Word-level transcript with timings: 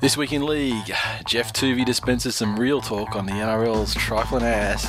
This 0.00 0.16
week 0.16 0.32
in 0.32 0.44
league, 0.44 0.92
Geoff 1.26 1.52
Toovey 1.52 1.84
dispenses 1.84 2.34
some 2.34 2.58
real 2.58 2.80
talk 2.80 3.14
on 3.14 3.26
the 3.26 3.32
NRL's 3.32 3.94
trifling 3.94 4.42
ass. 4.42 4.86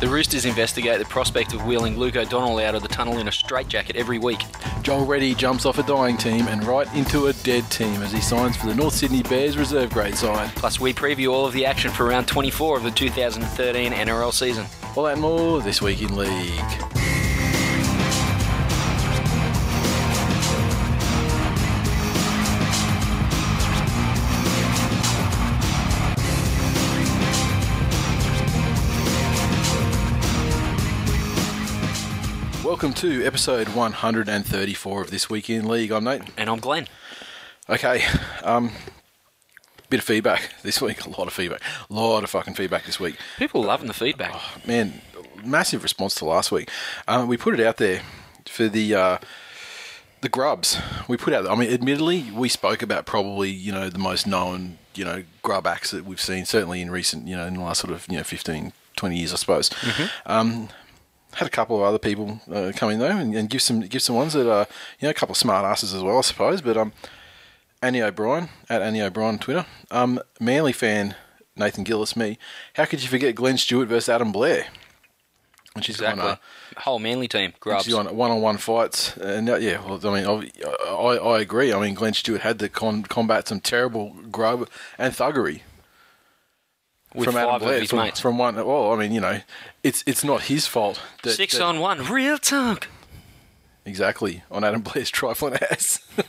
The 0.00 0.08
Roosters 0.08 0.44
investigate 0.44 0.98
the 0.98 1.04
prospect 1.04 1.54
of 1.54 1.66
wheeling 1.66 1.98
Luke 1.98 2.16
O'Donnell 2.16 2.60
out 2.60 2.74
of 2.74 2.82
the 2.82 2.88
tunnel 2.88 3.18
in 3.18 3.26
a 3.26 3.32
straitjacket 3.32 3.96
every 3.96 4.18
week. 4.18 4.40
Joel 4.82 5.04
Reddy 5.04 5.34
jumps 5.34 5.66
off 5.66 5.78
a 5.78 5.82
dying 5.82 6.16
team 6.16 6.46
and 6.48 6.64
right 6.64 6.92
into 6.94 7.26
a 7.26 7.32
dead 7.32 7.68
team 7.70 8.02
as 8.02 8.12
he 8.12 8.20
signs 8.20 8.56
for 8.56 8.66
the 8.66 8.74
North 8.74 8.94
Sydney 8.94 9.22
Bears 9.22 9.58
reserve 9.58 9.90
grade 9.90 10.16
side. 10.16 10.50
Plus, 10.54 10.78
we 10.78 10.92
preview 10.92 11.32
all 11.32 11.46
of 11.46 11.52
the 11.52 11.66
action 11.66 11.90
for 11.90 12.06
round 12.06 12.28
24 12.28 12.76
of 12.76 12.84
the 12.84 12.90
2013 12.92 13.92
NRL 13.92 14.32
season. 14.32 14.66
All 14.96 15.04
that 15.04 15.14
and 15.14 15.22
more 15.22 15.60
this 15.60 15.82
week 15.82 16.00
in 16.00 16.14
league. 16.16 17.27
Welcome 32.78 32.94
to 32.94 33.26
episode 33.26 33.70
134 33.70 35.02
of 35.02 35.10
This 35.10 35.28
Week 35.28 35.50
in 35.50 35.66
League. 35.66 35.90
I'm 35.90 36.04
Nate. 36.04 36.22
And 36.36 36.48
I'm 36.48 36.60
Glenn. 36.60 36.86
Okay, 37.68 38.04
um, 38.44 38.70
bit 39.90 39.98
of 39.98 40.06
feedback 40.06 40.54
this 40.62 40.80
week. 40.80 41.04
A 41.06 41.08
lot 41.08 41.26
of 41.26 41.32
feedback. 41.32 41.60
A 41.90 41.92
lot 41.92 42.22
of 42.22 42.30
fucking 42.30 42.54
feedback 42.54 42.86
this 42.86 43.00
week. 43.00 43.16
People 43.36 43.64
loving 43.64 43.88
the 43.88 43.94
feedback. 43.94 44.32
Man, 44.64 45.02
massive 45.44 45.82
response 45.82 46.14
to 46.14 46.24
last 46.24 46.52
week. 46.52 46.70
Um, 47.08 47.26
we 47.26 47.36
put 47.36 47.58
it 47.58 47.66
out 47.66 47.78
there 47.78 48.02
for 48.46 48.68
the 48.68 48.94
uh, 48.94 49.18
the 50.20 50.28
grubs. 50.28 50.80
We 51.08 51.16
put 51.16 51.32
out. 51.32 51.48
I 51.48 51.56
mean, 51.56 51.72
admittedly, 51.72 52.30
we 52.30 52.48
spoke 52.48 52.80
about 52.80 53.06
probably 53.06 53.50
you 53.50 53.72
know 53.72 53.90
the 53.90 53.98
most 53.98 54.24
known 54.24 54.78
you 54.94 55.04
know 55.04 55.24
grub 55.42 55.66
acts 55.66 55.90
that 55.90 56.04
we've 56.04 56.20
seen 56.20 56.44
certainly 56.44 56.80
in 56.80 56.92
recent 56.92 57.26
you 57.26 57.36
know 57.36 57.44
in 57.44 57.54
the 57.54 57.60
last 57.60 57.80
sort 57.80 57.92
of 57.92 58.06
you 58.08 58.18
know 58.18 58.22
15, 58.22 58.72
20 58.94 59.16
years, 59.16 59.32
I 59.32 59.36
suppose. 59.36 59.68
Um, 60.26 60.68
had 61.34 61.46
a 61.46 61.50
couple 61.50 61.76
of 61.76 61.82
other 61.82 61.98
people 61.98 62.40
uh, 62.52 62.72
come 62.74 62.90
in 62.90 62.98
though, 62.98 63.06
and, 63.16 63.34
and 63.34 63.50
give 63.50 63.62
some 63.62 63.80
give 63.80 64.02
some 64.02 64.16
ones 64.16 64.32
that 64.32 64.50
are 64.50 64.66
you 65.00 65.06
know 65.06 65.10
a 65.10 65.14
couple 65.14 65.32
of 65.32 65.36
smart 65.38 65.64
asses 65.64 65.92
as 65.94 66.02
well, 66.02 66.18
I 66.18 66.22
suppose. 66.22 66.60
But 66.62 66.76
um, 66.76 66.92
Annie 67.82 68.02
O'Brien 68.02 68.48
at 68.68 68.82
Annie 68.82 69.02
O'Brien 69.02 69.28
on 69.34 69.38
Twitter, 69.38 69.66
um, 69.90 70.20
Manly 70.40 70.72
fan 70.72 71.14
Nathan 71.56 71.84
Gillis, 71.84 72.16
me. 72.16 72.38
How 72.74 72.84
could 72.84 73.02
you 73.02 73.08
forget 73.08 73.34
Glenn 73.34 73.58
Stewart 73.58 73.88
versus 73.88 74.08
Adam 74.08 74.32
Blair? 74.32 74.66
And 75.74 75.84
she's 75.84 75.96
Exactly. 75.96 76.22
gone. 76.22 76.30
Uh, 76.32 76.80
Whole 76.80 76.98
Manly 76.98 77.28
team, 77.28 77.52
grubs. 77.60 77.84
she's 77.84 77.94
on 77.94 78.06
one-on-one 78.16 78.56
fights, 78.58 79.16
and 79.16 79.48
uh, 79.50 79.56
yeah, 79.56 79.84
well, 79.84 80.00
I 80.04 80.20
mean, 80.20 80.50
I, 80.64 80.88
I, 80.90 81.16
I 81.16 81.40
agree. 81.40 81.72
I 81.72 81.80
mean, 81.80 81.94
Glenn 81.94 82.14
Stewart 82.14 82.40
had 82.40 82.58
to 82.60 82.68
con- 82.68 83.02
combat 83.04 83.46
some 83.48 83.60
terrible 83.60 84.16
grub 84.30 84.68
and 84.96 85.12
thuggery 85.12 85.60
with 87.14 87.24
from 87.26 87.34
five 87.34 87.48
Adam 87.62 87.68
of 87.68 87.80
his 87.80 87.90
From, 87.90 87.98
mates. 87.98 88.20
from 88.20 88.38
one, 88.38 88.54
well, 88.56 88.92
I 88.92 88.96
mean, 88.96 89.12
you 89.12 89.20
know, 89.20 89.40
it's 89.82 90.04
it's 90.06 90.24
not 90.24 90.42
his 90.42 90.66
fault. 90.66 91.00
That, 91.22 91.32
Six 91.32 91.54
that- 91.54 91.62
on 91.64 91.80
one, 91.80 92.04
real 92.06 92.38
talk. 92.38 92.88
Exactly, 93.84 94.42
on 94.50 94.64
Adam 94.64 94.82
Blair's 94.82 95.10
trifling 95.18 95.54
ass. 95.70 96.00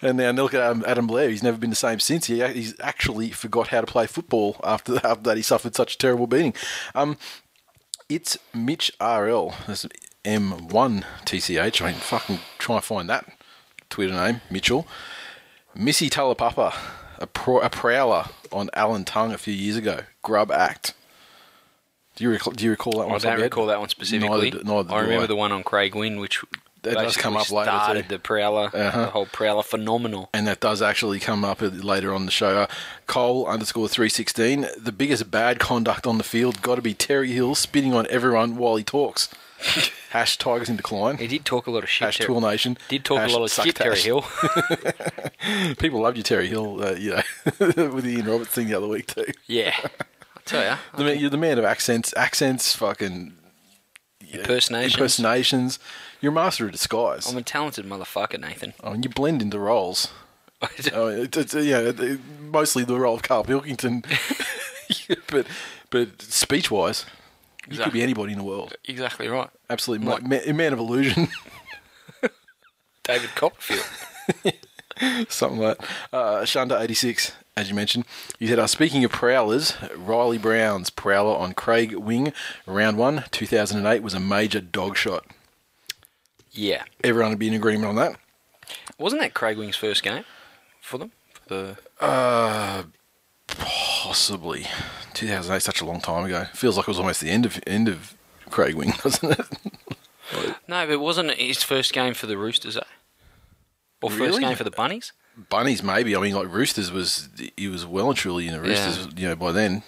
and 0.00 0.16
now 0.16 0.30
look 0.30 0.54
at 0.54 0.84
Adam, 0.86 1.06
Blair. 1.06 1.28
He's 1.28 1.42
never 1.42 1.58
been 1.58 1.70
the 1.70 1.76
same 1.76 2.00
since. 2.00 2.26
He, 2.26 2.42
he's 2.52 2.74
actually 2.80 3.30
forgot 3.30 3.68
how 3.68 3.80
to 3.82 3.86
play 3.86 4.06
football 4.06 4.56
after, 4.64 4.94
after 5.04 5.22
that 5.24 5.36
he 5.36 5.42
suffered 5.42 5.74
such 5.74 5.94
a 5.94 5.98
terrible 5.98 6.26
beating. 6.26 6.54
Um, 6.94 7.18
it's 8.08 8.38
Mitch 8.54 8.90
RL. 9.00 9.54
That's 9.66 9.86
M1 10.24 11.04
TCH. 11.26 11.82
I 11.82 11.86
mean, 11.86 11.94
fucking 11.96 12.38
try 12.58 12.76
and 12.76 12.84
find 12.84 13.10
that 13.10 13.26
Twitter 13.90 14.14
name, 14.14 14.40
Mitchell. 14.50 14.86
Misi 15.74 16.08
Taulapapa, 16.08 16.72
a, 17.18 17.26
pro, 17.26 17.60
a 17.60 17.70
prowler 17.70 18.26
on 18.52 18.70
Alan 18.74 19.04
Tongue 19.04 19.32
a 19.32 19.38
few 19.38 19.54
years 19.54 19.76
ago. 19.76 20.00
Grub 20.22 20.50
Act. 20.50 20.94
Do 22.16 22.24
you 22.24 22.30
recall, 22.30 22.52
do 22.52 22.64
you 22.64 22.70
recall 22.70 22.92
that 23.00 23.08
one? 23.08 23.14
I 23.16 23.18
don't 23.18 23.40
recall 23.40 23.66
that 23.66 23.80
one 23.80 23.88
specifically. 23.88 24.50
Neither, 24.52 24.64
neither 24.64 24.92
I 24.94 25.00
remember 25.00 25.24
I. 25.24 25.26
the 25.26 25.36
one 25.36 25.50
on 25.52 25.64
Craig 25.64 25.94
Wing, 25.96 26.18
which 26.20 26.44
That 26.82 26.94
does 26.94 27.16
come 27.16 27.36
up 27.36 27.50
later, 27.50 27.70
started 27.72 28.02
too. 28.04 28.14
the 28.14 28.18
Prowler, 28.20 28.70
Uh-huh. 28.72 29.00
the 29.06 29.10
whole 29.10 29.26
Prowler 29.26 29.64
phenomenal. 29.64 30.30
and 30.32 30.46
that 30.46 30.60
does 30.60 30.80
actually 30.80 31.18
come 31.18 31.44
up 31.44 31.58
later 31.60 32.14
on 32.14 32.24
the 32.26 32.30
show. 32.30 32.58
Uh, 32.62 32.66
Cole 33.08 33.46
underscore 33.48 33.88
three 33.88 34.08
sixteen. 34.08 34.68
The 34.78 34.92
biggest 34.92 35.30
bad 35.32 35.58
conduct 35.58 36.06
on 36.06 36.18
the 36.18 36.24
field 36.24 36.62
got 36.62 36.76
to 36.76 36.82
be 36.82 36.94
Terry 36.94 37.32
Hill 37.32 37.56
spitting 37.56 37.94
on 37.94 38.06
everyone 38.10 38.56
while 38.56 38.76
he 38.76 38.84
talks. 38.84 39.28
Hash 40.10 40.36
Tigers 40.38 40.68
in 40.68 40.76
decline. 40.76 41.16
He 41.18 41.26
did 41.26 41.44
talk 41.44 41.66
a 41.66 41.70
lot 41.70 41.82
of 41.82 41.88
shit. 41.90 42.06
Hash 42.06 42.18
Tool 42.18 42.40
Nation. 42.40 42.78
Did 42.88 43.04
talk 43.04 43.18
Hash 43.18 43.32
a 43.32 43.38
lot 43.38 43.44
of 43.44 43.50
shit, 43.64 43.74
Terry. 43.74 43.98
Hill. 43.98 44.24
People 45.78 46.00
loved 46.00 46.16
you, 46.16 46.22
Terry 46.22 46.46
Hill. 46.48 46.82
Uh, 46.82 46.92
you 46.92 47.10
know, 47.10 47.22
with 47.58 48.04
the 48.04 48.14
Ian 48.16 48.26
Roberts 48.26 48.50
thing 48.50 48.68
the 48.68 48.74
other 48.74 48.86
week 48.88 49.06
too. 49.06 49.26
yeah, 49.46 49.74
I 49.82 50.40
tell 50.44 50.62
ya, 50.62 50.78
The 50.96 51.04
man, 51.04 51.18
you're 51.18 51.30
the 51.30 51.36
man 51.36 51.58
of 51.58 51.64
accents. 51.64 52.14
Accents, 52.16 52.76
fucking 52.76 53.34
impersonations. 54.32 54.94
impersonations. 54.94 55.78
You're 56.20 56.32
a 56.32 56.34
master 56.34 56.66
of 56.66 56.72
disguise. 56.72 57.30
I'm 57.30 57.36
a 57.36 57.42
talented 57.42 57.84
motherfucker, 57.84 58.40
Nathan. 58.40 58.74
Oh, 58.82 58.92
and 58.92 59.04
you 59.04 59.10
blend 59.10 59.42
into 59.42 59.58
roles. 59.58 60.08
Oh, 60.94 61.08
it's, 61.08 61.36
it's, 61.36 61.54
yeah, 61.54 61.92
mostly 62.40 62.84
the 62.84 62.98
role 62.98 63.16
of 63.16 63.22
Carl 63.22 63.44
Pilkington, 63.44 64.02
but 65.30 65.46
but 65.90 66.22
speech 66.22 66.70
wise, 66.70 67.04
you 67.68 67.76
could 67.76 67.92
be 67.92 68.02
anybody 68.02 68.32
in 68.32 68.38
the 68.38 68.44
world. 68.44 68.74
exactly 68.86 69.28
right. 69.28 69.50
Absolutely, 69.70 70.06
Like- 70.06 70.22
ma- 70.22 70.28
man, 70.28 70.56
man 70.56 70.72
of 70.72 70.78
illusion, 70.78 71.28
David 73.02 73.30
Copperfield. 73.34 73.84
something 75.28 75.58
like 75.60 75.78
that. 76.12 76.46
Uh, 76.70 76.78
eighty 76.80 76.94
six, 76.94 77.32
as 77.56 77.68
you 77.68 77.74
mentioned, 77.74 78.04
he 78.38 78.46
said, 78.46 78.58
uh, 78.58 78.66
"Speaking 78.66 79.04
of 79.04 79.10
prowlers, 79.10 79.74
Riley 79.96 80.38
Brown's 80.38 80.90
prowler 80.90 81.36
on 81.36 81.52
Craig 81.54 81.94
Wing, 81.94 82.32
round 82.66 82.96
one, 82.98 83.24
two 83.30 83.46
thousand 83.46 83.78
and 83.78 83.86
eight, 83.86 84.02
was 84.02 84.14
a 84.14 84.20
major 84.20 84.60
dog 84.60 84.96
shot. 84.96 85.26
yeah, 86.52 86.84
Everyone 87.02 87.30
would 87.30 87.38
be 87.38 87.48
in 87.48 87.54
agreement 87.54 87.88
on 87.88 87.96
that." 87.96 88.16
wasn't 88.98 89.20
that 89.20 89.34
Craig 89.34 89.58
Wing's 89.58 89.76
first 89.76 90.02
game 90.02 90.24
for 90.80 90.96
them? 90.98 91.12
For 91.46 91.76
the 92.00 92.86
Possibly, 93.48 94.66
two 95.12 95.26
thousand 95.28 95.54
eight, 95.54 95.62
such 95.62 95.80
a 95.80 95.84
long 95.84 96.00
time 96.00 96.24
ago. 96.24 96.46
Feels 96.54 96.76
like 96.76 96.84
it 96.84 96.88
was 96.88 96.98
almost 96.98 97.20
the 97.20 97.30
end 97.30 97.44
of 97.44 97.60
end 97.66 97.88
of 97.88 98.14
Craig 98.50 98.74
Wing, 98.74 98.92
doesn't 99.02 99.32
it? 99.38 99.46
no, 100.68 100.86
but 100.86 100.90
it 100.90 101.00
wasn't 101.00 101.32
his 101.32 101.62
first 101.62 101.92
game 101.92 102.14
for 102.14 102.26
the 102.26 102.36
Roosters, 102.38 102.76
eh? 102.76 102.80
Or 104.02 104.10
first 104.10 104.20
Really? 104.20 104.40
game 104.44 104.56
for 104.56 104.64
the 104.64 104.70
Bunnies? 104.70 105.12
Bunnies, 105.48 105.82
maybe. 105.82 106.14
I 106.14 106.20
mean, 106.20 106.34
like 106.34 106.52
Roosters 106.52 106.92
was 106.92 107.28
he 107.56 107.68
was 107.68 107.84
well 107.86 108.08
and 108.08 108.16
truly 108.16 108.46
in 108.46 108.52
the 108.52 108.60
Roosters, 108.60 109.08
you 109.16 109.28
know, 109.28 109.34
by 109.36 109.50
then. 109.52 109.82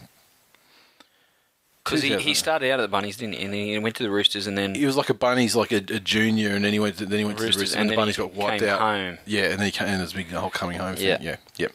Because 1.84 2.02
he, 2.02 2.08
2000. 2.08 2.26
he 2.26 2.34
started 2.34 2.70
out 2.72 2.80
at 2.80 2.82
the 2.82 2.88
Bunnies, 2.88 3.16
didn't 3.16 3.34
he? 3.36 3.44
And 3.44 3.52
then 3.54 3.66
he 3.66 3.78
went 3.78 3.94
to 3.96 4.02
the 4.02 4.10
Roosters, 4.10 4.48
and 4.48 4.58
then 4.58 4.74
He 4.74 4.84
was 4.86 4.97
like 4.97 5.09
a 5.09 5.14
Bunnies, 5.14 5.54
like 5.54 5.70
a, 5.70 5.76
a 5.76 6.00
junior, 6.00 6.50
and 6.56 6.64
then 6.64 6.72
he 6.72 6.80
went 6.80 6.98
to 6.98 7.06
then 7.06 7.18
he 7.20 7.24
went 7.24 7.38
to 7.38 7.44
the 7.44 7.48
Roosters, 7.48 7.74
and, 7.74 7.82
and 7.82 7.91
the 7.91 7.92
then 7.92 8.00
Bunnies 8.00 8.16
he 8.16 8.22
got 8.22 8.34
wiped 8.34 8.60
came 8.60 8.68
out. 8.70 8.80
home. 8.80 9.18
Yeah, 9.24 9.44
and 9.50 9.60
then 9.60 9.66
he 9.66 9.70
came, 9.70 9.86
and 9.86 10.00
there's 10.00 10.12
a 10.12 10.16
big 10.16 10.30
the 10.30 10.41
whole 10.41 10.50
coming 10.50 10.78
home 10.78 10.97
thing. 10.97 11.06
Yeah. 11.06 11.18
Yeah, 11.20 11.36
yeah. 11.56 11.68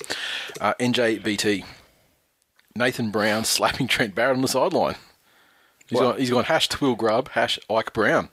Uh, 0.60 0.74
NJBT, 0.82 1.64
Nathan 2.76 3.10
Brown 3.12 3.46
slapping 3.46 3.88
Trent 3.88 4.14
Barrett 4.14 4.36
on 4.36 4.42
the 4.42 4.48
sideline. 4.50 4.96
He's 5.92 6.00
What? 6.00 6.12
gone, 6.14 6.20
he's 6.20 6.30
gone 6.32 6.44
hash 6.46 6.70
Twill 6.70 6.96
Grub, 6.96 7.30
hash 7.30 7.60
Ike 7.70 7.92
Brown. 7.94 8.30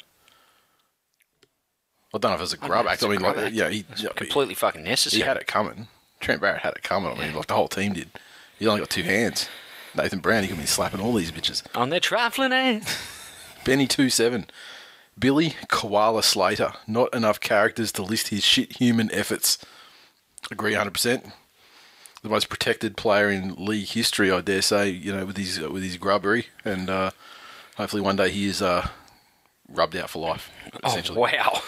I 2.14 2.18
don't 2.18 2.30
know 2.30 2.36
if 2.36 2.40
it's 2.42 2.54
a 2.54 2.56
grub 2.56 2.86
act. 2.86 3.02
I 3.02 3.08
mean, 3.08 3.20
like, 3.20 3.36
act. 3.36 3.52
yeah, 3.54 3.68
he, 3.68 3.84
completely 4.14 4.54
fucking 4.54 4.82
necessary. 4.82 5.20
he 5.22 5.26
had 5.28 5.36
it 5.36 5.46
coming. 5.46 5.88
Trent 6.20 6.40
Barrett 6.40 6.62
had 6.62 6.74
it 6.74 6.82
coming. 6.82 7.12
I 7.12 7.18
mean, 7.20 7.34
like 7.34 7.48
the 7.48 7.54
whole 7.54 7.68
team 7.68 7.92
did. 7.92 8.08
He 8.58 8.66
only 8.66 8.80
got 8.80 8.88
two 8.90 9.02
hands. 9.02 9.48
Nathan 9.94 10.20
Brown, 10.20 10.42
he 10.42 10.48
could 10.48 10.58
be 10.58 10.64
slapping 10.66 11.00
all 11.00 11.12
these 11.14 11.30
bitches. 11.32 11.62
on 11.74 11.90
their 11.90 12.00
trifling 12.00 12.52
ass. 12.52 12.96
Benny 13.64 13.86
two 13.86 14.08
seven, 14.08 14.46
Billy 15.18 15.56
Koala 15.68 16.22
Slater. 16.22 16.72
Not 16.86 17.12
enough 17.14 17.40
characters 17.40 17.92
to 17.92 18.02
list 18.02 18.28
his 18.28 18.42
shit 18.44 18.76
human 18.78 19.10
efforts. 19.12 19.58
Agree, 20.50 20.74
hundred 20.74 20.92
percent. 20.92 21.26
The 22.22 22.28
most 22.30 22.48
protected 22.48 22.96
player 22.96 23.28
in 23.28 23.54
league 23.56 23.88
history, 23.88 24.30
I 24.32 24.40
dare 24.40 24.62
say. 24.62 24.88
You 24.88 25.14
know, 25.14 25.26
with 25.26 25.36
his 25.36 25.60
with 25.60 25.82
his 25.82 25.98
grubbery 25.98 26.46
and 26.64 26.88
uh, 26.88 27.10
hopefully 27.78 28.02
one 28.02 28.16
day 28.16 28.30
he 28.30 28.46
is 28.46 28.60
uh, 28.60 28.86
rubbed 29.68 29.96
out 29.96 30.10
for 30.10 30.18
life. 30.18 30.50
Oh, 30.82 30.88
Essentially. 30.88 31.18
wow. 31.18 31.62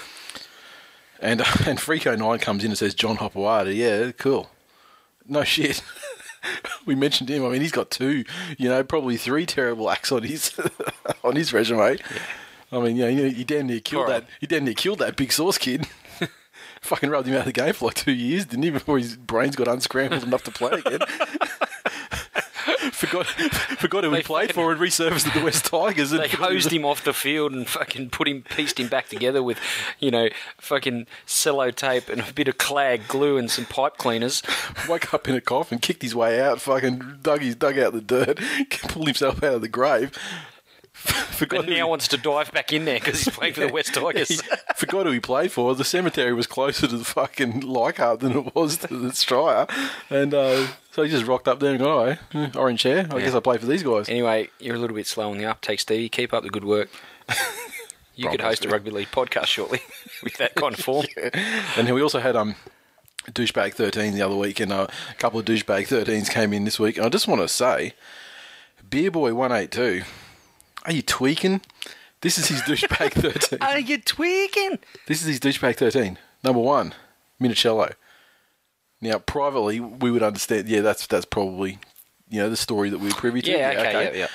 And 1.21 1.41
and 1.67 1.79
Freako 1.79 2.19
Nine 2.19 2.39
comes 2.39 2.65
in 2.65 2.71
and 2.71 2.79
says 2.79 2.95
John 2.95 3.17
Hopoate. 3.17 3.75
Yeah, 3.75 4.13
cool. 4.13 4.51
No 5.27 5.45
shit. 5.45 5.83
we 6.87 6.95
mentioned 6.95 7.31
him. 7.31 7.45
I 7.45 7.49
mean, 7.49 7.61
he's 7.61 7.73
got 7.73 7.91
two, 7.91 8.25
you 8.59 8.69
know, 8.69 8.83
probably 8.83 9.17
three 9.17 9.47
terrible 9.47 9.89
acts 9.89 10.13
on 10.13 10.25
his 10.25 10.59
on 11.25 11.37
his 11.37 11.53
resume. 11.53 11.99
I 12.73 12.79
mean, 12.79 12.97
you 12.97 13.03
know, 13.03 13.09
you, 13.09 13.25
you 13.27 13.45
damn 13.45 13.67
near 13.67 13.81
killed 13.81 14.09
that. 14.09 14.27
You 14.41 14.49
damn 14.49 14.65
near 14.65 14.75
killed 14.75 14.99
that 14.99 15.17
big 15.17 15.33
sauce 15.33 15.59
kid. 15.59 15.87
Fucking 16.81 17.11
rubbed 17.11 17.29
him 17.29 17.35
out 17.35 17.41
of 17.41 17.45
the 17.47 17.53
game 17.53 17.75
for 17.75 17.87
like 17.87 17.95
two 17.95 18.13
years, 18.13 18.47
didn't 18.47 18.63
he? 18.63 18.71
Before 18.71 18.97
his 18.99 19.15
brains 19.17 19.55
got 19.55 19.69
unscrambled 19.69 20.23
enough 20.23 20.45
to 20.45 20.51
play 20.51 20.79
again. 20.79 21.01
forgot 22.93 23.27
forgot 23.79 24.05
who 24.05 24.13
he 24.15 24.23
played 24.23 24.55
for 24.55 24.73
and 24.73 24.81
resurfaced 24.81 25.27
at 25.29 25.35
the 25.35 25.45
West 25.45 25.65
Tigers. 25.71 26.13
And 26.13 26.23
They 26.23 26.29
hosed 26.29 26.73
him 26.73 26.85
off 26.85 27.05
the 27.05 27.13
field 27.13 27.53
and 27.53 27.69
fucking 27.69 28.11
put 28.11 28.27
him, 28.27 28.43
pieced 28.43 28.81
him 28.81 28.89
back 28.89 29.09
together 29.09 29.43
with, 29.43 29.59
you 29.99 30.11
know, 30.11 30.29
fucking 30.59 31.07
sellotape 31.27 32.09
and 32.09 32.21
a 32.21 32.33
bit 32.33 32.49
of 32.49 32.59
clag 32.59 33.07
glue 33.09 33.37
and 33.37 33.51
some 33.51 33.67
pipe 33.67 33.99
cleaners. 33.99 34.43
woke 34.89 35.13
up 35.13 35.29
in 35.29 35.35
a 35.35 35.41
coffin, 35.41 35.79
kicked 35.79 36.03
his 36.03 36.15
way 36.15 36.41
out, 36.41 36.61
fucking 36.61 37.19
dug 37.23 37.43
his 37.43 37.55
dug 37.55 37.79
out 37.79 37.93
the 37.93 38.01
dirt, 38.01 38.41
pulled 38.89 39.07
himself 39.07 39.43
out 39.43 39.55
of 39.55 39.61
the 39.61 39.69
grave. 39.69 40.13
Forgot 41.31 41.61
And 41.61 41.71
now 41.71 41.89
wants 41.89 42.09
to 42.09 42.19
dive 42.19 42.53
back 42.53 42.73
in 42.73 42.85
there 42.85 42.99
because 42.99 43.23
he's 43.23 43.35
playing 43.35 43.55
for 43.55 43.61
the 43.61 43.73
West 43.73 43.95
Tigers. 43.95 44.43
forgot 44.77 45.07
who 45.07 45.13
he 45.13 45.21
played 45.21 45.51
for. 45.51 45.75
The 45.75 45.85
cemetery 45.85 46.35
was 46.35 46.47
closer 46.47 46.87
to 46.87 46.97
the 46.97 47.05
fucking 47.05 47.61
Leichhardt 47.61 48.21
than 48.21 48.33
it 48.37 48.55
was 48.55 48.77
to 48.79 48.89
the 48.89 49.09
Stryer, 49.09 49.71
and 50.11 50.35
uh, 50.35 50.67
so 50.93 51.03
he 51.03 51.11
just 51.11 51.27
rocked 51.27 51.49
up 51.49 51.59
there 51.61 51.71
and 51.71 51.79
got, 51.79 52.19
oh, 52.35 52.51
orange 52.55 52.83
hair. 52.83 53.07
I 53.11 53.21
guess 53.21 53.35
I 53.35 53.41
play 53.41 53.57
for 53.57 53.67
these 53.67 53.83
guys. 53.83 54.09
Anyway, 54.11 54.51
you're 54.59 54.77
a 54.77 54.79
little 54.79 54.97
bit 54.97 55.07
slow 55.07 55.31
on 55.31 55.39
the 55.39 55.47
uptake, 55.47 55.81
Stevie. 55.81 56.11
Keep 56.11 56.35
up 56.35 56.43
the 56.43 56.51
good 56.51 56.65
work. 56.65 56.91
You 58.17 58.29
could 58.29 58.43
host 58.43 58.67
a 58.67 58.69
rugby 58.69 58.91
league 58.91 59.11
podcast 59.11 59.47
shortly 59.47 59.81
with 60.23 60.37
that 60.37 60.55
kind 60.55 60.75
of 60.75 60.81
form. 60.81 61.07
And 61.79 61.91
we 61.95 62.03
also 62.03 62.19
had 62.19 62.37
um, 62.37 62.55
douchebag 63.31 63.73
thirteen 63.73 64.13
the 64.13 64.21
other 64.21 64.37
week, 64.37 64.61
and 64.61 64.71
uh, 64.71 64.89
a 65.11 65.15
couple 65.15 65.41
of 65.41 65.47
douchebag 65.47 65.87
thirteens 65.89 66.29
came 66.29 66.53
in 66.53 66.65
this 66.65 66.79
week. 66.79 66.99
And 66.99 67.07
I 67.07 67.09
just 67.09 67.27
want 67.27 67.41
to 67.41 67.49
say, 67.49 67.95
Beer 68.91 69.11
Boy 69.11 69.33
one 69.33 69.53
eight 69.53 69.71
two, 69.71 70.03
are 70.85 70.93
you 70.93 71.03
tweaking? 71.03 71.61
This 72.21 72.39
is 72.39 72.49
his 72.49 72.61
douchebag 72.63 73.13
thirteen. 73.15 73.59
Are 73.63 73.79
you 73.79 73.99
tweaking? 73.99 74.79
This 75.07 75.23
is 75.23 75.27
his 75.27 75.41
douchebag 75.41 75.77
13. 75.77 76.19
Number 76.45 76.61
one, 76.61 76.95
Minichiello. 77.41 77.95
Now, 79.01 79.19
privately, 79.19 79.81
we 79.81 80.11
would 80.11 80.23
understand, 80.23 80.69
yeah, 80.69 80.83
that's 80.83 81.07
that's 81.07 81.25
probably, 81.25 81.79
you 82.29 82.41
know, 82.41 82.51
the 82.51 82.57
story 82.57 82.91
that 82.91 82.99
we 82.99 83.09
were 83.09 83.15
privy 83.15 83.41
to. 83.43 83.51
Yeah, 83.51 83.75
okay, 83.79 84.05
yeah, 84.05 84.13
yeah. 84.13 84.27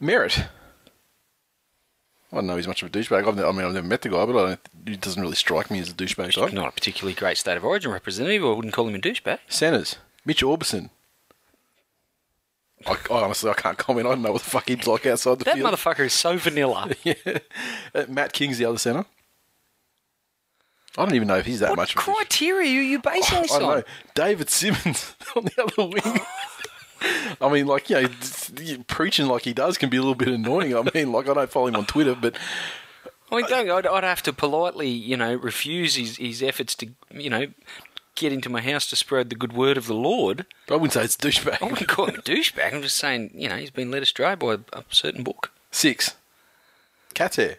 Merit. 0.00 0.46
I 2.32 2.36
don't 2.36 2.46
know 2.46 2.56
he's 2.56 2.66
much 2.66 2.82
of 2.82 2.88
a 2.88 2.90
douchebag. 2.90 3.26
I've, 3.28 3.38
I 3.38 3.52
mean, 3.52 3.64
I've 3.64 3.72
never 3.72 3.86
met 3.86 4.02
the 4.02 4.08
guy, 4.08 4.24
but 4.26 4.36
I 4.36 4.48
don't, 4.48 4.60
he 4.86 4.96
doesn't 4.96 5.22
really 5.22 5.36
strike 5.36 5.70
me 5.70 5.78
as 5.78 5.90
a 5.90 5.94
douchebag 5.94 6.34
type. 6.34 6.52
Not 6.52 6.68
a 6.68 6.72
particularly 6.72 7.14
great 7.14 7.38
state 7.38 7.56
of 7.56 7.64
origin 7.64 7.92
representative. 7.92 8.44
I 8.44 8.48
wouldn't 8.48 8.74
call 8.74 8.88
him 8.88 8.94
a 8.94 8.98
douchebag. 8.98 9.38
Senators. 9.48 9.96
Mitch 10.24 10.42
Aubusson. 10.42 10.90
I, 12.86 12.96
I 13.10 13.22
honestly, 13.24 13.50
I 13.50 13.54
can't 13.54 13.76
comment. 13.78 14.06
I 14.06 14.10
don't 14.10 14.22
know 14.22 14.32
what 14.32 14.42
the 14.42 14.50
fuck 14.50 14.68
he's 14.68 14.86
like 14.86 15.06
outside 15.06 15.38
the 15.40 15.44
That 15.44 15.54
field. 15.56 15.72
motherfucker 15.72 16.06
is 16.06 16.12
so 16.12 16.36
vanilla. 16.36 16.90
Uh, 17.94 18.04
Matt 18.08 18.32
King's 18.32 18.58
the 18.58 18.64
other 18.66 18.78
centre. 18.78 19.04
I 20.98 21.04
don't 21.04 21.14
even 21.14 21.28
know 21.28 21.36
if 21.36 21.46
he's 21.46 21.60
that 21.60 21.70
what 21.70 21.76
much 21.76 21.94
of 21.96 22.02
a 22.02 22.04
douche- 22.06 22.16
criteria 22.16 22.78
are 22.78 22.82
you 22.82 22.98
basing 22.98 23.42
this 23.42 23.52
I 23.52 23.58
don't 23.58 23.70
on? 23.70 23.76
know. 23.78 23.84
David 24.14 24.48
Simmons 24.50 25.14
on 25.36 25.44
the 25.44 25.62
other 25.62 25.88
wing. 25.88 26.20
I 27.40 27.48
mean, 27.52 27.66
like, 27.66 27.90
you 27.90 28.02
know, 28.02 28.08
preaching 28.88 29.26
like 29.26 29.42
he 29.42 29.52
does 29.52 29.76
can 29.78 29.90
be 29.90 29.96
a 29.98 30.00
little 30.00 30.14
bit 30.14 30.28
annoying. 30.28 30.74
I 30.76 30.82
mean, 30.94 31.12
like, 31.12 31.28
I 31.28 31.34
don't 31.34 31.50
follow 31.50 31.66
him 31.66 31.76
on 31.76 31.84
Twitter, 31.86 32.14
but 32.14 32.36
I 33.30 33.36
mean, 33.36 33.44
don't, 33.48 33.70
I'd, 33.70 33.86
I'd 33.86 34.04
have 34.04 34.22
to 34.24 34.32
politely, 34.32 34.88
you 34.88 35.16
know, 35.16 35.34
refuse 35.34 35.96
his, 35.96 36.16
his 36.16 36.42
efforts 36.42 36.74
to, 36.76 36.88
you 37.10 37.28
know, 37.28 37.46
get 38.16 38.32
into 38.32 38.48
my 38.48 38.60
house 38.60 38.88
to 38.90 38.96
spread 38.96 39.30
the 39.30 39.36
good 39.36 39.52
word 39.52 39.76
of 39.76 39.86
the 39.86 39.94
Lord. 39.94 40.46
I 40.68 40.72
wouldn't 40.74 40.92
say 40.94 41.04
it's 41.04 41.16
a 41.16 41.26
I 41.26 41.30
douchebag. 41.30 41.70
wouldn't 41.70 41.88
call 41.88 42.06
him 42.06 42.16
a 42.16 42.22
douchebag. 42.22 42.74
I'm 42.74 42.82
just 42.82 42.96
saying, 42.96 43.30
you 43.34 43.48
know, 43.48 43.56
he's 43.56 43.70
been 43.70 43.90
led 43.90 44.02
astray 44.02 44.34
by 44.34 44.54
a, 44.54 44.58
a 44.72 44.84
certain 44.90 45.22
book. 45.22 45.52
Six. 45.70 46.14
Cat's 47.14 47.36
hair. 47.36 47.56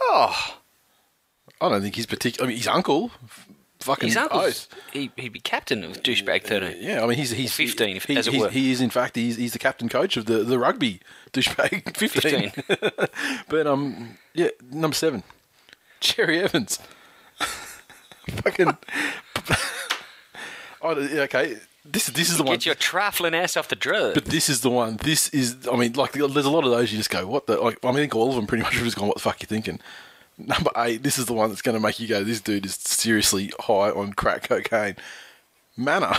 Oh, 0.00 0.58
I 1.60 1.68
don't 1.68 1.82
think 1.82 1.96
he's 1.96 2.06
particular. 2.06 2.46
I 2.46 2.48
mean, 2.48 2.56
his 2.56 2.68
uncle. 2.68 3.10
f- 3.24 3.48
Fucking 3.80 4.08
his 4.08 4.16
uncle's 4.16 4.44
oath. 4.44 4.68
he, 4.92 5.10
he'd 5.16 5.32
be 5.32 5.38
captain 5.38 5.84
of 5.84 6.02
douchebag 6.02 6.42
thirteen. 6.42 6.78
Yeah, 6.80 7.02
I 7.02 7.06
mean, 7.06 7.16
he's 7.16 7.30
he's 7.30 7.52
15, 7.54 7.96
if- 7.96 8.04
he, 8.06 8.16
as 8.16 8.26
it 8.26 8.32
he's- 8.32 8.42
were. 8.42 8.50
He 8.50 8.72
is, 8.72 8.80
in 8.80 8.90
fact, 8.90 9.14
he's, 9.14 9.36
he's 9.36 9.52
the 9.52 9.58
captain 9.60 9.88
coach 9.88 10.16
of 10.16 10.26
the, 10.26 10.42
the 10.42 10.58
rugby 10.58 11.00
douchebag 11.32 11.96
15. 11.96 12.50
15. 12.50 13.08
But 13.48 13.66
um, 13.68 14.18
yeah, 14.34 14.48
number 14.70 14.94
seven, 14.96 15.22
Cherry 16.00 16.40
Evans. 16.40 16.80
Fucking. 18.28 18.76
oh, 20.82 20.90
okay, 21.24 21.56
this 21.84 22.06
this 22.06 22.30
is 22.30 22.36
the 22.36 22.42
one. 22.42 22.54
Get 22.54 22.66
your 22.66 22.74
trifling 22.74 23.34
ass 23.34 23.56
off 23.56 23.68
the 23.68 23.76
drug. 23.76 24.14
But 24.14 24.26
this 24.26 24.48
is 24.48 24.60
the 24.60 24.70
one. 24.70 24.96
This 24.98 25.28
is. 25.30 25.56
I 25.70 25.76
mean, 25.76 25.92
like, 25.94 26.12
there's 26.12 26.44
a 26.44 26.50
lot 26.50 26.64
of 26.64 26.70
those 26.70 26.92
you 26.92 26.98
just 26.98 27.10
go, 27.10 27.26
what 27.26 27.46
the? 27.46 27.56
Like, 27.60 27.78
I 27.84 27.88
mean, 27.88 27.96
I 27.96 28.00
think 28.00 28.14
all 28.14 28.28
of 28.30 28.36
them 28.36 28.46
pretty 28.46 28.62
much 28.64 28.74
have 28.74 28.84
just 28.84 28.96
gone, 28.96 29.08
what 29.08 29.16
the 29.16 29.22
fuck 29.22 29.40
you 29.42 29.46
thinking? 29.46 29.80
Number 30.36 30.70
eight. 30.76 31.02
This 31.02 31.18
is 31.18 31.26
the 31.26 31.32
one 31.32 31.48
that's 31.48 31.62
going 31.62 31.74
to 31.76 31.80
make 31.80 31.98
you 31.98 32.06
go, 32.06 32.22
this 32.22 32.40
dude 32.40 32.64
is 32.66 32.74
seriously 32.76 33.52
high 33.60 33.90
on 33.90 34.12
crack 34.12 34.48
cocaine. 34.48 34.96
Mannah. 35.76 36.18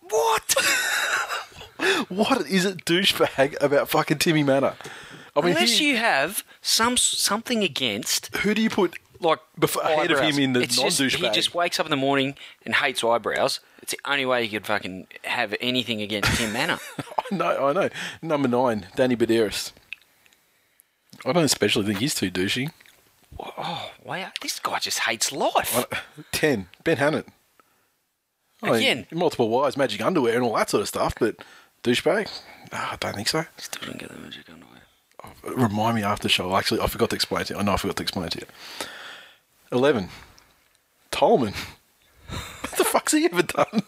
what? 0.00 0.54
What 2.08 2.40
is 2.48 2.64
it 2.64 2.84
douchebag 2.84 3.62
about 3.62 3.88
fucking 3.88 4.18
Timmy 4.18 4.42
Mannah? 4.42 4.74
I 5.36 5.40
mean, 5.40 5.50
Unless 5.50 5.78
he- 5.78 5.90
you 5.90 5.96
have 5.96 6.42
some 6.60 6.96
something 6.96 7.62
against, 7.62 8.34
who 8.38 8.52
do 8.52 8.60
you 8.60 8.68
put 8.68 8.98
like 9.20 9.38
before, 9.58 9.82
ahead 9.82 10.10
of 10.10 10.20
him 10.20 10.38
in 10.38 10.52
the 10.52 10.60
It's 10.60 10.76
just- 10.80 11.00
non-douchebag? 11.00 11.28
He 11.28 11.30
just 11.30 11.54
wakes 11.54 11.78
up 11.80 11.86
in 11.86 11.90
the 11.90 11.96
morning 11.96 12.36
and 12.64 12.74
hates 12.74 13.02
eyebrows. 13.04 13.60
It's 13.82 13.92
the 13.92 14.00
only 14.04 14.26
way 14.26 14.42
you 14.44 14.50
could 14.50 14.66
fucking 14.66 15.06
have 15.24 15.54
anything 15.60 16.02
against 16.02 16.36
Tim 16.38 16.52
Mannah. 16.52 16.78
I 16.98 17.34
know, 17.34 17.68
I 17.68 17.72
know. 17.72 17.88
Number 18.22 18.48
nine, 18.48 18.86
Danny 18.96 19.16
Buderus. 19.16 19.72
I 21.24 21.32
don't 21.32 21.44
especially 21.44 21.86
think 21.86 21.98
he's 21.98 22.14
too 22.14 22.30
douchey. 22.30 22.70
oh 23.40 23.90
wow, 24.04 24.30
this 24.40 24.58
guy 24.60 24.78
just 24.78 25.00
hates 25.00 25.32
life. 25.32 25.84
Ten, 26.32 26.68
Ben 26.84 26.96
Hannant. 26.98 27.26
Oh, 28.62 28.68
I 28.68 28.70
mean, 28.72 28.76
Again. 28.80 29.06
multiple 29.12 29.48
wives, 29.48 29.76
magic 29.76 30.00
underwear, 30.04 30.34
and 30.34 30.42
all 30.42 30.56
that 30.56 30.70
sort 30.70 30.80
of 30.82 30.88
stuff. 30.88 31.14
But 31.18 31.36
douchebag, 31.84 32.28
no, 32.72 32.78
I 32.78 32.96
don't 32.98 33.14
think 33.14 33.28
so. 33.28 33.44
Still 33.56 33.86
didn't 33.86 34.00
get 34.00 34.10
the 34.10 34.18
magic 34.18 34.48
underwear. 34.50 34.82
Oh, 35.24 35.30
Remind 35.54 35.96
me 35.96 36.02
after 36.02 36.24
the 36.24 36.28
show. 36.28 36.54
Actually, 36.56 36.80
I 36.80 36.88
forgot 36.88 37.10
to 37.10 37.16
explain 37.16 37.44
to 37.46 37.54
you. 37.54 37.60
I 37.60 37.62
know 37.62 37.72
I 37.72 37.76
forgot 37.76 37.96
to 37.96 38.02
explain 38.02 38.26
it 38.26 38.32
to 38.32 38.40
you. 38.40 38.46
Eleven, 39.70 40.08
Tolman. 41.10 41.54
what 42.28 42.72
the 42.78 42.84
fuck's 42.84 43.12
he 43.12 43.24
ever 43.26 43.42
done? 43.42 43.82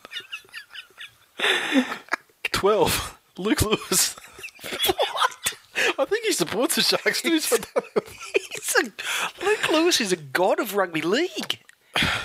Twelve, 2.53 3.19
Luke 3.39 3.63
Lewis. 3.63 4.15
what? 4.87 5.55
I 5.99 6.05
think 6.05 6.25
he 6.27 6.33
supports 6.33 6.75
the 6.77 6.83
Sharks 6.83 7.23
too. 7.23 7.39
So 7.41 7.57
I. 7.77 8.01
He's 8.35 8.75
a, 8.77 9.45
Luke 9.45 9.71
Lewis 9.71 10.01
is 10.01 10.13
a 10.13 10.17
god 10.17 10.59
of 10.61 10.75
rugby 10.77 11.01
league. 11.01 11.59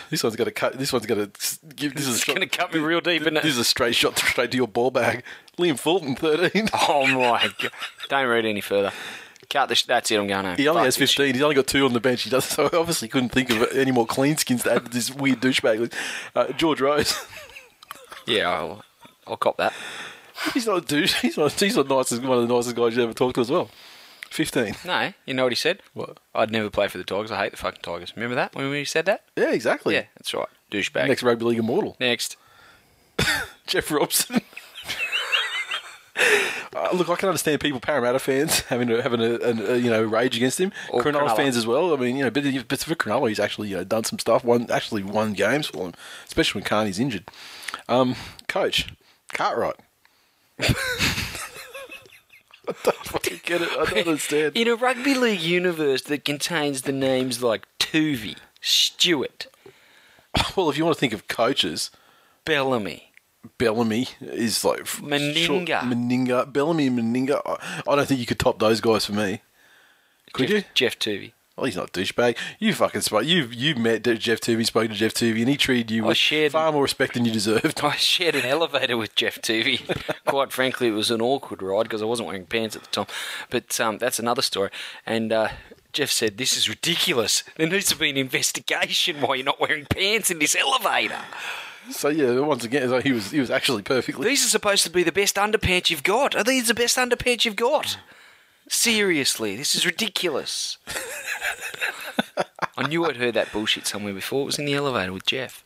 this 0.09 0.23
one's 0.23 0.35
got 0.35 0.43
to 0.45 0.51
cut. 0.51 0.73
This 0.77 0.91
one's 0.91 1.05
got 1.05 1.15
to 1.15 1.59
give. 1.75 1.95
This 1.95 2.03
is 2.07 2.09
a 2.09 2.11
It's 2.15 2.23
shot- 2.25 2.35
going 2.35 2.47
to 2.49 2.57
cut 2.57 2.73
me 2.73 2.79
real 2.79 3.01
deep, 3.01 3.21
isn't 3.21 3.33
This 3.35 3.45
it? 3.45 3.49
is 3.49 3.57
a 3.57 3.63
straight 3.63 3.95
shot 3.95 4.17
straight 4.19 4.51
to 4.51 4.57
your 4.57 4.67
ball 4.67 4.91
bag. 4.91 5.23
Liam 5.57 5.79
Fulton, 5.79 6.15
thirteen. 6.15 6.67
Oh 6.87 7.07
my 7.07 7.49
god! 7.61 7.71
Don't 8.09 8.27
read 8.27 8.45
any 8.45 8.61
further. 8.61 8.91
Cut 9.55 9.69
the. 9.69 9.75
Sh- 9.75 9.83
that's 9.83 10.11
it. 10.11 10.19
I'm 10.19 10.27
going 10.27 10.43
home. 10.43 10.57
He 10.57 10.67
only 10.67 10.79
Fuck 10.79 10.85
has 10.87 10.97
this 10.97 11.13
15. 11.13 11.33
He's 11.35 11.41
only 11.41 11.55
got 11.55 11.65
two 11.65 11.85
on 11.85 11.93
the 11.93 12.01
bench. 12.01 12.23
He 12.23 12.29
does 12.29 12.43
so 12.43 12.67
he 12.67 12.75
obviously 12.75 13.07
couldn't 13.07 13.29
think 13.29 13.49
of 13.51 13.71
any 13.71 13.89
more 13.89 14.05
clean 14.05 14.35
skins 14.35 14.63
to 14.63 14.73
add 14.73 14.83
to 14.83 14.91
this 14.91 15.09
weird 15.09 15.39
douchebag 15.39 15.79
list. 15.79 15.93
Uh, 16.35 16.51
George 16.51 16.81
Rose. 16.81 17.13
shit. 17.13 17.27
Yeah, 18.27 18.49
I'll, 18.49 18.83
I'll 19.25 19.37
cop 19.37 19.55
that. 19.57 19.71
he's 20.53 20.67
not 20.67 20.79
a 20.79 20.81
douche. 20.81 21.13
He's 21.21 21.37
not. 21.37 21.53
He's 21.53 21.77
not 21.77 21.87
nicest, 21.87 22.21
one 22.21 22.39
of 22.39 22.47
the 22.47 22.53
nicest 22.53 22.75
guys 22.75 22.97
you 22.97 23.03
ever 23.03 23.13
talked 23.13 23.35
to 23.35 23.41
as 23.41 23.49
well. 23.51 23.69
15. 24.31 24.75
No, 24.83 25.13
you 25.25 25.33
know 25.33 25.43
what 25.43 25.51
he 25.53 25.55
said? 25.55 25.79
What? 25.93 26.19
I'd 26.33 26.51
never 26.51 26.69
play 26.69 26.89
for 26.89 26.97
the 26.97 27.05
Tigers. 27.05 27.31
I 27.31 27.37
hate 27.43 27.51
the 27.51 27.57
fucking 27.57 27.81
Tigers. 27.81 28.11
Remember 28.17 28.35
that 28.35 28.53
when 28.55 28.69
we 28.69 28.83
said 28.83 29.05
that? 29.05 29.23
Yeah, 29.37 29.53
exactly. 29.53 29.93
Yeah, 29.95 30.05
that's 30.17 30.33
right. 30.33 30.49
Douchebag. 30.71 31.07
Next 31.07 31.23
rugby 31.23 31.45
league 31.45 31.59
immortal, 31.59 31.95
Next. 32.01 32.35
Jeff 33.67 33.89
Robson. 33.91 34.41
Uh, 36.75 36.89
look, 36.91 37.09
I 37.09 37.15
can 37.15 37.29
understand 37.29 37.61
people, 37.61 37.79
Parramatta 37.79 38.19
fans, 38.19 38.59
having 38.61 38.91
a, 38.91 39.01
having 39.01 39.21
a, 39.21 39.35
a, 39.35 39.73
a 39.75 39.77
you 39.77 39.89
know 39.89 40.03
rage 40.03 40.35
against 40.35 40.59
him. 40.59 40.73
Or 40.89 41.01
Cronulla 41.01 41.29
Cronulla. 41.29 41.35
fans 41.37 41.55
as 41.55 41.65
well. 41.65 41.93
I 41.93 41.95
mean, 41.95 42.17
you 42.17 42.25
know, 42.25 42.29
but, 42.29 42.43
but 42.67 42.79
for 42.79 42.95
Cronulla, 42.95 43.29
he's 43.29 43.39
actually 43.39 43.69
you 43.69 43.77
know, 43.77 43.85
done 43.85 44.03
some 44.03 44.19
stuff. 44.19 44.43
Won 44.43 44.69
actually 44.69 45.01
won 45.01 45.31
games 45.31 45.67
for 45.67 45.85
them, 45.85 45.93
especially 46.27 46.59
when 46.59 46.67
Carney's 46.67 46.99
injured. 46.99 47.29
Um, 47.87 48.17
coach 48.49 48.89
Cartwright. 49.31 49.77
I 50.59 50.73
don't 52.83 53.05
fucking 53.05 53.39
get 53.43 53.61
it. 53.61 53.69
I 53.71 53.85
don't 53.85 54.07
understand. 54.07 54.57
In 54.57 54.67
a 54.67 54.75
rugby 54.75 55.13
league 55.13 55.39
universe 55.39 56.01
that 56.01 56.25
contains 56.25 56.81
the 56.81 56.91
names 56.91 57.41
like 57.41 57.67
Toovey, 57.79 58.35
Stewart, 58.59 59.47
Well, 60.55 60.69
if 60.69 60.77
you 60.77 60.83
want 60.83 60.95
to 60.95 60.99
think 60.99 61.13
of 61.13 61.27
coaches, 61.27 61.91
Bellamy, 62.45 63.11
Bellamy 63.57 64.07
is 64.21 64.63
like 64.65 64.81
Meninga. 64.85 65.35
short- 65.35 65.65
Meninga, 65.65 66.51
Bellamy, 66.51 66.87
and 66.87 66.99
Meninga. 66.99 67.41
I, 67.45 67.81
I 67.91 67.95
don't 67.95 68.07
think 68.07 68.19
you 68.19 68.25
could 68.25 68.39
top 68.39 68.59
those 68.59 68.81
guys 68.81 69.05
for 69.05 69.13
me. 69.13 69.41
Could 70.33 70.47
Jeff, 70.49 70.55
you? 70.57 70.63
Geoff 70.73 70.99
Toovey. 70.99 71.31
Well, 71.55 71.67
he's 71.67 71.77
not 71.77 71.87
a 71.87 71.91
douchebag. 71.91 72.35
You 72.59 72.73
fucking 72.73 72.99
spoke. 72.99 73.23
You 73.23 73.45
you 73.45 73.75
met 73.75 74.03
Geoff 74.03 74.41
Toovey, 74.41 74.65
spoke 74.65 74.89
to 74.89 74.93
Geoff 74.93 75.13
Toovey, 75.13 75.39
and 75.39 75.47
he 75.47 75.55
treated 75.55 75.89
you 75.89 76.03
I 76.03 76.07
with 76.09 76.17
shared- 76.17 76.51
far 76.51 76.69
more 76.73 76.81
respect 76.83 77.13
than 77.13 77.23
you 77.23 77.31
deserved. 77.31 77.79
I 77.81 77.95
shared 77.95 78.35
an 78.35 78.43
elevator 78.45 78.97
with 78.97 79.15
Geoff 79.15 79.41
Toovey. 79.41 79.79
Quite 80.25 80.51
frankly, 80.51 80.89
it 80.89 80.91
was 80.91 81.11
an 81.11 81.21
awkward 81.21 81.61
ride 81.61 81.83
because 81.83 82.01
I 82.01 82.05
wasn't 82.05 82.27
wearing 82.27 82.45
pants 82.45 82.75
at 82.75 82.81
the 82.83 82.89
time. 82.89 83.05
But 83.49 83.79
um, 83.79 83.97
that's 83.99 84.19
another 84.19 84.41
story. 84.41 84.69
And 85.05 85.31
uh, 85.31 85.47
Jeff 85.93 86.11
said, 86.11 86.37
"This 86.37 86.57
is 86.57 86.67
ridiculous. 86.67 87.45
There 87.55 87.69
needs 87.69 87.87
to 87.87 87.95
be 87.97 88.09
an 88.09 88.17
investigation 88.17 89.21
why 89.21 89.35
you're 89.35 89.45
not 89.45 89.61
wearing 89.61 89.85
pants 89.85 90.29
in 90.29 90.39
this 90.39 90.57
elevator. 90.57 91.19
So 91.91 92.09
yeah, 92.09 92.39
once 92.39 92.63
again, 92.63 93.01
he 93.01 93.11
was 93.11 93.31
he 93.31 93.39
was 93.39 93.51
actually 93.51 93.81
perfectly. 93.83 94.27
These 94.27 94.45
are 94.45 94.49
supposed 94.49 94.83
to 94.85 94.89
be 94.89 95.03
the 95.03 95.11
best 95.11 95.35
underpants 95.35 95.89
you've 95.89 96.03
got. 96.03 96.35
Are 96.35 96.43
these 96.43 96.67
the 96.67 96.73
best 96.73 96.97
underpants 96.97 97.45
you've 97.45 97.55
got? 97.55 97.97
Seriously, 98.67 99.55
this 99.55 99.75
is 99.75 99.85
ridiculous." 99.85 100.77
I 102.77 102.87
knew 102.87 103.05
I'd 103.05 103.17
heard 103.17 103.35
that 103.35 103.51
bullshit 103.53 103.87
somewhere 103.87 104.13
before. 104.13 104.41
It 104.41 104.45
was 104.45 104.59
in 104.59 104.65
the 104.65 104.73
elevator 104.73 105.13
with 105.13 105.25
Jeff. 105.25 105.63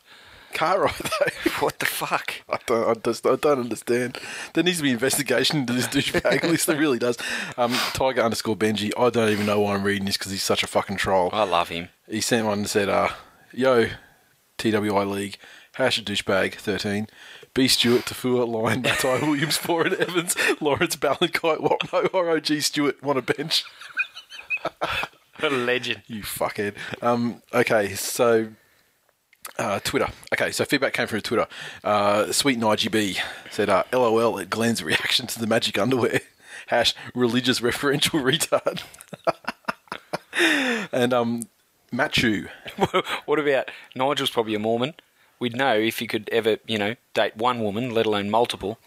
car 0.54 0.80
ride 0.82 0.94
though. 0.94 1.50
What 1.60 1.78
the 1.78 1.86
fuck? 1.86 2.34
I 2.48 2.58
don't, 2.66 2.88
I 2.88 2.94
just, 3.00 3.26
I 3.26 3.36
don't 3.36 3.60
understand. 3.60 4.18
There 4.54 4.62
needs 4.64 4.76
to 4.78 4.82
be 4.84 4.90
investigation 4.92 5.58
into 5.58 5.72
this 5.72 5.88
douchebag 5.88 6.42
list. 6.44 6.66
There 6.66 6.76
really 6.78 6.98
does. 6.98 7.18
Um, 7.58 7.72
Tiger 7.92 8.22
underscore 8.22 8.56
Benji. 8.56 8.92
I 8.96 9.10
don't 9.10 9.30
even 9.30 9.46
know 9.46 9.60
why 9.60 9.74
I'm 9.74 9.82
reading 9.82 10.06
this 10.06 10.16
because 10.16 10.32
he's 10.32 10.42
such 10.42 10.62
a 10.62 10.66
fucking 10.66 10.96
troll. 10.96 11.30
I 11.32 11.42
love 11.44 11.68
him. 11.68 11.88
He 12.08 12.20
sent 12.20 12.46
one 12.46 12.58
and 12.60 12.68
said, 12.68 12.88
uh, 12.88 13.08
"Yo, 13.52 13.88
TWI 14.58 15.04
League, 15.04 15.38
hash 15.74 15.98
a 15.98 16.02
douchebag 16.02 16.54
thirteen, 16.54 17.06
B 17.54 17.68
Stewart, 17.68 18.02
Taufua, 18.02 18.46
Lyon, 18.46 18.82
Matai 18.82 19.20
Williams, 19.20 19.58
Foran 19.58 19.94
Evans, 19.98 20.36
Lawrence 20.60 20.96
Ballantyne, 20.96 21.58
Wapno, 21.58 22.12
ROG 22.12 22.60
Stewart, 22.62 23.02
want 23.02 23.18
a 23.18 23.22
bench." 23.22 23.64
What 25.40 25.52
a 25.52 25.56
legend. 25.56 26.02
You 26.06 26.22
fuckhead. 26.22 26.74
Um, 27.02 27.42
okay, 27.54 27.94
so 27.94 28.48
uh, 29.58 29.80
Twitter. 29.80 30.08
Okay, 30.34 30.50
so 30.50 30.64
feedback 30.64 30.92
came 30.92 31.06
from 31.06 31.20
Twitter. 31.22 31.46
Uh, 31.82 32.30
Sweet 32.30 32.58
IGB 32.58 33.18
said, 33.50 33.70
uh, 33.70 33.84
"LOL 33.92 34.38
at 34.38 34.50
Glenn's 34.50 34.82
reaction 34.82 35.26
to 35.28 35.40
the 35.40 35.46
magic 35.46 35.78
underwear." 35.78 36.20
Hash 36.66 36.94
religious 37.14 37.60
referential 37.60 38.22
retard. 38.22 38.82
and 40.92 41.12
um, 41.12 41.44
Machu. 41.92 42.48
what 43.24 43.38
about 43.38 43.70
Nigel's 43.94 44.30
probably 44.30 44.54
a 44.54 44.58
Mormon? 44.58 44.94
We'd 45.40 45.56
know 45.56 45.74
if 45.74 46.00
you 46.00 46.06
could 46.06 46.28
ever, 46.30 46.58
you 46.66 46.78
know, 46.78 46.94
date 47.14 47.36
one 47.36 47.60
woman, 47.60 47.92
let 47.92 48.06
alone 48.06 48.30
multiple. 48.30 48.78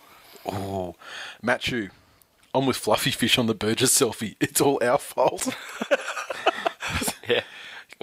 Oh, 0.45 0.95
Machu. 1.43 1.89
I'm 2.55 2.67
with 2.67 2.77
Fluffy 2.77 3.09
Fish 3.09 3.39
on 3.39 3.47
the 3.47 3.55
Burgess 3.55 3.99
selfie. 3.99 4.35
It's 4.39 4.61
all 4.61 4.79
our 4.81 4.99
fault. 4.99 5.55
Yeah. 7.27 7.43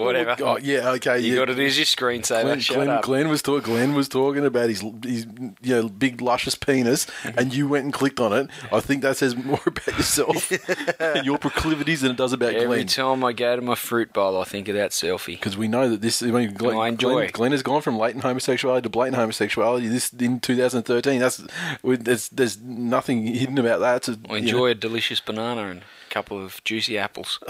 Oh 0.01 0.05
Whatever. 0.05 0.35
Oh, 0.39 0.57
yeah, 0.57 0.89
okay. 0.91 1.19
you 1.19 1.33
yeah. 1.33 1.39
got 1.39 1.49
it 1.49 1.59
as 1.59 1.77
your 1.77 1.85
screensaver. 1.85 2.43
Glenn, 2.43 2.59
Shut 2.59 2.75
Glenn, 2.77 2.89
up. 2.89 3.03
Glenn 3.03 3.29
was 3.29 3.41
talk, 3.41 3.63
Glenn 3.63 3.93
was 3.93 4.09
talking 4.09 4.45
about 4.45 4.69
his 4.69 4.81
his 5.03 5.27
you 5.61 5.75
know 5.75 5.89
big 5.89 6.21
luscious 6.21 6.55
penis, 6.55 7.05
mm-hmm. 7.05 7.37
and 7.37 7.53
you 7.53 7.67
went 7.67 7.85
and 7.85 7.93
clicked 7.93 8.19
on 8.19 8.33
it. 8.33 8.49
I 8.71 8.79
think 8.79 9.01
that 9.03 9.17
says 9.17 9.35
more 9.35 9.61
about 9.65 9.87
yourself 9.87 10.51
and 10.99 11.25
your 11.25 11.37
proclivities 11.37 12.01
than 12.01 12.11
it 12.11 12.17
does 12.17 12.33
about 12.33 12.53
Every 12.53 12.67
Glenn. 12.67 12.87
time 12.87 13.23
I 13.23 13.33
go 13.33 13.55
to 13.55 13.61
my 13.61 13.75
fruit 13.75 14.13
bowl, 14.13 14.39
I 14.39 14.43
think 14.43 14.67
of 14.67 14.75
that 14.75 14.91
selfie. 14.91 15.27
Because 15.33 15.57
we 15.57 15.67
know 15.67 15.89
that 15.89 16.01
this, 16.01 16.21
I 16.21 16.27
mean, 16.27 16.53
Glenn, 16.53 16.77
I 16.77 16.87
enjoy. 16.87 17.13
Glenn, 17.13 17.29
Glenn 17.31 17.51
has 17.51 17.63
gone 17.63 17.81
from 17.81 17.97
latent 17.97 18.23
homosexuality 18.23 18.83
to 18.83 18.89
blatant 18.89 19.17
homosexuality. 19.17 19.87
This 19.87 20.11
in 20.13 20.39
2013. 20.39 21.19
That's 21.19 21.43
there's, 21.83 22.29
there's 22.29 22.59
nothing 22.61 23.27
hidden 23.27 23.57
about 23.57 23.79
that. 23.79 24.09
I 24.29 24.33
you 24.33 24.37
enjoy 24.37 24.57
know. 24.57 24.65
a 24.65 24.75
delicious 24.75 25.19
banana 25.19 25.67
and 25.67 25.81
a 25.81 26.13
couple 26.13 26.43
of 26.43 26.63
juicy 26.63 26.97
apples. 26.97 27.39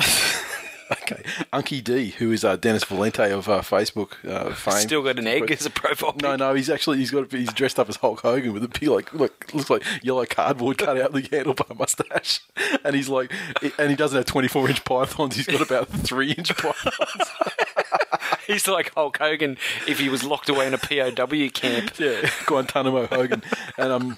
Okay, 1.11 1.23
Unky 1.53 1.83
D, 1.83 2.09
who 2.11 2.31
is 2.31 2.43
uh, 2.43 2.55
Dennis 2.55 2.83
Valente 2.85 3.31
of 3.31 3.47
uh, 3.49 3.61
Facebook 3.61 4.13
uh, 4.29 4.53
fame. 4.53 4.75
Still 4.75 5.01
got 5.03 5.19
an 5.19 5.27
egg 5.27 5.49
as 5.51 5.65
a 5.65 5.69
profile 5.69 6.15
No, 6.21 6.31
pic. 6.31 6.39
no, 6.39 6.53
he's 6.53 6.69
actually 6.69 6.97
he's 6.97 7.11
got 7.11 7.31
he's 7.31 7.51
dressed 7.53 7.79
up 7.79 7.89
as 7.89 7.97
Hulk 7.97 8.21
Hogan 8.21 8.53
with 8.53 8.63
a 8.63 8.67
big 8.67 8.89
like 8.89 9.13
look 9.13 9.53
looks 9.53 9.69
like 9.69 9.83
yellow 10.03 10.25
cardboard 10.25 10.77
cut 10.77 10.99
out 10.99 11.11
the 11.13 11.21
handlebar 11.21 11.77
mustache, 11.77 12.41
and 12.85 12.95
he's 12.95 13.09
like, 13.09 13.31
and 13.77 13.89
he 13.89 13.95
doesn't 13.95 14.15
have 14.17 14.25
twenty 14.25 14.47
four 14.47 14.67
inch 14.69 14.83
pythons. 14.85 15.35
He's 15.35 15.47
got 15.47 15.61
about 15.61 15.87
three 15.89 16.31
inch 16.31 16.55
pythons. 16.57 17.29
He's 18.47 18.67
like 18.67 18.93
Hulk 18.95 19.17
Hogan 19.17 19.57
if 19.87 19.99
he 19.99 20.09
was 20.09 20.23
locked 20.23 20.49
away 20.49 20.67
in 20.67 20.73
a 20.73 20.77
POW 20.77 21.49
camp. 21.53 21.97
yeah, 21.99 22.29
Guantanamo 22.45 23.05
Hogan, 23.07 23.43
and 23.77 23.91
um. 23.91 24.17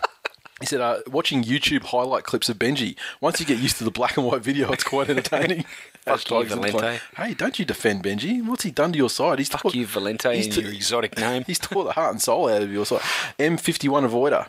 He 0.59 0.67
said, 0.67 0.81
uh, 0.81 0.99
watching 1.07 1.43
YouTube 1.43 1.83
highlight 1.83 2.23
clips 2.23 2.47
of 2.47 2.57
Benji. 2.59 2.95
Once 3.19 3.39
you 3.39 3.45
get 3.45 3.57
used 3.57 3.77
to 3.79 3.83
the 3.83 3.91
black 3.91 4.17
and 4.17 4.25
white 4.25 4.41
video, 4.43 4.71
it's 4.71 4.83
quite 4.83 5.09
entertaining. 5.09 5.65
Fuck 6.05 6.29
you, 6.29 6.35
Valente. 6.45 6.99
Hey, 7.17 7.33
don't 7.33 7.57
you 7.59 7.65
defend 7.65 8.03
Benji. 8.03 8.45
What's 8.45 8.63
he 8.63 8.71
done 8.71 8.91
to 8.93 8.97
your 8.97 9.09
side? 9.09 9.39
He's 9.39 9.49
Fuck 9.49 9.73
you, 9.73 9.87
Valente, 9.87 10.33
he's 10.35 10.45
and 10.45 10.55
t- 10.55 10.61
your 10.61 10.71
exotic 10.71 11.17
name. 11.17 11.43
He's 11.47 11.59
tore 11.59 11.83
the 11.83 11.93
heart 11.93 12.11
and 12.11 12.21
soul 12.21 12.49
out 12.49 12.61
of 12.61 12.71
your 12.71 12.85
side. 12.85 13.01
M51 13.39 14.07
avoider. 14.09 14.47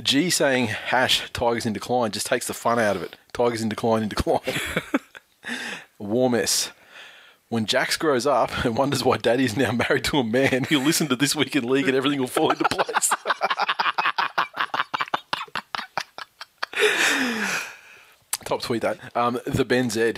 G 0.00 0.30
saying 0.30 0.68
hash 0.68 1.30
Tigers 1.32 1.66
in 1.66 1.72
decline 1.72 2.12
just 2.12 2.26
takes 2.26 2.46
the 2.46 2.54
fun 2.54 2.78
out 2.78 2.96
of 2.96 3.02
it. 3.02 3.16
Tigers 3.32 3.60
in 3.60 3.68
decline 3.68 4.02
in 4.04 4.08
decline. 4.08 4.40
Warm 5.98 6.34
S. 6.36 6.70
When 7.48 7.66
Jax 7.66 7.96
grows 7.96 8.26
up 8.26 8.64
and 8.64 8.76
wonders 8.76 9.04
why 9.04 9.16
daddy 9.16 9.44
is 9.44 9.56
now 9.56 9.72
married 9.72 10.04
to 10.04 10.18
a 10.18 10.24
man, 10.24 10.64
he'll 10.68 10.80
listen 10.80 11.08
to 11.08 11.16
This 11.16 11.34
Week 11.34 11.56
in 11.56 11.68
League 11.68 11.88
and 11.88 11.96
everything 11.96 12.20
will 12.20 12.28
fall 12.28 12.50
into 12.50 12.64
place. 12.64 13.10
Top 18.44 18.62
tweet 18.62 18.82
that. 18.82 18.98
Um, 19.16 19.38
the 19.46 19.64
Ben 19.64 19.90
Z. 19.90 20.14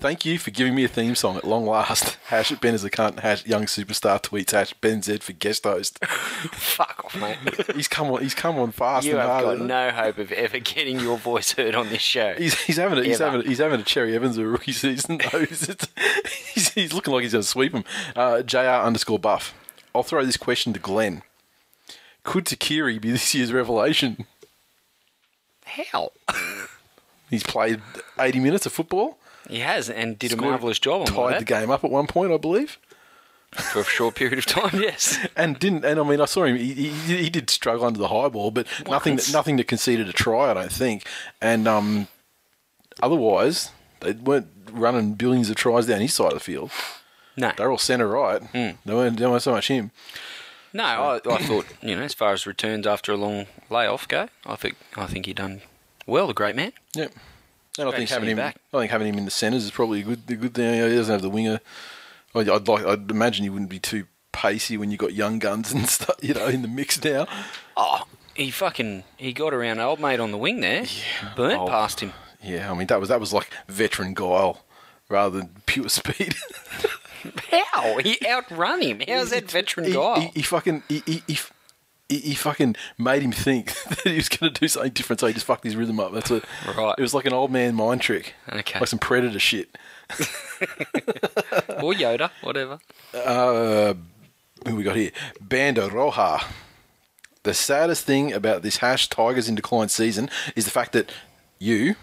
Thank 0.00 0.24
you 0.24 0.38
for 0.38 0.52
giving 0.52 0.76
me 0.76 0.84
a 0.84 0.88
theme 0.88 1.16
song 1.16 1.36
at 1.36 1.44
long 1.44 1.66
last. 1.66 2.18
Hash 2.26 2.52
Ben 2.52 2.72
is 2.72 2.84
a 2.84 2.90
cunt. 2.90 3.18
Hash 3.18 3.44
young 3.44 3.64
superstar 3.64 4.22
tweets. 4.22 4.52
Hash 4.52 4.72
Ben 4.74 5.02
Z 5.02 5.18
for 5.18 5.32
guest 5.32 5.64
host. 5.64 5.98
Fuck 6.04 7.02
off, 7.04 7.16
mate. 7.20 7.36
He's 7.74 7.88
come 7.88 8.12
on. 8.12 8.22
He's 8.22 8.34
come 8.34 8.60
on 8.60 8.70
fast 8.70 9.06
You 9.06 9.14
and 9.18 9.20
have 9.22 9.44
hard. 9.44 9.58
got 9.58 9.66
no 9.66 9.90
hope 9.90 10.18
of 10.18 10.30
ever 10.30 10.60
getting 10.60 11.00
your 11.00 11.18
voice 11.18 11.50
heard 11.52 11.74
on 11.74 11.88
this 11.88 12.00
show. 12.00 12.34
He's, 12.34 12.54
he's 12.62 12.76
having 12.76 13.00
a, 13.00 13.02
he's 13.02 13.18
having 13.18 13.40
a, 13.40 13.44
he's 13.44 13.58
having 13.58 13.80
a 13.80 13.84
Cherry 13.84 14.14
Evans 14.14 14.38
of 14.38 14.46
rookie 14.46 14.70
season 14.70 15.18
though. 15.32 15.44
He's, 15.44 16.68
he's 16.74 16.92
looking 16.92 17.12
like 17.12 17.24
he's 17.24 17.32
going 17.32 17.42
to 17.42 17.48
sweep 17.48 17.72
him. 17.72 17.82
Uh, 18.14 18.42
Jr 18.42 18.58
underscore 18.58 19.18
Buff. 19.18 19.52
I'll 19.94 20.04
throw 20.04 20.24
this 20.24 20.36
question 20.36 20.72
to 20.74 20.78
Glenn. 20.78 21.22
Could 22.22 22.44
Tuqiri 22.44 23.00
be 23.00 23.10
this 23.10 23.34
year's 23.34 23.52
revelation? 23.52 24.26
How? 25.68 26.12
He's 27.30 27.42
played 27.42 27.80
80 28.18 28.40
minutes 28.40 28.66
of 28.66 28.72
football. 28.72 29.18
He 29.48 29.60
has, 29.60 29.88
and 29.88 30.18
did 30.18 30.32
a 30.32 30.36
marvellous 30.36 30.78
job 30.78 31.02
on 31.02 31.06
Tied 31.06 31.34
that 31.34 31.38
the 31.40 31.44
game 31.44 31.70
up 31.70 31.84
at 31.84 31.90
one 31.90 32.06
point, 32.06 32.32
I 32.32 32.36
believe. 32.36 32.78
for 33.52 33.80
a 33.80 33.84
short 33.84 34.14
period 34.14 34.38
of 34.38 34.46
time. 34.46 34.70
Yes. 34.80 35.18
And 35.36 35.58
didn't 35.58 35.84
and 35.84 35.98
I 35.98 36.02
mean 36.02 36.20
I 36.20 36.26
saw 36.26 36.44
him. 36.44 36.56
He, 36.56 36.72
he, 36.74 37.16
he 37.16 37.30
did 37.30 37.48
struggle 37.48 37.86
under 37.86 37.98
the 37.98 38.08
high 38.08 38.28
ball, 38.28 38.50
but 38.50 38.66
nothing 38.86 39.14
Once. 39.14 39.32
nothing 39.32 39.56
that 39.56 39.68
conceded 39.68 40.08
a 40.08 40.12
try. 40.12 40.50
I 40.50 40.54
don't 40.54 40.72
think. 40.72 41.06
And 41.40 41.66
um, 41.66 42.08
otherwise, 43.02 43.70
they 44.00 44.12
weren't 44.12 44.48
running 44.70 45.14
billions 45.14 45.48
of 45.50 45.56
tries 45.56 45.86
down 45.86 46.00
his 46.00 46.12
side 46.14 46.28
of 46.32 46.34
the 46.34 46.40
field. 46.40 46.70
No, 47.36 47.52
They're 47.56 47.70
all 47.70 47.78
centre 47.78 48.08
right. 48.08 48.42
Hmm. 48.42 48.70
They 48.84 48.94
weren't, 48.94 49.16
they 49.18 49.26
weren't 49.26 49.42
so 49.42 49.52
much 49.52 49.68
him. 49.68 49.92
No. 50.72 50.84
I, 50.84 51.16
I 51.34 51.38
thought 51.38 51.66
you 51.82 51.96
know, 51.96 52.02
as 52.02 52.14
far 52.14 52.32
as 52.32 52.46
returns 52.46 52.86
after 52.86 53.12
a 53.12 53.16
long 53.16 53.46
layoff 53.70 54.06
go, 54.08 54.28
I 54.46 54.56
think 54.56 54.76
I 54.96 55.06
think 55.06 55.26
he 55.26 55.34
done 55.34 55.62
well. 56.06 56.26
The 56.26 56.34
great 56.34 56.56
man. 56.56 56.72
Yep. 56.94 57.12
And 57.78 57.88
I 57.88 57.92
think 57.92 58.10
having 58.10 58.28
him 58.28 58.32
him, 58.32 58.36
back. 58.38 58.56
I 58.74 58.78
think 58.80 58.90
having 58.90 59.06
him 59.08 59.18
in 59.18 59.24
the 59.24 59.30
centres 59.30 59.64
is 59.64 59.70
probably 59.70 60.00
a 60.00 60.02
good, 60.02 60.22
a 60.28 60.34
good 60.34 60.54
thing. 60.54 60.74
He 60.90 60.96
doesn't 60.96 61.12
have 61.12 61.22
the 61.22 61.30
winger. 61.30 61.60
I'd, 62.34 62.48
I'd 62.48 62.66
like, 62.66 62.84
I'd 62.84 63.08
imagine 63.10 63.44
he 63.44 63.50
wouldn't 63.50 63.70
be 63.70 63.78
too 63.78 64.06
pacey 64.32 64.76
when 64.76 64.90
you 64.90 64.96
got 64.96 65.12
young 65.12 65.38
guns 65.38 65.70
and 65.72 65.88
stuff, 65.88 66.16
you 66.20 66.34
know, 66.34 66.46
in 66.48 66.62
the 66.62 66.68
mix 66.68 67.02
now. 67.04 67.26
Oh, 67.76 68.02
he 68.34 68.50
fucking 68.50 69.04
he 69.16 69.32
got 69.32 69.54
around 69.54 69.78
old 69.78 70.00
mate 70.00 70.18
on 70.18 70.32
the 70.32 70.38
wing 70.38 70.60
there. 70.60 70.82
Yeah, 70.84 71.34
Burnt 71.36 71.60
Oh. 71.60 71.66
past 71.68 72.00
him. 72.00 72.12
Yeah, 72.42 72.70
I 72.70 72.74
mean 72.74 72.88
that 72.88 72.98
was 73.00 73.08
that 73.10 73.20
was 73.20 73.32
like 73.32 73.48
veteran 73.68 74.12
guile 74.14 74.64
rather 75.08 75.38
than 75.38 75.50
pure 75.66 75.88
speed. 75.88 76.34
How 77.50 77.98
he 77.98 78.18
outrun 78.26 78.80
him? 78.80 79.02
How's 79.06 79.30
that 79.30 79.50
veteran 79.50 79.86
he, 79.86 79.92
guy? 79.92 80.20
He, 80.20 80.30
he 80.36 80.42
fucking 80.42 80.82
he, 80.88 81.02
he, 81.04 81.22
he, 81.26 81.38
he, 82.08 82.34
fucking 82.34 82.76
made 82.96 83.22
him 83.22 83.32
think 83.32 83.74
that 83.88 84.00
he 84.04 84.16
was 84.16 84.28
going 84.28 84.52
to 84.52 84.60
do 84.60 84.68
something 84.68 84.92
different, 84.92 85.20
so 85.20 85.26
he 85.26 85.32
just 85.32 85.46
fucked 85.46 85.64
his 85.64 85.76
rhythm 85.76 86.00
up. 86.00 86.12
That's 86.12 86.30
it. 86.30 86.44
Right. 86.76 86.94
It 86.96 87.02
was 87.02 87.14
like 87.14 87.26
an 87.26 87.32
old 87.32 87.50
man 87.50 87.74
mind 87.74 88.00
trick. 88.00 88.34
Okay. 88.50 88.78
Like 88.78 88.88
some 88.88 88.98
predator 88.98 89.38
shit. 89.38 89.76
or 90.10 91.92
Yoda, 91.92 92.30
whatever. 92.42 92.78
Uh, 93.12 93.94
who 94.66 94.76
we 94.76 94.82
got 94.82 94.96
here? 94.96 95.10
Bando 95.40 95.88
Roja. 95.88 96.44
The 97.42 97.54
saddest 97.54 98.04
thing 98.04 98.32
about 98.32 98.62
this 98.62 98.78
hash 98.78 99.08
Tigers 99.08 99.48
in 99.48 99.54
decline 99.54 99.88
season 99.88 100.28
is 100.56 100.64
the 100.64 100.70
fact 100.70 100.92
that 100.92 101.12
you 101.58 101.96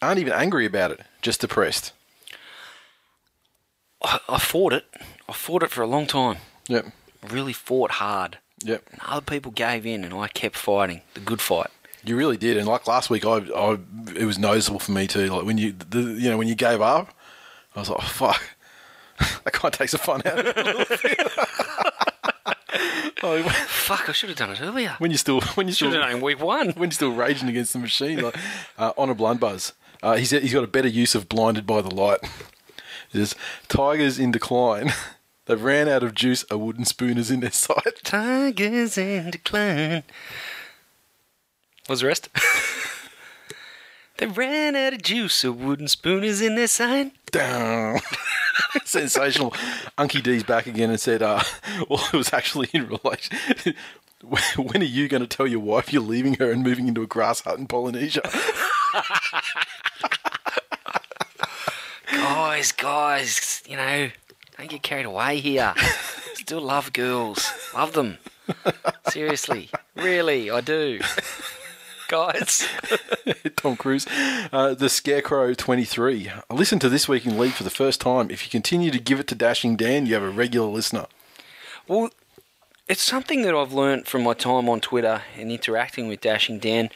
aren't 0.00 0.18
even 0.18 0.32
angry 0.32 0.66
about 0.66 0.90
it, 0.90 1.00
just 1.20 1.40
depressed. 1.40 1.92
I, 4.04 4.20
I 4.28 4.38
fought 4.38 4.72
it. 4.72 4.84
I 5.28 5.32
fought 5.32 5.62
it 5.62 5.70
for 5.70 5.82
a 5.82 5.86
long 5.86 6.06
time. 6.06 6.38
Yep. 6.68 6.86
Really 7.30 7.52
fought 7.52 7.92
hard. 7.92 8.38
Yep. 8.64 8.84
And 8.92 9.00
other 9.06 9.20
people 9.24 9.52
gave 9.52 9.86
in, 9.86 10.04
and 10.04 10.14
I 10.14 10.28
kept 10.28 10.56
fighting 10.56 11.02
the 11.14 11.20
good 11.20 11.40
fight. 11.40 11.68
You 12.04 12.16
really 12.16 12.36
did, 12.36 12.56
and 12.56 12.66
like 12.66 12.86
last 12.88 13.10
week, 13.10 13.24
I, 13.24 13.36
I 13.54 13.78
it 14.16 14.24
was 14.24 14.38
noticeable 14.38 14.80
for 14.80 14.90
me 14.92 15.06
too. 15.06 15.26
Like 15.26 15.44
when 15.44 15.56
you, 15.58 15.72
the, 15.72 16.00
you 16.00 16.30
know, 16.30 16.36
when 16.38 16.48
you 16.48 16.56
gave 16.56 16.80
up, 16.80 17.14
I 17.76 17.80
was 17.80 17.88
like, 17.88 17.98
oh, 18.02 18.06
"Fuck, 18.06 18.42
that 19.44 19.52
kind 19.52 19.72
of 19.72 19.78
takes 19.78 19.92
the 19.92 19.98
fun 19.98 20.20
out." 20.26 20.38
of 20.38 20.46
it 20.46 20.56
a 20.58 20.64
little 20.64 20.84
bit. 20.84 21.18
Like, 23.22 23.44
Fuck, 23.68 24.08
I 24.08 24.12
should 24.12 24.30
have 24.30 24.38
done 24.38 24.50
it 24.50 24.60
earlier. 24.60 24.96
when 24.98 25.12
you 25.12 25.16
still, 25.16 25.40
when 25.54 25.68
you 25.68 25.72
Should 25.72 25.90
still, 25.90 25.92
have 25.92 26.00
done 26.02 26.10
it 26.10 26.16
in 26.16 26.22
week 26.22 26.40
one. 26.40 26.70
when 26.76 26.88
you're 26.88 26.94
still 26.94 27.12
raging 27.12 27.48
against 27.48 27.72
the 27.72 27.78
machine, 27.78 28.20
like 28.20 28.36
uh, 28.78 28.92
on 28.96 29.10
a 29.10 29.14
blunt 29.14 29.38
buzz, 29.38 29.72
uh, 30.02 30.16
he's 30.16 30.30
he's 30.30 30.52
got 30.52 30.64
a 30.64 30.68
better 30.68 30.88
use 30.88 31.14
of 31.14 31.28
blinded 31.28 31.66
by 31.66 31.80
the 31.82 31.94
light. 31.94 32.18
There's 33.12 33.34
tigers 33.68 34.18
in 34.18 34.32
decline. 34.32 34.92
They've 35.46 35.62
ran 35.62 35.88
out 35.88 36.02
of 36.02 36.14
juice. 36.14 36.44
A 36.50 36.56
wooden 36.56 36.84
spoon 36.84 37.18
is 37.18 37.30
in 37.30 37.40
their 37.40 37.50
sight. 37.52 38.02
Tigers 38.04 38.96
in 38.96 39.30
decline. 39.30 40.04
What's 41.86 42.00
the 42.00 42.06
rest? 42.06 42.28
they 44.18 44.26
ran 44.26 44.76
out 44.76 44.94
of 44.94 45.02
juice. 45.02 45.42
A 45.44 45.52
wooden 45.52 45.88
spoon 45.88 46.22
is 46.24 46.40
in 46.40 46.54
their 46.54 46.68
sight. 46.68 47.12
Down. 47.32 48.00
Sensational. 48.84 49.50
Unky 49.98 50.22
D's 50.22 50.44
back 50.44 50.66
again 50.66 50.90
and 50.90 51.00
said, 51.00 51.22
uh, 51.22 51.42
well, 51.90 52.04
it 52.12 52.16
was 52.16 52.32
actually 52.32 52.68
in 52.72 52.86
relation. 52.86 53.36
when 54.56 54.80
are 54.80 54.84
you 54.84 55.08
going 55.08 55.22
to 55.22 55.26
tell 55.26 55.46
your 55.48 55.60
wife 55.60 55.92
you're 55.92 56.02
leaving 56.02 56.34
her 56.34 56.52
and 56.52 56.62
moving 56.62 56.86
into 56.86 57.02
a 57.02 57.06
grass 57.06 57.40
hut 57.40 57.58
in 57.58 57.66
Polynesia? 57.66 58.22
Guys, 62.12 62.72
guys, 62.72 63.62
you 63.66 63.76
know, 63.76 64.10
don't 64.58 64.68
get 64.68 64.82
carried 64.82 65.06
away 65.06 65.40
here. 65.40 65.74
Still 66.34 66.60
love 66.60 66.92
girls. 66.92 67.50
Love 67.74 67.94
them. 67.94 68.18
Seriously. 69.08 69.70
Really, 69.96 70.50
I 70.50 70.60
do. 70.60 71.00
Guys. 72.08 72.68
Tom 73.56 73.76
Cruise. 73.76 74.06
Uh, 74.52 74.74
the 74.74 74.90
Scarecrow 74.90 75.54
23. 75.54 76.30
I 76.50 76.54
listened 76.54 76.82
to 76.82 76.90
This 76.90 77.08
Week 77.08 77.24
in 77.24 77.38
League 77.38 77.52
for 77.52 77.64
the 77.64 77.70
first 77.70 78.00
time. 78.00 78.30
If 78.30 78.44
you 78.44 78.50
continue 78.50 78.90
to 78.90 78.98
give 79.00 79.18
it 79.18 79.26
to 79.28 79.34
Dashing 79.34 79.76
Dan, 79.76 80.04
you 80.04 80.14
have 80.14 80.22
a 80.22 80.30
regular 80.30 80.68
listener. 80.68 81.06
Well, 81.88 82.10
it's 82.88 83.02
something 83.02 83.42
that 83.42 83.54
I've 83.54 83.72
learned 83.72 84.06
from 84.06 84.22
my 84.22 84.34
time 84.34 84.68
on 84.68 84.80
Twitter 84.80 85.22
and 85.38 85.50
interacting 85.50 86.08
with 86.08 86.20
Dashing 86.20 86.58
Dan. 86.58 86.90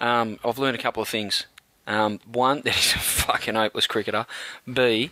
Um, 0.00 0.38
I've 0.44 0.58
learned 0.58 0.76
a 0.78 0.82
couple 0.82 1.02
of 1.02 1.08
things. 1.08 1.46
Um, 1.86 2.20
one, 2.26 2.60
that 2.64 2.74
he's 2.74 2.94
a 2.94 2.98
fucking 2.98 3.54
hopeless 3.54 3.86
cricketer. 3.86 4.26
B, 4.72 5.10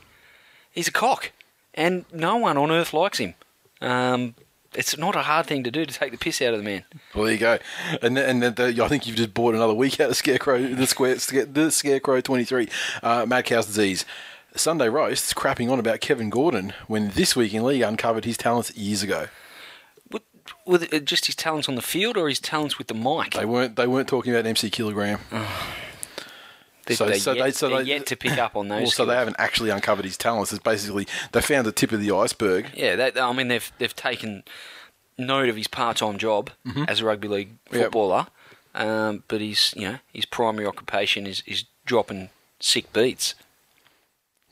he's 0.70 0.88
a 0.88 0.92
cock. 0.92 1.32
And 1.74 2.04
no 2.12 2.36
one 2.36 2.58
on 2.58 2.70
earth 2.70 2.92
likes 2.92 3.18
him. 3.18 3.34
Um, 3.80 4.34
it's 4.74 4.96
not 4.96 5.16
a 5.16 5.22
hard 5.22 5.46
thing 5.46 5.64
to 5.64 5.70
do 5.70 5.84
to 5.84 5.92
take 5.92 6.12
the 6.12 6.18
piss 6.18 6.40
out 6.42 6.54
of 6.54 6.58
the 6.58 6.64
man. 6.64 6.84
Well, 7.14 7.24
there 7.24 7.32
you 7.32 7.38
go. 7.38 7.58
And 8.00 8.18
and 8.18 8.42
then 8.42 8.54
the, 8.54 8.82
I 8.84 8.88
think 8.88 9.06
you've 9.06 9.16
just 9.16 9.34
bought 9.34 9.54
another 9.54 9.74
week 9.74 10.00
out 10.00 10.10
of 10.10 10.16
Scarecrow, 10.16 10.62
the, 10.62 10.86
square, 10.86 11.16
the 11.16 11.70
Scarecrow 11.70 12.20
23. 12.20 12.68
Uh, 13.02 13.26
Mad 13.26 13.44
Cow's 13.44 13.66
Disease. 13.66 14.04
Sunday 14.54 14.88
Roasts 14.88 15.32
crapping 15.32 15.70
on 15.70 15.78
about 15.78 16.00
Kevin 16.00 16.28
Gordon 16.28 16.74
when 16.86 17.10
This 17.10 17.34
Week 17.34 17.54
in 17.54 17.64
League 17.64 17.82
uncovered 17.82 18.26
his 18.26 18.36
talents 18.36 18.74
years 18.76 19.02
ago. 19.02 19.28
With, 20.10 20.22
with 20.66 21.06
just 21.06 21.26
his 21.26 21.34
talents 21.34 21.68
on 21.68 21.74
the 21.74 21.82
field 21.82 22.16
or 22.16 22.28
his 22.28 22.38
talents 22.38 22.78
with 22.78 22.88
the 22.88 22.94
mic? 22.94 23.32
They 23.32 23.44
weren't. 23.44 23.76
They 23.76 23.86
weren't 23.86 24.08
talking 24.08 24.32
about 24.32 24.46
MC 24.46 24.70
Kilogram. 24.70 25.18
They, 26.86 26.94
So- 26.94 27.06
they're 27.06 27.14
so 27.16 27.32
yet, 27.32 27.44
they- 27.44 27.50
so 27.52 27.68
they- 27.78 27.82
yet 27.84 28.06
to 28.06 28.16
pick 28.16 28.38
up 28.38 28.56
on 28.56 28.68
those. 28.68 28.80
Well, 28.82 28.90
so 28.90 29.04
they 29.06 29.14
haven't 29.14 29.36
actually 29.38 29.70
uncovered 29.70 30.04
his 30.04 30.16
talents. 30.16 30.52
It's 30.52 30.62
basically 30.62 31.06
they 31.32 31.40
found 31.40 31.66
the 31.66 31.72
tip 31.72 31.92
of 31.92 32.00
the 32.00 32.10
iceberg. 32.14 32.70
Yeah, 32.74 32.96
they, 32.96 33.20
I 33.20 33.32
mean 33.32 33.48
they've 33.48 33.70
they've 33.78 33.94
taken 33.94 34.42
note 35.18 35.48
of 35.48 35.56
his 35.56 35.68
part-time 35.68 36.18
job 36.18 36.50
Mm-hmm. 36.66 36.84
as 36.88 37.00
a 37.00 37.04
rugby 37.04 37.28
league 37.28 37.50
Yep. 37.70 37.82
footballer, 37.82 38.26
um, 38.74 39.22
but 39.28 39.40
his 39.40 39.72
you 39.76 39.88
know 39.88 39.98
his 40.12 40.24
primary 40.24 40.66
occupation 40.66 41.26
is 41.26 41.42
is 41.46 41.64
dropping 41.84 42.30
sick 42.58 42.92
beats, 42.92 43.34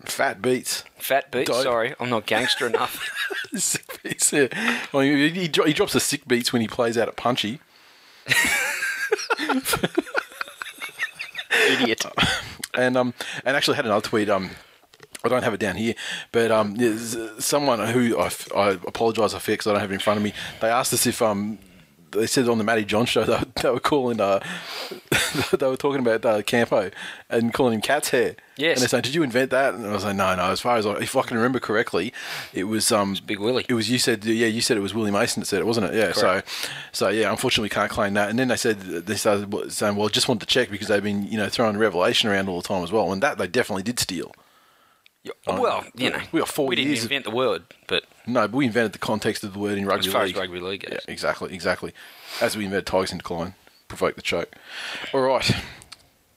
Fat 0.05 0.41
beats. 0.41 0.85
fat 0.99 1.31
beats. 1.31 1.51
Dope. 1.51 1.63
Sorry, 1.63 1.95
I'm 2.01 2.11
not 2.11 2.27
gangster 2.27 2.67
enough. 2.73 3.09
sick 3.57 4.01
beats. 4.03 4.33
Yeah. 4.33 4.49
Well, 4.93 5.03
he, 5.03 5.29
he, 5.31 5.41
he 5.43 5.73
drops 5.73 5.93
the 5.95 6.01
sick 6.01 6.27
beats 6.29 6.53
when 6.53 6.63
he 6.63 6.69
plays 6.69 6.97
out 6.97 7.09
at 7.09 7.17
Punchy. 7.17 7.61
Idiot. 11.69 12.05
and 12.75 12.97
um 12.97 13.15
and 13.45 13.57
actually 13.57 13.77
had 13.77 13.87
another 13.87 14.07
tweet 14.07 14.29
um 14.29 14.51
I 15.23 15.29
don't 15.29 15.43
have 15.43 15.53
it 15.53 15.61
down 15.61 15.77
here, 15.77 15.95
but 16.33 16.51
um, 16.51 16.77
someone 17.39 17.87
who 17.89 18.19
I, 18.19 18.31
I 18.57 18.71
apologise 18.71 19.35
I 19.35 19.39
because 19.39 19.67
I 19.67 19.73
don't 19.73 19.81
have 19.81 19.91
it 19.91 19.95
in 19.95 20.01
front 20.01 20.17
of 20.17 20.25
me. 20.25 20.33
They 20.63 20.69
asked 20.71 20.95
us 20.95 21.05
if 21.05 21.21
um, 21.21 21.59
they 22.13 22.27
said 22.27 22.49
on 22.49 22.59
the 22.59 22.65
Matty 22.65 22.85
John 22.85 23.07
show 23.07 23.25
they, 23.25 23.33
were- 23.33 23.45
they 23.63 23.71
were 23.71 23.81
calling 23.81 24.21
uh, 24.21 24.41
they 25.59 25.67
were 25.67 25.77
talking 25.77 26.01
about 26.01 26.25
uh, 26.25 26.43
Campo 26.43 26.91
and 27.29 27.53
calling 27.53 27.75
him 27.75 27.81
cat's 27.81 28.11
hair. 28.11 28.37
Yes. 28.57 28.77
And 28.77 28.83
they're 28.83 28.89
saying, 28.89 29.03
"Did 29.03 29.15
you 29.15 29.23
invent 29.23 29.51
that?" 29.53 29.75
And 29.75 29.87
I 29.87 29.93
was 29.93 30.05
like, 30.05 30.17
"No, 30.17 30.35
no." 30.37 30.51
As 30.51 30.61
far 30.61 30.77
as 30.77 30.85
I, 30.87 30.93
if 30.97 31.17
I 31.17 31.23
can 31.23 31.37
remember 31.37 31.61
correctly, 31.61 32.13
it 32.53 32.65
was 32.65 32.93
um, 32.93 33.17
Big 33.27 33.39
Willie. 33.39 33.65
It 33.69 33.75
was 33.75 33.89
you 33.91 33.99
said, 33.99 34.25
yeah, 34.25 34.47
you 34.47 34.61
said 34.61 34.77
it 34.77 34.81
was 34.81 34.95
Willie 34.95 35.11
Mason 35.11 35.41
that 35.41 35.47
said 35.47 35.61
it, 35.61 35.67
wasn't 35.67 35.87
it? 35.87 35.95
Yeah. 35.95 36.13
Correct. 36.13 36.49
So, 36.49 36.69
so 36.93 37.09
yeah, 37.09 37.31
unfortunately, 37.31 37.71
can't 37.71 37.91
claim 37.91 38.15
that. 38.15 38.29
And 38.29 38.39
then 38.39 38.49
they 38.49 38.57
said 38.57 38.81
they 38.81 39.15
started 39.17 39.73
saying, 39.73 39.97
"Well, 39.97 40.09
just 40.09 40.29
wanted 40.29 40.41
to 40.41 40.47
check 40.53 40.71
because 40.71 40.89
they've 40.89 41.03
been 41.03 41.27
you 41.27 41.39
know 41.39 41.49
throwing 41.49 41.79
revelation 41.79 42.29
around 42.29 42.49
all 42.49 42.61
the 42.61 42.69
time 42.69 42.83
as 42.83 42.93
well." 42.93 43.13
And 43.13 43.23
that 43.23 43.39
they 43.39 43.47
definitely 43.47 43.83
did 43.83 43.99
steal. 43.99 44.33
Well, 45.47 45.85
you 45.95 46.11
know, 46.11 46.21
we 46.33 46.41
got 46.41 46.49
four 46.49 46.67
we 46.67 46.77
didn't 46.77 46.89
years 46.93 47.03
invent 47.03 47.25
the 47.25 47.31
word, 47.31 47.65
but 47.87 48.05
No, 48.27 48.49
but 48.49 48.57
we 48.57 48.67
invented 48.67 48.93
the 48.93 48.99
context 48.99 49.45
of 49.45 49.53
the 49.53 49.59
word 49.59 49.77
in 49.79 49.87
rugby 49.87 50.07
as 50.07 50.13
far 50.13 50.25
league. 50.25 50.35
as 50.37 50.41
rugby 50.41 50.61
league 50.61 50.83
goes, 50.83 50.93
Yeah, 51.07 51.13
exactly, 51.13 51.53
exactly. 51.55 51.93
As 52.41 52.57
we 52.57 52.65
invented 52.65 52.87
Tigers 52.87 53.13
in 53.13 53.19
Decline, 53.19 53.55
provoke 53.89 54.17
the 54.17 54.23
choke. 54.23 54.55
All 55.13 55.21
right. 55.21 55.51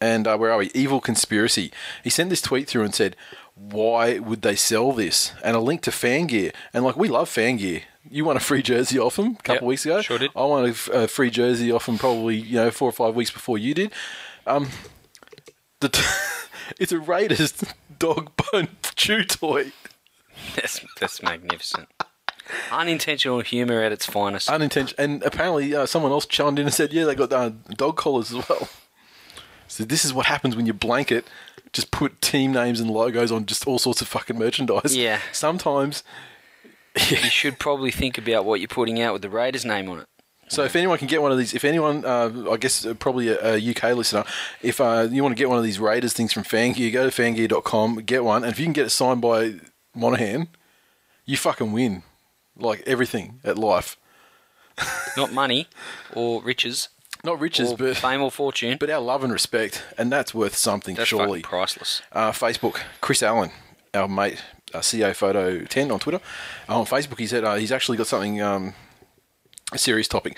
And 0.01 0.27
uh, 0.27 0.37
where 0.37 0.51
are 0.51 0.57
we? 0.57 0.69
Evil 0.73 0.99
Conspiracy. 0.99 1.71
He 2.03 2.09
sent 2.09 2.29
this 2.29 2.41
tweet 2.41 2.67
through 2.67 2.83
and 2.83 2.93
said, 2.93 3.15
why 3.55 4.19
would 4.19 4.41
they 4.41 4.55
sell 4.55 4.91
this? 4.91 5.31
And 5.43 5.55
a 5.55 5.59
link 5.61 5.81
to 5.83 5.91
fan 5.93 6.27
gear. 6.27 6.51
And 6.73 6.83
like, 6.83 6.97
we 6.97 7.07
love 7.07 7.29
fan 7.29 7.55
gear. 7.57 7.83
You 8.09 8.25
won 8.25 8.35
a 8.35 8.41
free 8.41 8.61
jersey 8.61 8.99
off 8.99 9.15
them 9.15 9.27
a 9.39 9.43
couple 9.43 9.53
Yep, 9.53 9.61
of 9.61 9.67
weeks 9.67 9.85
ago. 9.85 10.01
sure 10.01 10.17
did. 10.17 10.31
I 10.35 10.43
won 10.43 10.65
a, 10.65 11.07
free 11.07 11.29
jersey 11.29 11.71
off 11.71 11.85
them 11.85 11.97
probably, 11.97 12.35
you 12.35 12.55
know, 12.55 12.69
four 12.71 12.89
or 12.89 12.91
five 12.91 13.15
weeks 13.15 13.31
before 13.31 13.57
you 13.57 13.73
did. 13.73 13.93
Um, 14.45 14.67
the 15.79 15.87
t- 15.87 16.03
it's 16.79 16.91
a 16.91 16.99
Raiders 16.99 17.53
dog 17.99 18.31
bone 18.51 18.69
chew 18.95 19.23
toy. 19.23 19.71
that's 20.55 20.81
that's 20.99 21.21
magnificent. 21.21 21.87
Unintentional 22.71 23.39
humour 23.41 23.81
at 23.81 23.91
its 23.91 24.05
finest. 24.05 24.49
unintentional. 24.49 25.01
And 25.03 25.23
apparently, 25.23 25.73
uh, 25.75 25.85
someone 25.85 26.11
else 26.11 26.25
chimed 26.25 26.59
in 26.59 26.65
and 26.65 26.73
said, 26.73 26.91
"Yeah, 26.93 27.05
they 27.05 27.15
got 27.15 27.31
uh, 27.31 27.51
dog 27.75 27.95
collars 27.97 28.33
as 28.33 28.47
well." 28.49 28.67
So 29.67 29.83
this 29.85 30.03
is 30.05 30.13
what 30.13 30.25
happens 30.27 30.55
when 30.55 30.65
you 30.65 30.73
blanket 30.73 31.25
just 31.71 31.89
put 31.89 32.21
team 32.21 32.51
names 32.51 32.79
and 32.79 32.91
logos 32.91 33.31
on 33.31 33.45
just 33.47 33.65
all 33.65 33.79
sorts 33.79 34.01
of 34.01 34.07
fucking 34.07 34.37
merchandise. 34.37 34.95
Yeah. 34.95 35.19
Sometimes. 35.31 36.03
you 37.09 37.17
should 37.17 37.57
probably 37.57 37.89
think 37.89 38.19
about 38.19 38.45
what 38.45 38.59
you're 38.59 38.67
putting 38.67 39.01
out 39.01 39.13
with 39.13 39.23
the 39.23 39.29
Raiders 39.29 39.65
name 39.65 39.89
on 39.89 40.01
it. 40.01 40.05
So 40.49 40.63
if 40.63 40.75
anyone 40.75 40.97
can 40.97 41.07
get 41.07 41.21
one 41.21 41.31
of 41.31 41.37
these, 41.37 41.53
if 41.53 41.63
anyone, 41.65 42.05
uh, 42.05 42.49
I 42.51 42.57
guess 42.57 42.85
uh, 42.85 42.93
probably 42.93 43.29
a, 43.29 43.55
a 43.55 43.69
UK 43.71 43.95
listener, 43.95 44.23
if 44.61 44.79
uh, 44.79 45.07
you 45.09 45.23
want 45.23 45.35
to 45.35 45.37
get 45.37 45.49
one 45.49 45.57
of 45.57 45.63
these 45.63 45.79
Raiders 45.79 46.13
things 46.13 46.31
from 46.33 46.43
Fangear, 46.43 46.91
go 46.91 47.09
to 47.09 47.21
fangear.com, 47.21 47.95
get 48.05 48.23
one, 48.23 48.43
and 48.43 48.51
if 48.51 48.59
you 48.59 48.65
can 48.65 48.73
get 48.73 48.85
it 48.85 48.89
signed 48.91 49.21
by 49.21 49.55
Monaghan, 49.95 50.47
you 51.25 51.37
fucking 51.37 51.71
win, 51.71 52.03
like 52.55 52.83
everything 52.85 53.39
at 53.43 53.57
life. 53.57 53.97
Not 55.17 55.31
money 55.31 55.67
or 56.15 56.41
riches 56.41 56.89
Not 57.23 57.39
riches, 57.39 57.71
or 57.71 57.77
but 57.77 57.97
fame 57.97 58.21
or 58.21 58.31
fortune. 58.31 58.77
but 58.79 58.89
our 58.89 58.99
love 59.01 59.23
and 59.23 59.31
respect, 59.31 59.83
and 59.97 60.11
that's 60.11 60.33
worth 60.33 60.55
something, 60.55 60.95
that's 60.95 61.09
surely. 61.09 61.41
priceless. 61.41 62.01
Uh, 62.11 62.31
Facebook, 62.31 62.79
Chris 63.01 63.23
Allen, 63.23 63.51
our 63.93 64.07
mate, 64.07 64.43
uh, 64.73 64.81
CO 64.81 65.13
Photo 65.13 65.59
10 65.63 65.91
on 65.91 65.99
Twitter. 65.99 66.19
Uh, 66.67 66.79
on 66.79 66.85
Facebook, 66.85 67.19
he 67.19 67.27
said 67.27 67.43
uh, 67.43 67.55
he's 67.55 67.71
actually 67.71 67.97
got 67.97 68.07
something, 68.07 68.41
um, 68.41 68.73
a 69.73 69.79
serious 69.79 70.07
topic. 70.07 70.37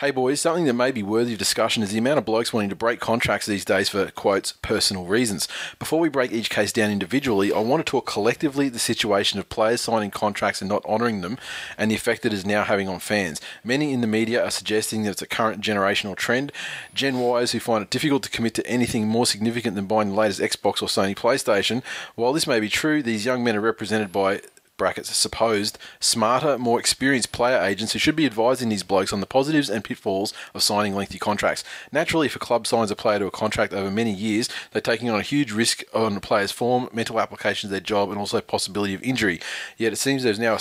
Hey 0.00 0.10
boys, 0.10 0.40
something 0.40 0.64
that 0.64 0.74
may 0.74 0.90
be 0.90 1.02
worthy 1.02 1.32
of 1.34 1.38
discussion 1.38 1.82
is 1.82 1.90
the 1.90 1.98
amount 1.98 2.18
of 2.18 2.24
blokes 2.24 2.52
wanting 2.52 2.70
to 2.70 2.76
break 2.76 3.00
contracts 3.00 3.46
these 3.46 3.64
days 3.64 3.88
for, 3.88 4.10
quotes, 4.10 4.52
personal 4.52 5.04
reasons. 5.04 5.48
Before 5.78 6.00
we 6.00 6.08
break 6.08 6.32
each 6.32 6.50
case 6.50 6.72
down 6.72 6.90
individually, 6.90 7.52
I 7.52 7.60
want 7.60 7.84
to 7.84 7.90
talk 7.90 8.06
collectively 8.06 8.68
the 8.68 8.78
situation 8.78 9.38
of 9.38 9.48
players 9.48 9.80
signing 9.80 10.10
contracts 10.10 10.60
and 10.60 10.68
not 10.68 10.84
honouring 10.84 11.20
them 11.20 11.38
and 11.78 11.90
the 11.90 11.94
effect 11.94 12.26
it 12.26 12.32
is 12.32 12.44
now 12.44 12.64
having 12.64 12.88
on 12.88 12.98
fans. 12.98 13.40
Many 13.62 13.92
in 13.92 14.00
the 14.00 14.06
media 14.06 14.44
are 14.44 14.50
suggesting 14.50 15.04
that 15.04 15.12
it's 15.12 15.22
a 15.22 15.26
current 15.26 15.62
generational 15.62 16.16
trend. 16.16 16.52
Gen 16.92 17.16
Ys 17.16 17.52
who 17.52 17.60
find 17.60 17.82
it 17.82 17.90
difficult 17.90 18.22
to 18.24 18.30
commit 18.30 18.54
to 18.54 18.66
anything 18.66 19.06
more 19.06 19.26
significant 19.26 19.76
than 19.76 19.86
buying 19.86 20.10
the 20.10 20.16
latest 20.16 20.40
Xbox 20.40 20.82
or 20.82 20.88
Sony 20.88 21.16
PlayStation. 21.16 21.82
While 22.14 22.32
this 22.32 22.46
may 22.46 22.60
be 22.60 22.68
true, 22.68 23.02
these 23.02 23.24
young 23.24 23.44
men 23.44 23.56
are 23.56 23.60
represented 23.60 24.12
by 24.12 24.42
brackets 24.76 25.14
supposed 25.16 25.78
smarter, 26.00 26.58
more 26.58 26.80
experienced 26.80 27.32
player 27.32 27.62
agents 27.62 27.92
who 27.92 27.98
should 27.98 28.16
be 28.16 28.26
advising 28.26 28.68
these 28.68 28.82
blokes 28.82 29.12
on 29.12 29.20
the 29.20 29.26
positives 29.26 29.70
and 29.70 29.84
pitfalls 29.84 30.34
of 30.54 30.62
signing 30.62 30.94
lengthy 30.94 31.18
contracts. 31.18 31.64
Naturally, 31.92 32.26
if 32.26 32.36
a 32.36 32.40
club 32.40 32.66
signs 32.66 32.90
a 32.90 32.96
player 32.96 33.18
to 33.18 33.26
a 33.26 33.30
contract 33.30 33.72
over 33.72 33.90
many 33.90 34.12
years, 34.12 34.48
they're 34.72 34.82
taking 34.82 35.10
on 35.10 35.20
a 35.20 35.22
huge 35.22 35.52
risk 35.52 35.82
on 35.94 36.14
the 36.14 36.20
player's 36.20 36.52
form, 36.52 36.88
mental 36.92 37.20
applications 37.20 37.64
of 37.64 37.70
their 37.70 37.80
job, 37.80 38.10
and 38.10 38.18
also 38.18 38.40
possibility 38.40 38.94
of 38.94 39.02
injury. 39.02 39.40
Yet 39.76 39.92
it 39.92 39.96
seems 39.96 40.22
there's 40.22 40.38
now 40.38 40.54
a 40.54 40.60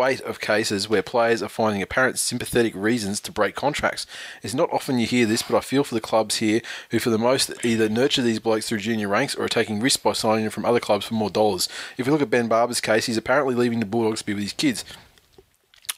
spate 0.00 0.20
of 0.22 0.40
cases 0.40 0.88
where 0.88 1.02
players 1.02 1.42
are 1.42 1.48
finding 1.48 1.82
apparent 1.82 2.18
sympathetic 2.18 2.74
reasons 2.74 3.20
to 3.20 3.30
break 3.30 3.54
contracts. 3.54 4.06
It's 4.42 4.54
not 4.54 4.72
often 4.72 4.98
you 4.98 5.06
hear 5.06 5.26
this, 5.26 5.42
but 5.42 5.56
I 5.56 5.60
feel 5.60 5.84
for 5.84 5.94
the 5.94 6.00
clubs 6.00 6.36
here 6.36 6.62
who, 6.90 6.98
for 6.98 7.10
the 7.10 7.18
most, 7.18 7.52
either 7.62 7.86
nurture 7.86 8.22
these 8.22 8.40
blokes 8.40 8.66
through 8.66 8.78
junior 8.78 9.08
ranks 9.08 9.34
or 9.34 9.44
are 9.44 9.48
taking 9.48 9.78
risks 9.78 10.02
by 10.02 10.12
signing 10.14 10.44
them 10.44 10.52
from 10.52 10.64
other 10.64 10.80
clubs 10.80 11.04
for 11.04 11.14
more 11.14 11.28
dollars. 11.28 11.68
If 11.98 12.06
you 12.06 12.12
look 12.12 12.22
at 12.22 12.30
Ben 12.30 12.48
Barba's 12.48 12.80
case, 12.80 13.06
he's 13.06 13.18
apparently 13.18 13.54
leaving 13.54 13.80
the 13.80 13.86
Bulldogs 13.86 14.20
to 14.20 14.26
be 14.26 14.32
with 14.32 14.44
his 14.44 14.52
kids. 14.54 14.86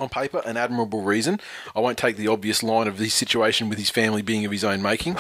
On 0.03 0.09
paper, 0.09 0.43
an 0.45 0.57
admirable 0.57 1.03
reason. 1.03 1.39
I 1.77 1.81
won't 1.81 1.97
take 1.97 2.17
the 2.17 2.27
obvious 2.27 2.65
line 2.65 2.89
of 2.89 2.99
this 2.99 3.15
situation 3.15 3.69
with 3.69 3.79
his 3.79 3.89
family 3.89 4.21
being 4.21 4.45
of 4.45 4.51
his 4.51 4.65
own 4.65 4.83
making. 4.83 5.17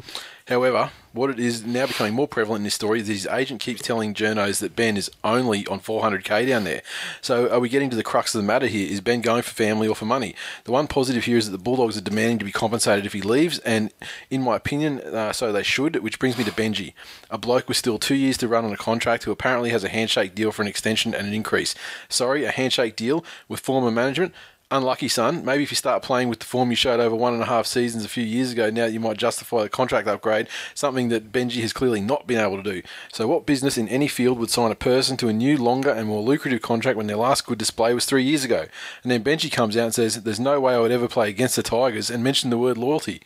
However, 0.48 0.90
what 1.12 1.30
it 1.30 1.38
is 1.38 1.64
now 1.64 1.86
becoming 1.86 2.14
more 2.14 2.26
prevalent 2.26 2.60
in 2.60 2.64
this 2.64 2.74
story 2.74 3.00
is 3.00 3.06
his 3.06 3.26
agent 3.26 3.60
keeps 3.60 3.80
telling 3.80 4.12
journos 4.12 4.58
that 4.60 4.74
Ben 4.74 4.96
is 4.96 5.10
only 5.22 5.66
on 5.68 5.78
400k 5.78 6.48
down 6.48 6.64
there. 6.64 6.82
So 7.20 7.48
are 7.50 7.60
we 7.60 7.68
getting 7.68 7.90
to 7.90 7.96
the 7.96 8.02
crux 8.02 8.34
of 8.34 8.40
the 8.40 8.46
matter 8.46 8.66
here? 8.66 8.90
Is 8.90 9.00
Ben 9.00 9.20
going 9.20 9.42
for 9.42 9.50
family 9.50 9.86
or 9.86 9.94
for 9.94 10.04
money? 10.04 10.34
The 10.64 10.72
one 10.72 10.88
positive 10.88 11.26
here 11.26 11.36
is 11.36 11.48
that 11.48 11.56
the 11.56 11.62
Bulldogs 11.62 11.96
are 11.96 12.02
demanding 12.02 12.38
to 12.38 12.44
be 12.44 12.50
compensated 12.50 13.06
if 13.06 13.12
he 13.12 13.22
leaves, 13.22 13.60
and 13.60 13.92
in 14.30 14.42
my 14.42 14.56
opinion, 14.56 15.00
uh, 15.00 15.32
so 15.32 15.52
they 15.52 15.62
should, 15.62 15.96
which 16.02 16.18
brings 16.18 16.36
me 16.36 16.44
to 16.44 16.50
Benji, 16.50 16.94
a 17.30 17.38
bloke 17.38 17.68
with 17.68 17.76
still 17.76 17.98
two 17.98 18.16
years 18.16 18.36
to 18.38 18.48
run 18.48 18.64
on 18.64 18.72
a 18.72 18.76
contract 18.76 19.24
who 19.24 19.30
apparently 19.30 19.70
has 19.70 19.84
a 19.84 19.88
handshake 19.88 20.34
deal 20.34 20.50
for 20.50 20.62
an 20.62 20.68
extension 20.68 21.14
and 21.14 21.28
an 21.28 21.34
increase. 21.34 21.74
Sorry, 22.08 22.44
a 22.44 22.50
handshake 22.50 22.96
deal 22.96 23.24
with 23.48 23.60
former 23.60 23.90
management 23.90 24.34
unlucky 24.72 25.08
son. 25.08 25.44
Maybe 25.44 25.62
if 25.62 25.70
you 25.70 25.76
start 25.76 26.02
playing 26.02 26.28
with 26.28 26.40
the 26.40 26.46
form 26.46 26.70
you 26.70 26.76
showed 26.76 26.98
over 26.98 27.14
one 27.14 27.34
and 27.34 27.42
a 27.42 27.46
half 27.46 27.66
seasons 27.66 28.04
a 28.04 28.08
few 28.08 28.24
years 28.24 28.52
ago, 28.52 28.70
now 28.70 28.86
you 28.86 28.98
might 28.98 29.18
justify 29.18 29.64
a 29.64 29.68
contract 29.68 30.08
upgrade, 30.08 30.48
something 30.74 31.08
that 31.10 31.30
Benji 31.30 31.60
has 31.60 31.72
clearly 31.72 32.00
not 32.00 32.26
been 32.26 32.38
able 32.38 32.56
to 32.56 32.62
do. 32.62 32.82
So, 33.12 33.28
what 33.28 33.46
business 33.46 33.78
in 33.78 33.88
any 33.88 34.08
field 34.08 34.38
would 34.38 34.50
sign 34.50 34.72
a 34.72 34.76
person 34.76 35.16
to 35.18 35.28
a 35.28 35.32
new, 35.32 35.56
longer, 35.56 35.90
and 35.90 36.08
more 36.08 36.22
lucrative 36.22 36.62
contract 36.62 36.96
when 36.96 37.06
their 37.06 37.16
last 37.16 37.46
good 37.46 37.58
display 37.58 37.94
was 37.94 38.06
three 38.06 38.24
years 38.24 38.44
ago? 38.44 38.66
And 39.02 39.12
then 39.12 39.22
Benji 39.22 39.52
comes 39.52 39.76
out 39.76 39.84
and 39.84 39.94
says, 39.94 40.22
There's 40.22 40.40
no 40.40 40.58
way 40.60 40.74
I 40.74 40.80
would 40.80 40.92
ever 40.92 41.08
play 41.08 41.28
against 41.28 41.56
the 41.56 41.62
Tigers 41.62 42.10
and 42.10 42.24
mention 42.24 42.50
the 42.50 42.58
word 42.58 42.78
loyalty. 42.78 43.22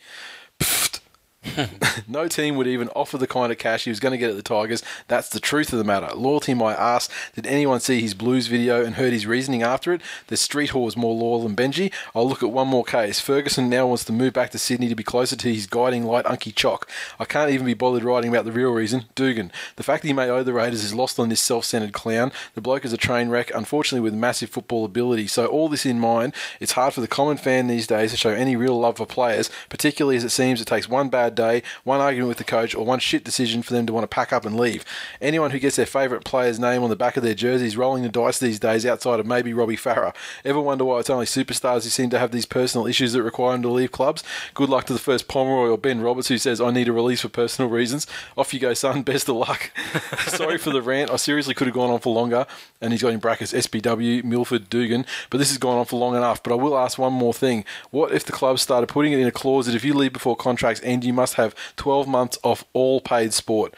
Pfft. 0.59 0.99
no 2.07 2.27
team 2.27 2.55
would 2.55 2.67
even 2.67 2.89
offer 2.89 3.17
the 3.17 3.27
kind 3.27 3.51
of 3.51 3.57
cash 3.57 3.83
he 3.83 3.89
was 3.89 3.99
going 3.99 4.11
to 4.11 4.17
get 4.17 4.29
at 4.29 4.35
the 4.35 4.41
Tigers. 4.41 4.83
That's 5.07 5.29
the 5.29 5.39
truth 5.39 5.71
of 5.71 5.79
the 5.79 5.85
matter. 5.85 6.13
Loyalty, 6.15 6.53
my 6.53 6.73
ass. 6.73 7.09
Did 7.35 7.47
anyone 7.47 7.79
see 7.79 8.01
his 8.01 8.13
Blues 8.13 8.47
video 8.47 8.83
and 8.83 8.95
heard 8.95 9.13
his 9.13 9.25
reasoning 9.25 9.63
after 9.63 9.93
it? 9.93 10.01
The 10.27 10.37
street 10.37 10.71
whore 10.71 10.87
is 10.87 10.97
more 10.97 11.15
loyal 11.15 11.43
than 11.43 11.55
Benji. 11.55 11.93
I'll 12.15 12.27
look 12.27 12.43
at 12.43 12.51
one 12.51 12.67
more 12.67 12.83
case. 12.83 13.19
Ferguson 13.19 13.69
now 13.69 13.87
wants 13.87 14.03
to 14.05 14.13
move 14.13 14.33
back 14.33 14.51
to 14.51 14.59
Sydney 14.59 14.89
to 14.89 14.95
be 14.95 15.03
closer 15.03 15.35
to 15.35 15.53
his 15.53 15.67
guiding 15.67 16.03
light, 16.03 16.25
Unky 16.25 16.53
Chock. 16.53 16.89
I 17.19 17.25
can't 17.25 17.51
even 17.51 17.65
be 17.65 17.73
bothered 17.73 18.03
writing 18.03 18.29
about 18.29 18.45
the 18.45 18.51
real 18.51 18.71
reason. 18.71 19.05
Dugan. 19.15 19.51
The 19.75 19.83
fact 19.83 20.01
that 20.01 20.07
he 20.07 20.13
may 20.13 20.29
owe 20.29 20.43
the 20.43 20.53
Raiders 20.53 20.83
is 20.83 20.93
lost 20.93 21.19
on 21.19 21.29
this 21.29 21.41
self-centered 21.41 21.93
clown. 21.93 22.31
The 22.55 22.61
bloke 22.61 22.85
is 22.85 22.93
a 22.93 22.97
train 22.97 23.29
wreck, 23.29 23.51
unfortunately 23.53 24.03
with 24.03 24.13
massive 24.13 24.49
football 24.49 24.85
ability. 24.85 25.27
So 25.27 25.45
all 25.45 25.69
this 25.69 25.85
in 25.85 25.99
mind, 25.99 26.33
it's 26.59 26.73
hard 26.73 26.93
for 26.93 27.01
the 27.01 27.07
common 27.07 27.37
fan 27.37 27.67
these 27.67 27.87
days 27.87 28.11
to 28.11 28.17
show 28.17 28.31
any 28.31 28.55
real 28.55 28.79
love 28.79 28.97
for 28.97 29.05
players, 29.05 29.49
particularly 29.69 30.17
as 30.17 30.23
it 30.23 30.29
seems 30.29 30.61
it 30.61 30.65
takes 30.65 30.89
one 30.89 31.09
bad 31.09 31.35
day, 31.37 31.63
one 31.85 32.01
argument 32.01 32.27
with 32.27 32.37
the 32.37 32.43
coach, 32.43 32.75
or 32.75 32.85
one 32.85 32.99
shit 32.99 33.23
decision 33.23 33.61
for 33.61 33.71
them 33.73 33.85
to 33.85 33.93
want 33.93 34.03
to 34.03 34.13
pack 34.13 34.33
up 34.33 34.45
and 34.45 34.59
leave. 34.59 34.83
Anyone 35.21 35.51
who 35.51 35.59
gets 35.59 35.77
their 35.77 35.85
favourite 35.85 36.25
player's 36.25 36.59
name 36.59 36.83
on 36.83 36.89
the 36.89 36.97
back 36.97 37.15
of 37.15 37.23
their 37.23 37.33
jersey 37.33 37.67
is 37.67 37.77
rolling 37.77 38.03
the 38.03 38.09
dice 38.09 38.39
these 38.39 38.59
days 38.59 38.85
outside 38.85 39.21
of 39.21 39.25
maybe 39.25 39.53
Robbie 39.53 39.77
Farah. 39.77 40.13
Ever 40.43 40.59
wonder 40.59 40.83
why 40.83 40.99
it's 40.99 41.09
only 41.09 41.25
superstars 41.25 41.83
who 41.83 41.89
seem 41.89 42.09
to 42.09 42.19
have 42.19 42.31
these 42.31 42.45
personal 42.45 42.87
issues 42.87 43.13
that 43.13 43.23
require 43.23 43.53
them 43.53 43.61
to 43.61 43.69
leave 43.69 43.91
clubs? 43.91 44.23
Good 44.53 44.69
luck 44.69 44.85
to 44.87 44.93
the 44.93 44.99
first 44.99 45.27
Pomeroy 45.27 45.69
or 45.69 45.77
Ben 45.77 46.01
Roberts 46.01 46.27
who 46.27 46.37
says, 46.37 46.59
I 46.59 46.71
need 46.71 46.87
a 46.87 46.93
release 46.93 47.21
for 47.21 47.29
personal 47.29 47.69
reasons. 47.69 48.07
Off 48.37 48.53
you 48.53 48.59
go, 48.59 48.73
son. 48.73 49.01
Best 49.07 49.29
of 49.29 49.35
luck. 49.35 49.71
Sorry 50.27 50.57
for 50.57 50.71
the 50.71 50.81
rant. 50.81 51.11
I 51.11 51.15
seriously 51.15 51.53
could 51.53 51.67
have 51.67 51.75
gone 51.75 51.91
on 51.91 51.99
for 51.99 52.13
longer. 52.13 52.45
And 52.81 52.91
he's 52.91 53.01
got 53.01 53.13
in 53.13 53.19
brackets 53.19 53.53
SBW, 53.53 54.23
Milford, 54.23 54.69
Dugan. 54.69 55.05
But 55.29 55.37
this 55.37 55.49
has 55.49 55.57
gone 55.57 55.77
on 55.77 55.85
for 55.85 55.99
long 55.99 56.15
enough. 56.15 56.41
But 56.43 56.53
I 56.53 56.55
will 56.55 56.77
ask 56.77 56.97
one 56.97 57.13
more 57.13 57.33
thing. 57.33 57.63
What 57.91 58.11
if 58.11 58.25
the 58.25 58.31
club 58.31 58.59
started 58.59 58.87
putting 58.87 59.13
it 59.13 59.19
in 59.19 59.27
a 59.27 59.31
clause 59.31 59.65
that 59.67 59.75
if 59.75 59.83
you 59.83 59.93
leave 59.93 60.13
before 60.13 60.35
contracts 60.35 60.81
end, 60.83 61.03
you 61.03 61.13
must 61.17 61.33
have 61.33 61.53
12 61.75 62.07
months 62.07 62.37
off 62.43 62.63
all 62.71 63.01
paid 63.01 63.33
sport, 63.33 63.73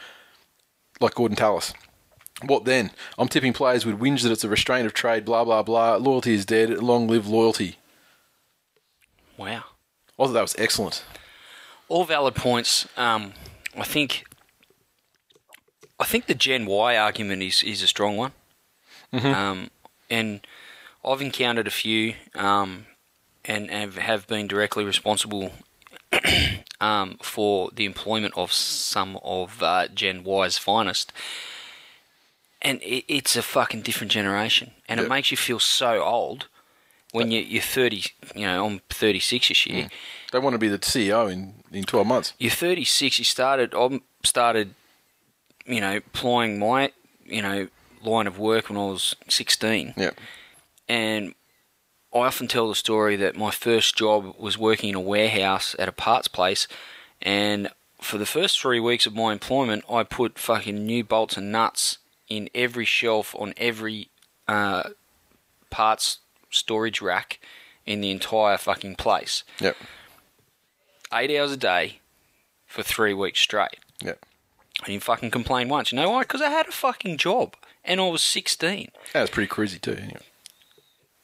like 1.00 1.16
Gorden 1.16 1.36
Tallis. 1.36 1.74
What 2.46 2.66
then? 2.66 2.92
I'm 3.18 3.28
tipping 3.28 3.54
players 3.54 3.86
would 3.86 4.00
whinge 4.00 4.22
that 4.24 4.32
it's 4.32 4.44
a 4.44 4.50
restraint 4.50 4.86
of 4.86 4.94
trade, 4.94 5.26
blah, 5.26 5.44
blah, 5.44 5.64
blah. 5.64 5.96
Loyalty 5.96 6.34
is 6.36 6.46
dead. 6.46 6.70
Long 6.82 7.08
live 7.08 7.28
loyalty. 7.28 7.78
Wow. 9.38 9.64
I 10.18 10.26
thought 10.26 10.34
that 10.34 10.42
was 10.42 10.56
excellent. 10.58 11.04
All 11.88 12.06
valid 12.06 12.36
points. 12.36 12.88
Um, 12.96 13.34
I 13.76 13.84
think. 13.84 14.26
I 16.00 16.06
think 16.06 16.28
the 16.28 16.36
Gen 16.36 16.66
Y 16.66 16.96
argument 16.96 17.44
is, 17.44 17.62
is 17.62 17.84
a 17.84 17.88
strong 17.88 18.16
one, 18.16 18.32
um, 19.12 19.70
and 20.10 20.40
I've 21.04 21.22
encountered 21.22 21.68
a 21.68 21.72
few, 21.72 22.14
um, 22.36 22.86
and, 23.44 23.70
and 23.70 23.94
have 23.96 24.26
been 24.26 24.48
directly 24.48 24.86
responsible 24.86 25.52
um, 26.82 27.18
for 27.22 27.70
the 27.74 27.86
employment 27.86 28.34
of 28.38 28.52
some 28.54 29.20
of 29.24 29.62
uh, 29.64 29.88
Gen 29.90 30.24
Y's 30.24 30.58
finest. 30.58 31.12
And 32.62 32.82
it, 32.82 33.06
it's 33.08 33.36
a 33.36 33.42
fucking 33.42 33.82
different 33.84 34.12
generation, 34.12 34.72
and 34.88 34.98
Yep. 35.00 35.06
it 35.06 35.10
makes 35.10 35.32
you 35.32 35.38
feel 35.38 35.60
so 35.60 36.04
old 36.04 36.48
when 37.12 37.32
you, 37.32 37.40
you're 37.42 37.62
30. 37.62 38.04
You 38.36 38.46
know, 38.48 38.66
I'm 38.66 38.82
36 38.90 39.48
this 39.48 39.66
year. 39.66 39.90
They 40.32 40.40
want 40.40 40.54
to 40.56 40.58
be 40.60 40.68
the 40.68 40.78
CEO 40.80 41.32
in, 41.32 41.54
in 41.72 41.84
12 41.86 42.06
months. 42.06 42.34
You're 42.38 42.52
36. 42.52 43.18
You 43.20 43.26
started. 43.26 43.74
I 43.74 44.02
started, 44.24 44.76
you 45.66 45.80
know, 45.80 46.02
plying 46.12 46.60
my, 46.60 46.92
you 47.26 47.42
know, 47.42 47.70
line 48.04 48.28
of 48.28 48.38
work 48.38 48.70
when 48.70 48.78
I 48.78 48.86
was 48.86 49.16
16 49.30 49.94
Yeah. 49.98 50.12
and 50.88 51.34
I 52.14 52.20
often 52.20 52.48
tell 52.48 52.68
the 52.68 52.76
story 52.76 53.16
that 53.18 53.36
my 53.36 53.52
first 53.52 53.96
job 53.96 54.36
was 54.40 54.58
working 54.58 54.90
in 54.90 54.96
a 54.96 55.00
warehouse 55.00 55.76
at 55.78 55.88
a 55.88 55.92
parts 55.92 56.28
place, 56.28 56.68
and 57.22 57.70
for 58.02 58.18
the 58.18 58.26
first 58.26 58.60
three 58.60 58.80
weeks 58.80 59.06
of 59.06 59.14
my 59.14 59.32
employment, 59.32 59.84
I 59.90 60.04
put 60.04 60.40
fucking 60.40 60.86
new 60.86 61.04
bolts 61.04 61.38
and 61.38 61.52
nuts 61.52 61.98
in 62.28 62.50
every 62.56 62.86
shelf 62.86 63.36
on 63.38 63.54
every 63.58 64.10
uh, 64.48 64.90
parts 65.70 66.20
storage 66.50 67.02
rack 67.02 67.40
in 67.86 68.02
the 68.02 68.12
entire 68.12 68.58
fucking 68.58 68.96
place. 68.96 69.44
Yep. 69.60 69.76
Eight 71.14 71.38
hours 71.38 71.52
a 71.52 71.58
day 71.58 72.00
for 72.66 72.84
three 72.84 73.14
weeks 73.14 73.40
straight. 73.40 73.78
Yep. 74.04 74.26
I 74.82 74.86
didn't 74.88 75.04
fucking 75.04 75.32
complain 75.32 75.68
once. 75.70 75.92
You 75.92 75.98
know 75.98 76.10
why? 76.12 76.22
Because 76.22 76.42
I 76.42 76.50
had 76.50 76.68
a 76.68 76.72
fucking 76.72 77.18
job, 77.18 77.56
and 77.84 78.00
I 78.00 78.08
was 78.08 78.22
16. 78.22 78.90
That 79.14 79.22
was 79.22 79.30
pretty 79.30 79.48
crazy 79.48 79.80
too. 79.80 79.94
Anyway. 79.94 80.22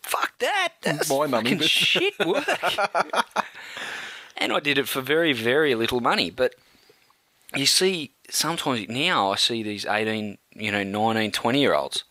Fuck 0.06 0.38
that. 0.40 0.70
That's 0.82 1.10
My 1.10 1.28
mummy, 1.28 1.52
fucking 1.52 1.58
but- 1.60 1.70
shit 1.70 2.14
work. 2.26 2.48
and 4.38 4.52
I 4.54 4.60
did 4.60 4.78
it 4.78 4.88
for 4.88 5.02
very, 5.02 5.34
very 5.34 5.76
little 5.76 6.00
money. 6.02 6.30
But 6.30 6.56
you 7.56 7.66
see, 7.66 8.12
sometimes 8.30 8.88
now 8.90 9.32
I 9.32 9.36
see 9.36 9.64
these 9.64 9.86
18, 9.86 10.38
you 10.54 10.72
know, 10.72 10.84
19, 10.84 11.32
20 11.32 11.60
year 11.60 11.74
olds. 11.74 12.04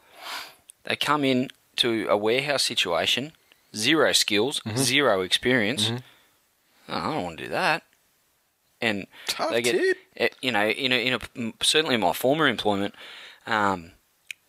They 0.84 0.96
come 0.96 1.24
in 1.24 1.48
to 1.76 2.06
a 2.08 2.16
warehouse 2.16 2.62
situation, 2.62 3.32
zero 3.74 4.12
skills, 4.12 4.60
Mm-hmm. 4.60 4.76
zero 4.78 5.20
experience. 5.22 5.90
Oh, 6.88 6.94
I 6.94 7.12
don't 7.14 7.22
want 7.24 7.38
to 7.38 7.44
do 7.44 7.50
that. 7.50 7.82
And 8.80 9.06
Tough 9.26 9.50
they 9.50 9.62
get, 9.62 9.72
tip. 9.72 9.96
eh, 10.18 10.28
you 10.42 10.52
know, 10.52 10.66
in 10.68 10.92
a, 10.92 11.06
in 11.06 11.14
a, 11.14 11.52
certainly 11.64 11.94
in 11.94 12.00
my 12.02 12.12
former 12.12 12.46
employment, 12.46 12.94
um, 13.46 13.92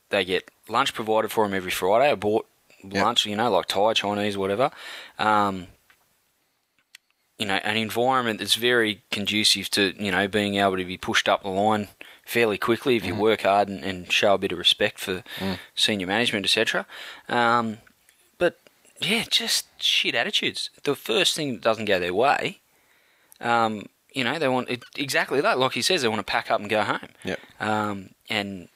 they 0.10 0.26
get 0.26 0.52
lunch 0.68 0.94
provided 0.94 1.32
for 1.32 1.46
them 1.46 1.54
every 1.54 1.72
Friday. 1.72 2.12
I 2.12 2.16
bought 2.16 2.46
Yep. 2.92 3.04
lunch, 3.04 3.26
you 3.26 3.36
know, 3.36 3.50
like 3.52 3.68
Thai, 3.68 3.94
Chinese, 3.94 4.38
whatever. 4.38 4.72
Um, 5.20 5.68
you 7.38 7.46
know, 7.46 7.56
an 7.56 7.76
environment 7.76 8.40
that's 8.40 8.56
very 8.56 9.02
conducive 9.12 9.70
to, 9.72 9.94
you 10.02 10.12
know, 10.12 10.28
being 10.28 10.56
able 10.56 10.78
to 10.78 10.86
be 10.86 10.98
pushed 10.98 11.28
up 11.28 11.44
the 11.44 11.50
line 11.50 11.90
fairly 12.26 12.58
quickly 12.58 12.96
if 12.96 13.06
you 13.06 13.14
work 13.14 13.42
hard 13.42 13.68
and, 13.68 13.84
and 13.84 14.12
show 14.12 14.34
a 14.34 14.38
bit 14.38 14.52
of 14.52 14.58
respect 14.58 15.00
for 15.00 15.24
senior 15.76 16.08
management, 16.08 16.46
etc. 16.46 16.86
Um, 17.28 17.80
but 18.38 18.58
yeah, 19.02 19.26
just 19.30 19.68
shit 19.82 20.16
attitudes. 20.16 20.70
The 20.84 20.96
first 20.96 21.36
thing 21.36 21.52
that 21.54 21.62
doesn't 21.62 21.86
go 21.86 22.00
their 22.00 22.14
way, 22.14 22.62
um, 23.42 23.88
you 24.14 24.24
know, 24.24 24.40
they 24.40 24.48
want 24.48 24.70
it, 24.70 24.84
exactly 24.96 25.42
that. 25.42 25.60
Like 25.60 25.74
he 25.74 25.82
says, 25.82 26.02
they 26.02 26.08
want 26.08 26.26
to 26.26 26.32
pack 26.32 26.50
up 26.50 26.62
and 26.62 26.70
go 26.70 26.84
home. 26.84 27.10
Yep. 27.26 27.40
Um, 27.60 28.10
and 28.30 28.70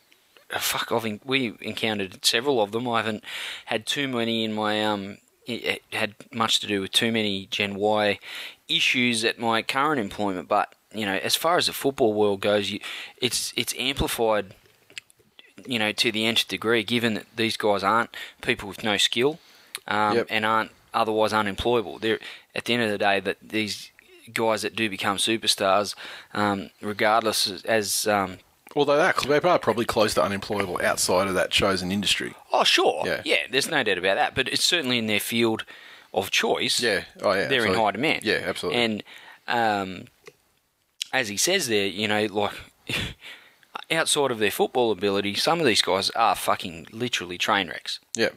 fuck, 0.57 0.91
I've 0.91 1.19
we 1.25 1.53
encountered 1.61 2.25
several 2.25 2.61
of 2.61 2.71
them. 2.71 2.87
I 2.87 2.97
haven't 2.97 3.23
had 3.65 3.85
too 3.85 4.07
many 4.07 4.43
in 4.43 4.53
my 4.53 4.83
um. 4.83 5.17
It 5.45 5.81
it 5.91 5.95
had 5.95 6.15
much 6.33 6.59
to 6.61 6.67
do 6.67 6.81
with 6.81 6.91
too 6.91 7.11
many 7.11 7.45
Gen 7.47 7.75
Y 7.75 8.19
issues 8.67 9.23
at 9.25 9.39
my 9.39 9.61
current 9.61 9.99
employment, 9.99 10.47
but 10.47 10.73
you 10.93 11.05
know, 11.05 11.15
as 11.17 11.35
far 11.35 11.57
as 11.57 11.67
the 11.67 11.73
football 11.73 12.13
world 12.13 12.39
goes, 12.41 12.71
you, 12.71 12.79
it's 13.21 13.53
it's 13.55 13.73
amplified, 13.77 14.55
you 15.65 15.77
know, 15.79 15.91
to 15.91 16.11
the 16.11 16.25
nth 16.25 16.47
degree. 16.47 16.83
Given 16.83 17.13
that 17.15 17.25
these 17.35 17.57
guys 17.57 17.83
aren't 17.83 18.15
people 18.41 18.67
with 18.69 18.83
no 18.83 18.97
skill, 18.97 19.39
um, 19.87 20.17
Yep. 20.17 20.27
and 20.29 20.45
aren't 20.45 20.71
otherwise 20.93 21.33
unemployable. 21.33 21.99
They're 21.99 22.19
at 22.55 22.65
the 22.65 22.73
end 22.73 22.83
of 22.83 22.89
the 22.89 22.97
day 22.97 23.19
that 23.19 23.37
these 23.41 23.91
guys 24.33 24.61
that 24.63 24.75
do 24.75 24.89
become 24.89 25.17
superstars, 25.17 25.95
um, 26.33 26.69
regardless 26.81 27.47
as- 27.47 27.63
as 27.63 28.07
um, 28.07 28.39
Although 28.75 28.97
that 28.97 29.17
they 29.17 29.39
are 29.39 29.59
probably 29.59 29.85
close 29.85 30.13
to 30.13 30.23
unemployable 30.23 30.79
outside 30.83 31.27
of 31.27 31.33
that 31.33 31.49
chosen 31.49 31.91
industry. 31.91 32.35
Oh, 32.51 32.63
sure. 32.63 33.03
Yeah. 33.05 33.21
Yeah. 33.25 33.37
there's 33.49 33.69
no 33.69 33.81
doubt 33.83 33.97
about 33.97 34.15
that. 34.15 34.35
But 34.35 34.47
it's 34.47 34.63
certainly 34.63 34.99
in 34.99 35.07
their 35.07 35.19
field 35.19 35.65
of 36.13 36.29
choice. 36.31 36.79
Yeah. 36.79 37.05
Oh 37.21 37.33
yeah. 37.33 37.47
They're 37.47 37.65
in 37.65 37.73
high 37.73 37.91
demand. 37.91 38.23
Yeah, 38.23 38.41
absolutely. 38.45 38.81
And 38.81 39.03
um, 39.47 40.05
as 41.11 41.29
he 41.29 41.37
says 41.37 41.67
there, 41.67 41.87
you 41.87 42.07
know, 42.07 42.25
like 42.25 42.53
outside 43.91 44.31
of 44.31 44.39
their 44.39 44.51
football 44.51 44.91
ability, 44.91 45.35
some 45.35 45.59
of 45.59 45.65
these 45.65 45.81
guys 45.81 46.09
are 46.11 46.35
fucking 46.35 46.87
literally 46.91 47.37
train 47.37 47.67
wrecks. 47.69 47.99
yeah. 48.15 48.29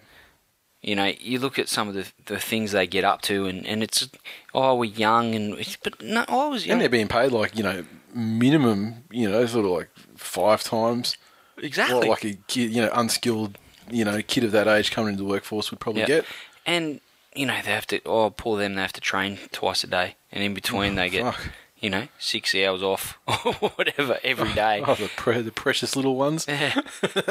You 0.84 0.96
know, 0.96 1.12
you 1.20 1.38
look 1.38 1.60
at 1.60 1.68
some 1.68 1.86
of 1.86 1.94
the 1.94 2.06
the 2.26 2.40
things 2.40 2.72
they 2.72 2.88
get 2.88 3.04
up 3.04 3.22
to, 3.22 3.46
and, 3.46 3.64
and 3.64 3.84
it's 3.84 4.08
oh 4.52 4.74
we're 4.74 4.90
young, 4.90 5.32
and 5.32 5.78
but 5.84 6.02
no, 6.02 6.24
I 6.26 6.48
was 6.48 6.66
And 6.66 6.80
they're 6.80 6.88
being 6.88 7.06
paid 7.06 7.30
like 7.30 7.56
you 7.56 7.62
know 7.62 7.84
minimum, 8.14 9.04
you 9.10 9.30
know, 9.30 9.44
sort 9.46 9.64
of 9.64 9.70
like 9.72 9.88
five 10.16 10.62
times 10.62 11.16
exactly. 11.58 12.08
what 12.08 12.08
like 12.08 12.24
a 12.24 12.36
kid, 12.46 12.70
you 12.70 12.82
know, 12.82 12.90
unskilled, 12.94 13.58
you 13.90 14.04
know, 14.04 14.20
kid 14.22 14.44
of 14.44 14.52
that 14.52 14.66
age 14.68 14.90
coming 14.90 15.12
into 15.12 15.22
the 15.24 15.28
workforce 15.28 15.70
would 15.70 15.80
probably 15.80 16.02
Yeah. 16.02 16.06
get. 16.08 16.24
And 16.66 17.00
you 17.34 17.46
know 17.46 17.54
they 17.64 17.70
have 17.72 17.86
to. 17.88 18.00
Oh, 18.04 18.30
poor 18.30 18.58
them. 18.58 18.74
They 18.74 18.82
have 18.82 18.92
to 18.92 19.00
train 19.00 19.38
twice 19.52 19.82
a 19.84 19.86
day, 19.86 20.16
and 20.30 20.44
in 20.44 20.52
between 20.54 20.94
they 20.96 21.08
get 21.08 21.24
Oh, 21.24 21.30
fuck. 21.32 21.52
you 21.80 21.88
know 21.90 22.08
six 22.18 22.54
hours 22.54 22.82
off 22.82 23.18
or 23.26 23.70
whatever 23.70 24.18
every 24.22 24.52
day. 24.54 24.84
Oh, 24.86 24.94
the 24.94 25.08
pre- 25.16 25.40
the 25.40 25.50
precious 25.50 25.96
little 25.96 26.14
ones. 26.16 26.46
Yeah. 26.46 26.74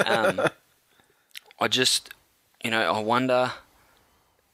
um, 0.06 0.42
I 1.60 1.68
just, 1.68 2.10
you 2.64 2.72
know, 2.72 2.92
I 2.92 3.00
wonder 3.00 3.54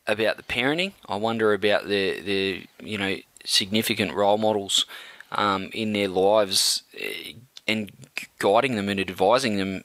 about 0.05 0.35
the 0.37 0.43
parenting. 0.43 0.91
I 1.07 1.15
wonder 1.15 1.53
about 1.53 1.87
the 1.87 2.19
the 2.19 2.67
you 2.83 2.97
know 2.97 3.15
significant 3.45 4.13
role 4.13 4.37
models 4.37 4.85
um, 5.31 5.69
in 5.73 5.93
their 5.93 6.07
lives 6.07 6.83
eh, 6.99 7.33
and 7.67 7.91
guiding 8.39 8.75
them 8.75 8.89
and 8.89 8.99
advising 8.99 9.57
them. 9.57 9.83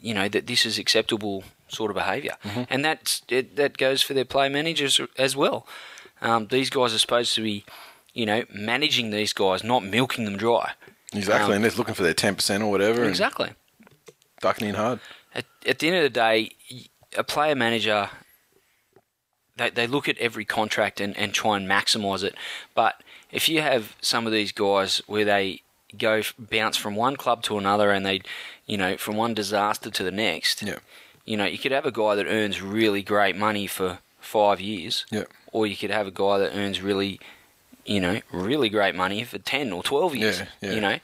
You 0.00 0.14
know 0.14 0.28
that 0.28 0.46
this 0.46 0.64
is 0.64 0.78
acceptable 0.78 1.44
sort 1.68 1.90
of 1.90 1.94
behaviour, 1.94 2.36
and 2.70 2.82
that's 2.84 3.22
it, 3.28 3.56
that 3.56 3.76
goes 3.76 4.00
for 4.02 4.14
their 4.14 4.24
play 4.24 4.48
managers 4.48 4.98
as 5.18 5.36
well. 5.36 5.66
Um, 6.22 6.46
these 6.48 6.70
guys 6.70 6.94
are 6.94 6.98
supposed 6.98 7.34
to 7.34 7.42
be, 7.42 7.64
you 8.14 8.24
know, 8.26 8.44
managing 8.52 9.10
these 9.10 9.32
guys, 9.34 9.62
not 9.62 9.84
milking 9.84 10.24
them 10.24 10.36
dry. 10.38 10.72
Exactly, 11.12 11.46
Um, 11.46 11.52
and 11.56 11.64
they're 11.64 11.70
looking 11.78 11.94
for 11.94 12.02
their 12.02 12.14
ten 12.14 12.34
percent 12.34 12.62
or 12.62 12.70
whatever, 12.70 13.04
Exactly. 13.04 13.50
ducking 14.40 14.68
in 14.68 14.74
hard. 14.74 15.00
at, 15.34 15.44
at 15.66 15.78
the 15.80 15.88
end 15.88 15.96
of 15.96 16.02
the 16.02 16.08
day, 16.10 16.52
a 17.18 17.24
player 17.24 17.54
manager, 17.54 18.08
they, 19.56 19.70
they 19.70 19.86
look 19.86 20.08
at 20.08 20.16
every 20.18 20.44
contract 20.44 21.00
and, 21.00 21.16
and 21.18 21.34
try 21.34 21.56
and 21.56 21.68
maximise 21.68 22.22
it. 22.22 22.34
But 22.74 23.02
if 23.32 23.48
you 23.48 23.60
have 23.62 23.96
some 24.00 24.26
of 24.26 24.32
these 24.32 24.52
guys 24.52 25.00
where 25.06 25.24
they 25.24 25.62
go 25.98 26.22
bounce 26.38 26.76
from 26.76 26.94
one 26.96 27.16
club 27.16 27.42
to 27.44 27.58
another 27.58 27.90
and 27.90 28.04
they, 28.06 28.20
you 28.66 28.76
know, 28.76 28.96
from 28.96 29.16
one 29.16 29.34
disaster 29.34 29.90
to 29.90 30.02
the 30.04 30.10
next, 30.10 30.62
Yeah, 30.62 30.78
you 31.24 31.36
know, 31.36 31.44
you 31.46 31.58
could 31.58 31.72
have 31.72 31.86
a 31.86 31.90
guy 31.92 32.14
that 32.14 32.26
earns 32.26 32.62
really 32.62 33.02
great 33.02 33.36
money 33.36 33.66
for 33.66 33.98
five 34.20 34.60
years, 34.60 35.04
yeah, 35.10 35.24
or 35.52 35.66
you 35.66 35.76
could 35.76 35.90
have 35.90 36.06
a 36.06 36.10
guy 36.12 36.38
that 36.38 36.54
earns 36.54 36.80
really, 36.80 37.18
you 37.84 38.00
know, 38.00 38.20
really 38.32 38.68
great 38.68 38.94
money 38.94 39.24
for 39.24 39.38
10 39.38 39.72
or 39.72 39.82
12 39.82 40.14
years, 40.16 40.38
Yeah, 40.40 40.46
yeah. 40.62 40.72
you 40.72 40.80
know. 40.80 40.98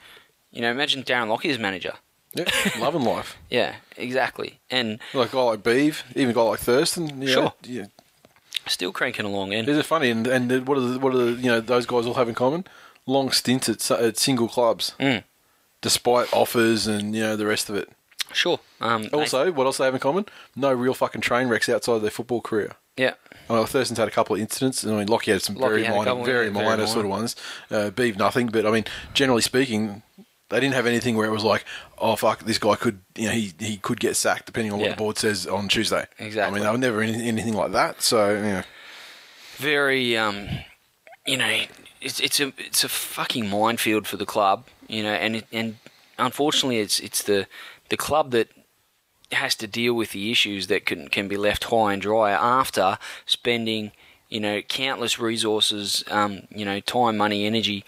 You 0.53 0.63
know, 0.63 0.71
imagine 0.71 1.03
Darren 1.03 1.29
Lockyer's 1.29 1.59
manager. 1.59 1.95
yeah. 2.33 2.45
Loving 2.79 3.03
life. 3.03 3.37
Yeah, 3.51 3.75
exactly. 3.97 4.61
And 4.71 4.99
Like 5.15 5.31
a 5.33 5.37
guy 5.37 5.43
like 5.43 5.63
Beeve, 5.63 6.03
even 6.15 6.31
a 6.31 6.35
guy 6.35 6.43
like 6.43 6.61
Thurston. 6.61 7.21
You 7.23 7.29
Sure. 7.29 7.53
Yeah. 7.65 7.87
Still 8.69 8.93
cranking 8.93 9.25
along. 9.27 9.53
And 9.55 9.69
Is 9.69 9.77
it 9.79 9.87
funny? 9.87 10.11
And 10.11 10.27
and 10.27 10.67
what 10.67 10.77
are 10.79 10.81
the, 10.81 10.99
what 10.99 11.15
are 11.15 11.19
the, 11.19 11.33
you 11.33 11.47
know 11.51 11.61
those 11.61 11.87
guys 11.87 12.07
all 12.07 12.15
have 12.15 12.29
in 12.29 12.35
common? 12.35 12.65
Long 13.07 13.31
stints 13.31 13.69
at, 13.69 13.89
at 13.91 14.19
single 14.19 14.49
clubs, 14.49 14.95
Mm. 14.99 15.23
despite 15.81 16.33
offers 16.33 16.87
and 16.87 17.15
you 17.15 17.23
know 17.23 17.37
the 17.37 17.47
rest 17.47 17.69
of 17.71 17.77
it. 17.77 17.89
Sure. 18.33 18.59
Um, 18.81 19.09
Also, 19.13 19.53
what 19.53 19.67
else 19.67 19.79
they 19.79 19.85
have 19.85 19.95
in 19.95 20.01
common? 20.01 20.27
No 20.57 20.73
real 20.73 20.95
fucking 20.95 21.21
train 21.21 21.49
wrecks 21.49 21.69
outside 21.69 22.01
their 22.03 22.11
football 22.11 22.41
career. 22.41 22.73
yeah, 22.97 23.15
Well, 23.49 23.65
Thurston's 23.67 23.99
had 23.99 24.09
a 24.09 24.11
couple 24.11 24.35
of 24.35 24.41
incidents. 24.43 24.83
and 24.83 24.93
I 24.95 24.99
mean, 24.99 25.07
Lockie 25.07 25.31
had 25.31 25.43
some 25.43 25.55
Lockie 25.55 25.69
very 25.75 25.85
had 25.85 25.95
minor, 25.95 26.05
couple, 26.11 26.25
very 26.25 26.47
yeah, 26.47 26.53
very 26.53 26.65
minor 26.65 26.77
minor. 26.79 26.87
sort 26.89 27.05
of 27.05 27.11
ones. 27.11 27.37
Uh, 27.71 27.91
Beeve 27.91 28.17
nothing, 28.19 28.49
but 28.49 28.67
I 28.67 28.71
mean, 28.73 28.85
generally 29.15 29.43
speaking, 29.43 30.03
they 30.49 30.61
didn't 30.61 30.75
have 30.75 30.87
anything 30.87 31.17
where 31.17 31.27
it 31.27 31.33
was 31.33 31.45
like, 31.45 31.65
oh 31.99 32.15
fuck, 32.17 32.45
this 32.45 32.59
guy 32.59 32.77
could, 32.77 33.01
you 33.17 33.27
know, 33.27 33.33
he, 33.33 33.53
he 33.59 33.77
could 33.79 33.99
get 34.01 34.17
sacked 34.17 34.47
depending 34.47 34.73
on 34.73 34.79
what 34.79 34.87
Yeah. 34.87 34.93
the 34.93 34.97
board 34.99 35.19
says 35.19 35.47
on 35.47 35.69
Tuesday. 35.69 36.07
Exactly. 36.19 36.43
I 36.43 36.51
mean, 36.51 36.63
they 36.63 36.71
were 36.71 36.79
never 36.79 37.01
any, 37.03 37.29
anything 37.29 37.55
like 37.55 37.73
that. 37.73 38.03
So 38.03 38.31
yeah, 38.33 38.63
very. 39.57 40.17
Um, 40.17 40.49
you 41.27 41.37
know, 41.37 41.61
it's 42.01 42.21
it's 42.21 42.39
a 42.41 42.53
it's 42.59 42.85
a 42.85 42.89
fucking 42.89 43.49
minefield 43.49 44.07
for 44.07 44.17
the 44.17 44.27
club. 44.27 44.67
You 44.89 45.03
know, 45.03 45.13
and 45.13 45.37
it, 45.37 45.47
and 45.53 45.79
unfortunately, 46.19 46.79
it's 46.79 47.01
it's 47.01 47.23
the 47.23 47.47
the 47.89 47.97
club 47.97 48.31
that 48.31 48.49
has 49.33 49.57
to 49.57 49.67
deal 49.67 49.93
with 49.95 50.13
the 50.13 50.31
issues 50.31 50.69
that 50.69 50.87
can 50.87 51.09
can 51.09 51.27
be 51.27 51.37
left 51.37 51.65
high 51.65 51.93
and 51.95 52.01
dry 52.03 52.31
after 52.31 52.99
spending 53.27 53.91
you 54.29 54.39
know 54.39 54.63
countless 54.63 55.19
resources, 55.19 56.05
um, 56.09 56.43
you 56.51 56.65
know, 56.65 56.79
time, 56.81 57.17
money, 57.17 57.45
energy 57.45 57.85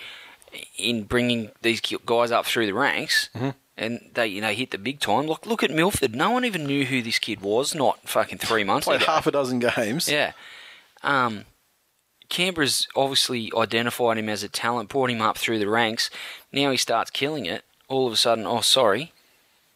in 0.77 1.05
bringing 1.05 1.51
these 1.63 1.81
guys 1.81 2.31
up 2.31 2.47
through 2.47 2.67
the 2.67 2.75
ranks. 2.75 3.31
And 3.77 4.11
they, 4.15 4.27
you 4.27 4.41
know, 4.41 4.49
hit 4.49 4.73
the 4.73 4.79
big 4.79 4.99
time. 4.99 5.27
Look, 5.27 5.47
look 5.47 5.63
at 5.63 5.71
Milford. 5.71 6.15
No 6.15 6.31
one 6.31 6.45
even 6.45 6.67
knew 6.67 6.85
who 6.85 7.01
this 7.01 7.21
kid 7.21 7.41
was. 7.41 7.77
Not 7.77 8.09
fucking 8.09 8.39
three 8.39 8.65
months 8.65 8.87
played 8.87 9.03
ago. 9.03 9.13
half 9.13 9.27
a 9.29 9.31
dozen 9.31 9.61
games. 9.61 10.09
Yeah. 10.09 10.33
Um, 11.05 11.45
Canberra's 12.29 12.89
obviously 12.97 13.53
identified 13.57 14.19
him 14.19 14.29
as 14.29 14.43
a 14.43 14.49
talent, 14.49 14.89
brought 14.89 15.11
him 15.11 15.23
up 15.23 15.39
through 15.39 15.61
the 15.61 15.69
ranks. 15.69 16.11
Now 16.53 16.71
he 16.73 16.77
starts 16.77 17.11
killing 17.11 17.47
it. 17.47 17.63
All 17.89 18.07
of 18.07 18.13
a 18.13 18.17
sudden, 18.17 18.47
oh, 18.47 18.61
sorry, 18.61 19.13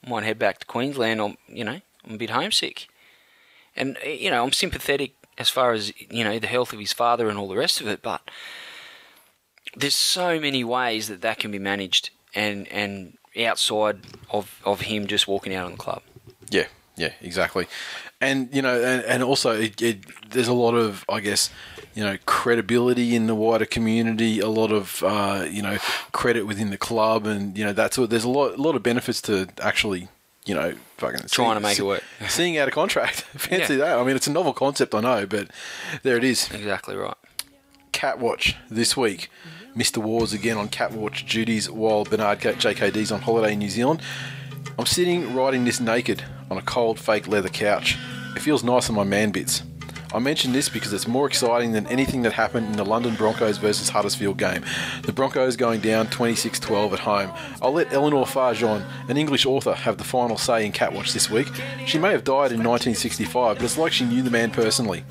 might 0.06 0.24
head 0.24 0.38
back 0.38 0.58
to 0.58 0.66
Queensland. 0.66 1.20
I'm, 1.20 1.36
you 1.48 1.64
know, 1.64 1.80
I'm 2.04 2.14
a 2.14 2.18
bit 2.18 2.30
homesick. 2.30 2.88
And, 3.76 3.96
uh, 4.04 4.08
you 4.08 4.30
know, 4.30 4.44
I'm 4.44 4.52
sympathetic 4.52 5.12
as 5.38 5.48
far 5.48 5.72
as, 5.72 5.92
you 6.10 6.24
know, 6.24 6.38
the 6.38 6.46
health 6.46 6.72
of 6.72 6.78
his 6.78 6.92
father 6.92 7.28
and 7.28 7.38
all 7.38 7.48
the 7.48 7.56
rest 7.56 7.80
of 7.80 7.86
it, 7.86 8.02
but 8.02 8.28
there's 9.76 9.96
so 9.96 10.38
many 10.40 10.64
ways 10.64 11.08
that 11.08 11.20
that 11.22 11.38
can 11.38 11.50
be 11.50 11.58
managed 11.58 12.10
and, 12.34 12.68
and 12.68 13.16
outside 13.46 14.00
of, 14.30 14.60
of 14.64 14.82
him 14.82 15.06
just 15.06 15.26
walking 15.28 15.54
out 15.54 15.66
on 15.66 15.72
the 15.72 15.78
club. 15.78 16.02
Yeah, 16.50 16.66
yeah, 16.96 17.12
exactly. 17.20 17.66
And 18.20 18.54
you 18.54 18.62
know, 18.62 18.80
and, 18.80 19.02
and 19.04 19.22
also 19.22 19.58
it, 19.58 19.80
it, 19.82 20.30
there's 20.30 20.48
a 20.48 20.52
lot 20.52 20.74
of, 20.74 21.04
I 21.08 21.20
guess, 21.20 21.50
you 21.94 22.04
know, 22.04 22.18
credibility 22.24 23.16
in 23.16 23.26
the 23.26 23.34
wider 23.34 23.64
community. 23.66 24.38
A 24.38 24.48
lot 24.48 24.70
of, 24.70 25.02
uh, 25.02 25.44
you 25.50 25.60
know, 25.60 25.78
credit 26.12 26.46
within 26.46 26.70
the 26.70 26.78
club, 26.78 27.26
and 27.26 27.58
you 27.58 27.64
know, 27.64 27.72
that's 27.72 27.98
what. 27.98 28.10
There's 28.10 28.24
a 28.24 28.28
lot, 28.30 28.54
a 28.58 28.62
lot 28.62 28.76
of 28.76 28.82
benefits 28.82 29.20
to 29.22 29.48
actually, 29.60 30.08
you 30.44 30.54
know, 30.54 30.74
fucking 30.98 31.20
Trying 31.30 31.56
to 31.56 31.60
make 31.60 31.78
it 31.78 31.82
work. 31.82 32.04
Seeing 32.28 32.56
out 32.58 32.68
a 32.68 32.70
contract, 32.70 33.22
fancy 33.36 33.74
Yeah. 33.74 33.78
that. 33.86 33.98
I 33.98 34.04
mean, 34.04 34.14
it's 34.14 34.28
a 34.28 34.32
novel 34.32 34.52
concept, 34.52 34.94
I 34.94 35.00
know, 35.00 35.26
but 35.26 35.48
there 36.04 36.16
it 36.16 36.24
is. 36.24 36.48
Exactly 36.52 36.94
right. 36.94 37.16
Catwatch 37.92 38.54
this 38.70 38.96
week. 38.96 39.28
Mr. 39.76 39.98
Wars 39.98 40.34
again 40.34 40.58
on 40.58 40.68
Catwatch 40.68 41.28
duties 41.28 41.70
while 41.70 42.04
Bernard 42.04 42.40
JKD's 42.40 43.10
on 43.10 43.22
holiday 43.22 43.54
in 43.54 43.58
New 43.58 43.70
Zealand. 43.70 44.02
I'm 44.78 44.86
sitting 44.86 45.34
writing 45.34 45.64
this 45.64 45.80
naked 45.80 46.22
on 46.50 46.58
a 46.58 46.62
cold 46.62 46.98
fake 46.98 47.26
leather 47.26 47.48
couch. 47.48 47.96
It 48.36 48.40
feels 48.40 48.62
nice 48.62 48.90
on 48.90 48.96
my 48.96 49.04
man 49.04 49.30
bits. 49.30 49.62
I 50.14 50.18
mention 50.18 50.52
this 50.52 50.68
because 50.68 50.92
it's 50.92 51.08
more 51.08 51.26
exciting 51.26 51.72
than 51.72 51.86
anything 51.86 52.20
that 52.22 52.34
happened 52.34 52.66
in 52.66 52.72
the 52.72 52.84
London 52.84 53.14
Broncos 53.14 53.56
versus 53.56 53.88
Huddersfield 53.88 54.36
game. 54.36 54.62
The 55.04 55.12
Broncos 55.12 55.56
going 55.56 55.80
down 55.80 56.08
26 56.08 56.60
12 56.60 56.92
at 56.92 56.98
home. 56.98 57.32
I'll 57.62 57.72
let 57.72 57.90
Eleanor 57.94 58.26
Farjeon, 58.26 58.84
an 59.08 59.16
English 59.16 59.46
author, 59.46 59.72
have 59.72 59.96
the 59.96 60.04
final 60.04 60.36
say 60.36 60.66
in 60.66 60.72
Catwatch 60.72 61.14
this 61.14 61.30
week. 61.30 61.48
She 61.86 61.98
may 61.98 62.10
have 62.10 62.24
died 62.24 62.52
in 62.52 62.62
1965, 62.62 63.56
but 63.56 63.64
it's 63.64 63.78
like 63.78 63.92
she 63.92 64.04
knew 64.04 64.22
the 64.22 64.30
man 64.30 64.50
personally. 64.50 65.02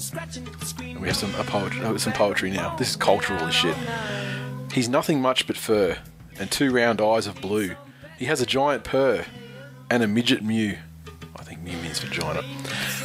And 0.80 1.02
we 1.02 1.08
have 1.08 1.17
some, 1.17 1.32
poetry, 1.34 1.82
uh, 1.82 1.97
some 1.97 2.13
poetry 2.13 2.52
now. 2.52 2.76
This 2.76 2.91
is 2.91 2.95
cultural 2.95 3.39
as 3.39 3.56
shit. 3.56 3.76
He's 4.74 4.88
nothing 4.88 5.22
much 5.22 5.48
but 5.48 5.58
fur, 5.58 5.98
and 6.40 6.50
two 6.50 6.72
round 6.72 7.02
eyes 7.02 7.28
of 7.28 7.42
blue. 7.42 7.76
He 8.18 8.26
has 8.26 8.40
a 8.40 8.46
giant 8.46 8.86
purr, 8.86 9.26
and 9.90 10.02
a 10.02 10.08
midget 10.08 10.44
mew. 10.44 10.78
I 11.36 11.44
think 11.44 11.62
mew 11.62 11.76
means 11.78 12.00
vagina. 12.00 12.42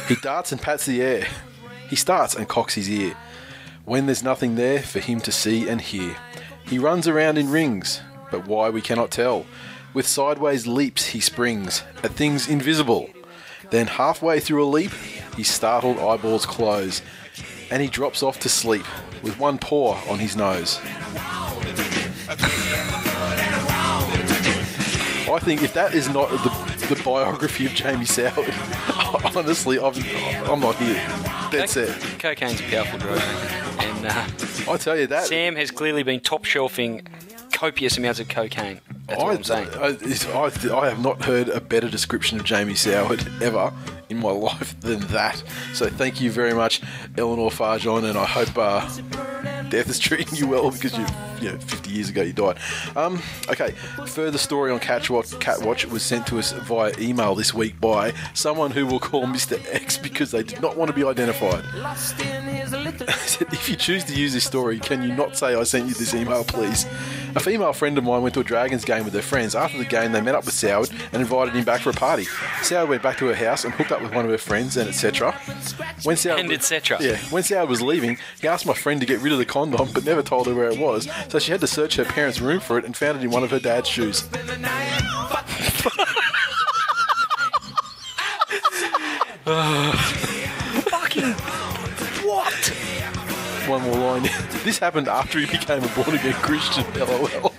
He 0.07 0.15
darts 0.15 0.53
and 0.53 0.61
pats 0.61 0.85
the 0.85 1.01
air. 1.01 1.27
He 1.89 1.97
starts 1.97 2.35
and 2.35 2.47
cocks 2.47 2.75
his 2.75 2.89
ear. 2.89 3.15
When 3.83 4.05
there's 4.05 4.23
nothing 4.23 4.55
there 4.55 4.81
for 4.81 4.99
him 4.99 5.19
to 5.21 5.31
see 5.31 5.67
and 5.67 5.81
hear. 5.81 6.15
He 6.65 6.79
runs 6.79 7.07
around 7.07 7.37
in 7.37 7.49
rings, 7.49 8.01
but 8.31 8.47
why 8.47 8.69
we 8.69 8.81
cannot 8.81 9.11
tell. 9.11 9.45
With 9.93 10.07
sideways 10.07 10.67
leaps 10.67 11.07
he 11.07 11.19
springs 11.19 11.83
at 12.03 12.11
things 12.11 12.47
invisible. 12.47 13.09
Then 13.71 13.87
halfway 13.87 14.39
through 14.39 14.63
a 14.63 14.67
leap, 14.67 14.91
his 15.35 15.49
startled 15.49 15.99
eyeballs 15.99 16.45
close, 16.45 17.01
and 17.69 17.81
he 17.81 17.89
drops 17.89 18.23
off 18.23 18.39
to 18.39 18.49
sleep 18.49 18.85
with 19.21 19.39
one 19.39 19.57
paw 19.57 19.97
on 20.09 20.19
his 20.19 20.35
nose. 20.35 20.79
I 22.29 22.35
think 25.39 25.63
if 25.63 25.73
that 25.73 25.93
is 25.93 26.09
not 26.09 26.29
the, 26.29 26.93
the 26.93 27.01
biography 27.03 27.65
of 27.65 27.73
Jamie 27.73 28.05
Soward, 28.05 28.53
honestly, 29.35 29.79
I'm, 29.79 29.93
I'm 30.51 30.59
not 30.59 30.75
here. 30.75 31.01
Dead 31.51 31.69
set. 31.69 31.89
Cocaine's 32.19 32.59
a 32.59 32.63
powerful 32.63 32.99
drug. 32.99 33.21
And 33.79 34.07
uh, 34.07 34.27
I 34.71 34.77
tell 34.77 34.97
you 34.97 35.07
that. 35.07 35.25
Sam 35.25 35.55
has 35.55 35.71
clearly 35.71 36.03
been 36.03 36.19
top 36.19 36.43
shelfing 36.43 37.07
copious 37.53 37.97
amounts 37.97 38.19
of 38.19 38.27
cocaine. 38.27 38.81
That's 39.07 39.21
I, 39.21 39.25
what 39.25 39.35
I'm 39.35 39.43
saying. 39.43 39.69
I, 39.75 39.97
I, 40.37 40.51
I 40.81 40.89
have 40.89 40.99
not 41.01 41.23
heard 41.23 41.47
a 41.47 41.61
better 41.61 41.89
description 41.89 42.39
of 42.39 42.45
Jamie 42.45 42.73
Soward 42.73 43.25
ever 43.41 43.71
in 44.09 44.17
my 44.17 44.31
life 44.47 44.79
than 44.81 44.99
that. 45.07 45.41
So 45.73 45.87
thank 45.87 46.21
you 46.21 46.31
very 46.31 46.53
much, 46.53 46.81
Eleanor 47.17 47.49
Farjeon, 47.49 48.03
and 48.09 48.17
I 48.17 48.25
hope 48.25 48.57
uh, 48.57 48.87
death 49.69 49.89
is 49.89 49.99
treating 49.99 50.37
you 50.37 50.47
well 50.47 50.71
because 50.71 50.97
you, 50.97 51.05
you 51.41 51.51
know, 51.51 51.57
50 51.57 51.91
years 51.91 52.09
ago 52.09 52.21
you 52.21 52.33
died. 52.33 52.57
Um, 52.95 53.21
okay, 53.49 53.71
further 54.05 54.37
story 54.37 54.71
on 54.71 54.79
Catwatch. 54.79 55.33
Catwatch 55.39 55.85
was 55.85 56.03
sent 56.03 56.27
to 56.27 56.39
us 56.39 56.51
via 56.51 56.93
email 56.99 57.35
this 57.35 57.53
week 57.53 57.79
by 57.79 58.13
someone 58.33 58.71
who 58.71 58.85
will 58.85 58.99
call 58.99 59.23
Mr. 59.27 59.61
X 59.73 59.97
because 59.97 60.31
they 60.31 60.43
did 60.43 60.61
not 60.61 60.77
want 60.77 60.89
to 60.89 60.93
be 60.93 61.03
identified. 61.03 61.63
said, 63.27 63.53
if 63.53 63.69
you 63.69 63.75
choose 63.75 64.03
to 64.05 64.13
use 64.13 64.33
this 64.33 64.45
story, 64.45 64.79
can 64.79 65.01
you 65.01 65.13
not 65.13 65.37
say 65.37 65.55
I 65.55 65.63
sent 65.63 65.87
you 65.87 65.93
this 65.93 66.13
email, 66.13 66.43
please? 66.43 66.85
A 67.35 67.39
female 67.39 67.73
friend 67.73 67.97
of 67.97 68.03
mine 68.03 68.21
went 68.21 68.33
to 68.35 68.39
a 68.39 68.43
Dragons 68.43 68.83
game 68.85 69.03
with 69.05 69.13
her 69.13 69.21
friends. 69.21 69.55
After 69.55 69.77
the 69.77 69.85
game, 69.85 70.11
they 70.11 70.21
met 70.21 70.35
up 70.35 70.45
with 70.45 70.55
Soward 70.55 70.91
and 71.11 71.21
invited 71.21 71.55
him 71.55 71.65
back 71.65 71.81
for 71.81 71.89
a 71.89 71.93
party. 71.93 72.25
Soward 72.61 72.89
went 72.89 73.03
back 73.03 73.17
to 73.17 73.27
her 73.27 73.35
house 73.35 73.63
and 73.63 73.73
hooked 73.73 73.91
up 73.91 73.96
with 74.01 74.13
one 74.13 74.25
of 74.25 74.31
her 74.31 74.37
friends 74.37 74.77
and 74.77 74.89
etc. 74.89 75.31
When 76.03 76.15
Soward, 76.15 76.39
And 76.39 76.51
et 76.51 76.63
cetera. 76.63 76.97
Yeah, 77.01 77.17
when 77.29 77.43
was 77.67 77.81
leaving, 77.81 78.17
he 78.39 78.47
asked 78.47 78.65
my 78.65 78.73
friend 78.73 78.99
to 78.99 79.05
get 79.05 79.19
rid 79.19 79.33
of 79.33 79.39
the 79.39 79.45
condom, 79.45 79.89
but 79.93 80.05
never 80.05 80.21
told 80.21 80.47
her 80.47 80.55
where 80.55 80.69
it 80.69 80.79
was. 80.79 81.07
So 81.29 81.39
she 81.39 81.51
had 81.51 81.61
to 81.61 81.67
search 81.67 81.95
her 81.95 82.05
parents' 82.05 82.39
room 82.39 82.59
for 82.59 82.77
it 82.77 82.85
and 82.85 82.95
found 82.95 83.17
it 83.19 83.23
in 83.23 83.31
one 83.31 83.43
of 83.43 83.51
her 83.51 83.59
dad's 83.59 83.89
shoes. 83.89 84.21
Fucking 90.85 91.33
what? 92.27 92.73
One 93.67 93.81
more 93.83 93.95
line. 93.97 94.23
this 94.63 94.79
happened 94.79 95.07
after 95.07 95.39
he 95.39 95.45
became 95.45 95.83
a 95.83 95.87
born 95.89 96.15
again 96.15 96.33
Christian. 96.33 96.85
LOL. 96.95 97.53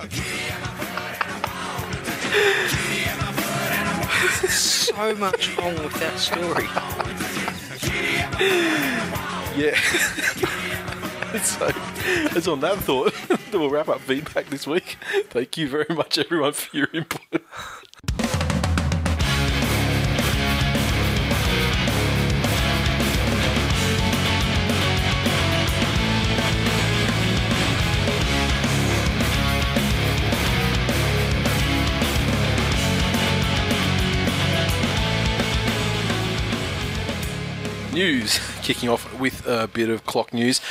So 4.98 5.14
much 5.14 5.56
wrong 5.56 5.74
with 5.76 5.94
that 6.00 6.18
story. 6.18 6.66
Yeah. 9.56 9.74
so, 11.42 11.70
it's 12.37 12.46
on 12.46 12.61
that 12.61 12.78
thought 12.78 13.12
that 13.28 13.52
we'll 13.52 13.70
wrap 13.70 13.88
up 13.88 14.00
feedback 14.00 14.46
this 14.46 14.66
week. 14.68 14.96
Thank 15.30 15.56
you 15.56 15.68
very 15.68 15.92
much, 15.94 16.18
everyone, 16.18 16.52
for 16.52 16.76
your 16.76 16.88
input. 16.92 17.42
News 38.09 38.40
kicking 38.62 38.88
off 38.88 39.21
with 39.21 39.47
a 39.47 39.68
bit 39.68 39.90
of 39.90 40.07
clock 40.07 40.33
news. 40.33 40.62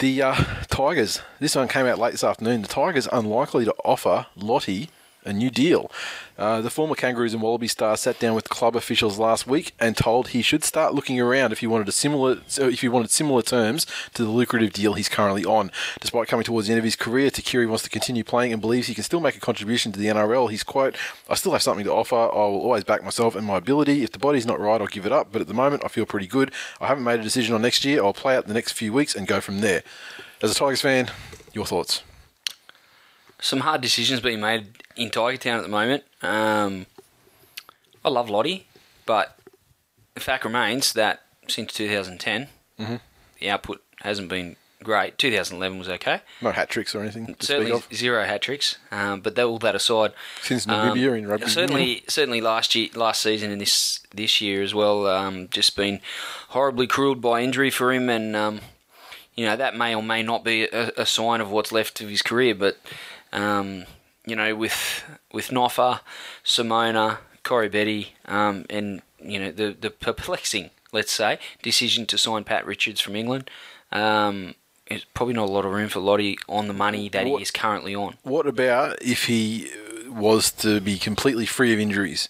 The 0.00 0.20
uh, 0.20 0.34
Tigers, 0.68 1.22
this 1.40 1.56
one 1.56 1.66
came 1.66 1.86
out 1.86 1.98
late 1.98 2.12
this 2.12 2.22
afternoon. 2.22 2.60
The 2.60 2.68
Tigers 2.68 3.08
unlikely 3.10 3.64
to 3.64 3.74
offer 3.86 4.26
Lote 4.36 4.68
a 5.24 5.32
new 5.32 5.50
deal. 5.50 5.90
Uh, 6.38 6.60
the 6.60 6.70
former 6.70 6.94
Kangaroos 6.94 7.34
and 7.34 7.42
Wallaby 7.42 7.68
star 7.68 7.96
sat 7.96 8.18
down 8.18 8.34
with 8.34 8.48
club 8.48 8.74
officials 8.74 9.18
last 9.18 9.46
week 9.46 9.72
and 9.78 9.96
told 9.96 10.28
he 10.28 10.42
should 10.42 10.64
start 10.64 10.94
looking 10.94 11.20
around 11.20 11.52
if 11.52 11.60
he 11.60 11.66
wanted 11.66 11.88
a 11.88 11.92
similar 11.92 12.38
if 12.58 12.80
he 12.80 12.88
wanted 12.88 13.10
similar 13.10 13.42
terms 13.42 13.86
to 14.14 14.24
the 14.24 14.30
lucrative 14.30 14.72
deal 14.72 14.94
he's 14.94 15.08
currently 15.08 15.44
on. 15.44 15.70
Despite 16.00 16.28
coming 16.28 16.44
towards 16.44 16.66
the 16.66 16.72
end 16.72 16.78
of 16.78 16.84
his 16.84 16.96
career, 16.96 17.30
Tuqiri 17.30 17.68
wants 17.68 17.84
to 17.84 17.90
continue 17.90 18.24
playing 18.24 18.52
and 18.52 18.60
believes 18.60 18.88
he 18.88 18.94
can 18.94 19.04
still 19.04 19.20
make 19.20 19.36
a 19.36 19.40
contribution 19.40 19.92
to 19.92 19.98
the 19.98 20.08
NRL. 20.08 20.50
He's 20.50 20.64
quote, 20.64 20.96
"I 21.28 21.34
still 21.34 21.52
have 21.52 21.62
something 21.62 21.84
to 21.84 21.92
offer. 21.92 22.16
I 22.16 22.26
will 22.26 22.60
always 22.60 22.84
back 22.84 23.04
myself 23.04 23.36
and 23.36 23.46
my 23.46 23.58
ability. 23.58 24.02
If 24.02 24.12
the 24.12 24.18
body's 24.18 24.46
not 24.46 24.58
right, 24.58 24.80
I'll 24.80 24.86
give 24.86 25.06
it 25.06 25.12
up. 25.12 25.28
But 25.30 25.42
at 25.42 25.48
the 25.48 25.54
moment, 25.54 25.84
I 25.84 25.88
feel 25.88 26.06
pretty 26.06 26.26
good. 26.26 26.50
I 26.80 26.86
haven't 26.86 27.04
made 27.04 27.20
a 27.20 27.22
decision 27.22 27.54
on 27.54 27.62
next 27.62 27.84
year. 27.84 28.02
I'll 28.02 28.12
play 28.12 28.36
out 28.36 28.46
the 28.46 28.54
next 28.54 28.72
few 28.72 28.92
weeks 28.92 29.14
and 29.14 29.26
go 29.26 29.40
from 29.40 29.60
there." 29.60 29.82
As 30.40 30.50
a 30.50 30.54
Tigers 30.54 30.80
fan, 30.80 31.08
your 31.52 31.66
thoughts? 31.66 32.02
Some 33.42 33.60
hard 33.60 33.80
decisions 33.80 34.20
being 34.20 34.40
made 34.40 34.68
in 34.96 35.10
Tiger 35.10 35.36
Town 35.36 35.58
at 35.58 35.62
the 35.62 35.68
moment. 35.68 36.04
Um, 36.22 36.86
I 38.04 38.08
love 38.08 38.30
Lote, 38.30 38.62
but 39.04 39.36
the 40.14 40.20
fact 40.20 40.44
remains 40.44 40.92
that 40.94 41.22
since 41.48 41.72
2010, 41.72 42.48
the 43.40 43.50
output 43.50 43.82
hasn't 44.00 44.28
been 44.28 44.56
great. 44.84 45.18
2011 45.18 45.78
was 45.78 45.88
okay. 45.88 46.20
No 46.40 46.52
hat 46.52 46.68
tricks 46.70 46.94
or 46.94 47.02
anything 47.02 47.26
to 47.26 47.32
speak 47.34 47.42
certainly 47.46 47.72
of. 47.72 47.88
zero 47.92 48.24
hat 48.24 48.42
tricks. 48.42 48.78
Um, 48.92 49.20
but 49.20 49.34
that, 49.34 49.44
all 49.44 49.58
that 49.58 49.74
aside, 49.74 50.12
Since 50.40 50.66
um, 50.68 50.96
in 50.96 51.26
rugby 51.26 51.48
certainly, 51.48 52.02
certainly 52.08 52.40
last 52.40 52.74
year, 52.76 52.88
last 52.94 53.20
season, 53.22 53.50
and 53.50 53.60
this 53.60 54.00
this 54.14 54.40
year 54.40 54.62
as 54.62 54.72
well, 54.74 55.06
um, 55.08 55.48
just 55.50 55.76
been 55.76 56.00
horribly 56.50 56.86
cruelled 56.86 57.20
by 57.20 57.42
injury 57.42 57.70
for 57.70 57.92
him, 57.92 58.08
and 58.08 58.34
um, 58.36 58.60
you 59.34 59.44
know 59.46 59.56
that 59.56 59.76
may 59.76 59.94
or 59.94 60.02
may 60.02 60.22
not 60.22 60.44
be 60.44 60.64
a, 60.64 60.92
a 60.96 61.06
sign 61.06 61.40
of 61.40 61.50
what's 61.50 61.72
left 61.72 62.00
of 62.00 62.08
his 62.08 62.22
career. 62.22 62.54
But 62.54 62.78
um, 63.32 63.84
you 64.26 64.36
know, 64.36 64.54
with 64.54 65.04
with 65.32 65.48
Noffa, 65.48 66.00
Simona, 66.44 67.18
Koroibete, 67.44 68.08
um, 68.26 68.64
and 68.70 69.02
you 69.20 69.38
know 69.38 69.50
the 69.50 69.76
the 69.78 69.90
perplexing, 69.90 70.70
let's 70.92 71.12
say, 71.12 71.38
decision 71.62 72.06
to 72.06 72.18
sign 72.18 72.44
Pat 72.44 72.66
Richards 72.66 73.00
from 73.00 73.16
England. 73.16 73.50
Um, 73.90 74.54
there's 74.88 75.04
probably 75.14 75.34
not 75.34 75.48
a 75.48 75.52
lot 75.52 75.64
of 75.64 75.72
room 75.72 75.88
for 75.88 76.00
Lote 76.00 76.36
on 76.48 76.68
the 76.68 76.74
money 76.74 77.08
that 77.08 77.26
What- 77.26 77.38
he 77.38 77.42
is 77.42 77.50
currently 77.50 77.94
on. 77.94 78.16
What 78.22 78.46
about 78.46 79.00
if 79.02 79.24
he 79.26 79.70
was 80.08 80.50
to 80.52 80.80
be 80.80 80.98
completely 80.98 81.46
free 81.46 81.72
of 81.72 81.78
injuries? 81.80 82.28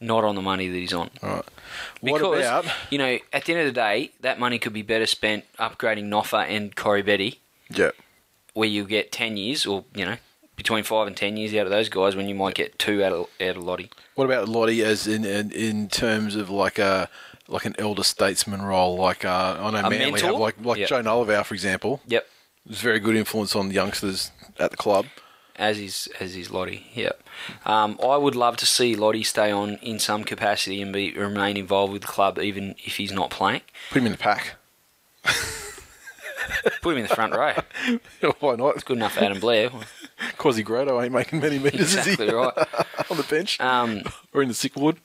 Not 0.00 0.22
on 0.22 0.36
the 0.36 0.42
money 0.42 0.68
that 0.68 0.76
he's 0.78 0.92
on. 0.92 1.10
All 1.22 1.28
right. 1.28 1.44
What 2.00 2.20
Because, 2.22 2.38
about 2.44 2.66
you 2.88 2.98
know, 2.98 3.18
at 3.32 3.44
the 3.44 3.52
end 3.52 3.60
of 3.62 3.66
the 3.66 3.72
day, 3.80 4.12
that 4.20 4.38
money 4.38 4.58
could 4.58 4.72
be 4.72 4.82
better 4.82 5.06
spent 5.06 5.44
upgrading 5.58 6.04
Noffa 6.04 6.46
and 6.48 6.74
Koroibete, 6.76 7.38
yeah? 7.68 7.90
Where 8.58 8.68
you 8.68 8.84
get 8.84 9.12
10 9.12 9.36
years, 9.36 9.66
or, 9.66 9.84
you 9.94 10.04
know, 10.04 10.16
between 10.56 10.82
5 10.82 11.06
and 11.06 11.16
10 11.16 11.36
years 11.36 11.54
out 11.54 11.66
of 11.66 11.70
those 11.70 11.88
guys 11.88 12.16
when 12.16 12.28
you 12.28 12.34
might 12.34 12.54
get 12.56 12.78
2 12.78 13.04
out 13.04 13.12
of, 13.12 13.26
out 13.40 13.56
of 13.56 13.62
Lote. 13.62 13.94
What 14.16 14.24
about 14.24 14.48
Lote 14.48 14.70
as 14.80 15.06
in, 15.06 15.24
in 15.24 15.52
in 15.52 15.88
terms 15.88 16.34
of 16.34 16.50
like 16.50 16.78
a 16.80 17.08
like 17.46 17.64
an 17.64 17.76
elder 17.78 18.02
statesman 18.02 18.60
role? 18.62 18.96
Like 18.96 19.24
uh, 19.24 19.56
I 19.60 19.70
know 19.70 19.78
A 19.78 19.82
Manly 19.90 20.10
mentor? 20.10 20.26
have 20.32 20.40
like 20.40 20.56
like 20.64 20.78
Yeah. 20.78 20.86
Joe 20.86 21.02
Galuvao, 21.02 21.44
for 21.44 21.54
example, 21.54 22.00
Yep. 22.08 22.26
was 22.66 22.80
very 22.80 22.98
good 22.98 23.14
influence 23.14 23.54
on 23.54 23.68
the 23.68 23.74
youngsters 23.74 24.32
at 24.58 24.70
the 24.72 24.76
club. 24.76 25.06
As 25.54 25.78
is 25.78 26.08
as 26.18 26.34
is 26.36 26.50
Lote. 26.50 26.80
Yep. 26.94 27.22
Um, 27.64 27.96
I 28.02 28.16
would 28.16 28.34
love 28.34 28.56
to 28.56 28.66
see 28.66 28.96
Lote 28.96 29.24
stay 29.24 29.52
on 29.52 29.74
in 29.82 29.98
some 30.00 30.24
capacity 30.24 30.82
and 30.82 30.92
be 30.92 31.12
remain 31.12 31.56
involved 31.56 31.92
with 31.92 32.02
the 32.02 32.08
club 32.08 32.38
even 32.40 32.74
if 32.84 32.96
he's 32.96 33.12
not 33.12 33.30
playing. 33.30 33.60
Put 33.90 33.98
him 33.98 34.06
in 34.06 34.12
the 34.12 34.18
pack. 34.18 34.56
Put 36.82 36.92
him 36.92 36.98
in 37.02 37.08
the 37.08 37.14
front 37.14 37.34
row. 37.34 37.54
Why 38.40 38.56
not? 38.56 38.74
It's 38.74 38.84
good 38.84 38.96
enough 38.98 39.14
for 39.14 39.24
Adam 39.24 39.40
Blair. 39.40 39.70
Quasi 40.36 40.62
Grotto 40.62 41.00
ain't 41.00 41.12
making 41.12 41.40
many 41.40 41.58
meters, 41.58 41.94
is 41.94 41.96
Exactly 41.96 42.26
he? 42.26 42.32
right. 42.32 42.52
on 43.10 43.16
the 43.16 43.26
bench 43.28 43.60
Um, 43.60 44.02
or 44.32 44.42
in 44.42 44.48
the 44.48 44.54
sick 44.54 44.76
ward. 44.76 44.96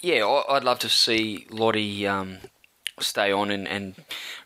yeah, 0.00 0.24
I- 0.26 0.56
I'd 0.56 0.64
love 0.64 0.78
to 0.80 0.88
see 0.88 1.46
Lote 1.50 2.04
um, 2.06 2.38
stay 3.00 3.30
on 3.32 3.50
and, 3.50 3.66
and 3.68 3.94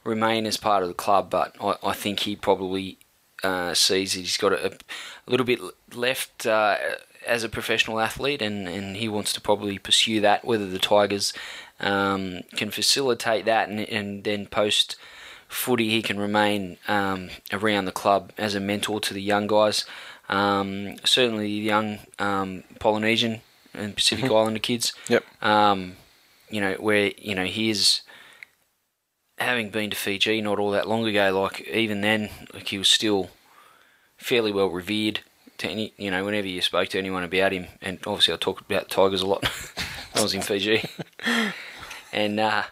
remain 0.05 0.47
as 0.47 0.57
part 0.57 0.83
of 0.83 0.89
the 0.89 0.95
club, 0.95 1.31
but 1.31 1.55
I, 1.61 1.77
I 1.83 1.93
think 1.95 2.21
he 2.21 2.37
probably 2.37 2.99
uh, 3.43 3.75
sees 3.75 4.13
that 4.15 4.21
he's 4.21 4.37
got 4.37 4.53
a, 4.53 4.67
a 4.73 5.31
little 5.31 5.47
bit 5.47 5.61
left 5.95 6.47
uh, 6.47 6.77
as 7.27 7.43
a 7.45 7.49
professional 7.49 8.01
athlete, 8.01 8.43
and, 8.43 8.69
and 8.69 8.97
he 8.97 9.09
wants 9.09 9.33
to 9.35 9.41
probably 9.41 9.79
pursue 9.79 10.21
that. 10.21 10.45
Whether 10.45 10.67
the 10.67 10.79
Tigers 10.79 11.33
um, 11.81 12.41
can 12.57 12.71
facilitate 12.71 13.45
that, 13.47 13.69
and, 13.69 13.81
and 13.81 14.25
then 14.25 14.47
post 14.47 14.97
footy, 15.49 15.91
he 15.91 16.03
can 16.03 16.19
remain 16.19 16.79
um, 16.89 17.31
around 17.53 17.85
the 17.85 17.93
club 17.93 18.33
as 18.39 18.55
a 18.55 18.61
mentor 18.61 19.01
to 19.01 19.15
the 19.15 19.23
young 19.23 19.47
guys. 19.47 19.85
Um, 20.29 20.97
certainly, 21.05 21.47
the 21.47 21.67
young 21.67 21.99
um, 22.19 22.65
Polynesian 22.81 23.43
and 23.75 23.95
Pacific 23.95 24.25
Islander 24.25 24.59
kids 24.59 24.93
Yep. 25.09 25.25
um, 25.43 25.97
you 26.51 26.61
know, 26.61 26.75
where 26.75 27.13
you 27.19 27.35
know 27.35 27.45
he 27.45 27.71
is 27.71 28.03
having 29.39 29.71
been 29.71 29.91
to 29.91 29.97
Fiji 29.97 30.41
not 30.41 30.59
all 30.59 30.71
that 30.71 30.89
long 30.89 31.07
ago. 31.07 31.41
Like 31.43 31.61
even 31.69 32.01
then, 32.01 32.31
like 32.55 32.69
he 32.69 32.79
was 32.79 32.89
still 32.89 33.31
fairly 34.17 34.53
well 34.53 34.69
revered. 34.69 35.21
To 35.61 35.69
any, 35.71 35.95
you 35.97 36.11
know, 36.11 36.23
whenever 36.23 36.47
you 36.47 36.61
spoke 36.61 36.91
to 36.91 36.99
anyone 36.99 37.25
about 37.25 37.51
him, 37.51 37.69
and 37.81 37.99
obviously 38.07 38.35
I 38.35 38.37
talked 38.37 38.71
about 38.71 38.91
tigers 38.91 39.23
a 39.23 39.27
lot. 39.27 39.51
I 40.15 40.23
was 40.23 40.35
in 40.35 40.43
Fiji, 40.43 40.85
and 42.13 42.39
uh, 42.39 42.65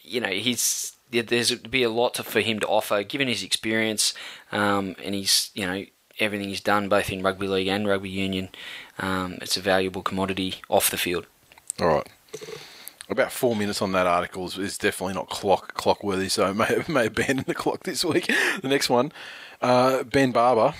you 0.00 0.22
know, 0.22 0.30
he's 0.30 0.92
there's 1.10 1.54
be 1.54 1.82
a 1.82 1.90
lot 1.90 2.14
to, 2.14 2.22
for 2.22 2.40
him 2.40 2.60
to 2.60 2.66
offer, 2.66 3.02
given 3.02 3.28
his 3.28 3.42
experience, 3.42 4.14
um, 4.52 4.96
and 5.02 5.14
he's 5.14 5.50
you 5.54 5.66
know 5.66 5.84
everything 6.20 6.48
he's 6.48 6.60
done 6.60 6.88
both 6.88 7.10
in 7.10 7.22
rugby 7.22 7.46
league 7.46 7.68
and 7.68 7.86
rugby 7.86 8.10
union. 8.10 8.48
Um, 8.98 9.38
it's 9.40 9.56
a 9.56 9.60
valuable 9.60 10.02
commodity 10.02 10.56
off 10.68 10.90
the 10.90 10.96
field. 10.96 11.26
All 11.80 11.86
right. 11.86 12.08
about 13.08 13.30
four 13.30 13.54
minutes 13.54 13.80
on 13.80 13.92
that 13.92 14.06
article 14.06 14.46
is, 14.46 14.58
is 14.58 14.78
definitely 14.78 15.14
not 15.14 15.28
clock 15.28 15.74
clock 15.74 16.02
worthy, 16.02 16.28
so 16.28 16.52
may 16.52 16.82
may 16.88 17.06
abandon 17.06 17.44
the 17.46 17.54
clock 17.54 17.84
this 17.84 18.04
week. 18.04 18.30
The 18.62 18.68
next 18.68 18.90
one, 18.90 19.12
uh, 19.62 20.02
Ben 20.02 20.32
Barba 20.32 20.74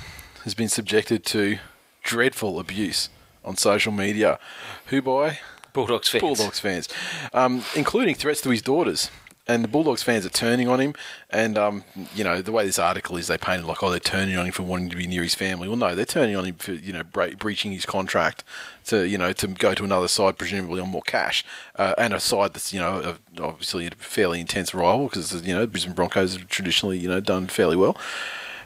has 0.44 0.54
been 0.54 0.68
subjected 0.68 1.24
to 1.26 1.58
dreadful 2.02 2.58
abuse 2.58 3.08
on 3.44 3.56
social 3.56 3.92
media. 3.92 4.38
Who 4.86 5.00
by 5.00 5.38
Bulldogs 5.72 6.08
fans. 6.08 6.22
Bulldogs 6.22 6.58
fans, 6.58 6.88
um, 7.32 7.62
including 7.76 8.14
threats 8.14 8.40
to 8.42 8.50
his 8.50 8.62
daughters. 8.62 9.10
And 9.48 9.64
the 9.64 9.68
Bulldogs 9.68 10.02
fans 10.02 10.26
are 10.26 10.30
turning 10.30 10.68
on 10.68 10.78
him. 10.78 10.94
And, 11.30 11.56
um, 11.56 11.84
you 12.14 12.22
know, 12.22 12.42
the 12.42 12.52
way 12.52 12.66
this 12.66 12.78
article 12.78 13.16
is, 13.16 13.28
they 13.28 13.38
painted 13.38 13.66
like, 13.66 13.82
oh, 13.82 13.90
they're 13.90 13.98
turning 13.98 14.36
on 14.36 14.44
him 14.44 14.52
for 14.52 14.62
wanting 14.62 14.90
to 14.90 14.96
be 14.96 15.06
near 15.06 15.22
his 15.22 15.34
family. 15.34 15.68
Well, 15.68 15.78
no, 15.78 15.94
they're 15.94 16.04
turning 16.04 16.36
on 16.36 16.44
him 16.44 16.56
for, 16.56 16.72
you 16.72 16.92
know, 16.92 17.02
bre- 17.02 17.34
breaching 17.38 17.72
his 17.72 17.86
contract 17.86 18.44
to, 18.86 19.08
you 19.08 19.16
know, 19.16 19.32
to 19.32 19.46
go 19.46 19.72
to 19.72 19.84
another 19.84 20.06
side, 20.06 20.36
presumably 20.36 20.82
on 20.82 20.90
more 20.90 21.02
cash. 21.02 21.46
Uh, 21.76 21.94
and 21.96 22.12
a 22.12 22.20
side 22.20 22.52
that's, 22.52 22.74
you 22.74 22.78
know, 22.78 23.16
obviously 23.40 23.86
a 23.86 23.90
fairly 23.92 24.38
intense 24.38 24.74
rival 24.74 25.08
because, 25.08 25.34
you 25.46 25.54
know, 25.54 25.66
Brisbane 25.66 25.94
Broncos 25.94 26.36
have 26.36 26.48
traditionally, 26.48 26.98
you 26.98 27.08
know, 27.08 27.20
done 27.20 27.46
fairly 27.46 27.76
well. 27.76 27.96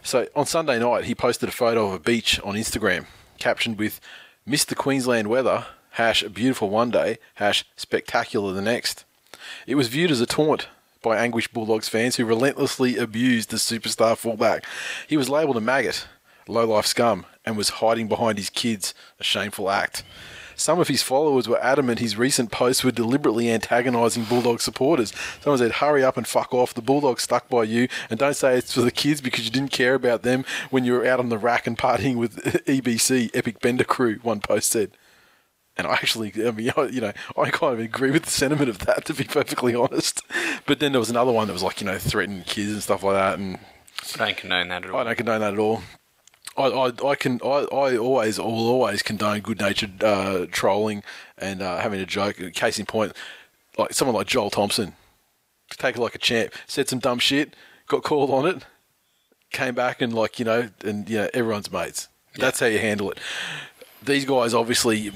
So 0.02 0.26
on 0.34 0.46
Sunday 0.46 0.80
night, 0.80 1.04
he 1.04 1.14
posted 1.14 1.48
a 1.48 1.52
photo 1.52 1.86
of 1.86 1.92
a 1.94 1.98
beach 2.00 2.40
on 2.40 2.54
Instagram, 2.54 3.06
captioned 3.38 3.78
with 3.78 4.00
"Mr. 4.48 4.76
Queensland 4.76 5.28
weather." 5.28 5.66
Hash 5.96 6.22
beautiful 6.24 6.70
one 6.70 6.90
day. 6.90 7.18
Hash 7.34 7.64
spectacular 7.76 8.52
the 8.52 8.62
next. 8.62 9.04
It 9.66 9.76
was 9.76 9.88
viewed 9.88 10.10
as 10.10 10.20
a 10.20 10.26
taunt 10.26 10.68
by 11.02 11.16
anguished 11.16 11.52
Bulldogs 11.52 11.88
fans 11.88 12.16
who 12.16 12.24
relentlessly 12.24 12.96
abused 12.96 13.50
the 13.50 13.56
superstar 13.56 14.16
fullback. 14.16 14.64
He 15.08 15.16
was 15.16 15.28
labelled 15.28 15.56
a 15.56 15.60
maggot, 15.60 16.06
low 16.48 16.66
life 16.66 16.86
scum, 16.86 17.26
and 17.44 17.56
was 17.56 17.70
hiding 17.70 18.08
behind 18.08 18.38
his 18.38 18.50
kids, 18.50 18.94
a 19.20 19.24
shameful 19.24 19.70
act. 19.70 20.04
Some 20.54 20.78
of 20.78 20.88
his 20.88 21.02
followers 21.02 21.48
were 21.48 21.62
adamant 21.62 21.98
his 21.98 22.16
recent 22.16 22.52
posts 22.52 22.84
were 22.84 22.92
deliberately 22.92 23.50
antagonising 23.50 24.24
Bulldog 24.24 24.60
supporters. 24.60 25.12
Someone 25.40 25.58
said, 25.58 25.72
Hurry 25.72 26.04
up 26.04 26.16
and 26.16 26.26
fuck 26.26 26.52
off. 26.52 26.74
The 26.74 26.82
Bulldogs 26.82 27.22
stuck 27.22 27.48
by 27.48 27.64
you, 27.64 27.88
and 28.10 28.18
don't 28.18 28.36
say 28.36 28.56
it's 28.56 28.74
for 28.74 28.82
the 28.82 28.90
kids 28.90 29.20
because 29.20 29.44
you 29.44 29.50
didn't 29.50 29.72
care 29.72 29.94
about 29.94 30.22
them 30.22 30.44
when 30.70 30.84
you 30.84 30.92
were 30.92 31.06
out 31.06 31.18
on 31.18 31.30
the 31.30 31.38
rack 31.38 31.66
and 31.66 31.76
partying 31.76 32.16
with 32.16 32.36
EBC, 32.66 33.30
Epic 33.34 33.60
Bender 33.60 33.84
Crew, 33.84 34.18
one 34.22 34.40
post 34.40 34.70
said. 34.70 34.92
And 35.76 35.86
I 35.86 35.92
actually, 35.92 36.32
I 36.46 36.50
mean, 36.50 36.70
you 36.92 37.00
know, 37.00 37.12
I 37.36 37.50
kind 37.50 37.74
of 37.74 37.80
agree 37.80 38.10
with 38.10 38.24
the 38.24 38.30
sentiment 38.30 38.68
of 38.68 38.80
that, 38.80 39.04
to 39.06 39.14
be 39.14 39.24
perfectly 39.24 39.74
honest. 39.74 40.22
But 40.66 40.80
then 40.80 40.92
there 40.92 41.00
was 41.00 41.10
another 41.10 41.32
one 41.32 41.46
that 41.46 41.52
was 41.52 41.62
like, 41.62 41.80
you 41.80 41.86
know, 41.86 41.98
threatening 41.98 42.42
kids 42.44 42.72
and 42.72 42.82
stuff 42.82 43.02
like 43.02 43.14
that, 43.14 43.38
and 43.38 43.58
I 44.14 44.26
don't 44.26 44.36
condone 44.36 44.68
that 44.68 44.84
at 44.84 44.90
all. 44.90 45.00
I 45.00 45.04
don't 45.04 45.16
condone 45.16 45.40
that 45.40 45.52
at 45.54 45.58
all. 45.58 45.82
I, 46.56 46.64
I, 46.64 47.08
I 47.08 47.14
can 47.14 47.40
I, 47.42 47.66
I 47.72 47.96
always 47.96 48.38
I 48.38 48.42
will 48.42 48.68
always 48.68 49.02
condone 49.02 49.40
good 49.40 49.60
natured 49.60 50.02
uh, 50.04 50.46
trolling 50.50 51.02
and 51.38 51.62
uh, 51.62 51.78
having 51.78 52.00
a 52.00 52.06
joke. 52.06 52.36
Case 52.52 52.78
in 52.78 52.86
point, 52.86 53.12
like 53.78 53.92
someone 53.94 54.14
like 54.14 54.26
Joel 54.26 54.50
Thompson, 54.50 54.94
take 55.70 55.96
it 55.96 56.00
like 56.00 56.14
a 56.14 56.18
champ, 56.18 56.52
said 56.66 56.88
some 56.88 56.98
dumb 56.98 57.18
shit, 57.18 57.56
got 57.86 58.02
called 58.02 58.30
on 58.30 58.46
it, 58.46 58.66
came 59.50 59.74
back 59.74 60.02
and 60.02 60.12
like 60.12 60.38
you 60.38 60.44
know, 60.44 60.68
and 60.84 61.08
you 61.08 61.18
know 61.18 61.28
everyone's 61.32 61.72
mates. 61.72 62.08
That's 62.36 62.60
how 62.60 62.66
you 62.66 62.78
handle 62.78 63.10
it. 63.10 63.18
These 64.02 64.24
guys 64.24 64.52
obviously, 64.52 65.10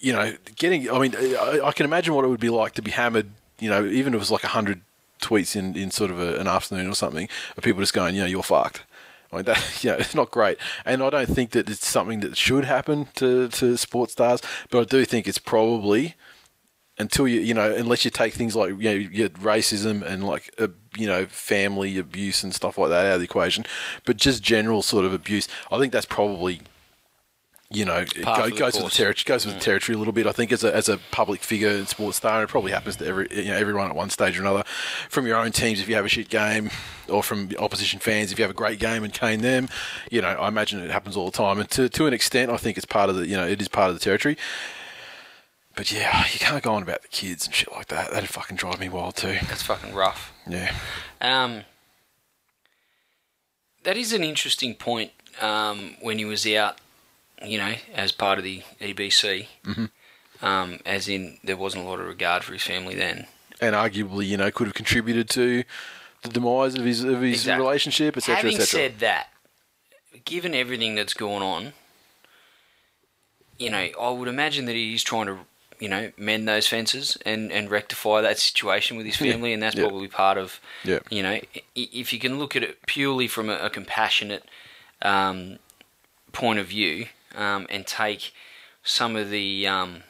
you 0.00 0.12
know, 0.12 0.34
getting. 0.56 0.90
I 0.90 0.98
mean, 0.98 1.14
I, 1.16 1.60
I 1.64 1.72
can 1.72 1.84
imagine 1.84 2.14
what 2.14 2.24
it 2.24 2.28
would 2.28 2.40
be 2.40 2.50
like 2.50 2.74
to 2.74 2.82
be 2.82 2.90
hammered. 2.90 3.30
You 3.58 3.70
know, 3.70 3.84
even 3.84 4.14
if 4.14 4.18
it 4.18 4.20
was 4.20 4.30
like 4.30 4.42
hundred 4.42 4.82
tweets 5.20 5.56
in, 5.56 5.76
in 5.76 5.90
sort 5.90 6.10
of 6.10 6.20
a, 6.20 6.38
an 6.38 6.46
afternoon 6.46 6.88
or 6.88 6.94
something, 6.94 7.28
of 7.56 7.64
people 7.64 7.82
just 7.82 7.94
going, 7.94 8.14
you 8.14 8.20
know, 8.22 8.26
you're 8.26 8.42
fucked. 8.42 8.84
I 9.32 9.36
mean, 9.36 9.44
that, 9.46 9.78
you 9.84 9.90
know, 9.90 9.96
it's 9.96 10.14
not 10.14 10.30
great. 10.30 10.58
And 10.84 11.02
I 11.02 11.10
don't 11.10 11.28
think 11.28 11.50
that 11.50 11.68
it's 11.68 11.86
something 11.86 12.20
that 12.20 12.36
should 12.36 12.64
happen 12.64 13.08
to, 13.16 13.48
to 13.48 13.76
sports 13.76 14.12
stars, 14.12 14.40
but 14.70 14.80
I 14.80 14.84
do 14.84 15.04
think 15.04 15.26
it's 15.26 15.38
probably 15.38 16.14
until 17.00 17.28
you, 17.28 17.40
you 17.40 17.54
know, 17.54 17.72
unless 17.72 18.04
you 18.04 18.10
take 18.10 18.34
things 18.34 18.56
like, 18.56 18.70
you 18.70 18.76
know, 18.76 18.92
you 18.92 19.08
get 19.08 19.34
racism 19.34 20.02
and 20.02 20.26
like, 20.26 20.52
uh, 20.58 20.68
you 20.96 21.06
know, 21.06 21.26
family 21.26 21.96
abuse 21.96 22.42
and 22.42 22.52
stuff 22.52 22.76
like 22.76 22.88
that 22.88 23.06
out 23.06 23.14
of 23.14 23.20
the 23.20 23.24
equation, 23.24 23.64
but 24.04 24.16
just 24.16 24.42
general 24.42 24.82
sort 24.82 25.04
of 25.04 25.12
abuse, 25.12 25.46
I 25.70 25.78
think 25.78 25.92
that's 25.92 26.06
probably 26.06 26.60
you 27.70 27.84
know, 27.84 28.04
go, 28.22 28.48
goes 28.50 28.76
with 28.76 28.84
the 28.84 28.90
territory. 28.90 29.24
Goes 29.26 29.44
with 29.44 29.54
the 29.56 29.60
territory 29.60 29.94
a 29.94 29.98
little 29.98 30.12
bit. 30.14 30.26
I 30.26 30.32
think 30.32 30.52
as 30.52 30.64
a 30.64 30.74
as 30.74 30.88
a 30.88 30.98
public 31.10 31.42
figure 31.42 31.68
and 31.68 31.86
sports 31.86 32.16
star, 32.16 32.42
it 32.42 32.48
probably 32.48 32.72
happens 32.72 32.96
to 32.96 33.06
every 33.06 33.28
you 33.30 33.44
know 33.46 33.56
everyone 33.56 33.88
at 33.90 33.94
one 33.94 34.08
stage 34.10 34.38
or 34.38 34.40
another. 34.42 34.64
From 35.10 35.26
your 35.26 35.36
own 35.36 35.52
teams, 35.52 35.78
if 35.80 35.88
you 35.88 35.94
have 35.94 36.06
a 36.06 36.08
shit 36.08 36.30
game, 36.30 36.70
or 37.08 37.22
from 37.22 37.50
opposition 37.58 38.00
fans, 38.00 38.32
if 38.32 38.38
you 38.38 38.42
have 38.44 38.50
a 38.50 38.54
great 38.54 38.78
game 38.78 39.04
and 39.04 39.12
cane 39.12 39.42
them, 39.42 39.68
you 40.10 40.22
know, 40.22 40.28
I 40.28 40.48
imagine 40.48 40.80
it 40.80 40.90
happens 40.90 41.14
all 41.16 41.26
the 41.30 41.36
time. 41.36 41.58
And 41.60 41.68
to 41.72 41.90
to 41.90 42.06
an 42.06 42.14
extent, 42.14 42.50
I 42.50 42.56
think 42.56 42.78
it's 42.78 42.86
part 42.86 43.10
of 43.10 43.16
the 43.16 43.26
you 43.26 43.36
know 43.36 43.46
it 43.46 43.60
is 43.60 43.68
part 43.68 43.90
of 43.90 43.94
the 43.96 44.00
territory. 44.00 44.38
But 45.76 45.92
yeah, 45.92 46.24
you 46.32 46.38
can't 46.40 46.62
go 46.62 46.72
on 46.74 46.82
about 46.82 47.02
the 47.02 47.08
kids 47.08 47.44
and 47.46 47.54
shit 47.54 47.70
like 47.70 47.88
that. 47.88 48.10
That'd 48.10 48.28
fucking 48.30 48.56
drive 48.56 48.80
me 48.80 48.88
wild 48.88 49.14
too. 49.16 49.36
That's 49.46 49.62
fucking 49.62 49.94
rough. 49.94 50.32
Yeah, 50.48 50.74
Um, 51.20 51.62
that 53.84 53.96
is 53.96 54.12
an 54.12 54.24
interesting 54.24 54.74
point. 54.74 55.12
Um, 55.40 55.96
when 56.00 56.18
he 56.18 56.24
was 56.24 56.44
out, 56.48 56.78
you 57.44 57.58
know, 57.58 57.74
as 57.94 58.12
part 58.12 58.38
of 58.38 58.44
the 58.44 58.62
EBC, 58.80 59.46
Mm-hmm. 59.64 60.44
um, 60.44 60.80
as 60.86 61.08
in 61.08 61.38
there 61.44 61.56
wasn't 61.56 61.84
a 61.84 61.88
lot 61.88 62.00
of 62.00 62.06
regard 62.06 62.44
for 62.44 62.52
his 62.52 62.62
family 62.62 62.94
then. 62.94 63.26
and 63.60 63.74
arguably, 63.74 64.26
you 64.26 64.36
know, 64.36 64.50
could 64.50 64.66
have 64.66 64.74
contributed 64.74 65.28
to 65.30 65.64
the 66.22 66.28
demise 66.28 66.74
of 66.74 66.84
his 66.84 67.04
of 67.04 67.20
his 67.22 67.40
Exactly. 67.40 67.64
relationship, 67.64 68.16
etc., 68.16 68.36
Having 68.36 68.54
etc. 68.60 68.66
said 68.66 68.98
that, 69.00 69.28
given 70.24 70.54
everything 70.54 70.94
that's 70.94 71.14
going 71.14 71.42
on, 71.42 71.72
you 73.58 73.70
know, 73.70 73.88
I 74.00 74.10
would 74.10 74.28
imagine 74.28 74.66
that 74.66 74.74
he's 74.76 75.02
trying 75.02 75.26
to, 75.26 75.38
you 75.80 75.88
know, 75.88 76.12
mend 76.16 76.46
those 76.48 76.66
fences 76.66 77.16
and, 77.26 77.50
and 77.52 77.70
rectify 77.70 78.20
that 78.20 78.38
situation 78.38 78.96
with 78.96 79.06
his 79.06 79.16
family, 79.16 79.52
and 79.52 79.62
that's 79.62 79.74
Yeah. 79.76 79.82
probably 79.82 80.08
part 80.08 80.38
of, 80.38 80.60
Yeah. 80.84 81.00
you 81.10 81.22
know, 81.22 81.40
if 81.74 82.12
you 82.12 82.18
can 82.18 82.38
look 82.38 82.54
at 82.56 82.62
it 82.62 82.84
purely 82.86 83.26
from 83.28 83.48
a, 83.50 83.54
a 83.58 83.70
compassionate 83.70 84.44
um, 85.02 85.58
point 86.32 86.58
of 86.58 86.66
view 86.66 87.06
um, 87.38 87.66
and 87.70 87.86
take 87.86 88.32
some 88.82 89.16
of 89.16 89.30
the, 89.30 89.66
um, 89.66 90.02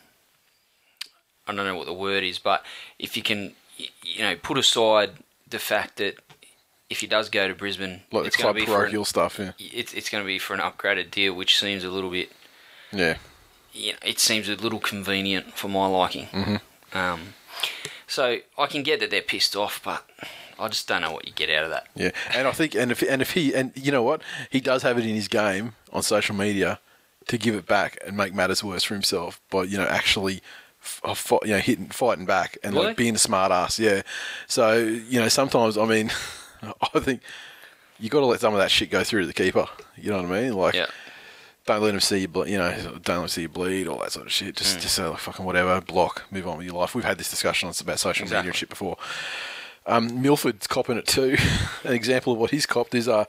I 1.47 1.55
don't 1.55 1.65
know 1.65 1.77
what 1.77 1.87
the 1.87 1.93
word 1.93 2.25
is, 2.25 2.39
but 2.39 2.65
if 2.99 3.17
you 3.17 3.23
can, 3.23 3.53
you 3.77 4.21
know, 4.21 4.35
put 4.37 4.59
aside 4.59 5.11
the 5.49 5.59
fact 5.59 5.99
that 5.99 6.17
if 6.91 7.01
he 7.01 7.07
does 7.07 7.29
go 7.29 7.47
to 7.47 7.55
Brisbane, 7.55 8.01
like 8.11 8.23
the 8.23 8.29
it's 8.29 8.37
club 8.37 8.57
to 8.57 8.61
be 8.63 8.67
for 8.67 8.73
an, 8.73 8.79
parochial 8.81 9.05
stuff. 9.05 9.39
Yeah, 9.39 9.53
it's, 9.59 9.93
it's 9.93 10.09
going 10.09 10.25
to 10.25 10.27
be 10.27 10.39
for 10.39 10.55
an 10.55 10.61
upgraded 10.61 11.11
deal, 11.11 11.35
which 11.35 11.59
seems 11.59 11.85
a 11.85 11.91
little 11.91 12.11
bit, 12.11 12.33
yeah. 12.93 13.19
you 13.73 13.93
know, 13.93 13.99
it 14.05 14.19
seems 14.19 14.49
a 14.49 14.55
little 14.55 14.81
convenient 14.81 15.55
for 15.55 15.69
my 15.69 15.87
liking. 15.87 16.27
Mm-hmm. 16.29 16.99
Um, 16.99 17.35
so 18.07 18.39
I 18.57 18.67
can 18.67 18.83
get 18.83 19.01
that 19.01 19.11
they're 19.11 19.21
pissed 19.21 19.55
off, 19.55 19.83
but 19.85 20.09
I 20.59 20.69
just 20.69 20.89
don't 20.89 21.03
know 21.03 21.13
what 21.13 21.27
you 21.27 21.35
get 21.35 21.51
out 21.51 21.65
of 21.65 21.71
that. 21.71 21.89
Yeah, 21.95 22.13
and 22.33 22.49
I 22.49 22.53
think, 22.53 22.75
and 22.75 22.91
if 22.91 23.03
and 23.03 23.21
if 23.21 23.33
he, 23.33 23.55
and 23.55 23.71
you 23.75 23.93
know 23.93 24.03
what, 24.03 24.23
he 24.49 24.61
does 24.63 24.83
have 24.83 24.97
it 24.97 25.05
in 25.05 25.15
his 25.15 25.29
game 25.29 25.75
on 25.93 26.03
social 26.03 26.35
media 26.35 26.81
to 27.29 27.39
give 27.39 27.55
it 27.55 27.67
back 27.67 27.99
and 28.07 28.17
make 28.17 28.35
matters 28.35 28.63
worse 28.65 28.83
for 28.85 28.95
himself 28.95 29.41
by 29.51 29.63
you 29.63 29.79
know 29.79 29.87
actually, 29.87 30.41
f- 30.83 31.01
uh, 31.33 31.39
you 31.45 31.53
know, 31.53 31.59
hitting, 31.59 31.89
fighting 31.89 32.27
back 32.27 32.59
and 32.65 32.75
Really? 32.75 32.87
like 32.89 32.97
being 32.97 33.15
a 33.15 33.19
smart 33.19 33.53
ass. 33.53 33.79
Yeah, 33.79 34.03
so 34.47 34.77
you 34.79 35.21
know 35.21 35.29
sometimes 35.29 35.79
I 35.79 35.85
mean, 35.87 36.11
I 36.95 37.01
think 37.01 37.23
you 38.01 38.09
got 38.09 38.21
to 38.21 38.27
let 38.27 38.41
some 38.41 38.53
of 38.55 38.61
that 38.61 38.71
shit 38.71 38.91
go 38.91 39.03
through 39.05 39.23
to 39.23 39.27
the 39.27 39.33
keeper. 39.33 39.67
You 39.97 40.11
know 40.11 40.23
what 40.23 40.31
I 40.33 40.41
mean? 40.43 40.53
Like, 40.55 40.75
Yeah. 40.75 40.87
don't 41.67 41.83
let 41.83 41.93
him 41.95 42.01
see 42.01 42.19
you, 42.21 42.29
ble- 42.29 42.47
you 42.49 42.57
know, 42.57 42.73
don't 43.03 43.09
let 43.17 43.23
him 43.23 43.29
see 43.29 43.43
you 43.43 43.49
bleed, 43.49 43.89
all 43.89 43.99
that 43.99 44.13
sort 44.13 44.27
of 44.27 44.33
shit. 44.33 44.55
Just, 44.57 44.79
just 44.81 44.95
say 44.95 45.05
like 45.05 45.19
fucking 45.19 45.45
whatever, 45.45 45.81
block, 45.81 46.23
move 46.31 46.47
on 46.47 46.59
with 46.59 46.67
your 46.67 46.77
life. 46.77 46.95
We've 46.95 47.05
had 47.05 47.19
this 47.19 47.29
discussion 47.29 47.69
on 47.69 47.75
about 47.81 47.99
social 47.99 48.25
media 48.25 48.39
and 48.41 48.55
shit 48.55 48.69
before. 48.69 48.97
Um, 49.87 50.23
Milford's 50.23 50.67
copping 50.67 50.97
it 50.99 51.07
too. 51.07 51.37
An 51.85 51.93
example 51.95 52.33
of 52.35 52.39
what 52.39 52.51
he's 52.53 52.67
copped 52.67 52.95
is 52.95 53.09
uh, 53.09 53.25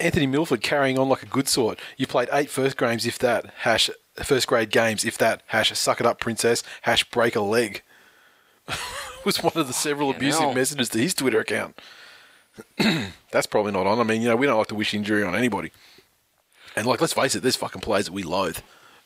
Anthony 0.00 0.26
Milford 0.26 0.60
carrying 0.60 0.98
on 0.98 1.08
like 1.08 1.22
a 1.22 1.26
good 1.26 1.48
sort. 1.48 1.78
You 1.96 2.06
played 2.06 2.28
eight 2.32 2.50
first 2.50 2.76
games, 2.76 3.06
if 3.06 3.18
that. 3.18 3.46
Hash 3.58 3.90
first 4.16 4.46
grade 4.46 4.70
games, 4.70 5.04
if 5.04 5.18
that. 5.18 5.42
Hash 5.46 5.76
suck 5.76 6.00
it 6.00 6.06
up, 6.06 6.20
princess. 6.20 6.62
Hash 6.82 7.04
break 7.04 7.36
a 7.36 7.40
leg. 7.40 7.82
was 9.24 9.42
one 9.42 9.52
of 9.56 9.66
the 9.66 9.72
several 9.72 10.10
abusive 10.10 10.54
messages 10.54 10.88
to 10.90 10.98
his 10.98 11.14
Twitter 11.14 11.40
account. 11.40 11.78
That's 13.30 13.46
probably 13.46 13.72
not 13.72 13.86
on. 13.86 14.00
I 14.00 14.02
mean, 14.02 14.22
you 14.22 14.28
know, 14.28 14.36
we 14.36 14.46
don't 14.46 14.58
like 14.58 14.68
to 14.68 14.74
wish 14.74 14.94
injury 14.94 15.22
on 15.22 15.34
anybody. 15.34 15.70
And 16.76 16.86
like, 16.86 17.00
let's 17.00 17.12
face 17.12 17.34
it, 17.34 17.42
there's 17.42 17.56
fucking 17.56 17.80
players 17.80 18.06
that 18.06 18.12
we 18.12 18.22
loathe, 18.22 18.58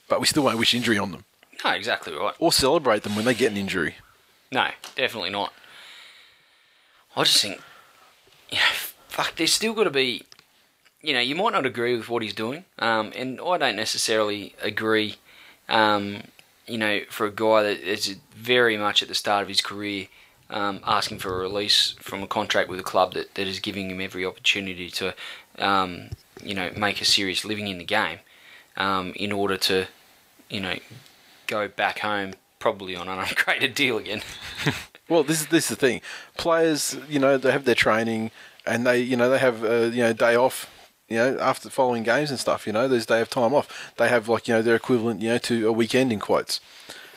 but 0.08 0.20
we 0.20 0.26
still 0.26 0.44
won't 0.44 0.58
wish 0.58 0.74
injury 0.74 0.98
on 0.98 1.10
them 1.10 1.24
No, 1.64 1.70
exactly 1.70 2.12
right. 2.14 2.34
or 2.38 2.52
celebrate 2.52 3.02
them 3.02 3.16
when 3.16 3.24
they 3.24 3.34
get 3.34 3.50
an 3.50 3.58
injury. 3.58 3.96
No, 4.50 4.68
definitely 4.94 5.30
not. 5.30 5.52
I 7.16 7.24
just 7.24 7.40
think, 7.42 7.60
you 8.50 8.58
know, 8.58 8.62
fuck, 9.08 9.36
there's 9.36 9.52
still 9.52 9.74
got 9.74 9.84
to 9.84 9.90
be, 9.90 10.22
you 11.02 11.12
know, 11.12 11.20
you 11.20 11.34
might 11.34 11.52
not 11.52 11.66
agree 11.66 11.96
with 11.96 12.08
what 12.08 12.22
he's 12.22 12.34
doing, 12.34 12.64
um, 12.78 13.12
and 13.16 13.40
I 13.40 13.58
don't 13.58 13.76
necessarily 13.76 14.54
agree, 14.62 15.16
um, 15.68 16.22
you 16.66 16.78
know, 16.78 17.00
for 17.10 17.26
a 17.26 17.30
guy 17.30 17.62
that 17.62 17.80
is 17.80 18.16
very 18.34 18.76
much 18.76 19.02
at 19.02 19.08
the 19.08 19.14
start 19.14 19.42
of 19.42 19.48
his 19.48 19.60
career, 19.60 20.06
um, 20.50 20.80
asking 20.84 21.18
for 21.18 21.34
a 21.34 21.38
release 21.38 21.94
from 21.98 22.22
a 22.22 22.26
contract 22.26 22.68
with 22.68 22.78
a 22.78 22.84
club 22.84 23.14
that, 23.14 23.34
that 23.34 23.46
is 23.46 23.58
giving 23.58 23.90
him 23.90 24.00
every 24.00 24.24
opportunity 24.24 24.90
to, 24.90 25.14
um, 25.58 26.10
you 26.42 26.54
know, 26.54 26.70
make 26.76 27.00
a 27.00 27.04
serious 27.04 27.44
living 27.44 27.66
in 27.66 27.78
the 27.78 27.84
game, 27.84 28.18
um, 28.76 29.12
in 29.16 29.32
order 29.32 29.56
to, 29.56 29.86
you 30.48 30.60
know, 30.60 30.76
go 31.46 31.68
back 31.68 31.98
home 32.00 32.34
probably 32.58 32.94
on 32.94 33.08
an 33.08 33.18
upgraded 33.24 33.74
deal 33.74 33.98
again. 33.98 34.22
Well, 35.08 35.24
this 35.24 35.42
is 35.42 35.46
this 35.48 35.64
is 35.64 35.76
the 35.76 35.76
thing. 35.76 36.00
Players, 36.38 36.96
you 37.06 37.18
know, 37.18 37.36
they 37.36 37.52
have 37.52 37.66
their 37.66 37.74
training, 37.74 38.30
and 38.64 38.86
they, 38.86 39.00
you 39.00 39.14
know, 39.14 39.28
they 39.28 39.38
have 39.38 39.62
uh, 39.62 39.90
you 39.92 40.02
know 40.02 40.14
day 40.14 40.36
off. 40.36 40.70
You 41.12 41.18
know, 41.18 41.38
after 41.40 41.68
following 41.68 42.04
games 42.04 42.30
and 42.30 42.40
stuff, 42.40 42.66
you 42.66 42.72
know, 42.72 42.88
there's 42.88 43.04
they 43.06 43.18
have 43.18 43.28
time 43.28 43.52
off. 43.52 43.92
They 43.98 44.08
have 44.08 44.28
like 44.28 44.48
you 44.48 44.54
know 44.54 44.62
their 44.62 44.76
equivalent, 44.76 45.20
you 45.20 45.28
know, 45.28 45.38
to 45.38 45.68
a 45.68 45.72
weekend 45.72 46.10
in 46.10 46.20
quotes. 46.20 46.58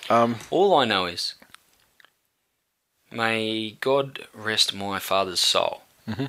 All 0.10 0.76
I 0.76 0.84
know 0.84 1.06
is, 1.06 1.36
may 3.10 3.72
God 3.80 4.28
rest 4.34 4.74
my 4.74 5.00
father's 5.00 5.40
soul. 5.40 5.84
Mm-hmm. 6.08 6.26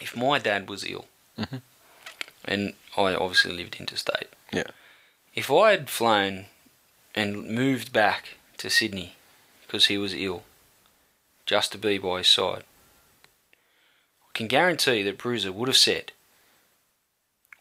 If 0.00 0.16
my 0.16 0.38
dad 0.38 0.68
was 0.70 0.84
ill, 0.84 1.04
and 2.46 2.72
I 2.96 3.14
obviously 3.14 3.52
lived 3.52 3.76
interstate, 3.76 4.28
Yeah, 4.50 4.70
if 5.34 5.50
I 5.50 5.72
had 5.72 5.90
flown 5.90 6.46
and 7.14 7.48
moved 7.48 7.92
back 7.92 8.36
to 8.56 8.70
Sydney 8.70 9.16
because 9.66 9.86
he 9.86 9.98
was 9.98 10.14
ill, 10.14 10.44
just 11.46 11.72
to 11.72 11.78
be 11.78 11.98
by 11.98 12.18
his 12.18 12.28
side, 12.28 12.64
I 14.22 14.30
can 14.32 14.48
guarantee 14.48 15.02
that 15.02 15.18
Bruiser 15.18 15.52
would 15.52 15.68
have 15.68 15.76
said, 15.76 16.12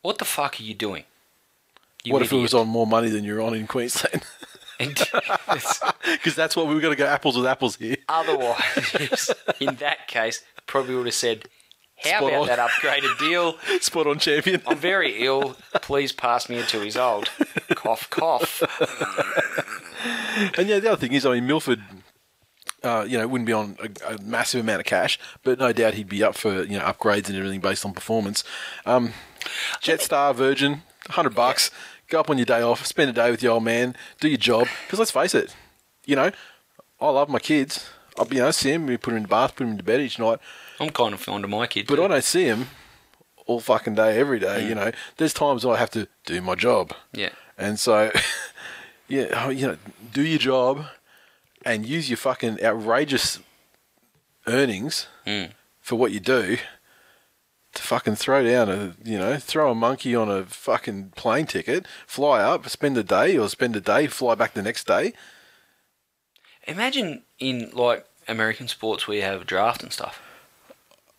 "What 0.04 0.20
the 0.20 0.26
fuck 0.26 0.60
are 0.60 0.64
you 0.64 0.76
doing?" 0.76 1.06
You 2.04 2.14
what 2.14 2.22
if 2.22 2.32
it 2.32 2.36
was 2.36 2.54
on 2.54 2.68
more 2.68 2.86
money 2.86 3.10
than 3.10 3.24
you're 3.24 3.42
on 3.42 3.56
in 3.56 3.66
Queensland? 3.66 4.24
Because 4.80 6.36
that's 6.36 6.56
what 6.56 6.68
we 6.68 6.76
were 6.76 6.82
going 6.82 6.92
to 6.96 6.98
go 6.98 7.06
apples 7.08 7.38
with 7.38 7.46
apples 7.46 7.78
here. 7.78 7.96
otherwise, 8.10 9.32
in 9.60 9.76
that 9.76 10.08
case, 10.08 10.44
probably 10.68 10.96
would 10.96 11.06
have 11.06 11.14
said, 11.14 11.46
"How 12.04 12.18
Spot 12.18 12.24
about 12.24 12.42
on. 12.42 12.48
that 12.48 12.60
upgraded 12.60 13.18
deal? 13.20 13.58
Spot 13.80 14.08
on 14.08 14.20
champion. 14.20 14.62
I'm 14.68 14.78
very 14.78 15.24
ill. 15.24 15.56
Please 15.76 16.12
pass 16.12 16.50
me 16.50 16.60
until 16.60 16.82
he's 16.82 16.98
old." 16.98 17.30
Cough, 17.76 18.10
cough. 18.10 18.62
And 20.58 20.68
yeah, 20.68 20.80
the 20.80 20.92
other 20.92 21.00
thing 21.00 21.14
is, 21.14 21.26
I 21.26 21.36
mean, 21.36 21.48
Milford, 21.48 21.82
uh, 22.84 23.06
you 23.08 23.18
know, 23.18 23.28
wouldn't 23.28 23.48
be 23.48 23.54
on 23.54 23.78
a, 23.82 24.16
a 24.16 24.22
massive 24.22 24.60
amount 24.62 24.82
of 24.82 24.86
cash, 24.86 25.18
but 25.44 25.60
no 25.60 25.72
doubt 25.72 25.94
he'd 25.94 26.10
be 26.10 26.24
up 26.24 26.36
for 26.36 26.64
you 26.64 26.78
know 26.78 26.84
upgrades 26.84 27.30
and 27.30 27.38
everything 27.38 27.62
based 27.62 27.86
on 27.86 27.94
performance. 27.94 28.44
Um, 28.86 29.14
Jetstar, 29.82 30.34
Virgin, 30.36 30.84
hundred 31.10 31.36
bucks. 31.36 31.72
Go 32.10 32.20
up 32.20 32.30
on 32.30 32.38
your 32.38 32.46
day 32.46 32.62
off, 32.62 32.86
spend 32.86 33.10
a 33.10 33.14
day 33.14 33.32
with 33.32 33.42
your 33.42 33.54
old 33.54 33.64
man, 33.64 33.96
do 34.20 34.28
your 34.28 34.38
job. 34.38 34.68
Because 34.86 35.00
let's 35.00 35.12
face 35.12 35.34
it, 35.34 35.56
you 36.06 36.16
know, 36.16 36.32
I 37.02 37.10
love 37.10 37.30
my 37.30 37.40
kids. 37.40 37.90
I'll 38.18 38.26
be, 38.26 38.36
you 38.36 38.44
know, 38.44 38.52
see 38.52 38.72
him, 38.72 38.86
we 38.86 38.98
put 38.98 39.12
him 39.12 39.18
in 39.18 39.24
the 39.24 39.30
bath, 39.30 39.56
put 39.56 39.66
him 39.66 39.78
to 39.78 39.84
bed 39.84 40.00
each 40.02 40.20
night, 40.20 40.38
I'm 40.80 40.90
kind 40.92 41.14
of 41.14 41.20
fond 41.22 41.44
of 41.44 41.50
my 41.50 41.66
kid. 41.66 41.88
but 41.88 41.96
too. 41.96 42.04
I 42.04 42.08
don't 42.08 42.24
see 42.24 42.44
him 42.46 42.68
all 43.48 43.60
fucking 43.60 43.96
day, 43.96 44.20
every 44.20 44.38
day. 44.40 44.68
You 44.68 44.76
know, 44.76 44.92
there's 45.18 45.34
times 45.34 45.66
I 45.66 45.78
have 45.78 45.90
to 45.92 46.08
do 46.26 46.40
my 46.42 46.56
job. 46.56 46.94
yeah. 47.14 47.30
And 47.58 47.80
so, 47.80 48.12
yeah, 49.08 49.44
oh, 49.46 49.50
you 49.50 49.68
know, 49.68 49.78
do 50.14 50.22
your 50.22 50.40
job 50.40 50.86
and 51.66 51.86
use 51.86 52.10
your 52.10 52.18
fucking 52.18 52.64
outrageous 52.64 53.40
earnings 54.48 55.08
Mm. 55.26 55.52
for 55.82 55.96
what 55.96 56.12
you 56.12 56.20
do 56.20 56.58
fucking 57.82 58.16
throw 58.16 58.44
down 58.44 58.70
a, 58.70 58.96
you 59.04 59.18
know, 59.18 59.38
throw 59.38 59.72
a 59.72 59.76
monkey 59.76 60.16
on 60.16 60.30
a 60.30 60.44
fucking 60.46 61.12
plane 61.16 61.46
ticket, 61.46 61.86
fly 62.08 62.42
up, 62.42 62.68
spend 62.70 62.98
a 62.98 63.04
day, 63.04 63.38
or 63.38 63.50
spend 63.50 63.76
a 63.76 63.82
day, 63.82 64.08
fly 64.08 64.36
back 64.36 64.54
the 64.54 64.62
next 64.62 64.86
day. 64.88 65.14
Imagine 66.68 67.24
in 67.40 67.70
like 67.74 68.06
American 68.28 68.68
sports 68.68 69.08
where 69.08 69.18
you 69.18 69.24
have 69.24 69.42
a 69.42 69.46
draft 69.46 69.84
and 69.84 69.92
stuff. 69.92 70.22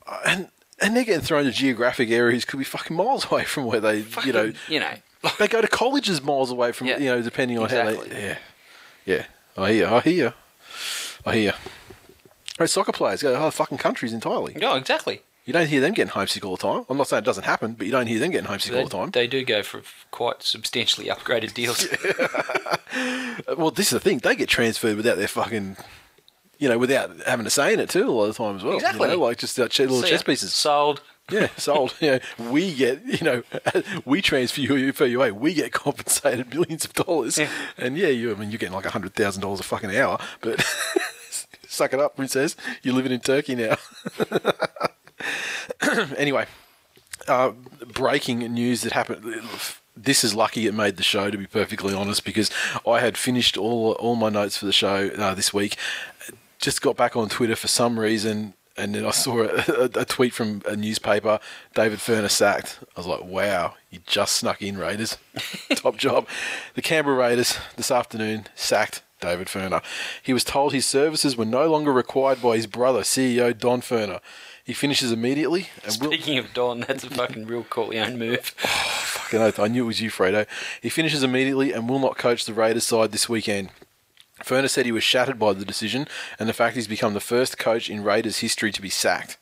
Uh, 0.06 0.20
and 0.26 0.48
and 0.80 0.96
they're 0.96 1.04
getting 1.04 1.20
thrown 1.24 1.44
to 1.44 1.52
geographic 1.52 2.10
areas 2.10 2.44
could 2.44 2.58
be 2.58 2.64
fucking 2.64 2.96
miles 2.96 3.26
away 3.30 3.44
from 3.44 3.64
where 3.64 3.80
they, 3.80 4.04
you 4.24 4.32
know, 4.32 4.52
you 4.68 4.80
know, 4.80 4.94
they 5.38 5.48
go 5.48 5.60
to 5.60 5.68
colleges 5.68 6.22
miles 6.22 6.50
away 6.50 6.72
from, 6.72 6.86
Yeah, 6.88 6.98
you 6.98 7.06
know, 7.06 7.22
depending 7.22 7.58
on 7.58 7.68
how 7.68 7.88
exactly. 7.88 8.08
they, 8.08 8.22
yeah, 8.26 8.38
yeah. 9.04 9.24
I 9.56 9.72
hear, 9.72 9.86
I 9.88 10.00
hear, 10.00 10.34
I 11.24 11.34
hear. 11.36 11.54
Right, 12.58 12.68
soccer 12.70 12.92
players 12.92 13.22
go 13.22 13.32
to 13.32 13.38
other 13.38 13.50
fucking 13.50 13.78
countries 13.78 14.12
entirely. 14.12 14.54
no, 14.54 14.74
exactly. 14.76 15.22
You 15.44 15.52
don't 15.52 15.66
hear 15.66 15.80
them 15.82 15.92
getting 15.92 16.10
homesick 16.10 16.44
all 16.44 16.56
the 16.56 16.62
time. 16.62 16.86
I'm 16.88 16.96
not 16.96 17.06
saying 17.08 17.22
it 17.22 17.26
doesn't 17.26 17.44
happen, 17.44 17.74
but 17.74 17.86
you 17.86 17.92
don't 17.92 18.06
hear 18.06 18.18
them 18.18 18.30
getting 18.30 18.46
homesick 18.46 18.72
They, 18.72 18.78
all 18.80 18.86
the 18.88 18.96
time. 18.96 19.10
they 19.10 19.26
do 19.26 19.44
go 19.44 19.62
for 19.62 19.82
quite 20.10 20.42
substantially 20.42 21.08
upgraded 21.08 21.54
deals. 21.54 21.86
Well, 23.58 23.72
this 23.72 23.86
is 23.86 23.90
the 23.90 24.00
thing. 24.00 24.18
They 24.18 24.36
get 24.36 24.48
transferred 24.48 24.96
without 24.96 25.16
their 25.18 25.26
fucking, 25.26 25.76
you 26.58 26.68
know, 26.68 26.78
without 26.78 27.10
having 27.26 27.42
to 27.44 27.50
say 27.50 27.72
in 27.72 27.80
it 27.80 27.90
too 27.90 28.08
a 28.08 28.10
lot 28.10 28.24
of 28.26 28.36
the 28.36 28.44
time 28.44 28.56
as 28.56 28.62
well. 28.62 28.74
Exactly. 28.76 29.08
You 29.10 29.16
know, 29.16 29.22
like 29.24 29.38
just 29.38 29.58
uh, 29.58 29.64
little 29.64 30.00
See 30.02 30.08
chess 30.10 30.22
pieces. 30.22 30.52
sold. 30.52 31.02
Yeah, 31.30 31.48
sold. 31.56 31.94
You 32.00 32.12
know, 32.38 32.50
we 32.50 32.72
get, 32.72 33.04
you 33.04 33.24
know, 33.24 33.42
we 34.04 34.22
transfer 34.22 34.60
you 34.60 34.92
for 34.92 35.06
you 35.06 35.18
away. 35.18 35.32
We 35.32 35.52
get 35.52 35.72
compensated 35.72 36.54
millions 36.54 36.84
of 36.84 36.92
dollars. 36.92 37.36
Yeah. 37.38 37.48
And 37.76 37.98
yeah, 37.98 38.08
you, 38.08 38.30
I 38.30 38.36
mean, 38.36 38.50
you're 38.52 38.58
getting 38.58 38.74
like 38.74 38.84
hundred 38.86 39.14
thousand 39.14 39.42
dollars 39.42 39.58
a 39.58 39.64
fucking 39.64 39.94
hour, 39.96 40.20
but 40.40 40.64
suck 41.66 41.92
it 41.92 41.98
up, 41.98 42.14
princess. 42.14 42.54
You're 42.84 42.94
living 42.94 43.10
in 43.12 43.18
Turkey 43.20 43.56
now. 43.56 43.76
anyway, 46.16 46.46
uh, 47.28 47.52
breaking 47.92 48.40
news 48.52 48.82
that 48.82 48.92
happened. 48.92 49.42
This 49.96 50.24
is 50.24 50.34
lucky 50.34 50.66
it 50.66 50.74
made 50.74 50.96
the 50.96 51.02
show, 51.02 51.30
to 51.30 51.38
be 51.38 51.46
perfectly 51.46 51.94
honest, 51.94 52.24
because 52.24 52.50
I 52.86 53.00
had 53.00 53.16
finished 53.16 53.56
all 53.56 53.92
all 53.92 54.16
my 54.16 54.28
notes 54.28 54.56
for 54.56 54.66
the 54.66 54.72
show 54.72 55.10
uh, 55.16 55.34
this 55.34 55.54
week. 55.54 55.76
Just 56.58 56.82
got 56.82 56.96
back 56.96 57.16
on 57.16 57.28
Twitter 57.28 57.56
for 57.56 57.68
some 57.68 57.98
reason, 57.98 58.54
and 58.76 58.94
then 58.94 59.06
I 59.06 59.10
saw 59.10 59.42
a, 59.44 59.90
a, 59.94 60.04
tweet 60.04 60.32
from 60.32 60.62
a 60.66 60.74
newspaper: 60.74 61.38
David 61.74 62.00
Furner 62.00 62.30
sacked. 62.30 62.80
I 62.96 63.00
was 63.00 63.06
like, 63.06 63.24
"Wow, 63.24 63.74
you 63.90 64.00
just 64.06 64.36
snuck 64.36 64.62
in, 64.62 64.76
Raiders! 64.76 65.16
Top 65.76 65.96
job." 65.96 66.26
The 66.74 66.82
Canberra 66.82 67.16
Raiders 67.16 67.58
this 67.76 67.90
afternoon 67.90 68.46
sacked 68.56 69.02
David 69.20 69.46
Furner. 69.46 69.82
He 70.22 70.32
was 70.32 70.44
told 70.44 70.72
his 70.72 70.86
services 70.86 71.36
were 71.36 71.44
no 71.44 71.70
longer 71.70 71.92
required 71.92 72.42
by 72.42 72.56
his 72.56 72.66
brother, 72.66 73.00
CEO 73.00 73.56
Don 73.56 73.80
Furner. 73.80 74.20
He 74.64 74.72
finishes 74.72 75.12
immediately 75.12 75.68
and 75.84 76.00
will. 76.00 76.08
Speaking 76.10 76.38
of 76.38 76.54
Don, 76.54 76.80
that's 76.80 77.04
a 77.04 77.10
fucking 77.10 77.46
real 77.46 77.64
Corleone 77.64 78.12
oh, 78.14 78.16
move. 78.16 78.54
Oh, 78.64 79.00
Fucking 79.04 79.40
oath, 79.40 79.58
I 79.58 79.68
knew 79.68 79.84
it 79.84 79.86
was 79.86 80.00
you, 80.00 80.10
Fredo. 80.10 80.46
He 80.80 80.88
finishes 80.88 81.22
immediately 81.22 81.72
and 81.72 81.88
will 81.88 81.98
not 81.98 82.16
coach 82.16 82.46
the 82.46 82.54
Raiders 82.54 82.84
side 82.84 83.12
this 83.12 83.28
weekend. 83.28 83.70
Furner 84.42 84.68
said 84.68 84.86
he 84.86 84.92
was 84.92 85.04
shattered 85.04 85.38
by 85.38 85.52
the 85.52 85.64
decision 85.64 86.08
and 86.38 86.48
the 86.48 86.52
fact 86.52 86.74
he's 86.76 86.88
become 86.88 87.14
the 87.14 87.20
first 87.20 87.58
coach 87.58 87.88
in 87.88 88.02
Raiders 88.02 88.38
history 88.38 88.72
to 88.72 88.82
be 88.82 88.90
sacked. 88.90 89.36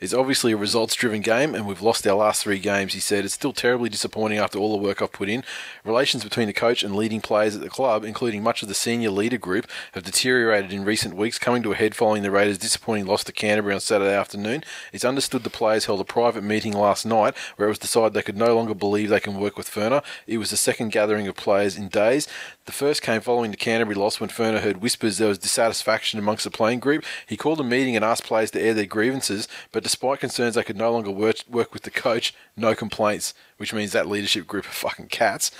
It's 0.00 0.12
obviously 0.12 0.52
a 0.52 0.56
results 0.56 0.94
driven 0.94 1.20
game 1.20 1.54
and 1.54 1.66
we've 1.66 1.80
lost 1.80 2.06
our 2.06 2.16
last 2.16 2.42
three 2.42 2.58
games, 2.58 2.94
he 2.94 3.00
said. 3.00 3.24
It's 3.24 3.34
still 3.34 3.52
terribly 3.52 3.88
disappointing 3.88 4.38
after 4.38 4.58
all 4.58 4.72
the 4.72 4.82
work 4.82 5.00
I've 5.00 5.12
put 5.12 5.28
in. 5.28 5.44
Relations 5.84 6.24
between 6.24 6.48
the 6.48 6.52
coach 6.52 6.82
and 6.82 6.96
leading 6.96 7.20
players 7.20 7.54
at 7.54 7.60
the 7.60 7.70
club, 7.70 8.04
including 8.04 8.42
much 8.42 8.62
of 8.62 8.68
the 8.68 8.74
senior 8.74 9.10
leader 9.10 9.38
group, 9.38 9.68
have 9.92 10.02
deteriorated 10.02 10.72
in 10.72 10.84
recent 10.84 11.14
weeks, 11.14 11.38
coming 11.38 11.62
to 11.62 11.72
a 11.72 11.76
head 11.76 11.94
following 11.94 12.22
the 12.22 12.30
Raiders' 12.30 12.58
disappointing 12.58 13.06
loss 13.06 13.22
to 13.24 13.32
Canterbury 13.32 13.74
on 13.74 13.80
Saturday 13.80 14.14
afternoon. 14.14 14.64
It's 14.92 15.04
understood 15.04 15.44
the 15.44 15.50
players 15.50 15.86
held 15.86 16.00
a 16.00 16.04
private 16.04 16.42
meeting 16.42 16.72
last 16.72 17.06
night 17.06 17.36
where 17.56 17.68
it 17.68 17.70
was 17.70 17.78
decided 17.78 18.14
they 18.14 18.22
could 18.22 18.36
no 18.36 18.54
longer 18.54 18.74
believe 18.74 19.10
they 19.10 19.20
can 19.20 19.38
work 19.38 19.56
with 19.56 19.70
Furner. 19.70 20.02
It 20.26 20.38
was 20.38 20.50
the 20.50 20.56
second 20.56 20.90
gathering 20.90 21.28
of 21.28 21.36
players 21.36 21.76
in 21.76 21.88
days. 21.88 22.26
The 22.66 22.72
first 22.72 23.02
came 23.02 23.20
following 23.20 23.50
the 23.50 23.58
Canterbury 23.58 23.94
loss 23.94 24.20
when 24.20 24.30
Furner 24.30 24.60
heard 24.60 24.78
whispers 24.80 25.18
there 25.18 25.28
was 25.28 25.36
dissatisfaction 25.36 26.18
amongst 26.18 26.44
the 26.44 26.50
playing 26.50 26.80
group. 26.80 27.04
He 27.26 27.36
called 27.36 27.60
a 27.60 27.64
meeting 27.64 27.94
and 27.94 28.02
asked 28.02 28.24
players 28.24 28.50
to 28.52 28.60
air 28.60 28.72
their 28.72 28.86
grievances, 28.86 29.46
but 29.70 29.82
despite 29.82 30.20
concerns 30.20 30.54
they 30.54 30.62
could 30.62 30.78
no 30.78 30.90
longer 30.90 31.10
work, 31.10 31.36
work 31.46 31.74
with 31.74 31.82
the 31.82 31.90
coach, 31.90 32.32
no 32.56 32.74
complaints, 32.74 33.34
which 33.58 33.74
means 33.74 33.92
that 33.92 34.08
leadership 34.08 34.46
group 34.46 34.64
are 34.64 34.70
fucking 34.70 35.08
cats. 35.08 35.50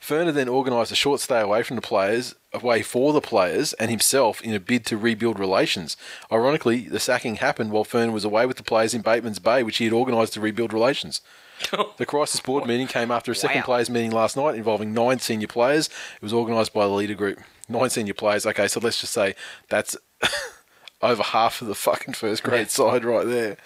Furner 0.00 0.32
then 0.32 0.48
organised 0.48 0.90
a 0.90 0.96
short 0.96 1.20
stay 1.20 1.42
away 1.42 1.62
from 1.62 1.76
the 1.76 1.82
players, 1.82 2.34
away 2.54 2.80
for 2.80 3.12
the 3.12 3.20
players 3.20 3.74
and 3.74 3.90
himself 3.90 4.40
in 4.40 4.54
a 4.54 4.60
bid 4.60 4.86
to 4.86 4.96
rebuild 4.96 5.38
relations. 5.38 5.98
Ironically, 6.32 6.88
the 6.88 6.98
sacking 6.98 7.36
happened 7.36 7.72
while 7.72 7.84
Furner 7.84 8.12
was 8.12 8.24
away 8.24 8.46
with 8.46 8.56
the 8.56 8.62
players 8.62 8.94
in 8.94 9.02
Bateman's 9.02 9.38
Bay, 9.38 9.62
which 9.62 9.76
he 9.76 9.84
had 9.84 9.92
organised 9.92 10.32
to 10.32 10.40
rebuild 10.40 10.72
relations. 10.72 11.20
The 11.96 12.06
crisis 12.06 12.40
board 12.40 12.66
meeting 12.66 12.86
came 12.86 13.10
after 13.10 13.32
a 13.32 13.34
second 13.36 13.60
Wow. 13.60 13.64
players 13.66 13.88
meeting 13.90 14.10
last 14.10 14.36
night 14.36 14.54
involving 14.56 14.92
nine 14.92 15.18
senior 15.20 15.46
players. 15.46 15.86
It 16.16 16.22
was 16.22 16.32
organised 16.32 16.72
by 16.72 16.84
the 16.84 16.92
leader 16.92 17.14
group. 17.14 17.38
Nine 17.68 17.90
senior 17.90 18.14
players. 18.14 18.44
Okay, 18.46 18.68
so 18.68 18.80
let's 18.80 19.00
just 19.00 19.12
say 19.12 19.34
that's 19.68 19.96
over 21.02 21.22
half 21.22 21.62
of 21.62 21.68
the 21.68 21.74
fucking 21.74 22.14
first 22.14 22.42
grade 22.42 22.70
side 22.70 23.04
right 23.04 23.26
there. 23.26 23.56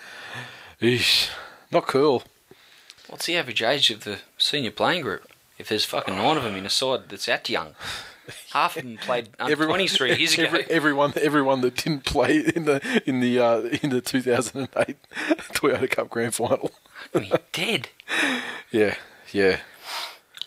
Eesh. 0.80 1.30
Not 1.72 1.86
cool. 1.86 2.22
What's 3.08 3.26
the 3.26 3.36
average 3.36 3.62
age 3.62 3.90
of 3.90 4.04
the 4.04 4.18
senior 4.36 4.70
playing 4.70 5.02
group? 5.02 5.28
If 5.58 5.68
there's 5.68 5.84
fucking 5.84 6.14
nine 6.16 6.36
of 6.36 6.44
them 6.44 6.54
in 6.54 6.66
a 6.66 6.70
side 6.70 7.08
that's 7.08 7.26
that 7.26 7.48
young, 7.48 7.74
half 8.52 8.76
of 8.76 8.84
them 8.84 8.96
played 8.98 9.30
under 9.40 9.50
Everyone- 9.52 9.76
23 9.78 10.16
years 10.16 10.34
ago. 10.34 10.44
every- 10.44 10.64
everyone, 10.70 11.12
everyone 11.20 11.60
that 11.62 11.76
didn't 11.76 12.04
play 12.04 12.38
in 12.38 12.64
the 12.66 13.02
in 13.06 13.20
the 13.20 13.40
uh, 13.40 13.60
in 13.82 13.90
the 13.90 14.00
2008 14.00 14.96
Toyota 15.54 15.90
Cup 15.90 16.10
Grand 16.10 16.34
Final. 16.34 16.70
Mean, 17.20 17.32
dead. 17.52 17.88
Yeah, 18.70 18.96
yeah. 19.32 19.60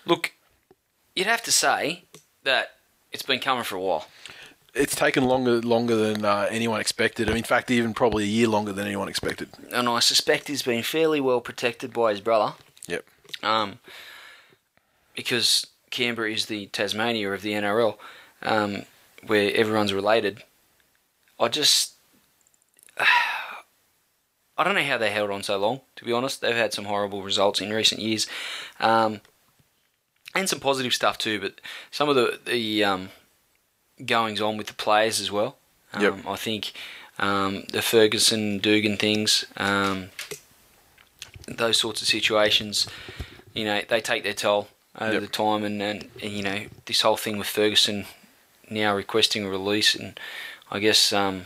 Look, 0.06 0.34
you'd 1.16 1.28
have 1.28 1.44
to 1.44 1.52
say 1.52 2.04
that 2.44 2.72
it's 3.12 3.24
been 3.24 3.40
coming 3.40 3.64
for 3.64 3.76
a 3.76 3.82
while. 3.82 4.08
It's 4.74 4.96
taken 4.96 5.26
longer 5.26 5.60
longer 5.62 5.96
than 5.96 6.24
uh, 6.24 6.48
anyone 6.50 6.80
expected. 6.80 7.28
I 7.28 7.32
mean, 7.32 7.40
in 7.40 7.44
fact, 7.44 7.70
even 7.70 7.94
probably 7.94 8.24
a 8.24 8.28
year 8.28 8.48
longer 8.48 8.72
than 8.72 8.86
anyone 8.86 9.10
expected. 9.10 9.50
And 9.72 9.90
I 9.90 10.00
suspect 10.00 10.48
he's 10.48 10.62
been 10.62 10.84
fairly 10.84 11.20
well 11.20 11.42
protected 11.42 11.92
by 11.92 12.12
his 12.12 12.22
brother. 12.22 12.56
Yep. 12.88 13.06
um, 13.44 13.80
because 15.16 15.68
Canberra 15.92 16.32
is 16.32 16.46
the 16.46 16.68
Tasmania 16.68 17.32
of 17.32 17.42
the 17.42 17.52
NRL. 17.52 17.98
Um, 18.44 18.86
where 19.26 19.54
everyone's 19.54 19.94
related. 19.94 20.44
I 21.40 21.48
just 21.48 21.94
I 24.62 24.64
don't 24.64 24.76
know 24.76 24.84
how 24.84 25.00
they 25.00 25.10
held 25.10 25.32
on 25.32 25.42
so 25.42 25.58
long. 25.58 25.82
To 25.96 26.06
be 26.06 26.14
honest, 26.14 26.40
they've 26.42 26.56
had 26.56 26.72
some 26.72 26.86
horrible 26.86 27.24
results 27.24 27.60
in 27.62 27.74
recent 27.74 28.00
years, 28.00 28.28
um, 28.80 29.22
and 30.36 30.48
some 30.48 30.60
positive 30.60 30.94
stuff 30.94 31.18
too. 31.18 31.40
But 31.40 31.60
some 31.90 32.10
of 32.10 32.16
the 32.16 32.40
the 32.46 32.84
um, 32.84 33.10
goings 34.06 34.40
on 34.40 34.58
with 34.58 34.68
the 34.68 34.76
players 34.76 35.20
as 35.20 35.32
well. 35.32 35.58
Um, 35.94 36.04
Yep. 36.04 36.14
I 36.28 36.36
think 36.36 36.74
um, 37.18 37.64
the 37.72 37.82
Ferguson 37.82 38.60
Dugan 38.60 38.98
things, 38.98 39.46
um, 39.58 40.12
those 41.48 41.80
sorts 41.80 42.04
of 42.04 42.08
situations, 42.08 42.88
you 43.56 43.66
know, 43.66 43.82
they 43.90 44.00
take 44.00 44.22
their 44.24 44.34
toll 44.34 44.68
over 45.00 45.14
Yep. 45.14 45.22
the 45.22 45.28
time, 45.28 45.64
and, 45.64 45.82
and, 45.82 46.10
and 46.22 46.32
you 46.32 46.44
know, 46.44 46.66
this 46.86 47.02
whole 47.02 47.18
thing 47.18 47.40
with 47.40 47.48
Ferguson 47.48 48.06
now 48.70 48.96
requesting 48.96 49.44
a 49.44 49.50
release, 49.50 49.96
and 49.96 50.20
I 50.70 50.78
guess 50.78 51.12
um, 51.12 51.46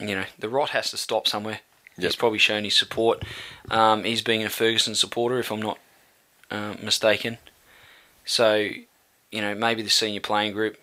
you 0.00 0.14
know 0.14 0.24
the 0.38 0.48
rot 0.48 0.70
has 0.70 0.90
to 0.90 0.96
stop 0.96 1.26
somewhere. 1.28 1.60
He's 1.98 2.14
probably 2.16 2.38
shown 2.38 2.64
his 2.64 2.76
support. 2.76 3.24
Um, 3.70 4.04
he's 4.04 4.20
being 4.20 4.44
a 4.44 4.50
Ferguson 4.50 4.94
supporter, 4.94 5.38
if 5.38 5.50
I'm 5.50 5.62
not 5.62 5.78
uh, 6.50 6.74
mistaken. 6.82 7.38
So, 8.26 8.68
you 9.30 9.40
know, 9.40 9.54
maybe 9.54 9.80
the 9.80 9.88
senior 9.88 10.20
playing 10.20 10.52
group. 10.52 10.76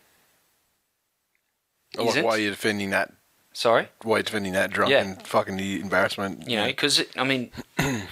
Like, 1.95 2.07
isn't. 2.09 2.23
why 2.25 2.31
are 2.31 2.39
you 2.39 2.49
defending 2.49 2.89
that? 2.89 3.13
Sorry, 3.55 3.89
Why 4.01 4.15
are 4.15 4.17
you 4.17 4.23
defending 4.23 4.53
that 4.53 4.71
drunk 4.71 4.89
Yeah. 4.91 5.03
and 5.03 5.21
fucking 5.21 5.57
the 5.57 5.79
embarrassment? 5.81 6.49
you 6.49 6.57
know, 6.57 6.65
because 6.65 7.03
I 7.15 7.23
mean, 7.23 7.51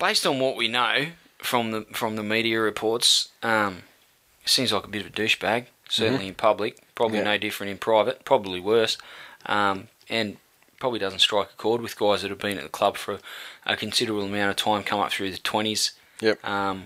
based 0.00 0.26
on 0.26 0.40
what 0.40 0.56
we 0.56 0.66
know 0.66 1.06
from 1.38 1.70
the 1.70 1.82
from 1.92 2.16
the 2.16 2.24
media 2.24 2.58
reports, 2.60 3.28
um, 3.44 3.82
it 4.42 4.48
seems 4.48 4.72
like 4.72 4.84
a 4.84 4.88
bit 4.88 5.02
of 5.02 5.06
a 5.06 5.10
douchebag. 5.10 5.66
Certainly 5.88 6.26
in 6.26 6.34
public, 6.34 6.80
probably 6.96 7.18
Mm-hmm. 7.18 7.26
Yeah. 7.26 7.32
no 7.34 7.38
different 7.38 7.70
in 7.70 7.78
private, 7.78 8.24
probably 8.24 8.58
worse, 8.58 8.98
um, 9.46 9.86
and 10.08 10.36
probably 10.78 10.98
doesn't 10.98 11.20
strike 11.20 11.48
a 11.52 11.56
chord 11.56 11.80
with 11.80 11.98
guys 11.98 12.22
that 12.22 12.30
have 12.30 12.38
been 12.38 12.58
at 12.58 12.62
the 12.64 12.68
club 12.68 12.96
for 12.96 13.18
a 13.64 13.76
considerable 13.76 14.24
amount 14.24 14.50
of 14.50 14.56
time, 14.56 14.82
come 14.82 15.00
up 15.00 15.10
through 15.12 15.30
the 15.30 15.38
twenties, 15.38 15.92
Yep. 16.20 16.44
um, 16.46 16.84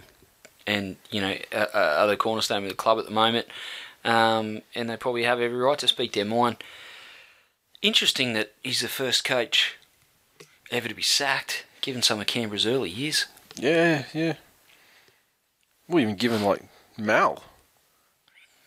and 0.66 0.96
you 1.10 1.20
know 1.20 1.36
are, 1.52 2.06
the 2.06 2.16
cornerstone 2.16 2.62
of 2.64 2.68
the 2.68 2.74
club 2.76 2.98
at 2.98 3.04
the 3.06 3.10
moment, 3.10 3.46
um, 4.04 4.62
and 4.74 4.88
they 4.88 4.96
probably 4.96 5.24
have 5.24 5.40
every 5.40 5.58
right 5.58 5.78
to 5.78 5.88
speak 5.88 6.12
their 6.12 6.24
mind. 6.24 6.56
Interesting 7.82 8.32
that 8.34 8.52
he's 8.62 8.80
the 8.80 8.88
first 8.88 9.24
coach 9.24 9.76
ever 10.70 10.88
to 10.88 10.94
be 10.94 11.02
sacked, 11.02 11.64
given 11.80 12.02
some 12.02 12.20
of 12.20 12.26
Canberra's 12.26 12.66
early 12.66 12.90
years. 12.90 13.26
Yeah, 13.56 14.04
yeah. 14.12 14.34
Well, 15.88 16.00
even 16.00 16.16
given 16.16 16.42
like 16.42 16.62
Mal 16.96 17.42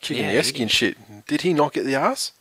kicking 0.02 0.24
Yeah, 0.26 0.42
and 0.62 0.72
shit. 0.72 1.28
Did 1.28 1.42
he 1.42 1.54
not 1.54 1.74
get 1.74 1.86
the 1.86 1.96
ass? 1.96 2.32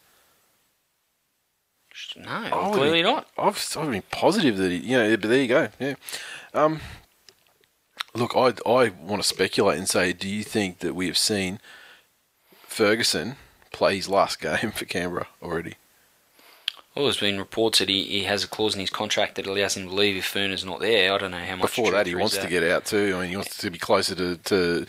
No, 2.16 2.30
I 2.30 2.70
clearly 2.72 3.02
not. 3.02 3.28
I've, 3.38 3.76
I've 3.76 3.90
been 3.90 4.02
positive 4.10 4.56
that 4.58 4.70
he, 4.70 4.78
you 4.78 4.96
know, 4.96 5.16
but 5.16 5.28
there 5.28 5.42
you 5.42 5.48
go. 5.48 5.68
Yeah. 5.78 5.94
Um, 6.54 6.80
look, 8.14 8.36
I, 8.36 8.54
I 8.66 8.90
want 9.00 9.22
to 9.22 9.28
speculate 9.28 9.78
and 9.78 9.88
say, 9.88 10.12
do 10.12 10.28
you 10.28 10.42
think 10.42 10.80
that 10.80 10.94
we 10.94 11.06
have 11.06 11.18
seen 11.18 11.60
Ferguson 12.62 13.36
play 13.72 13.96
his 13.96 14.08
last 14.08 14.40
game 14.40 14.72
for 14.72 14.84
Canberra 14.84 15.28
already? 15.42 15.74
Well, 16.94 17.04
there's 17.04 17.20
been 17.20 17.38
reports 17.38 17.78
that 17.78 17.88
he, 17.88 18.02
he 18.02 18.24
has 18.24 18.42
a 18.42 18.48
clause 18.48 18.74
in 18.74 18.80
his 18.80 18.90
contract 18.90 19.36
that 19.36 19.46
allows 19.46 19.76
him 19.76 19.88
to 19.88 19.94
leave 19.94 20.16
if 20.16 20.32
Furner's 20.32 20.64
not 20.64 20.80
there. 20.80 21.12
I 21.12 21.18
don't 21.18 21.30
know 21.30 21.38
how 21.38 21.56
much. 21.56 21.76
Before 21.76 21.92
that, 21.92 22.06
he 22.06 22.12
truth 22.12 22.18
there 22.18 22.26
is 22.26 22.32
wants 22.32 22.38
to 22.38 22.48
get 22.48 22.62
out 22.64 22.84
too. 22.84 23.14
I 23.16 23.20
mean, 23.20 23.30
he 23.30 23.36
wants 23.36 23.56
to 23.58 23.70
be 23.70 23.78
closer 23.78 24.16
to, 24.16 24.36
to 24.36 24.86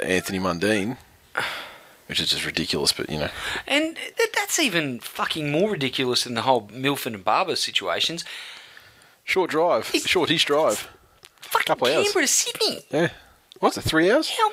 Anthony 0.00 0.38
Mundine, 0.38 0.96
which 2.06 2.20
is 2.20 2.30
just 2.30 2.46
ridiculous. 2.46 2.92
But 2.92 3.10
you 3.10 3.18
know, 3.18 3.30
And 3.66 3.96
th- 3.96 4.30
that's 4.34 4.58
even 4.58 5.00
fucking 5.00 5.50
more 5.50 5.70
ridiculous 5.70 6.24
than 6.24 6.34
the 6.34 6.42
whole 6.42 6.68
Milford 6.72 7.14
and 7.14 7.24
Barba 7.24 7.56
situations. 7.56 8.24
short 9.24 9.50
drive, 9.50 9.88
He's- 9.90 10.06
short-ish 10.06 10.44
drive. 10.44 10.88
Fucking 11.40 11.66
Couple 11.66 11.88
hours. 11.88 12.04
Canberra 12.04 12.22
to 12.26 12.28
Sydney. 12.28 12.86
Yeah, 12.90 13.08
what's 13.60 13.76
it? 13.76 13.82
Three 13.82 14.10
hours? 14.10 14.30
How 14.30 14.52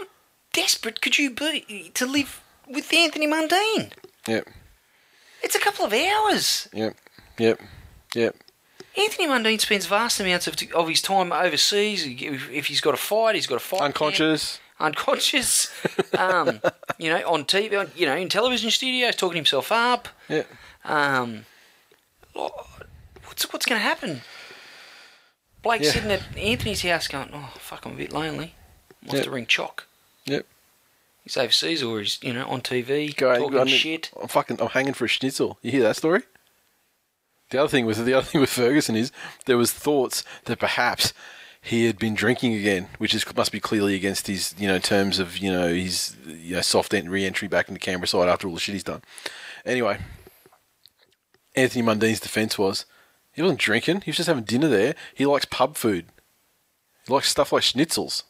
desperate 0.51 1.01
could 1.01 1.17
you 1.17 1.29
be 1.31 1.91
to 1.93 2.05
live 2.05 2.41
with 2.67 2.93
Anthony 2.93 3.27
Mundine? 3.27 3.91
Yep, 4.27 4.47
It's 5.41 5.55
a 5.55 5.59
couple 5.59 5.85
of 5.85 5.93
hours. 5.93 6.67
yep, 6.73 6.95
yep, 7.37 7.59
yep. 8.15 8.35
Anthony 8.95 9.27
Mundine 9.27 9.59
spends 9.59 9.87
vast 9.87 10.19
amounts 10.19 10.45
of, 10.47 10.55
of 10.75 10.87
his 10.87 11.01
time 11.01 11.31
overseas. 11.31 12.05
If 12.05 12.67
he's 12.67 12.79
got 12.81 12.93
a 12.93 12.97
fight, 12.97 13.33
he's 13.35 13.47
got 13.47 13.55
a 13.55 13.59
fight. 13.59 13.81
Unconscious. 13.81 14.59
Unconscious, 14.80 15.71
um, 16.17 16.59
you 16.97 17.09
know, 17.09 17.28
on 17.30 17.45
TV, 17.45 17.80
on, 17.80 17.91
you 17.95 18.05
know, 18.05 18.15
in 18.15 18.28
television 18.30 18.69
studios, 18.71 19.15
talking 19.15 19.36
himself 19.38 19.71
up. 19.71 20.07
Yeah. 20.28 20.43
Um, 20.84 21.45
what's 22.34 23.51
what's 23.53 23.65
going 23.65 23.80
to 23.80 23.84
happen? 23.84 24.21
Blake's 25.61 25.86
Yeah. 25.86 25.91
sitting 25.91 26.11
at 26.11 26.21
Anthony's 26.38 26.82
house 26.82 27.07
going, 27.07 27.30
"Oh, 27.34 27.53
fuck, 27.57 27.86
I'm 27.86 27.93
a 27.93 27.95
bit 27.95 28.11
lonely. 28.11 28.55
Wants 29.03 29.13
Yeah. 29.19 29.24
to 29.24 29.32
ring 29.32 29.45
Choc. 29.45 29.86
Yep. 30.26 30.45
He's 31.24 31.38
overseas 31.38 31.82
or 31.84 31.99
he's, 32.01 32.21
you 32.21 32.34
know, 32.34 32.45
on 32.47 32.61
TV 32.61 33.13
Go, 33.15 33.38
talking 33.38 33.59
I 33.59 33.65
shit. 33.67 34.11
I'm 34.21 34.28
fucking. 34.28 34.61
I'm 34.61 34.67
hanging 34.69 34.93
for 34.93 35.05
a 35.05 35.07
schnitzel. 35.07 35.57
You 35.61 35.71
hear 35.71 35.84
that 35.84 35.95
story? 35.95 36.24
The 37.49 37.59
other 37.59 37.69
thing 37.69 37.86
with 37.86 38.03
the 38.03 38.13
other 38.13 38.26
thing 38.26 38.41
with 38.41 38.49
Ferguson 38.49 38.95
is 38.95 39.11
there 39.45 39.57
was 39.57 39.71
thoughts 39.71 40.24
that 40.45 40.59
perhaps 40.59 41.13
he 41.66 41.86
had 41.86 41.97
been 41.97 42.14
drinking 42.14 42.53
again, 42.53 42.89
which 42.97 43.16
is 43.16 43.26
must 43.36 43.53
be 43.53 43.61
clearly 43.61 43.95
against 43.95 44.28
his 44.28 44.53
you 44.59 44.68
know 44.68 44.80
terms 44.80 45.18
of 45.18 45.38
you 45.38 45.49
know 45.49 45.70
his 45.70 46.16
you 46.28 46.55
know 46.55 46.61
soft 46.61 46.93
ent- 46.93 47.09
re-entry 47.09 47.47
back 47.47 47.70
into 47.70 47.80
Canberra 47.80 48.07
side 48.07 48.28
after 48.28 48.47
all 48.47 48.53
the 48.53 48.59
shit 48.59 48.74
he's 48.74 48.84
done. 48.84 49.01
Anyway, 49.66 49.97
Anthony 51.55 51.82
Mundine's 51.82 52.20
defence 52.20 52.59
was 52.59 52.86
he 53.32 53.41
wasn't 53.41 53.61
drinking. 53.61 54.01
He 54.01 54.11
was 54.11 54.18
just 54.18 54.28
having 54.28 54.43
dinner 54.43 54.68
there. 54.68 54.93
He 55.16 55.26
likes 55.26 55.45
pub 55.45 55.78
food. 55.78 56.07
He 57.07 57.14
likes 57.14 57.30
stuff 57.30 57.53
like 57.53 57.64
schnitzels. 57.64 58.24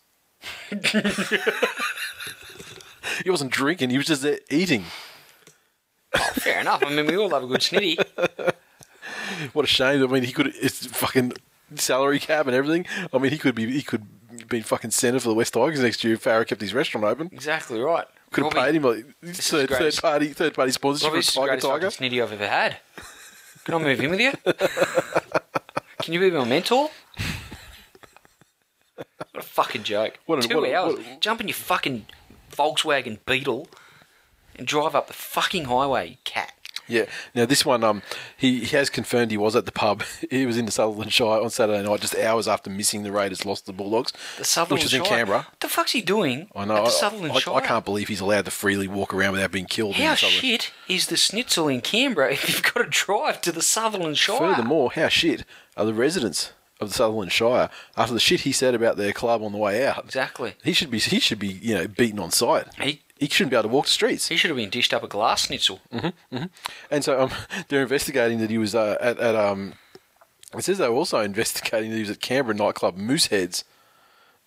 he 3.24 3.30
wasn't 3.30 3.52
drinking. 3.52 3.90
He 3.90 3.98
was 3.98 4.06
just 4.06 4.22
there 4.22 4.40
eating. 4.52 4.86
Oh, 6.16 6.20
fair 6.34 6.62
enough. 6.62 6.84
I 6.86 6.94
mean, 6.94 7.08
we 7.08 7.18
all 7.18 7.30
love 7.30 7.44
a 7.44 7.48
good 7.48 7.62
snitty. 7.62 7.98
What 9.54 9.66
a 9.66 9.68
shame. 9.68 10.04
I 10.04 10.08
mean, 10.08 10.24
he 10.24 10.32
could. 10.32 10.54
It's 10.62 10.86
fucking 10.86 11.34
salary 11.76 12.20
cap 12.20 12.48
and 12.48 12.56
everything. 12.56 12.86
I 13.14 13.18
mean, 13.18 13.32
he 13.32 13.38
could 13.38 13.56
be. 13.56 13.72
He 13.72 13.82
could 13.82 14.06
be 14.50 14.62
fucking 14.62 14.92
centre 14.92 15.20
for 15.20 15.30
the 15.30 15.36
West 15.36 15.54
Tigers 15.54 15.80
next 15.82 16.04
year 16.04 16.14
if 16.16 16.24
Farah 16.24 16.46
kept 16.48 16.62
his 16.62 16.74
restaurant 16.74 17.06
open. 17.06 17.30
Exactly 17.32 17.80
right. 17.80 18.06
Could 18.32 18.46
have 18.46 18.54
Robbie- 18.54 18.66
paid 18.66 18.76
him 18.76 18.84
like 18.84 19.06
is 19.22 19.48
third, 19.48 19.70
third 19.70 19.78
greatest- 19.78 20.02
party 20.02 20.28
third 20.30 20.54
party 20.56 20.72
sponsorship 20.72 21.08
Robbie, 21.10 21.20
this 21.20 21.28
is 21.30 21.34
the 21.36 21.40
for 21.42 21.48
Tiger 21.48 21.52
greatest 21.62 21.68
Tiger. 21.68 21.92
fucking 21.92 22.10
snitty 22.20 22.24
I've 22.24 22.32
ever 22.34 22.48
had. 22.48 22.78
Can 23.64 23.74
I 23.76 23.78
move 23.78 24.00
in 24.02 24.10
with 24.10 24.20
you? 24.20 24.32
Can 26.02 26.14
you 26.14 26.20
be 26.20 26.32
my 26.32 26.44
mentor? 26.44 26.90
What 28.96 29.08
a 29.36 29.42
fucking 29.42 29.84
joke. 29.84 30.20
What 30.26 30.44
a- 30.44 30.48
Two 30.48 30.60
what 30.60 30.70
a- 30.70 30.76
hours. 30.76 30.94
what 30.96 31.06
a- 31.06 31.20
Jump 31.20 31.42
in 31.42 31.48
your 31.48 31.56
fucking 31.56 32.06
Volkswagen 32.52 33.20
Beetle 33.26 33.68
and 34.56 34.68
drive 34.68 34.96
up 34.96 35.08
the 35.08 35.14
fucking 35.14 35.66
highway, 35.66 36.10
you 36.10 36.18
cat. 36.24 36.54
Yeah. 36.88 37.06
Now 37.34 37.46
this 37.46 37.66
one, 37.66 37.84
um, 37.84 38.02
he, 38.38 38.60
he 38.66 38.76
has 38.78 38.90
confirmed 38.90 39.32
he 39.32 39.38
was 39.38 39.56
at 39.56 39.66
the 39.66 39.72
pub. 39.72 40.04
He 40.30 40.46
was 40.46 40.58
in 40.58 40.66
the 40.66 40.72
Sutherland 40.72 41.14
Shire 41.14 41.42
on 41.42 41.50
Saturday 41.50 41.84
night, 41.84 42.02
just 42.02 42.16
hours 42.16 42.48
after 42.48 42.70
missing 42.70 43.04
the 43.04 43.12
Raiders 43.12 43.46
lost 43.46 43.66
the 43.66 43.74
Bulldogs, 43.74 44.12
The 44.38 44.44
Sutherland 44.46 44.80
which 44.80 44.84
was 44.86 44.94
in 44.94 45.04
Shire. 45.04 45.18
Canberra. 45.18 45.38
What 45.40 45.60
the 45.60 45.68
fuck's 45.68 45.92
he 45.92 46.02
doing 46.02 46.48
I 46.56 46.66
know. 46.66 46.78
at 46.78 46.82
the 46.84 46.88
I- 46.88 46.90
Sutherland 46.90 47.34
I, 47.34 47.40
Shire? 47.40 47.56
I 47.56 47.62
can't 47.62 47.86
believe 47.86 48.08
he's 48.08 48.20
allowed 48.22 48.46
to 48.46 48.52
freely 48.52 48.88
walk 48.88 49.14
around 49.14 49.34
without 49.34 49.52
being 49.52 49.66
killed. 49.66 49.96
in 49.96 50.02
How 50.02 50.12
the 50.12 50.18
Sutherland. 50.18 50.42
shit 50.42 50.72
is 50.88 51.08
the 51.08 51.18
schnitzel 51.18 51.68
in 51.68 51.82
Canberra 51.82 52.32
if 52.34 52.50
you've 52.50 52.64
got 52.64 52.84
to 52.84 52.90
drive 52.90 53.42
to 53.42 53.52
the 53.52 53.62
Sutherland 53.62 54.18
Shire? 54.18 54.38
Furthermore, 54.40 54.92
how 54.94 55.08
shit 55.10 55.46
are 55.78 55.86
the 55.86 55.94
residents 55.94 56.52
of 56.82 56.90
the 56.90 56.96
Sutherland 56.96 57.32
Shire 57.32 57.70
after 57.96 58.14
the 58.14 58.20
shit 58.20 58.42
he 58.42 58.52
said 58.52 58.74
about 58.76 58.98
their 58.98 59.14
club 59.14 59.42
on 59.44 59.52
the 59.52 59.58
way 59.58 59.86
out? 59.86 60.04
Exactly. 60.06 60.56
He 60.64 60.74
should 60.74 60.90
be 60.92 61.00
he 61.00 61.20
should 61.20 61.40
be 61.40 61.48
you 61.48 61.76
know 61.76 61.88
beaten 61.88 62.20
on 62.20 62.32
sight. 62.32 62.66
He, 62.82 63.02
He 63.24 63.30
shouldn't 63.30 63.52
be 63.52 63.56
able 63.56 63.70
to 63.70 63.74
walk 63.74 63.86
the 63.86 63.92
streets. 63.92 64.28
he 64.28 64.36
should 64.36 64.50
have 64.50 64.58
been 64.58 64.70
dished 64.70 64.94
up 64.94 65.02
a 65.04 65.08
glass 65.08 65.46
schnitzel. 65.48 65.80
And 66.92 67.04
so 67.04 67.22
um, 67.22 67.32
they're 67.70 67.84
investigating 67.84 68.40
that 68.40 68.50
he 68.50 68.58
was 68.58 68.76
uh, 68.76 68.98
at, 69.00 69.18
at 69.18 69.36
um. 69.36 69.74
It 70.56 70.64
says 70.64 70.78
they 70.78 70.88
were 70.90 70.96
also 70.96 71.20
investigating 71.20 71.90
that 71.90 71.96
he 71.96 72.02
was 72.02 72.12
at 72.12 72.20
Canberra 72.20 72.56
nightclub 72.56 72.98
Mooseheads 72.98 73.64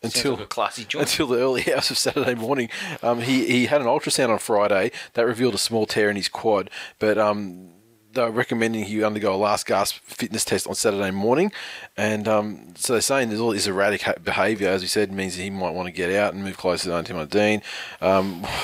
until 0.03 0.33
like 0.33 0.43
a 0.43 0.47
classy 0.47 0.85
joint. 0.85 1.09
until 1.09 1.27
the 1.27 1.39
early 1.39 1.63
hours 1.75 1.91
of 1.91 1.99
Saturday 1.99 2.35
morning. 2.35 2.69
Um, 3.03 3.23
he 3.23 3.47
he 3.47 3.67
had 3.67 3.81
an 3.81 3.87
ultrasound 3.87 4.29
on 4.29 4.39
Friday 4.39 4.93
that 5.15 5.27
revealed 5.27 5.55
a 5.55 5.59
small 5.59 5.87
tear 5.87 6.11
in 6.11 6.17
his 6.17 6.29
quad, 6.29 6.71
but 6.99 7.17
um. 7.19 7.71
They're 8.17 8.31
recommending 8.31 8.85
he 8.85 9.05
undergo 9.05 9.35
a 9.35 9.37
last 9.37 9.67
gasp 9.67 9.97
fitness 10.03 10.45
test 10.45 10.67
on 10.67 10.75
Saturday 10.75 11.11
morning, 11.11 11.53
and 11.97 12.27
um, 12.27 12.75
so 12.75 12.95
they're 12.95 13.03
saying 13.03 13.29
there's 13.29 13.41
all 13.41 13.53
this 13.53 13.67
erratic 13.67 14.03
ha- 14.03 14.15
behaviour, 14.23 14.69
as 14.69 14.81
we 14.83 14.89
said, 14.89 15.13
means 15.13 15.37
that 15.37 15.43
he 15.43 15.51
might 15.51 15.75
want 15.75 15.87
to 15.87 15.93
get 15.93 16.11
out 16.11 16.33
and 16.33 16.43
move 16.43 16.57
closer 16.57 16.89
to 16.89 16.95
Anthony 16.95 17.27
Dean. 17.27 17.63
Um, 18.01 18.47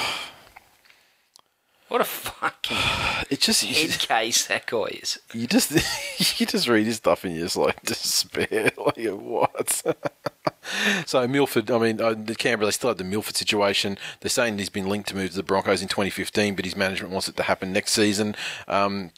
What 1.93 2.01
a 2.01 2.05
fucking 2.05 2.79
it 3.31 3.41
just 3.41 3.63
head 3.63 3.99
case 3.99 4.47
that 4.47 4.67
guy 4.67 4.99
is. 5.03 5.19
you 5.35 5.47
just 5.47 5.73
you 6.41 6.47
just 6.47 6.67
read 6.67 6.87
his 6.87 6.97
stuff 6.97 7.23
and 7.23 7.35
you're 7.35 7.45
just 7.45 7.59
like 7.59 7.83
despair 7.85 8.71
like 8.79 8.97
what 9.11 9.83
So 11.05 11.29
Milford, 11.29 11.71
I 11.71 11.79
mean, 11.79 12.01
uh, 12.01 12.15
the 12.15 12.35
Canberra, 12.35 12.69
they 12.69 12.71
still 12.71 12.89
have 12.89 12.97
the 12.97 13.05
Milford 13.05 13.37
situation. 13.37 13.99
They're 14.21 14.31
saying 14.31 14.57
he's 14.57 14.71
been 14.71 14.89
linked 14.89 15.11
to 15.11 15.17
move 15.17 15.33
to 15.33 15.37
the 15.37 15.43
Broncos 15.43 15.83
in 15.83 15.89
2015, 15.89 16.55
but 16.55 16.65
his 16.65 16.77
management 16.77 17.13
wants 17.13 17.29
it 17.29 17.37
to 17.37 17.43
happen 17.43 17.75
next 17.75 17.93
season. 17.93 18.37
Um, 18.67 19.11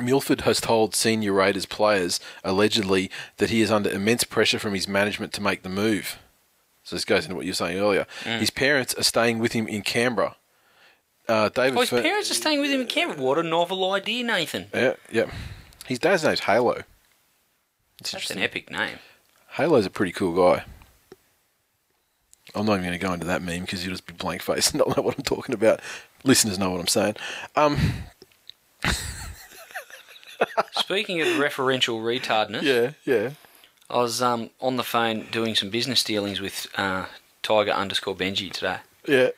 Milford 0.00 0.42
has 0.42 0.60
told 0.60 0.94
senior 0.94 1.32
Raiders 1.32 1.66
players, 1.66 2.20
allegedly, 2.44 3.10
that 3.38 3.50
he 3.50 3.60
is 3.60 3.70
under 3.70 3.90
immense 3.90 4.24
pressure 4.24 4.58
from 4.58 4.74
his 4.74 4.86
management 4.88 5.32
to 5.34 5.40
make 5.42 5.62
the 5.62 5.68
move. 5.68 6.18
So 6.82 6.94
this 6.96 7.04
goes 7.04 7.24
into 7.24 7.34
what 7.34 7.44
you 7.44 7.50
were 7.50 7.54
saying 7.56 7.78
earlier. 7.78 8.06
His 8.24 8.50
parents 8.50 8.94
are 8.94 9.02
staying 9.02 9.38
with 9.38 9.52
him 9.52 9.66
in 9.66 9.82
Canberra. 9.82 10.36
Uh, 11.28 11.48
David 11.48 11.76
Oh, 11.76 11.80
his 11.80 11.90
parents 11.90 12.30
are 12.30 12.34
staying 12.34 12.60
with 12.60 12.70
him 12.70 12.82
in 12.82 12.86
Canberra. 12.86 13.20
What 13.20 13.38
a 13.38 13.42
novel 13.42 13.90
idea, 13.92 14.22
Nathan. 14.22 14.66
Yeah, 14.72 14.94
yeah. 15.10 15.30
His 15.86 15.98
dad's 15.98 16.22
name's 16.22 16.40
Halo. 16.40 16.84
It's 18.00 18.12
That's 18.12 18.30
an 18.30 18.38
epic 18.38 18.70
name. 18.70 18.98
Halo's 19.48 19.86
a 19.86 19.90
pretty 19.90 20.12
cool 20.12 20.34
guy. 20.34 20.64
I'm 22.54 22.64
not 22.64 22.74
even 22.74 22.84
going 22.86 22.98
to 22.98 23.04
go 23.04 23.12
into 23.12 23.26
that 23.26 23.42
meme 23.42 23.62
because 23.62 23.84
you'll 23.84 23.94
just 23.94 24.06
be 24.06 24.14
blank 24.14 24.42
faced 24.42 24.72
and 24.72 24.78
not 24.78 24.96
know 24.96 25.02
what 25.02 25.16
I'm 25.16 25.24
talking 25.24 25.54
about. 25.54 25.80
Listeners 26.24 26.58
know 26.58 26.70
what 26.70 26.80
I'm 26.80 26.86
saying. 26.86 27.16
Um, 27.56 27.78
Speaking 30.72 31.20
of 31.20 31.26
referential 31.28 32.00
retardness, 32.00 32.62
yeah, 32.62 32.92
yeah. 33.04 33.30
I 33.88 33.96
was 33.98 34.20
um, 34.22 34.50
on 34.60 34.76
the 34.76 34.82
phone 34.82 35.26
doing 35.30 35.54
some 35.54 35.70
business 35.70 36.02
dealings 36.02 36.40
with 36.40 36.66
uh, 36.76 37.06
Tiger 37.42 37.70
underscore 37.72 38.16
Benji 38.16 38.52
today, 38.52 38.78
Yeah, 39.06 39.30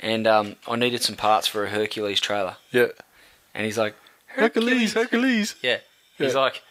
and 0.00 0.26
um, 0.26 0.56
I 0.66 0.76
needed 0.76 1.02
some 1.02 1.16
parts 1.16 1.46
for 1.46 1.64
a 1.64 1.70
Hercules 1.70 2.20
trailer, 2.20 2.56
yeah. 2.70 2.88
and 3.54 3.64
he's 3.64 3.78
like, 3.78 3.94
Hercules, 4.26 4.92
Hercules. 4.94 5.56
Yeah. 5.62 5.78
He's 6.18 6.34
Yeah. 6.34 6.40
like, 6.40 6.62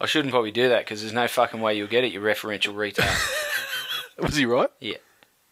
I 0.00 0.06
shouldn't 0.06 0.30
probably 0.32 0.50
do 0.52 0.68
that 0.68 0.84
because 0.84 1.00
there's 1.00 1.12
no 1.12 1.26
fucking 1.28 1.60
way 1.60 1.76
you'll 1.76 1.88
get 1.88 2.04
it, 2.04 2.12
you 2.12 2.20
referential 2.20 2.74
retard. 2.74 3.12
Was 4.18 4.36
he 4.36 4.46
right? 4.46 4.70
yeah. 4.80 4.96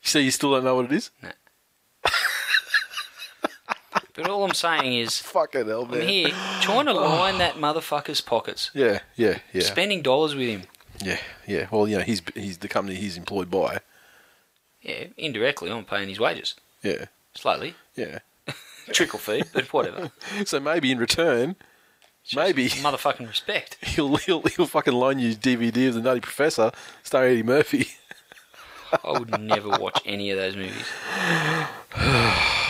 So 0.03 0.19
you 0.19 0.31
still 0.31 0.53
don't 0.53 0.65
know 0.65 0.77
what 0.77 0.85
it 0.87 0.93
is? 0.93 1.11
But 4.15 4.29
all 4.29 4.45
I'm 4.45 4.55
saying 4.55 4.95
is, 4.95 5.19
Fucking 5.35 5.67
hell, 5.67 5.89
I'm 5.93 6.01
here 6.01 6.29
trying 6.61 6.87
to 6.87 6.93
line 6.93 7.39
that 7.39 7.57
motherfucker's 7.57 8.21
pockets, 8.21 8.71
Yeah, 8.73 9.01
yeah, 9.17 9.39
yeah, 9.53 9.63
spending 9.63 10.03
dollars 10.03 10.35
with 10.35 10.49
him. 10.49 10.63
yeah, 11.05 11.19
yeah. 11.47 11.67
Well, 11.71 11.89
you 11.89 11.99
know, 11.99 12.05
he's 12.05 12.23
he's 12.35 12.59
the 12.59 12.69
company 12.69 12.97
he's 12.97 13.17
employed 13.17 13.51
by. 13.51 13.81
Yeah, 14.83 15.07
indirectly, 15.17 15.71
I'm 15.71 15.85
paying 15.85 16.09
his 16.09 16.21
wages. 16.21 16.55
Yeah, 16.83 17.07
Slightly. 17.35 17.75
yeah. 17.97 18.21
Trickle 18.93 19.19
feed, 19.19 19.47
but 19.53 19.73
whatever. 19.73 20.13
So 20.45 20.61
maybe 20.61 20.93
in 20.93 20.99
return, 20.99 21.57
maybe 22.37 22.69
Motherfucking 22.69 23.27
respect. 23.27 23.79
he'll 23.83 24.17
he'll 24.17 24.43
he'll 24.43 24.67
fucking 24.67 24.93
loan 24.95 25.19
you 25.19 25.35
DVD 25.35 25.89
of 25.89 25.95
the 25.95 26.03
Nutty 26.03 26.21
Professor 26.21 26.71
starring 27.03 27.33
Eddie 27.33 27.43
Murphy. 27.43 27.89
I 29.03 29.19
would 29.19 29.41
never 29.41 29.71
watch 29.71 30.01
any 30.05 30.31
of 30.31 30.39
those 30.39 30.55
movies. 30.55 30.87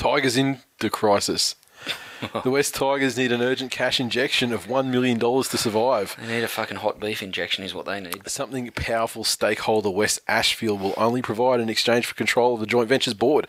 Tigers 0.00 0.38
in 0.38 0.60
the 0.78 0.88
crisis. 0.88 1.56
the 2.42 2.50
West 2.50 2.74
Tigers 2.74 3.18
need 3.18 3.32
an 3.32 3.42
urgent 3.42 3.70
cash 3.70 4.00
injection 4.00 4.50
of 4.50 4.66
$1 4.66 4.86
million 4.86 5.18
to 5.18 5.44
survive. 5.44 6.16
They 6.18 6.36
need 6.36 6.42
a 6.42 6.48
fucking 6.48 6.78
hot 6.78 6.98
beef 6.98 7.22
injection, 7.22 7.64
is 7.64 7.74
what 7.74 7.84
they 7.84 8.00
need. 8.00 8.26
Something 8.26 8.70
powerful 8.70 9.24
stakeholder 9.24 9.90
West 9.90 10.20
Ashfield 10.26 10.80
will 10.80 10.94
only 10.96 11.20
provide 11.20 11.60
in 11.60 11.68
exchange 11.68 12.06
for 12.06 12.14
control 12.14 12.54
of 12.54 12.60
the 12.60 12.66
joint 12.66 12.88
ventures 12.88 13.12
board. 13.12 13.46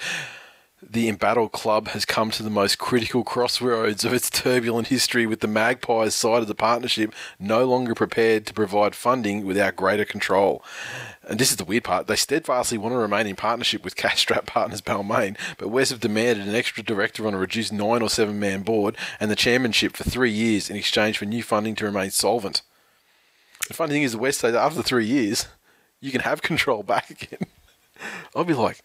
The 0.84 1.10
embattled 1.10 1.52
club 1.52 1.90
has 1.90 2.06
come 2.06 2.32
to 2.32 2.42
the 2.42 2.50
most 2.50 2.80
critical 2.80 3.24
crossroads 3.24 4.04
of 4.04 4.14
its 4.14 4.32
turbulent 4.32 4.88
history 4.88 5.28
with 5.28 5.40
the 5.40 5.48
Magpies 5.48 6.16
side 6.16 6.42
of 6.42 6.48
the 6.48 6.56
partnership 6.56 7.14
no 7.40 7.66
longer 7.66 7.94
prepared 7.94 8.48
to 8.48 8.54
provide 8.54 8.96
funding 8.96 9.46
without 9.46 9.76
greater 9.76 10.06
control. 10.06 10.64
And 11.30 11.40
this 11.40 11.52
is 11.52 11.58
the 11.58 11.66
weird 11.66 11.84
part. 11.84 12.08
They 12.08 12.16
steadfastly 12.16 12.80
want 12.80 12.94
to 12.94 12.98
remain 12.98 13.28
in 13.28 13.36
partnership 13.36 13.84
with 13.84 13.96
cash 13.96 14.22
strap 14.22 14.48
partners 14.48 14.82
Balmain, 14.82 15.38
but 15.60 15.68
West 15.68 15.92
have 15.92 16.00
demanded 16.00 16.48
an 16.48 16.56
extra 16.56 16.82
director 16.82 17.28
on 17.28 17.36
a 17.36 17.38
reduced 17.38 17.72
nine 17.72 18.02
or 18.02 18.10
seven 18.10 18.40
man 18.40 18.64
board 18.64 18.98
and 19.20 19.30
the 19.30 19.36
chairmanship 19.36 19.96
for 19.96 20.04
three 20.04 20.32
years 20.32 20.68
in 20.68 20.76
exchange 20.76 21.20
for 21.20 21.26
new 21.26 21.44
funding 21.44 21.76
to 21.76 21.86
remain 21.86 22.10
solvent. 22.10 22.64
The 23.68 23.76
funny 23.76 23.94
thing 23.94 24.04
is, 24.04 24.14
the 24.14 24.18
West 24.18 24.40
say 24.40 24.50
that 24.50 24.60
after 24.60 24.82
three 24.82 25.06
years, 25.06 25.48
you 26.00 26.10
can 26.12 26.22
have 26.22 26.42
control 26.42 26.82
back 26.82 27.12
again. 27.12 27.46
I'll 28.36 28.44
be 28.44 28.56
like, 28.56 28.82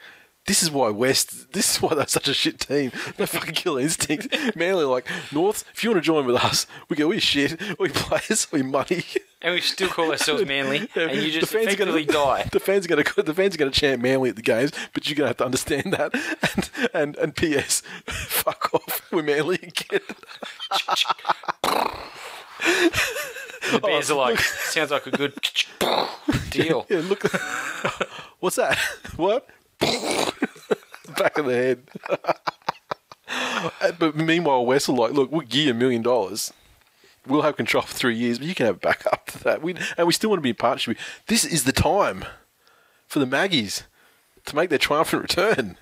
this 0.46 0.62
is 0.62 0.70
why 0.70 0.90
West, 0.90 1.52
this 1.52 1.74
is 1.74 1.82
why 1.82 1.94
they're 1.94 2.06
such 2.06 2.28
a 2.28 2.34
shit 2.34 2.60
team. 2.60 2.92
No 3.18 3.26
fucking 3.26 3.54
killer 3.54 3.80
instinct. 3.80 4.34
Manly, 4.56 4.84
like, 4.84 5.06
North, 5.32 5.64
if 5.72 5.82
you 5.82 5.90
want 5.90 6.02
to 6.02 6.06
join 6.06 6.26
with 6.26 6.36
us, 6.36 6.66
we 6.88 6.96
go, 6.96 7.08
we 7.08 7.18
shit, 7.18 7.60
we 7.78 7.88
players, 7.88 8.46
we 8.52 8.62
money. 8.62 9.04
And 9.40 9.54
we 9.54 9.60
still 9.60 9.88
call 9.88 10.10
ourselves 10.10 10.44
manly, 10.46 10.88
Yeah, 10.94 11.04
and 11.04 11.22
you 11.22 11.30
just 11.30 11.52
the 11.52 11.58
fans 11.58 11.68
are 11.68 11.70
effectively 11.72 12.04
gonna, 12.04 12.42
die. 12.42 12.48
The 12.52 12.60
fans 12.60 12.84
are 12.84 12.88
going 12.88 13.04
to 13.04 13.22
the 13.22 13.34
fans 13.34 13.54
are 13.54 13.58
going 13.58 13.70
to 13.70 13.80
chant 13.80 14.02
Manly 14.02 14.30
at 14.30 14.36
the 14.36 14.42
games, 14.42 14.72
but 14.92 15.08
you're 15.08 15.16
going 15.16 15.24
to 15.24 15.28
have 15.28 15.36
to 15.38 15.44
understand 15.44 15.92
that. 15.92 16.14
And 16.56 16.70
and 16.94 17.16
and 17.16 17.36
P.S. 17.36 17.82
Fuck 18.06 18.74
off, 18.74 19.06
we're 19.12 19.22
Manly 19.22 19.56
again. 19.56 20.00
The 23.70 23.80
bears 23.80 24.10
are 24.10 24.16
like, 24.16 24.38
sounds 24.38 24.90
like 24.90 25.06
a 25.06 25.10
good 25.10 25.34
deal. 26.50 26.86
Yeah, 26.88 27.02
look. 27.04 27.24
What's 28.40 28.56
that? 28.56 28.78
What? 29.16 29.48
Back 31.18 31.38
of 31.38 31.46
the 31.46 31.54
head. 31.54 31.82
But 33.98 34.14
meanwhile, 34.16 34.64
West 34.64 34.88
are 34.88 34.92
like, 34.92 35.12
look, 35.12 35.32
we'll 35.32 35.40
give 35.40 35.64
you 35.64 35.70
a 35.72 35.74
million 35.74 36.00
dollars. 36.02 36.52
We'll 37.26 37.42
have 37.42 37.56
control 37.56 37.82
for 37.82 37.92
three 37.94 38.14
years, 38.16 38.38
but 38.38 38.46
you 38.46 38.54
can 38.54 38.66
have 38.66 38.76
it 38.76 38.80
back 38.82 39.04
up 39.12 39.26
to 39.32 39.42
that. 39.44 39.62
We, 39.62 39.74
and 39.96 40.06
we 40.06 40.12
still 40.12 40.30
want 40.30 40.38
to 40.38 40.42
be 40.42 40.50
in 40.50 40.54
partnership. 40.56 40.96
This 41.26 41.44
is 41.44 41.64
the 41.64 41.72
time 41.72 42.24
for 43.08 43.18
the 43.18 43.26
Maggies 43.26 43.82
to 44.44 44.54
make 44.54 44.70
their 44.70 44.78
triumphant 44.78 45.22
return. 45.22 45.76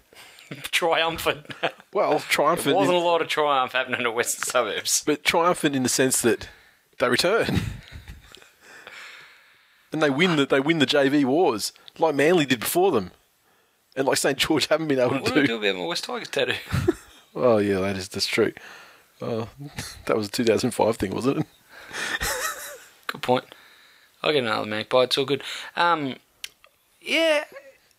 Triumphant. 0.70 1.46
Well, 1.92 2.18
triumphant, 2.20 2.76
Wasn't 2.76 2.96
a 2.96 3.00
lot 3.00 3.20
of 3.22 3.28
triumph 3.28 3.72
happening 3.72 4.00
in 4.00 4.04
the 4.04 4.10
western 4.10 4.44
suburbs. 4.44 5.02
but 5.06 5.22
triumphant 5.24 5.74
in 5.76 5.82
the 5.82 5.88
sense 5.88 6.20
that 6.22 6.48
they 6.98 7.08
return. 7.08 7.60
and 9.92 10.02
they 10.02 10.10
win 10.10 10.36
the 10.36 10.46
they 10.46 10.60
win 10.60 10.78
the 10.78 10.86
JV 10.86 11.24
wars 11.24 11.72
like 11.98 12.14
Manly 12.14 12.46
did 12.46 12.60
before 12.60 12.90
them, 12.92 13.10
and 13.96 14.06
like 14.06 14.16
St 14.18 14.38
George 14.38 14.66
haven't 14.66 14.88
been 14.88 14.98
able 14.98 15.12
What 15.12 15.26
to 15.26 15.34
do 15.34 15.40
do. 15.42 15.46
do 15.46 15.56
about 15.68 15.76
my 15.80 15.86
West 15.86 16.04
Tigers 16.04 16.28
tattoo? 16.28 16.54
Oh 17.36 17.58
yeah, 17.58 17.80
that 17.80 17.96
is 17.96 18.08
that's 18.08 18.28
true. 18.28 18.52
Oh, 19.20 19.48
that 20.06 20.16
was 20.16 20.28
a 20.28 20.30
2005 20.30 20.96
thing, 20.96 21.12
wasn't 21.12 21.38
it? 21.38 21.46
Good 23.08 23.22
point. 23.22 23.44
I'll 24.22 24.32
get 24.32 24.44
another 24.44 24.66
magpie. 24.66 25.02
It's 25.02 25.18
all 25.18 25.24
good. 25.24 25.42
Um, 25.76 26.14
yeah, 27.00 27.44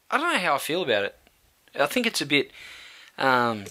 I 0.10 0.18
don't 0.18 0.32
know 0.34 0.40
how 0.40 0.56
I 0.56 0.58
feel 0.58 0.82
about 0.84 1.04
it. 1.06 1.16
I 1.78 1.86
think 1.86 2.08
it's 2.08 2.22
a 2.22 2.26
bit. 2.26 2.50
Um, 3.18 3.66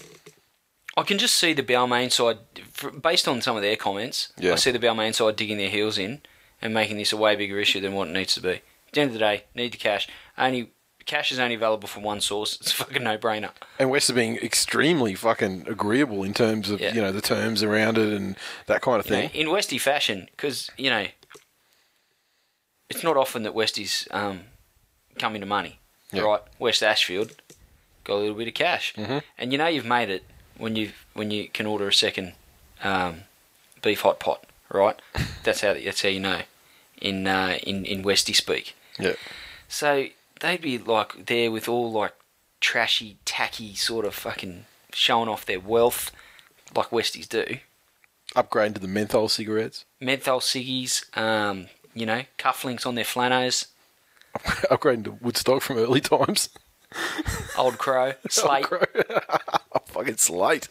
I 0.95 1.01
can 1.03 1.17
just 1.17 1.35
see 1.35 1.53
the 1.53 1.63
Balmain 1.63 2.11
side, 2.11 2.37
based 3.01 3.27
on 3.27 3.41
some 3.41 3.55
of 3.57 3.61
their 3.63 3.75
comments. 3.75 4.31
Yeah. 4.37 4.53
I 4.53 4.55
see 4.55 4.71
the 4.71 4.79
Balmain 4.79 5.13
side 5.15 5.35
digging 5.35 5.57
their 5.57 5.69
heels 5.69 5.97
in 5.97 6.21
and 6.61 6.73
making 6.73 6.97
this 6.97 7.11
a 7.11 7.17
way 7.17 7.35
bigger 7.35 7.59
issue 7.59 7.81
than 7.81 7.93
what 7.93 8.07
it 8.07 8.11
needs 8.13 8.35
to 8.35 8.41
be. 8.41 8.49
At 8.53 8.61
the 8.93 9.01
end 9.01 9.07
of 9.09 9.13
the 9.13 9.19
day, 9.19 9.43
need 9.55 9.73
the 9.73 9.77
cash. 9.77 10.07
Only 10.37 10.69
cash 11.05 11.31
is 11.31 11.39
only 11.39 11.55
available 11.55 11.87
from 11.87 12.03
one 12.03 12.19
source. 12.21 12.55
It's 12.59 12.71
a 12.71 12.75
fucking 12.75 13.03
no 13.03 13.17
brainer. 13.17 13.51
And 13.79 13.89
West 13.89 14.09
are 14.09 14.13
being 14.13 14.37
extremely 14.37 15.13
fucking 15.15 15.65
agreeable 15.67 16.23
in 16.23 16.33
terms 16.33 16.69
of 16.69 16.79
Yeah. 16.81 16.93
you 16.93 17.01
know 17.01 17.11
the 17.11 17.21
terms 17.21 17.61
around 17.63 17.97
it 17.97 18.11
and 18.13 18.35
that 18.67 18.81
kind 18.81 18.99
of 18.99 19.05
You 19.05 19.11
know, 19.15 19.27
thing. 19.27 19.31
in 19.41 19.47
Westie 19.47 19.79
fashion, 19.81 20.27
because 20.31 20.69
you 20.77 20.89
know, 20.89 21.07
it's 22.89 23.03
not 23.03 23.17
often 23.17 23.43
that 23.43 23.53
Westies 23.53 24.07
um, 24.13 24.41
come 25.19 25.35
into 25.35 25.47
money, 25.47 25.79
Yeah. 26.11 26.21
right? 26.21 26.41
West 26.59 26.83
Ashfield 26.83 27.33
got 28.03 28.15
a 28.15 28.19
little 28.19 28.35
bit 28.35 28.47
of 28.47 28.53
cash, 28.53 28.93
Mm-hmm. 28.95 29.19
and 29.37 29.51
you 29.51 29.57
know 29.57 29.67
you've 29.67 29.85
made 29.85 30.09
it 30.09 30.23
when 30.57 30.75
you 30.75 30.91
when 31.13 31.31
you 31.31 31.49
can 31.49 31.65
order 31.65 31.87
a 31.87 31.93
second 31.93 32.33
um, 32.83 33.23
beef 33.81 34.01
hot 34.01 34.19
pot, 34.19 34.45
right? 34.69 34.99
that's 35.43 35.61
how 35.61 35.73
that's 35.73 36.01
how 36.01 36.09
you 36.09 36.19
know 36.19 36.41
in 37.01 37.27
uh, 37.27 37.57
in 37.63 37.85
in 37.85 38.03
Westie 38.03 38.35
speak. 38.35 38.75
Yeah, 38.99 39.13
So 39.67 40.07
they'd 40.39 40.61
be 40.61 40.77
like 40.77 41.25
there 41.27 41.51
with 41.51 41.67
all 41.67 41.91
like 41.91 42.13
trashy, 42.59 43.17
tacky 43.25 43.75
sort 43.75 44.05
of 44.05 44.13
fucking 44.15 44.65
showing 44.93 45.29
off 45.29 45.45
their 45.45 45.59
wealth, 45.59 46.11
like 46.75 46.89
Westies 46.89 47.27
do. 47.27 47.57
upgrading 48.35 48.75
to 48.75 48.79
the 48.79 48.87
menthol 48.87 49.29
cigarettes, 49.29 49.85
menthol 49.99 50.39
ciggies, 50.39 51.05
um, 51.17 51.67
you 51.93 52.05
know, 52.05 52.23
cufflinks 52.37 52.85
on 52.85 52.95
their 52.95 53.05
flanos, 53.05 53.67
upgrading 54.35 55.03
to 55.05 55.11
Woodstock 55.21 55.61
from 55.61 55.77
early 55.77 56.01
times. 56.01 56.49
old 57.57 57.77
crow, 57.77 58.13
slate. 58.29 58.65
Oh, 58.71 59.79
fucking 59.87 60.17
slate. 60.17 60.67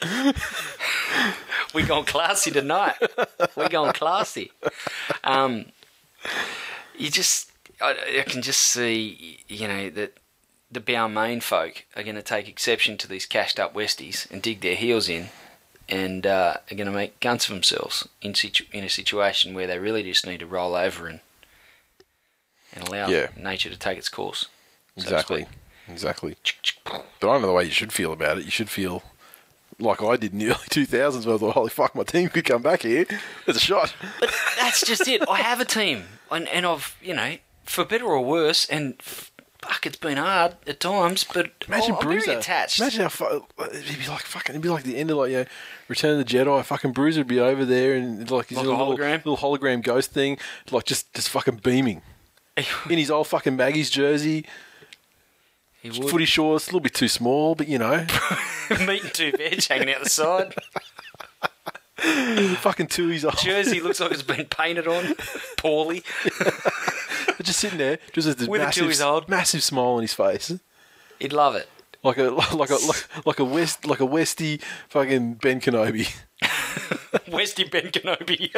we 1.74 1.82
gone 1.82 2.04
classy 2.04 2.50
tonight. 2.50 2.94
we 3.56 3.68
gone 3.68 3.92
classy. 3.92 4.50
Um, 5.22 5.66
you 6.96 7.10
just, 7.10 7.50
I, 7.84 8.18
I 8.20 8.22
can 8.26 8.42
just 8.42 8.60
see, 8.60 9.38
you 9.48 9.68
know, 9.68 9.90
that 9.90 10.18
the 10.70 10.80
Balmain 10.80 11.42
folk 11.42 11.84
are 11.96 12.02
going 12.02 12.16
to 12.16 12.22
take 12.22 12.48
exception 12.48 12.96
to 12.98 13.08
these 13.08 13.26
cashed 13.26 13.60
up 13.60 13.74
Westies 13.74 14.30
and 14.30 14.42
dig 14.42 14.60
their 14.60 14.74
heels 14.76 15.08
in. 15.08 15.28
And 15.86 16.26
uh, 16.26 16.56
are 16.70 16.74
going 16.74 16.86
to 16.86 16.92
make 16.92 17.20
guns 17.20 17.44
of 17.44 17.50
themselves 17.54 18.08
in 18.22 18.34
situ- 18.34 18.64
in 18.72 18.84
a 18.84 18.88
situation 18.88 19.52
where 19.52 19.66
they 19.66 19.78
really 19.78 20.02
just 20.02 20.26
need 20.26 20.40
to 20.40 20.46
roll 20.46 20.74
over 20.74 21.06
and 21.06 21.20
and 22.72 22.88
allow 22.88 23.06
Yeah. 23.08 23.28
nature 23.36 23.68
to 23.70 23.76
take 23.78 23.98
its 23.98 24.08
course. 24.08 24.46
so 24.96 25.02
Exactly. 25.02 25.46
Exactly. 25.88 26.36
But 26.84 26.94
I 26.94 27.02
don't 27.20 27.42
know 27.42 27.48
the 27.48 27.52
way 27.52 27.64
you 27.64 27.70
should 27.70 27.92
feel 27.92 28.12
about 28.12 28.38
it. 28.38 28.46
You 28.46 28.50
should 28.50 28.70
feel 28.70 29.02
like 29.78 30.02
I 30.02 30.16
did 30.16 30.32
in 30.32 30.38
the 30.38 30.46
early 30.52 30.56
2000s 30.70 31.26
where 31.26 31.34
I 31.34 31.38
thought, 31.38 31.52
holy 31.54 31.68
fuck, 31.70 31.94
my 31.94 32.02
team 32.02 32.30
could 32.30 32.46
come 32.46 32.62
back 32.62 32.80
here. 32.82 33.04
There's 33.44 33.58
a 33.58 33.60
shot. 33.60 33.94
But 34.20 34.34
that's 34.58 34.84
just 34.86 35.06
it. 35.06 35.22
I 35.28 35.36
have 35.42 35.60
a 35.60 35.64
team, 35.66 36.04
and, 36.30 36.48
and 36.48 36.64
I've 36.64 36.96
you 37.02 37.14
know 37.14 37.36
for 37.64 37.84
better 37.84 38.06
or 38.06 38.24
worse, 38.24 38.66
and 38.66 39.00
fuck, 39.02 39.86
it's 39.86 39.96
been 39.96 40.16
hard 40.18 40.56
at 40.66 40.80
times, 40.80 41.24
but 41.24 41.50
Imagine 41.68 41.92
I'm, 41.92 41.98
I'm 41.98 42.02
Bruiser. 42.06 42.26
very 42.26 42.38
attached. 42.38 42.78
Imagine 42.80 43.02
how 43.02 43.08
fu- 43.08 43.46
it'd 43.64 43.98
be 43.98 44.06
like 44.08 44.22
fucking. 44.22 44.54
It'd 44.54 44.62
be 44.62 44.68
like 44.68 44.84
the 44.84 44.96
end 44.96 45.10
of 45.10 45.16
like 45.18 45.30
you 45.30 45.38
know, 45.38 45.44
Return 45.88 46.18
of 46.18 46.26
the 46.26 46.32
Jedi. 46.32 46.64
Fucking 46.64 46.92
Bruiser 46.92 47.20
would 47.20 47.26
be 47.28 47.40
over 47.40 47.64
there 47.64 47.94
and 47.94 48.30
like 48.30 48.48
his 48.48 48.58
Like 48.58 48.66
a 48.66 48.70
little, 48.70 48.96
hologram? 48.96 49.24
little 49.24 49.36
hologram 49.38 49.82
ghost 49.82 50.12
thing, 50.12 50.38
like 50.70 50.84
just 50.84 51.12
just 51.14 51.28
fucking 51.30 51.56
beaming 51.62 52.02
in 52.56 52.98
his 52.98 53.10
old 53.10 53.26
fucking 53.26 53.56
Maggie's 53.56 53.90
jersey, 53.90 54.44
he 55.82 55.90
would. 55.90 56.08
footy 56.10 56.24
shorts, 56.24 56.66
a 56.66 56.68
little 56.68 56.80
bit 56.80 56.94
too 56.94 57.08
small, 57.08 57.54
but 57.54 57.68
you 57.68 57.78
know, 57.78 58.06
Meat 58.86 59.02
and 59.04 59.12
two 59.14 59.32
veg 59.32 59.64
hanging 59.64 59.92
out 59.94 60.02
the 60.02 60.08
side. 60.10 60.54
fucking 61.96 62.88
two 62.88 63.10
years 63.10 63.24
old, 63.24 63.36
Jersey 63.38 63.80
looks 63.82 64.00
like 64.00 64.12
it's 64.12 64.22
been 64.22 64.46
painted 64.46 64.86
on 64.88 65.14
poorly. 65.56 66.02
just 67.42 67.60
sitting 67.60 67.78
there, 67.78 67.98
just 68.12 68.28
with 68.28 68.38
this 68.38 68.48
With 68.48 68.62
a 68.62 68.70
two 68.72 68.84
old. 68.84 68.90
massive, 68.90 69.28
massive 69.28 69.62
smile 69.62 69.86
on 69.86 70.02
his 70.02 70.14
face. 70.14 70.52
He'd 71.18 71.32
love 71.32 71.54
it. 71.54 71.68
Like 72.02 72.18
a 72.18 72.24
like 72.24 72.70
a 72.70 72.74
like, 72.74 73.26
like 73.26 73.38
a 73.38 73.44
west 73.44 73.86
like 73.86 74.00
a 74.00 74.04
westy 74.06 74.60
fucking 74.88 75.34
Ben 75.34 75.60
Kenobi. 75.60 76.14
Westy 77.30 77.64
Ben 77.64 77.84
Kenobi. 77.86 78.50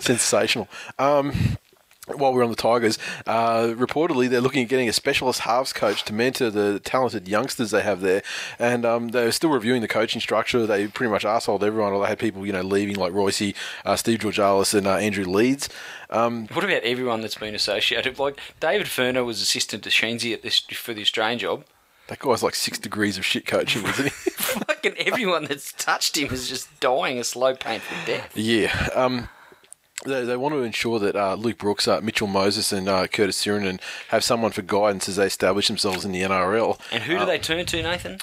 Sensational. 0.00 0.68
Um, 0.98 1.32
while 2.16 2.32
we're 2.32 2.44
on 2.44 2.50
the 2.50 2.56
Tigers, 2.56 2.98
uh, 3.26 3.68
reportedly 3.76 4.28
they're 4.28 4.40
looking 4.40 4.62
at 4.62 4.68
getting 4.68 4.88
a 4.88 4.92
specialist 4.92 5.40
halves 5.40 5.72
coach 5.72 6.04
to 6.04 6.12
mentor 6.12 6.50
the 6.50 6.80
talented 6.80 7.28
youngsters 7.28 7.70
they 7.70 7.82
have 7.82 8.00
there, 8.00 8.22
and 8.58 8.84
um, 8.84 9.08
they're 9.08 9.32
still 9.32 9.50
reviewing 9.50 9.82
the 9.82 9.88
coaching 9.88 10.20
structure. 10.20 10.66
They 10.66 10.86
pretty 10.88 11.10
much 11.10 11.24
arsehole 11.24 11.62
everyone. 11.62 11.98
They 12.00 12.08
had 12.08 12.18
people, 12.18 12.46
you 12.46 12.52
know, 12.52 12.62
leaving 12.62 12.96
like 12.96 13.12
Royce, 13.12 13.52
uh, 13.84 13.96
Steve 13.96 14.20
Georgalis, 14.20 14.74
and 14.74 14.86
uh, 14.86 14.96
Andrew 14.96 15.24
Leeds. 15.24 15.68
Um, 16.10 16.46
what 16.48 16.64
about 16.64 16.82
everyone 16.82 17.22
that's 17.22 17.36
been 17.38 17.54
associated? 17.54 18.18
Like 18.18 18.38
David 18.60 18.86
Furner 18.86 19.24
was 19.24 19.40
assistant 19.40 19.82
to 19.84 19.90
Sheensy 19.90 20.32
at 20.32 20.42
this 20.42 20.58
for 20.58 20.92
the 20.92 21.00
Australian 21.02 21.38
job. 21.38 21.64
that 22.08 22.18
guy's 22.18 22.42
like 22.42 22.54
six 22.54 22.78
degrees 22.78 23.16
of 23.16 23.24
shit 23.24 23.46
coaching, 23.46 23.84
isn't 23.84 24.04
he? 24.04 24.10
Fucking 24.42 24.94
everyone 24.98 25.44
that's 25.44 25.72
touched 25.72 26.18
him 26.18 26.32
is 26.32 26.48
just 26.48 26.80
dying 26.80 27.18
a 27.18 27.24
slow, 27.24 27.54
painful 27.54 27.96
death. 28.04 28.36
Yeah. 28.36 28.88
Um, 28.94 29.28
they, 30.04 30.24
they 30.24 30.36
want 30.36 30.54
to 30.54 30.62
ensure 30.62 30.98
that 30.98 31.16
uh, 31.16 31.34
Luke 31.34 31.58
Brooks, 31.58 31.88
uh, 31.88 32.00
Mitchell 32.00 32.26
Moses, 32.26 32.72
and 32.72 32.88
uh, 32.88 33.06
Curtis 33.06 33.42
Sironen 33.42 33.80
have 34.08 34.24
someone 34.24 34.52
for 34.52 34.62
guidance 34.62 35.08
as 35.08 35.16
they 35.16 35.26
establish 35.26 35.68
themselves 35.68 36.04
in 36.04 36.12
the 36.12 36.22
NRL. 36.22 36.78
And 36.90 37.02
who 37.04 37.18
do 37.18 37.26
they 37.26 37.38
turn 37.38 37.64
to, 37.66 37.82
Nathan? 37.82 38.18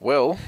Well, 0.00 0.38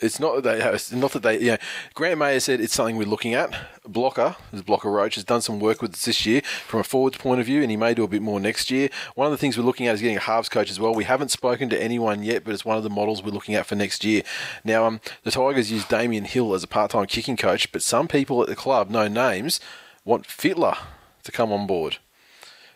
it's 0.00 0.18
not 0.18 0.42
that 0.42 0.42
they 0.42 0.72
it's 0.72 0.92
not 0.92 1.12
that 1.12 1.22
they. 1.22 1.38
Yeah, 1.40 1.56
Grant 1.94 2.20
Mayoh 2.20 2.40
said 2.40 2.60
it's 2.60 2.74
something 2.74 2.96
we're 2.96 3.04
looking 3.04 3.34
at. 3.34 3.54
Blocker, 3.86 4.36
this 4.52 4.62
Blocker 4.62 4.90
Roach, 4.90 5.14
has 5.14 5.24
done 5.24 5.40
some 5.40 5.60
work 5.60 5.80
with 5.80 5.94
us 5.94 6.04
this 6.04 6.26
year 6.26 6.40
from 6.66 6.80
a 6.80 6.84
forwards 6.84 7.18
point 7.18 7.40
of 7.40 7.46
view, 7.46 7.62
and 7.62 7.70
he 7.70 7.76
may 7.76 7.94
do 7.94 8.02
a 8.02 8.08
bit 8.08 8.22
more 8.22 8.40
next 8.40 8.70
year. 8.70 8.88
One 9.14 9.26
of 9.26 9.30
the 9.30 9.38
things 9.38 9.56
we're 9.56 9.64
looking 9.64 9.86
at 9.86 9.94
is 9.94 10.00
getting 10.00 10.16
a 10.16 10.20
halves 10.20 10.48
coach 10.48 10.70
as 10.70 10.80
well. 10.80 10.94
We 10.94 11.04
haven't 11.04 11.30
spoken 11.30 11.68
to 11.70 11.80
anyone 11.80 12.22
yet, 12.22 12.44
but 12.44 12.52
it's 12.54 12.64
one 12.64 12.76
of 12.76 12.82
the 12.82 12.90
models 12.90 13.22
we're 13.22 13.30
looking 13.30 13.54
at 13.54 13.66
for 13.66 13.76
next 13.76 14.04
year. 14.04 14.22
Now, 14.64 14.84
um, 14.84 15.00
the 15.22 15.30
Tigers 15.30 15.70
use 15.70 15.84
Damien 15.84 16.24
Hill 16.24 16.54
as 16.54 16.64
a 16.64 16.68
part-time 16.68 17.06
kicking 17.06 17.36
coach, 17.36 17.70
but 17.70 17.82
some 17.82 18.08
people 18.08 18.42
at 18.42 18.48
the 18.48 18.56
club, 18.56 18.90
no 18.90 19.06
names, 19.06 19.60
want 20.04 20.26
Fittler 20.26 20.76
to 21.22 21.32
come 21.32 21.52
on 21.52 21.66
board. 21.66 21.98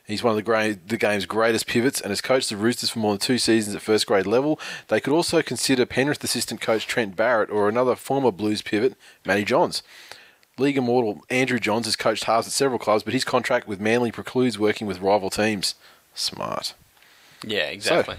He's 0.09 0.23
one 0.23 0.31
of 0.31 0.37
the, 0.37 0.43
great, 0.43 0.89
the 0.89 0.97
game's 0.97 1.27
greatest 1.27 1.67
pivots 1.67 2.01
and 2.01 2.11
has 2.11 2.23
coached 2.23 2.49
the 2.49 2.57
Roosters 2.57 2.89
for 2.89 2.99
more 2.99 3.13
than 3.13 3.21
two 3.21 3.37
seasons 3.37 3.77
at 3.77 3.83
first 3.83 4.07
grade 4.07 4.27
level. 4.27 4.59
They 4.89 5.01
could 5.01 5.13
also 5.13 5.43
consider 5.43 5.85
Penrith 5.85 6.25
assistant 6.25 6.63
coach 6.63 6.87
Trent 6.87 7.15
Barrett 7.15 7.51
or 7.51 7.69
another 7.69 7.95
former 7.95 8.33
Blues 8.33 8.63
pivot, 8.63 8.95
Matty 9.27 9.45
Johns. 9.45 9.83
League 10.57 10.79
immortal 10.79 11.21
Andrew 11.29 11.59
Johns 11.59 11.85
has 11.85 11.95
coached 11.95 12.25
halves 12.25 12.47
at 12.47 12.55
several 12.55 12.79
clubs, 12.79 13.03
but 13.03 13.13
his 13.13 13.23
contract 13.23 13.69
with 13.69 13.81
Manly 13.81 14.11
precludes 14.11 14.59
working 14.59 14.87
with 14.87 15.01
rival 15.01 15.29
teams. 15.29 15.75
Smart. 16.15 16.73
Yeah, 17.45 17.67
exactly. 17.67 18.17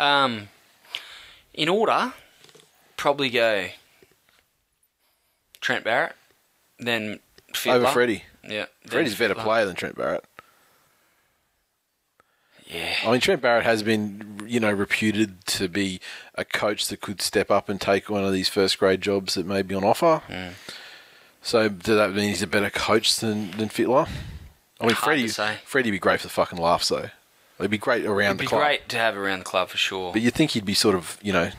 Um, 0.00 0.48
in 1.54 1.68
order, 1.68 2.12
probably 2.96 3.30
go 3.30 3.68
Trent 5.60 5.84
Barrett, 5.84 6.16
then 6.80 7.20
Fittler. 7.54 7.74
Over 7.74 7.86
Freddie. 7.86 8.24
Yeah, 8.46 8.66
Freddie's 8.86 9.14
a 9.14 9.18
better 9.18 9.34
player 9.36 9.64
than 9.64 9.76
Trent 9.76 9.96
Barrett. 9.96 10.24
Yeah, 12.72 12.94
I 13.04 13.10
mean, 13.10 13.20
Trent 13.20 13.42
Barrett 13.42 13.64
has 13.64 13.82
been, 13.82 14.42
you 14.46 14.60
know, 14.60 14.70
reputed 14.70 15.44
to 15.46 15.66
be 15.68 16.00
a 16.36 16.44
coach 16.44 16.86
that 16.88 17.00
could 17.00 17.20
step 17.20 17.50
up 17.50 17.68
and 17.68 17.80
take 17.80 18.08
one 18.08 18.24
of 18.24 18.32
these 18.32 18.48
first 18.48 18.78
grade 18.78 19.00
jobs 19.00 19.34
that 19.34 19.44
may 19.44 19.62
be 19.62 19.74
on 19.74 19.82
offer. 19.82 20.22
Hmm. 20.28 20.50
So, 21.42 21.68
does 21.68 21.96
that 21.96 22.12
mean 22.12 22.28
he's 22.28 22.42
a 22.42 22.46
better 22.46 22.70
coach 22.70 23.16
than, 23.16 23.50
than 23.52 23.70
Fittler? 23.70 24.08
I 24.80 24.86
mean, 24.86 24.94
Freddie. 24.94 25.28
Freddie'd 25.28 25.92
be 25.92 25.98
great 25.98 26.20
for 26.20 26.26
the 26.28 26.32
fucking 26.32 26.58
laughs, 26.58 26.88
though. 26.90 27.10
It'd 27.58 27.70
be 27.70 27.78
great 27.78 28.06
around 28.06 28.36
it'd 28.36 28.38
the 28.38 28.42
be 28.42 28.46
club. 28.46 28.60
great 28.62 28.88
to 28.90 28.96
have 28.98 29.16
around 29.16 29.40
the 29.40 29.44
club 29.44 29.68
for 29.68 29.76
sure. 29.76 30.12
But 30.12 30.22
you'd 30.22 30.34
think 30.34 30.52
he'd 30.52 30.64
be 30.64 30.74
sort 30.74 30.94
of, 30.94 31.18
you 31.22 31.32
know, 31.32 31.50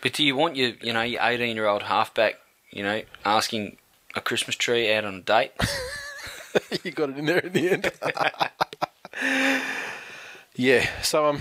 But 0.00 0.12
do 0.14 0.24
you 0.24 0.36
want 0.36 0.56
your, 0.56 0.72
you 0.80 0.92
know, 0.92 1.02
your 1.02 1.20
eighteen-year-old 1.22 1.82
halfback, 1.82 2.36
you 2.70 2.82
know, 2.82 3.02
asking 3.24 3.76
a 4.14 4.20
Christmas 4.20 4.56
tree 4.56 4.92
out 4.92 5.04
on 5.04 5.14
a 5.16 5.20
date? 5.20 5.52
you 6.84 6.90
got 6.92 7.10
it 7.10 7.18
in 7.18 7.26
there 7.26 7.38
in 7.40 7.52
the 7.52 7.70
end. 7.70 7.90
yeah. 10.54 10.88
So 11.02 11.26
um, 11.26 11.40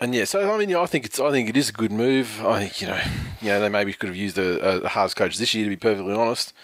and 0.00 0.14
yeah. 0.14 0.24
So 0.24 0.52
I 0.52 0.58
mean, 0.58 0.68
yeah, 0.68 0.80
I 0.80 0.86
think 0.86 1.04
it's. 1.04 1.20
I 1.20 1.30
think 1.30 1.48
it 1.48 1.56
is 1.56 1.68
a 1.68 1.72
good 1.72 1.92
move. 1.92 2.44
I 2.44 2.60
think 2.60 2.80
you 2.80 2.88
know, 2.88 3.00
you 3.40 3.48
know, 3.48 3.60
they 3.60 3.68
maybe 3.68 3.92
could 3.92 4.08
have 4.08 4.16
used 4.16 4.38
a, 4.38 4.82
a 4.84 4.88
halves 4.88 5.14
coach 5.14 5.38
this 5.38 5.54
year 5.54 5.64
to 5.64 5.70
be 5.70 5.76
perfectly 5.76 6.14
honest. 6.14 6.52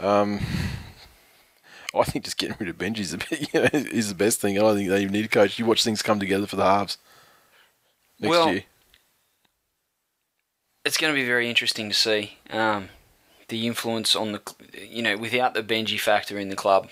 Um, 0.00 0.40
I 1.94 2.02
think 2.04 2.24
just 2.24 2.38
getting 2.38 2.56
rid 2.58 2.68
of 2.68 2.78
Benji 2.78 3.00
is, 3.00 3.12
a 3.14 3.18
bit, 3.18 3.52
you 3.54 3.60
know, 3.60 3.68
is 3.72 4.08
the 4.08 4.14
best 4.14 4.40
thing. 4.40 4.56
I 4.58 4.60
don't 4.62 4.76
think 4.76 4.88
they 4.88 5.00
even 5.02 5.12
need 5.12 5.24
a 5.24 5.28
coach. 5.28 5.58
You 5.58 5.66
watch 5.66 5.84
things 5.84 6.02
come 6.02 6.18
together 6.20 6.46
for 6.46 6.56
the 6.56 6.64
halves 6.64 6.98
next 8.20 8.30
Well, 8.30 8.52
year. 8.52 8.64
it's 10.84 10.96
going 10.96 11.12
to 11.12 11.18
be 11.18 11.26
very 11.26 11.48
interesting 11.48 11.88
to 11.88 11.94
see 11.94 12.38
um, 12.50 12.88
the 13.48 13.66
influence 13.66 14.14
on 14.16 14.32
the, 14.32 14.40
you 14.78 15.02
know, 15.02 15.16
without 15.16 15.54
the 15.54 15.62
Benji 15.62 15.98
factor 15.98 16.38
in 16.38 16.48
the 16.48 16.56
club, 16.56 16.88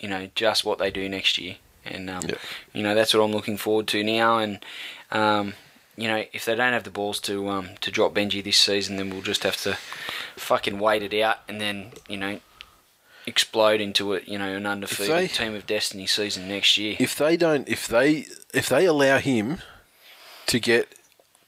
you 0.00 0.08
know, 0.08 0.28
just 0.34 0.64
what 0.64 0.78
they 0.78 0.90
do 0.90 1.08
next 1.08 1.38
year. 1.38 1.56
And, 1.86 2.08
um, 2.10 2.22
Yeah. 2.26 2.34
you 2.72 2.82
know, 2.82 2.94
that's 2.94 3.12
what 3.14 3.22
I'm 3.22 3.32
looking 3.32 3.56
forward 3.56 3.86
to 3.88 4.02
now. 4.04 4.38
And, 4.38 4.64
um, 5.10 5.54
you 5.96 6.08
know, 6.08 6.24
if 6.32 6.44
they 6.44 6.54
don't 6.54 6.72
have 6.72 6.84
the 6.84 6.90
balls 6.90 7.20
to 7.20 7.48
um, 7.48 7.70
to 7.80 7.90
drop 7.90 8.14
Benji 8.14 8.42
this 8.42 8.56
season, 8.58 8.96
then 8.96 9.10
we'll 9.10 9.22
just 9.22 9.42
have 9.44 9.56
to 9.62 9.76
fucking 10.36 10.78
wait 10.78 11.02
it 11.02 11.20
out 11.22 11.38
and 11.48 11.60
then, 11.60 11.92
you 12.08 12.16
know, 12.16 12.40
explode 13.26 13.80
into 13.80 14.12
it, 14.12 14.26
you 14.28 14.38
know, 14.38 14.54
an 14.56 14.66
undefeated 14.66 15.14
they- 15.16 15.28
team 15.28 15.54
of 15.54 15.66
destiny 15.66 16.06
season 16.06 16.48
next 16.48 16.76
year. 16.76 16.96
If 16.98 17.16
they 17.16 17.36
don't, 17.36 17.68
if 17.68 17.86
they, 17.86 18.26
if 18.52 18.68
they 18.68 18.84
allow 18.86 19.18
him 19.18 19.58
to 20.46 20.58
get 20.60 20.94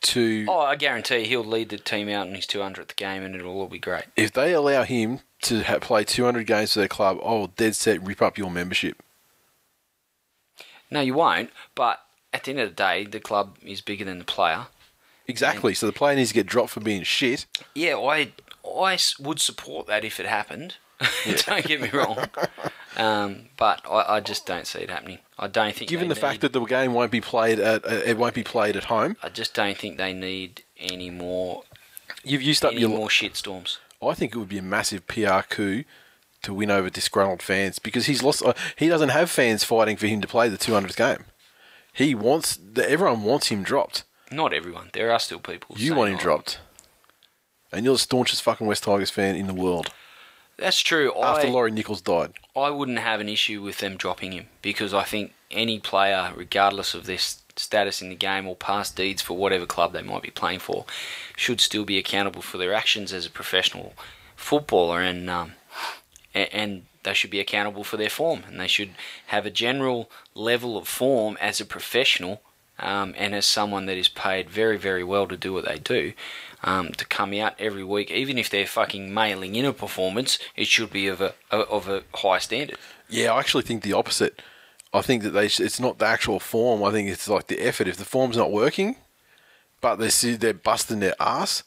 to 0.03 0.47
oh, 0.49 0.61
I 0.61 0.77
guarantee 0.77 1.25
he'll 1.25 1.45
lead 1.45 1.71
the 1.71 1.79
team 1.79 2.09
out 2.09 2.29
in 2.29 2.35
his 2.35 2.47
200th 2.47 2.95
game 2.97 3.23
and 3.25 3.35
it'll 3.35 3.59
all 3.59 3.67
be 3.67 3.79
great. 3.79 4.05
if 4.15 4.33
they 4.33 4.53
allow 4.53 4.85
him 4.85 5.21
to 5.43 5.63
ha- 5.65 5.79
play 5.81 6.05
200 6.05 6.47
games 6.47 6.73
for 6.75 6.79
their 6.81 6.89
club, 6.89 7.19
I'll 7.25 7.49
dead 7.49 7.75
set, 7.75 8.03
rip 8.07 8.23
up 8.23 8.39
your 8.39 8.51
membership. 8.51 8.97
No, 10.91 11.01
you 11.01 11.15
won't. 11.15 11.51
But 11.75 12.01
at 12.33 12.45
the 12.45 12.51
end 12.53 12.61
of 12.61 12.69
the 12.71 12.75
day, 12.75 13.05
the 13.05 13.21
club 13.21 13.57
is 13.63 13.81
bigger 13.81 14.05
than 14.05 14.19
the 14.19 14.25
player. 14.25 14.67
Exactly. 15.29 15.75
So 15.75 15.87
the 15.87 15.93
player 15.93 16.17
needs 16.17 16.31
to 16.31 16.35
get 16.35 16.47
dropped 16.47 16.71
for 16.71 16.81
being 16.81 17.03
shit. 17.03 17.47
Yeah, 17.75 17.97
I 17.97 18.33
I 18.65 18.99
would 19.19 19.41
support 19.41 19.87
that 19.87 20.05
if 20.05 20.21
it 20.21 20.27
happened. 20.27 20.77
don't 21.47 21.65
get 21.65 21.81
me 21.81 21.91
wrong. 21.91 22.19
Um, 22.97 23.51
but 23.59 23.83
I, 23.87 24.17
I 24.17 24.21
just 24.21 24.47
don't 24.47 24.67
see 24.67 24.79
it 24.79 24.89
happening. 24.89 25.19
I 25.39 25.49
don't 25.49 25.77
think. 25.77 25.91
Given 25.91 26.09
the 26.09 26.15
fact 26.15 26.41
that 26.41 26.55
the 26.55 26.65
game 26.65 26.95
won't 26.95 27.13
be 27.13 27.21
played 27.21 27.59
at, 27.59 27.85
uh, 27.85 27.91
it 28.07 28.17
won't 28.17 28.33
be 28.33 28.43
played 28.43 28.75
at 28.75 28.85
home. 28.85 29.19
I 29.23 29.29
just 29.29 29.53
don't 29.53 29.77
think 29.77 29.99
they 29.99 30.15
need 30.15 30.63
any 30.79 31.11
more 31.11 31.65
You've 32.25 32.41
used 32.41 32.65
up 32.65 32.73
any 32.73 32.81
your. 32.81 32.89
more 32.89 33.09
shitstorms. 33.09 33.79
I 34.03 34.15
think 34.15 34.35
it 34.35 34.39
would 34.39 34.49
be 34.49 34.57
a 34.57 34.63
massive 34.63 35.07
PR 35.07 35.41
coup 35.49 35.85
to 36.47 36.55
win 36.55 36.71
over 36.71 36.89
disgruntled 36.89 37.43
fans 37.43 37.79
because 37.79 38.07
he's 38.07 38.23
lost. 38.23 38.45
Uh, 38.45 38.55
he 38.77 38.89
doesn't 38.89 39.11
have 39.11 39.31
fans 39.31 39.65
fighting 39.65 39.97
for 39.97 40.07
him 40.07 40.21
to 40.21 40.29
play 40.29 40.49
the 40.49 40.57
200th 40.57 40.97
game. 40.97 41.27
He 41.93 42.15
wants. 42.15 42.57
The, 42.57 42.89
everyone 42.89 43.23
wants 43.23 43.49
him 43.49 43.63
dropped. 43.63 44.05
Not 44.31 44.53
everyone. 44.53 44.91
There 44.93 45.13
are 45.13 45.19
still 45.19 45.39
people. 45.39 45.77
You 45.79 45.95
want 45.95 46.11
him 46.11 46.17
"Oh, 46.17 46.23
dropped. 46.23 46.59
And 47.73 47.85
you're 47.85 47.95
the 47.95 47.99
staunchest 47.99 48.43
fucking 48.43 48.67
West 48.67 48.85
Tigers 48.85 49.11
fan 49.11 49.37
in 49.37 49.47
the 49.47 49.55
world. 49.55 49.91
That's 50.57 50.81
true. 50.81 51.13
After 51.21 51.49
I, 51.49 51.51
Laurie 51.51 51.71
Nichols 51.71 52.01
died. 52.01 52.33
I 52.57 52.71
wouldn't 52.71 52.99
have 52.99 53.21
an 53.21 53.29
issue 53.29 53.61
with 53.63 53.79
them 53.79 53.97
dropping 53.97 54.33
him 54.33 54.47
because 54.63 54.95
I 54.95 55.05
think 55.05 55.33
any 55.51 55.79
player, 55.79 56.33
regardless 56.35 56.95
of 56.95 57.07
their 57.07 57.19
status 57.19 58.01
in 58.01 58.09
the 58.09 58.15
game 58.15 58.47
or 58.47 58.57
past 58.57 58.97
deeds 58.97 59.21
for 59.21 59.37
whatever 59.37 59.67
club 59.67 59.93
they 59.93 60.03
might 60.03 60.23
be 60.23 60.31
playing 60.31 60.61
for, 60.61 60.87
should 61.37 61.61
still 61.61 61.85
be 61.85 61.99
accountable 61.99 62.43
for 62.43 62.57
their 62.59 62.73
actions 62.73 63.13
as 63.13 63.27
a 63.27 63.31
professional 63.31 63.95
footballer. 64.35 65.01
And 65.01 65.29
um, 65.29 65.53
and, 66.37 66.87
they 67.03 67.15
should 67.15 67.31
be 67.31 67.39
accountable 67.39 67.85
for 67.85 67.97
their 67.97 68.11
form, 68.11 68.43
and 68.49 68.59
they 68.59 68.67
should 68.67 68.91
have 69.29 69.47
a 69.47 69.51
general 69.51 70.11
level 70.35 70.77
of 70.77 70.89
form 70.89 71.39
as 71.41 71.61
a 71.61 71.65
professional 71.65 72.43
um, 72.81 73.15
and 73.17 73.33
as 73.33 73.47
someone 73.47 73.87
that 73.87 73.97
is 73.97 74.09
paid 74.09 74.51
very, 74.51 74.77
very 74.77 75.05
well 75.05 75.27
to 75.29 75.37
do 75.37 75.53
what 75.53 75.65
they 75.65 75.79
do. 75.79 76.13
Um, 76.65 76.91
to 76.93 77.05
come 77.05 77.33
out 77.35 77.55
every 77.61 77.85
week, 77.85 78.11
even 78.11 78.39
if 78.39 78.51
they're 78.51 78.67
fucking 78.67 79.15
mailing 79.15 79.55
in 79.55 79.65
a 79.65 79.73
performance, 79.73 80.39
it 80.57 80.67
should 80.67 80.91
be 80.91 81.07
of 81.07 81.21
a 81.21 81.35
of 81.53 81.89
a 81.89 82.03
high 82.13 82.39
standard. 82.39 82.77
Yeah, 83.09 83.33
I 83.33 83.39
actually 83.39 83.63
think 83.63 83.83
the 83.83 83.93
opposite. 83.93 84.43
I 84.93 85.03
think 85.03 85.23
that 85.23 85.31
they 85.31 85.47
it's 85.47 85.79
not 85.79 85.99
the 85.99 86.07
actual 86.07 86.41
form. 86.41 86.83
I 86.83 86.91
think 86.91 87.09
it's 87.09 87.29
like 87.29 87.47
the 87.47 87.61
effort. 87.61 87.87
If 87.87 87.99
the 87.99 88.05
form's 88.05 88.37
not 88.37 88.51
working, 88.51 88.97
but 89.81 89.97
they 89.97 90.09
see 90.09 90.35
they're 90.35 90.55
busting 90.55 91.01
their 91.01 91.15
ass, 91.21 91.63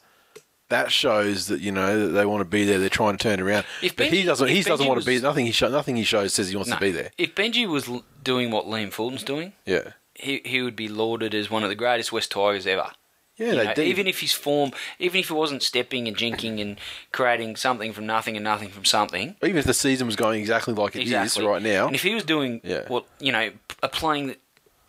that 0.70 0.90
shows 0.90 1.46
that 1.48 1.60
you 1.60 1.70
know 1.72 2.00
that 2.06 2.12
they 2.12 2.24
want 2.26 2.40
to 2.40 2.44
be 2.46 2.64
there. 2.64 2.78
They're 2.78 2.88
trying 2.88 3.16
to 3.16 3.22
turn 3.22 3.38
it 3.38 3.42
around. 3.42 3.64
If 3.82 3.94
but 3.96 4.06
he 4.06 4.22
doesn't. 4.24 4.48
He 4.48 4.62
doesn't 4.62 4.84
Benji 4.84 4.88
want 4.88 5.00
to 5.00 5.06
be. 5.06 5.14
was- 5.14 5.22
Nothing 5.22 5.46
he 5.46 5.52
show, 5.52 5.68
Nothing 5.68 5.96
he 5.96 6.04
shows 6.04 6.32
says 6.32 6.48
he 6.48 6.56
wants 6.56 6.70
No. 6.70 6.76
to 6.76 6.80
be 6.80 6.90
there. 6.90 7.10
If 7.18 7.34
Benji 7.34 7.68
was 7.68 7.88
l- 7.88 8.04
doing 8.24 8.50
what 8.50 8.66
Liam 8.66 8.92
Fulton's 8.92 9.22
doing, 9.22 9.52
Yeah. 9.66 9.92
he 10.14 10.40
he 10.44 10.62
would 10.62 10.76
be 10.76 10.88
lauded 10.88 11.34
as 11.34 11.50
one 11.50 11.62
of 11.62 11.68
the 11.68 11.74
greatest 11.74 12.10
West 12.12 12.30
Tigers 12.30 12.66
ever. 12.66 12.90
Yeah, 13.36 13.46
You 13.46 13.56
they 13.56 13.64
know, 13.64 13.74
do. 13.74 13.82
Even 13.82 14.06
if 14.06 14.20
his 14.20 14.32
form, 14.32 14.70
even 14.98 15.18
if 15.20 15.28
he 15.28 15.32
wasn't 15.34 15.62
stepping 15.62 16.06
and 16.06 16.14
jinking 16.14 16.60
and 16.60 16.78
creating 17.10 17.56
something 17.56 17.92
from 17.94 18.04
nothing 18.06 18.36
and 18.36 18.44
nothing 18.44 18.68
from 18.68 18.84
something, 18.84 19.36
even 19.42 19.56
if 19.56 19.64
the 19.64 19.72
season 19.72 20.06
was 20.06 20.14
going 20.16 20.40
exactly 20.40 20.74
like 20.74 20.94
it 20.94 21.02
is 21.04 21.10
exactly 21.10 21.46
right 21.46 21.62
now. 21.62 21.86
And 21.86 21.94
if 21.96 22.02
he 22.02 22.14
was 22.14 22.24
doing 22.24 22.60
Yeah. 22.62 22.82
what 22.88 23.06
you 23.18 23.32
know, 23.32 23.50
applying 23.82 24.26
the, 24.26 24.36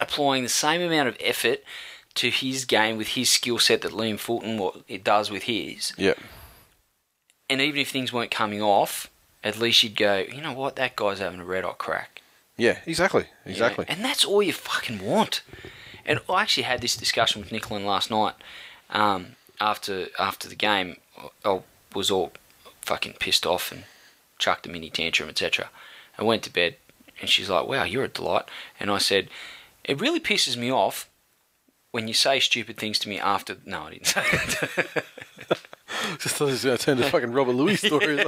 applying 0.02 0.44
the 0.44 0.50
same 0.50 0.82
amount 0.82 1.08
of 1.08 1.16
effort 1.22 1.64
to 2.16 2.30
his 2.30 2.66
game 2.66 2.98
with 2.98 3.10
his 3.10 3.30
skill 3.30 3.60
set 3.60 3.82
that 3.82 3.92
Liam 3.92 4.20
Fulton 4.20 4.58
what 4.58 4.82
it 4.88 5.04
does 5.04 5.32
with 5.32 5.44
his, 5.44 5.94
yeah. 5.98 6.14
and 7.50 7.62
even 7.62 7.80
if 7.80 7.90
things 7.90 8.12
weren't 8.12 8.32
coming 8.32 8.62
off, 8.62 9.10
at 9.44 9.60
least 9.60 9.84
you'd 9.84 9.96
go, 9.96 10.26
you 10.32 10.42
know 10.42 10.54
what, 10.54 10.76
that 10.76 10.96
guy's 10.96 11.20
having 11.20 11.40
a 11.40 11.46
red 11.46 11.64
hot 11.64 11.78
crack. 11.78 12.22
Yeah. 12.58 12.78
Exactly. 12.86 13.26
Exactly. 13.46 13.86
And 13.88 14.04
that's 14.06 14.24
all 14.24 14.44
you 14.44 14.54
fucking 14.54 15.04
want. 15.04 15.42
And 16.06 16.20
I 16.30 16.44
actually 16.44 16.64
had 16.64 16.82
this 16.82 16.96
discussion 16.96 17.42
with 17.42 17.52
Nicklin 17.52 17.86
last 17.86 18.12
night 18.12 18.36
um, 18.90 19.36
after 19.60 20.08
after 20.20 20.48
the 20.48 20.56
game. 20.56 20.98
I 21.46 21.62
was 21.96 22.12
all 22.12 22.34
fucking 22.82 23.14
pissed 23.14 23.46
off 23.46 23.72
and 23.72 23.86
chucked 24.38 24.66
a 24.66 24.70
mini 24.70 24.90
tantrum, 24.90 25.30
etc. 25.30 25.70
I 26.18 26.24
went 26.24 26.44
to 26.44 26.54
bed 26.54 26.76
and 27.20 27.30
she's 27.30 27.50
like, 27.50 27.68
wow, 27.68 27.84
you're 27.84 28.04
a 28.04 28.08
delight. 28.08 28.46
And 28.80 28.92
I 28.92 28.98
said, 28.98 29.30
it 29.84 30.00
really 30.00 30.20
pisses 30.20 30.58
me 30.58 30.72
off 30.72 31.10
when 31.92 32.08
you 32.08 32.14
say 32.14 32.40
stupid 32.40 32.78
things 32.78 33.00
to 33.00 33.10
me 33.10 33.20
after. 33.20 33.58
No, 33.66 33.84
I 33.84 33.92
didn't 33.92 34.08
say 34.08 34.22
that. 34.22 35.06
Just 36.20 36.36
thought 36.36 36.48
it 36.48 36.52
was 36.52 36.64
going 36.64 36.78
to 36.78 36.84
turn 36.84 36.98
to 36.98 37.10
fucking 37.10 37.32
Robert 37.34 37.52
Louis 37.54 37.76
story. 37.86 38.24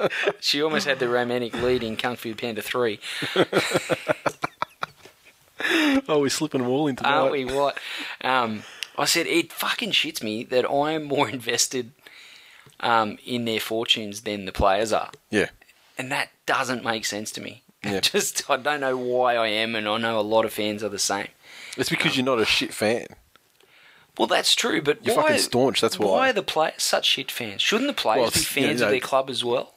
she 0.40 0.62
almost 0.62 0.86
had 0.86 0.98
the 0.98 1.08
romantic 1.08 1.54
lead 1.62 1.82
in 1.82 1.96
Kung 1.96 2.16
Fu 2.16 2.34
Panda 2.34 2.60
3. 2.60 2.98
oh, 6.08 6.18
we're 6.20 6.28
slipping 6.28 6.60
them 6.62 6.70
all 6.70 6.88
into 6.88 7.04
Aren't 7.04 7.32
we? 7.32 7.44
What? 7.44 7.78
Um, 8.22 8.64
I 8.98 9.04
said 9.04 9.26
it 9.26 9.52
fucking 9.52 9.92
shits 9.92 10.22
me 10.22 10.44
that 10.44 10.68
I'm 10.70 11.04
more 11.04 11.28
invested 11.28 11.92
um, 12.80 13.18
in 13.24 13.44
their 13.44 13.60
fortunes 13.60 14.22
than 14.22 14.44
the 14.44 14.52
players 14.52 14.92
are, 14.92 15.10
Yeah. 15.30 15.50
and 15.96 16.10
that 16.10 16.30
doesn't 16.46 16.84
make 16.84 17.04
sense 17.04 17.30
to 17.32 17.40
me. 17.40 17.62
Yeah. 17.84 18.00
Just 18.00 18.48
I 18.50 18.56
don't 18.56 18.80
know 18.80 18.96
why 18.96 19.36
I 19.36 19.48
am, 19.48 19.74
and 19.76 19.88
I 19.88 19.98
know 19.98 20.18
a 20.18 20.22
lot 20.22 20.44
of 20.44 20.52
fans 20.52 20.82
are 20.84 20.88
the 20.88 20.98
same. 20.98 21.28
It's 21.76 21.90
because 21.90 22.16
you're 22.16 22.24
not 22.26 22.38
a 22.40 22.44
shit 22.44 22.72
fan. 22.74 23.06
Well, 24.18 24.28
that's 24.28 24.54
true, 24.54 24.82
but 24.82 25.04
You're 25.06 25.16
why, 25.16 25.22
fucking 25.22 25.38
staunch, 25.38 25.80
that's 25.80 25.98
why. 25.98 26.06
Why 26.10 26.30
are 26.30 26.34
the 26.34 26.42
players 26.42 26.82
such 26.82 27.06
shit 27.06 27.30
fans? 27.30 27.62
Shouldn't 27.62 27.88
the 27.88 27.94
players 27.94 28.20
Well, 28.20 28.30
be 28.30 28.38
it's, 28.40 28.56
you 28.56 28.62
fans 28.66 28.80
know- 28.80 28.86
of 28.86 28.90
their 28.92 29.00
club 29.00 29.30
as 29.30 29.42
well? 29.44 29.74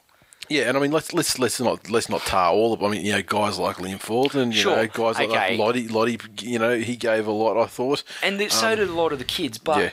Yeah, 0.48 0.68
and 0.68 0.76
I 0.76 0.80
mean, 0.80 0.92
let's 0.92 1.12
let's 1.12 1.40
let's 1.40 1.58
not 1.58 1.90
let's 1.90 2.08
not 2.08 2.20
tar 2.20 2.52
all 2.52 2.72
of. 2.72 2.80
I 2.80 2.88
mean, 2.88 3.04
you 3.04 3.10
know, 3.10 3.22
guys 3.22 3.58
like 3.58 3.76
Liam 3.78 3.98
Fulton, 3.98 4.52
you 4.52 4.58
Sure, 4.58 4.76
know, 4.76 4.86
guys 4.86 5.16
like, 5.18 5.28
okay. 5.30 5.56
like 5.56 5.58
Lote, 5.58 5.90
Lote, 5.90 6.42
you 6.42 6.60
know, 6.60 6.76
he 6.78 6.94
gave 6.94 7.26
a 7.26 7.32
lot. 7.32 7.60
I 7.60 7.66
thought. 7.66 8.04
And 8.22 8.38
th- 8.38 8.52
so 8.52 8.76
did 8.76 8.88
a 8.88 8.92
lot 8.92 9.12
of 9.12 9.18
the 9.18 9.24
kids, 9.24 9.58
but 9.58 9.76
Um, 9.76 9.82
yeah, 9.84 9.90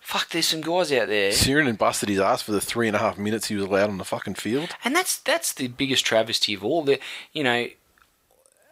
fuck, 0.00 0.30
there's 0.30 0.46
some 0.46 0.60
guys 0.62 0.90
out 0.90 1.06
there 1.06 1.30
Sironen 1.30 1.78
busted 1.78 2.08
his 2.08 2.18
ass 2.18 2.42
for 2.42 2.50
the 2.50 2.60
three 2.60 2.88
and 2.88 2.96
a 2.96 2.98
half 2.98 3.16
minutes 3.16 3.46
he 3.46 3.54
was 3.54 3.64
allowed 3.66 3.90
on 3.90 3.98
the 3.98 4.04
fucking 4.04 4.34
field. 4.34 4.70
And 4.84 4.96
that's 4.96 5.18
that's 5.18 5.52
the 5.52 5.68
biggest 5.68 6.04
travesty 6.04 6.52
of 6.54 6.64
all. 6.64 6.82
The 6.82 6.98
you 7.32 7.44
know, 7.44 7.68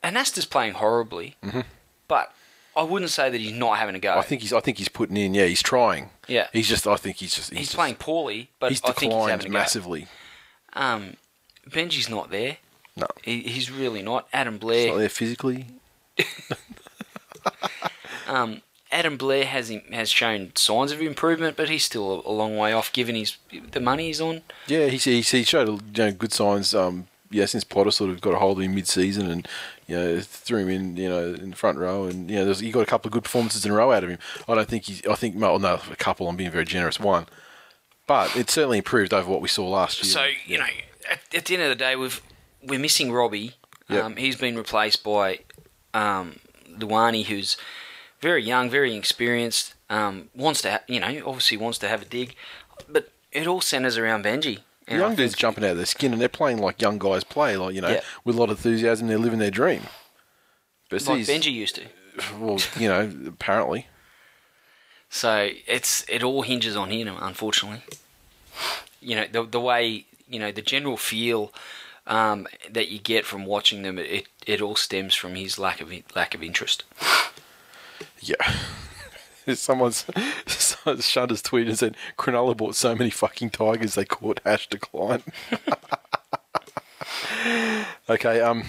Anasta's 0.03 0.47
playing 0.47 0.73
horribly, 0.75 1.37
but 2.09 2.33
I 2.79 2.83
wouldn't 2.83 3.11
say 3.11 3.29
that 3.29 3.41
he's 3.41 3.53
not 3.53 3.79
having 3.79 3.95
a 3.95 3.99
go. 3.99 4.15
I 4.17 4.23
think 4.23 4.43
he's 4.43 4.53
I 4.53 4.61
think 4.61 4.79
he's 4.79 4.89
putting 4.89 5.17
in. 5.17 5.35
Yeah, 5.35 5.47
he's 5.47 5.63
trying. 5.63 6.11
Yeah. 6.29 6.47
he's 6.53 6.69
just. 6.69 6.87
I 6.87 6.97
think 6.97 7.17
he's 7.17 7.35
just. 7.35 7.51
He's, 7.51 7.59
he's, 7.59 7.67
just- 7.69 7.77
playing 7.77 7.97
poorly, 7.97 8.51
but 8.61 8.71
He's 8.71 8.81
I 8.83 8.87
think 8.93 9.01
he's 9.01 9.09
declined 9.09 9.31
having 9.33 9.47
a 9.49 9.51
massively. 9.51 10.07
go. 10.75 10.81
Um, 10.81 11.17
Benji's 11.69 12.09
not 12.09 12.31
there. 12.31 12.59
No, 12.97 13.07
He, 13.23 13.41
he's 13.41 13.71
really 13.71 14.03
not. 14.03 14.27
Adam 14.33 14.55
he's 14.55 14.61
Blair. 14.61 14.89
not 14.91 14.99
there 14.99 15.09
physically. 15.09 15.67
Adam 18.91 19.17
Blair 19.17 19.45
has 19.45 19.71
him, 19.71 19.83
has 19.93 20.11
shown 20.11 20.53
signs 20.55 20.93
of 20.93 21.01
improvement, 21.03 21.57
but 21.57 21.69
he's 21.69 21.85
still 21.85 22.23
a, 22.25 22.31
a 22.31 22.33
long 22.33 22.57
way 22.57 22.73
off. 22.73 22.93
Given 22.93 23.15
his 23.17 23.37
the 23.73 23.81
money 23.81 24.07
he's 24.07 24.21
on. 24.21 24.43
Yeah, 24.67 24.87
he 24.87 24.97
he, 24.97 25.21
he 25.21 25.43
showed 25.45 25.69
you 25.69 26.05
know, 26.05 26.13
good 26.13 26.33
signs. 26.33 26.75
Um, 26.75 27.07
yeah, 27.31 27.47
since 27.47 27.65
Potter 27.65 27.91
sort 27.91 28.11
of 28.11 28.21
got 28.21 28.35
a 28.35 28.39
hold 28.39 28.59
of 28.59 28.65
him 28.65 28.75
mid-season 28.75 29.31
and 29.31 29.49
you 29.87 29.97
know 29.97 30.21
threw 30.21 30.59
him 30.59 30.69
in, 30.69 30.97
you 30.97 31.09
know, 31.09 31.35
in 31.35 31.51
the 31.51 31.57
front 31.57 31.79
row, 31.79 32.05
and 32.05 32.31
you 32.31 32.37
know, 32.37 32.45
there's, 32.45 32.61
he 32.61 32.71
got 32.71 32.81
a 32.81 32.87
couple 32.87 33.09
of 33.09 33.13
good 33.13 33.25
performances 33.25 33.65
in 33.65 33.71
a 33.71 33.75
row 33.75 33.93
out 33.93 34.05
of 34.05 34.11
him. 34.11 34.19
I 34.49 34.55
don't 34.55 34.69
think 34.69 34.85
he's. 34.85 35.07
I 35.07 35.15
think 35.15 35.37
well, 35.39 35.59
no, 35.59 35.81
a 35.91 35.97
couple. 35.97 36.29
I'm 36.29 36.37
being 36.37 36.51
very 36.51 36.65
generous. 36.65 36.99
One, 36.99 37.27
but 38.07 38.35
it 38.37 38.51
certainly 38.51 38.79
improved 38.79 39.13
over 39.13 39.31
what 39.31 39.41
we 39.41 39.49
saw 39.49 39.69
last 39.69 40.03
year. 40.03 40.13
So 40.13 40.27
you 40.47 40.59
know, 40.59 40.67
at, 41.11 41.21
at 41.35 41.45
the 41.47 41.55
end 41.55 41.63
of 41.65 41.69
the 41.71 41.75
day, 41.77 41.97
we've 41.97 42.21
we're 42.63 42.79
missing 42.79 43.13
Robbie. 43.13 43.55
Yep. 43.89 44.05
Um, 44.05 44.17
he's 44.17 44.37
been 44.37 44.57
replaced 44.57 45.03
by 45.03 45.41
um, 45.95 46.41
Luani, 46.69 47.25
who's 47.25 47.57
very 48.21 48.43
young, 48.43 48.69
very 48.69 48.95
experienced. 48.95 49.75
Um, 49.91 50.29
wants 50.35 50.61
to, 50.63 50.73
ha- 50.73 50.83
you 50.87 51.01
know, 51.01 51.23
obviously 51.25 51.57
wants 51.57 51.79
to 51.79 51.89
have 51.89 52.03
a 52.03 52.05
dig, 52.05 52.35
but 52.89 53.11
it 53.33 53.47
all 53.47 53.63
centers 53.63 53.97
around 53.97 54.25
Benji. 54.25 54.59
And 54.89 54.99
young 55.01 55.15
dudes 55.15 55.35
jumping 55.35 55.65
out 55.65 55.71
of 55.73 55.77
their 55.77 55.87
skin, 55.87 56.13
and 56.13 56.21
they're 56.21 56.29
playing 56.29 56.59
like 56.59 56.81
young 56.81 56.99
guys 56.99 57.25
play, 57.25 57.57
like 57.57 57.75
you 57.75 57.81
know, 57.81 57.89
Yeah. 57.91 58.01
with 58.25 58.37
a 58.37 58.39
lot 58.39 58.51
of 58.51 58.57
enthusiasm. 58.59 59.07
They're 59.09 59.19
living 59.19 59.39
their 59.39 59.51
dream. 59.51 59.83
But 60.91 61.07
like 61.07 61.21
Benji 61.27 61.53
used 61.53 61.75
to. 61.77 61.85
well, 62.39 62.59
you 62.79 62.89
know, 62.89 63.13
apparently, 63.27 63.87
So 65.11 65.51
it's 65.67 66.05
it 66.09 66.23
all 66.23 66.43
hinges 66.43 66.77
on 66.77 66.91
him, 66.91 67.15
unfortunately. 67.21 67.83
You 69.01 69.17
know 69.17 69.27
the 69.31 69.43
the 69.45 69.61
way 69.61 70.07
you 70.29 70.39
know 70.39 70.51
the 70.51 70.63
general 70.63 70.97
feel 70.97 71.53
um, 72.07 72.49
that 72.71 72.89
you 72.89 72.99
get 72.99 73.25
from 73.27 73.45
watching 73.45 73.83
them, 73.83 73.99
it 73.99 74.27
it 74.47 74.61
all 74.63 74.75
stems 74.77 75.15
from 75.15 75.35
his 75.35 75.59
lack 75.59 75.81
of 75.81 75.93
lack 76.17 76.35
of 76.35 76.43
interest. 76.43 76.85
yeah. 78.21 78.37
Someone's 79.57 80.05
someone 80.47 81.01
shunned 81.01 81.43
tweet 81.43 81.69
and 81.69 81.79
said 81.79 81.97
Cronulla 82.17 82.57
bought 82.57 82.75
so 82.75 82.95
many 82.95 83.11
fucking 83.11 83.51
tigers 83.51 83.95
they 83.95 84.05
caught 84.05 84.41
hash 84.45 84.69
decline. 84.69 85.23
okay, 88.09 88.41
um, 88.41 88.65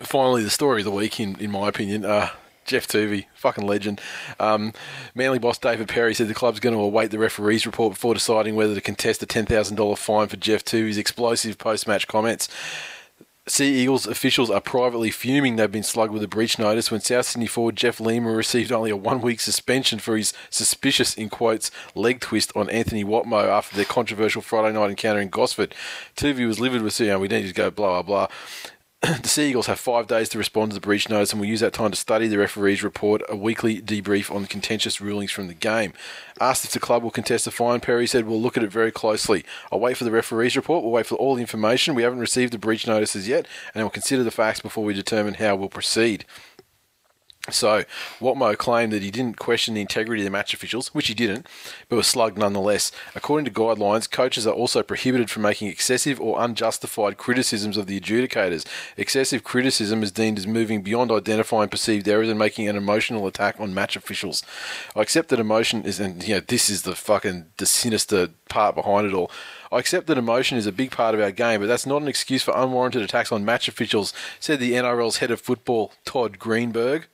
finally 0.00 0.42
the 0.42 0.50
story 0.50 0.80
of 0.80 0.84
the 0.84 0.90
week, 0.90 1.20
in 1.20 1.38
in 1.40 1.50
my 1.50 1.68
opinion, 1.68 2.04
uh, 2.04 2.30
Geoff 2.64 2.86
Toovey, 2.86 3.26
fucking 3.34 3.66
legend. 3.66 4.00
Um, 4.38 4.72
Manly 5.14 5.38
boss 5.38 5.58
David 5.58 5.88
Perry 5.88 6.14
said 6.14 6.28
the 6.28 6.34
club's 6.34 6.60
going 6.60 6.76
to 6.76 6.82
await 6.82 7.10
the 7.10 7.18
referee's 7.18 7.66
report 7.66 7.94
before 7.94 8.14
deciding 8.14 8.54
whether 8.54 8.74
to 8.74 8.80
contest 8.80 9.20
thousand 9.20 9.76
dollar 9.76 9.96
fine 9.96 10.28
for 10.28 10.36
Geoff 10.36 10.64
Toovey's 10.64 10.98
explosive 10.98 11.58
post 11.58 11.88
match 11.88 12.06
comments. 12.06 12.48
Sea 13.48 13.82
Eagles 13.82 14.06
officials 14.06 14.50
are 14.50 14.60
privately 14.60 15.10
fuming 15.10 15.56
they've 15.56 15.72
been 15.72 15.82
slugged 15.82 16.12
with 16.12 16.22
a 16.22 16.28
breach 16.28 16.58
notice 16.58 16.90
when 16.90 17.00
South 17.00 17.26
Sydney 17.26 17.46
forward 17.46 17.76
Jeff 17.76 17.98
Lima 17.98 18.30
received 18.30 18.70
only 18.70 18.90
a 18.90 18.96
one 18.96 19.20
week 19.20 19.40
suspension 19.40 19.98
for 19.98 20.16
his 20.16 20.34
suspicious, 20.50 21.14
in 21.14 21.28
quotes, 21.28 21.70
leg 21.94 22.20
twist 22.20 22.52
on 22.54 22.68
Anthony 22.68 23.04
Watmough 23.04 23.48
after 23.48 23.74
their 23.76 23.84
controversial 23.84 24.42
Friday 24.42 24.74
night 24.74 24.90
encounter 24.90 25.20
in 25.20 25.28
Gosford. 25.28 25.74
Toovey 26.16 26.46
was 26.46 26.60
livid 26.60 26.82
with, 26.82 27.00
know, 27.00 27.18
we 27.18 27.28
need 27.28 27.46
to 27.46 27.54
go 27.54 27.70
blah, 27.70 28.02
blah, 28.02 28.26
blah. 28.26 28.36
the 29.22 29.28
Sea 29.28 29.50
Eagles 29.50 29.68
have 29.68 29.78
five 29.78 30.08
days 30.08 30.28
to 30.28 30.38
respond 30.38 30.72
to 30.72 30.74
the 30.74 30.80
breach 30.80 31.08
notice 31.08 31.30
and 31.30 31.40
will 31.40 31.46
use 31.46 31.60
that 31.60 31.72
time 31.72 31.92
to 31.92 31.96
study 31.96 32.26
the 32.26 32.36
referee's 32.36 32.82
report, 32.82 33.22
a 33.28 33.36
weekly 33.36 33.80
debrief 33.80 34.34
on 34.34 34.42
the 34.42 34.48
contentious 34.48 35.00
rulings 35.00 35.30
from 35.30 35.46
the 35.46 35.54
game. 35.54 35.92
Asked 36.40 36.64
if 36.64 36.72
the 36.72 36.80
club 36.80 37.04
will 37.04 37.12
contest 37.12 37.44
the 37.44 37.52
fine, 37.52 37.78
Perry 37.78 38.08
said, 38.08 38.26
We'll 38.26 38.42
look 38.42 38.56
at 38.56 38.64
it 38.64 38.72
very 38.72 38.90
closely. 38.90 39.44
I'll 39.70 39.78
wait 39.78 39.96
for 39.96 40.02
the 40.02 40.10
referee's 40.10 40.56
report, 40.56 40.82
we'll 40.82 40.90
wait 40.90 41.06
for 41.06 41.14
all 41.14 41.36
the 41.36 41.42
information. 41.42 41.94
We 41.94 42.02
haven't 42.02 42.18
received 42.18 42.52
the 42.52 42.58
breach 42.58 42.88
notices 42.88 43.28
yet, 43.28 43.46
and 43.72 43.84
we'll 43.84 43.90
consider 43.90 44.24
the 44.24 44.32
facts 44.32 44.60
before 44.60 44.82
we 44.82 44.94
determine 44.94 45.34
how 45.34 45.54
we'll 45.54 45.68
proceed. 45.68 46.24
So, 47.50 47.84
Watmough 48.20 48.58
claimed 48.58 48.92
that 48.92 49.02
he 49.02 49.10
didn't 49.10 49.38
question 49.38 49.74
the 49.74 49.80
integrity 49.80 50.22
of 50.22 50.24
the 50.24 50.30
match 50.30 50.52
officials, 50.52 50.94
which 50.94 51.08
he 51.08 51.14
didn't, 51.14 51.46
but 51.88 51.96
was 51.96 52.06
slugged 52.06 52.38
nonetheless. 52.38 52.92
According 53.14 53.46
to 53.46 53.50
guidelines, 53.50 54.10
coaches 54.10 54.46
are 54.46 54.54
also 54.54 54.82
prohibited 54.82 55.30
from 55.30 55.42
making 55.42 55.68
excessive 55.68 56.20
or 56.20 56.42
unjustified 56.42 57.16
criticisms 57.16 57.76
of 57.76 57.86
the 57.86 57.98
adjudicators. 57.98 58.66
Excessive 58.96 59.44
criticism 59.44 60.02
is 60.02 60.12
deemed 60.12 60.38
as 60.38 60.46
moving 60.46 60.82
beyond 60.82 61.10
identifying 61.10 61.68
perceived 61.68 62.08
errors 62.08 62.28
and 62.28 62.38
making 62.38 62.68
an 62.68 62.76
emotional 62.76 63.26
attack 63.26 63.58
on 63.58 63.74
match 63.74 63.96
officials. 63.96 64.42
I 64.94 65.02
accept 65.02 65.28
that 65.30 65.40
emotion 65.40 65.84
is, 65.84 66.00
and 66.00 66.26
you 66.26 66.34
know, 66.34 66.40
this 66.40 66.68
is 66.68 66.82
the 66.82 66.94
fucking 66.94 67.46
the 67.56 67.66
sinister 67.66 68.28
part 68.48 68.74
behind 68.74 69.06
it 69.06 69.14
all. 69.14 69.30
I 69.70 69.78
accept 69.78 70.06
that 70.06 70.18
emotion 70.18 70.56
is 70.56 70.66
a 70.66 70.72
big 70.72 70.90
part 70.90 71.14
of 71.14 71.20
our 71.20 71.30
game, 71.30 71.60
but 71.60 71.66
that's 71.66 71.86
not 71.86 72.02
an 72.02 72.08
excuse 72.08 72.42
for 72.42 72.56
unwarranted 72.56 73.02
attacks 73.02 73.32
on 73.32 73.44
match 73.44 73.68
officials, 73.68 74.12
said 74.40 74.60
the 74.60 74.72
NRL's 74.72 75.18
head 75.18 75.30
of 75.30 75.40
football, 75.40 75.92
Todd 76.04 76.38
Greenberg. 76.38 77.06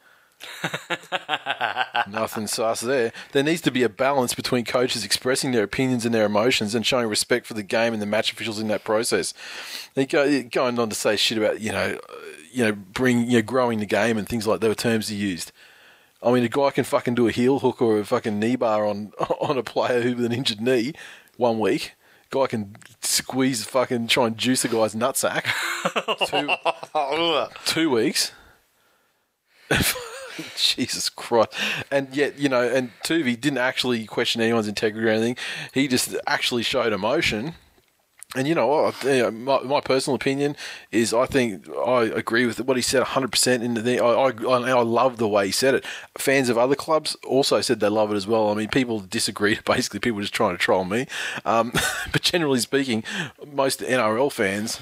Nothing 2.09 2.47
sus 2.47 2.81
there. 2.81 3.13
There 3.33 3.43
needs 3.43 3.61
to 3.63 3.71
be 3.71 3.83
a 3.83 3.89
balance 3.89 4.35
between 4.35 4.65
coaches 4.65 5.05
expressing 5.05 5.53
their 5.53 5.65
opinions 5.65 6.05
and 6.05 6.15
their 6.15 6.27
emotions 6.27 6.75
and 6.75 6.85
showing 6.85 7.09
respect 7.09 7.47
for 7.47 7.55
the 7.55 7.63
game 7.63 7.93
and 7.93 8.03
the 8.03 8.07
match 8.07 8.33
officials 8.33 8.59
in 8.59 8.69
that 8.69 8.85
process. 8.85 9.35
They 9.95 10.07
go, 10.07 10.43
going 10.45 10.79
on 10.79 10.89
to 10.89 10.95
say 10.95 11.17
shit 11.17 11.39
about 11.39 11.61
you 11.61 11.73
know, 11.73 11.99
you 12.53 12.65
know, 12.65 12.73
bring 12.73 13.27
you 13.27 13.39
know, 13.39 13.43
growing 13.43 13.81
the 13.81 13.87
game 13.87 14.19
and 14.19 14.29
things 14.29 14.47
like 14.47 14.61
that 14.61 14.69
were 14.69 14.75
terms 14.75 15.09
he 15.09 15.17
used. 15.17 15.53
I 16.23 16.33
mean, 16.33 16.45
a 16.45 16.49
guy 16.49 16.71
can 16.71 16.85
fucking 16.85 17.15
do 17.15 17.29
a 17.29 17.31
heel 17.31 17.59
hook 17.59 17.83
or 17.83 17.99
a 17.99 18.05
fucking 18.05 18.39
knee 18.39 18.57
bar 18.57 18.87
on 18.87 19.13
on 19.41 19.59
a 19.59 19.63
player 19.63 20.01
who 20.01 20.17
with 20.17 20.25
an 20.25 20.33
injured 20.33 20.61
knee 20.61 20.95
one 21.37 21.59
week. 21.59 21.93
Guy 22.31 22.47
can 22.47 22.75
squeeze 23.01 23.65
fucking 23.65 24.09
try 24.09 24.27
and 24.27 24.37
juice 24.37 24.65
a 24.65 24.69
guy's 24.69 24.95
nutsack. 24.95 25.45
two, 27.65 27.73
two 27.73 27.91
weeks. 27.91 28.33
Jesus 30.57 31.09
Christ. 31.09 31.53
And 31.91 32.15
yet, 32.15 32.39
you 32.39 32.49
know, 32.49 32.63
and 32.63 32.91
Toovey 33.05 33.41
didn't 33.41 33.59
actually 33.59 34.05
question 34.07 34.41
anyone's 34.41 34.69
integrity 34.69 35.07
or 35.07 35.11
anything. 35.11 35.37
He 35.73 35.89
just 35.89 36.17
actually 36.27 36.63
showed 36.63 36.93
emotion. 36.93 37.55
And 38.37 38.49
you 38.49 38.55
know 38.55 38.67
what? 38.67 39.05
My, 39.33 39.61
my 39.61 39.81
personal 39.81 40.17
opinion 40.17 40.57
is 40.91 41.15
I 41.15 41.27
think 41.27 41.69
I 41.69 42.03
agree 42.03 42.47
with 42.47 42.61
what 42.61 42.77
he 42.77 42.83
said 42.83 43.05
100% 43.05 43.63
in 43.63 43.75
the. 43.75 44.01
I, 44.01 44.31
I, 44.31 44.71
I 44.71 44.83
love 44.83 45.19
the 45.19 45.29
way 45.29 45.47
he 45.47 45.53
said 45.53 45.75
it. 45.75 45.85
Fans 46.19 46.49
of 46.49 46.59
other 46.59 46.75
clubs 46.75 47.17
also 47.25 47.61
said 47.61 47.79
they 47.79 47.89
love 47.89 48.13
it 48.13 48.17
as 48.17 48.27
well. 48.27 48.51
I 48.51 48.55
mean, 48.55 48.69
people 48.69 48.99
disagree. 48.99 49.61
Basically, 49.65 50.01
people 50.01 50.21
just 50.21 50.35
trying 50.35 50.55
to 50.55 50.59
troll 50.59 50.85
me. 50.85 51.07
Um, 51.45 51.73
but 52.13 52.23
generally 52.23 52.59
speaking, 52.59 53.05
most 53.53 53.81
NRL 53.81 54.33
fans 54.33 54.81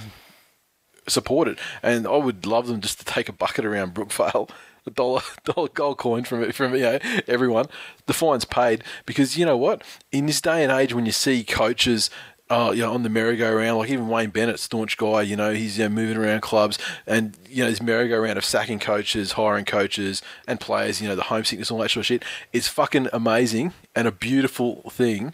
support 1.06 1.46
it. 1.48 1.58
And 1.82 2.06
I 2.06 2.16
would 2.16 2.46
love 2.46 2.68
them 2.68 2.80
just 2.80 3.00
to 3.00 3.04
take 3.04 3.28
a 3.28 3.32
bucket 3.32 3.66
around 3.66 3.94
Brookvale 3.94 4.48
a 4.86 4.90
dollar 4.90 5.22
dollar 5.44 5.68
gold 5.68 5.98
coin 5.98 6.24
from 6.24 6.50
from 6.52 6.74
you 6.74 6.80
know 6.82 6.98
everyone. 7.26 7.66
The 8.06 8.12
fine's 8.12 8.44
paid 8.44 8.84
because 9.06 9.36
you 9.36 9.44
know 9.46 9.56
what? 9.56 9.82
In 10.10 10.26
this 10.26 10.40
day 10.40 10.62
and 10.62 10.72
age, 10.72 10.94
when 10.94 11.06
you 11.06 11.12
see 11.12 11.44
coaches. 11.44 12.10
Uh, 12.50 12.70
you 12.70 12.82
know, 12.82 12.92
on 12.92 13.02
the 13.02 13.08
merry-go-round, 13.08 13.78
like 13.78 13.88
even 13.88 14.08
Wayne 14.08 14.28
Bennett, 14.28 14.60
staunch 14.60 14.98
guy, 14.98 15.22
you 15.22 15.36
know, 15.36 15.54
he's 15.54 15.78
you 15.78 15.84
know, 15.84 15.88
moving 15.88 16.18
around 16.18 16.42
clubs, 16.42 16.78
and 17.06 17.34
you 17.48 17.64
know, 17.64 17.70
this 17.70 17.80
merry-go-round 17.80 18.36
of 18.36 18.44
sacking 18.44 18.78
coaches, 18.78 19.32
hiring 19.32 19.64
coaches, 19.64 20.20
and 20.46 20.60
players, 20.60 21.00
you 21.00 21.08
know, 21.08 21.14
the 21.16 21.22
homesickness, 21.22 21.70
and 21.70 21.76
all 21.76 21.82
that 21.82 21.88
sort 21.90 22.02
of 22.02 22.06
shit. 22.06 22.24
It's 22.52 22.68
fucking 22.68 23.08
amazing 23.10 23.72
and 23.96 24.06
a 24.06 24.12
beautiful 24.12 24.82
thing 24.90 25.32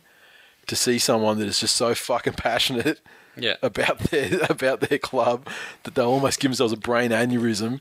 to 0.68 0.76
see 0.76 0.96
someone 1.00 1.40
that 1.40 1.48
is 1.48 1.58
just 1.58 1.74
so 1.74 1.92
fucking 1.92 2.34
passionate 2.34 3.00
Yeah. 3.36 3.56
about 3.62 3.98
their 3.98 4.38
about 4.48 4.80
their 4.82 4.98
club 4.98 5.48
that 5.82 5.96
they 5.96 6.02
almost 6.02 6.38
give 6.38 6.50
themselves 6.52 6.72
a 6.72 6.76
brain 6.76 7.10
aneurysm 7.10 7.80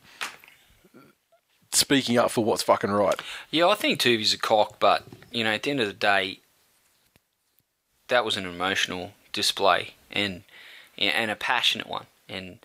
speaking 1.78 2.18
up 2.18 2.32
for 2.32 2.44
what's 2.44 2.64
fucking 2.64 2.92
right. 2.92 3.20
Yeah, 3.52 3.68
I 3.68 3.76
think 3.76 4.00
Toovey's 4.00 4.34
a 4.34 4.38
cock, 4.38 4.80
but 4.80 5.04
you 5.32 5.44
know, 5.44 5.52
at 5.52 5.64
the 5.64 5.72
end 5.72 5.80
of 5.80 5.88
the 5.88 5.94
day, 5.94 6.40
that 8.08 8.26
was 8.26 8.38
an 8.38 8.46
emotional 8.46 9.14
display 9.32 9.94
and 10.12 10.44
and 10.98 11.30
a 11.30 11.36
passionate 11.36 11.88
one. 11.88 12.06
And 12.28 12.60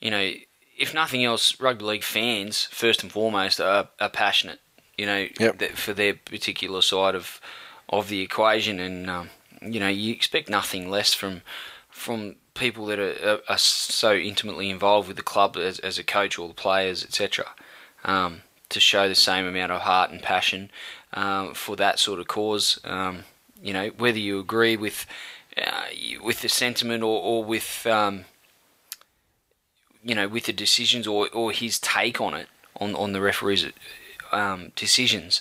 you 0.00 0.10
know, 0.10 0.32
if 0.78 0.94
nothing 0.94 1.24
else, 1.24 1.60
rugby 1.60 1.84
league 1.84 2.04
fans 2.04 2.64
first 2.64 3.02
and 3.02 3.12
foremost 3.12 3.60
are, 3.60 3.88
are 4.00 4.08
passionate. 4.08 4.60
You 4.96 5.06
know, 5.06 5.28
Yep. 5.40 5.58
that 5.58 5.78
for 5.78 5.92
their 5.92 6.14
particular 6.14 6.82
side 6.82 7.14
of 7.14 7.40
of 7.88 8.08
the 8.08 8.20
equation, 8.20 8.80
and 8.80 9.10
um, 9.10 9.30
you 9.60 9.80
know, 9.80 9.88
you 9.88 10.12
expect 10.12 10.48
nothing 10.48 10.90
less 10.90 11.14
from 11.14 11.42
from 11.90 12.36
people 12.54 12.86
that 12.86 12.98
are, 12.98 13.16
are, 13.28 13.40
are 13.48 13.58
so 13.58 14.14
intimately 14.14 14.68
involved 14.68 15.08
with 15.08 15.16
the 15.16 15.22
club 15.22 15.56
as, 15.56 15.78
as 15.78 15.98
a 15.98 16.04
coach 16.04 16.38
or 16.38 16.48
the 16.48 16.54
players, 16.54 17.02
etc 17.02 17.46
um, 18.04 18.42
to 18.68 18.80
show 18.80 19.08
the 19.08 19.14
same 19.14 19.46
amount 19.46 19.72
of 19.72 19.82
heart 19.82 20.10
and 20.10 20.22
passion 20.22 20.70
um, 21.12 21.54
for 21.54 21.76
that 21.76 21.98
sort 21.98 22.20
of 22.20 22.28
cause. 22.28 22.78
Um, 22.84 23.24
you 23.62 23.72
know, 23.72 23.88
whether 23.98 24.18
you 24.18 24.38
agree 24.38 24.76
with 24.76 25.06
uh, 25.56 25.84
with 26.22 26.40
the 26.40 26.48
sentiment 26.48 27.02
or, 27.02 27.20
or 27.20 27.44
with 27.44 27.86
um, 27.86 28.24
you 30.02 30.14
know 30.14 30.28
with 30.28 30.44
the 30.44 30.52
decisions 30.52 31.06
or, 31.06 31.28
or 31.32 31.52
his 31.52 31.78
take 31.78 32.20
on 32.20 32.34
it 32.34 32.48
on 32.80 32.94
on 32.94 33.12
the 33.12 33.20
referee's 33.20 33.66
um, 34.32 34.72
decisions, 34.74 35.40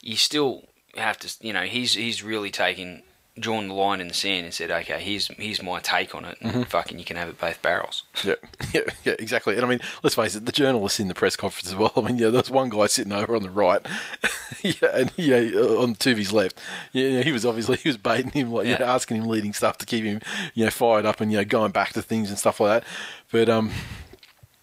you 0.00 0.16
still 0.16 0.64
have 0.96 1.18
to. 1.18 1.36
You 1.40 1.52
know, 1.52 1.62
he's 1.62 1.94
he's 1.94 2.22
really 2.22 2.50
taken 2.50 3.02
drawn 3.40 3.68
the 3.68 3.74
line 3.74 4.00
in 4.00 4.08
the 4.08 4.14
sand 4.14 4.44
and 4.44 4.54
said, 4.54 4.70
okay, 4.70 5.00
here's 5.00 5.28
here's 5.28 5.62
my 5.62 5.80
take 5.80 6.14
on 6.14 6.24
it. 6.24 6.38
And 6.40 6.66
Fucking, 6.68 6.98
you 6.98 7.04
can 7.04 7.16
have 7.16 7.28
it 7.28 7.38
both 7.38 7.60
barrels. 7.62 8.04
Yeah, 8.24 8.34
yeah, 8.74 8.80
yeah, 9.04 9.14
exactly. 9.18 9.54
And 9.54 9.64
I 9.64 9.68
mean, 9.68 9.80
let's 10.02 10.16
face 10.16 10.34
it, 10.34 10.44
the 10.44 10.52
journalists 10.52 10.98
in 11.00 11.08
the 11.08 11.14
press 11.14 11.36
conference 11.36 11.68
as 11.68 11.76
well. 11.76 11.92
I 11.96 12.00
mean, 12.00 12.18
yeah, 12.18 12.28
there's 12.28 12.50
one 12.50 12.68
guy 12.68 12.86
sitting 12.86 13.12
over 13.12 13.36
on 13.36 13.42
the 13.42 13.50
right, 13.50 13.80
yeah, 14.62 14.88
and 14.92 15.12
yeah, 15.16 15.38
on 15.38 15.94
Toovey's 15.94 16.32
left. 16.32 16.58
Yeah, 16.92 17.22
he 17.22 17.32
was 17.32 17.46
obviously 17.46 17.76
he 17.76 17.88
was 17.88 17.96
baiting 17.96 18.30
him, 18.32 18.52
like, 18.52 18.66
yeah. 18.66 18.78
Yeah. 18.80 18.92
asking 18.92 19.18
him 19.18 19.28
leading 19.28 19.52
stuff 19.52 19.78
to 19.78 19.86
keep 19.86 20.04
him, 20.04 20.20
you 20.54 20.64
know, 20.64 20.70
fired 20.70 21.06
up 21.06 21.20
and 21.20 21.30
you 21.30 21.38
know 21.38 21.44
going 21.44 21.70
back 21.72 21.92
to 21.94 22.02
things 22.02 22.28
and 22.30 22.38
stuff 22.38 22.60
like 22.60 22.82
that. 22.82 22.88
But 23.30 23.48
um. 23.48 23.70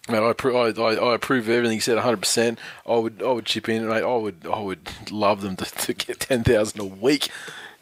Man, 0.07 0.21
I, 0.21 0.35
I, 0.47 0.69
I, 0.69 0.93
I 0.93 1.15
approve 1.15 1.49
everything 1.49 1.77
he 1.77 1.79
said 1.79 1.95
100. 1.95 2.17
percent 2.17 2.59
I 2.85 2.95
would 2.95 3.23
I 3.23 3.31
would 3.31 3.45
chip 3.45 3.67
in, 3.67 3.87
mate. 3.87 4.03
I 4.03 4.15
would 4.15 4.45
I 4.45 4.59
would 4.59 4.87
love 5.09 5.41
them 5.41 5.55
to, 5.55 5.65
to 5.65 5.93
get 5.95 6.19
ten 6.19 6.43
thousand 6.43 6.79
a 6.79 6.85
week 6.85 7.29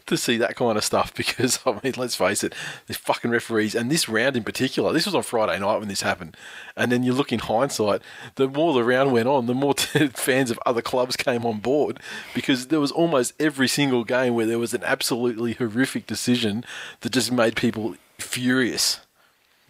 to 0.07 0.17
see 0.17 0.37
that 0.37 0.55
kind 0.55 0.77
of 0.77 0.83
stuff 0.83 1.13
because 1.15 1.59
I 1.65 1.79
mean, 1.83 1.93
let's 1.97 2.15
face 2.15 2.43
it, 2.43 2.53
the 2.87 2.93
fucking 2.93 3.31
referees 3.31 3.75
and 3.75 3.89
this 3.91 4.07
round 4.09 4.35
in 4.35 4.43
particular. 4.43 4.91
This 4.93 5.05
was 5.05 5.15
on 5.15 5.23
Friday 5.23 5.59
night 5.59 5.77
when 5.79 5.87
this 5.87 6.01
happened, 6.01 6.35
and 6.75 6.91
then 6.91 7.03
you 7.03 7.13
look 7.13 7.31
in 7.31 7.39
hindsight. 7.39 8.01
The 8.35 8.47
more 8.47 8.73
the 8.73 8.83
round 8.83 9.11
went 9.11 9.27
on, 9.27 9.45
the 9.45 9.53
more 9.53 9.73
fans 10.13 10.51
of 10.51 10.59
other 10.65 10.81
clubs 10.81 11.15
came 11.15 11.45
on 11.45 11.59
board 11.59 11.99
because 12.33 12.67
there 12.67 12.79
was 12.79 12.91
almost 12.91 13.33
every 13.39 13.67
single 13.67 14.03
game 14.03 14.35
where 14.35 14.45
there 14.45 14.59
was 14.59 14.73
an 14.73 14.83
absolutely 14.83 15.53
horrific 15.53 16.05
decision 16.07 16.63
that 17.01 17.11
just 17.11 17.31
made 17.31 17.55
people 17.55 17.95
furious. 18.17 18.99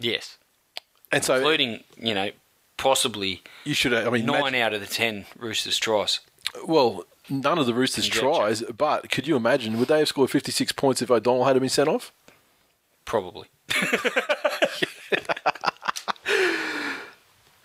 Yes, 0.00 0.38
And 1.12 1.24
so 1.24 1.36
including 1.36 1.84
you 1.96 2.14
know 2.14 2.30
possibly 2.76 3.42
you 3.64 3.74
should. 3.74 3.94
I 3.94 4.10
mean, 4.10 4.26
nine 4.26 4.40
imagine- 4.40 4.60
out 4.60 4.74
of 4.74 4.80
the 4.80 4.86
ten 4.86 5.26
Roosters 5.38 5.78
tries. 5.78 6.20
Well, 6.66 7.04
none 7.28 7.58
of 7.58 7.66
the 7.66 7.74
Roosters 7.74 8.04
Conjecture. 8.08 8.26
tries, 8.26 8.62
but 8.62 9.10
could 9.10 9.26
you 9.26 9.36
imagine? 9.36 9.78
Would 9.78 9.88
they 9.88 9.98
have 10.00 10.08
scored 10.08 10.30
56 10.30 10.72
points 10.72 11.02
if 11.02 11.10
O'Donnell 11.10 11.44
had 11.44 11.58
been 11.58 11.68
sent 11.68 11.88
off? 11.88 12.12
Probably. 13.04 13.48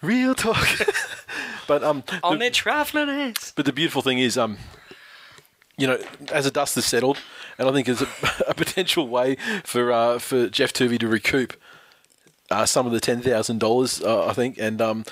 Real 0.01 0.33
talk. 0.33 0.65
but 1.67 1.83
um, 1.83 2.03
On 2.23 2.33
the, 2.33 2.39
their 2.39 2.51
travelling 2.51 3.09
ass. 3.09 3.51
but 3.55 3.65
the 3.65 3.73
beautiful 3.73 4.01
thing 4.01 4.17
is 4.19 4.37
um, 4.37 4.57
you 5.77 5.87
know, 5.87 5.97
as 6.31 6.45
the 6.45 6.51
dust 6.51 6.75
has 6.75 6.85
settled, 6.85 7.17
and 7.57 7.67
I 7.67 7.71
think 7.71 7.85
there's 7.87 8.01
a, 8.01 8.07
a 8.47 8.53
potential 8.53 9.07
way 9.07 9.35
for 9.63 9.91
uh, 9.91 10.19
for 10.19 10.47
Geoff 10.49 10.73
Toovey 10.73 10.99
to 10.99 11.07
recoup 11.07 11.55
uh, 12.51 12.65
some 12.65 12.85
of 12.85 12.91
the 12.91 12.99
ten 12.99 13.21
thousand 13.21 13.59
dollars, 13.59 14.01
uh, 14.01 14.25
I 14.27 14.33
think, 14.33 14.57
and 14.57 14.81
um, 14.81 15.05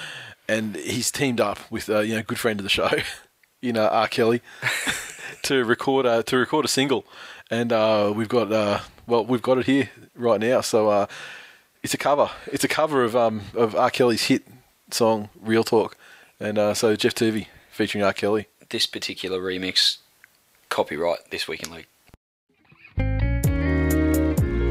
and 0.47 0.75
he's 0.75 1.11
teamed 1.11 1.41
up 1.41 1.59
with 1.71 1.89
uh, 1.89 1.99
you 1.99 2.15
know, 2.15 2.21
good 2.23 2.39
friend 2.39 2.59
of 2.59 2.63
the 2.63 2.69
show, 2.69 2.89
you 3.61 3.73
know, 3.73 3.87
R. 3.87 4.07
Kelly, 4.07 4.41
to 5.43 5.63
record 5.63 6.05
a 6.05 6.23
to 6.23 6.37
record 6.37 6.65
a 6.65 6.67
single, 6.67 7.05
and 7.49 7.71
uh, 7.71 8.11
we've 8.15 8.29
got 8.29 8.51
uh, 8.51 8.79
well, 9.07 9.25
we've 9.25 9.41
got 9.41 9.57
it 9.57 9.65
here 9.65 9.89
right 10.15 10.39
now. 10.39 10.61
So 10.61 10.89
uh, 10.89 11.07
it's 11.83 11.93
a 11.93 11.97
cover. 11.97 12.29
It's 12.47 12.63
a 12.63 12.67
cover 12.67 13.03
of 13.03 13.15
um 13.15 13.41
of 13.55 13.75
R. 13.75 13.89
Kelly's 13.89 14.23
hit 14.23 14.43
song 14.91 15.29
"Real 15.39 15.63
Talk," 15.63 15.97
and 16.39 16.57
uh, 16.57 16.73
so 16.73 16.95
Geoff 16.95 17.15
Toovey 17.15 17.47
featuring 17.71 18.03
R. 18.03 18.13
Kelly. 18.13 18.47
This 18.69 18.85
particular 18.85 19.39
remix, 19.39 19.97
copyright 20.69 21.31
this 21.31 21.47
week 21.47 21.63
in 21.63 21.71
league. 21.71 21.87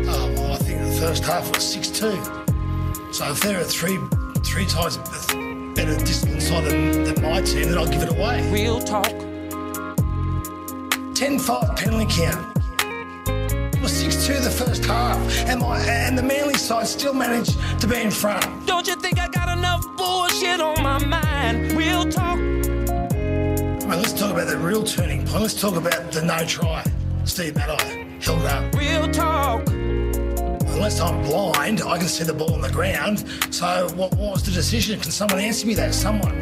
Oh, 0.09 0.33
well, 0.35 0.53
I 0.53 0.57
think 0.59 0.81
the 0.81 0.97
first 1.01 1.25
half 1.25 1.55
was 1.55 1.65
6 1.65 1.89
2. 1.91 3.13
So 3.13 3.31
if 3.31 3.41
they're 3.41 3.65
three 3.65 3.99
three 4.45 4.67
times 4.67 4.99
better 5.87 6.05
distance 6.05 6.49
side 6.49 6.65
than, 6.65 7.05
than 7.05 7.23
my 7.23 7.41
team, 7.41 7.69
then 7.69 7.79
I'll 7.79 7.87
give 7.87 8.03
it 8.03 8.11
away. 8.11 8.51
Real 8.51 8.81
talk. 8.81 9.07
10 11.15 11.39
5 11.39 11.77
penalty 11.77 12.07
count. 12.11 12.57
It 13.29 13.81
was 13.81 13.93
6 13.93 14.27
2 14.27 14.35
the 14.41 14.51
first 14.51 14.85
half, 14.85 15.17
and, 15.47 15.61
my, 15.61 15.79
and 15.81 16.19
the 16.19 16.23
Manly 16.23 16.55
side 16.55 16.87
still 16.87 17.15
managed 17.15 17.57
to 17.81 17.87
be 17.87 18.01
in 18.01 18.11
front. 18.11 18.45
Don't 18.67 18.87
you 18.87 18.97
think 18.97 19.19
I 19.19 19.29
got 19.29 19.57
enough 19.57 19.87
bullshit 19.97 20.61
on 20.61 20.83
my 20.83 21.05
mind? 21.05 21.73
Real 21.73 22.05
talk. 22.05 22.39
But 23.89 23.99
let's 23.99 24.13
talk 24.13 24.33
about 24.33 24.49
the 24.49 24.59
real 24.59 24.83
turning 24.83 25.25
point. 25.25 25.43
Let's 25.43 25.61
talk 25.61 25.77
about 25.77 26.11
the 26.11 26.23
no 26.23 26.45
try. 26.45 26.85
Steve 27.25 27.55
Matai 27.55 28.19
held 28.21 28.45
up. 28.45 28.75
Real 28.75 29.09
talk. 29.13 29.65
Unless 30.77 31.01
I'm 31.01 31.23
blind, 31.23 31.81
I 31.81 31.97
can 31.97 32.07
see 32.07 32.23
the 32.23 32.35
ball 32.35 32.53
on 32.53 32.61
the 32.61 32.69
ground. 32.71 33.25
So 33.51 33.89
what, 33.95 34.13
what 34.17 34.33
was 34.33 34.43
the 34.45 34.51
decision? 34.51 35.01
Can 35.01 35.11
someone 35.11 35.41
answer 35.41 35.67
me 35.67 35.73
that? 35.75 35.95
Someone. 35.95 36.37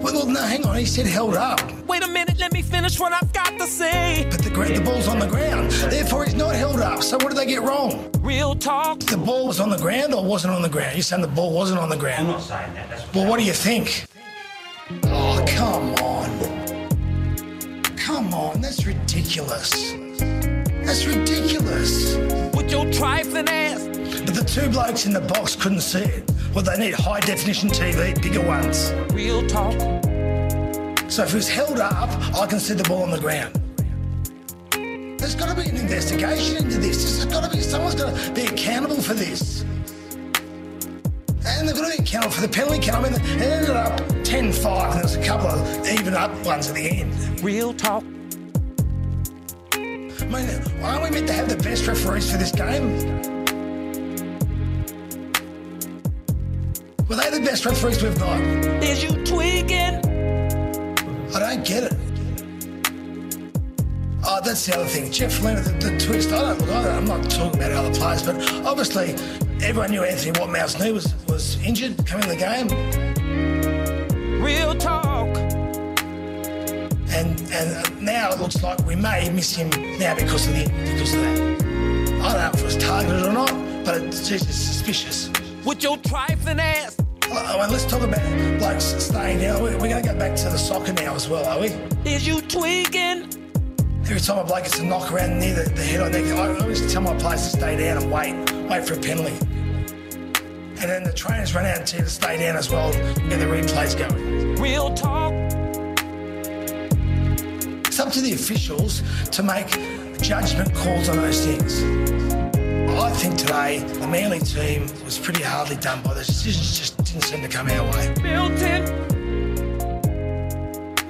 Well, 0.00 0.24
no, 0.26 0.40
hang 0.40 0.64
on. 0.64 0.76
He 0.76 0.86
said 0.86 1.06
held 1.06 1.34
up. 1.34 1.60
Wait 1.88 2.04
a 2.04 2.06
minute, 2.06 2.38
let 2.38 2.52
me 2.52 2.62
finish 2.62 3.00
what 3.00 3.12
I've 3.12 3.32
got 3.32 3.58
to 3.58 3.66
say. 3.66 4.24
But 4.30 4.40
the, 4.44 4.50
gra- 4.50 4.72
the 4.72 4.80
ball's 4.84 5.08
on 5.08 5.18
the 5.18 5.26
ground. 5.26 5.72
Therefore, 5.72 6.24
he's 6.24 6.34
not 6.34 6.54
held 6.54 6.78
up. 6.80 7.02
So 7.02 7.16
what 7.16 7.30
did 7.30 7.36
they 7.38 7.46
get 7.46 7.62
wrong? 7.62 8.08
Real 8.20 8.54
talk. 8.54 9.00
The 9.00 9.16
ball 9.16 9.48
was 9.48 9.58
on 9.58 9.68
the 9.70 9.78
ground 9.78 10.14
or 10.14 10.24
wasn't 10.24 10.54
on 10.54 10.62
the 10.62 10.68
ground? 10.68 10.94
You're 10.94 11.02
saying 11.02 11.22
the 11.22 11.28
ball 11.28 11.52
wasn't 11.52 11.80
on 11.80 11.88
the 11.88 11.96
ground. 11.96 12.28
I'm 12.28 12.34
not 12.34 12.42
saying 12.42 12.72
that. 12.74 12.88
That's 12.88 13.12
Well, 13.14 13.28
what 13.28 13.40
do 13.40 13.44
you 13.44 13.52
think? 13.52 14.06
Oh, 15.06 15.44
come 15.48 15.92
on. 15.94 16.86
Come 17.96 18.32
on. 18.32 18.60
That's 18.60 18.86
ridiculous. 18.86 19.92
That's 20.92 21.06
ridiculous. 21.06 22.16
With 22.54 22.70
your 22.70 22.84
trifling 22.92 23.48
ass. 23.48 23.82
But 24.26 24.34
the 24.34 24.44
two 24.46 24.68
blokes 24.68 25.06
in 25.06 25.14
the 25.14 25.22
box 25.22 25.56
couldn't 25.56 25.80
see 25.80 26.00
it. 26.00 26.30
Well, 26.54 26.62
they 26.62 26.76
need 26.76 26.92
high 26.92 27.20
definition 27.20 27.70
TV, 27.70 28.20
bigger 28.20 28.42
ones. 28.42 28.92
Real 29.14 29.40
talk. 29.46 29.72
So 31.10 31.22
if 31.22 31.30
it 31.30 31.34
was 31.34 31.48
held 31.48 31.80
up, 31.80 32.10
I 32.36 32.46
can 32.46 32.60
see 32.60 32.74
the 32.74 32.82
ball 32.82 33.04
on 33.04 33.10
the 33.10 33.18
ground. 33.18 33.58
There's 35.18 35.34
got 35.34 35.48
to 35.48 35.62
be 35.62 35.66
an 35.66 35.78
investigation 35.78 36.58
into 36.58 36.76
this. 36.76 37.16
There's 37.16 37.24
got 37.24 37.50
to 37.50 37.56
be 37.56 37.62
someone's 37.62 37.94
got 37.94 38.14
to 38.14 38.32
be 38.32 38.42
accountable 38.42 39.00
for 39.00 39.14
this. 39.14 39.62
And 41.46 41.66
they've 41.66 41.74
got 41.74 41.90
to 41.90 41.96
be 41.96 42.04
accountable 42.04 42.34
for 42.34 42.42
the 42.42 42.48
penalty 42.48 42.80
count. 42.80 43.06
I 43.06 43.08
mean, 43.08 43.18
it 43.18 43.40
ended 43.40 43.70
up 43.70 43.98
10-5, 44.24 44.84
and 44.84 44.92
there 44.92 45.02
was 45.04 45.16
a 45.16 45.24
couple 45.24 45.46
of 45.46 45.88
even 45.88 46.12
up 46.12 46.30
ones 46.44 46.68
at 46.68 46.74
the 46.74 46.86
end. 46.86 47.40
Real 47.40 47.72
talk. 47.72 48.04
I 50.34 50.46
mean, 50.46 50.82
aren't 50.82 51.02
we 51.04 51.10
meant 51.10 51.26
to 51.26 51.32
have 51.34 51.48
the 51.48 51.56
best 51.62 51.86
referees 51.86 52.30
for 52.30 52.38
this 52.38 52.52
game? 52.52 52.96
Were 57.06 57.16
they 57.16 57.28
the 57.28 57.44
best 57.44 57.66
referees 57.66 58.02
we've 58.02 58.18
got? 58.18 58.40
Is 58.82 59.02
you 59.02 59.10
tweaking? 59.24 60.00
I 61.34 61.38
don't 61.38 61.64
get 61.66 61.84
it. 61.84 61.94
Oh, 64.24 64.40
that's 64.42 64.64
the 64.64 64.76
other 64.76 64.86
thing. 64.86 65.12
Jeff 65.12 65.42
Leonard, 65.42 65.64
the, 65.64 65.90
the 65.90 65.98
twist. 65.98 66.32
I 66.32 66.40
don't 66.40 66.60
look. 66.60 66.70
I 66.70 66.96
am 66.96 67.04
not 67.04 67.28
talking 67.30 67.60
about 67.60 67.72
other 67.72 67.92
players, 67.92 68.22
but 68.22 68.36
obviously 68.64 69.14
everyone 69.62 69.90
knew 69.90 70.02
Anthony 70.02 70.38
Watmough's 70.40 70.80
knee 70.80 70.92
was 70.92 71.14
was 71.26 71.62
injured 71.62 72.06
coming 72.06 72.30
in 72.30 72.38
the 72.38 72.42
game, 72.42 72.68
Real 74.42 74.74
talk. 74.74 75.41
And 77.12 77.40
and 77.52 77.86
uh, 77.86 77.90
now 78.00 78.30
it 78.30 78.40
looks 78.40 78.62
like 78.62 78.78
we 78.86 78.94
may 78.94 79.28
miss 79.30 79.54
him 79.54 79.68
now 79.98 80.14
because 80.14 80.48
of 80.48 80.54
the 80.54 80.64
because 80.84 81.14
of 81.14 81.20
that. 81.20 81.62
I 82.22 82.32
don't 82.32 82.40
know 82.40 82.50
if 82.54 82.60
it 82.60 82.64
was 82.64 82.76
targeted 82.76 83.26
or 83.26 83.32
not, 83.32 83.84
but 83.84 84.00
it's 84.02 84.28
just 84.28 84.46
suspicious. 84.46 85.30
With 85.64 85.82
your 85.82 85.96
trifling 85.98 86.60
ass. 86.60 86.96
Oh, 87.34 87.60
and 87.62 87.72
let's 87.72 87.84
talk 87.84 88.02
about 88.02 88.20
blokes 88.58 88.84
staying 88.84 89.40
now. 89.40 89.60
We're, 89.60 89.72
we're 89.78 89.88
going 89.88 90.02
to 90.02 90.12
go 90.12 90.18
back 90.18 90.36
to 90.36 90.44
the 90.44 90.58
soccer 90.58 90.92
now 90.92 91.14
as 91.14 91.28
well, 91.28 91.46
are 91.46 91.60
we? 91.60 91.68
Is 92.08 92.26
you 92.26 92.40
tweaking? 92.42 93.28
Every 94.04 94.20
time 94.20 94.38
a 94.38 94.44
bloke 94.44 94.64
gets 94.64 94.78
a 94.78 94.84
knock 94.84 95.10
around 95.10 95.38
near 95.38 95.54
the, 95.54 95.70
the 95.70 95.82
head 95.82 96.00
on 96.00 96.12
neck, 96.12 96.24
I 96.26 96.60
always 96.60 96.92
tell 96.92 97.02
my 97.02 97.16
players 97.16 97.42
to 97.42 97.48
stay 97.56 97.76
down 97.76 98.02
and 98.02 98.12
wait, 98.12 98.34
wait 98.68 98.86
for 98.86 98.94
a 98.94 98.98
penalty. 98.98 99.34
And 100.80 100.90
then 100.90 101.04
the 101.04 101.12
trainers 101.12 101.54
run 101.54 101.64
out 101.64 101.78
and 101.78 101.86
tell 101.86 102.00
you 102.00 102.04
to 102.04 102.10
stay 102.10 102.38
down 102.38 102.56
as 102.56 102.70
well 102.70 102.92
and 102.92 103.30
get 103.30 103.38
the 103.38 103.46
replays 103.46 103.96
going. 103.96 104.56
Real 104.56 104.92
talk. 104.94 105.32
It's 107.92 108.00
up 108.00 108.10
to 108.14 108.22
the 108.22 108.32
officials 108.32 109.02
to 109.32 109.42
make 109.42 109.68
judgment 110.22 110.74
calls 110.74 111.10
on 111.10 111.18
those 111.18 111.44
things. 111.44 111.82
I 112.98 113.10
think 113.10 113.36
today 113.36 113.80
the 113.80 114.08
Manly 114.08 114.38
team 114.38 114.86
was 115.04 115.18
pretty 115.18 115.42
hardly 115.42 115.76
done 115.76 116.02
by 116.02 116.14
the 116.14 116.20
decisions 116.20 116.78
just 116.78 116.96
didn't 116.96 117.24
seem 117.24 117.42
to 117.42 117.48
come 117.48 117.68
our 117.68 117.82
way. 117.92 118.14
Milton. 118.22 118.84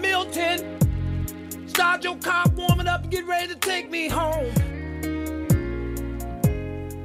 Milton. 0.01 1.69
Start 1.69 2.03
your 2.03 2.17
car 2.17 2.47
warming 2.57 2.89
up 2.89 3.03
and 3.03 3.13
get 3.13 3.27
ready 3.27 3.47
to 3.55 3.59
take 3.61 3.89
me 3.89 4.09
home. 4.09 4.53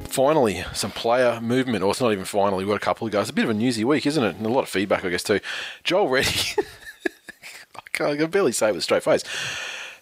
finally 0.10 0.66
some 0.74 0.90
player 0.90 1.40
movement, 1.40 1.84
or 1.84 1.92
it's 1.92 2.02
not 2.02 2.12
even 2.12 2.26
finally. 2.26 2.66
We've 2.66 2.74
got 2.74 2.82
a 2.82 2.84
couple 2.84 3.06
of 3.06 3.14
guys. 3.14 3.30
A 3.30 3.34
bit 3.34 3.44
of 3.44 3.52
a 3.52 3.54
newsy 3.54 3.84
week, 3.84 4.08
isn't 4.08 4.24
it? 4.24 4.38
And 4.38 4.46
a 4.48 4.50
lot 4.50 4.64
of 4.64 4.70
feedback, 4.70 5.06
I 5.06 5.12
guess, 5.12 5.22
too. 5.22 5.40
Joel 5.84 6.08
Reddy. 6.08 6.56
I, 8.02 8.16
can 8.16 8.30
barely 8.30 8.52
say 8.52 8.70
it 8.70 8.72
with 8.72 8.80
a 8.80 8.84
straight 8.84 9.04
face. 9.04 9.24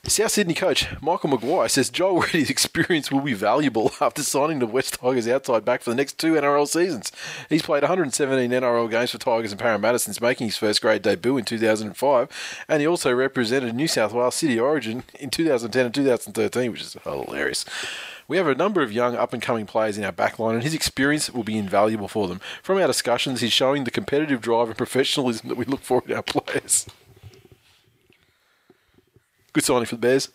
South 0.07 0.31
Sydney 0.31 0.53
coach 0.53 0.87
Michael 1.01 1.31
Maguire 1.31 1.67
says 1.67 1.89
Joel 1.89 2.21
Reddy's 2.21 2.51
experience 2.51 3.11
will 3.11 3.21
be 3.21 3.33
valuable 3.33 3.91
after 4.01 4.21
signing 4.21 4.59
the 4.59 4.67
West 4.67 4.99
Tigers 4.99 5.27
outside 5.27 5.65
back 5.65 5.81
for 5.81 5.89
the 5.89 5.95
next 5.95 6.19
two 6.19 6.33
NRL 6.33 6.67
seasons. 6.67 7.11
He's 7.49 7.63
played 7.63 7.81
117 7.81 8.51
NRL 8.51 8.89
games 8.89 9.11
for 9.11 9.17
Tigers 9.17 9.51
and 9.51 9.59
Parramatta 9.59 9.97
since 9.97 10.21
making 10.21 10.47
his 10.47 10.57
first 10.57 10.81
grade 10.81 11.01
debut 11.01 11.37
in 11.37 11.43
2005, 11.43 12.65
and 12.69 12.81
he 12.81 12.87
also 12.87 13.13
represented 13.13 13.73
New 13.73 13.87
South 13.87 14.13
Wales 14.13 14.35
City 14.35 14.59
Origin 14.59 15.03
in 15.19 15.31
2010 15.31 15.85
and 15.85 15.93
2013, 15.93 16.71
which 16.71 16.81
is 16.81 16.95
hilarious. 17.03 17.65
We 18.27 18.37
have 18.37 18.47
a 18.47 18.55
number 18.55 18.81
of 18.81 18.91
young 18.91 19.15
up 19.15 19.33
and 19.33 19.41
coming 19.41 19.65
players 19.65 19.97
in 19.97 20.03
our 20.03 20.11
backline, 20.11 20.53
and 20.53 20.63
his 20.63 20.73
experience 20.73 21.31
will 21.31 21.43
be 21.43 21.57
invaluable 21.57 22.07
for 22.07 22.27
them. 22.27 22.41
From 22.61 22.77
our 22.77 22.87
discussions, 22.87 23.41
he's 23.41 23.53
showing 23.53 23.83
the 23.83 23.91
competitive 23.91 24.41
drive 24.41 24.67
and 24.67 24.77
professionalism 24.77 25.49
that 25.49 25.57
we 25.57 25.65
look 25.65 25.81
for 25.81 26.03
in 26.07 26.13
our 26.13 26.23
players. 26.23 26.87
Good 29.55 29.63
signing 29.63 29.85
for 29.85 29.95
the 29.95 30.01
Bears. 30.01 30.27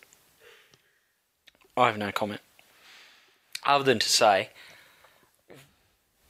I 1.77 1.85
have 1.85 1.97
no 1.99 2.11
comment. 2.11 2.41
Other 3.63 3.83
than 3.83 3.99
to 3.99 4.09
say, 4.09 4.49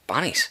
bunnies. 0.06 0.50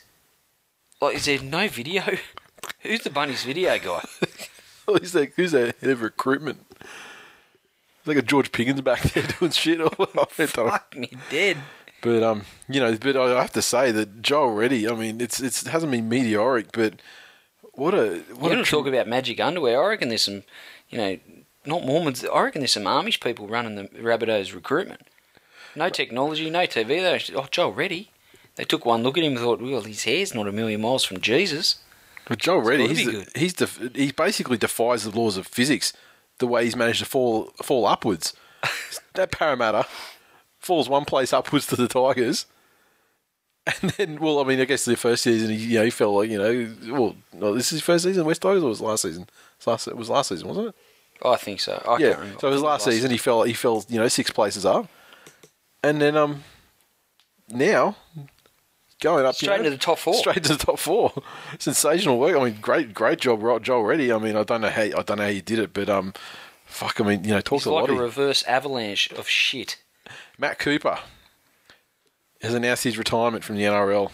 Like, 0.99 1.17
is 1.17 1.25
there 1.25 1.39
no 1.39 1.67
video? 1.67 2.01
Who's 2.79 3.01
the 3.01 3.11
bunnies 3.11 3.43
video 3.43 3.77
guy? 3.77 4.03
who's 4.87 5.11
that? 5.11 5.33
Who's 5.35 5.51
that 5.51 5.75
head 5.77 5.89
of 5.91 6.01
recruitment? 6.01 6.65
It's 6.79 8.07
like 8.07 8.17
a 8.17 8.23
George 8.23 8.51
Piggins 8.51 8.83
back 8.83 9.03
there 9.03 9.27
doing 9.39 9.51
shit. 9.51 9.77
Don't 9.77 10.15
know. 10.15 10.25
Fuck 10.25 10.97
me 10.97 11.11
dead. 11.29 11.57
But 12.01 12.23
um, 12.23 12.45
you 12.67 12.79
know, 12.79 12.97
but 12.97 13.15
I 13.17 13.39
have 13.39 13.53
to 13.53 13.61
say 13.61 13.91
that 13.91 14.23
Joel 14.23 14.53
Reddy. 14.53 14.89
I 14.89 14.95
mean, 14.95 15.21
it's 15.21 15.39
it's 15.39 15.61
it 15.61 15.69
hasn't 15.69 15.91
been 15.91 16.09
meteoric, 16.09 16.71
but 16.71 16.95
what 17.73 17.93
a 17.93 18.15
You 18.15 18.35
what 18.35 18.51
a 18.51 18.55
want 18.55 18.65
to 18.65 18.71
talk 18.71 18.87
about 18.87 19.07
magic 19.07 19.39
underwear? 19.39 19.83
I 19.83 19.89
reckon 19.89 20.09
there's 20.09 20.23
some, 20.23 20.41
you 20.89 20.97
know, 20.97 21.19
not 21.65 21.85
Mormons. 21.85 22.25
I 22.25 22.41
reckon 22.41 22.61
there's 22.61 22.71
some 22.71 22.83
Amish 22.83 23.21
people 23.21 23.47
running 23.47 23.75
the 23.75 23.83
Rabbitohs 23.89 24.53
recruitment. 24.53 25.01
No 25.75 25.89
technology, 25.89 26.49
no 26.49 26.61
TV. 26.61 26.87
They 26.87 27.35
oh, 27.35 27.47
Joel 27.49 27.73
Reddy. 27.73 28.11
They 28.55 28.65
took 28.65 28.85
one 28.85 29.03
look 29.03 29.17
at 29.17 29.23
him 29.23 29.33
and 29.33 29.41
thought, 29.41 29.61
well, 29.61 29.81
his 29.81 30.03
hair's 30.03 30.35
not 30.35 30.47
a 30.47 30.51
million 30.51 30.81
miles 30.81 31.03
from 31.03 31.21
Jesus. 31.21 31.77
But 32.27 32.39
Joel 32.39 32.61
Reddy, 32.61 32.87
he's 32.87 33.05
the, 33.05 33.39
he's 33.39 33.53
def- 33.53 33.95
he 33.95 34.11
basically 34.11 34.57
defies 34.57 35.03
the 35.03 35.17
laws 35.17 35.37
of 35.37 35.47
physics. 35.47 35.93
The 36.39 36.47
way 36.47 36.65
he's 36.65 36.75
managed 36.75 36.99
to 36.99 37.05
fall 37.05 37.53
fall 37.63 37.85
upwards. 37.85 38.33
that 39.13 39.31
Parramatta 39.31 39.87
falls 40.59 40.89
one 40.89 41.05
place 41.05 41.33
upwards 41.33 41.67
to 41.67 41.75
the 41.75 41.87
Tigers, 41.87 42.45
and 43.65 43.91
then 43.91 44.19
well, 44.19 44.39
I 44.39 44.43
mean, 44.43 44.59
I 44.59 44.65
guess 44.65 44.85
the 44.85 44.95
first 44.95 45.23
season 45.23 45.51
he 45.51 45.57
you 45.57 45.79
know 45.79 45.85
he 45.85 45.91
fell 45.91 46.15
like 46.15 46.29
you 46.29 46.37
know 46.37 46.93
well, 46.93 47.15
no, 47.33 47.53
this 47.53 47.65
is 47.65 47.71
his 47.71 47.81
first 47.81 48.03
season 48.03 48.25
West 48.25 48.41
Tigers 48.41 48.63
or 48.63 48.69
was 48.69 48.81
it 48.81 48.85
last 48.85 49.03
season? 49.03 49.27
It's 49.57 49.67
last 49.67 49.87
it 49.87 49.97
was 49.97 50.09
last 50.09 50.29
season, 50.29 50.47
wasn't 50.47 50.69
it? 50.69 50.75
I 51.23 51.35
think 51.35 51.59
so. 51.59 51.83
I 51.87 51.97
yeah. 51.97 52.15
So 52.39 52.47
it 52.47 52.51
was 52.51 52.61
last 52.61 52.85
season. 52.85 53.11
He 53.11 53.17
fell. 53.17 53.43
He 53.43 53.53
fell. 53.53 53.85
You 53.87 53.99
know, 53.99 54.07
six 54.07 54.31
places 54.31 54.65
up, 54.65 54.89
and 55.83 56.01
then 56.01 56.17
um, 56.17 56.43
now 57.49 57.95
going 59.01 59.25
up 59.25 59.33
you 59.41 59.47
Straight 59.47 59.61
know, 59.61 59.65
into 59.65 59.69
the 59.71 59.77
top 59.77 59.97
four. 59.97 60.13
Straight 60.13 60.43
to 60.43 60.55
the 60.55 60.65
top 60.65 60.79
four. 60.79 61.11
Sensational 61.59 62.17
work. 62.17 62.37
I 62.37 62.43
mean, 62.45 62.57
great, 62.61 62.93
great 62.93 63.19
job, 63.19 63.41
Joel 63.63 63.83
Reddy. 63.83 64.11
I 64.11 64.17
mean, 64.17 64.37
I 64.37 64.43
don't 64.43 64.61
know 64.61 64.69
how. 64.69 64.83
I 64.83 64.89
don't 64.89 65.17
know 65.17 65.23
how 65.23 65.29
you 65.29 65.41
did 65.41 65.59
it, 65.59 65.73
but 65.73 65.89
um, 65.89 66.13
fuck. 66.65 67.01
I 67.01 67.03
mean, 67.03 67.23
you 67.23 67.31
know, 67.31 67.41
talk 67.41 67.63
to 67.63 67.73
like 67.73 67.89
a 67.89 67.93
reverse 67.93 68.43
avalanche 68.43 69.11
of 69.11 69.27
shit. 69.27 69.77
Matt 70.37 70.59
Cooper 70.59 70.99
has 72.41 72.53
announced 72.53 72.83
his 72.83 72.97
retirement 72.97 73.43
from 73.43 73.55
the 73.55 73.63
NRL, 73.63 74.11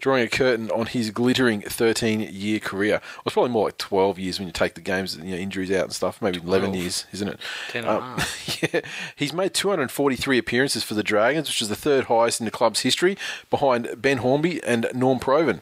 drawing 0.00 0.22
a 0.24 0.28
curtain 0.28 0.70
on 0.70 0.86
his 0.86 1.10
glittering 1.10 1.62
13-year 1.62 2.60
career. 2.60 3.00
Well, 3.02 3.22
it's 3.26 3.34
probably 3.34 3.50
more 3.50 3.66
like 3.66 3.78
12 3.78 4.18
years 4.18 4.38
when 4.38 4.48
you 4.48 4.52
take 4.52 4.74
the 4.74 4.80
games, 4.80 5.16
you 5.16 5.32
know, 5.32 5.36
injuries 5.36 5.70
out 5.70 5.84
and 5.84 5.92
stuff. 5.92 6.20
Maybe 6.22 6.38
11 6.38 6.74
years, 6.74 7.06
isn't 7.12 7.28
it? 7.28 7.40
10 7.70 7.84
and 7.84 8.02
Um, 8.02 8.20
yeah, 8.72 8.80
he's 9.14 9.32
made 9.32 9.54
243 9.54 10.38
appearances 10.38 10.82
for 10.82 10.94
the 10.94 11.02
Dragons, 11.02 11.48
which 11.48 11.62
is 11.62 11.68
the 11.68 11.76
third 11.76 12.04
highest 12.04 12.40
in 12.40 12.44
the 12.44 12.50
club's 12.50 12.80
history, 12.80 13.16
behind 13.50 13.88
Ben 14.00 14.18
Hornby 14.18 14.62
and 14.64 14.88
Norm 14.94 15.18
Provan. 15.18 15.60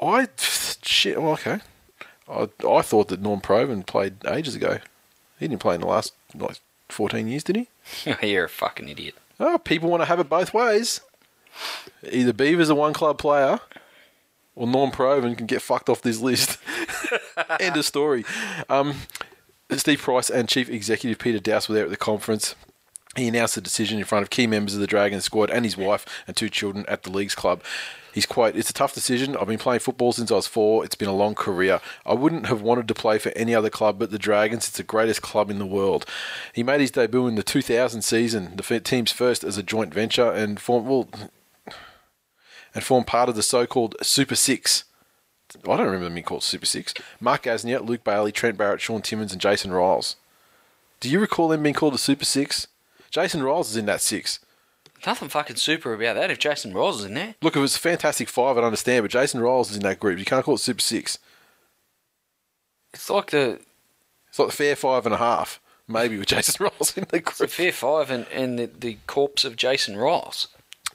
I 0.00 0.28
shit. 0.38 1.20
Well, 1.20 1.32
okay. 1.32 1.60
I 2.28 2.48
I 2.66 2.82
thought 2.82 3.08
that 3.08 3.20
Norm 3.20 3.40
Provan 3.40 3.86
played 3.86 4.16
ages 4.26 4.54
ago. 4.54 4.78
He 5.38 5.48
didn't 5.48 5.60
play 5.60 5.74
in 5.74 5.80
the 5.80 5.86
last 5.86 6.14
like 6.34 6.60
14 6.88 7.28
years, 7.28 7.44
did 7.44 7.56
he? 7.56 7.68
You're 8.22 8.44
a 8.44 8.48
fucking 8.48 8.88
idiot. 8.88 9.14
Oh, 9.40 9.58
people 9.58 9.90
want 9.90 10.02
to 10.02 10.06
have 10.06 10.20
it 10.20 10.28
both 10.28 10.54
ways. 10.54 11.00
Either 12.10 12.32
Beaver's 12.32 12.70
a 12.70 12.74
one 12.74 12.92
club 12.92 13.18
player, 13.18 13.60
or 14.54 14.66
Norm 14.66 14.90
Provan 14.90 15.36
can 15.36 15.46
get 15.46 15.62
fucked 15.62 15.88
off 15.88 16.02
this 16.02 16.20
list. 16.20 16.58
End 17.60 17.76
of 17.76 17.84
story. 17.84 18.24
Um, 18.68 18.94
Steve 19.70 20.02
Price 20.02 20.28
and 20.28 20.48
Chief 20.48 20.68
Executive 20.68 21.18
Peter 21.18 21.38
Doust 21.38 21.68
were 21.68 21.74
there 21.74 21.84
at 21.84 21.90
the 21.90 21.96
conference. 21.96 22.54
He 23.16 23.28
announced 23.28 23.56
the 23.56 23.60
decision 23.60 23.98
in 23.98 24.04
front 24.04 24.22
of 24.22 24.30
key 24.30 24.46
members 24.46 24.74
of 24.74 24.80
the 24.80 24.86
Dragons 24.86 25.24
squad 25.24 25.50
and 25.50 25.66
his 25.66 25.76
wife 25.76 26.06
and 26.26 26.34
two 26.34 26.48
children 26.48 26.86
at 26.88 27.02
the 27.02 27.10
league's 27.10 27.34
club. 27.34 27.62
He's 28.12 28.26
quote, 28.26 28.56
It's 28.56 28.70
a 28.70 28.74
tough 28.74 28.94
decision. 28.94 29.36
I've 29.36 29.48
been 29.48 29.58
playing 29.58 29.80
football 29.80 30.12
since 30.12 30.30
I 30.30 30.36
was 30.36 30.46
four. 30.46 30.84
It's 30.84 30.94
been 30.94 31.08
a 31.08 31.14
long 31.14 31.34
career. 31.34 31.80
I 32.06 32.14
wouldn't 32.14 32.46
have 32.46 32.62
wanted 32.62 32.88
to 32.88 32.94
play 32.94 33.18
for 33.18 33.30
any 33.36 33.54
other 33.54 33.70
club 33.70 33.98
but 33.98 34.10
the 34.10 34.18
Dragons. 34.18 34.68
It's 34.68 34.76
the 34.76 34.82
greatest 34.82 35.20
club 35.20 35.50
in 35.50 35.58
the 35.58 35.66
world. 35.66 36.06
He 36.54 36.62
made 36.62 36.80
his 36.80 36.90
debut 36.90 37.26
in 37.26 37.34
the 37.34 37.42
2000 37.42 38.02
season, 38.02 38.56
the 38.56 38.80
team's 38.80 39.12
first 39.12 39.44
as 39.44 39.58
a 39.58 39.62
joint 39.62 39.92
venture, 39.92 40.30
and 40.30 40.60
formed, 40.60 40.86
well, 40.86 41.08
and 42.74 42.82
formed 42.84 43.06
part 43.06 43.28
of 43.28 43.36
the 43.36 43.42
so 43.42 43.66
called 43.66 43.96
Super 44.02 44.34
Six. 44.34 44.84
I 45.64 45.76
don't 45.76 45.80
remember 45.80 46.04
them 46.04 46.14
being 46.14 46.24
called 46.24 46.42
Super 46.42 46.66
Six. 46.66 46.94
Mark 47.20 47.42
Gasnier, 47.42 47.84
Luke 47.86 48.04
Bailey, 48.04 48.32
Trent 48.32 48.56
Barrett, 48.56 48.80
Sean 48.80 49.02
Timmins, 49.02 49.32
and 49.32 49.40
Jason 49.40 49.70
Ryles. 49.70 50.16
Do 51.00 51.10
you 51.10 51.20
recall 51.20 51.48
them 51.48 51.62
being 51.62 51.74
called 51.74 51.94
the 51.94 51.98
Super 51.98 52.24
Six? 52.24 52.68
Jason 53.10 53.42
Ryles 53.42 53.62
is 53.70 53.76
in 53.76 53.86
that 53.86 54.00
six. 54.00 54.38
Nothing 55.06 55.28
fucking 55.28 55.56
super 55.56 55.92
about 55.92 56.14
that 56.14 56.30
if 56.30 56.38
Jason 56.38 56.72
Ross 56.72 57.00
is 57.00 57.04
in 57.06 57.14
there. 57.14 57.34
Look, 57.42 57.56
if 57.56 57.62
it's 57.62 57.76
a 57.76 57.80
Fantastic 57.80 58.28
Five, 58.28 58.56
I'd 58.56 58.64
understand, 58.64 59.02
but 59.02 59.10
Jason 59.10 59.40
Ryles 59.40 59.70
is 59.70 59.76
in 59.76 59.82
that 59.82 59.98
group. 60.00 60.18
You 60.18 60.24
can't 60.24 60.44
call 60.44 60.54
it 60.54 60.58
Super 60.58 60.80
Six. 60.80 61.18
It's 62.94 63.10
like 63.10 63.30
the, 63.30 63.58
It's 64.28 64.38
like 64.38 64.48
the 64.48 64.54
fair 64.56 64.76
five 64.76 65.04
and 65.06 65.14
a 65.14 65.18
half, 65.18 65.60
maybe 65.88 66.18
with 66.18 66.28
Jason 66.28 66.66
Ryles 66.66 66.96
in 66.96 67.04
the 67.10 67.20
group. 67.20 67.28
It's 67.28 67.38
the. 67.38 67.48
Fair 67.48 67.72
Five 67.72 68.10
and, 68.10 68.26
and 68.32 68.58
the, 68.58 68.66
the 68.66 68.98
corpse 69.06 69.44
of 69.44 69.56
Jason 69.56 69.96
Ross. 69.96 70.46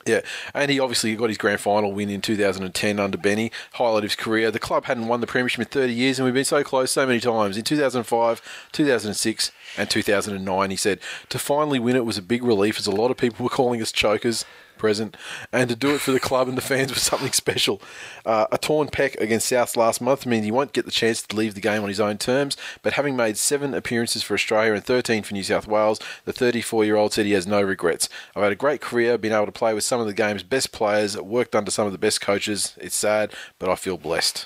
Yeah, 0.08 0.22
and 0.54 0.72
he 0.72 0.80
obviously 0.80 1.16
got 1.16 1.30
his 1.30 1.38
grand 1.38 1.60
final 1.60 1.92
win 1.92 2.10
in 2.10 2.22
2010 2.22 3.00
under 3.00 3.18
Benny, 3.18 3.52
highlight 3.74 4.04
of 4.04 4.12
his 4.12 4.16
career. 4.16 4.52
The 4.52 4.60
club 4.60 4.86
hadn't 4.86 5.08
won 5.08 5.22
the 5.22 5.28
premiership 5.28 5.60
in 5.60 5.66
30 5.66 5.94
years, 5.94 6.20
and 6.20 6.26
we've 6.26 6.34
been 6.34 6.46
so 6.46 6.64
close 6.64 6.92
so 6.92 7.06
many 7.06 7.20
times. 7.20 7.58
In 7.58 7.64
2005, 7.64 8.42
2006, 8.72 9.52
and 9.78 9.90
2009, 9.90 10.70
he 10.70 10.76
said, 10.76 11.00
to 11.30 11.40
finally 11.40 11.80
win 11.80 11.96
it 11.96 12.06
was 12.06 12.18
a 12.18 12.22
big 12.22 12.44
relief, 12.44 12.80
as 12.80 12.88
a 12.88 12.92
lot 12.92 13.12
of 13.12 13.18
people 13.18 13.44
were 13.44 13.50
calling 13.50 13.82
us 13.82 13.92
chokers. 13.92 14.46
Present, 14.78 15.18
and 15.52 15.70
to 15.70 15.76
do 15.76 15.94
it 15.96 16.02
for 16.02 16.12
the 16.12 16.20
club 16.20 16.48
and 16.48 16.58
the 16.58 16.62
fans 16.62 16.94
was 16.94 17.04
something 17.04 17.32
special. 17.32 17.82
Uh, 18.26 18.48
a 18.52 18.58
torn 18.58 18.88
pec 18.88 19.16
against 19.20 19.48
South 19.48 19.76
last 19.76 20.02
month 20.02 20.26
means 20.26 20.46
he 20.46 20.52
won't 20.52 20.74
get 20.74 20.86
the 20.86 20.92
chance 20.92 21.22
to 21.22 21.36
leave 21.36 21.56
the 21.56 21.62
game 21.62 21.84
on 21.84 21.90
his 21.90 22.00
own 22.00 22.18
terms. 22.18 22.58
But 22.82 22.94
having 22.94 23.16
made 23.16 23.38
seven 23.38 23.74
appearances 23.74 24.24
for 24.24 24.34
Australia 24.34 24.74
and 24.74 24.84
13 24.84 25.24
for 25.24 25.34
New 25.34 25.44
South 25.44 25.68
Wales, 25.68 26.00
the 26.26 26.34
34-year-old 26.34 27.14
said 27.14 27.26
he 27.26 27.32
has 27.34 27.48
no 27.48 27.62
regrets. 27.62 28.10
I've 28.36 28.44
had 28.44 28.52
a 28.52 28.56
great 28.56 28.82
career, 28.82 29.18
been 29.18 29.34
able 29.34 29.46
to 29.46 29.52
play 29.52 29.74
with 29.74 29.84
some 29.84 30.00
of 30.00 30.08
the 30.08 30.14
game's 30.14 30.44
best 30.44 30.72
players, 30.72 31.20
worked 31.20 31.56
under 31.56 31.72
some 31.72 31.86
of 31.86 31.92
the 31.92 31.98
best 31.98 32.22
coaches. 32.22 32.74
It's 32.78 32.96
sad, 32.96 33.34
but 33.60 33.70
I 33.70 33.76
feel 33.76 33.98
blessed. 33.98 34.46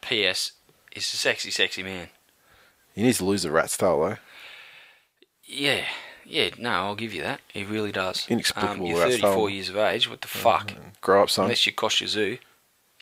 P.S. 0.00 0.52
He's 0.92 1.12
a 1.12 1.16
sexy, 1.16 1.50
sexy 1.50 1.82
man. 1.82 2.08
He 2.94 3.02
needs 3.02 3.18
to 3.18 3.24
lose 3.24 3.42
the 3.42 3.50
rat's 3.50 3.76
tail 3.76 4.00
though. 4.00 4.16
Yeah, 5.44 5.84
yeah. 6.26 6.50
No, 6.58 6.70
I'll 6.70 6.94
give 6.94 7.14
you 7.14 7.22
that. 7.22 7.40
He 7.52 7.64
really 7.64 7.92
does. 7.92 8.26
Inexplicable 8.28 8.86
Um, 8.86 8.90
you're 8.90 8.98
34 8.98 9.34
tail. 9.34 9.48
years 9.50 9.68
of 9.68 9.76
age. 9.76 10.08
What 10.10 10.20
the 10.20 10.28
fuck? 10.28 10.72
Grow 11.00 11.22
up, 11.22 11.30
son. 11.30 11.44
Unless 11.46 11.66
you 11.66 11.72
cost 11.72 12.00
your 12.00 12.08
zoo, 12.08 12.20
you're 12.22 12.38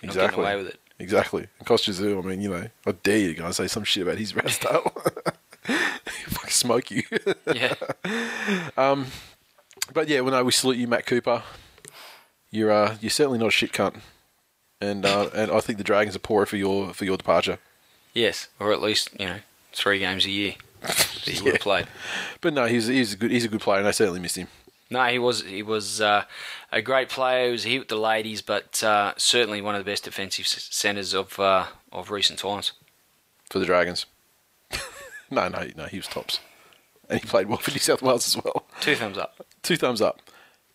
not 0.02 0.05
exactly. 0.16 0.26
getting 0.26 0.40
away 0.44 0.56
with 0.56 0.66
it. 0.74 0.80
Exactly. 0.98 1.46
And 1.59 1.66
Costa 1.66 1.90
I 1.92 2.20
mean, 2.26 2.40
you 2.40 2.51
know, 2.51 2.68
I 2.86 2.92
dare 2.92 3.18
you 3.18 3.28
to 3.28 3.34
go 3.34 3.44
and 3.46 3.55
say 3.55 3.66
some 3.66 3.82
shit 3.84 4.05
about 4.05 4.16
his. 4.18 4.30
He'll 4.32 4.44
fucking 5.66 6.51
smoke 6.51 6.90
you. 6.90 7.02
Yeah. 7.52 7.74
Um, 8.76 9.06
But 9.92 10.09
yeah, 10.09 10.20
well, 10.20 10.32
no, 10.32 10.44
we 10.44 10.52
salute 10.52 10.76
you, 10.76 10.86
Matt 10.86 11.05
Cooper. 11.06 11.42
You're 12.51 12.70
uh, 12.70 12.96
you're 13.01 13.10
certainly 13.10 13.38
not 13.38 13.48
a 13.48 13.51
shit 13.51 13.72
cunt, 13.72 13.96
and 14.80 15.05
uh, 15.05 15.28
and 15.34 15.51
I 15.51 15.60
think 15.60 15.78
the 15.78 15.84
Dragons 15.84 16.14
are 16.14 16.20
poorer 16.20 16.46
for 16.46 16.56
your 16.56 16.94
for 16.94 17.05
your 17.05 17.16
departure. 17.16 17.59
yes, 18.12 18.48
or 18.60 18.72
at 18.72 18.80
least 18.80 19.10
you 19.18 19.26
know 19.26 19.38
three 19.72 19.98
games 19.98 20.24
a 20.24 20.30
year 20.30 20.55
that 21.24 21.32
he 21.32 21.40
would 21.40 21.46
Yeah. 21.46 21.52
have 21.52 21.60
played. 21.60 21.86
But 22.40 22.55
no, 22.55 22.66
he's 22.66 22.86
he's 22.86 23.12
a 23.14 23.16
good 23.16 23.30
he's 23.30 23.44
a 23.44 23.48
good 23.48 23.60
player, 23.60 23.78
and 23.78 23.88
I 23.88 23.92
certainly 23.92 24.20
miss 24.20 24.36
him. 24.36 24.48
No, 24.90 25.05
he 25.06 25.18
was 25.18 25.42
he 25.42 25.62
was 25.62 26.01
uh, 26.01 26.24
a 26.70 26.82
great 26.82 27.09
player. 27.09 27.46
He 27.46 27.52
was 27.52 27.62
here 27.64 27.80
with 27.80 27.88
the 27.88 27.96
ladies, 27.96 28.42
but 28.42 28.82
uh, 28.84 29.14
certainly 29.16 29.60
one 29.60 29.74
of 29.74 29.84
the 29.84 29.90
best 29.90 30.05
defensive 30.05 30.46
centres 30.46 31.14
of 31.14 31.38
uh, 31.40 31.66
of 31.92 32.10
recent 32.10 32.38
times. 32.38 32.72
for 33.51 33.59
the 33.59 33.64
Dragons. 33.66 34.06
no, 35.30 35.48
no, 35.48 35.68
no, 35.76 35.84
he 35.86 35.96
was 35.96 36.06
tops, 36.06 36.40
and 37.09 37.20
he 37.20 37.26
played 37.26 37.48
well 37.48 37.59
for 37.59 37.70
New 37.70 37.78
South 37.78 38.02
Wales 38.02 38.26
as 38.36 38.42
well. 38.44 38.66
Two 38.80 38.94
thumbs 38.94 39.18
up. 39.18 39.44
Two 39.62 39.76
thumbs 39.76 40.01
up. 40.02 40.20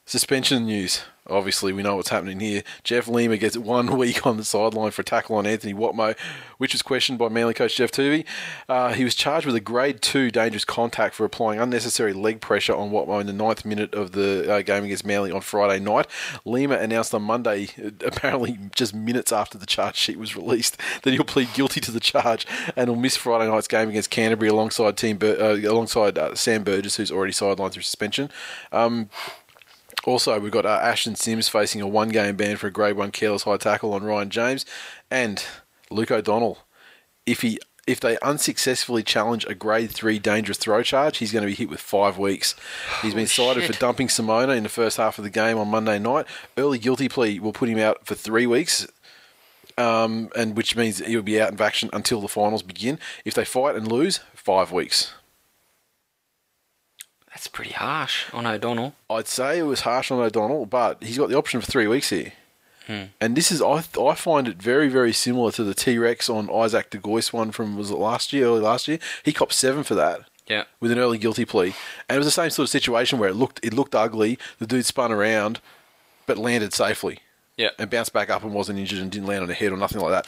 Suspension 0.10 0.66
news. 0.66 1.04
Obviously, 1.28 1.72
we 1.72 1.84
know 1.84 1.96
what's 1.96 2.10
happening 2.10 2.40
here. 2.40 2.64
Jeff 2.84 3.08
Lima 3.08 3.38
gets 3.38 3.56
one 3.56 3.96
week 3.96 4.26
on 4.26 4.38
the 4.38 4.44
sideline 4.44 4.90
for 4.90 5.04
a 5.04 5.06
tackle 5.06 5.36
on 5.36 5.46
Anthony 5.46 5.72
Watmough, 5.72 6.18
which 6.58 6.74
was 6.74 6.82
questioned 6.82 7.20
by 7.20 7.30
Manly 7.30 7.54
coach 7.54 7.76
Geoff 7.76 7.92
Toovey. 7.92 8.26
Uh, 8.68 8.94
he 8.94 9.04
was 9.04 9.14
charged 9.14 9.46
with 9.46 9.56
a 9.56 9.60
grade 9.60 10.02
two 10.02 10.32
dangerous 10.32 10.66
contact 10.66 11.14
for 11.14 11.26
applying 11.26 11.60
unnecessary 11.60 12.14
leg 12.14 12.42
pressure 12.42 12.74
on 12.74 12.90
Watmough 12.90 13.22
in 13.22 13.28
the 13.28 13.34
ninth 13.34 13.64
minute 13.64 13.94
of 13.94 14.14
the 14.14 14.52
uh, 14.52 14.62
game 14.64 14.84
against 14.84 15.06
Manly 15.06 15.32
on 15.32 15.42
Friday 15.42 15.80
night. 15.80 16.08
Lima 16.44 16.78
announced 16.78 17.14
on 17.14 17.22
Monday, 17.22 17.68
uh, 17.78 17.92
apparently 18.04 18.58
just 18.74 18.96
minutes 18.96 19.32
after 19.32 19.60
the 19.60 19.68
charge 19.68 19.96
sheet 19.96 20.18
was 20.18 20.36
released, 20.36 20.76
that 21.04 21.14
he'll 21.14 21.24
plead 21.24 21.54
guilty 21.54 21.80
to 21.82 21.92
the 21.92 22.00
charge 22.00 22.48
and 22.76 22.90
will 22.90 22.96
miss 22.96 23.16
Friday 23.16 23.48
night's 23.48 23.68
game 23.68 23.90
against 23.90 24.10
Canterbury 24.10 24.50
alongside 24.50 24.98
team 24.98 25.18
Bur- 25.18 25.38
uh, 25.40 25.70
alongside 25.72 26.18
uh, 26.18 26.34
Sam 26.34 26.64
Burgess, 26.64 26.96
who's 26.96 27.12
already 27.12 27.34
sidelined 27.34 27.74
through 27.74 27.84
suspension. 27.84 28.32
Also, 30.10 30.40
we've 30.40 30.52
got 30.52 30.66
uh, 30.66 30.80
Ashton 30.82 31.14
Sims 31.14 31.50
facing 31.50 31.82
a 31.82 31.88
one 31.88 32.10
game 32.10 32.36
ban 32.36 32.58
for 32.58 32.66
a 32.66 32.72
grade 32.72 32.96
one 32.96 33.12
careless 33.12 33.44
high 33.44 33.58
tackle 33.58 33.94
on 33.94 34.04
Ryan 34.04 34.32
James, 34.32 34.66
and 35.12 35.46
Luke 35.92 36.10
O'Donnell. 36.10 36.58
If 37.28 37.42
he 37.42 37.60
if 37.86 38.00
they 38.00 38.18
unsuccessfully 38.20 39.04
challenge 39.04 39.46
a 39.46 39.54
grade 39.54 39.92
three 39.92 40.18
dangerous 40.18 40.58
throw 40.58 40.82
charge, 40.82 41.20
he's 41.20 41.32
going 41.32 41.44
to 41.44 41.48
be 41.48 41.54
hit 41.54 41.70
with 41.70 41.80
five 41.80 42.18
weeks. 42.18 42.56
He's 43.04 43.14
been 43.14 43.28
cited 43.28 43.64
shit. 43.64 43.76
for 43.76 43.80
dumping 43.80 44.08
Simona 44.08 44.58
in 44.58 44.64
the 44.64 44.70
first 44.70 44.98
half 44.98 45.20
of 45.20 45.24
the 45.24 45.30
game 45.30 45.60
on 45.60 45.68
Monday 45.68 46.00
night. 46.00 46.26
Early 46.58 46.80
guilty 46.80 47.08
plea 47.08 47.40
will 47.40 47.54
put 47.54 47.70
him 47.70 47.78
out 47.78 48.08
for 48.08 48.16
three 48.16 48.48
weeks, 48.48 48.88
um, 49.78 50.30
and 50.36 50.58
which 50.58 50.76
means 50.76 51.06
he'll 51.06 51.22
be 51.22 51.40
out 51.40 51.54
of 51.54 51.62
action 51.62 51.88
until 51.94 52.20
the 52.20 52.28
finals 52.28 52.64
begin. 52.64 52.98
If 53.26 53.36
they 53.36 53.46
fight 53.46 53.76
and 53.76 53.88
lose, 53.88 54.22
five 54.34 54.72
weeks. 54.72 55.14
That's 57.40 57.48
pretty 57.48 57.72
harsh 57.72 58.26
on 58.34 58.46
O'Donnell. 58.46 58.96
I'd 59.10 59.26
say 59.30 59.60
it 59.60 59.64
was 59.64 59.80
harsh 59.82 60.12
on 60.12 60.20
O'Donnell, 60.20 60.66
but 60.66 61.02
he's 61.02 61.18
got 61.18 61.30
the 61.30 61.38
option 61.38 61.62
for 61.62 61.72
three 61.72 61.88
weeks 61.88 62.10
here. 62.10 62.34
Hmm. 62.86 63.04
And 63.22 63.38
this 63.38 63.50
is, 63.50 63.62
I, 63.62 63.82
I 63.98 64.16
find 64.16 64.46
it 64.46 64.62
very, 64.62 64.90
very 64.90 65.14
similar 65.14 65.50
to 65.54 65.64
the 65.64 65.74
T 65.74 65.98
Rex 65.98 66.30
on 66.30 66.50
Isaac 66.54 66.90
de 66.90 66.98
Gois 66.98 67.32
one 67.32 67.52
from, 67.52 67.78
was 67.78 67.92
it 67.92 67.96
last 67.96 68.34
year, 68.34 68.48
early 68.48 68.60
last 68.60 68.90
year? 68.90 69.00
He 69.24 69.32
copped 69.32 69.54
seven 69.54 69.84
for 69.84 69.96
that 69.96 70.20
Yeah. 70.48 70.66
with 70.82 70.92
an 70.92 71.00
early 71.00 71.18
guilty 71.18 71.46
plea. 71.46 71.74
And 72.10 72.18
it 72.18 72.20
was 72.20 72.28
the 72.28 72.32
same 72.32 72.50
sort 72.50 72.66
of 72.66 72.72
situation 72.72 73.20
where 73.20 73.30
it 73.30 73.36
looked, 73.36 73.62
it 73.64 73.74
looked 73.74 73.96
ugly. 73.96 74.38
The 74.58 74.68
dude 74.68 74.86
spun 74.86 75.14
around, 75.14 75.62
but 76.26 76.38
landed 76.38 76.74
safely 76.74 77.20
Yeah. 77.56 77.70
and 77.80 77.90
bounced 77.90 78.12
back 78.12 78.30
up 78.30 78.44
and 78.44 78.54
wasn't 78.54 78.80
injured 78.80 79.00
and 79.00 79.10
didn't 79.10 79.28
land 79.30 79.44
on 79.44 79.48
the 79.48 79.54
head 79.54 79.72
or 79.72 79.78
nothing 79.78 80.02
like 80.02 80.12
that. 80.12 80.28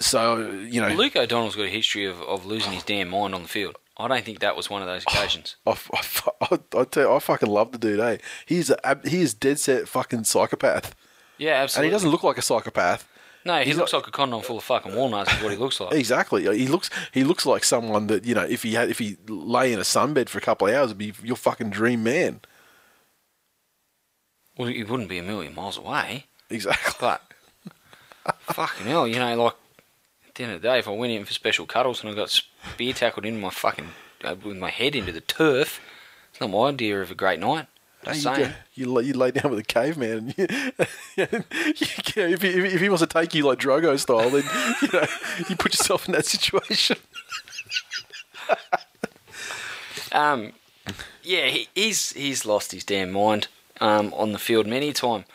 So, 0.00 0.50
you 0.50 0.80
know, 0.80 0.88
Luke 0.88 1.14
O'Donnell's 1.14 1.54
got 1.54 1.66
a 1.66 1.68
history 1.68 2.06
of, 2.06 2.20
of 2.22 2.44
losing 2.44 2.72
his 2.72 2.82
damn 2.82 3.08
mind 3.08 3.36
on 3.36 3.42
the 3.44 3.48
field. 3.48 3.76
I 3.98 4.06
don't 4.08 4.24
think 4.24 4.38
that 4.40 4.56
was 4.56 4.70
one 4.70 4.80
of 4.82 4.88
those 4.88 5.02
occasions. 5.08 5.56
I, 5.66 5.70
I, 5.92 6.02
I, 6.40 6.58
I 6.80 6.84
tell 6.84 7.02
you, 7.04 7.12
I 7.12 7.18
fucking 7.18 7.48
love 7.48 7.72
the 7.72 7.78
dude, 7.78 8.00
eh? 8.00 8.18
He's 8.46 8.70
a, 8.70 9.00
he 9.04 9.20
is 9.22 9.34
dead 9.34 9.58
set 9.58 9.88
fucking 9.88 10.24
psychopath. 10.24 10.94
Yeah, 11.36 11.62
absolutely. 11.62 11.86
And 11.88 11.92
he 11.92 11.94
doesn't 11.94 12.10
look 12.10 12.22
like 12.24 12.38
a 12.38 12.42
psychopath. 12.42 13.08
No, 13.44 13.58
he 13.60 13.66
he's 13.66 13.76
looks 13.76 13.92
not- 13.92 14.00
like 14.00 14.08
a 14.08 14.10
condom 14.10 14.42
full 14.42 14.58
of 14.58 14.64
fucking 14.64 14.94
walnuts. 14.94 15.32
Is 15.32 15.42
what 15.42 15.52
he 15.52 15.56
looks 15.58 15.80
like. 15.80 15.94
Exactly. 15.94 16.42
He 16.58 16.66
looks 16.66 16.90
he 17.12 17.24
looks 17.24 17.46
like 17.46 17.64
someone 17.64 18.08
that 18.08 18.24
you 18.26 18.34
know 18.34 18.42
if 18.42 18.62
he 18.64 18.74
had 18.74 18.90
if 18.90 18.98
he 18.98 19.16
lay 19.28 19.72
in 19.72 19.78
a 19.78 19.82
sunbed 19.82 20.28
for 20.28 20.38
a 20.38 20.40
couple 20.42 20.66
of 20.66 20.74
hours, 20.74 20.88
would 20.88 20.98
be 20.98 21.12
your 21.22 21.36
fucking 21.36 21.70
dream 21.70 22.02
man. 22.02 22.40
Well, 24.56 24.68
he 24.68 24.82
wouldn't 24.82 25.08
be 25.08 25.18
a 25.18 25.22
million 25.22 25.54
miles 25.54 25.78
away. 25.78 26.26
Exactly. 26.50 26.94
But 27.00 27.22
fucking 28.40 28.86
hell, 28.86 29.06
you 29.06 29.18
know, 29.20 29.44
like 29.44 29.54
the 30.38 30.44
end 30.44 30.52
of 30.54 30.62
the 30.62 30.68
day, 30.68 30.78
if 30.78 30.88
I 30.88 30.92
went 30.92 31.12
in 31.12 31.24
for 31.24 31.34
special 31.34 31.66
cuddles 31.66 32.02
and 32.02 32.10
I 32.10 32.14
got 32.14 32.30
spear 32.30 32.92
tackled 32.94 33.26
into 33.26 33.40
my 33.40 33.50
fucking 33.50 33.88
uh, 34.24 34.36
with 34.42 34.56
my 34.56 34.70
head 34.70 34.96
into 34.96 35.12
the 35.12 35.20
turf, 35.20 35.80
it's 36.30 36.40
not 36.40 36.50
my 36.50 36.68
idea 36.68 37.00
of 37.02 37.10
a 37.10 37.14
great 37.14 37.40
night. 37.40 37.66
Hey, 38.04 38.16
you, 38.16 38.22
go, 38.22 38.50
you, 38.74 38.92
lay, 38.92 39.02
you 39.04 39.12
lay 39.12 39.32
down 39.32 39.50
with 39.50 39.58
a 39.58 39.64
caveman. 39.64 40.10
And 40.10 40.38
you, 40.38 40.46
you, 41.16 41.26
if, 42.16 42.42
he, 42.42 42.48
if 42.48 42.80
he 42.80 42.88
wants 42.88 43.02
to 43.02 43.08
take 43.08 43.34
you 43.34 43.44
like 43.44 43.58
Drogo 43.58 43.98
style, 43.98 44.30
then 44.30 44.44
you 44.82 44.88
know 44.92 45.06
you 45.48 45.56
put 45.56 45.74
yourself 45.74 46.06
in 46.06 46.12
that 46.12 46.26
situation. 46.26 46.96
Um, 50.10 50.52
yeah, 51.22 51.48
he, 51.48 51.68
he's 51.74 52.14
he's 52.14 52.46
lost 52.46 52.72
his 52.72 52.82
damn 52.82 53.10
mind 53.10 53.48
um, 53.78 54.14
on 54.14 54.32
the 54.32 54.38
field 54.38 54.66
many 54.66 54.88
a 54.88 54.92
time. 54.94 55.26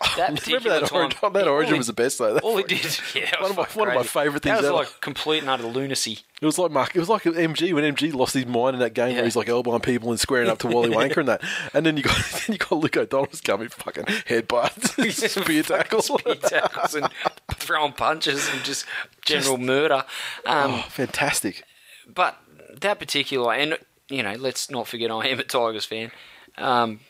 That 0.16 0.46
Remember 0.46 0.68
that 0.70 0.86
time, 0.86 1.00
origin, 1.02 1.32
that 1.32 1.48
origin 1.48 1.76
was 1.78 1.86
the 1.88 1.92
best 1.92 2.18
though. 2.18 2.34
That 2.34 2.42
All 2.44 2.56
he 2.56 2.62
did, 2.62 2.98
yeah, 3.14 3.40
One 3.40 3.50
of 3.50 3.56
my- 3.56 3.64
one 3.74 3.88
of 3.88 3.94
my 3.94 4.02
favourite 4.04 4.42
things 4.42 4.52
That 4.54 4.56
was 4.58 4.66
ever. 4.66 4.74
like 4.74 5.00
complete 5.00 5.40
and 5.40 5.50
utter 5.50 5.64
lunacy. 5.64 6.20
It 6.40 6.46
was 6.46 6.56
like 6.58 6.70
Mark. 6.70 6.94
It 6.94 7.00
was 7.00 7.08
like 7.08 7.22
MG 7.24 7.72
when 7.74 7.82
MG 7.94 8.12
lost 8.14 8.34
his 8.34 8.46
mind 8.46 8.74
in 8.74 8.80
that 8.80 8.94
game 8.94 9.08
Yeah. 9.10 9.16
where 9.16 9.24
he's 9.24 9.34
like 9.36 9.48
elbowing 9.48 9.80
people 9.80 10.10
and 10.10 10.20
squaring 10.20 10.48
up 10.48 10.58
to 10.58 10.68
Wally 10.68 10.90
Wanker 10.94 11.16
and 11.18 11.28
that. 11.28 11.42
And 11.74 11.84
then 11.84 11.96
you 11.96 12.04
got 12.04 12.16
then 12.16 12.52
you 12.54 12.58
got 12.58 12.72
Luke 12.72 12.96
O'Donnell's 12.96 13.40
coming 13.40 13.68
fucking 13.68 14.04
headbutts, 14.04 15.28
spear 15.30 15.62
tackles. 15.64 16.06
Spear 16.06 16.34
tackles 16.36 16.94
and 16.94 17.08
throwing 17.54 17.92
punches 17.92 18.48
and 18.52 18.62
just 18.62 18.86
general 19.22 19.58
murder. 19.58 20.04
Um, 20.46 20.74
Oh, 20.74 20.84
fantastic. 20.90 21.64
but 22.12 22.38
that 22.80 22.98
particular, 23.00 23.52
and 23.52 23.78
you 24.08 24.22
know, 24.22 24.34
let's 24.34 24.70
not 24.70 24.86
forget 24.86 25.10
I 25.10 25.26
am 25.26 25.40
a 25.40 25.44
Tigers 25.44 25.84
fan. 25.84 26.12
Um, 26.56 27.00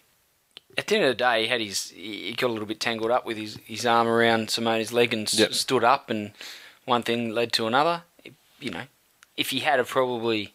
at 0.78 0.86
the 0.86 0.94
end 0.94 1.04
of 1.04 1.10
the 1.10 1.14
day, 1.16 1.42
he 1.42 1.48
had 1.48 1.60
his 1.60 1.90
he 1.90 2.32
got 2.34 2.48
a 2.48 2.52
little 2.52 2.66
bit 2.66 2.80
tangled 2.80 3.10
up 3.10 3.26
with 3.26 3.36
his, 3.36 3.58
his 3.66 3.84
arm 3.84 4.06
around 4.08 4.48
Simona's 4.48 4.92
leg 4.92 5.12
and 5.12 5.26
s- 5.26 5.38
Yep. 5.38 5.52
stood 5.52 5.84
up, 5.84 6.08
and 6.08 6.32
one 6.86 7.02
thing 7.02 7.34
led 7.34 7.52
to 7.54 7.66
another. 7.66 8.04
You 8.60 8.70
know, 8.70 8.84
if 9.36 9.50
he 9.50 9.60
had 9.60 9.78
have 9.78 9.88
probably, 9.88 10.54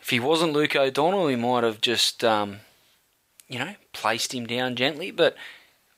if 0.00 0.10
he 0.10 0.20
wasn't 0.20 0.52
Luke 0.52 0.74
O'Donnell, 0.76 1.28
he 1.28 1.36
might 1.36 1.64
have 1.64 1.80
just, 1.80 2.24
um, 2.24 2.60
you 3.48 3.58
know, 3.58 3.74
placed 3.92 4.32
him 4.34 4.46
down 4.46 4.76
gently. 4.76 5.10
But 5.10 5.36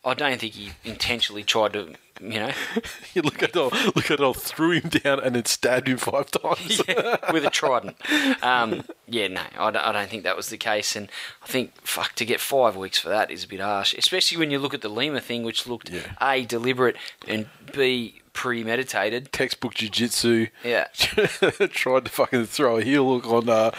I 0.05 0.15
don't 0.15 0.41
think 0.41 0.55
he 0.55 0.73
intentionally 0.85 1.45
tried 1.45 1.73
to, 1.75 1.95
you 2.21 2.39
know, 2.41 2.53
You 3.15 3.23
look 3.23 3.43
at 3.43 3.57
all, 3.57 3.71
look 3.95 4.11
at 4.11 4.21
all, 4.21 4.35
threw 4.35 4.73
him 4.73 4.89
down 4.89 5.21
and 5.21 5.35
then 5.37 5.45
stabbed 5.45 5.89
him 5.89 5.97
five 5.99 6.31
times. 6.31 6.79
with 7.33 7.45
a 7.45 7.51
trident. 7.51 7.97
Um, 8.43 8.85
yeah, 9.09 9.29
no, 9.29 9.41
I 9.59 9.71
don't, 9.71 9.83
I 9.83 9.93
don't 9.93 10.09
think 10.09 10.23
that 10.25 10.37
was 10.37 10.49
the 10.51 10.57
case. 10.57 10.95
And 10.95 11.09
I 11.43 11.47
think, 11.47 11.73
fuck, 11.83 12.15
to 12.15 12.25
get 12.25 12.41
five 12.41 12.77
weeks 12.77 12.99
for 12.99 13.09
that 13.09 13.31
is 13.31 13.45
a 13.45 13.49
bit 13.49 13.61
harsh, 13.61 13.95
especially 13.95 14.39
when 14.39 14.51
you 14.51 14.59
look 14.59 14.75
at 14.75 14.83
the 14.83 14.89
Lima 14.89 15.21
thing, 15.21 15.43
which 15.43 15.67
looked 15.67 15.91
Yeah. 15.91 16.13
A, 16.21 16.45
deliberate, 16.45 16.97
and 17.27 17.47
B, 17.73 18.21
premeditated. 18.33 19.33
Textbook 19.33 19.75
jiu-jitsu. 19.75 20.49
Yeah. 20.63 20.89
Tried 20.95 22.05
to 22.05 22.11
fucking 22.11 22.47
throw 22.47 22.77
a 22.77 22.83
heel 22.83 23.19
hook 23.19 23.27
on 23.33 23.49
uh, 23.49 23.71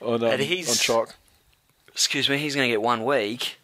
on 0.00 0.24
um, 0.24 0.30
on 0.30 0.74
Choc. 0.74 1.14
Excuse 1.92 2.28
me, 2.28 2.38
he's 2.38 2.54
going 2.54 2.68
to 2.68 2.72
get 2.72 2.82
one 2.82 3.04
week. 3.04 3.58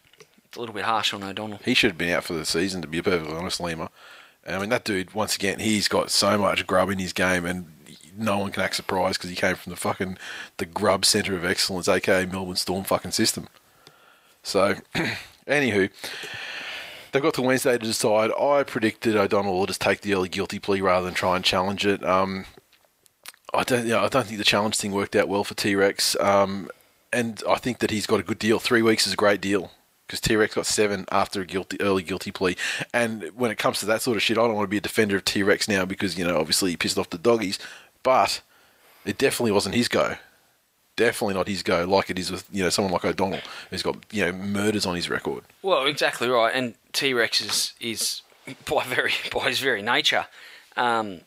A 0.56 0.60
little 0.60 0.74
bit 0.74 0.84
harsh 0.84 1.12
on 1.12 1.22
O'Donnell. 1.22 1.60
He 1.64 1.74
should 1.74 1.90
have 1.90 1.98
been 1.98 2.12
out 2.12 2.24
for 2.24 2.34
the 2.34 2.44
season, 2.44 2.82
to 2.82 2.88
be 2.88 3.02
perfectly 3.02 3.34
honest, 3.34 3.60
Lima. 3.60 3.90
I 4.46 4.58
mean, 4.58 4.68
that 4.68 4.84
dude, 4.84 5.14
once 5.14 5.36
again, 5.36 5.58
he's 5.58 5.88
got 5.88 6.10
so 6.10 6.36
much 6.38 6.66
grub 6.66 6.90
in 6.90 6.98
his 6.98 7.12
game, 7.12 7.44
and 7.46 7.66
no 8.16 8.38
one 8.38 8.52
can 8.52 8.62
act 8.62 8.76
surprised 8.76 9.18
because 9.18 9.30
he 9.30 9.36
came 9.36 9.56
from 9.56 9.70
the 9.70 9.76
fucking 9.76 10.18
the 10.58 10.66
grub 10.66 11.04
centre 11.04 11.34
of 11.34 11.44
excellence, 11.44 11.88
aka 11.88 12.26
Melbourne 12.26 12.56
Storm 12.56 12.84
fucking 12.84 13.12
system. 13.12 13.48
So, 14.42 14.76
anywho, 15.46 15.90
they've 17.10 17.22
got 17.22 17.34
to 17.34 17.42
Wednesday 17.42 17.72
to 17.72 17.78
decide. 17.78 18.30
I 18.38 18.62
predicted 18.62 19.16
O'Donnell 19.16 19.54
will 19.54 19.66
just 19.66 19.80
take 19.80 20.02
the 20.02 20.14
early 20.14 20.28
guilty 20.28 20.58
plea 20.58 20.82
rather 20.82 21.06
than 21.06 21.14
try 21.14 21.36
and 21.36 21.44
challenge 21.44 21.86
it. 21.86 22.04
Um, 22.04 22.44
I 23.52 23.64
don't, 23.64 23.86
you 23.86 23.92
know, 23.92 24.04
I 24.04 24.08
don't 24.08 24.26
think 24.26 24.38
the 24.38 24.44
challenge 24.44 24.76
thing 24.76 24.92
worked 24.92 25.16
out 25.16 25.28
well 25.28 25.44
for 25.44 25.54
T 25.54 25.74
Rex, 25.74 26.16
um, 26.20 26.68
and 27.12 27.42
I 27.48 27.56
think 27.56 27.78
that 27.78 27.90
he's 27.90 28.06
got 28.06 28.20
a 28.20 28.24
good 28.24 28.38
deal. 28.38 28.58
Three 28.58 28.82
weeks 28.82 29.06
is 29.06 29.14
a 29.14 29.16
great 29.16 29.40
deal 29.40 29.70
because 30.06 30.20
T 30.20 30.36
Rex 30.36 30.54
got 30.54 30.66
seven 30.66 31.04
after 31.10 31.40
a 31.40 31.46
guilty 31.46 31.80
early 31.80 32.02
guilty 32.02 32.30
plea. 32.30 32.56
And 32.92 33.30
when 33.34 33.50
it 33.50 33.58
comes 33.58 33.80
to 33.80 33.86
that 33.86 34.02
sort 34.02 34.16
of 34.16 34.22
shit, 34.22 34.38
I 34.38 34.42
don't 34.42 34.54
want 34.54 34.64
to 34.64 34.70
be 34.70 34.76
a 34.78 34.80
defender 34.82 35.16
of 35.16 35.24
T 35.24 35.42
Rex 35.42 35.68
now 35.68 35.84
because 35.84 36.18
you 36.18 36.24
know 36.24 36.38
obviously 36.38 36.70
he 36.70 36.76
pissed 36.76 36.98
off 36.98 37.10
the 37.10 37.18
doggies, 37.18 37.58
but 38.02 38.40
it 39.04 39.18
definitely 39.18 39.52
wasn't 39.52 39.74
his 39.74 39.88
go. 39.88 40.16
Definitely 40.96 41.34
not 41.34 41.48
his 41.48 41.64
go, 41.64 41.84
like 41.84 42.08
it 42.08 42.18
is 42.18 42.30
with 42.30 42.46
you 42.52 42.62
know 42.62 42.70
someone 42.70 42.92
like 42.92 43.04
O'Donnell 43.04 43.40
who's 43.70 43.82
got 43.82 43.96
you 44.12 44.24
know 44.24 44.32
murders 44.32 44.86
on 44.86 44.94
his 44.94 45.10
record. 45.10 45.42
Well, 45.62 45.86
exactly 45.86 46.28
right. 46.28 46.54
And 46.54 46.74
T 46.92 47.12
Rex 47.14 47.40
is, 47.40 47.72
is 47.80 48.22
by 48.70 48.84
very 48.84 49.12
by 49.32 49.48
his 49.48 49.58
very 49.58 49.82
nature, 49.82 50.26
um, 50.76 51.22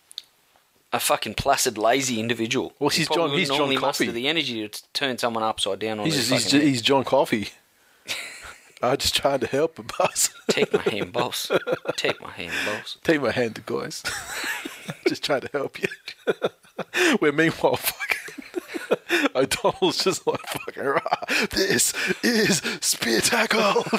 a 0.94 1.02
fucking 1.02 1.34
placid, 1.34 1.78
lazy 1.78 2.20
individual. 2.20 2.74
Well, 2.80 2.90
he's 2.92 3.10
John- 3.10 3.32
he's 3.32 3.50
John 3.50 3.76
Coffey. 3.76 4.10
the 4.10 4.30
energy 4.30 4.66
to 4.70 4.84
turn 4.94 5.18
someone 5.18 5.44
upside 5.44 5.80
down 5.80 6.00
on 6.00 6.06
He's 6.06 6.30
just, 6.30 6.52
he's, 6.52 6.64
he's 6.64 6.82
John 6.82 7.04
Coffey. 7.04 7.50
I 8.82 8.96
just 8.96 9.16
trying 9.16 9.40
to 9.40 9.48
help 9.48 9.80
a 9.80 9.84
boss. 9.98 10.30
Take 10.50 10.72
my 10.74 10.82
hand, 10.82 11.14
boss. 11.14 11.52
Take 11.96 12.22
my 12.22 12.32
hand, 12.32 12.54
boss. 12.66 12.98
Take 13.04 13.22
my 13.22 13.32
hand, 13.32 13.64
guys. 13.66 14.04
just 15.08 15.24
trying 15.24 15.42
to 15.42 15.50
help 15.52 15.82
you. 15.82 15.88
Where 17.20 17.32
meanwhile, 17.32 17.78
fucking 17.78 18.98
O'Donnell's 19.36 20.04
just 20.04 20.28
like 20.28 20.46
fucking. 20.46 20.84
Rah, 20.84 21.02
this 21.52 21.94
is 22.24 22.58
spear 22.82 23.22
tackle. 23.22 23.86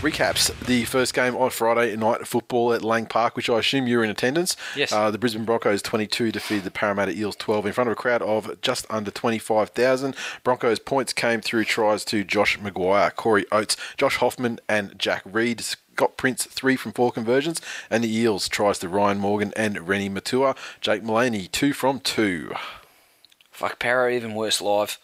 Recaps 0.00 0.58
the 0.60 0.86
first 0.86 1.12
game 1.12 1.36
on 1.36 1.50
Friday 1.50 1.94
night 1.94 2.26
football 2.26 2.72
at 2.72 2.82
Lang 2.82 3.04
Park, 3.04 3.36
which 3.36 3.50
I 3.50 3.58
assume 3.58 3.86
you 3.86 3.98
were 3.98 4.04
in 4.04 4.08
attendance. 4.08 4.56
Yes. 4.74 4.92
Uh, 4.92 5.10
the 5.10 5.18
Brisbane 5.18 5.44
Broncos 5.44 5.82
22 5.82 6.32
defeated 6.32 6.64
the 6.64 6.70
Parramatta 6.70 7.12
Eels 7.12 7.36
12 7.36 7.66
in 7.66 7.72
front 7.74 7.88
of 7.88 7.92
a 7.92 7.96
crowd 7.96 8.22
of 8.22 8.62
just 8.62 8.86
under 8.88 9.10
25,000. 9.10 10.16
Broncos 10.42 10.78
points 10.78 11.12
came 11.12 11.42
through 11.42 11.64
tries 11.64 12.02
to 12.06 12.24
Josh 12.24 12.58
McGuire, 12.58 13.14
Corey 13.14 13.44
Oates, 13.52 13.76
Josh 13.98 14.16
Hoffman, 14.16 14.58
and 14.70 14.98
Jack 14.98 15.20
Reed. 15.26 15.60
Scott 15.60 16.16
Prince 16.16 16.46
three 16.46 16.76
from 16.76 16.92
four 16.92 17.12
conversions, 17.12 17.60
and 17.90 18.02
the 18.02 18.10
Eels 18.10 18.48
tries 18.48 18.78
to 18.78 18.88
Ryan 18.88 19.18
Morgan 19.18 19.52
and 19.54 19.86
Reni 19.86 20.08
Maitua. 20.08 20.56
Jake 20.80 21.02
Mullaney 21.02 21.46
two 21.46 21.74
from 21.74 22.00
two. 22.00 22.54
Fuck, 23.50 23.78
Para 23.78 24.10
even 24.10 24.34
worse 24.34 24.62
live. 24.62 24.98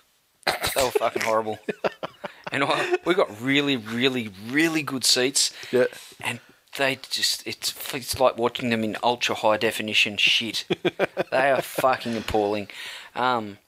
They 0.46 0.82
were 0.82 0.90
fucking 0.90 1.22
horrible. 1.22 1.58
And 2.52 2.64
I, 2.64 2.98
we 3.04 3.14
got 3.14 3.40
really, 3.40 3.76
really, 3.76 4.30
really 4.48 4.82
good 4.82 5.04
seats. 5.04 5.52
Yeah. 5.72 5.86
And 6.20 6.40
they 6.76 6.98
just, 7.10 7.46
it's, 7.46 7.74
it's 7.94 8.20
like 8.20 8.36
watching 8.36 8.70
them 8.70 8.84
in 8.84 8.96
ultra 9.02 9.34
high 9.34 9.56
definition 9.56 10.16
shit. 10.16 10.64
they 11.30 11.50
are 11.50 11.62
fucking 11.62 12.16
appalling. 12.16 12.68
Um, 13.14 13.58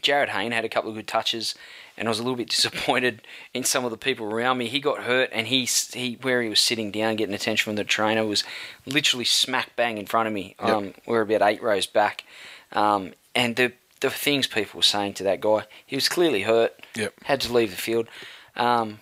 Jarryd 0.00 0.28
Hayne 0.28 0.52
had 0.52 0.64
a 0.64 0.68
couple 0.68 0.90
of 0.90 0.96
good 0.96 1.06
touches, 1.06 1.54
and 1.96 2.08
I 2.08 2.10
was 2.10 2.18
a 2.18 2.22
little 2.22 2.36
bit 2.36 2.48
disappointed 2.50 3.22
in 3.52 3.64
some 3.64 3.84
of 3.84 3.90
the 3.90 3.96
people 3.96 4.26
around 4.26 4.58
me. 4.58 4.68
He 4.68 4.80
got 4.80 5.02
hurt, 5.02 5.30
and 5.32 5.46
he, 5.46 5.68
he 5.92 6.18
where 6.22 6.42
he 6.42 6.48
was 6.48 6.60
sitting 6.60 6.90
down 6.90 7.16
getting 7.16 7.34
attention 7.34 7.64
from 7.64 7.76
the 7.76 7.84
trainer 7.84 8.24
was 8.24 8.44
literally 8.86 9.24
smack 9.24 9.76
bang 9.76 9.98
in 9.98 10.06
front 10.06 10.26
of 10.26 10.32
me. 10.32 10.54
Yep. 10.60 10.68
Um, 10.68 10.94
we 11.06 11.16
are 11.16 11.22
about 11.22 11.42
eight 11.42 11.62
rows 11.62 11.86
back, 11.86 12.24
um, 12.72 13.12
and 13.34 13.56
the 13.56 13.72
the 14.00 14.10
things 14.10 14.46
people 14.46 14.78
were 14.78 14.82
saying 14.82 15.14
to 15.14 15.24
that 15.24 15.40
guy, 15.40 15.64
he 15.86 15.96
was 15.96 16.08
clearly 16.08 16.42
hurt. 16.42 16.72
Yep. 16.94 17.14
Had 17.24 17.40
to 17.42 17.52
leave 17.52 17.70
the 17.70 17.76
field, 17.76 18.08
um, 18.56 19.00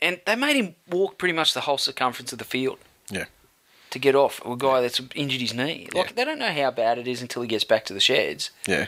and 0.00 0.20
they 0.26 0.36
made 0.36 0.56
him 0.56 0.74
walk 0.90 1.18
pretty 1.18 1.32
much 1.34 1.54
the 1.54 1.62
whole 1.62 1.78
circumference 1.78 2.32
of 2.32 2.38
the 2.38 2.44
field 2.44 2.78
Yeah. 3.10 3.24
to 3.90 3.98
get 3.98 4.14
off 4.14 4.44
a 4.44 4.56
guy 4.56 4.80
that's 4.80 5.00
injured 5.14 5.40
his 5.40 5.54
knee. 5.54 5.88
Like 5.94 6.06
Yeah. 6.08 6.12
they 6.16 6.24
don't 6.24 6.38
know 6.38 6.52
how 6.52 6.70
bad 6.70 6.98
it 6.98 7.06
is 7.08 7.22
until 7.22 7.42
he 7.42 7.48
gets 7.48 7.64
back 7.64 7.84
to 7.86 7.94
the 7.94 8.00
sheds. 8.00 8.50
Yeah. 8.66 8.86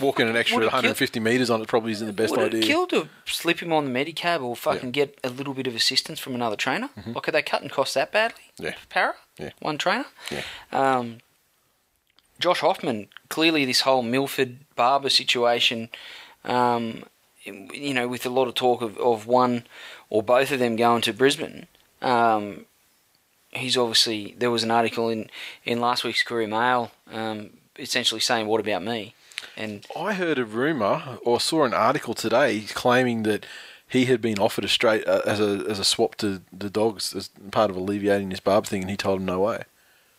Walking 0.00 0.26
an 0.26 0.36
extra 0.36 0.56
Would 0.56 0.62
it 0.64 0.70
kill- 0.70 0.78
150 0.78 1.20
metres 1.20 1.50
on 1.50 1.60
it 1.60 1.68
probably 1.68 1.92
isn't 1.92 2.06
the 2.06 2.14
best 2.14 2.30
Would 2.30 2.46
idea. 2.46 2.60
it 2.60 2.66
kill 2.66 2.86
to 2.88 3.10
slip 3.26 3.60
him 3.60 3.74
on 3.74 3.84
the 3.84 3.90
Medicab 3.90 4.42
or 4.42 4.56
fucking 4.56 4.86
Yeah. 4.94 5.04
get 5.04 5.18
a 5.22 5.28
little 5.28 5.52
bit 5.52 5.66
of 5.66 5.74
assistance 5.76 6.18
from 6.18 6.34
another 6.34 6.56
trainer? 6.56 6.88
Like, 7.06 7.28
are 7.28 7.30
they 7.30 7.42
cutting 7.42 7.68
costs 7.68 7.92
that 7.94 8.10
badly? 8.10 8.44
Yeah. 8.58 8.74
Para? 8.88 9.16
Yeah. 9.38 9.50
One 9.58 9.76
trainer? 9.76 10.06
Yeah. 10.30 10.42
Um, 10.72 11.18
Josh 12.42 12.60
Hoffman, 12.60 13.06
clearly 13.28 13.64
this 13.64 13.82
whole 13.82 14.02
Milford 14.02 14.58
Barba 14.74 15.10
situation, 15.10 15.88
um, 16.44 17.04
you 17.44 17.94
know, 17.94 18.08
with 18.08 18.26
a 18.26 18.30
lot 18.30 18.48
of 18.48 18.54
talk 18.54 18.82
of, 18.82 18.98
of 18.98 19.28
one 19.28 19.64
or 20.10 20.24
both 20.24 20.50
of 20.50 20.58
them 20.58 20.74
going 20.74 21.02
to 21.02 21.12
Brisbane, 21.12 21.68
um, 22.02 22.66
he's 23.52 23.76
obviously, 23.76 24.34
there 24.36 24.50
was 24.50 24.64
an 24.64 24.72
article 24.72 25.08
in, 25.08 25.30
in 25.64 25.80
last 25.80 26.02
week's 26.02 26.24
Courier 26.24 26.48
Mail 26.48 26.90
um, 27.12 27.50
essentially 27.78 28.20
saying, 28.20 28.48
what 28.48 28.60
about 28.60 28.82
me? 28.82 29.14
And 29.56 29.86
I 29.96 30.14
heard 30.14 30.38
a 30.38 30.44
rumor 30.44 31.18
or 31.24 31.38
saw 31.38 31.64
an 31.64 31.74
article 31.74 32.14
today 32.14 32.64
claiming 32.68 33.22
that 33.22 33.46
he 33.88 34.06
had 34.06 34.20
been 34.20 34.38
offered 34.40 34.64
a 34.64 34.68
straight 34.68 35.06
uh, 35.06 35.20
as 35.26 35.38
a 35.38 35.64
as 35.68 35.78
a 35.78 35.84
swap 35.84 36.14
to 36.16 36.40
the 36.52 36.70
dogs 36.70 37.14
as 37.14 37.28
part 37.50 37.70
of 37.70 37.76
alleviating 37.76 38.30
this 38.30 38.40
barb 38.40 38.66
thing, 38.66 38.82
and 38.82 38.90
he 38.90 38.96
told 38.96 39.20
him 39.20 39.26
no 39.26 39.40
way. 39.40 39.64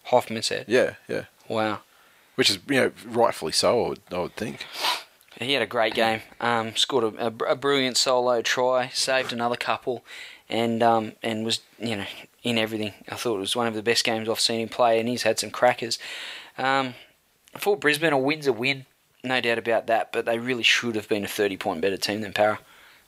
Hoffman 0.05 0.43
said, 0.43 0.65
Yeah, 0.67 0.95
yeah, 1.07 1.25
wow. 1.47 1.79
Which 2.35 2.49
is 2.49 2.60
you 2.68 2.76
know 2.76 2.91
rightfully 3.05 3.51
so. 3.51 3.85
I 3.85 3.89
would, 3.89 3.99
I 4.11 4.19
would 4.19 4.35
think. 4.35 4.65
He 5.39 5.53
had 5.53 5.64
a 5.64 5.68
great 5.68 5.93
game. 5.93 6.22
Um, 6.39 6.76
scored 6.76 7.15
a, 7.15 7.27
a, 7.27 7.51
a 7.51 7.55
brilliant 7.55 7.97
solo 7.97 8.41
try, 8.41 8.89
saved 8.89 9.34
another 9.34 9.55
couple, 9.55 10.03
and 10.49 10.84
um, 10.84 11.14
and 11.22 11.45
was 11.45 11.61
you 11.80 11.95
know 11.95 12.05
in 12.43 12.57
everything. 12.57 12.93
I 13.10 13.15
thought 13.15 13.38
it 13.38 13.39
was 13.39 13.55
one 13.55 13.68
of 13.68 13.73
the 13.73 13.84
best 13.84 14.03
games 14.03 14.30
I've 14.30 14.39
seen 14.39 14.61
him 14.61 14.69
play, 14.69 14.99
and 14.99 15.10
he's 15.10 15.23
had 15.23 15.39
some 15.39 15.51
crackers. 15.51 15.97
Um, 16.57 16.93
for 17.57 17.77
Brisbane, 17.77 18.14
a 18.14 18.18
win's 18.18 18.47
a 18.47 18.53
win, 18.53 18.85
no 19.23 19.41
doubt 19.41 19.57
about 19.57 19.88
that. 19.88 20.11
But 20.11 20.26
they 20.26 20.39
really 20.39 20.64
should 20.64 20.95
have 20.95 21.10
been 21.10 21.26
a 21.26 21.27
thirty 21.27 21.57
point 21.57 21.81
better 21.81 21.97
team 21.97 22.22
than 22.22 22.34
Para. 22.34 22.60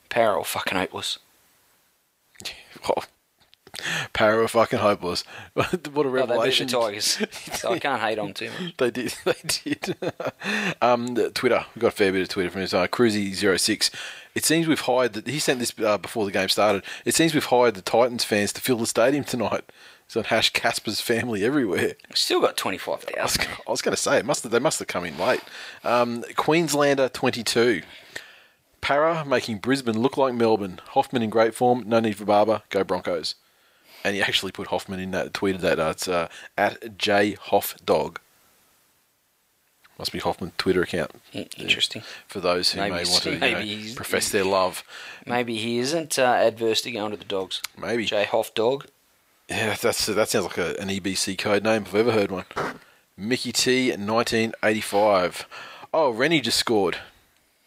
Para 0.08 0.36
or 0.36 0.44
fucking 0.44 0.78
hopeless. 0.78 1.18
Well, 2.82 3.06
Para 4.12 4.36
were 4.38 4.48
fucking 4.48 4.78
hopeless. 4.78 5.24
what 5.54 5.72
a 5.72 5.78
Oh, 5.94 6.02
they 6.02 6.08
revelation! 6.08 6.66
the 6.66 6.78
Tigers, 6.80 7.18
so 7.54 7.72
I 7.72 7.78
can't 7.78 8.00
hate 8.00 8.18
on 8.18 8.32
too 8.34 8.50
much. 8.60 8.76
They 8.78 8.90
did. 8.90 9.14
They 9.24 9.34
did. 9.46 9.96
um, 10.82 11.14
the 11.14 11.30
Twitter. 11.30 11.66
We 11.74 11.80
got 11.80 11.88
a 11.88 11.90
fair 11.96 12.12
bit 12.12 12.22
of 12.22 12.28
Twitter 12.28 12.50
from 12.50 12.62
his 12.62 12.74
uh, 12.74 12.86
Cruzy06. 12.86 13.90
It 14.34 14.44
seems 14.44 14.66
we've 14.66 14.80
hired. 14.80 15.12
that 15.14 15.26
he 15.26 15.38
sent 15.38 15.58
this 15.60 15.72
uh, 15.82 15.98
before 15.98 16.24
the 16.24 16.32
game 16.32 16.48
started. 16.48 16.82
It 17.04 17.14
seems 17.14 17.34
we've 17.34 17.44
hired 17.44 17.74
the 17.74 17.82
Titans 17.82 18.24
fans 18.24 18.52
to 18.54 18.60
fill 18.60 18.78
the 18.78 18.86
stadium 18.86 19.24
tonight. 19.24 19.64
It's 20.06 20.16
on 20.16 20.24
hash 20.24 20.50
Casper's 20.52 21.00
family 21.00 21.44
everywhere. 21.44 21.94
Still 22.14 22.40
got 22.40 22.56
twenty 22.56 22.78
five 22.78 23.04
I 23.18 23.22
was. 23.22 23.38
I 23.66 23.70
was 23.70 23.82
going 23.82 23.94
to 23.96 24.00
say 24.00 24.18
it 24.18 24.24
must 24.24 24.42
have, 24.44 24.52
they 24.52 24.58
must 24.60 24.78
have 24.78 24.88
come 24.88 25.04
in 25.04 25.18
late. 25.18 25.40
Um, 25.84 26.24
Queenslander 26.36 27.08
22. 27.08 27.82
Para 28.80 29.24
making 29.24 29.58
Brisbane 29.58 29.98
look 29.98 30.16
like 30.16 30.32
Melbourne. 30.34 30.80
Hoffman 30.90 31.22
in 31.22 31.30
great 31.30 31.54
form. 31.54 31.82
No 31.86 31.98
need 31.98 32.16
for 32.16 32.24
Barba. 32.24 32.62
Go 32.70 32.84
Broncos. 32.84 33.34
And 34.06 34.14
he 34.14 34.22
actually 34.22 34.52
put 34.52 34.68
Hoffman 34.68 35.00
in 35.00 35.10
that, 35.10 35.32
tweeted 35.32 35.62
that. 35.62 35.80
Uh, 35.80 35.88
it's 35.90 36.06
uh, 36.06 36.28
at 36.56 36.96
J 36.96 37.32
Hoff 37.32 37.74
Dog. 37.84 38.20
Must 39.98 40.12
be 40.12 40.20
Hoffman's 40.20 40.52
Twitter 40.56 40.82
account. 40.82 41.10
Interesting. 41.32 42.04
For 42.28 42.38
those 42.38 42.70
who 42.70 42.78
Maybe 42.78 42.90
may 42.92 43.04
want 43.04 43.22
to 43.24 43.32
you 43.56 43.88
know, 43.88 43.94
profess 43.96 44.30
their 44.30 44.44
love. 44.44 44.84
Maybe 45.26 45.56
he 45.56 45.78
isn't 45.78 46.20
uh, 46.20 46.22
adverse 46.22 46.82
to 46.82 46.92
going 46.92 47.10
to 47.10 47.16
the 47.16 47.24
Dogs. 47.24 47.60
Maybe. 47.76 48.04
J 48.04 48.26
Hoff 48.26 48.54
Dog. 48.54 48.86
Yeah, 49.48 49.74
that's 49.74 50.06
that 50.06 50.28
sounds 50.28 50.44
like 50.44 50.58
a, 50.58 50.80
an 50.80 50.86
EBC 50.88 51.36
code 51.36 51.64
name 51.64 51.82
if 51.82 51.88
I've 51.88 52.06
ever 52.06 52.12
heard 52.12 52.30
one. 52.30 52.44
Mickey 53.16 53.50
T, 53.50 53.88
1985. 53.88 55.48
Oh, 55.92 56.10
Reni 56.10 56.40
just 56.40 56.60
scored. 56.60 56.98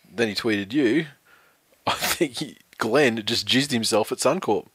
Then 0.10 0.30
he 0.30 0.36
tweeted 0.36 0.72
you. 0.72 1.08
I 1.86 1.96
think 1.96 2.38
he, 2.38 2.58
Glenn 2.78 3.22
just 3.26 3.46
jizzed 3.46 3.72
himself 3.72 4.14
at 4.14 4.20
Suncorp. 4.20 4.68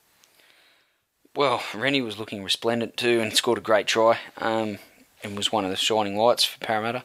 Well, 1.36 1.62
Reni 1.74 2.00
was 2.00 2.18
looking 2.18 2.44
resplendent 2.44 2.96
too 2.96 3.20
and 3.20 3.34
scored 3.34 3.58
a 3.58 3.62
great 3.62 3.86
try. 3.86 4.18
Um, 4.38 4.78
and 5.24 5.36
was 5.36 5.50
one 5.50 5.64
of 5.64 5.70
the 5.70 5.76
shining 5.76 6.16
lights 6.16 6.44
for 6.44 6.58
Parramatta. 6.58 7.04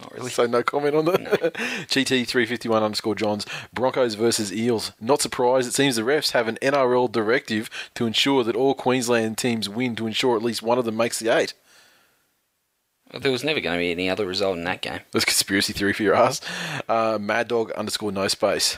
Not 0.00 0.14
really. 0.14 0.30
So 0.30 0.46
no 0.46 0.62
comment 0.62 0.94
on 0.94 1.06
that. 1.06 1.20
GT 1.88 2.26
351 2.26 2.82
underscore 2.84 3.16
Johns. 3.16 3.44
Broncos 3.72 4.14
versus 4.14 4.52
Eels. 4.52 4.92
Not 5.00 5.20
surprised. 5.20 5.66
It 5.66 5.74
seems 5.74 5.96
the 5.96 6.02
refs 6.02 6.32
have 6.32 6.46
an 6.46 6.58
NRL 6.62 7.10
directive 7.10 7.68
to 7.94 8.06
ensure 8.06 8.44
that 8.44 8.54
all 8.54 8.74
Queensland 8.74 9.38
teams 9.38 9.68
win 9.68 9.96
to 9.96 10.06
ensure 10.06 10.36
at 10.36 10.42
least 10.42 10.62
one 10.62 10.78
of 10.78 10.84
them 10.84 10.96
makes 10.96 11.18
the 11.18 11.36
eight. 11.36 11.54
Well, 13.12 13.20
there 13.20 13.32
was 13.32 13.42
never 13.42 13.58
going 13.58 13.74
to 13.74 13.80
be 13.80 13.90
any 13.90 14.08
other 14.08 14.26
result 14.26 14.58
in 14.58 14.64
that 14.64 14.82
game. 14.82 15.00
That's 15.12 15.24
conspiracy 15.24 15.72
theory 15.72 15.94
for 15.94 16.02
your 16.04 16.14
ass. 16.14 16.40
Uh, 16.88 17.18
Mad 17.20 17.48
Dog 17.48 17.72
underscore 17.72 18.12
no 18.12 18.28
space. 18.28 18.76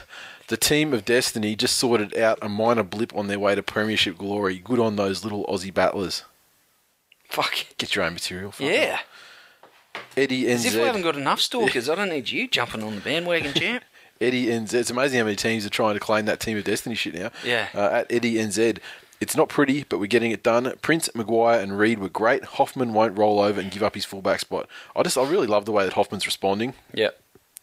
The 0.51 0.57
team 0.57 0.93
of 0.93 1.05
Destiny 1.05 1.55
just 1.55 1.77
sorted 1.77 2.17
out 2.17 2.37
a 2.41 2.49
minor 2.49 2.83
blip 2.83 3.15
on 3.15 3.27
their 3.27 3.39
way 3.39 3.55
to 3.55 3.63
Premiership 3.63 4.17
glory. 4.17 4.57
Good 4.59 4.79
on 4.81 4.97
those 4.97 5.23
little 5.23 5.45
Aussie 5.45 5.73
battlers. 5.73 6.25
Fuck. 7.29 7.67
Get 7.77 7.95
your 7.95 8.03
own 8.03 8.11
material. 8.11 8.51
fucker. 8.51 8.69
Yeah. 8.69 8.99
Eddie 10.17 10.49
As 10.49 10.65
if 10.65 10.75
we 10.75 10.81
haven't 10.81 11.03
got 11.03 11.15
enough 11.15 11.39
stalkers. 11.39 11.87
I 11.87 11.95
don't 11.95 12.09
need 12.09 12.29
you 12.31 12.49
jumping 12.49 12.83
on 12.83 12.95
the 12.95 12.99
bandwagon, 12.99 13.53
champ. 13.55 13.85
Eddie 14.19 14.47
NZ. 14.47 14.73
It's 14.73 14.89
amazing 14.89 15.19
how 15.19 15.23
many 15.23 15.37
teams 15.37 15.65
are 15.65 15.69
trying 15.69 15.93
to 15.93 16.01
claim 16.01 16.25
that 16.25 16.41
team 16.41 16.57
of 16.57 16.65
Destiny 16.65 16.95
shit 16.95 17.13
now. 17.13 17.31
Yeah. 17.45 17.69
Uh, 17.73 17.89
at 18.01 18.11
Eddie 18.11 18.33
NZ. 18.33 18.79
It's 19.21 19.37
not 19.37 19.47
pretty, 19.47 19.85
but 19.87 19.99
we're 20.01 20.07
getting 20.07 20.31
it 20.31 20.43
done. 20.43 20.73
Prince, 20.81 21.09
Maguire, 21.15 21.61
and 21.61 21.79
Reed 21.79 21.99
were 21.99 22.09
great. 22.09 22.43
Hoffman 22.43 22.91
won't 22.91 23.17
roll 23.17 23.39
over 23.39 23.61
and 23.61 23.71
give 23.71 23.83
up 23.83 23.95
his 23.95 24.03
fullback 24.03 24.41
spot. 24.41 24.67
I 24.97 25.03
just, 25.03 25.17
I 25.17 25.25
really 25.25 25.47
love 25.47 25.63
the 25.63 25.71
way 25.71 25.85
that 25.85 25.93
Hoffman's 25.93 26.25
responding. 26.25 26.73
Yeah. 26.93 27.11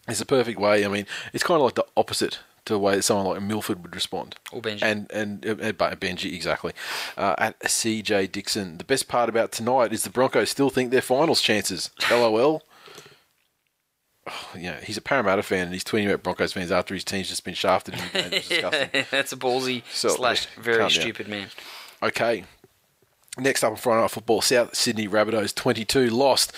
It's 0.08 0.22
a 0.22 0.26
perfect 0.26 0.58
way. 0.58 0.86
I 0.86 0.88
mean, 0.88 1.04
it's 1.34 1.44
kind 1.44 1.56
of 1.56 1.64
like 1.66 1.74
the 1.74 1.84
opposite 1.94 2.38
to 2.68 2.74
the 2.74 2.78
way 2.78 2.94
that 2.96 3.02
someone 3.02 3.26
like 3.26 3.42
Milford 3.42 3.82
would 3.82 3.94
respond. 3.94 4.36
Or 4.52 4.62
Benji. 4.62 4.82
And 4.82 5.10
and 5.10 5.44
uh, 5.44 5.50
uh, 5.50 5.94
Benji 5.96 6.32
exactly. 6.34 6.72
Uh, 7.16 7.34
at 7.38 7.58
CJ 7.60 8.30
Dixon, 8.30 8.78
the 8.78 8.84
best 8.84 9.08
part 9.08 9.28
about 9.28 9.50
tonight 9.52 9.92
is 9.92 10.04
the 10.04 10.10
Broncos 10.10 10.50
still 10.50 10.70
think 10.70 10.90
their 10.90 11.00
finals 11.02 11.40
chances. 11.42 11.90
LOL. 12.10 12.62
Oh, 14.30 14.48
yeah, 14.58 14.80
he's 14.82 14.98
a 14.98 15.00
Parramatta 15.00 15.42
fan 15.42 15.64
and 15.64 15.72
he's 15.72 15.84
tweeting 15.84 16.06
about 16.06 16.22
Broncos 16.22 16.52
fans 16.52 16.70
after 16.70 16.92
his 16.92 17.02
team's 17.02 17.28
just 17.30 17.44
been 17.44 17.54
shafted. 17.54 17.94
In 17.94 18.00
the 18.00 18.06
game. 18.22 18.32
It's 18.34 18.48
disgusting. 18.48 19.04
That's 19.10 19.32
a 19.32 19.36
ballsy 19.36 19.82
So, 19.90 20.10
slash 20.10 20.46
very 20.60 20.78
down. 20.78 20.90
stupid 20.90 21.28
man. 21.28 21.48
Okay. 22.02 22.44
Next 23.38 23.64
up 23.64 23.70
on 23.70 23.76
Friday 23.78 24.02
Night 24.02 24.10
Football, 24.10 24.42
South 24.42 24.74
Sydney 24.74 25.08
Rabbitohs 25.08 25.54
22 25.54 26.10
lost. 26.10 26.52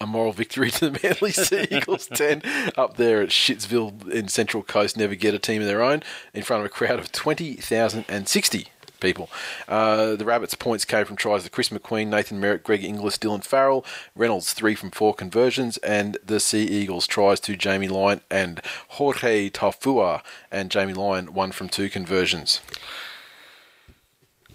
A 0.00 0.06
moral 0.06 0.32
victory 0.32 0.70
to 0.72 0.90
the 0.90 1.00
Manly 1.02 1.32
Sea 1.32 1.66
Eagles 1.70 2.06
10 2.06 2.42
up 2.76 2.96
there 2.96 3.22
at 3.22 3.30
Shitsville 3.30 4.10
in 4.10 4.28
Central 4.28 4.62
Coast. 4.62 4.96
Never 4.96 5.14
get 5.14 5.34
a 5.34 5.38
team 5.38 5.62
of 5.62 5.68
their 5.68 5.82
own 5.82 6.02
in 6.34 6.42
front 6.42 6.60
of 6.60 6.66
a 6.66 6.70
crowd 6.70 6.98
of 6.98 7.12
20,060 7.12 8.68
people. 9.00 9.30
Uh, 9.68 10.16
the 10.16 10.24
Rabbits' 10.24 10.54
points 10.54 10.84
came 10.84 11.04
from 11.04 11.16
tries 11.16 11.44
to 11.44 11.50
Chris 11.50 11.70
McQueen, 11.70 12.08
Nathan 12.08 12.40
Merritt, 12.40 12.62
Greg 12.62 12.84
Inglis, 12.84 13.18
Dylan 13.18 13.44
Farrell, 13.44 13.84
Reynolds 14.14 14.52
three 14.52 14.74
from 14.74 14.90
four 14.90 15.14
conversions, 15.14 15.76
and 15.78 16.18
the 16.24 16.40
Sea 16.40 16.64
Eagles 16.64 17.06
tries 17.06 17.40
to 17.40 17.56
Jamie 17.56 17.88
Lyon 17.88 18.20
and 18.30 18.60
Jorge 18.88 19.50
Taufua, 19.50 20.22
and 20.50 20.70
Jamie 20.70 20.94
Lyon 20.94 21.34
one 21.34 21.52
from 21.52 21.68
two 21.68 21.88
conversions. 21.88 22.60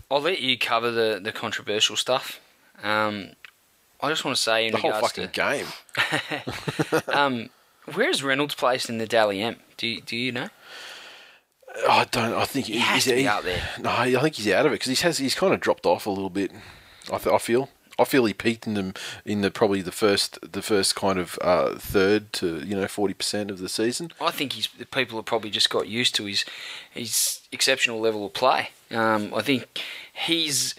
I'll 0.09 0.21
let 0.21 0.41
you 0.41 0.57
cover 0.57 0.91
the, 0.91 1.19
the 1.21 1.31
controversial 1.31 1.95
stuff. 1.95 2.39
Um, 2.83 3.31
I 4.01 4.09
just 4.09 4.25
want 4.25 4.35
to 4.35 4.41
say 4.41 4.65
in 4.67 4.71
The 4.71 4.79
whole 4.79 4.93
fucking 4.93 5.27
to 5.27 5.31
game. 5.31 5.67
um, 7.07 7.49
where's 7.93 8.23
Reynolds 8.23 8.55
placed 8.55 8.89
in 8.89 8.97
the 8.97 9.07
Dally 9.07 9.41
M? 9.41 9.57
Do 9.77 9.87
you, 9.87 10.01
do 10.01 10.15
you 10.15 10.31
know? 10.31 10.49
I 11.87 12.05
don't. 12.05 12.33
I 12.33 12.45
think 12.45 12.65
He 12.65 12.79
has 12.79 13.05
to 13.05 13.15
be 13.15 13.27
out 13.27 13.43
there. 13.43 13.61
No, 13.79 13.89
I 13.89 14.11
think 14.11 14.35
he's 14.35 14.51
out 14.51 14.65
of 14.65 14.71
it 14.71 14.75
because 14.75 14.97
he 14.99 15.03
has. 15.03 15.17
He's 15.17 15.35
kind 15.35 15.53
of 15.53 15.59
dropped 15.59 15.85
off 15.85 16.05
a 16.05 16.09
little 16.09 16.29
bit. 16.29 16.51
I, 17.11 17.17
th- 17.17 17.33
I 17.33 17.37
feel. 17.37 17.69
I 17.99 18.03
feel 18.03 18.25
he 18.25 18.33
peaked 18.33 18.65
in 18.65 18.73
them 18.73 18.93
in 19.25 19.41
the 19.41 19.51
probably 19.51 19.81
the 19.81 19.91
first 19.91 20.39
the 20.51 20.61
first 20.61 20.95
kind 20.95 21.19
of 21.19 21.37
uh, 21.41 21.75
third 21.75 22.33
to 22.33 22.59
you 22.65 22.75
know 22.75 22.87
forty 22.87 23.13
percent 23.13 23.51
of 23.51 23.59
the 23.59 23.69
season. 23.69 24.11
I 24.19 24.31
think 24.31 24.53
he's 24.53 24.67
the 24.77 24.85
people 24.85 25.17
have 25.17 25.25
probably 25.25 25.49
just 25.49 25.69
got 25.69 25.87
used 25.87 26.15
to 26.15 26.25
his 26.25 26.45
his 26.89 27.41
exceptional 27.51 27.99
level 27.99 28.25
of 28.25 28.33
play. 28.33 28.69
Um, 28.89 29.33
I 29.33 29.41
think 29.41 29.81
he's. 30.13 30.75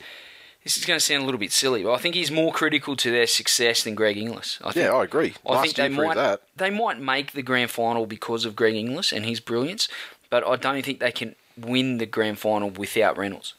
This 0.65 0.77
is 0.77 0.85
going 0.85 0.97
to 0.97 1.05
sound 1.05 1.23
a 1.23 1.25
little 1.27 1.41
bit 1.41 1.51
silly, 1.53 1.83
but 1.83 1.93
I 1.93 1.99
think 1.99 2.15
he's 2.15 2.31
more 2.31 2.53
critical 2.53 2.95
to 2.97 3.11
their 3.11 3.27
success 3.27 3.83
than 3.83 3.95
Greg 3.97 4.17
Inglis. 4.17 4.59
I 4.63 4.73
think, 4.73 4.85
Yeah, 4.87 4.93
I 4.93 5.03
agree. 5.05 5.35
I 5.45 5.55
Last 5.55 5.63
think 5.65 5.77
they 5.77 5.89
might 5.89 6.15
that. 6.15 6.43
they 6.57 6.71
might 6.71 7.01
make 7.01 7.33
the 7.33 7.43
grand 7.43 7.71
final 7.71 8.07
because 8.07 8.45
of 8.45 8.55
Greg 8.55 8.77
Inglis 8.77 9.13
and 9.13 9.25
his 9.27 9.41
brilliance, 9.41 9.89
but 10.31 10.47
I 10.47 10.57
don't 10.57 10.85
think 10.85 11.01
they 11.01 11.11
can 11.13 11.35
win 11.59 11.99
the 11.99 12.07
grand 12.07 12.39
final 12.39 12.71
without 12.71 13.19
Reynolds 13.19 13.55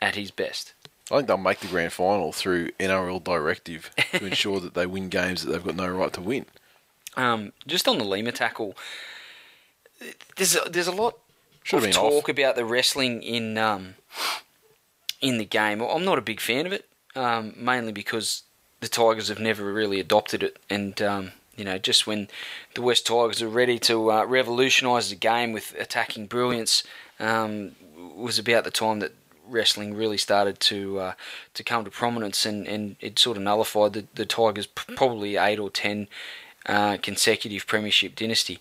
at 0.00 0.14
his 0.14 0.30
best. 0.30 0.72
I 1.10 1.16
think 1.16 1.28
they'll 1.28 1.36
make 1.36 1.60
the 1.60 1.68
grand 1.68 1.92
final 1.92 2.32
through 2.32 2.70
NRL 2.80 3.22
directive 3.22 3.90
to 4.12 4.24
ensure 4.26 4.58
that 4.60 4.74
they 4.74 4.86
win 4.86 5.08
games 5.08 5.44
that 5.44 5.52
they've 5.52 5.62
got 5.64 5.76
no 5.76 5.88
right 5.88 6.12
to 6.14 6.20
win. 6.20 6.46
Um, 7.16 7.52
just 7.66 7.86
on 7.86 7.98
the 7.98 8.04
Lima 8.04 8.32
tackle, 8.32 8.74
there's 10.36 10.56
a, 10.56 10.68
there's 10.68 10.86
a 10.88 10.92
lot 10.92 11.18
Should 11.62 11.84
of 11.84 11.90
talk 11.92 12.24
off. 12.24 12.28
about 12.28 12.56
the 12.56 12.64
wrestling 12.64 13.22
in 13.22 13.56
um, 13.56 13.94
in 15.26 15.38
the 15.38 15.44
game. 15.44 15.80
I'm 15.80 16.04
not 16.04 16.18
a 16.18 16.22
big 16.22 16.40
fan 16.40 16.66
of 16.66 16.72
it, 16.72 16.88
um, 17.14 17.54
mainly 17.56 17.92
because 17.92 18.42
the 18.80 18.88
Tigers 18.88 19.28
have 19.28 19.40
never 19.40 19.72
really 19.72 20.00
adopted 20.00 20.42
it, 20.42 20.58
and 20.70 21.00
um, 21.02 21.32
you 21.56 21.64
know, 21.64 21.78
just 21.78 22.06
when 22.06 22.28
the 22.74 22.82
West 22.82 23.06
Tigers 23.06 23.42
are 23.42 23.48
ready 23.48 23.78
to 23.80 24.12
uh, 24.12 24.24
revolutionise 24.24 25.10
the 25.10 25.16
game 25.16 25.52
with 25.52 25.74
attacking 25.78 26.26
brilliance, 26.26 26.84
um, 27.18 27.74
was 28.14 28.38
about 28.38 28.64
the 28.64 28.70
time 28.70 29.00
that 29.00 29.12
wrestling 29.48 29.94
really 29.94 30.18
started 30.18 30.60
to 30.60 30.98
uh, 30.98 31.12
to 31.54 31.64
come 31.64 31.84
to 31.84 31.90
prominence, 31.90 32.46
and, 32.46 32.68
and 32.68 32.96
it 33.00 33.18
sort 33.18 33.36
of 33.36 33.42
nullified 33.42 33.94
the, 33.94 34.06
the 34.14 34.26
Tigers' 34.26 34.66
probably 34.66 35.36
eight 35.36 35.58
or 35.58 35.70
ten 35.70 36.08
uh, 36.66 36.98
consecutive 37.02 37.66
premiership 37.66 38.14
dynasty, 38.14 38.58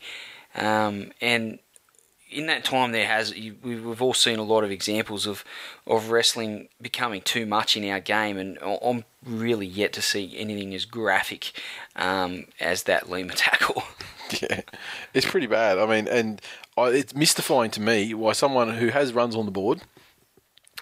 um, 0.55 1.11
and 1.21 1.59
in 2.29 2.47
that 2.47 2.63
time 2.65 2.91
there 2.91 3.07
has 3.07 3.33
we've 3.63 4.01
all 4.01 4.13
seen 4.13 4.39
a 4.39 4.43
lot 4.43 4.63
of 4.63 4.71
examples 4.71 5.25
of 5.25 5.43
of 5.87 6.09
wrestling 6.09 6.67
becoming 6.81 7.21
too 7.21 7.45
much 7.45 7.77
in 7.77 7.87
our 7.89 7.99
game, 7.99 8.37
and 8.37 8.57
I'm 8.61 9.05
really 9.25 9.67
yet 9.67 9.93
to 9.93 10.01
see 10.01 10.35
anything 10.37 10.73
as 10.73 10.85
graphic 10.85 11.51
um, 11.95 12.45
as 12.59 12.83
that 12.83 13.09
Lima 13.09 13.33
tackle. 13.35 13.83
Yeah, 14.41 14.61
it's 15.13 15.25
pretty 15.25 15.47
bad. 15.47 15.77
I 15.77 15.85
mean, 15.85 16.07
and 16.07 16.41
I, 16.77 16.87
it's 16.89 17.13
mystifying 17.15 17.71
to 17.71 17.81
me 17.81 18.13
why 18.13 18.33
someone 18.33 18.75
who 18.75 18.87
has 18.89 19.13
runs 19.13 19.35
on 19.35 19.45
the 19.45 19.51
board, 19.51 19.81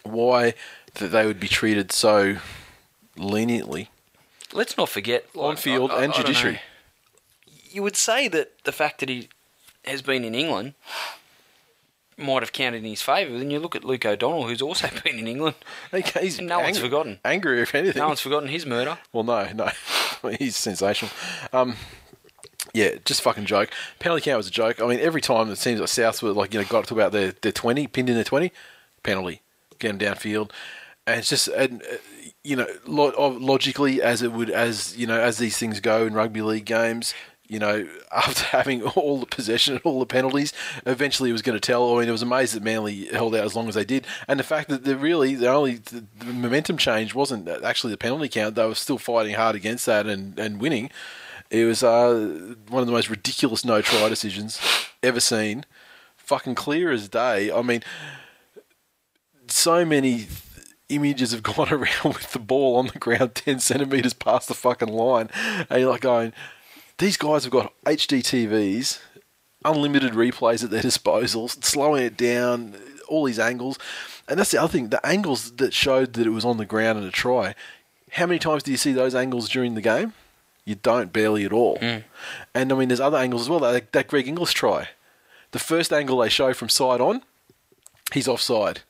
why 0.04 0.54
that 0.96 1.10
they 1.10 1.26
would 1.26 1.40
be 1.40 1.48
treated 1.48 1.92
so 1.92 2.38
leniently 3.18 3.90
Let's 4.54 4.78
not 4.78 4.90
forget 4.90 5.26
on 5.36 5.56
field 5.56 5.92
I- 5.92 5.96
I- 5.98 6.04
and 6.04 6.14
judiciary. 6.14 6.62
You 7.72 7.82
would 7.84 7.96
say 7.96 8.28
that 8.28 8.64
the 8.66 8.72
fact 8.72 9.00
that 9.00 9.10
he 9.10 9.30
has 9.84 10.02
been 10.04 10.24
in 10.24 10.36
England 10.36 10.76
might 12.18 12.42
have 12.44 12.52
counted 12.52 12.78
in 12.80 12.84
his 12.86 13.02
favour. 13.02 13.38
Then 13.38 13.50
you 13.52 13.60
look 13.60 13.76
at 13.76 13.84
Luke 13.84 14.06
O'Donnell, 14.06 14.48
who's 14.48 14.62
also 14.62 14.88
been 15.04 15.20
in 15.20 15.28
England. 15.28 15.56
Okay, 15.94 16.22
he's 16.22 16.40
No 16.40 16.60
one's 16.60 16.80
forgotten. 16.80 17.20
Angry, 17.26 17.62
if 17.62 17.74
anything. 17.76 18.00
No 18.00 18.08
one's 18.08 18.22
forgotten 18.22 18.50
his 18.50 18.66
murder. 18.66 18.98
Well, 19.12 19.24
no, 19.24 19.48
no, 19.54 19.70
he's 20.40 20.56
sensational. 20.56 21.12
Um, 21.52 21.76
yeah, 22.74 22.96
just 23.06 23.22
fucking 23.22 23.46
joke. 23.46 23.70
Penalty 24.00 24.22
count 24.24 24.38
was 24.38 24.48
a 24.48 24.52
joke. 24.52 24.82
I 24.82 24.88
mean, 24.88 25.00
every 25.00 25.22
time 25.22 25.50
it 25.50 25.58
seems 25.58 25.80
like 25.80 25.90
South 25.90 26.22
were 26.24 26.32
like 26.32 26.54
you 26.54 26.60
know 26.62 26.66
got 26.68 26.88
to 26.88 26.94
about 26.94 27.12
their, 27.12 27.32
their 27.42 27.52
twenty, 27.52 27.88
pinned 27.88 28.10
in 28.10 28.16
their 28.16 28.24
twenty, 28.24 28.52
penalty. 29.04 29.42
get 29.80 29.92
him 29.92 30.00
downfield, 30.00 30.50
and 31.06 31.20
it's 31.20 31.30
just 31.30 31.48
and 31.50 31.84
uh, 31.84 31.98
you 32.44 32.56
know 32.56 32.68
lo- 32.88 33.38
logically 33.40 34.02
as 34.02 34.22
it 34.22 34.32
would 34.32 34.50
as 34.50 34.98
you 34.98 35.06
know 35.06 35.20
as 35.20 35.38
these 35.38 35.58
things 35.58 35.80
go 35.82 36.06
in 36.06 36.14
rugby 36.14 36.42
league 36.42 36.66
games. 36.66 37.14
You 37.48 37.60
know, 37.60 37.88
after 38.12 38.44
having 38.46 38.84
all 38.84 39.20
the 39.20 39.26
possession 39.26 39.76
and 39.76 39.84
all 39.84 40.00
the 40.00 40.06
penalties, 40.06 40.54
eventually 40.86 41.30
it 41.30 41.34
was 41.34 41.42
going 41.42 41.58
to 41.58 41.66
tell. 41.66 41.96
I 41.96 42.00
mean, 42.00 42.10
it 42.10 42.12
was 42.14 42.22
amazing 42.22 42.60
that 42.60 42.66
Manly 42.66 43.06
held 43.06 43.36
out 43.36 43.46
as 43.46 43.56
long 43.56 43.68
as 43.68 43.76
they 43.76 43.86
did, 43.86 44.08
and 44.28 44.40
the 44.40 44.44
fact 44.44 44.70
that 44.70 44.84
they 44.84 44.94
really 44.94 45.36
the 45.36 45.50
only 45.50 45.76
the, 45.76 46.06
the 46.20 46.26
momentum 46.26 46.78
change 46.78 47.14
wasn't 47.14 47.48
actually 47.48 47.92
the 47.92 47.98
penalty 47.98 48.30
count. 48.30 48.56
They 48.56 48.66
were 48.66 48.76
still 48.76 48.98
fighting 48.98 49.36
hard 49.36 49.56
against 49.56 49.86
that 49.86 50.06
and, 50.08 50.38
and 50.40 50.60
winning. 50.60 50.90
It 51.50 51.66
was 51.66 51.84
uh, 51.84 52.56
one 52.70 52.82
of 52.82 52.88
the 52.88 52.94
most 52.94 53.10
ridiculous 53.10 53.64
no 53.64 53.82
try 53.82 54.10
decisions 54.10 54.60
ever 55.04 55.20
seen. 55.20 55.66
Fucking 56.18 56.56
clear 56.56 56.92
as 56.92 57.08
day. 57.08 57.52
I 57.52 57.62
mean, 57.62 57.84
so 59.48 59.86
many 59.86 60.28
images 60.90 61.32
have 61.32 61.44
gone 61.56 61.70
around 61.70 62.06
with 62.06 62.32
the 62.32 62.40
ball 62.40 62.78
on 62.78 62.88
the 62.88 63.00
ground 63.00 63.36
10 63.36 63.60
centimetres 63.60 64.14
past 64.14 64.48
the 64.48 64.54
fucking 64.54 64.90
line. 64.90 65.30
And 65.70 65.82
you're 65.82 65.92
like 65.92 66.02
going, 66.02 66.34
these 67.04 67.18
guys 67.18 67.44
have 67.44 67.52
got 67.52 67.74
HD 67.86 68.20
TVs, 68.20 69.00
unlimited 69.66 70.14
replays 70.14 70.64
at 70.64 70.70
their 70.70 70.82
disposal, 70.92 71.50
slowing 71.50 72.04
it 72.04 72.16
down, 72.16 72.76
all 73.10 73.26
these 73.26 73.40
angles. 73.40 73.78
And 74.28 74.40
that's 74.40 74.52
the 74.52 74.62
other 74.62 74.72
thing 74.72 74.90
the 74.90 75.06
angles 75.06 75.52
that 75.54 75.74
showed 75.74 76.14
that 76.14 76.26
it 76.26 76.32
was 76.32 76.46
on 76.46 76.58
the 76.58 76.66
ground 76.66 76.98
and 76.98 77.08
a 77.08 77.12
try. 77.12 77.56
How 78.12 78.26
many 78.26 78.40
times 78.40 78.64
do 78.64 78.72
you 78.72 78.78
see 78.78 78.94
those 78.94 79.16
angles 79.16 79.50
during 79.50 79.76
the 79.76 79.82
game? 79.82 80.14
You 80.66 80.76
don't, 80.76 81.12
barely 81.12 81.44
at 81.44 81.52
all. 81.52 81.78
Mm. 81.80 82.06
And 82.56 82.72
I 82.72 82.76
mean, 82.76 82.88
there's 82.88 83.02
other 83.02 83.18
angles 83.18 83.44
as 83.44 83.50
well. 83.50 83.60
That, 83.60 83.92
that 83.92 84.08
Greg 84.08 84.28
Inglis 84.28 84.54
try. 84.54 84.90
The 85.52 85.60
first 85.60 85.92
angle 85.92 86.20
they 86.20 86.30
show 86.30 86.54
from 86.54 86.70
side 86.70 87.02
on, 87.02 87.22
he's 88.14 88.30
offside. 88.30 88.82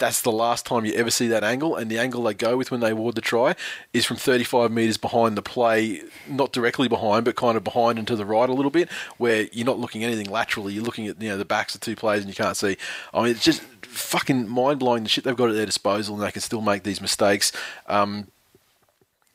That's 0.00 0.22
the 0.22 0.32
last 0.32 0.64
time 0.64 0.86
you 0.86 0.94
ever 0.94 1.10
see 1.10 1.28
that 1.28 1.44
angle, 1.44 1.76
and 1.76 1.90
the 1.90 1.98
angle 1.98 2.22
they 2.22 2.32
go 2.32 2.56
with 2.56 2.70
when 2.70 2.80
they 2.80 2.90
award 2.90 3.16
the 3.16 3.20
try 3.20 3.54
is 3.92 4.06
from 4.06 4.16
35 4.16 4.72
metres 4.72 4.96
behind 4.96 5.36
the 5.36 5.42
play, 5.42 6.00
not 6.26 6.52
directly 6.52 6.88
behind, 6.88 7.26
but 7.26 7.36
kind 7.36 7.54
of 7.54 7.62
behind 7.62 7.98
and 7.98 8.08
to 8.08 8.16
the 8.16 8.24
right 8.24 8.48
a 8.48 8.52
little 8.54 8.70
bit, 8.70 8.90
where 9.18 9.46
you're 9.52 9.66
not 9.66 9.78
looking 9.78 10.02
anything 10.02 10.30
laterally. 10.30 10.72
You're 10.72 10.84
looking 10.84 11.06
at 11.06 11.20
you 11.20 11.28
know 11.28 11.36
the 11.36 11.44
backs 11.44 11.74
of 11.74 11.82
two 11.82 11.96
players 11.96 12.24
and 12.24 12.30
you 12.30 12.34
can't 12.34 12.56
see. 12.56 12.78
I 13.12 13.22
mean, 13.22 13.32
it's 13.32 13.44
just 13.44 13.60
fucking 13.82 14.48
mind 14.48 14.78
blowing 14.78 15.02
the 15.02 15.10
shit 15.10 15.24
they've 15.24 15.36
got 15.36 15.50
at 15.50 15.54
their 15.54 15.66
disposal, 15.66 16.14
and 16.14 16.24
they 16.24 16.32
can 16.32 16.40
still 16.40 16.62
make 16.62 16.82
these 16.82 17.02
mistakes. 17.02 17.52
Um, 17.86 18.28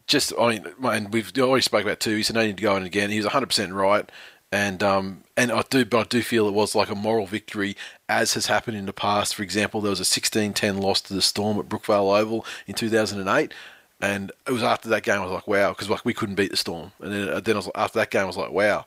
just 0.08 0.34
I 0.40 0.60
mean, 0.60 1.12
we've 1.12 1.32
already 1.38 1.62
spoke 1.62 1.84
about 1.84 2.00
two. 2.00 2.16
He 2.16 2.24
said 2.24 2.36
no 2.36 2.46
need 2.46 2.58
to 2.58 2.64
go 2.64 2.76
in 2.76 2.84
again. 2.84 3.12
He 3.12 3.18
was 3.18 3.26
100 3.26 3.46
percent 3.46 3.72
right, 3.74 4.10
and 4.56 4.82
um, 4.82 5.24
and 5.36 5.52
I 5.52 5.64
do, 5.70 5.84
but 5.84 6.00
I 6.00 6.04
do 6.04 6.22
feel 6.22 6.48
it 6.48 6.54
was 6.54 6.76
like 6.76 6.90
a 6.90 6.96
moral 6.96 7.26
victory, 7.26 7.76
as 8.08 8.36
has 8.36 8.46
happened 8.46 8.78
in 8.78 8.86
the 8.86 8.94
past. 8.94 9.36
For 9.36 9.44
example, 9.44 9.82
there 9.82 9.90
was 9.90 10.00
a 10.00 10.04
16-10 10.04 10.80
loss 10.80 11.02
to 11.02 11.14
the 11.14 11.22
Storm 11.22 11.60
at 11.60 11.68
Brookvale 11.68 12.18
Oval 12.18 12.46
in 12.66 12.74
2008. 12.74 13.54
And 14.00 14.32
it 14.48 14.52
was 14.52 14.64
after 14.64 14.88
that 14.88 15.04
game 15.04 15.20
I 15.20 15.26
was 15.26 15.34
like, 15.34 15.48
wow, 15.48 15.72
because 15.72 15.90
like 15.90 16.06
we 16.06 16.14
couldn't 16.14 16.36
beat 16.36 16.52
the 16.52 16.58
Storm. 16.58 16.94
And 17.02 17.12
then, 17.12 17.44
then 17.44 17.56
I 17.56 17.60
was 17.60 17.70
after 17.76 18.00
that 18.00 18.12
game 18.12 18.22
I 18.22 18.28
was 18.28 18.38
like, 18.38 18.52
wow, 18.52 18.86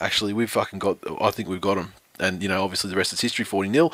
actually 0.00 0.32
we've 0.32 0.50
fucking 0.50 0.78
got. 0.78 0.96
I 1.20 1.30
think 1.30 1.46
we've 1.46 1.60
got 1.60 1.74
them. 1.74 1.92
And 2.18 2.42
you 2.42 2.48
know, 2.48 2.64
obviously 2.64 2.88
the 2.88 2.96
rest 2.96 3.12
is 3.12 3.20
history, 3.20 3.44
forty 3.44 3.70
0 3.70 3.90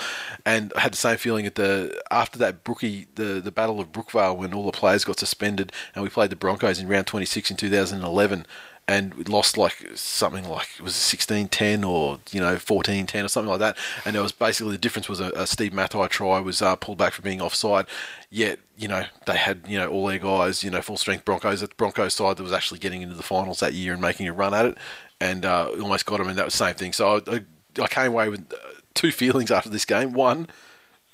And 0.46 0.72
I 0.76 0.80
had 0.80 0.92
the 0.92 0.98
same 0.98 1.16
feeling 1.16 1.46
at 1.46 1.56
the 1.56 2.00
after 2.12 2.38
that 2.38 2.62
Brookie, 2.62 3.08
the 3.16 3.40
the 3.40 3.50
Battle 3.50 3.80
of 3.80 3.90
Brookvale, 3.90 4.36
when 4.36 4.54
all 4.54 4.66
the 4.66 4.72
players 4.72 5.04
got 5.04 5.18
suspended, 5.18 5.72
and 5.96 6.04
we 6.04 6.10
played 6.10 6.30
the 6.30 6.36
Broncos 6.36 6.78
in 6.78 6.86
round 6.86 7.08
twenty 7.08 7.26
six 7.26 7.50
in 7.50 7.56
two 7.56 7.70
thousand 7.70 7.98
and 7.98 8.06
eleven, 8.06 8.46
and 8.88 9.12
we 9.14 9.24
lost 9.24 9.58
like 9.58 9.86
something 9.94 10.48
like 10.48 10.68
it 10.78 10.82
was 10.82 10.94
16-10 10.94 11.86
or 11.86 12.18
you 12.32 12.40
know 12.40 12.56
14-10 12.56 13.22
or 13.22 13.28
something 13.28 13.50
like 13.50 13.60
that. 13.60 13.76
And 14.06 14.16
it 14.16 14.20
was 14.20 14.32
basically 14.32 14.72
the 14.72 14.78
difference 14.78 15.10
was 15.10 15.20
a, 15.20 15.30
a 15.32 15.46
Steve 15.46 15.74
Matai 15.74 16.08
try 16.08 16.40
was 16.40 16.62
uh, 16.62 16.74
pulled 16.74 16.96
back 16.96 17.12
for 17.12 17.20
being 17.20 17.42
offside. 17.42 17.86
Yet 18.30 18.58
you 18.78 18.88
know 18.88 19.04
they 19.26 19.36
had 19.36 19.64
you 19.68 19.78
know 19.78 19.88
all 19.88 20.06
their 20.06 20.18
guys, 20.18 20.64
you 20.64 20.70
know 20.70 20.80
full 20.80 20.96
strength 20.96 21.26
Broncos. 21.26 21.60
The 21.60 21.68
Broncos 21.76 22.14
side 22.14 22.38
that 22.38 22.42
was 22.42 22.52
actually 22.52 22.80
getting 22.80 23.02
into 23.02 23.14
the 23.14 23.22
finals 23.22 23.60
that 23.60 23.74
year 23.74 23.92
and 23.92 24.00
making 24.00 24.26
a 24.26 24.32
run 24.32 24.54
at 24.54 24.64
it, 24.64 24.78
and 25.20 25.44
uh, 25.44 25.68
almost 25.80 26.06
got 26.06 26.16
them. 26.16 26.28
And 26.28 26.38
that 26.38 26.46
was 26.46 26.54
the 26.54 26.64
same 26.64 26.74
thing. 26.74 26.94
So 26.94 27.16
I, 27.26 27.36
I, 27.36 27.44
I 27.82 27.88
came 27.88 28.12
away 28.12 28.30
with 28.30 28.50
uh, 28.52 28.56
two 28.94 29.12
feelings 29.12 29.50
after 29.50 29.68
this 29.68 29.84
game. 29.84 30.14
One, 30.14 30.48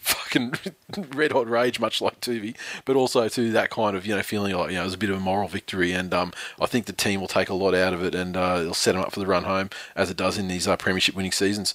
fucking 0.05 0.55
red 1.14 1.32
hot 1.32 1.48
rage, 1.48 1.81
much 1.81 2.01
like 2.01 2.20
Toovey, 2.20 2.55
but 2.85 2.97
also 2.97 3.28
to 3.28 3.51
that 3.52 3.70
kind 3.70 3.97
of 3.97 4.06
you 4.06 4.14
know 4.14 4.22
feeling 4.22 4.55
like 4.55 4.70
you 4.70 4.76
know 4.76 4.82
it 4.82 4.86
was 4.86 4.94
a 4.94 4.98
bit 4.98 5.10
of 5.10 5.16
a 5.16 5.20
moral 5.20 5.48
victory, 5.48 5.93
and 5.93 6.12
um, 6.12 6.32
I 6.60 6.66
think 6.66 6.86
the 6.86 6.93
team 6.93 7.20
will 7.20 7.28
take 7.28 7.48
a 7.48 7.55
lot 7.55 7.74
out 7.74 7.94
of 7.94 8.05
it, 8.05 8.14
and 8.14 8.36
uh, 8.36 8.59
it'll 8.60 8.74
set 8.74 8.93
them 8.93 9.02
up 9.02 9.12
for 9.12 9.20
the 9.20 9.26
run 9.26 9.44
home 9.44 9.70
as 9.97 10.10
it 10.10 10.16
does 10.16 10.39
in 10.39 10.48
these 10.48 10.68
uh, 10.68 10.76
premiership 10.76 11.14
winning 11.14 11.32
seasons. 11.32 11.74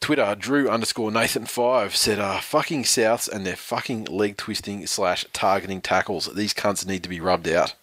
Twitter, 0.00 0.34
Drew 0.36 0.68
underscore 0.68 1.12
Nathan 1.12 1.46
five 1.46 1.96
said, 1.96 2.18
uh, 2.18 2.40
"Fucking 2.40 2.84
Souths 2.84 3.28
and 3.28 3.44
their 3.44 3.56
fucking 3.56 4.04
leg 4.04 4.36
twisting 4.36 4.86
slash 4.86 5.26
targeting 5.32 5.80
tackles. 5.80 6.32
These 6.34 6.54
cunts 6.54 6.86
need 6.86 7.02
to 7.02 7.08
be 7.08 7.20
rubbed 7.20 7.48
out." 7.48 7.74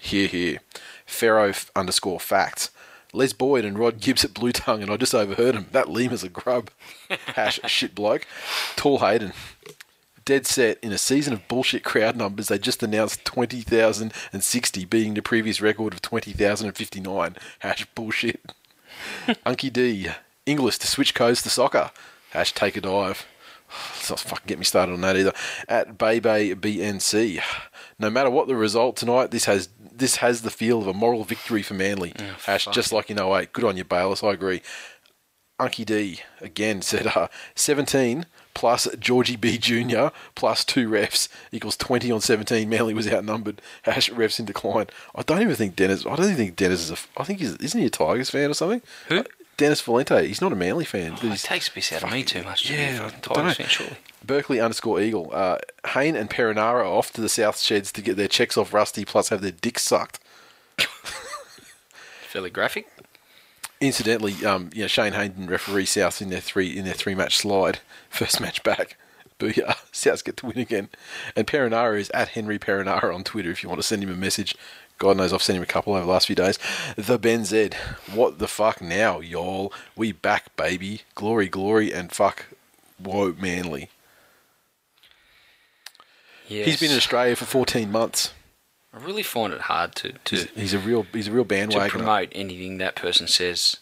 Here, 0.00 0.28
here. 0.28 0.58
Pharaoh 1.06 1.54
underscore 1.74 2.20
facts. 2.20 2.70
Les 3.14 3.32
Boyd 3.32 3.64
and 3.64 3.78
Rod 3.78 4.00
Gibbs 4.00 4.24
at 4.24 4.34
Blue 4.34 4.52
Tongue, 4.52 4.82
and 4.82 4.90
I 4.90 4.96
just 4.96 5.14
overheard 5.14 5.54
him. 5.54 5.66
That 5.72 5.88
Lima's 5.88 6.24
a 6.24 6.28
grub. 6.28 6.70
Hash 7.26 7.60
shit 7.66 7.94
bloke. 7.94 8.26
Tall 8.76 8.98
Hayden. 8.98 9.32
Dead 10.24 10.46
set. 10.46 10.78
In 10.82 10.90
a 10.90 10.98
season 10.98 11.32
of 11.32 11.46
bullshit 11.46 11.84
crowd 11.84 12.16
numbers, 12.16 12.48
they 12.48 12.58
just 12.58 12.82
announced 12.82 13.24
20,060, 13.24 14.84
being 14.86 15.14
the 15.14 15.22
previous 15.22 15.60
record 15.60 15.92
of 15.92 16.02
20,059. 16.02 17.36
Hash 17.60 17.86
bullshit. 17.94 18.40
Unky 19.46 19.72
D. 19.72 20.08
English 20.46 20.78
to 20.78 20.86
switch 20.86 21.14
codes 21.14 21.42
to 21.42 21.50
soccer. 21.50 21.90
Hash 22.30 22.52
take 22.52 22.76
a 22.76 22.80
dive. 22.80 23.26
Let's 23.68 24.10
not 24.10 24.20
fucking 24.20 24.46
get 24.46 24.58
me 24.58 24.64
started 24.64 24.92
on 24.92 25.00
that 25.02 25.16
either. 25.16 25.32
At 25.68 25.98
Bebe 25.98 26.54
BNC. 26.54 27.40
No 27.98 28.10
matter 28.10 28.30
what 28.30 28.48
the 28.48 28.56
result 28.56 28.96
tonight, 28.96 29.30
this 29.30 29.44
has 29.44 29.68
this 29.96 30.16
has 30.16 30.42
the 30.42 30.50
feel 30.50 30.80
of 30.80 30.86
a 30.86 30.92
moral 30.92 31.24
victory 31.24 31.62
for 31.62 31.74
Manly. 31.74 32.12
Hash 32.44 32.66
just 32.66 32.92
like 32.92 33.10
in 33.10 33.20
08. 33.20 33.52
Good 33.52 33.64
on 33.64 33.76
you, 33.76 33.84
Bayless. 33.84 34.22
I 34.22 34.32
agree. 34.32 34.62
Unky 35.60 35.86
D 35.86 36.20
again 36.40 36.82
said 36.82 37.06
uh, 37.06 37.28
17 37.54 38.26
plus 38.54 38.88
Georgie 38.98 39.36
B 39.36 39.56
Jr. 39.56 40.08
plus 40.34 40.64
two 40.64 40.88
refs 40.88 41.28
equals 41.52 41.76
20 41.76 42.10
on 42.10 42.20
17. 42.20 42.68
Manly 42.68 42.92
was 42.92 43.10
outnumbered. 43.10 43.62
Hash 43.82 44.10
refs 44.10 44.40
in 44.40 44.46
decline. 44.46 44.88
I 45.14 45.22
don't 45.22 45.40
even 45.40 45.54
think 45.54 45.76
Dennis. 45.76 46.04
I 46.04 46.16
don't 46.16 46.24
even 46.26 46.36
think 46.36 46.56
Dennis 46.56 46.80
is 46.80 46.90
a. 46.90 46.96
I 47.16 47.24
think 47.24 47.38
he's 47.38 47.54
isn't 47.56 47.80
he 47.80 47.86
a 47.86 47.90
Tigers 47.90 48.30
fan 48.30 48.50
or 48.50 48.54
something? 48.54 48.82
Who? 49.08 49.18
Uh, 49.18 49.24
Dennis 49.56 49.80
Valente. 49.80 50.26
He's 50.26 50.40
not 50.40 50.52
a 50.52 50.56
Manly 50.56 50.84
fan. 50.84 51.12
It 51.12 51.18
he's 51.20 51.44
takes 51.44 51.68
piss 51.68 51.92
out 51.92 52.02
of 52.02 52.10
me 52.10 52.24
too 52.24 52.42
much. 52.42 52.68
Yeah, 52.68 52.76
a 52.76 53.06
I 53.06 53.10
don't 53.10 53.28
know. 53.28 53.34
Tigers 53.34 53.56
fan, 53.56 53.66
surely. 53.68 53.96
Berkeley 54.26 54.60
underscore 54.60 55.00
Eagle. 55.00 55.30
Uh, 55.32 55.58
Hayne 55.88 56.16
and 56.16 56.30
Perenara 56.30 56.74
are 56.74 56.84
off 56.84 57.12
to 57.12 57.20
the 57.20 57.28
South 57.28 57.58
Sheds 57.60 57.92
to 57.92 58.02
get 58.02 58.16
their 58.16 58.28
checks 58.28 58.56
off 58.56 58.72
Rusty, 58.72 59.04
plus 59.04 59.28
have 59.28 59.40
their 59.40 59.50
dicks 59.50 59.82
sucked. 59.82 60.18
Fairly 62.28 62.50
graphic. 62.50 62.88
Incidentally, 63.80 64.44
um, 64.44 64.70
you 64.74 64.82
know, 64.82 64.86
Shane 64.86 65.12
Hayden 65.12 65.46
referee 65.46 65.86
South 65.86 66.22
in 66.22 66.30
their 66.30 66.40
three 66.40 66.76
in 66.76 66.84
their 66.84 66.94
three 66.94 67.14
match 67.14 67.36
slide, 67.36 67.80
first 68.10 68.40
match 68.40 68.62
back. 68.62 68.96
Booyah! 69.38 69.76
Souths 69.92 70.24
get 70.24 70.36
to 70.38 70.46
win 70.46 70.58
again. 70.58 70.88
And 71.36 71.46
Perenara 71.46 71.98
is 71.98 72.10
at 72.10 72.28
Henry 72.30 72.58
Perenara 72.58 73.14
on 73.14 73.24
Twitter 73.24 73.50
if 73.50 73.62
you 73.62 73.68
want 73.68 73.80
to 73.80 73.86
send 73.86 74.02
him 74.02 74.10
a 74.10 74.16
message. 74.16 74.56
God 74.98 75.16
knows 75.16 75.32
I've 75.32 75.42
sent 75.42 75.56
him 75.56 75.62
a 75.62 75.66
couple 75.66 75.92
over 75.94 76.04
the 76.06 76.10
last 76.10 76.28
few 76.28 76.36
days. 76.36 76.58
The 76.96 77.18
Ben 77.18 77.44
Z. 77.44 77.70
What 78.12 78.38
the 78.38 78.46
fuck 78.46 78.80
now, 78.80 79.18
y'all? 79.18 79.72
We 79.96 80.12
back, 80.12 80.54
baby. 80.56 81.02
Glory, 81.16 81.48
glory, 81.48 81.92
and 81.92 82.12
fuck. 82.12 82.46
Whoa, 82.98 83.34
manly. 83.38 83.90
Yes. 86.48 86.66
He's 86.66 86.80
been 86.80 86.90
in 86.90 86.96
Australia 86.96 87.36
for 87.36 87.44
14 87.44 87.90
months. 87.90 88.32
I 88.92 88.98
really 88.98 89.22
find 89.22 89.52
it 89.52 89.62
hard 89.62 89.94
to 89.96 90.12
to, 90.12 90.36
He's, 90.36 90.50
he's 90.50 90.74
a 90.74 90.78
real 90.78 91.06
he's 91.12 91.28
a 91.28 91.32
real 91.32 91.44
to 91.44 91.88
promote 91.88 92.28
anything 92.32 92.78
that 92.78 92.94
person 92.94 93.26
says. 93.26 93.78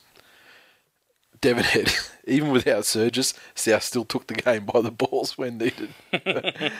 Devonhead, 1.41 2.11
even 2.27 2.51
without 2.51 2.87
Surges, 2.87 3.35
South 3.55 3.83
still 3.83 4.05
took 4.05 4.29
the 4.29 4.35
game 4.35 4.65
by 4.65 4.81
the 4.81 4.93
balls 4.93 5.37
when 5.37 5.59
needed. 5.59 5.93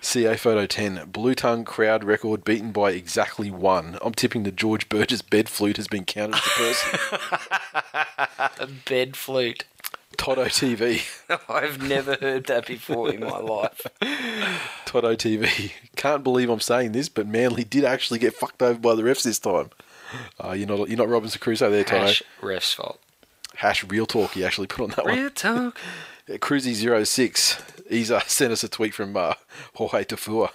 CA 0.00 0.36
Photo 0.36 0.66
10, 0.66 1.08
Blue 1.10 1.34
Tongue 1.34 1.64
crowd 1.64 2.04
record 2.04 2.44
beaten 2.44 2.72
by 2.72 2.90
exactly 2.90 3.50
one. 3.50 3.98
I'm 4.02 4.12
tipping 4.12 4.42
the 4.42 4.52
George 4.52 4.88
Burgess 4.90 5.22
bed 5.22 5.48
flute 5.48 5.78
has 5.78 5.88
been 5.88 6.04
counted 6.04 6.36
as 6.36 6.46
a 6.46 6.50
person. 6.50 6.98
A 8.60 8.66
bed 8.66 9.16
flute. 9.16 9.64
Toto 10.16 10.44
TV. 10.46 11.02
I've 11.48 11.82
never 11.82 12.16
heard 12.20 12.46
that 12.46 12.66
before 12.66 13.12
in 13.12 13.20
my 13.20 13.38
life. 13.38 13.86
Toto 14.84 15.14
TV. 15.14 15.72
Can't 15.96 16.22
believe 16.22 16.50
I'm 16.50 16.60
saying 16.60 16.92
this, 16.92 17.08
but 17.08 17.26
Manly 17.26 17.64
did 17.64 17.84
actually 17.84 18.18
get 18.18 18.34
fucked 18.34 18.62
over 18.62 18.78
by 18.78 18.94
the 18.94 19.02
refs 19.02 19.24
this 19.24 19.38
time. 19.38 19.70
Uh, 20.42 20.52
you're 20.52 20.68
not 20.68 20.88
you're 20.88 20.98
not 20.98 21.08
Robinson 21.08 21.40
Crusoe 21.40 21.70
there, 21.70 21.84
Toto. 21.84 22.06
Hash 22.06 22.22
ref's 22.40 22.72
fault. 22.72 23.00
Hash 23.56 23.84
real 23.84 24.06
talk. 24.06 24.32
He 24.32 24.44
actually 24.44 24.66
put 24.66 24.82
on 24.84 24.90
that 24.90 25.04
one. 25.04 25.18
Real 25.18 25.30
talk. 25.30 25.78
Cruzy06, 26.28 27.90
he's 27.90 28.10
uh, 28.10 28.20
sent 28.20 28.52
us 28.52 28.64
a 28.64 28.68
tweet 28.68 28.94
from 28.94 29.14
uh, 29.14 29.34
Jorge 29.74 30.04
Taufua, 30.04 30.50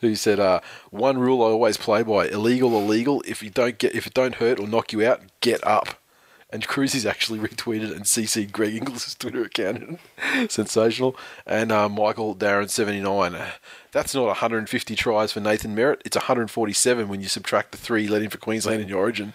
who 0.00 0.14
said, 0.14 0.40
uh, 0.40 0.60
"One 0.90 1.18
rule 1.18 1.42
I 1.42 1.46
always 1.48 1.76
play 1.76 2.02
by: 2.02 2.28
illegal, 2.28 2.74
illegal. 2.78 3.22
If 3.26 3.42
you 3.42 3.50
don't 3.50 3.76
get, 3.78 3.94
if 3.94 4.06
it 4.06 4.14
don't 4.14 4.36
hurt 4.36 4.58
or 4.58 4.66
knock 4.66 4.92
you 4.92 5.06
out, 5.06 5.20
get 5.40 5.64
up." 5.66 5.99
And 6.52 6.66
Cruzy's 6.66 7.06
actually 7.06 7.38
retweeted 7.48 7.92
and 7.92 8.02
CC'd 8.04 8.52
Greg 8.52 8.74
Inglis' 8.74 9.14
Twitter 9.14 9.44
account. 9.44 10.00
Sensational. 10.48 11.16
And 11.46 11.72
uh, 11.72 11.88
Michael 11.88 12.34
Darren 12.34 12.68
79. 12.68 13.36
That's 13.92 14.14
not 14.14 14.26
150 14.26 14.94
tries 14.94 15.32
for 15.32 15.40
Nathan 15.40 15.74
Merritt. 15.74 16.02
It's 16.04 16.16
147 16.16 17.08
when 17.08 17.20
you 17.20 17.28
subtract 17.28 17.72
the 17.72 17.78
three 17.78 18.08
let 18.08 18.22
in 18.22 18.30
for 18.30 18.38
Queensland 18.38 18.82
in 18.82 18.88
your 18.88 18.98
Origin. 18.98 19.32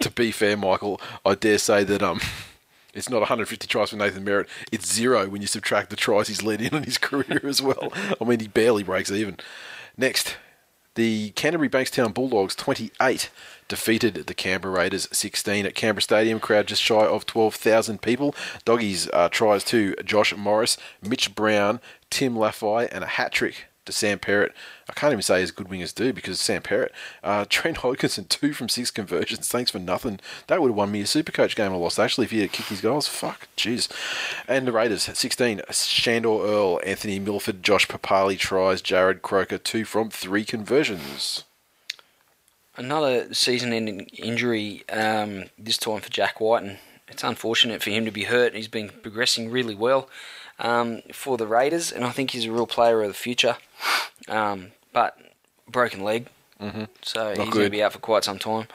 To 0.00 0.10
be 0.10 0.30
fair, 0.30 0.56
Michael, 0.56 1.00
I 1.24 1.34
dare 1.34 1.58
say 1.58 1.84
that 1.84 2.02
um, 2.02 2.20
it's 2.94 3.08
not 3.08 3.18
150 3.18 3.66
tries 3.66 3.90
for 3.90 3.96
Nathan 3.96 4.24
Merritt. 4.24 4.48
It's 4.72 4.92
zero 4.92 5.28
when 5.28 5.40
you 5.42 5.46
subtract 5.46 5.90
the 5.90 5.96
tries 5.96 6.28
he's 6.28 6.42
led 6.42 6.60
in 6.60 6.74
in 6.74 6.84
his 6.84 6.98
career 6.98 7.40
as 7.44 7.60
well. 7.60 7.92
I 8.20 8.24
mean, 8.24 8.40
he 8.40 8.48
barely 8.48 8.82
breaks 8.82 9.10
even. 9.10 9.38
Next, 9.96 10.36
the 10.94 11.30
Canterbury 11.30 11.68
Bankstown 11.68 12.12
Bulldogs 12.12 12.54
28 12.54 13.30
defeated 13.68 14.26
the 14.26 14.34
Canberra 14.34 14.74
Raiders 14.74 15.08
16 15.12 15.64
at 15.64 15.74
Canberra 15.74 16.02
Stadium. 16.02 16.40
Crowd 16.40 16.66
just 16.66 16.82
shy 16.82 17.06
of 17.06 17.26
12,000 17.26 18.02
people. 18.02 18.34
Doggies 18.64 19.08
uh, 19.12 19.28
tries 19.28 19.62
to 19.64 19.94
Josh 20.04 20.36
Morris, 20.36 20.76
Mitch 21.00 21.34
Brown, 21.34 21.80
Tim 22.10 22.34
Lafai, 22.34 22.88
and 22.90 23.04
a 23.04 23.08
hat 23.08 23.32
trick 23.32 23.66
to 23.86 23.92
Sam 23.92 24.18
Perrett. 24.18 24.52
I 24.88 24.92
can't 24.92 25.12
even 25.12 25.22
say 25.22 25.42
as 25.42 25.50
good 25.50 25.68
wingers 25.68 25.94
do 25.94 26.12
because 26.12 26.40
Sam 26.40 26.62
Perrett. 26.62 26.90
Uh, 27.22 27.44
Trent 27.48 27.78
Hodkinson, 27.78 28.28
two 28.28 28.52
from 28.52 28.68
six 28.68 28.90
conversions. 28.90 29.48
Thanks 29.48 29.70
for 29.70 29.78
nothing. 29.78 30.20
That 30.46 30.60
would 30.60 30.68
have 30.68 30.76
won 30.76 30.92
me 30.92 31.02
a 31.02 31.06
super 31.06 31.32
coach 31.32 31.56
game 31.56 31.72
I 31.72 31.76
lost 31.76 31.98
actually 31.98 32.24
if 32.24 32.30
he 32.30 32.40
had 32.40 32.52
kicked 32.52 32.68
his 32.68 32.80
goals. 32.80 33.08
Fuck, 33.08 33.48
jeez. 33.56 33.88
And 34.48 34.66
the 34.66 34.72
Raiders, 34.72 35.02
16. 35.02 35.62
Sandor 35.70 36.28
Earl, 36.28 36.80
Anthony 36.84 37.18
Milford, 37.18 37.62
Josh 37.62 37.86
Papali 37.86 38.38
tries, 38.38 38.82
Jarrod 38.82 39.22
Croker, 39.22 39.58
two 39.58 39.84
from 39.84 40.10
three 40.10 40.44
conversions. 40.44 41.44
Another 42.76 43.34
season-ending 43.34 44.00
injury. 44.16 44.84
Um, 44.88 45.44
this 45.58 45.76
time 45.76 46.00
for 46.00 46.08
Jack 46.08 46.40
White, 46.40 46.62
and 46.62 46.78
it's 47.08 47.24
unfortunate 47.24 47.82
for 47.82 47.90
him 47.90 48.04
to 48.04 48.10
be 48.10 48.24
hurt. 48.24 48.54
He's 48.54 48.68
been 48.68 48.88
progressing 49.02 49.50
really 49.50 49.74
well 49.74 50.08
um, 50.58 51.02
for 51.12 51.36
the 51.36 51.46
Raiders, 51.46 51.90
and 51.90 52.04
I 52.04 52.10
think 52.10 52.30
he's 52.30 52.46
a 52.46 52.52
real 52.52 52.66
player 52.66 53.02
of 53.02 53.08
the 53.08 53.14
future. 53.14 53.56
Um, 54.28 54.72
but 54.92 55.18
broken 55.68 56.02
leg, 56.02 56.28
mm-hmm. 56.60 56.84
so 57.02 57.28
he's 57.30 57.50
going 57.50 57.66
to 57.66 57.70
be 57.70 57.82
out 57.82 57.92
for 57.92 57.98
quite 57.98 58.24
some 58.24 58.38
time. 58.38 58.68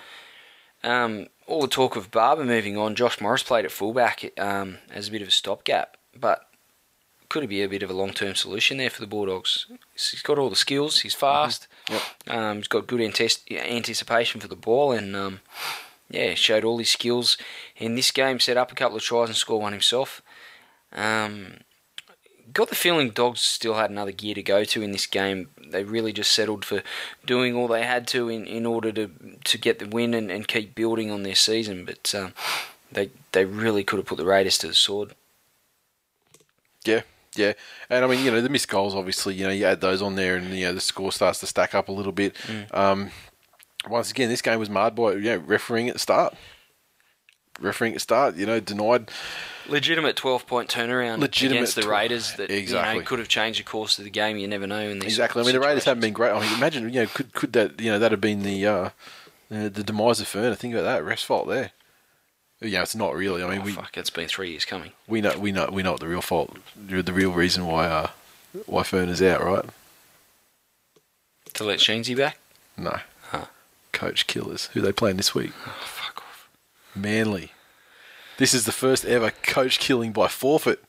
Um, 0.84 1.28
all 1.48 1.62
the 1.62 1.68
talk 1.68 1.96
of 1.96 2.12
Barba 2.12 2.44
moving 2.44 2.78
on. 2.78 2.96
Josh 2.96 3.20
Morris 3.20 3.44
played 3.44 3.66
at 3.66 3.72
fullback 3.72 4.32
um, 4.38 4.78
as 4.92 5.08
a 5.08 5.12
bit 5.12 5.22
of 5.22 5.28
a 5.28 5.32
stopgap, 5.32 5.98
but 6.20 6.48
could 7.30 7.44
it 7.44 7.48
be 7.48 7.64
a 7.64 7.70
bit 7.70 7.84
of 7.84 7.90
a 7.90 7.94
long-term 7.94 8.36
solution 8.36 8.78
there 8.78 8.90
for 8.90 9.02
the 9.02 9.08
Bulldogs? 9.08 9.66
He's 9.94 10.22
got 10.22 10.38
all 10.38 10.50
the 10.50 10.56
skills. 10.56 11.02
He's 11.02 11.16
fast. 11.16 11.68
Yep. 11.90 12.02
Um, 12.28 12.58
he's 12.58 12.68
got 12.68 12.88
good 12.88 13.02
antes- 13.02 13.44
anticipation 13.50 14.40
for 14.40 14.48
the 14.48 14.56
ball, 14.56 14.92
and 14.92 15.16
um, 15.16 15.42
yeah, 16.10 16.36
showed 16.36 16.64
all 16.64 16.78
his 16.78 16.92
skills 16.92 17.38
in 17.78 17.96
this 17.96 18.12
game. 18.12 18.40
Set 18.40 18.58
up 18.58 18.72
a 18.72 18.76
couple 18.76 18.98
of 18.98 19.04
tries 19.04 19.30
and 19.30 19.36
scored 19.36 19.64
one 19.64 19.74
himself. 19.74 20.22
Um, 20.94 21.58
got 22.56 22.70
the 22.70 22.76
feeling 22.76 23.12
Dogs 23.12 23.42
still 23.42 23.76
had 23.76 23.92
another 23.92 24.14
gear 24.14 24.34
to 24.34 24.42
go 24.42 24.64
to 24.64 24.82
in 24.82 24.92
this 24.92 25.06
game. 25.06 25.50
They 25.70 25.84
really 25.84 26.14
just 26.14 26.32
settled 26.32 26.66
for 26.66 26.82
doing 27.26 27.54
all 27.54 27.68
they 27.68 27.84
had 27.84 28.08
to 28.08 28.30
in, 28.30 28.48
in 28.48 28.66
order 28.66 28.92
to 28.94 29.12
to 29.44 29.58
get 29.58 29.78
the 29.78 29.88
win 29.88 30.16
and, 30.16 30.32
and 30.32 30.48
keep 30.48 30.74
building 30.74 31.12
on 31.12 31.22
their 31.24 31.36
season. 31.36 31.86
But 31.86 32.16
um, 32.16 32.34
they 32.92 33.12
they 33.34 33.46
really 33.46 33.84
could 33.84 34.00
have 34.00 34.08
put 34.08 34.18
the 34.18 34.26
Raiders 34.26 34.58
to 34.60 34.68
the 34.68 34.74
sword. 34.74 35.14
Yeah, 36.86 37.02
yeah, 37.36 37.54
and 37.90 38.06
I 38.06 38.08
mean, 38.08 38.24
you 38.24 38.32
know, 38.32 38.42
the 38.42 38.50
missed 38.50 38.70
goals. 38.70 38.96
Obviously, 38.96 39.36
you 39.36 39.46
know, 39.46 39.52
you 39.52 39.66
add 39.66 39.82
those 39.82 40.02
on 40.02 40.16
there, 40.16 40.38
and 40.38 40.50
you 40.56 40.66
know, 40.66 40.74
the 40.74 40.82
score 40.82 41.12
starts 41.12 41.40
to 41.42 41.48
stack 41.48 41.76
up 41.76 41.90
a 41.90 41.92
little 41.92 42.14
bit. 42.14 42.36
Um, 42.72 43.12
once 43.90 44.12
again, 44.12 44.30
this 44.30 44.42
game 44.42 44.60
was 44.60 44.70
marred 44.70 44.96
by 44.96 45.14
you 45.14 45.22
know, 45.22 45.38
refereeing 45.38 45.90
at 45.90 45.96
the 45.96 46.00
start. 46.00 46.36
Refereeing 47.60 47.94
at 47.94 47.98
the 47.98 48.02
start, 48.02 48.36
you 48.38 48.46
know, 48.46 48.60
denied. 48.60 49.12
Legitimate 49.68 50.16
twelve 50.16 50.46
point 50.48 50.70
turnaround 50.70 51.20
Legitimate 51.20 51.58
against 51.58 51.76
the 51.76 51.88
Raiders 51.88 52.34
that 52.36 52.50
you 52.50 52.58
Exactly. 52.58 53.00
know, 53.00 53.06
could 53.06 53.20
have 53.20 53.28
changed 53.28 53.60
the 53.60 53.64
course 53.64 53.98
of 53.98 54.04
the 54.04 54.10
game. 54.10 54.38
You 54.38 54.48
never 54.48 54.68
know 54.68 54.80
in 54.80 55.00
these 55.00 55.14
Exactly. 55.14 55.42
I 55.42 55.46
mean, 55.46 55.54
the 55.54 55.60
Raiders 55.60 55.86
haven't 55.86 56.02
been 56.02 56.14
great. 56.14 56.32
I 56.32 56.40
mean, 56.40 56.54
imagine, 56.58 56.84
you 56.94 57.02
know, 57.02 57.08
could 57.08 57.34
could 57.34 57.54
that 57.54 57.80
you 57.82 57.92
know 57.92 58.00
that 58.00 58.12
have 58.12 58.22
been 58.22 58.44
the 58.44 58.66
uh, 58.66 58.74
uh, 59.52 59.70
the 59.70 59.84
demise 59.84 60.20
of 60.22 60.28
Fern? 60.28 60.56
Think 60.56 60.74
about 60.74 60.84
that. 60.84 61.04
rest 61.04 61.26
fault 61.26 61.48
there. 61.48 61.72
Yeah, 62.62 62.82
it's 62.84 62.96
not 62.96 63.14
really. 63.16 63.44
I 63.44 63.50
mean, 63.50 63.62
Oh, 63.62 63.66
we 63.66 63.72
fuck, 63.74 63.98
it's 63.98 64.10
been 64.10 64.28
three 64.28 64.52
years 64.52 64.66
coming. 64.66 64.92
we 65.08 65.20
know 65.22 65.38
we 65.38 65.52
know 65.52 65.70
we 65.72 65.84
know 65.84 65.92
what 65.92 66.00
the 66.02 66.08
real 66.08 66.22
fault, 66.22 66.56
the 66.76 67.04
real 67.14 67.32
reason 67.32 67.66
why 67.68 67.86
uh, 67.88 68.08
why 68.66 68.84
Fern 68.84 69.10
is 69.10 69.22
out, 69.22 69.44
right? 69.44 69.66
To 71.56 71.64
let 71.64 71.80
Sheensy 71.80 72.16
back? 72.18 72.38
No. 72.78 72.98
Huh. 73.30 73.46
Coach 73.94 74.28
Killers, 74.28 74.68
who 74.74 74.82
they 74.82 74.92
playing 74.92 75.18
this 75.18 75.34
week? 75.34 75.52
Oh, 75.66 75.74
fuck 75.86 76.18
off. 76.18 76.50
Manly. 76.96 77.52
This 78.38 78.54
is 78.54 78.66
the 78.66 78.72
first 78.72 79.06
ever 79.06 79.32
coach 79.32 79.80
killing 79.80 80.12
by 80.12 80.28
forfeit. 80.28 80.84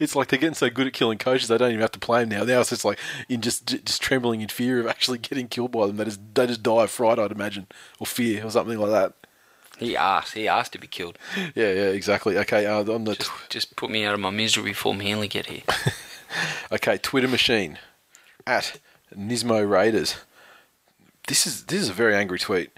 it's 0.00 0.16
like 0.16 0.28
they're 0.28 0.38
getting 0.38 0.54
so 0.54 0.70
good 0.70 0.86
at 0.86 0.92
killing 0.92 1.18
coaches 1.18 1.48
they 1.48 1.58
don't 1.58 1.70
even 1.70 1.80
have 1.80 1.92
to 1.92 1.98
play 1.98 2.20
them 2.24 2.30
now. 2.30 2.44
Now 2.44 2.60
it's 2.60 2.70
just 2.70 2.84
like 2.84 2.98
in 3.28 3.40
just 3.40 3.66
just 3.66 4.00
trembling 4.00 4.40
in 4.40 4.48
fear 4.48 4.80
of 4.80 4.86
actually 4.86 5.18
getting 5.18 5.48
killed 5.48 5.72
by 5.72 5.86
them. 5.86 5.96
They 5.96 6.04
just 6.04 6.20
they 6.34 6.46
just 6.46 6.62
die 6.62 6.84
of 6.84 6.90
fright, 6.90 7.18
I'd 7.18 7.32
imagine, 7.32 7.66
or 7.98 8.06
fear, 8.06 8.44
or 8.44 8.50
something 8.50 8.78
like 8.78 8.90
that. 8.90 9.14
He 9.78 9.96
asked. 9.96 10.34
He 10.34 10.46
asked 10.46 10.72
to 10.72 10.78
be 10.78 10.86
killed. 10.86 11.18
Yeah, 11.54 11.72
yeah, 11.72 11.88
exactly. 11.88 12.36
Okay, 12.36 12.66
uh, 12.66 12.84
on 12.92 13.04
the 13.04 13.14
Just, 13.14 13.30
just 13.48 13.76
put 13.76 13.90
me 13.90 14.04
out 14.04 14.12
of 14.12 14.20
my 14.20 14.28
misery 14.28 14.64
before 14.64 14.94
Manly 14.94 15.28
get 15.28 15.46
here. 15.46 15.62
Okay, 16.72 16.98
Twitter 16.98 17.28
machine 17.28 17.78
at 18.46 18.78
Nismo 19.16 19.68
Raiders. 19.68 20.16
This 21.26 21.46
is 21.46 21.64
this 21.64 21.80
is 21.82 21.88
a 21.88 21.92
very 21.92 22.14
angry 22.14 22.38
tweet. 22.38 22.70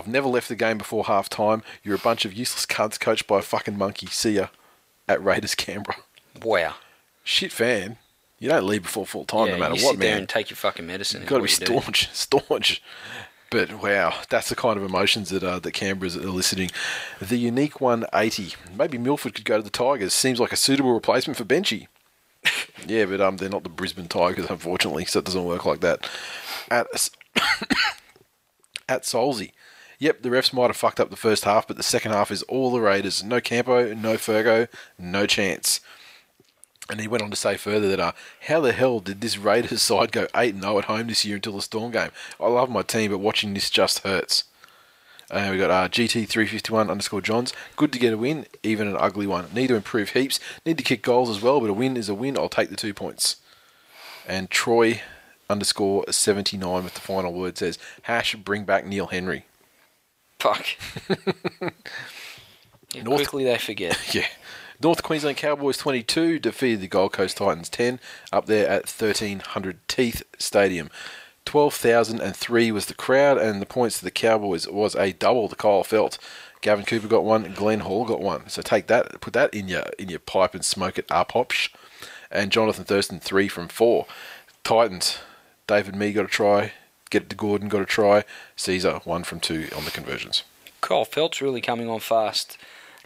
I've 0.00 0.08
never 0.08 0.28
left 0.28 0.48
the 0.48 0.56
game 0.56 0.78
before 0.78 1.04
half 1.04 1.28
time. 1.28 1.62
You're 1.82 1.94
a 1.94 1.98
bunch 1.98 2.24
of 2.24 2.32
useless 2.32 2.64
cunts 2.64 2.98
coached 2.98 3.26
by 3.26 3.40
a 3.40 3.42
fucking 3.42 3.76
monkey. 3.76 4.06
See 4.06 4.36
ya 4.36 4.46
at 5.06 5.22
Raiders 5.22 5.54
Canberra. 5.54 5.96
Wow. 6.42 6.76
Shit 7.22 7.52
fan. 7.52 7.98
You 8.38 8.48
don't 8.48 8.64
leave 8.64 8.84
before 8.84 9.04
full 9.04 9.26
time 9.26 9.48
yeah, 9.48 9.52
no 9.52 9.58
matter 9.58 9.74
you 9.74 9.84
what, 9.84 9.90
sit 9.92 10.00
there 10.00 10.12
man. 10.12 10.20
and 10.20 10.28
take 10.28 10.48
your 10.48 10.56
fucking 10.56 10.86
medicine. 10.86 11.20
You've 11.20 11.28
got 11.28 11.36
to 11.36 11.42
be 11.42 11.48
do. 11.48 11.66
staunch, 11.66 12.08
staunch. 12.14 12.82
But 13.50 13.82
wow, 13.82 14.14
that's 14.30 14.48
the 14.48 14.56
kind 14.56 14.78
of 14.78 14.84
emotions 14.84 15.28
that 15.28 15.42
uh, 15.42 15.58
that 15.58 15.72
Canberra's 15.72 16.16
eliciting. 16.16 16.70
The 17.20 17.36
unique 17.36 17.78
180. 17.78 18.54
Maybe 18.74 18.96
Milford 18.96 19.34
could 19.34 19.44
go 19.44 19.58
to 19.58 19.62
the 19.62 19.68
Tigers. 19.68 20.14
Seems 20.14 20.40
like 20.40 20.52
a 20.52 20.56
suitable 20.56 20.94
replacement 20.94 21.36
for 21.36 21.44
Benchy. 21.44 21.88
yeah, 22.86 23.04
but 23.04 23.20
um, 23.20 23.36
they're 23.36 23.50
not 23.50 23.64
the 23.64 23.68
Brisbane 23.68 24.08
Tigers, 24.08 24.48
unfortunately, 24.48 25.04
so 25.04 25.18
it 25.18 25.26
doesn't 25.26 25.44
work 25.44 25.66
like 25.66 25.80
that. 25.80 26.08
At 26.70 26.86
at 28.88 29.02
Solzy. 29.02 29.52
Yep, 30.00 30.22
the 30.22 30.30
refs 30.30 30.54
might 30.54 30.68
have 30.68 30.78
fucked 30.78 30.98
up 30.98 31.10
the 31.10 31.16
first 31.16 31.44
half, 31.44 31.68
but 31.68 31.76
the 31.76 31.82
second 31.82 32.12
half 32.12 32.30
is 32.30 32.42
all 32.44 32.72
the 32.72 32.80
Raiders. 32.80 33.22
No 33.22 33.38
Campo, 33.38 33.92
no 33.92 34.14
Fergo, 34.14 34.66
no 34.98 35.26
chance. 35.26 35.82
And 36.88 37.02
he 37.02 37.06
went 37.06 37.22
on 37.22 37.28
to 37.28 37.36
say 37.36 37.58
further 37.58 37.86
that, 37.90 38.00
uh, 38.00 38.12
how 38.48 38.62
the 38.62 38.72
hell 38.72 39.00
did 39.00 39.20
this 39.20 39.36
Raiders 39.36 39.82
side 39.82 40.10
go 40.10 40.26
8 40.34 40.58
0 40.58 40.78
at 40.78 40.86
home 40.86 41.08
this 41.08 41.26
year 41.26 41.36
until 41.36 41.52
the 41.52 41.60
Storm 41.60 41.92
game? 41.92 42.10
I 42.40 42.48
love 42.48 42.70
my 42.70 42.80
team, 42.80 43.10
but 43.10 43.18
watching 43.18 43.52
this 43.52 43.68
just 43.68 43.98
hurts. 43.98 44.44
And 45.30 45.52
we 45.52 45.58
got 45.58 45.70
uh, 45.70 45.88
GT351 45.90 46.90
underscore 46.90 47.20
Johns. 47.20 47.52
Good 47.76 47.92
to 47.92 47.98
get 47.98 48.14
a 48.14 48.18
win, 48.18 48.46
even 48.62 48.88
an 48.88 48.96
ugly 48.98 49.26
one. 49.26 49.48
Need 49.54 49.68
to 49.68 49.76
improve 49.76 50.10
heaps. 50.10 50.40
Need 50.64 50.78
to 50.78 50.84
kick 50.84 51.02
goals 51.02 51.28
as 51.28 51.42
well, 51.42 51.60
but 51.60 51.68
a 51.68 51.74
win 51.74 51.98
is 51.98 52.08
a 52.08 52.14
win. 52.14 52.38
I'll 52.38 52.48
take 52.48 52.70
the 52.70 52.74
two 52.74 52.94
points. 52.94 53.36
And 54.26 54.50
Troy 54.50 55.02
underscore 55.50 56.10
79 56.10 56.84
with 56.84 56.94
the 56.94 57.00
final 57.00 57.34
word 57.34 57.58
says, 57.58 57.78
hash 58.02 58.34
bring 58.36 58.64
back 58.64 58.86
Neil 58.86 59.08
Henry. 59.08 59.44
Fuck. 60.54 61.72
North- 63.04 63.16
quickly 63.16 63.44
they 63.44 63.58
forget. 63.58 63.98
Yeah. 64.14 64.26
North 64.82 65.02
Queensland 65.02 65.36
Cowboys 65.36 65.76
22 65.76 66.38
defeated 66.38 66.80
the 66.80 66.88
Gold 66.88 67.12
Coast 67.12 67.36
Titans 67.36 67.68
10 67.68 68.00
up 68.32 68.46
there 68.46 68.66
at 68.66 68.88
1300 68.88 69.78
Teeth 69.88 70.22
Stadium. 70.38 70.88
12,003 71.44 72.72
was 72.72 72.86
the 72.86 72.94
crowd, 72.94 73.36
and 73.36 73.60
the 73.60 73.66
points 73.66 73.98
to 73.98 74.04
the 74.04 74.10
Cowboys 74.10 74.66
was 74.66 74.94
a 74.96 75.12
double 75.12 75.48
to 75.48 75.56
Kyle 75.56 75.84
Feldt. 75.84 76.16
Gavin 76.62 76.84
Cooper 76.86 77.08
got 77.08 77.24
one, 77.24 77.52
Glenn 77.54 77.80
Hall 77.80 78.04
got 78.06 78.20
one. 78.20 78.48
So 78.48 78.62
take 78.62 78.86
that, 78.86 79.20
put 79.20 79.32
that 79.34 79.52
in 79.52 79.68
your 79.68 79.84
in 79.98 80.08
your 80.08 80.18
pipe 80.18 80.54
and 80.54 80.64
smoke 80.64 80.98
it 80.98 81.06
up, 81.10 81.32
hops. 81.32 81.68
And 82.30 82.50
Jonathan 82.50 82.84
Thurston 82.84 83.20
three 83.20 83.48
from 83.48 83.68
four. 83.68 84.06
Titans, 84.64 85.18
David 85.66 85.94
Mead 85.96 86.14
got 86.14 86.24
a 86.26 86.28
try. 86.28 86.72
Get 87.10 87.24
it 87.24 87.30
to 87.30 87.36
Gordon 87.36 87.68
got 87.68 87.82
a 87.82 87.86
try. 87.86 88.24
Sezer 88.56 89.04
one 89.04 89.24
from 89.24 89.40
two 89.40 89.68
on 89.76 89.84
the 89.84 89.90
conversions. 89.90 90.44
Kyle 90.80 91.04
Feldt's 91.04 91.42
really 91.42 91.60
coming 91.60 91.88
on 91.88 92.00
fast. 92.00 92.56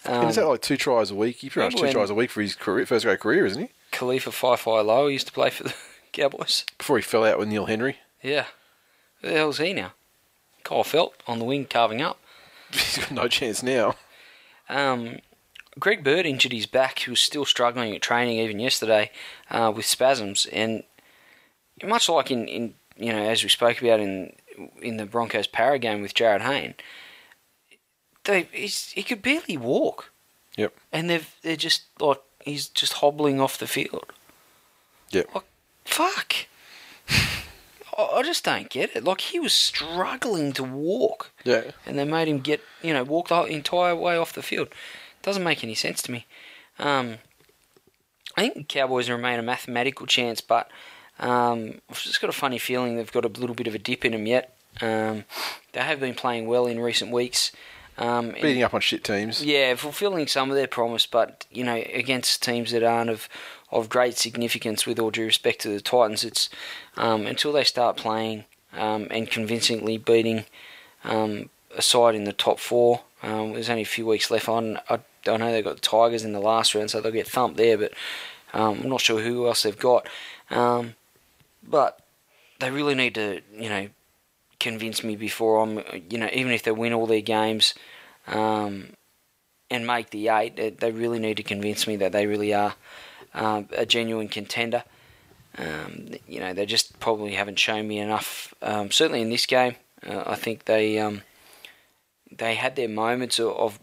Um, 0.07 0.29
is 0.29 0.37
that 0.37 0.47
like 0.47 0.61
two 0.61 0.77
tries 0.77 1.11
a 1.11 1.15
week? 1.15 1.37
He 1.39 1.49
pretty 1.51 1.75
much 1.75 1.81
two 1.81 1.91
tries 1.93 2.11
a 2.11 2.15
week 2.15 2.31
for 2.31 2.43
his 2.43 2.55
career, 2.55 2.85
first 2.85 3.05
grade 3.05 3.21
career, 3.21 3.47
isn't 3.47 3.63
he? 3.63 3.71
Kalifa 3.91 4.31
Faifai 4.31 4.85
Loa 4.85 5.11
used 5.11 5.27
to 5.29 5.33
play 5.33 5.51
for 5.51 5.65
the 5.65 5.75
Cowboys. 6.13 6.65
Before 6.77 6.97
he 6.97 7.03
fell 7.03 7.25
out 7.25 7.39
with 7.39 7.49
Neil 7.49 7.67
Henry. 7.67 7.99
Yeah. 8.23 8.47
Who 9.23 9.29
the 9.29 9.35
hell's 9.35 9.59
he 9.59 9.73
now? 9.73 9.93
Kyle 10.63 10.85
Feldt 10.85 11.13
on 11.27 11.39
the 11.39 11.45
wing 11.45 11.67
carving 11.67 12.03
up. 12.03 12.19
He's 12.73 12.99
got 12.99 13.11
no 13.11 13.29
chance 13.29 13.63
now. 13.63 13.95
Um, 14.69 15.19
Greg 15.79 16.05
Bird 16.05 16.27
injured 16.27 16.53
his 16.53 16.67
back. 16.67 17.01
He 17.01 17.11
was 17.11 17.21
still 17.21 17.45
struggling 17.45 17.95
at 17.95 18.03
training 18.03 18.39
even 18.39 18.61
yesterday 18.61 19.11
uh, 19.51 19.73
with 19.75 19.87
spasms, 19.87 20.47
and 20.47 20.85
much 21.83 22.09
like 22.09 22.31
in, 22.31 22.47
in 22.49 22.75
you 22.97 23.13
know 23.13 23.23
as 23.23 23.43
we 23.43 23.49
spoke 23.49 23.81
about 23.83 24.01
in 24.01 24.33
in 24.81 24.97
the 24.97 25.07
Broncos 25.07 25.47
para 25.47 25.79
game 25.79 26.01
with 26.03 26.15
Jarryd 26.15 26.43
Hayne, 26.43 26.75
they 28.25 28.49
he's, 28.53 28.91
he 28.91 29.03
could 29.03 29.23
barely 29.23 29.57
walk, 29.57 30.11
Yep. 30.57 30.75
and 30.93 31.11
they've 31.11 31.35
they're 31.43 31.57
just 31.57 31.85
like 32.01 32.21
he's 32.45 32.69
just 32.69 32.95
hobbling 32.95 33.41
off 33.41 33.59
the 33.59 33.67
field. 33.67 34.13
Yep. 35.11 35.35
Like, 35.35 35.45
fuck. 35.85 36.35
I 37.97 38.23
just 38.25 38.45
don't 38.45 38.69
get 38.71 38.97
it. 38.97 39.05
Like 39.05 39.21
he 39.21 39.39
was 39.39 39.53
struggling 39.53 40.53
to 40.55 40.65
walk, 40.65 41.31
Yeah. 41.45 41.71
and 41.87 41.97
they 41.99 42.05
made 42.05 42.27
him 42.29 42.41
get 42.41 42.61
you 42.83 42.93
know 42.93 43.05
walk 43.05 43.29
the 43.29 43.37
whole- 43.37 43.45
entire 43.45 43.95
way 43.95 44.17
off 44.17 44.33
the 44.33 44.43
field. 44.43 44.69
Doesn't 45.23 45.45
make 45.45 45.63
any 45.65 45.75
sense 45.75 46.03
to 46.03 46.13
me. 46.13 46.27
Um, 46.79 47.19
I 48.37 48.43
think 48.43 48.55
the 48.55 48.65
Cowboys 48.65 49.09
remain 49.09 49.39
a 49.39 49.43
mathematical 49.43 50.07
chance, 50.07 50.41
but 50.41 50.69
um, 51.21 51.81
I've 51.91 52.03
just 52.03 52.21
got 52.21 52.31
a 52.31 52.35
funny 52.35 52.59
feeling 52.59 52.97
they've 52.97 53.11
got 53.13 53.25
a 53.25 53.29
little 53.41 53.55
bit 53.55 53.67
of 53.67 53.75
a 53.75 53.79
dip 53.79 54.05
in 54.05 54.13
them 54.13 54.27
yet. 54.27 54.57
Um, 54.81 55.25
they 55.73 55.81
have 55.81 56.01
been 56.01 56.15
playing 56.15 56.47
well 56.47 56.67
in 56.67 56.81
recent 56.81 57.11
weeks. 57.13 57.53
Um, 57.97 58.31
and- 58.31 58.43
Beating 58.43 58.63
up 58.65 58.75
on 58.75 58.81
shit 58.81 59.05
teams. 59.05 59.45
yeah, 59.45 59.75
fulfilling 59.77 60.27
some 60.27 60.51
of 60.51 60.57
their 60.57 60.67
promise, 60.67 61.07
but 61.07 61.47
you 61.51 61.63
know, 61.63 61.77
against 61.93 62.43
teams 62.43 62.73
that 62.73 62.83
aren't 62.83 63.11
of 63.11 63.29
of 63.71 63.89
great 63.89 64.17
significance. 64.17 64.87
With 64.87 64.99
all 64.99 65.11
due 65.13 65.25
respect 65.27 65.61
to 65.63 65.69
the 65.69 65.81
Titans, 65.81 66.25
it's 66.25 66.49
um, 66.97 67.27
until 67.27 67.53
they 67.53 67.65
start 67.65 67.97
playing 67.97 68.45
um, 68.73 69.07
and 69.11 69.31
convincingly 69.31 69.97
beating 69.99 70.45
um, 71.05 71.51
a 71.77 71.83
side 71.83 72.15
in 72.17 72.25
the 72.25 72.33
top 72.33 72.59
four. 72.59 73.03
Um, 73.23 73.53
there's 73.53 73.71
only 73.71 73.83
a 73.83 73.87
few 73.87 74.07
weeks 74.07 74.31
left 74.31 74.49
on. 74.49 74.79
I, 74.91 74.99
I 75.27 75.37
know 75.37 75.53
they've 75.53 75.65
got 75.65 75.77
the 75.77 75.81
Tigers 75.81 76.25
in 76.25 76.33
the 76.33 76.41
last 76.41 76.75
round, 76.75 76.91
so 76.91 77.01
they'll 77.01 77.13
get 77.13 77.29
thumped 77.29 77.57
there. 77.57 77.79
But 77.79 77.93
um, 78.53 78.81
I'm 78.83 78.89
not 78.89 79.01
sure 79.01 79.21
who 79.21 79.47
else 79.47 79.63
they've 79.63 79.79
got. 79.79 80.09
Um, 80.51 80.95
but 81.67 82.01
they 82.61 82.71
really 82.71 82.95
need 82.95 83.15
to, 83.17 83.41
you 83.53 83.69
know, 83.69 83.89
convince 84.61 85.03
me 85.05 85.17
before 85.17 85.61
I'm, 85.63 85.83
you 86.11 86.19
know, 86.19 86.31
even 86.33 86.53
if 86.53 86.63
they 86.63 86.71
win 86.71 86.93
all 86.93 87.07
their 87.07 87.21
games. 87.21 87.75
Um, 88.27 88.91
and 89.71 89.87
make 89.87 90.11
the 90.11 90.29
eight, 90.29 90.57
they- 90.57 90.71
they 90.71 90.91
really 90.93 91.19
need 91.19 91.37
to 91.39 91.43
convince 91.43 91.87
me 91.87 91.97
that 91.97 92.13
they 92.13 92.27
really 92.27 92.53
are 92.55 92.75
um, 93.33 93.69
a 93.77 93.85
genuine 93.85 94.29
contender. 94.29 94.85
Um, 95.59 96.11
you 96.29 96.39
know, 96.41 96.53
they 96.53 96.67
just 96.67 96.99
probably 97.01 97.35
haven't 97.35 97.59
shown 97.59 97.89
me 97.89 97.99
enough. 97.99 98.55
Um, 98.63 98.91
certainly 98.91 99.21
in 99.23 99.31
this 99.31 99.47
game, 99.47 99.75
uh, 100.07 100.23
I 100.27 100.35
think 100.37 100.67
they 100.67 100.99
um, 100.99 101.23
they 102.31 102.55
had 102.55 102.77
their 102.77 102.89
moments 102.89 103.39
of, 103.39 103.53
of, 103.57 103.81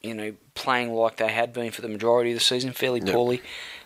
you 0.00 0.14
know, 0.14 0.34
playing 0.54 0.92
like 0.92 1.16
they 1.16 1.28
had 1.32 1.52
been 1.52 1.70
for 1.70 1.82
the 1.82 1.88
majority 1.88 2.32
of 2.32 2.36
the 2.38 2.44
season, 2.44 2.72
fairly 2.72 3.00
Yep. 3.00 3.14
poorly. 3.14 3.42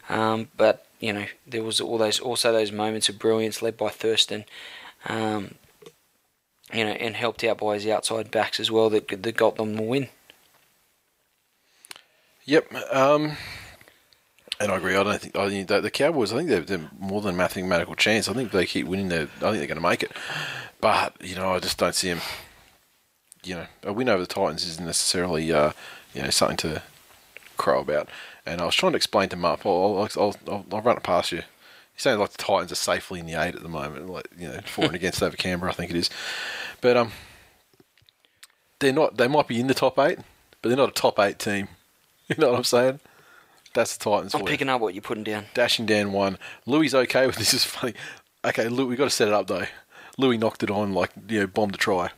Um, 0.08 0.48
but 0.56 0.84
you 1.00 1.12
know, 1.12 1.26
there 1.46 1.62
was 1.62 1.80
all 1.80 1.98
those 1.98 2.20
also 2.20 2.52
those 2.52 2.72
moments 2.72 3.08
of 3.08 3.18
brilliance 3.18 3.62
led 3.62 3.76
by 3.76 3.90
Thurston. 3.90 4.44
Um, 5.06 5.56
you 6.72 6.84
know, 6.84 6.92
and 6.92 7.14
helped 7.14 7.44
out 7.44 7.58
by 7.58 7.74
his 7.74 7.86
outside 7.86 8.30
backs 8.30 8.58
as 8.58 8.70
well 8.70 8.90
that 8.90 9.08
that 9.08 9.36
got 9.36 9.56
them 9.56 9.76
the 9.76 9.82
win. 9.82 10.08
Yep. 12.46 12.72
Um, 12.92 13.36
and 14.60 14.70
I 14.70 14.76
agree. 14.76 14.96
I 14.96 15.02
don't 15.02 15.20
think 15.20 15.36
I 15.36 15.48
think 15.48 15.68
the 15.68 15.90
Cowboys. 15.90 16.32
I 16.32 16.36
think 16.36 16.48
they're, 16.48 16.60
they're 16.60 16.90
more 16.98 17.20
than 17.20 17.36
mathematical 17.36 17.94
chance. 17.94 18.28
I 18.28 18.32
think 18.32 18.50
they 18.50 18.66
keep 18.66 18.86
winning. 18.86 19.08
They're, 19.08 19.28
I 19.38 19.50
think 19.50 19.56
they're 19.58 19.66
going 19.66 19.76
to 19.76 19.80
make 19.80 20.02
it. 20.02 20.12
But 20.80 21.16
you 21.20 21.34
know, 21.34 21.52
I 21.52 21.60
just 21.60 21.78
don't 21.78 21.94
see 21.94 22.08
them. 22.08 22.20
You 23.42 23.56
know, 23.56 23.66
a 23.82 23.92
win 23.92 24.08
over 24.08 24.20
the 24.20 24.26
Titans 24.26 24.66
isn't 24.66 24.84
necessarily 24.84 25.52
uh, 25.52 25.72
you 26.14 26.22
know 26.22 26.30
something 26.30 26.56
to 26.58 26.82
crow 27.56 27.80
about. 27.80 28.08
And 28.46 28.60
I 28.60 28.66
was 28.66 28.74
trying 28.74 28.92
to 28.92 28.96
explain 28.96 29.28
to 29.30 29.36
Mupp. 29.36 29.64
I'll, 29.64 30.08
I'll, 30.16 30.36
I'll, 30.52 30.66
I'll 30.70 30.82
run 30.82 30.96
it 30.96 31.02
past 31.02 31.32
you. 31.32 31.38
You're 31.38 31.44
saying 31.96 32.18
like 32.18 32.30
the 32.30 32.42
Titans 32.42 32.72
are 32.72 32.76
safely 32.76 33.20
in 33.20 33.26
the 33.26 33.34
eight 33.34 33.54
at 33.54 33.62
the 33.62 33.68
moment, 33.68 34.10
like 34.10 34.28
you 34.36 34.48
know, 34.48 34.60
for 34.66 34.84
and 34.84 34.94
against 34.94 35.22
over 35.22 35.36
Canberra, 35.36 35.70
I 35.70 35.74
think 35.74 35.90
it 35.90 35.96
is. 35.96 36.10
But 36.80 36.96
um, 36.96 37.12
they're 38.80 38.92
not. 38.92 39.16
They 39.16 39.28
might 39.28 39.46
be 39.48 39.60
in 39.60 39.68
the 39.68 39.74
top 39.74 39.98
eight, 39.98 40.18
but 40.60 40.68
they're 40.68 40.76
not 40.76 40.88
a 40.88 40.92
top 40.92 41.18
eight 41.18 41.38
team. 41.38 41.68
You 42.26 42.36
know 42.38 42.52
what 42.52 42.56
I'm 42.56 42.64
saying? 42.64 43.00
That's 43.74 43.98
the 43.98 44.04
Titans. 44.04 44.34
I'm 44.34 44.40
for 44.40 44.46
you. 44.46 44.50
picking 44.50 44.70
up 44.70 44.80
what 44.80 44.94
you're 44.94 45.02
putting 45.02 45.24
down. 45.24 45.44
Dashing 45.52 45.84
down 45.84 46.12
one. 46.12 46.38
Lui 46.64 46.88
okay 46.90 47.26
with 47.26 47.36
this. 47.36 47.52
Is 47.52 47.64
funny. 47.64 47.92
Okay, 48.42 48.68
Lui, 48.68 48.86
we 48.86 48.96
got 48.96 49.04
to 49.04 49.10
set 49.10 49.28
it 49.28 49.34
up 49.34 49.46
though. 49.46 49.66
Lui 50.16 50.38
knocked 50.38 50.62
it 50.62 50.70
on 50.70 50.94
like 50.94 51.10
you 51.28 51.40
know, 51.40 51.46
bombed 51.46 51.74
a 51.74 51.78
try. 51.78 52.12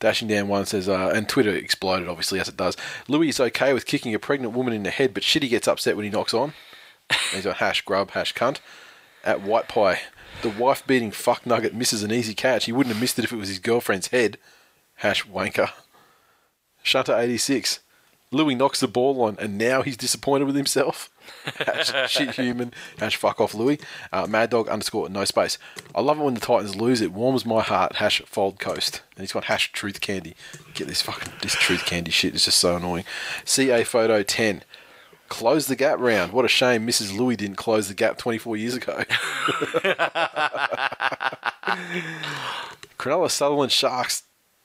Dashing 0.00 0.28
down 0.28 0.48
one 0.48 0.64
says, 0.64 0.88
uh, 0.88 1.12
and 1.14 1.28
Twitter 1.28 1.54
exploded 1.54 2.08
obviously 2.08 2.40
as 2.40 2.48
it 2.48 2.56
does. 2.56 2.76
Lui 3.06 3.28
is 3.28 3.38
okay 3.38 3.74
with 3.74 3.84
kicking 3.84 4.14
a 4.14 4.18
pregnant 4.18 4.54
woman 4.54 4.72
in 4.72 4.82
the 4.82 4.90
head, 4.90 5.12
but 5.12 5.22
shit, 5.22 5.42
he 5.42 5.48
gets 5.48 5.68
upset 5.68 5.94
when 5.94 6.04
he 6.04 6.10
knocks 6.10 6.32
on. 6.32 6.54
He's 7.34 7.46
on 7.46 7.54
hash 7.54 7.82
grub 7.82 8.12
hash 8.12 8.34
cunt 8.34 8.60
at 9.22 9.42
White 9.42 9.68
Pie. 9.68 10.00
The 10.42 10.48
wife 10.48 10.86
beating 10.86 11.10
fuck 11.10 11.44
nugget 11.44 11.74
misses 11.74 12.02
an 12.02 12.12
easy 12.12 12.34
catch. 12.34 12.64
He 12.64 12.72
wouldn't 12.72 12.94
have 12.94 13.00
missed 13.00 13.18
it 13.18 13.24
if 13.24 13.32
it 13.32 13.36
was 13.36 13.48
his 13.48 13.58
girlfriend's 13.58 14.08
head. 14.08 14.38
Hash 14.96 15.26
wanker. 15.26 15.70
Shutter 16.82 17.18
eighty 17.18 17.36
six. 17.36 17.80
Lui 18.32 18.54
knocks 18.54 18.80
the 18.80 18.88
ball 18.88 19.20
on, 19.22 19.36
and 19.38 19.58
now 19.58 19.82
he's 19.82 19.96
disappointed 19.96 20.44
with 20.44 20.56
himself. 20.56 21.10
Shit 22.08 22.34
human. 22.34 22.72
Hash 22.98 23.16
fuck 23.16 23.40
off 23.40 23.54
Lui. 23.54 23.78
Uh, 24.12 24.26
Mad 24.26 24.50
Dog 24.50 24.68
underscore 24.68 25.08
no 25.08 25.24
space. 25.24 25.58
I 25.94 26.00
love 26.00 26.18
it 26.18 26.22
when 26.22 26.34
the 26.34 26.40
Titans 26.40 26.76
lose. 26.76 27.00
It 27.00 27.12
warms 27.12 27.46
my 27.46 27.62
heart. 27.62 27.96
Hash 27.96 28.22
fold 28.26 28.58
coast. 28.58 29.02
And 29.16 29.22
he's 29.22 29.32
got 29.32 29.44
hash 29.44 29.72
truth 29.72 30.00
candy. 30.00 30.34
Get 30.74 30.88
this 30.88 31.02
fucking 31.02 31.32
this 31.42 31.54
truth 31.54 31.84
candy 31.84 32.10
shit. 32.10 32.34
It's 32.34 32.44
just 32.44 32.58
so 32.58 32.76
annoying. 32.76 33.04
CA 33.44 33.84
photo 33.84 34.22
ten. 34.22 34.62
Close 35.28 35.68
the 35.68 35.76
gap 35.76 36.00
round. 36.00 36.32
What 36.32 36.44
a 36.44 36.48
shame 36.48 36.84
Mrs. 36.86 37.16
Lui 37.16 37.36
didn't 37.36 37.56
close 37.56 37.86
the 37.86 37.94
gap 37.94 38.18
24 38.18 38.56
years 38.56 38.74
ago. 38.74 39.04
Cronulla 42.98 43.30
Sutherland 43.30 43.70
Sharks 43.70 44.24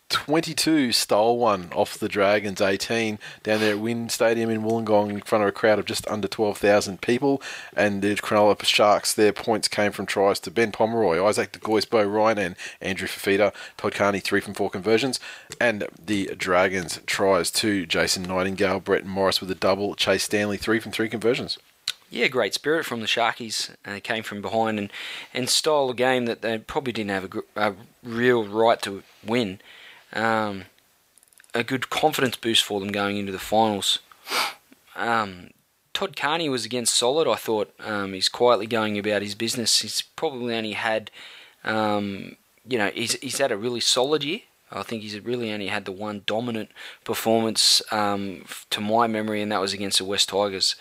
22 0.10 0.92
stole 0.92 1.40
one 1.40 1.70
off 1.74 1.98
the 1.98 2.08
Dragons 2.08 2.62
18 2.62 3.18
down 3.42 3.60
there 3.60 3.74
at 3.74 3.80
WIN 3.80 4.08
Stadium 4.10 4.52
in 4.52 4.62
Wollongong 4.62 5.10
in 5.10 5.22
front 5.22 5.44
of 5.44 5.48
a 5.48 5.52
crowd 5.52 5.80
of 5.80 5.86
just 5.86 6.08
under 6.08 6.28
12,000 6.28 7.02
people. 7.02 7.42
And 7.76 8.04
the 8.04 8.16
Cronulla 8.16 8.64
Sharks, 8.64 9.14
their 9.14 9.34
points 9.34 9.68
came 9.68 9.92
from 9.92 10.06
tries 10.06 10.40
to 10.42 10.52
Ben 10.52 10.72
Pomeroy, 10.72 11.24
Isaac 11.26 11.54
de 11.54 11.60
Gois, 11.60 11.90
Beau 11.90 12.04
Ryan, 12.04 12.38
and 12.38 12.56
Andrew 12.82 13.08
Fifita. 13.08 13.52
Todd 13.78 13.96
Carney, 13.96 14.20
three 14.20 14.42
from 14.42 14.54
four 14.54 14.70
conversions. 14.70 15.20
And 15.60 15.88
the 16.04 16.36
Dragons 16.38 17.00
tries 17.08 17.50
to 17.52 17.88
Jason 17.88 18.24
Nightingale, 18.24 18.82
Brett 18.82 19.06
Morris 19.06 19.42
with 19.42 19.50
a 19.50 19.56
double, 19.56 19.96
Chase 19.96 20.24
Stanley, 20.24 20.58
three 20.58 20.80
from 20.80 20.92
three 20.92 21.10
conversions. 21.10 21.58
Yeah, 22.12 22.28
great 22.28 22.54
spirit 22.54 22.86
from 22.86 23.02
the 23.02 23.08
Sharkies. 23.08 23.76
Uh, 23.84 24.00
came 24.04 24.22
from 24.22 24.42
behind 24.42 24.78
and, 24.78 24.92
and 25.34 25.50
stole 25.50 25.90
a 25.90 25.96
game 25.96 26.26
that 26.28 26.44
they 26.44 26.60
probably 26.60 26.94
didn't 26.94 27.10
have 27.10 27.36
a, 27.56 27.70
a 27.70 27.76
real 28.04 28.48
right 28.48 28.80
to 28.84 29.02
win. 29.26 29.60
Um, 30.16 30.66
a 31.54 31.64
good 31.64 31.90
confidence 31.90 32.36
boost 32.36 32.64
for 32.64 32.80
them 32.80 32.92
going 32.92 33.18
into 33.18 33.32
the 33.32 33.40
finals. 33.40 34.00
Um, 34.96 35.52
Todd 35.94 36.16
Carney 36.16 36.50
was 36.50 36.66
again 36.66 36.86
solid. 36.86 37.28
I 37.28 37.36
thought 37.36 37.74
um, 37.80 38.14
he's 38.14 38.30
quietly 38.30 38.68
going 38.68 38.98
about 38.98 39.22
his 39.22 39.36
business. 39.36 39.82
He's 39.82 40.02
probably 40.02 40.56
only 40.56 40.74
had, 40.74 41.12
um, 41.64 42.36
you 42.68 42.78
know, 42.78 42.92
he's 42.94 43.14
he's 43.16 43.38
had 43.38 43.52
a 43.52 43.58
really 43.58 43.80
solid 43.80 44.24
year. 44.24 44.42
I 44.72 44.84
think 44.84 45.04
he's 45.04 45.18
really 45.20 45.54
only 45.54 45.68
had 45.68 45.86
the 45.86 45.92
one 45.92 46.24
dominant 46.26 46.70
performance 47.04 47.82
um, 47.92 48.46
to 48.72 48.82
my 48.82 49.08
memory, 49.08 49.42
and 49.42 49.52
that 49.52 49.62
was 49.62 49.74
against 49.74 50.00
the 50.00 50.06
West 50.06 50.30
Tigers. 50.30 50.76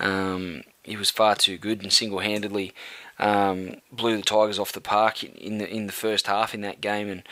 Um, 0.00 0.62
he 0.82 0.96
was 0.96 1.10
far 1.10 1.36
too 1.36 1.58
good 1.58 1.82
and 1.82 1.92
single-handedly 1.92 2.74
um, 3.18 3.76
blew 3.90 4.16
the 4.16 4.22
Tigers 4.22 4.58
off 4.58 4.72
the 4.72 4.80
park 4.80 5.22
in, 5.22 5.32
in 5.32 5.58
the 5.58 5.68
in 5.68 5.86
the 5.86 5.92
first 5.92 6.26
half 6.26 6.54
in 6.54 6.60
that 6.62 6.80
game. 6.80 7.08
And 7.08 7.22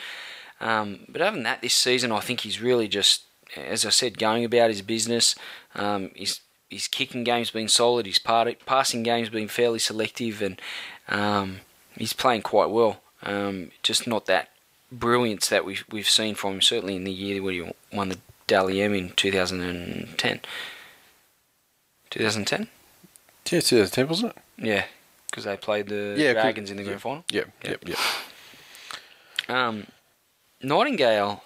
um, 0.65 0.99
but 1.09 1.21
other 1.21 1.35
than 1.35 1.43
that, 1.43 1.61
this 1.61 1.73
season 1.73 2.11
I 2.11 2.19
think 2.19 2.41
he's 2.41 2.61
really 2.61 2.87
just, 2.87 3.23
as 3.55 3.85
I 3.85 3.89
said, 3.89 4.17
going 4.17 4.43
about 4.43 4.69
his 4.69 4.81
business. 4.81 5.35
Um, 5.75 6.11
his 6.15 6.39
his 6.69 6.87
kicking 6.87 7.23
game's 7.23 7.51
been 7.51 7.67
solid. 7.69 8.05
His 8.05 8.19
part, 8.19 8.47
passing 8.65 9.03
game's 9.03 9.29
been 9.29 9.47
fairly 9.47 9.79
selective, 9.79 10.41
and 10.41 10.59
um, 11.07 11.59
he's 11.97 12.13
playing 12.13 12.41
quite 12.41 12.69
well. 12.69 13.01
Um, 13.23 13.71
just 13.83 14.07
not 14.07 14.25
that 14.25 14.49
brilliance 14.91 15.47
that 15.49 15.65
we've 15.65 15.83
we've 15.91 16.09
seen 16.09 16.35
from 16.35 16.53
him. 16.55 16.61
Certainly 16.61 16.95
in 16.95 17.03
the 17.03 17.11
year 17.11 17.41
where 17.43 17.53
he 17.53 17.71
won 17.93 18.09
the 18.09 18.17
Dally 18.47 18.81
M 18.81 18.93
in 18.93 19.09
2010. 19.11 20.41
2010. 22.09 22.67
Yeah, 23.51 23.59
2010, 23.59 24.07
wasn't 24.07 24.35
it? 24.35 24.43
Yeah, 24.65 24.85
because 25.29 25.43
they 25.43 25.57
played 25.57 25.87
the 25.89 26.15
Yeah. 26.17 26.33
Dragons 26.33 26.71
in 26.71 26.77
the 26.77 26.83
grand 26.83 27.01
final. 27.01 27.23
Yep, 27.31 27.49
yep, 27.63 27.87
yep. 27.87 27.97
Um, 29.47 29.87
Nightingale 30.65 31.43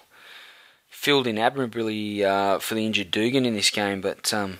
filled 0.88 1.26
in 1.26 1.38
admirably 1.38 2.24
uh, 2.24 2.58
for 2.58 2.74
the 2.74 2.84
injured 2.86 3.10
Dugan 3.10 3.44
in 3.46 3.54
this 3.54 3.70
game, 3.70 4.00
but 4.00 4.32
um, 4.34 4.58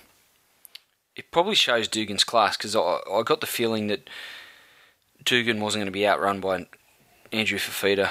it 1.16 1.31
probably 1.31 1.55
shows 1.55 1.89
Dugan's 1.89 2.24
class 2.24 2.57
because 2.57 2.74
I, 2.77 3.01
I 3.12 3.23
got 3.23 3.41
the 3.41 3.47
feeling 3.47 3.89
that 3.89 4.09
Dugan 5.24 5.61
wasn't 5.61 5.81
going 5.81 5.87
to 5.87 5.93
be 5.93 6.07
outrun 6.07 6.41
by 6.41 6.66
Andrew 7.32 7.59
Fifita 7.59 8.11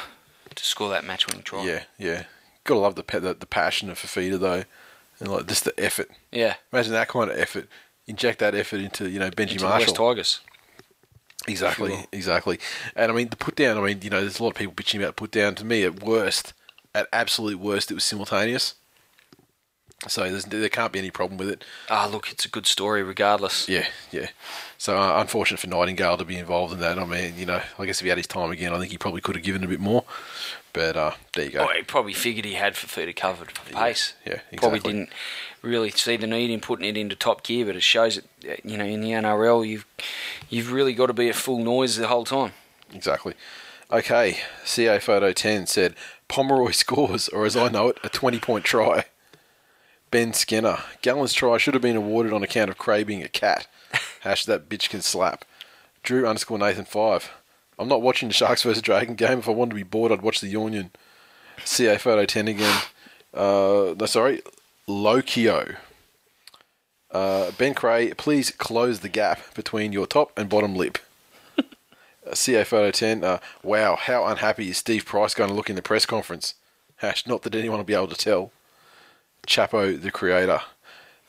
to 0.56 0.64
score 0.66 0.90
that 0.90 1.06
match-winning 1.06 1.44
try. 1.44 1.66
Yeah, 1.66 1.84
yeah. 1.98 2.24
Gotta 2.64 2.80
love 2.82 2.96
the, 2.96 3.20
the 3.20 3.34
the 3.34 3.46
passion 3.46 3.90
of 3.90 3.98
Fifita 3.98 4.40
though, 4.40 4.64
and 5.20 5.32
like 5.32 5.48
just 5.48 5.64
the 5.66 5.80
effort. 5.80 6.10
yeah. 6.32 6.56
Imagine 6.72 6.94
that 6.94 7.08
kind 7.08 7.32
of 7.32 7.38
effort. 7.40 7.68
Inject 8.06 8.40
that 8.40 8.54
effort 8.54 8.80
into 8.82 9.10
you 9.10 9.20
know 9.20 9.32
Benji 9.32 9.54
Into 9.54 9.66
the 9.66 9.70
West 9.70 9.96
Tigers. 9.96 10.40
Exactly, 11.50 11.92
Sure. 11.92 12.06
exactly. 12.12 12.60
And 12.96 13.12
I 13.12 13.16
mean 13.16 13.30
the 13.30 13.36
put 13.38 13.56
down. 13.56 13.78
I 13.78 13.82
mean 13.82 14.00
you 14.02 14.10
know 14.10 14.22
there's 14.22 14.40
a 14.40 14.44
lot 14.44 14.50
of 14.52 14.56
people 14.56 14.74
bitching 14.74 15.00
about 15.00 15.16
put 15.16 15.32
down. 15.32 15.56
To 15.56 15.66
me, 15.66 15.84
at 15.84 16.04
worst, 16.04 16.54
at 16.96 17.08
absolute 17.12 17.60
worst, 17.60 17.92
it 17.92 17.96
was 17.96 18.04
simultaneous. 18.04 18.76
So 20.08 20.22
there's, 20.30 20.46
there 20.46 20.70
can't 20.70 20.94
be 20.94 21.00
any 21.00 21.12
problem 21.12 21.38
with 21.38 21.50
it. 21.50 21.66
Ah, 21.90 22.08
look, 22.10 22.32
it's 22.32 22.46
a 22.46 22.50
good 22.50 22.66
story 22.66 23.04
regardless. 23.04 23.68
Yeah, 23.68 23.86
yeah. 24.14 24.30
So 24.78 24.98
uh, 24.98 25.20
unfortunate 25.20 25.60
for 25.60 25.68
Nightingale 25.68 26.16
to 26.16 26.24
be 26.24 26.38
involved 26.38 26.72
in 26.74 26.80
that. 26.80 26.98
I 26.98 27.04
mean, 27.04 27.38
you 27.38 27.46
know, 27.46 27.62
I 27.78 27.86
guess 27.86 28.00
if 28.00 28.04
he 28.06 28.10
had 28.10 28.18
his 28.18 28.26
time 28.26 28.50
again, 28.50 28.74
I 28.74 28.80
think 28.80 28.92
he 28.92 28.98
probably 28.98 29.20
could 29.20 29.36
have 29.36 29.44
given 29.44 29.62
a 29.62 29.68
bit 29.68 29.82
more. 29.82 30.06
But 30.74 30.96
uh, 30.96 31.12
there 31.36 31.46
you 31.46 31.52
go. 31.52 31.68
Oh, 31.70 31.74
he 31.76 31.82
probably 31.84 32.14
figured 32.14 32.46
he 32.46 32.54
had 32.54 32.74
Fifita 32.76 33.16
covered 33.16 33.52
for 33.52 33.74
pace. 33.74 34.14
yeah, 34.26 34.40
Probably 34.58 34.78
exactly. 34.78 34.94
didn't 34.94 35.10
really 35.62 35.90
see 35.90 36.16
the 36.16 36.28
need 36.28 36.52
in 36.52 36.60
putting 36.62 36.88
it 36.88 36.96
into 36.96 37.16
top 37.16 37.44
gear, 37.44 37.66
but 37.66 37.76
it 37.76 37.84
shows 37.84 38.16
that 38.44 38.50
uh, 38.52 38.56
you 38.64 38.78
know 38.78 38.86
in 38.86 39.02
the 39.02 39.10
NRL 39.12 39.68
you've 39.68 39.86
you've 40.50 40.72
really 40.72 40.94
got 40.94 41.08
to 41.08 41.14
be 41.14 41.28
at 41.30 41.36
full 41.36 41.60
noise 41.60 41.98
the 41.98 42.08
whole 42.08 42.24
time. 42.26 42.52
Exactly. 42.94 43.34
Okay, 43.92 44.38
CA 44.64 45.00
Photo 45.00 45.34
10 45.34 45.66
said 45.66 45.96
Pomeroy 46.28 46.72
scores, 46.74 47.28
or 47.30 47.46
as 47.46 47.58
I 47.58 47.70
know 47.70 47.90
it, 47.90 47.98
a 48.04 48.10
20 48.10 48.40
point 48.40 48.64
try. 48.64 49.06
Ben 50.12 50.34
Skinner. 50.34 50.78
Gallen's 51.02 51.34
try 51.34 51.58
should 51.58 51.74
have 51.76 51.84
been 51.84 51.96
awarded 51.96 52.34
on 52.34 52.42
account 52.44 52.70
of 52.70 52.78
Creagh 52.78 53.06
being 53.08 53.24
a 53.24 53.28
cat. 53.28 53.68
Hash 54.22 54.46
that 54.46 54.70
bitch 54.70 54.90
can 54.90 55.02
slap. 55.02 55.46
Drew 56.04 56.28
underscore 56.28 56.58
Nathan 56.60 56.86
5. 56.86 57.32
I'm 57.80 57.88
not 57.88 58.02
watching 58.02 58.28
the 58.28 58.34
Sharks 58.34 58.64
versus 58.64 58.82
Dragon 58.82 59.16
game. 59.16 59.40
If 59.40 59.48
I 59.48 59.52
wanted 59.52 59.72
to 59.72 59.76
be 59.78 59.84
bored, 59.84 60.12
I'd 60.12 60.22
watch 60.22 60.42
the 60.42 60.48
Union. 60.48 60.92
CA 61.64 61.98
Photo 61.98 62.26
10 62.26 62.50
again. 62.50 62.82
Uh, 63.34 63.96
no, 63.98 64.06
sorry. 64.06 64.42
Lokio. 64.88 65.78
Uh, 67.10 67.52
ben 67.52 67.74
Creagh, 67.74 68.18
please 68.18 68.52
close 68.52 69.00
the 69.00 69.10
gap 69.10 69.54
between 69.56 69.94
your 69.94 70.06
top 70.06 70.38
and 70.38 70.50
bottom 70.50 70.76
lip. 70.76 71.00
Uh, 71.58 72.36
CA 72.36 72.66
Photo 72.66 72.92
10. 72.92 73.24
Uh, 73.24 73.40
wow, 73.64 73.96
how 73.96 74.26
unhappy 74.26 74.70
is 74.70 74.78
Steve 74.78 75.06
Price 75.06 75.34
going 75.34 75.50
to 75.50 75.56
look 75.56 75.70
in 75.70 75.78
the 75.78 75.82
press 75.82 76.06
conference? 76.06 76.54
Hash, 76.98 77.26
not 77.26 77.44
that 77.44 77.56
anyone 77.56 77.78
will 77.78 77.86
be 77.86 77.94
able 77.94 78.08
to 78.08 78.16
tell. 78.16 78.52
Chapo, 79.48 80.00
the 80.00 80.12
creator. 80.12 80.62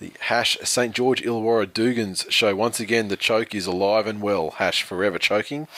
The 0.01 0.13
hash 0.21 0.59
St. 0.65 0.95
George 0.95 1.23
Illawarra 1.23 1.67
Dugans 1.67 2.29
show 2.31 2.57
once 2.57 2.81
again 2.81 3.09
the 3.09 3.17
choke 3.17 3.55
is 3.55 3.67
alive 3.67 4.07
and 4.07 4.21
well. 4.21 4.51
Hash 4.51 4.83
forever 4.83 5.19
choking. 5.19 5.69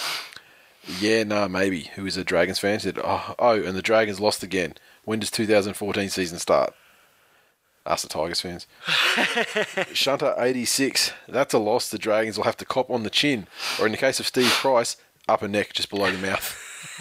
Yeah, 0.86 1.24
nah, 1.24 1.48
maybe. 1.48 1.90
Who 1.94 2.06
is 2.06 2.16
a 2.16 2.24
Dragons 2.24 2.58
fan 2.58 2.80
said, 2.80 2.98
oh, 3.02 3.34
oh, 3.38 3.62
and 3.62 3.76
the 3.76 3.82
Dragons 3.82 4.20
lost 4.20 4.42
again. 4.42 4.74
When 5.04 5.20
does 5.20 5.30
2014 5.30 6.08
season 6.08 6.38
start? 6.38 6.74
Us, 7.84 8.02
the 8.02 8.08
Tigers 8.08 8.40
fans. 8.40 8.66
Shunter 9.92 10.34
86. 10.38 11.12
That's 11.28 11.54
a 11.54 11.58
loss. 11.58 11.88
The 11.88 11.98
Dragons 11.98 12.36
will 12.36 12.44
have 12.44 12.56
to 12.58 12.64
cop 12.64 12.90
on 12.90 13.02
the 13.02 13.10
chin. 13.10 13.48
Or 13.80 13.86
in 13.86 13.92
the 13.92 13.98
case 13.98 14.20
of 14.20 14.26
Steve 14.26 14.50
Price, 14.50 14.96
upper 15.28 15.48
neck 15.48 15.72
just 15.72 15.90
below 15.90 16.10
the 16.10 16.18
mouth. 16.18 16.58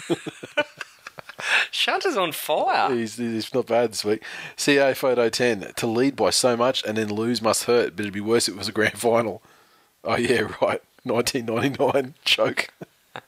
Shunter's 1.70 2.16
on 2.16 2.32
fire. 2.32 2.92
He's, 2.92 3.16
he's 3.16 3.54
not 3.54 3.66
bad 3.66 3.92
this 3.92 4.04
week. 4.04 4.24
CA 4.56 4.94
Photo 4.94 5.28
10. 5.28 5.72
To 5.76 5.86
lead 5.86 6.16
by 6.16 6.30
so 6.30 6.56
much 6.56 6.84
and 6.84 6.98
then 6.98 7.08
lose 7.08 7.40
must 7.40 7.64
hurt, 7.64 7.94
but 7.96 8.02
it'd 8.02 8.12
be 8.12 8.20
worse 8.20 8.48
if 8.48 8.54
it 8.54 8.58
was 8.58 8.68
a 8.68 8.72
grand 8.72 8.98
final. 8.98 9.42
Oh, 10.02 10.16
yeah, 10.16 10.42
right. 10.60 10.82
1999. 11.04 12.14
Choke. 12.24 12.68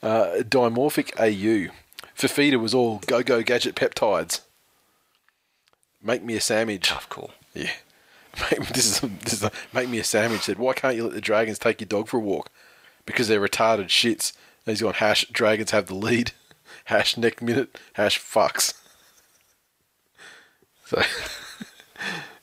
Uh, 0.00 0.44
dimorphic 0.44 1.10
AU. 1.18 1.72
Fifita 2.16 2.60
was 2.60 2.72
all 2.72 3.00
go 3.08 3.20
go 3.20 3.42
gadget 3.42 3.74
peptides. 3.74 4.42
Make 6.00 6.22
me 6.22 6.36
a 6.36 6.40
sandwich. 6.40 6.88
Tough 6.88 7.08
call. 7.08 7.32
Yeah. 7.52 7.72
Make, 8.40 8.68
this 8.68 8.86
is, 8.86 9.02
a, 9.02 9.06
this 9.08 9.32
is 9.32 9.42
a, 9.42 9.50
make 9.72 9.88
me 9.88 9.98
a 9.98 10.04
sandwich. 10.04 10.42
Said, 10.42 10.58
why 10.58 10.72
can't 10.72 10.94
you 10.94 11.04
let 11.04 11.14
the 11.14 11.20
dragons 11.20 11.58
take 11.58 11.80
your 11.80 11.88
dog 11.88 12.06
for 12.06 12.18
a 12.18 12.20
walk? 12.20 12.50
Because 13.06 13.26
they're 13.26 13.40
retarded 13.40 13.86
shits. 13.86 14.32
And 14.64 14.72
he's 14.72 14.82
gone 14.82 14.94
hash. 14.94 15.26
Dragons 15.32 15.72
have 15.72 15.86
the 15.86 15.94
lead. 15.94 16.32
Hash 16.84 17.16
next 17.16 17.42
minute. 17.42 17.78
Hash 17.94 18.20
fucks. 18.20 18.74
So, 20.84 21.02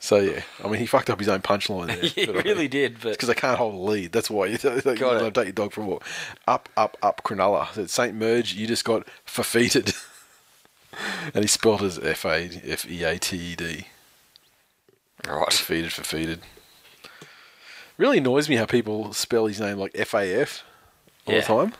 so 0.06 0.18
yeah. 0.18 0.42
I 0.62 0.68
mean, 0.68 0.78
he 0.78 0.86
fucked 0.86 1.10
up 1.10 1.18
his 1.18 1.28
own 1.28 1.42
punchline 1.42 1.88
there. 1.88 1.96
He 2.10 2.26
But 2.26 2.36
I 2.36 2.40
really 2.42 2.68
did, 2.68 3.00
but 3.00 3.10
because 3.12 3.26
they 3.28 3.34
can't 3.34 3.58
hold 3.58 3.74
a 3.74 3.78
lead. 3.78 4.12
That's 4.12 4.30
why 4.30 4.46
you, 4.46 4.58
you 4.62 4.70
it. 4.70 4.84
take 5.34 5.44
your 5.46 5.52
dog 5.52 5.72
for 5.72 5.80
a 5.80 5.84
walk. 5.84 6.04
Up, 6.46 6.68
up, 6.76 6.96
up, 7.02 7.22
Cronulla. 7.24 7.88
Saint 7.88 8.14
Merge, 8.14 8.54
you 8.54 8.66
just 8.68 8.84
got 8.84 9.06
fafeted. 9.24 9.92
and 11.34 11.42
he 11.44 11.48
spelled 11.48 11.82
as 11.82 11.98
F 11.98 12.24
A 12.24 12.48
F 12.64 12.88
E 12.88 13.02
A 13.02 13.18
T 13.18 13.36
E 13.36 13.56
D. 13.56 13.86
right. 15.28 15.48
Defeated, 15.50 15.92
defeated. 15.92 16.40
Really 17.98 18.18
annoys 18.18 18.48
me 18.48 18.56
how 18.56 18.66
people 18.66 19.12
spell 19.12 19.46
his 19.46 19.58
name 19.60 19.78
like 19.78 19.92
F 19.94 20.14
A 20.14 20.40
F 20.42 20.62
all 21.26 21.34
Yeah. 21.34 21.40
the 21.40 21.46
time. 21.46 21.72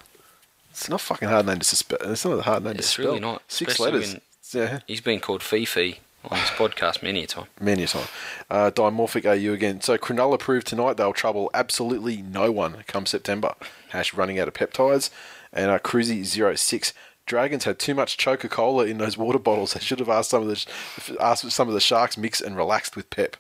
It's 0.71 0.89
not 0.89 1.01
a 1.01 1.05
fucking 1.05 1.29
hard 1.29 1.47
name 1.47 1.59
to 1.61 1.65
spell. 1.65 1.99
It's 2.03 2.25
not 2.25 2.39
a 2.39 2.43
hard 2.43 2.65
name 2.65 2.75
to 2.75 2.79
It's 2.81 2.89
spell. 2.89 3.07
really 3.07 3.21
not, 3.21 3.43
Six 3.49 3.73
especially 3.73 4.01
letters. 4.01 4.17
Yeah, 4.53 4.81
He's 4.87 5.01
been 5.01 5.21
called 5.21 5.43
Fifi 5.43 6.01
on 6.31 6.39
this 6.39 6.51
podcast 6.51 7.03
many 7.03 7.25
a 7.25 7.27
time. 7.27 7.47
many 7.61 7.85
a 7.85 7.87
time. 7.87 8.09
Uh, 8.51 8.71
dimorphic 8.71 9.25
AU 9.25 9.53
again. 9.53 9.81
So 9.81 9.97
Cronulla 9.97 10.39
proved 10.39 10.67
tonight 10.67 10.97
they'll 10.97 11.13
trouble 11.13 11.51
absolutely 11.55 12.23
no 12.23 12.51
one 12.51 12.85
come 12.87 13.07
September. 13.07 13.55
Hash 13.91 14.15
running 14.15 14.39
out 14.39 14.49
of 14.49 14.55
peptides. 14.55 15.11
And 15.53 15.71
uh, 15.71 15.79
Cruzy06. 15.79 16.93
Dragons 17.27 17.65
had 17.65 17.79
too 17.79 17.95
much 17.95 18.19
Coca 18.19 18.49
Cola 18.49 18.87
in 18.87 18.99
those 18.99 19.19
water 19.19 19.39
bottles. 19.39 19.75
They 19.75 19.81
should 19.81 19.99
have 19.99 20.09
asked 20.09 20.31
some 20.31 20.43
of 20.43 20.49
the 20.49 21.17
asked 21.21 21.51
some 21.51 21.67
of 21.67 21.75
the 21.75 21.81
sharks 21.81 22.17
mix 22.17 22.41
and 22.41 22.57
relaxed 22.57 22.95
with 22.95 23.11
pep. 23.11 23.37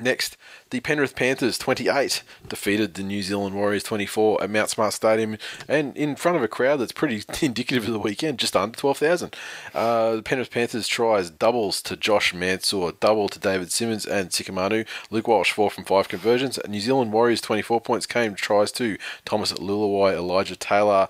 Next, 0.00 0.36
the 0.70 0.80
Penrith 0.80 1.16
Panthers 1.16 1.58
28 1.58 2.22
defeated 2.48 2.94
the 2.94 3.02
New 3.02 3.22
Zealand 3.22 3.54
Warriors 3.54 3.82
24 3.82 4.42
at 4.42 4.50
Mount 4.50 4.70
Smart 4.70 4.92
Stadium 4.92 5.38
and 5.66 5.96
in 5.96 6.14
front 6.14 6.36
of 6.36 6.42
a 6.42 6.48
crowd 6.48 6.76
that's 6.76 6.92
pretty 6.92 7.24
indicative 7.42 7.86
of 7.86 7.92
the 7.92 7.98
weekend, 7.98 8.38
just 8.38 8.56
under 8.56 8.76
12,000. 8.76 9.34
Uh, 9.74 10.16
the 10.16 10.22
Penrith 10.22 10.50
Panthers 10.50 10.86
tries 10.86 11.30
doubles 11.30 11.82
to 11.82 11.96
Josh 11.96 12.32
Mansour, 12.32 12.92
double 13.00 13.28
to 13.28 13.38
David 13.38 13.72
Simmons 13.72 14.06
and 14.06 14.32
Sika 14.32 14.52
Manu. 14.52 14.84
Luke 15.10 15.28
Walsh 15.28 15.52
4 15.52 15.70
from 15.70 15.84
5 15.84 16.08
conversions. 16.08 16.58
New 16.68 16.80
Zealand 16.80 17.12
Warriors 17.12 17.40
24 17.40 17.80
points 17.80 18.06
came 18.06 18.34
tries 18.34 18.70
to 18.72 18.96
Thomas 19.24 19.52
Leuluai, 19.52 20.14
Elijah 20.14 20.56
Taylor, 20.56 21.08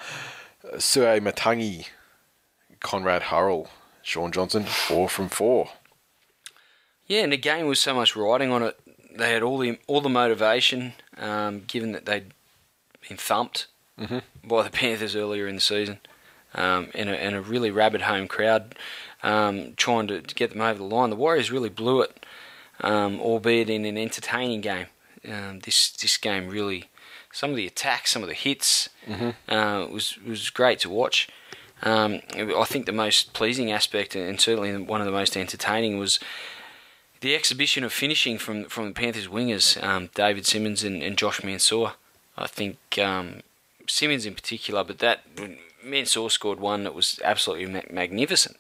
uh, 0.64 0.78
Sue 0.78 1.02
Matangi, 1.20 1.88
Conrad 2.80 3.24
Hurrell, 3.24 3.68
Shaun 4.02 4.32
Johnson 4.32 4.64
4 4.64 5.08
from 5.08 5.28
4. 5.28 5.68
Yeah, 7.08 7.22
and 7.22 7.32
the 7.32 7.38
game 7.38 7.66
was 7.66 7.80
so 7.80 7.94
much 7.94 8.14
riding 8.14 8.50
on 8.50 8.62
it. 8.62 8.78
They 9.16 9.32
had 9.32 9.42
all 9.42 9.58
the 9.58 9.78
all 9.86 10.00
the 10.00 10.08
motivation, 10.08 10.92
um, 11.16 11.62
given 11.66 11.92
that 11.92 12.04
they'd 12.04 12.32
been 13.08 13.16
thumped 13.16 13.66
by 14.44 14.62
the 14.62 14.70
Panthers 14.72 15.16
earlier 15.16 15.48
in 15.48 15.56
the 15.56 15.60
season, 15.60 15.98
um, 16.54 16.88
and, 16.94 17.08
a, 17.08 17.20
and 17.20 17.34
a 17.34 17.40
really 17.40 17.70
rabid 17.70 18.02
home 18.02 18.28
crowd 18.28 18.74
um, 19.22 19.74
trying 19.76 20.06
to, 20.08 20.20
to 20.20 20.34
get 20.34 20.50
them 20.52 20.60
over 20.60 20.78
the 20.78 20.84
line. 20.84 21.10
The 21.10 21.16
Warriors 21.16 21.50
really 21.50 21.68
blew 21.68 22.02
it, 22.02 22.24
um, 22.80 23.20
albeit 23.20 23.70
in 23.70 23.84
an 23.84 23.96
entertaining 23.98 24.60
game. 24.60 24.86
Um, 25.28 25.60
this 25.60 25.90
this 25.90 26.16
game 26.16 26.48
really, 26.48 26.90
some 27.32 27.50
of 27.50 27.56
the 27.56 27.66
attacks, 27.66 28.12
some 28.12 28.22
of 28.22 28.28
the 28.28 28.34
hits, 28.34 28.88
uh, 29.48 29.86
was 29.90 30.18
was 30.24 30.50
great 30.50 30.78
to 30.80 30.90
watch. 30.90 31.28
Um, 31.82 32.20
I 32.34 32.64
think 32.64 32.86
the 32.86 32.92
most 32.92 33.32
pleasing 33.32 33.70
aspect, 33.70 34.14
and 34.16 34.40
certainly 34.40 34.76
one 34.76 35.00
of 35.00 35.06
the 35.06 35.12
most 35.12 35.36
entertaining, 35.36 35.98
was 35.98 36.18
the 37.20 37.34
exhibition 37.34 37.84
of 37.84 37.92
finishing 37.92 38.38
from 38.38 38.64
from 38.64 38.88
the 38.88 38.94
Panthers 38.94 39.28
wingers, 39.28 39.82
um, 39.82 40.10
David 40.14 40.46
Simmons 40.46 40.84
and, 40.84 41.02
and 41.02 41.16
Josh 41.16 41.42
Mansour. 41.42 41.92
I 42.36 42.46
think 42.46 42.78
um, 42.98 43.40
Simmons 43.86 44.24
in 44.26 44.34
particular, 44.34 44.84
but 44.84 44.98
that 45.00 45.22
Mansour 45.82 46.30
scored 46.30 46.60
one 46.60 46.84
that 46.84 46.94
was 46.94 47.20
absolutely 47.24 47.66
ma- 47.66 47.80
magnificent. 47.90 48.56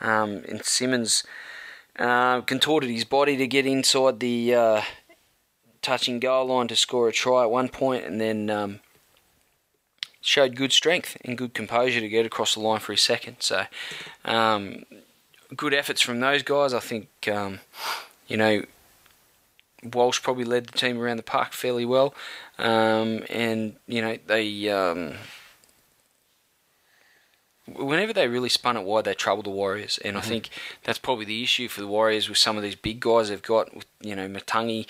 Um, 0.00 0.42
and 0.48 0.64
Simmons 0.64 1.22
uh, 1.98 2.40
contorted 2.40 2.90
his 2.90 3.04
body 3.04 3.36
to 3.36 3.46
get 3.46 3.66
inside 3.66 4.18
the 4.18 4.54
uh, 4.54 4.82
touching 5.82 6.18
goal 6.18 6.46
line 6.46 6.66
to 6.68 6.76
score 6.76 7.08
a 7.08 7.12
try 7.12 7.44
at 7.44 7.50
one 7.50 7.68
point, 7.68 8.04
and 8.04 8.20
then 8.20 8.50
um, 8.50 8.80
showed 10.20 10.56
good 10.56 10.72
strength 10.72 11.16
and 11.24 11.38
good 11.38 11.54
composure 11.54 12.00
to 12.00 12.08
get 12.08 12.26
across 12.26 12.54
the 12.54 12.60
line 12.60 12.80
for 12.80 12.92
his 12.92 13.02
second. 13.02 13.36
So. 13.38 13.66
Um, 14.24 14.84
good 15.56 15.74
efforts 15.74 16.00
from 16.00 16.20
those 16.20 16.42
guys. 16.42 16.74
I 16.74 16.80
think 16.80 17.08
um, 17.28 17.60
you 18.26 18.36
know 18.36 18.64
Walsh 19.82 20.22
probably 20.22 20.44
led 20.44 20.66
the 20.66 20.78
team 20.78 21.00
around 21.00 21.16
the 21.16 21.22
park 21.22 21.52
fairly 21.52 21.84
well, 21.84 22.14
um, 22.58 23.24
and 23.28 23.76
you 23.86 24.02
know 24.02 24.18
they. 24.26 24.68
Um, 24.68 25.14
Whenever 27.64 28.12
they 28.12 28.26
really 28.26 28.48
spun 28.48 28.76
it 28.76 28.82
wide, 28.82 29.04
they 29.04 29.14
troubled 29.14 29.46
the 29.46 29.50
Warriors, 29.50 29.96
and 30.04 30.18
I 30.18 30.20
think 30.20 30.50
that's 30.82 30.98
probably 30.98 31.24
the 31.24 31.44
issue 31.44 31.68
for 31.68 31.80
the 31.80 31.86
Warriors 31.86 32.28
with 32.28 32.36
some 32.36 32.56
of 32.56 32.62
these 32.64 32.74
big 32.74 32.98
guys 32.98 33.28
they've 33.28 33.40
got. 33.40 33.74
With, 33.74 33.86
you 34.00 34.16
know, 34.16 34.28
Matangi 34.28 34.88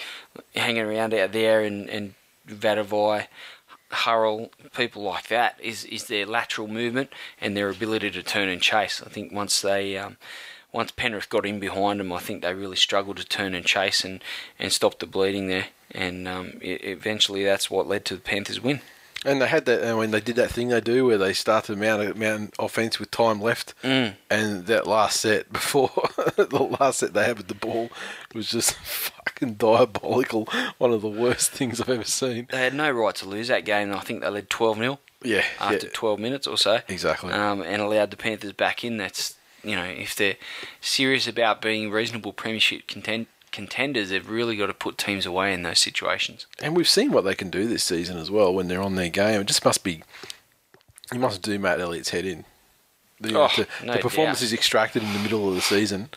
hanging 0.57 0.83
around 0.83 1.13
out 1.13 1.33
there, 1.33 1.61
and 1.61 1.89
and 1.91 2.15
Vatuvei, 2.49 3.27
Hurrell, 3.91 4.51
people 4.75 5.03
like 5.03 5.29
that 5.29 5.61
is 5.61 5.85
is 5.85 6.07
their 6.07 6.25
lateral 6.25 6.67
movement 6.67 7.11
and 7.43 7.55
their 7.55 7.69
ability 7.69 8.11
to 8.13 8.23
turn 8.23 8.49
and 8.49 8.63
chase. 8.63 9.03
I 9.05 9.11
think 9.11 9.33
once 9.33 9.61
they 9.61 9.99
um, 9.99 10.17
once 10.73 10.91
Penrith 10.91 11.29
got 11.29 11.45
in 11.47 11.61
behind 11.61 12.01
them, 12.01 12.13
I 12.13 12.19
think 12.19 12.43
they 12.43 12.55
really 12.55 12.77
struggled 12.77 13.19
to 13.19 13.25
turn 13.25 13.55
and 13.55 13.65
chase 13.67 14.05
and, 14.05 14.23
and 14.59 14.73
stop 14.73 14.99
the 14.99 15.07
bleeding 15.07 15.49
there. 15.49 15.67
And 15.91 16.27
um, 16.27 16.53
e 16.63 16.73
eventually, 16.83 17.45
that's 17.45 17.71
what 17.71 17.87
led 17.87 18.05
to 18.07 18.15
the 18.15 18.21
Panthers' 18.23 18.61
win. 18.61 18.81
And 19.25 19.41
they 19.41 19.47
had 19.47 19.67
that, 19.67 19.83
and 19.85 19.99
when 19.99 20.11
they 20.11 20.21
did 20.21 20.35
that 20.35 20.51
thing 20.51 20.67
they 20.71 20.81
do 20.81 21.07
where 21.07 21.17
they 21.19 21.33
started 21.33 21.79
mount 21.79 22.17
mount 22.17 22.55
offense 22.59 22.99
with 22.99 23.13
time 23.13 23.41
left, 23.41 23.73
Mm. 23.85 24.15
and 24.29 24.67
that 24.67 24.85
last 24.87 25.21
set 25.21 25.53
before 25.53 25.93
the 26.37 26.77
last 26.81 26.99
set 26.99 27.13
they 27.15 27.25
had 27.25 27.37
with 27.37 27.47
the 27.47 27.55
ball 27.55 27.89
was 28.35 28.49
just 28.51 28.75
fucking 28.75 29.55
diabolical. 29.55 30.49
One 30.79 30.93
of 30.93 31.03
the 31.03 31.09
worst 31.09 31.51
things 31.53 31.81
I've 31.81 31.89
ever 31.91 32.03
seen. 32.05 32.49
They 32.51 32.59
had 32.59 32.75
no 32.75 32.91
right 32.91 33.15
to 33.17 33.29
lose 33.29 33.47
that 33.47 33.65
game. 33.65 33.93
I 33.95 34.01
think 34.01 34.23
they 34.23 34.29
led 34.29 34.51
12 34.51 34.79
0 34.79 34.99
Yeah, 35.23 35.45
after 35.61 35.87
yeah. 35.87 35.93
12 35.93 36.19
minutes 36.19 36.47
or 36.49 36.57
so. 36.59 36.81
Exactly. 36.89 37.33
Um, 37.33 37.63
and 37.63 37.81
allowed 37.81 38.11
the 38.11 38.17
Panthers 38.17 38.53
back 38.53 38.83
in. 38.83 38.97
That's, 38.97 39.37
you 39.65 39.77
know, 39.77 39.85
if 39.85 40.15
they're 40.15 40.37
serious 40.81 41.27
about 41.27 41.61
being 41.63 41.91
reasonable 41.91 42.33
premiership 42.33 42.87
content- 42.87 43.29
contenders, 43.53 44.11
they've 44.11 44.29
really 44.29 44.57
got 44.57 44.67
to 44.67 44.75
put 44.75 44.99
teams 44.99 45.27
away 45.27 45.53
in 45.55 45.63
those 45.63 45.79
situations. 45.79 46.47
And 46.61 46.77
we've 46.77 46.89
seen 46.89 47.13
what 47.13 47.25
they 47.25 47.35
can 47.35 47.51
do 47.51 47.67
this 47.67 47.85
season 47.85 48.17
as 48.19 48.31
well 48.31 48.53
when 48.55 48.69
they're 48.69 48.83
on 48.83 48.95
their 48.97 49.09
game. 49.11 49.41
It 49.41 49.47
just 49.47 49.65
must 49.65 49.85
be, 49.85 50.03
you 51.13 51.19
must 51.21 51.43
do 51.43 51.59
Matt 51.59 51.81
Elliott's 51.81 52.11
head 52.11 52.25
in. 52.25 52.45
The, 53.21 53.39
Oh, 53.39 53.49
the, 53.57 53.67
no 53.85 53.93
the 53.93 53.99
performance 54.01 54.41
doubt. 54.41 54.47
is 54.47 54.53
extracted 54.53 55.03
in 55.03 55.13
the 55.13 55.19
middle 55.21 55.49
of 55.49 55.55
the 55.55 55.61
season 55.61 56.09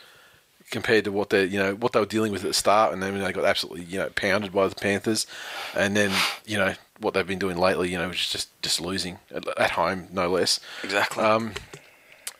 compared 0.71 1.03
to 1.03 1.11
what 1.11 1.29
they, 1.29 1.45
you 1.45 1.59
know, 1.59 1.75
what 1.75 1.91
they 1.91 1.99
were 1.99 2.05
dealing 2.07 2.31
with 2.31 2.41
at 2.43 2.47
the 2.47 2.53
start, 2.53 2.91
and 2.93 3.03
then 3.03 3.19
they 3.19 3.31
got 3.31 3.45
absolutely, 3.45 3.83
you 3.83 3.99
know, 3.99 4.09
pounded 4.15 4.51
by 4.51 4.67
the 4.67 4.73
Panthers, 4.73 5.27
and 5.75 5.95
then 5.95 6.11
you 6.47 6.57
know 6.57 6.73
what 6.99 7.13
they've 7.13 7.27
been 7.27 7.37
doing 7.37 7.57
lately, 7.57 7.91
you 7.91 7.97
know, 7.99 8.07
which 8.07 8.23
is 8.23 8.29
just 8.31 8.61
just 8.63 8.81
losing 8.81 9.19
at, 9.29 9.47
at 9.59 9.71
home, 9.71 10.07
no 10.11 10.27
less. 10.29 10.59
Exactly. 10.83 11.23
Um, 11.23 11.53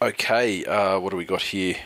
okay, 0.02 0.66
uh, 0.66 1.00
what 1.00 1.12
do 1.12 1.18
we 1.18 1.26
got 1.26 1.42
here? 1.42 1.78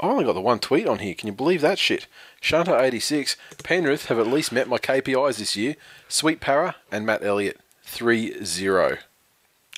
I 0.00 0.06
only 0.06 0.24
got 0.24 0.34
the 0.34 0.40
one 0.40 0.60
tweet 0.60 0.86
on 0.86 1.00
here. 1.00 1.14
Can 1.14 1.26
you 1.26 1.32
believe 1.32 1.60
that 1.60 1.78
shit? 1.78 2.06
Shanta86, 2.40 3.36
Penrith 3.64 4.06
have 4.06 4.18
at 4.18 4.28
least 4.28 4.52
met 4.52 4.68
my 4.68 4.78
KPIs 4.78 5.38
this 5.38 5.56
year. 5.56 5.74
Sweet 6.08 6.40
Para 6.40 6.76
and 6.92 7.04
Matt 7.04 7.24
Elliott, 7.24 7.58
3 7.82 8.44
0 8.44 8.98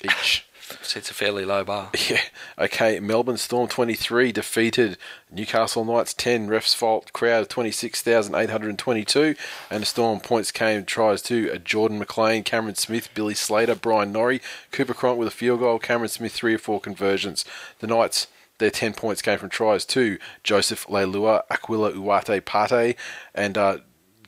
each. 0.03 0.45
Sets 0.81 1.11
a 1.11 1.13
fairly 1.13 1.45
low 1.45 1.63
bar. 1.63 1.91
Yeah. 2.09 2.21
Okay. 2.57 2.99
Melbourne 2.99 3.37
Storm 3.37 3.67
23 3.67 4.31
defeated 4.31 4.97
Newcastle 5.31 5.85
Knights 5.85 6.13
10. 6.13 6.47
Refs 6.47 6.75
fault. 6.75 7.13
Crowd 7.13 7.43
of 7.43 7.47
26,822. 7.49 9.35
And 9.69 9.81
the 9.81 9.85
Storm 9.85 10.19
points 10.19 10.51
came 10.51 10.83
tries 10.85 11.21
to 11.23 11.51
uh, 11.53 11.57
Jordan 11.57 11.99
McLean, 11.99 12.43
Cameron 12.43 12.75
Smith, 12.75 13.09
Billy 13.13 13.33
Slater, 13.35 13.75
Bryan 13.75 14.11
Norrie, 14.11 14.41
Cooper 14.71 14.93
Cronk 14.93 15.17
with 15.17 15.27
a 15.27 15.31
field 15.31 15.59
goal, 15.59 15.79
Cameron 15.79 16.09
Smith 16.09 16.33
three 16.33 16.55
or 16.55 16.59
four 16.59 16.79
conversions. 16.79 17.45
The 17.79 17.87
Knights. 17.87 18.27
Their 18.57 18.69
10 18.69 18.93
points 18.93 19.23
came 19.23 19.39
from 19.39 19.49
tries 19.49 19.85
to 19.85 20.19
Joseph 20.43 20.85
Leilua, 20.85 21.41
Aquila 21.49 21.93
Uwate 21.93 22.45
Pate, 22.45 22.95
and 23.33 23.57
uh, 23.57 23.77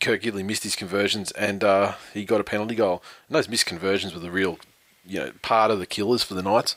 Kirk 0.03 0.23
Gidley 0.23 0.43
missed 0.43 0.63
his 0.63 0.75
conversions 0.75 1.31
and 1.31 1.63
uh, 1.63 1.93
he 2.13 2.25
got 2.25 2.41
a 2.41 2.43
penalty 2.43 2.75
goal. 2.75 3.03
And 3.27 3.35
those 3.35 3.47
missed 3.47 3.67
conversions 3.67 4.13
were 4.13 4.19
the 4.19 4.31
real, 4.31 4.57
you 5.05 5.19
know, 5.19 5.31
part 5.41 5.71
of 5.71 5.79
the 5.79 5.85
killers 5.85 6.23
for 6.23 6.33
the 6.33 6.43
Knights. 6.43 6.75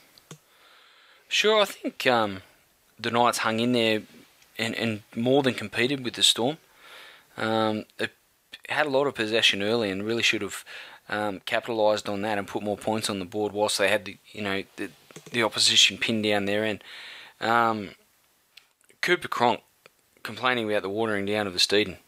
Sure, 1.29 1.61
I 1.61 1.65
think 1.65 2.07
um, 2.07 2.43
the 2.99 3.11
Knights 3.11 3.39
hung 3.39 3.61
in 3.61 3.73
there 3.73 4.03
and, 4.59 4.75
and 4.75 5.03
more 5.15 5.43
than 5.43 5.55
competed 5.55 6.05
with 6.05 6.15
the 6.15 6.23
Storm. 6.23 6.59
Um, 7.37 7.85
they 7.99 8.09
had 8.69 8.87
a 8.87 8.91
lot 8.91 9.07
of 9.07 9.15
possession 9.15 9.63
early 9.63 9.91
and 9.91 10.05
really 10.05 10.23
should 10.23 10.43
have 10.43 10.65
um, 11.09 11.41
capitalised 11.45 12.09
on 12.09 12.23
that 12.23 12.39
and 12.39 12.49
put 12.49 12.63
more 12.63 12.77
points 12.77 13.09
on 13.11 13.19
the 13.19 13.25
board 13.25 13.53
whilst 13.53 13.79
they 13.79 13.89
had 13.89 14.05
the 14.05 14.17
you 14.33 14.43
know 14.43 14.65
the, 14.77 14.91
the 15.31 15.43
opposition 15.43 15.99
pinned 15.99 16.25
down 16.25 16.47
their 16.47 16.65
end. 16.65 16.83
Um, 17.41 17.91
Cooper 19.03 19.29
Cronk 19.29 19.61
complaining 20.23 20.69
about 20.69 20.83
the 20.83 20.89
watering 20.89 21.27
down 21.27 21.47
of 21.47 21.53
the 21.53 21.59
Steeden 21.59 21.99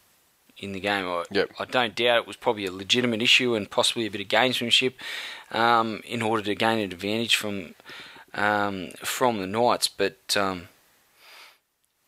in 0.59 0.71
the 0.73 0.79
game. 0.79 1.05
I, 1.05 1.23
Yep. 1.31 1.51
I 1.59 1.65
don't 1.65 1.95
doubt 1.95 2.17
it 2.17 2.27
was 2.27 2.35
probably 2.35 2.65
a 2.65 2.71
legitimate 2.71 3.21
issue 3.21 3.55
and 3.55 3.69
possibly 3.69 4.05
a 4.05 4.11
bit 4.11 4.21
of 4.21 4.27
gamesmanship 4.27 4.93
um, 5.51 6.01
in 6.05 6.21
order 6.21 6.43
to 6.43 6.55
gain 6.55 6.79
an 6.79 6.91
advantage 6.91 7.35
from 7.35 7.75
um, 8.33 8.89
from 9.03 9.39
the 9.39 9.47
Knights. 9.47 9.87
But 9.87 10.35
um, 10.37 10.67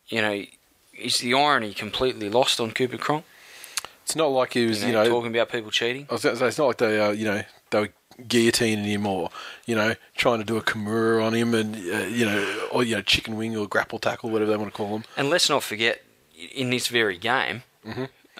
you 0.06 0.20
know, 0.20 0.44
is 0.98 1.18
the 1.18 1.34
irony 1.34 1.72
completely 1.72 2.28
lost 2.28 2.60
on 2.60 2.70
Cooper 2.72 2.98
Cronk? 2.98 3.24
It's 4.04 4.16
not 4.16 4.26
like 4.26 4.54
he 4.54 4.62
You 4.62 4.68
was, 4.68 4.82
know, 4.82 4.86
you 4.88 4.92
know, 4.94 5.08
talking 5.08 5.30
about 5.34 5.48
people 5.48 5.70
cheating. 5.70 6.06
I 6.10 6.14
was 6.14 6.24
gonna 6.24 6.36
say, 6.36 6.48
it's 6.48 6.58
not 6.58 6.66
like 6.66 6.78
they, 6.78 7.00
uh, 7.00 7.10
you 7.10 7.24
know, 7.24 7.42
they 7.70 7.80
were 7.80 7.88
guillotining 8.20 8.84
him 8.84 9.06
or, 9.06 9.30
you 9.64 9.74
know, 9.74 9.94
trying 10.16 10.38
to 10.38 10.44
do 10.44 10.56
a 10.56 10.60
Kimura 10.60 11.24
on 11.24 11.34
him 11.34 11.54
and, 11.54 11.76
uh, 11.76 12.06
you 12.06 12.26
know, 12.26 12.68
or, 12.72 12.82
you 12.84 12.96
know, 12.96 13.02
chicken 13.02 13.36
wing 13.36 13.56
or 13.56 13.66
grapple 13.66 13.98
tackle, 14.00 14.28
whatever 14.28 14.50
they 14.50 14.56
want 14.56 14.72
to 14.72 14.76
call 14.76 14.90
them. 14.90 15.04
And 15.16 15.30
let's 15.30 15.48
not 15.48 15.62
forget, 15.62 16.02
in 16.52 16.70
this 16.70 16.88
very 16.88 17.16
game, 17.16 17.62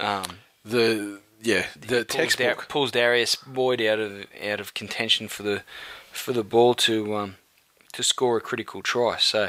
um, 0.03 0.25
The, 0.65 1.21
yeah, 1.43 1.67
the 1.81 2.05
pulls. 2.05 2.37
Dar- 2.37 2.55
pulls 2.69 2.91
Darius 2.93 3.35
Boyd 3.37 3.81
out 3.83 3.99
of 3.99 4.27
out 4.47 4.61
of 4.61 4.75
contention 4.75 5.29
for 5.29 5.43
the 5.43 5.63
for 6.13 6.33
the 6.33 6.45
ball 6.45 6.75
to 6.75 7.17
um, 7.17 7.37
to 7.95 8.03
score 8.03 8.37
a 8.37 8.41
critical 8.41 8.83
try. 8.83 9.17
So 9.19 9.49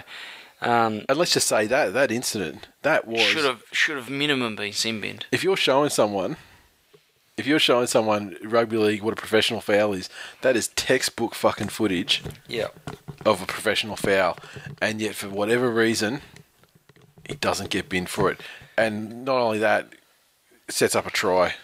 um, 0.61 1.03
and 1.09 1.17
let's 1.17 1.33
just 1.33 1.47
say 1.47 1.67
that, 1.67 1.93
that 1.93 2.09
incident, 2.09 2.69
that 2.83 3.05
was. 3.05 3.21
should 3.21 3.43
have 3.43 3.63
should 3.73 3.97
have 3.97 4.09
minimum 4.09 4.55
been 4.55 4.71
sin 4.73 5.01
binned. 5.01 5.25
If 5.31 5.43
you're 5.43 5.57
showing 5.57 5.89
someone, 5.89 6.37
if 7.35 7.45
you're 7.45 7.59
showing 7.59 7.87
someone 7.87 8.37
rugby 8.43 8.77
league 8.77 9.03
what 9.03 9.11
a 9.11 9.17
professional 9.17 9.59
foul 9.59 9.91
is, 9.93 10.09
that 10.41 10.55
is 10.55 10.69
textbook 10.69 11.35
fucking 11.35 11.67
footage 11.67 12.23
Yeah. 12.47 12.67
of 13.25 13.41
a 13.41 13.45
professional 13.45 13.97
foul, 13.97 14.37
and 14.81 15.01
yet 15.01 15.15
for 15.15 15.27
whatever 15.27 15.69
reason, 15.69 16.21
he 17.27 17.35
doesn't 17.35 17.69
get 17.69 17.89
binned 17.89 18.09
for 18.09 18.31
it. 18.31 18.39
And 18.77 19.25
not 19.25 19.37
only 19.37 19.59
that, 19.59 19.89
sets 20.73 20.95
up 20.95 21.05
a 21.05 21.11
try. 21.11 21.55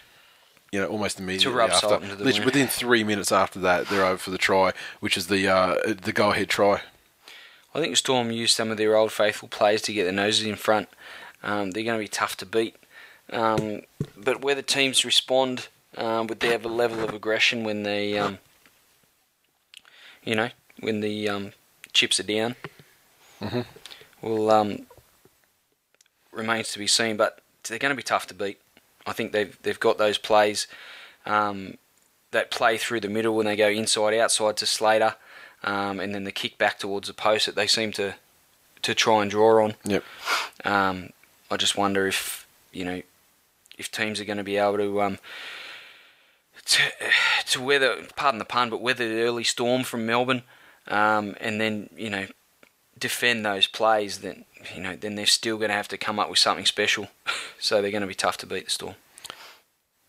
You 0.71 0.79
know, 0.79 0.87
almost 0.87 1.19
immediately 1.19 1.51
rub 1.51 1.71
after, 1.71 1.87
salt 1.87 2.03
into 2.03 2.15
the 2.15 2.23
literally 2.23 2.41
wound. 2.41 2.45
within 2.45 2.67
three 2.67 3.03
minutes 3.03 3.31
after 3.31 3.59
that, 3.59 3.87
they're 3.87 4.05
over 4.05 4.19
for 4.19 4.29
the 4.29 4.37
try, 4.37 4.71
which 4.99 5.17
is 5.17 5.27
the 5.27 5.47
uh, 5.47 5.75
the 5.85 6.13
go 6.13 6.31
ahead 6.31 6.47
try. 6.47 6.81
I 7.73 7.79
think 7.79 7.97
Storm 7.97 8.31
used 8.31 8.55
some 8.55 8.69
of 8.69 8.77
their 8.77 8.95
old 8.95 9.11
faithful 9.11 9.47
players 9.47 9.81
to 9.83 9.93
get 9.93 10.03
their 10.03 10.13
noses 10.13 10.45
in 10.45 10.55
front. 10.55 10.89
Um, 11.43 11.71
they're 11.71 11.83
going 11.83 11.99
to 11.99 12.03
be 12.03 12.07
tough 12.07 12.37
to 12.37 12.45
beat. 12.45 12.75
Um, 13.31 13.81
but 14.17 14.41
whether 14.41 14.61
teams 14.61 15.05
respond 15.05 15.67
um, 15.97 16.27
with 16.27 16.39
their 16.39 16.57
level 16.57 17.03
of 17.03 17.13
aggression 17.13 17.63
when 17.63 17.83
they, 17.83 18.17
um, 18.17 18.39
you 20.23 20.35
know, 20.35 20.49
when 20.79 21.01
the 21.01 21.29
um, 21.29 21.51
chips 21.93 22.19
are 22.19 22.23
down, 22.23 22.55
will 24.21 24.49
um, 24.49 24.87
remains 26.31 26.71
to 26.73 26.79
be 26.79 26.87
seen. 26.87 27.17
But 27.17 27.39
they're 27.67 27.79
going 27.79 27.91
to 27.91 27.95
be 27.95 28.03
tough 28.03 28.27
to 28.27 28.33
beat. 28.33 28.59
I 29.09 29.13
think 29.13 29.31
they've 29.31 29.57
they've 29.63 29.79
got 29.79 29.97
those 29.97 30.17
plays 30.17 30.67
um, 31.25 31.75
that 32.31 32.51
play 32.51 32.77
through 32.77 33.01
the 33.01 33.09
middle 33.09 33.35
when 33.35 33.45
they 33.45 33.55
go 33.55 33.69
inside 33.69 34.13
outside 34.13 34.57
to 34.57 34.65
Slater, 34.65 35.15
um, 35.63 35.99
and 35.99 36.13
then 36.13 36.23
the 36.23 36.31
kick 36.31 36.57
back 36.57 36.79
towards 36.79 37.07
the 37.07 37.13
post 37.13 37.45
that 37.45 37.55
they 37.55 37.67
seem 37.67 37.91
to 37.93 38.15
to 38.81 38.95
try 38.95 39.21
and 39.21 39.31
draw 39.31 39.63
on. 39.63 39.75
Yep. 39.83 40.03
Um, 40.63 41.09
I 41.51 41.57
just 41.57 41.77
wonder 41.77 42.07
if 42.07 42.47
you 42.71 42.85
know 42.85 43.01
if 43.77 43.91
teams 43.91 44.19
are 44.19 44.25
going 44.25 44.37
to 44.37 44.43
be 44.43 44.57
able 44.57 44.77
to 44.77 45.01
um, 45.01 45.19
to, 46.65 46.81
to 47.47 47.61
weather, 47.61 48.05
pardon 48.15 48.39
the 48.39 48.45
pun, 48.45 48.69
but 48.69 48.81
weather 48.81 49.07
the 49.07 49.21
early 49.21 49.43
storm 49.43 49.83
from 49.83 50.05
Melbourne, 50.05 50.43
um, 50.87 51.35
and 51.39 51.59
then 51.59 51.89
you 51.95 52.09
know 52.09 52.27
defend 52.99 53.45
those 53.45 53.67
plays. 53.67 54.19
Then 54.19 54.45
you 54.75 54.81
know 54.81 54.95
then 54.95 55.15
they're 55.15 55.25
still 55.25 55.57
going 55.57 55.69
to 55.69 55.75
have 55.75 55.87
to 55.89 55.97
come 55.97 56.19
up 56.19 56.29
with 56.29 56.39
something 56.39 56.65
special. 56.65 57.07
so 57.59 57.81
they're 57.81 57.91
going 57.91 58.01
to 58.01 58.07
be 58.07 58.13
tough 58.13 58.37
to 58.37 58.45
beat 58.45 58.65
the 58.65 58.71
Storm. 58.71 58.95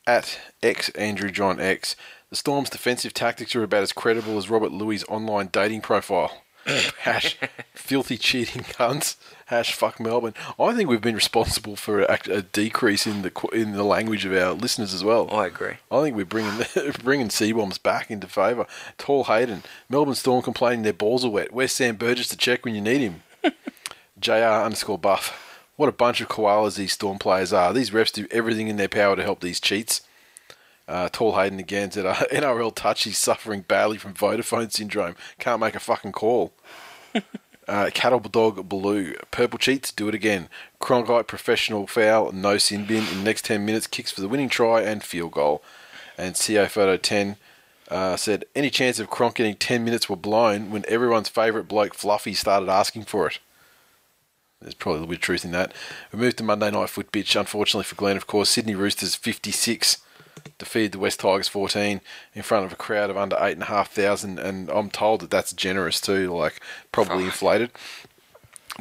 At 0.07 0.41
X 0.63 0.89
Andrew 0.91 1.31
John 1.31 1.61
X, 1.61 1.95
the 2.31 2.37
Storm's 2.37 2.71
defensive 2.71 3.15
tactics 3.15 3.55
are 3.55 3.63
about 3.63 3.83
as 3.83 3.93
credible 3.93 4.39
as 4.39 4.51
Robert 4.51 4.73
Lui's 4.73 5.05
online 5.05 5.49
dating 5.53 5.83
profile. 5.83 6.43
Hash 7.01 7.37
filthy 7.75 8.19
cheating 8.19 8.63
cunts. 8.63 9.17
Hash 9.51 9.73
fuck 9.75 9.99
Melbourne. 9.99 10.35
I 10.61 10.75
think 10.75 10.89
we've 10.89 11.01
been 11.01 11.17
responsible 11.17 11.75
for 11.75 12.03
a, 12.03 12.21
a 12.31 12.43
decrease 12.43 13.05
in 13.05 13.23
the 13.23 13.33
in 13.53 13.73
the 13.73 13.83
language 13.83 14.25
of 14.25 14.33
our 14.33 14.53
listeners 14.53 14.95
as 14.95 15.03
well. 15.03 15.29
I 15.29 15.49
agree. 15.49 15.75
I 15.91 16.03
think 16.03 16.15
we're 16.15 16.25
bringing 16.25 16.65
bringing 17.03 17.31
C 17.31 17.51
bombs 17.51 17.77
back 17.77 18.13
into 18.13 18.29
favour. 18.29 18.65
Tall 18.97 19.25
Hayden, 19.25 19.65
Melbourne 19.89 20.15
Storm 20.15 20.43
complaining 20.43 20.83
their 20.83 20.93
balls 20.93 21.25
are 21.25 21.31
wet. 21.31 21.53
Where's 21.53 21.73
Sam 21.73 21.97
Burgess 21.97 22.29
to 22.29 22.37
check 22.37 22.65
when 22.65 22.77
you 22.77 22.81
need 22.81 23.01
him? 23.01 23.23
Jr 24.21 24.35
underscore 24.35 24.99
buff. 24.99 25.65
What 25.75 25.89
a 25.89 25.93
bunch 25.93 26.21
of 26.21 26.29
koalas 26.29 26.77
these 26.77 26.93
Storm 26.93 27.19
players 27.19 27.53
are. 27.53 27.73
These 27.73 27.91
refs 27.91 28.13
do 28.13 28.29
everything 28.31 28.69
in 28.69 28.77
their 28.77 28.87
power 28.87 29.17
to 29.17 29.23
help 29.25 29.41
these 29.41 29.59
cheats. 29.59 30.03
Uh, 30.87 31.09
Tall 31.11 31.35
Hayden 31.35 31.59
again 31.59 31.91
said, 31.91 32.07
uh, 32.07 32.15
NRL 32.33 32.73
touchy 32.73 33.11
suffering 33.11 33.63
badly 33.63 33.99
from 33.99 34.15
Vodafone 34.15 34.71
syndrome. 34.71 35.17
Can't 35.41 35.61
make 35.61 35.75
a 35.75 35.81
fucking 35.81 36.13
call. 36.13 36.53
Uh, 37.71 37.91
Cattle 37.95 38.19
Dog 38.19 38.69
Blue. 38.69 39.15
Purple 39.31 39.59
cheats, 39.59 39.93
do 39.93 40.09
it 40.09 40.15
again. 40.15 40.49
Cronkite 40.81 41.27
professional 41.27 41.87
foul, 41.87 42.33
no 42.33 42.59
sin 42.59 42.85
bin. 42.85 43.07
In 43.07 43.19
the 43.19 43.25
next 43.25 43.45
10 43.45 43.65
minutes, 43.65 43.87
kicks 43.87 44.11
for 44.11 44.21
the 44.21 44.29
winning 44.29 44.49
try 44.49 44.83
and 44.83 45.03
field 45.03 45.33
goal. 45.33 45.63
And 46.19 46.35
CO 46.35 46.67
Photo 46.67 46.97
10 46.97 47.37
uh, 47.89 48.17
said, 48.17 48.45
any 48.55 48.71
chance 48.71 48.99
of 48.99 49.09
Cronk 49.09 49.37
getting 49.37 49.55
10 49.55 49.85
minutes 49.85 50.09
were 50.09 50.17
blown 50.17 50.71
when 50.71 50.85
everyone's 50.89 51.29
favourite 51.29 51.69
bloke 51.69 51.95
Fluffy 51.95 52.35
started 52.35 52.69
asking 52.69 53.05
for 53.05 53.29
it. 53.29 53.39
There's 54.61 54.75
probably 54.75 54.99
a 54.99 55.01
little 55.01 55.11
bit 55.13 55.19
of 55.19 55.23
truth 55.23 55.45
in 55.45 55.53
that. 55.53 55.73
We 56.13 56.19
moved 56.19 56.39
to 56.39 56.45
Monday 56.45 56.71
night 56.71 56.91
foot 56.91 57.13
bitch, 57.13 57.39
unfortunately 57.39 57.85
for 57.85 57.95
Glenn, 57.95 58.17
of 58.17 58.27
course. 58.27 58.51
Sydney 58.51 58.75
Roosters 58.75 59.15
56, 59.15 59.99
defeated 60.61 60.93
the 60.93 60.99
West 61.01 61.19
Tigers 61.21 61.49
14 61.49 62.01
in 62.35 62.43
front 62.43 62.65
of 62.65 62.73
a 62.73 62.77
crowd 62.77 63.11
of 63.11 63.17
under 63.17 63.37
8,500, 63.41 64.39
and 64.39 64.71
I'm 64.71 64.91
told 64.91 65.21
that 65.23 65.31
that's 65.31 65.53
generous 65.53 66.01
too, 66.01 66.33
like 66.35 66.61
probably 66.93 67.25
inflated. 67.25 67.73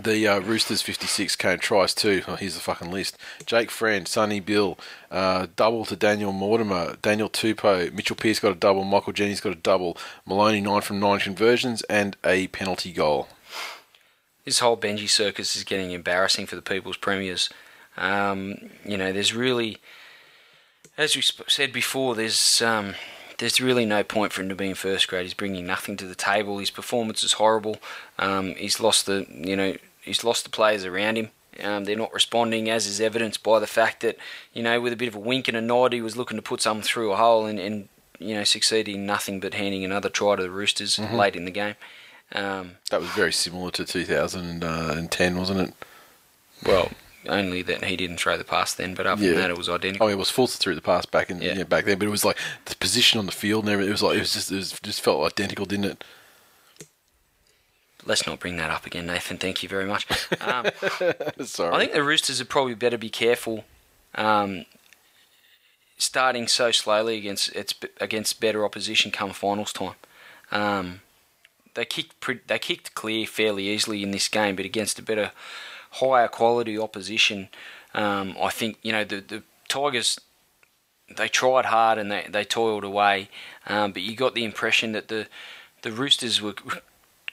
The 0.01 0.27
uh, 0.27 0.39
Roosters 0.39 0.81
56 0.81 1.35
came 1.35 1.57
tries 1.59 1.93
too. 1.93 2.21
Oh, 2.27 2.35
here's 2.35 2.53
the 2.53 2.61
fucking 2.61 2.91
list. 2.91 3.17
Jake 3.45 3.69
Friend, 3.69 4.07
Sonny 4.07 4.39
Bill, 4.39 4.77
uh, 5.11 5.47
double 5.57 5.83
to 5.85 5.95
Daniel 5.95 6.31
Mortimer, 6.31 6.95
Daniel 7.01 7.29
Tupou, 7.29 7.91
Mitchell 7.91 8.15
Pearce 8.15 8.39
got 8.39 8.51
a 8.51 8.55
double, 8.55 8.85
Michael 8.85 9.11
Jennings 9.11 9.41
got 9.41 9.51
a 9.51 9.55
double, 9.55 9.97
Maloney 10.25 10.61
9 10.61 10.81
from 10.81 10.99
9 10.99 11.19
conversions, 11.19 11.81
and 11.83 12.15
a 12.23 12.47
penalty 12.47 12.93
goal. 12.93 13.27
this 14.45 14.59
whole 14.59 14.77
Benji 14.77 15.09
circus 15.09 15.55
is 15.55 15.63
getting 15.63 15.91
embarrassing 15.91 16.45
for 16.45 16.55
the 16.55 16.61
people's 16.61 16.97
premiers. 16.97 17.49
Um, 17.97 18.69
you 18.85 18.95
know, 18.95 19.11
there's 19.11 19.33
really, 19.33 19.77
as 20.99 21.15
we 21.15 21.21
sp- 21.23 21.47
said 21.47 21.71
before, 21.71 22.13
there's 22.13 22.61
um, 22.61 22.93
there's 23.37 23.61
really 23.61 23.85
no 23.85 24.03
point 24.03 24.33
for 24.33 24.41
him 24.41 24.49
to 24.49 24.55
be 24.55 24.67
in 24.67 24.75
first 24.75 25.07
grade. 25.07 25.23
He's 25.23 25.33
bringing 25.33 25.65
nothing 25.65 25.95
to 25.97 26.05
the 26.05 26.13
table. 26.13 26.59
His 26.59 26.69
performance 26.69 27.23
is 27.23 27.33
horrible. 27.33 27.77
Um, 28.19 28.53
he's 28.55 28.81
lost 28.81 29.05
the, 29.05 29.25
you 29.29 29.55
know, 29.55 29.75
he's 30.01 30.25
lost 30.25 30.43
the 30.43 30.49
players 30.49 30.83
around 30.83 31.17
him. 31.17 31.29
Um, 31.63 31.85
they're 31.85 31.95
not 31.95 32.13
responding, 32.13 32.69
as 32.69 32.85
is 32.85 32.99
evidenced 32.99 33.41
by 33.43 33.59
the 33.59 33.67
fact 33.67 34.01
that, 34.01 34.17
you 34.53 34.61
know, 34.61 34.79
with 34.81 34.93
a 34.93 34.97
bit 34.97 35.07
of 35.07 35.15
a 35.15 35.19
wink 35.19 35.47
and 35.47 35.57
a 35.57 35.61
nod, 35.61 35.93
he 35.93 36.01
was 36.01 36.17
looking 36.17 36.37
to 36.37 36.41
put 36.41 36.61
something 36.61 36.83
through 36.83 37.13
a 37.13 37.15
hole 37.15 37.45
and, 37.45 37.59
and 37.59 37.87
you 38.19 38.35
know, 38.35 38.43
succeeding 38.43 38.95
in 38.95 39.05
nothing 39.05 39.39
but 39.39 39.53
handing 39.53 39.85
another 39.85 40.09
try 40.09 40.35
to 40.35 40.43
the 40.43 40.51
Roosters 40.51 40.99
late 40.99 41.35
in 41.35 41.45
the 41.45 41.51
game. 41.51 41.75
Um, 42.33 42.77
That 42.91 42.99
was 42.99 43.09
very 43.11 43.33
similar 43.33 43.71
to 43.71 43.85
2010, 43.85 45.37
wasn't 45.37 45.59
it? 45.61 45.73
Well, 46.65 46.91
only 47.27 47.61
that 47.63 47.83
he 47.83 47.95
didn't 47.97 48.17
throw 48.17 48.37
the 48.37 48.43
pass 48.43 48.73
then, 48.73 48.93
but 48.93 49.05
other 49.05 49.23
Yeah. 49.23 49.31
than 49.31 49.39
that, 49.41 49.49
it 49.49 49.57
was 49.57 49.67
identical. 49.69 50.07
Oh, 50.07 50.09
it 50.09 50.17
was 50.17 50.29
Fulton 50.29 50.57
through 50.57 50.75
the 50.75 50.81
pass 50.81 51.05
back 51.05 51.29
in 51.29 51.41
Yeah. 51.41 51.53
yeah. 51.57 51.63
back 51.63 51.85
then, 51.85 51.97
but 51.99 52.07
it 52.07 52.11
was 52.11 52.23
like 52.25 52.37
the 52.65 52.75
position 52.75 53.19
on 53.19 53.25
the 53.25 53.31
field 53.31 53.65
and 53.65 53.73
everything. 53.73 53.89
It 53.89 53.93
was 53.93 54.03
like 54.03 54.15
it 54.17 54.21
was 54.21 54.33
just 54.33 54.51
it 54.51 54.55
was, 54.55 54.79
just 54.81 55.01
felt 55.01 55.25
identical, 55.25 55.65
didn't 55.65 55.85
it? 55.85 56.03
Let's 58.05 58.25
not 58.25 58.39
bring 58.39 58.55
that 58.57 58.69
up 58.71 58.85
again, 58.85 59.05
Nathan. 59.07 59.37
Thank 59.37 59.61
you 59.61 59.69
very 59.69 59.85
much. 59.85 60.07
Um, 60.39 60.67
Sorry. 61.45 61.75
I 61.75 61.79
think 61.79 61.91
the 61.91 62.03
Roosters 62.03 62.39
would 62.39 62.49
probably 62.49 62.73
better 62.73 62.97
be 62.97 63.09
careful, 63.09 63.65
um, 64.15 64.65
starting 65.97 66.47
so 66.47 66.71
slowly 66.71 67.17
against 67.17 67.53
it's 67.55 67.73
against 67.99 68.39
better 68.39 68.63
opposition 68.63 69.11
come 69.11 69.31
finals 69.31 69.73
time. 69.73 69.95
Um, 70.51 71.01
they 71.73 71.83
kicked 71.85 72.25
they 72.47 72.57
kicked 72.59 72.95
clear 72.95 73.27
fairly 73.27 73.67
easily 73.67 74.01
in 74.01 74.11
this 74.11 74.29
game, 74.29 74.55
but 74.55 74.65
against 74.65 74.97
a 74.97 75.01
better, 75.03 75.31
higher 75.91 76.27
quality 76.27 76.77
opposition, 76.77 77.49
um, 77.93 78.35
I 78.41 78.49
think 78.49 78.77
you 78.81 78.91
know 78.91 79.03
the 79.03 79.21
the 79.21 79.43
Tigers. 79.67 80.19
They 81.17 81.27
tried 81.27 81.65
hard 81.65 81.97
and 81.97 82.11
they, 82.11 82.27
they 82.29 82.43
toiled 82.43 82.83
away, 82.83 83.29
um, 83.65 83.93
but 83.93 84.03
you 84.03 84.15
got 84.15 84.35
the 84.35 84.43
impression 84.43 84.91
that 84.91 85.07
the 85.07 85.27
the 85.81 85.91
Roosters 85.91 86.39
were 86.39 86.53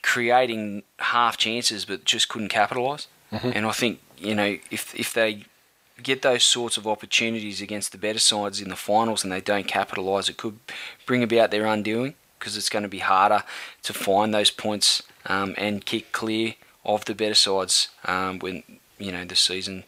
creating 0.02 0.82
half 1.00 1.36
chances 1.36 1.84
but 1.84 2.04
just 2.04 2.28
couldn't 2.28 2.48
capitalise. 2.48 3.08
And 3.52 3.66
I 3.66 3.72
think 3.72 4.00
you 4.16 4.34
know 4.34 4.56
if 4.70 4.94
if 4.94 5.12
they 5.12 5.44
get 6.02 6.22
those 6.22 6.44
sorts 6.44 6.76
of 6.76 6.86
opportunities 6.86 7.60
against 7.60 7.92
the 7.92 7.98
better 7.98 8.18
sides 8.18 8.60
in 8.60 8.68
the 8.68 8.76
finals 8.76 9.24
and 9.24 9.32
they 9.32 9.40
don't 9.40 9.66
capitalise, 9.66 10.28
it 10.28 10.36
could 10.36 10.58
bring 11.06 11.22
about 11.22 11.50
their 11.50 11.66
undoing 11.66 12.14
because 12.38 12.56
it's 12.56 12.68
going 12.68 12.82
to 12.82 12.88
be 12.88 12.98
harder 12.98 13.42
to 13.82 13.92
find 13.92 14.32
those 14.32 14.50
points 14.50 15.02
um, 15.26 15.54
and 15.56 15.84
kick 15.84 16.12
clear 16.12 16.54
of 16.86 17.04
the 17.04 17.14
better 17.14 17.34
sides 17.34 17.88
um, 18.06 18.38
when 18.38 18.62
you 18.98 19.12
know 19.12 19.24
the 19.26 19.36
season 19.36 19.84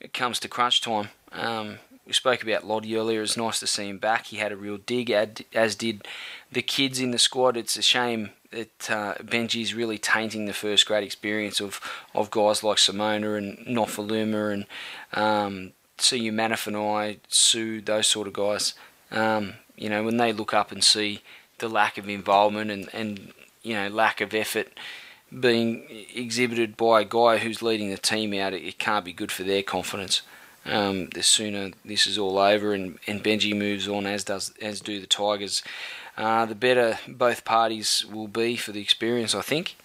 it 0.00 0.12
comes 0.12 0.40
to 0.40 0.48
crunch 0.48 0.80
time. 0.80 1.10
Um, 1.32 1.78
we 2.06 2.12
spoke 2.12 2.42
about 2.42 2.66
Lote 2.66 2.84
earlier. 2.92 3.22
It's 3.22 3.36
nice 3.36 3.58
to 3.60 3.66
see 3.66 3.88
him 3.88 3.98
back. 3.98 4.26
He 4.26 4.36
had 4.36 4.52
a 4.52 4.56
real 4.56 4.76
dig, 4.76 5.10
as 5.54 5.74
did 5.74 6.06
the 6.52 6.60
kids 6.60 7.00
in 7.00 7.12
the 7.12 7.18
squad. 7.18 7.56
It's 7.56 7.78
a 7.78 7.82
shame 7.82 8.30
that 8.50 8.90
uh, 8.90 9.14
Benji's 9.22 9.74
really 9.74 9.96
tainting 9.96 10.44
the 10.44 10.52
first 10.52 10.86
grade 10.86 11.02
experience 11.02 11.60
of, 11.60 11.80
of 12.14 12.30
guys 12.30 12.62
like 12.62 12.76
Simona 12.76 13.38
and 13.38 13.58
Nofoaluma 13.66 14.52
and 14.52 14.66
um, 15.14 15.72
Siu 15.96 16.30
Manifanai, 16.30 17.18
Sue, 17.28 17.80
those 17.80 18.06
sort 18.06 18.26
of 18.26 18.34
guys. 18.34 18.74
Um, 19.10 19.54
you 19.76 19.88
know, 19.88 20.04
when 20.04 20.18
they 20.18 20.32
look 20.32 20.52
up 20.52 20.70
and 20.70 20.84
see 20.84 21.22
the 21.58 21.68
lack 21.68 21.96
of 21.96 22.08
involvement 22.08 22.70
and, 22.70 22.90
and 22.92 23.32
you 23.62 23.74
know 23.74 23.88
lack 23.88 24.20
of 24.20 24.34
effort 24.34 24.68
being 25.38 25.84
exhibited 26.14 26.76
by 26.76 27.02
a 27.02 27.04
guy 27.04 27.38
who's 27.38 27.62
leading 27.62 27.90
the 27.90 27.98
team 27.98 28.34
out, 28.34 28.52
it, 28.52 28.78
can't 28.78 29.04
be 29.04 29.12
good 29.12 29.32
for 29.32 29.42
their 29.42 29.62
confidence. 29.62 30.22
Um, 30.66 31.08
the 31.10 31.22
sooner 31.22 31.72
this 31.84 32.06
is 32.06 32.16
all 32.16 32.38
over 32.38 32.72
and, 32.72 32.98
and 33.06 33.22
Benji 33.22 33.54
moves 33.56 33.86
on, 33.86 34.06
as 34.06 34.24
does 34.24 34.54
as 34.62 34.80
do 34.80 35.00
the 35.00 35.06
Tigers, 35.06 35.62
uh, 36.16 36.46
the 36.46 36.54
better 36.54 36.98
both 37.06 37.44
parties 37.44 38.04
will 38.10 38.28
be 38.28 38.56
for 38.56 38.72
the 38.72 38.80
experience. 38.80 39.34
I 39.34 39.42
think. 39.42 39.76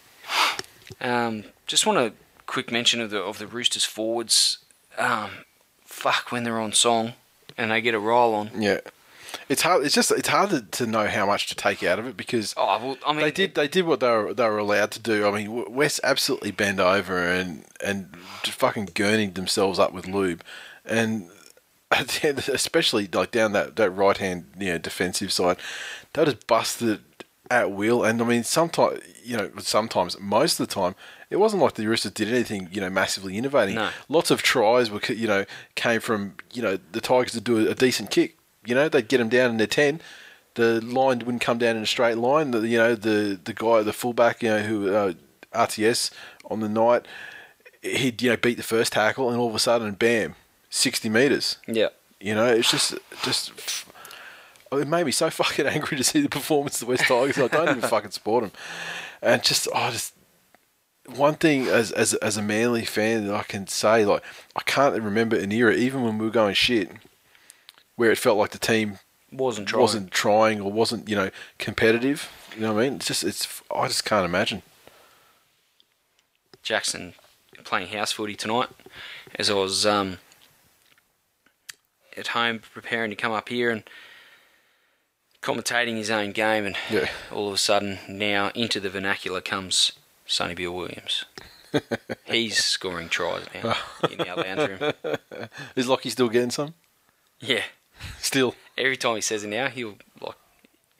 Um, 1.02 1.46
just 1.68 1.86
want 1.86 2.00
a 2.00 2.14
quick 2.46 2.72
mention 2.72 3.02
of 3.02 3.10
the 3.10 3.22
of 3.22 3.40
the 3.40 3.48
Roosters 3.48 3.84
forwards. 3.84 4.60
Um, 4.98 5.30
fuck 5.84 6.32
when 6.32 6.44
they're 6.44 6.60
on 6.60 6.72
song 6.72 7.14
and 7.58 7.72
they 7.72 7.82
get 7.82 7.94
a 7.94 8.00
roll 8.00 8.34
on. 8.34 8.52
yeah, 8.58 8.80
it's 9.48 9.62
hard. 9.62 9.86
It's 9.86 9.96
just 9.96 10.12
it's 10.12 10.28
hard 10.28 10.50
to, 10.52 10.62
to 10.62 10.86
know 10.86 11.08
how 11.08 11.26
much 11.26 11.48
to 11.48 11.56
take 11.56 11.84
out 11.84 12.00
of 12.00 12.06
it 12.08 12.16
because 12.16 12.54
Oh, 12.58 12.66
well, 12.66 12.98
I 13.06 13.14
mean, 13.14 13.22
they 13.22 13.32
did 13.32 13.56
they 13.56 13.68
did 13.68 13.86
what 13.86 14.00
they 14.00 14.10
were 14.10 14.34
they 14.34 14.48
were 14.48 14.58
allowed 14.58 14.92
to 14.92 15.00
do. 15.00 15.28
I 15.28 15.32
mean, 15.32 15.74
West 15.74 16.00
absolutely 16.04 16.52
bent 16.52 16.80
over 16.80 17.18
and 17.18 17.66
and 17.84 18.16
just 18.44 18.58
fucking 18.58 18.88
gurneyed 18.88 19.36
themselves 19.36 19.80
up 19.80 19.94
with 19.94 20.08
lube, 20.08 20.44
and 20.86 21.30
at 21.92 22.08
the 22.08 22.30
end, 22.30 22.40
especially 22.50 23.08
like 23.12 23.32
down 23.32 23.54
that 23.54 23.76
that 23.76 23.92
right 23.92 24.18
hand 24.18 24.46
you 24.60 24.72
know 24.72 24.78
defensive 24.78 25.32
side, 25.32 25.58
they 26.14 26.26
just 26.26 26.48
busted 26.48 27.02
at 27.50 27.72
will. 27.72 28.04
And 28.04 28.22
I 28.22 28.26
mean, 28.26 28.44
sometimes 28.44 29.00
you 29.24 29.38
know 29.38 29.52
sometimes 29.60 30.20
most 30.20 30.60
of 30.60 30.68
the 30.68 30.74
time. 30.74 30.96
It 31.32 31.38
wasn't 31.38 31.62
like 31.62 31.76
the 31.76 31.86
Roosters 31.86 32.14
did 32.14 32.30
anything, 32.30 32.70
you 32.72 32.82
know, 32.82 32.90
massively 32.90 33.38
innovating. 33.38 33.76
No. 33.76 33.92
Lots 34.08 34.32
of 34.32 34.42
tries 34.42 34.90
were, 34.90 35.00
you 35.10 35.28
know, 35.28 35.46
came 35.76 36.02
from, 36.02 36.34
you 36.54 36.64
know, 36.64 36.80
the 36.92 37.00
Tigers 37.00 37.34
to 37.34 37.40
do 37.40 37.70
a 37.70 37.76
decent 37.76 38.10
kick. 38.10 38.39
You 38.66 38.76
know, 38.76 38.90
they'd 38.90 39.08
get 39.08 39.18
them 39.20 39.30
down 39.30 39.52
in 39.52 39.58
their 39.58 39.68
ten, 39.68 40.02
the 40.60 40.82
line 40.82 41.20
wouldn't 41.20 41.42
come 41.42 41.58
down 41.58 41.78
in 41.78 41.84
a 41.84 41.88
straight 41.88 42.18
line. 42.18 42.52
The, 42.52 42.68
you 42.68 42.78
know, 42.78 42.96
the 42.96 43.40
the 43.42 43.54
guy, 43.54 43.82
the 43.82 43.94
fullback, 43.94 44.44
you 44.44 44.50
know, 44.50 44.62
who 44.62 44.94
uh, 44.94 45.14
RTS 45.54 46.12
on 46.50 46.60
the 46.60 46.70
night, 46.70 47.08
he'd 47.82 48.22
you 48.22 48.32
know 48.32 48.38
beat 48.38 48.58
the 48.58 48.64
first 48.64 48.94
tackle, 48.94 49.30
and 49.30 49.40
all 49.40 49.50
of 49.50 49.56
a 49.56 49.60
sudden, 49.60 49.94
bam, 49.94 50.36
sixty 50.70 51.10
meters. 51.10 51.58
yeah. 51.68 51.90
You 52.20 52.36
know, 52.36 52.48
it's 52.48 52.70
just 52.70 52.96
just. 53.24 53.52
It 54.72 54.88
made 54.88 55.08
me 55.08 55.12
so 55.12 55.32
fucking 55.32 55.66
angry 55.76 55.98
to 55.98 56.04
see 56.04 56.22
the 56.22 56.30
performance 56.30 56.76
of 56.76 56.82
the 56.82 56.92
West 56.92 57.08
Tigers. 57.08 57.40
I 57.40 57.48
don't 57.48 57.70
even 57.76 57.90
fucking 57.90 58.12
support 58.12 58.44
them, 58.44 58.52
and 59.20 59.42
just 59.42 59.68
I 59.74 59.90
just 59.90 60.14
one 61.08 61.34
thing 61.34 61.66
as 61.66 61.92
as 61.92 62.14
as 62.14 62.38
a 62.38 62.44
Manly 62.44 62.86
fan 62.86 63.26
that 63.26 63.34
I 63.34 63.42
can 63.42 63.66
say 63.66 64.06
like 64.06 64.22
I 64.56 64.62
can't 64.62 64.94
remember 65.02 65.36
an 65.38 65.52
era 65.52 65.74
even 65.74 66.04
when 66.04 66.20
we 66.20 66.26
were 66.26 66.32
going 66.32 66.54
shit 66.54 66.92
where 68.00 68.12
it 68.12 68.18
felt 68.18 68.38
like 68.38 68.52
the 68.52 68.58
team 68.58 68.98
Wasn't 69.30 69.68
trying. 69.68 69.82
wasn't 69.82 70.12
trying 70.12 70.62
or 70.62 70.72
wasn't 70.72 71.10
you 71.10 71.16
know 71.18 71.30
competitive. 71.58 72.32
You 72.56 72.62
know 72.62 72.74
what 72.74 72.82
I 72.82 72.86
mean? 72.86 72.96
It's 72.96 73.08
just 73.08 73.24
it's 73.26 73.62
I 73.76 73.88
just 73.90 74.06
can't 74.06 74.24
imagine. 74.26 74.62
Jackson 76.64 77.14
playing 77.66 77.90
house 77.90 78.14
footy 78.14 78.36
tonight 78.36 78.70
as 79.36 79.50
I 79.50 79.54
was 79.54 79.86
um, 79.86 80.18
at 82.18 82.28
home 82.28 82.60
preparing 82.74 83.10
to 83.12 83.16
come 83.18 83.32
up 83.34 83.50
here 83.50 83.70
and 83.70 83.84
commentating 85.42 85.96
his 85.98 86.10
own 86.10 86.32
game 86.32 86.66
and 86.66 86.76
Yeah. 86.90 87.10
all 87.32 87.50
of 87.50 87.54
a 87.54 87.58
sudden 87.58 88.00
now 88.08 88.50
into 88.56 88.80
the 88.80 88.90
vernacular 88.90 89.42
comes 89.42 89.92
Sonny 90.26 90.56
Bill 90.56 90.72
Williams. 90.74 91.26
He's 92.26 92.64
scoring 92.64 93.10
tries 93.10 93.44
now 93.54 93.76
in 94.10 94.22
our 94.22 94.38
lounge 94.38 94.82
room. 94.82 94.94
Is 95.76 95.88
Lockie 95.88 96.10
still 96.10 96.30
getting 96.30 96.50
some? 96.52 96.74
Yeah. 97.40 97.64
Still, 98.20 98.56
Every 98.78 98.96
time 98.98 99.16
he 99.16 99.22
says 99.22 99.44
it 99.44 99.48
now, 99.48 99.68
he'll 99.68 99.96
like 100.22 100.36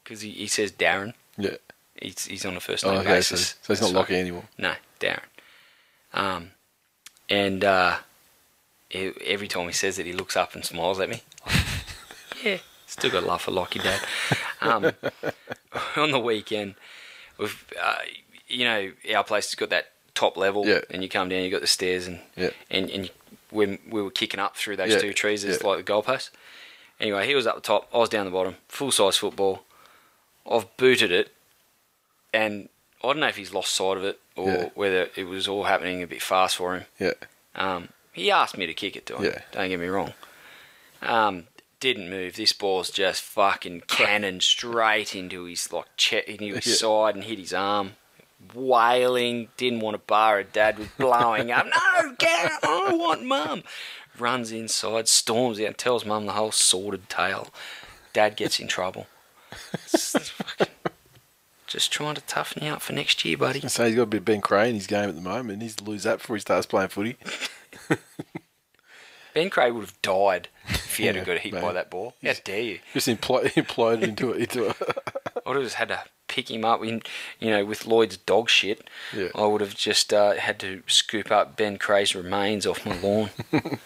because 0.04 0.22
he, 0.22 0.32
he 0.32 0.48
says 0.48 0.72
Darren. 0.72 1.14
yeah. 1.38 1.56
He's, 2.02 2.26
he's 2.26 2.46
on 2.46 2.56
a 2.56 2.60
first 2.62 2.86
Oh, 2.86 2.92
name 2.92 3.00
okay, 3.02 3.22
so, 3.22 3.36
basis. 3.36 3.56
so 3.62 3.74
he's 3.74 3.82
not 3.82 3.90
So- 3.92 3.96
Lockie 3.96 4.16
anymore. 4.16 4.44
No, 4.58 4.74
Darren. 5.02 5.20
Um, 6.14 6.52
and 7.30 7.64
uh, 7.64 7.98
e- 8.92 9.12
every 9.26 9.48
time 9.48 9.68
he 9.68 9.74
says 9.74 10.00
it, 10.00 10.06
he 10.06 10.14
looks 10.14 10.36
up 10.38 10.56
and 10.56 10.64
smiles 10.66 11.00
at 11.00 11.10
me. 11.10 11.22
yeah, 12.44 12.58
still 12.86 13.12
got 13.12 13.24
a 13.24 13.26
love 13.26 13.42
for 13.42 13.52
Lockie, 13.52 13.80
Dad. 13.80 14.00
Um, 14.62 14.92
on 15.98 16.12
the 16.12 16.20
weekend, 16.20 16.76
we've, 17.38 17.66
uh, 17.82 17.98
you 18.48 18.66
know, 18.66 18.92
our 19.16 19.24
place 19.24 19.48
has 19.52 19.56
got 19.56 19.70
that 19.70 19.92
top 20.16 20.36
level, 20.38 20.66
Yeah. 20.66 20.80
and 20.90 21.04
you 21.04 21.10
come 21.10 21.30
down, 21.30 21.44
you 21.44 21.52
got 21.52 21.62
the 21.62 21.68
stairs, 21.68 22.08
and 22.08 22.20
Yeah. 22.36 22.50
and 22.72 22.90
and 22.90 23.06
you, 23.06 23.12
when 23.52 23.80
we 23.90 24.02
were 24.02 24.12
kicking 24.12 24.40
up 24.40 24.56
through 24.56 24.78
those 24.78 24.92
Yeah, 24.94 25.00
two 25.00 25.14
trees, 25.14 25.44
it's 25.44 25.62
yeah. 25.62 25.70
like 25.70 25.86
the 25.86 25.92
goalpost. 25.92 26.30
Anyway, 27.00 27.26
he 27.28 27.36
was 27.36 27.48
up 27.48 27.56
the 27.56 27.62
top, 27.62 27.88
I 27.94 27.98
was 27.98 28.10
down 28.10 28.26
the 28.26 28.32
bottom, 28.32 28.58
full 28.68 28.92
size 28.92 29.18
football. 29.18 29.64
I've 30.50 30.76
booted 30.78 31.12
it, 31.12 31.32
and 32.34 32.70
I 33.04 33.08
don't 33.08 33.20
know 33.20 33.28
if 33.28 33.38
he's 33.38 33.54
lost 33.54 33.74
sight 33.74 33.98
of 33.98 34.04
it 34.04 34.20
or 34.36 34.48
Yeah. 34.50 34.70
whether 34.76 35.10
it 35.16 35.24
was 35.26 35.48
all 35.48 35.64
happening 35.64 36.04
a 36.04 36.08
bit 36.08 36.22
fast 36.22 36.58
for 36.58 36.76
him. 36.76 36.86
Yeah, 37.00 37.14
Um, 37.56 37.90
he 38.12 38.30
asked 38.32 38.58
me 38.58 38.66
to 38.66 38.74
kick 38.74 38.96
it 38.96 39.06
to 39.08 39.18
him. 39.18 39.26
Yeah. 39.26 39.42
Don't 39.52 39.70
get 39.70 39.80
me 39.80 39.88
wrong. 39.88 40.14
Um, 41.02 41.48
Didn't 41.80 42.10
move. 42.10 42.36
This 42.36 42.52
ball's 42.52 42.90
just 42.90 43.22
fucking 43.22 43.82
cannon 43.88 44.42
straight 44.42 45.16
into 45.16 45.46
his 45.46 45.72
like 45.72 45.86
che- 45.96 46.26
into 46.28 46.56
his 46.56 46.68
Yeah. 46.68 46.74
side 46.76 47.16
and 47.16 47.24
hit 47.24 47.40
his 47.40 47.54
arm. 47.54 47.96
Wailing, 48.54 49.48
didn't 49.58 49.80
want 49.80 49.94
to 49.96 50.00
bar 50.00 50.42
it. 50.42 50.52
Dad 50.54 50.78
was 50.80 50.88
blowing 50.98 51.52
up. 51.52 51.68
No, 52.04 52.16
get! 52.18 52.52
I 52.64 52.92
want 52.94 53.24
mum. 53.24 53.64
Runs 54.20 54.52
inside, 54.52 55.08
storms 55.08 55.60
out, 55.62 55.78
tells 55.78 56.06
mum 56.06 56.26
the 56.26 56.34
whole 56.34 56.52
sordid 56.52 57.10
tale. 57.10 57.50
Dad 58.14 58.36
gets 58.36 58.60
in 58.60 58.68
trouble. 58.68 59.08
Just 61.68 61.92
trying 61.92 62.16
to 62.16 62.22
toughen 62.22 62.64
you 62.64 62.72
up 62.72 62.82
for 62.82 62.94
next 62.94 63.24
year, 63.24 63.38
buddy. 63.38 63.62
So 63.68 63.86
he's 63.86 63.96
got 63.96 64.02
a 64.04 64.08
bit 64.08 64.18
of 64.18 64.26
Ben 64.26 64.42
Creagh 64.42 64.70
in 64.70 64.76
his 64.76 64.88
game 64.88 65.08
at 65.08 65.16
the 65.16 65.22
moment. 65.22 65.62
He's 65.62 65.76
to 65.76 65.84
lose 65.84 66.04
that 66.04 66.18
before 66.18 66.36
he 66.36 66.40
starts 66.40 66.66
playing 66.66 66.90
footy. 66.90 67.16
Ben 69.36 69.52
Craig 69.52 69.74
would 69.74 69.82
have 69.82 70.02
died 70.02 70.48
if 70.68 70.98
he 70.98 71.06
hadn't 71.06 71.28
Yeah, 71.28 71.36
got 71.36 71.42
hit 71.42 71.54
by 71.54 71.72
that 71.74 71.92
ball. 71.92 72.16
How 72.24 72.34
dare 72.44 72.62
you? 72.62 72.80
Just 72.94 73.08
impl- 73.08 73.44
imploded 73.54 74.02
into 74.02 74.32
it. 74.32 74.40
Into 74.42 74.70
a 74.70 74.74
I 75.50 75.54
would 75.54 75.62
have 75.62 75.66
just 75.66 75.78
had 75.78 75.88
to 75.88 76.04
pick 76.28 76.52
him 76.52 76.64
up 76.64 76.84
in, 76.84 77.02
you 77.40 77.50
know, 77.50 77.66
with 77.66 77.88
Lloyd's 77.88 78.18
dog 78.18 78.52
shit. 78.52 78.88
Yeah. 79.16 79.30
I 79.34 79.48
would 79.48 79.62
have 79.62 79.76
just 79.76 80.14
uh, 80.14 80.34
had 80.34 80.60
to 80.60 80.84
scoop 80.86 81.32
up 81.32 81.58
Ben 81.58 81.78
Creagh's 81.80 82.14
remains 82.14 82.68
off 82.68 82.86
my 82.86 82.96
lawn. 83.00 83.32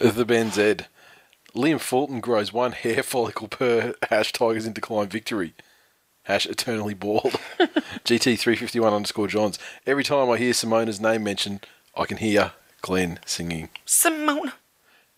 the 0.00 0.24
Ben 0.24 0.50
Z. 0.50 0.78
Liam 1.54 1.80
Fulton 1.80 2.18
grows 2.20 2.52
one 2.52 2.72
hair 2.72 3.04
follicle 3.04 3.46
per 3.46 3.94
hash 4.10 4.32
Tigers 4.32 4.66
in 4.66 4.72
decline 4.72 5.08
victory. 5.08 5.54
Hash 6.24 6.44
eternally 6.44 6.94
bald. 6.94 7.38
GT351 8.04 8.92
underscore 8.92 9.28
Johns. 9.28 9.60
Every 9.86 10.02
time 10.02 10.28
I 10.28 10.38
hear 10.38 10.52
Simona's 10.52 11.00
name 11.00 11.22
mentioned, 11.22 11.64
I 11.96 12.06
can 12.06 12.16
hear 12.16 12.50
Glenn 12.82 13.20
singing. 13.24 13.68
Simona. 13.86 14.54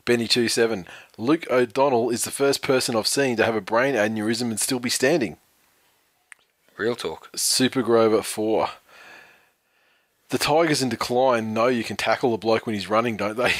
Benny27. 0.05 0.85
Luke 1.16 1.47
O'Donnell 1.51 2.10
is 2.10 2.24
the 2.24 2.31
first 2.31 2.60
person 2.60 2.94
I've 2.94 3.06
seen 3.06 3.36
to 3.39 3.44
have 3.47 3.56
a 3.56 3.62
brain 3.62 3.94
aneurysm 3.94 4.51
and 4.51 4.60
still 4.60 4.81
be 4.81 4.90
standing. 4.90 5.39
Real 6.79 6.95
talk. 6.95 7.29
Super 7.35 7.83
Grover 7.83 8.23
4. 8.23 8.69
The 10.31 10.39
Tigers 10.39 10.81
in 10.83 10.89
decline 10.91 11.53
know 11.53 11.67
you 11.67 11.83
can 11.85 11.97
tackle 11.97 12.35
a 12.35 12.39
bloke 12.39 12.67
when 12.67 12.75
he's 12.75 12.89
running, 12.89 13.17
don't 13.17 13.37
they? 13.37 13.53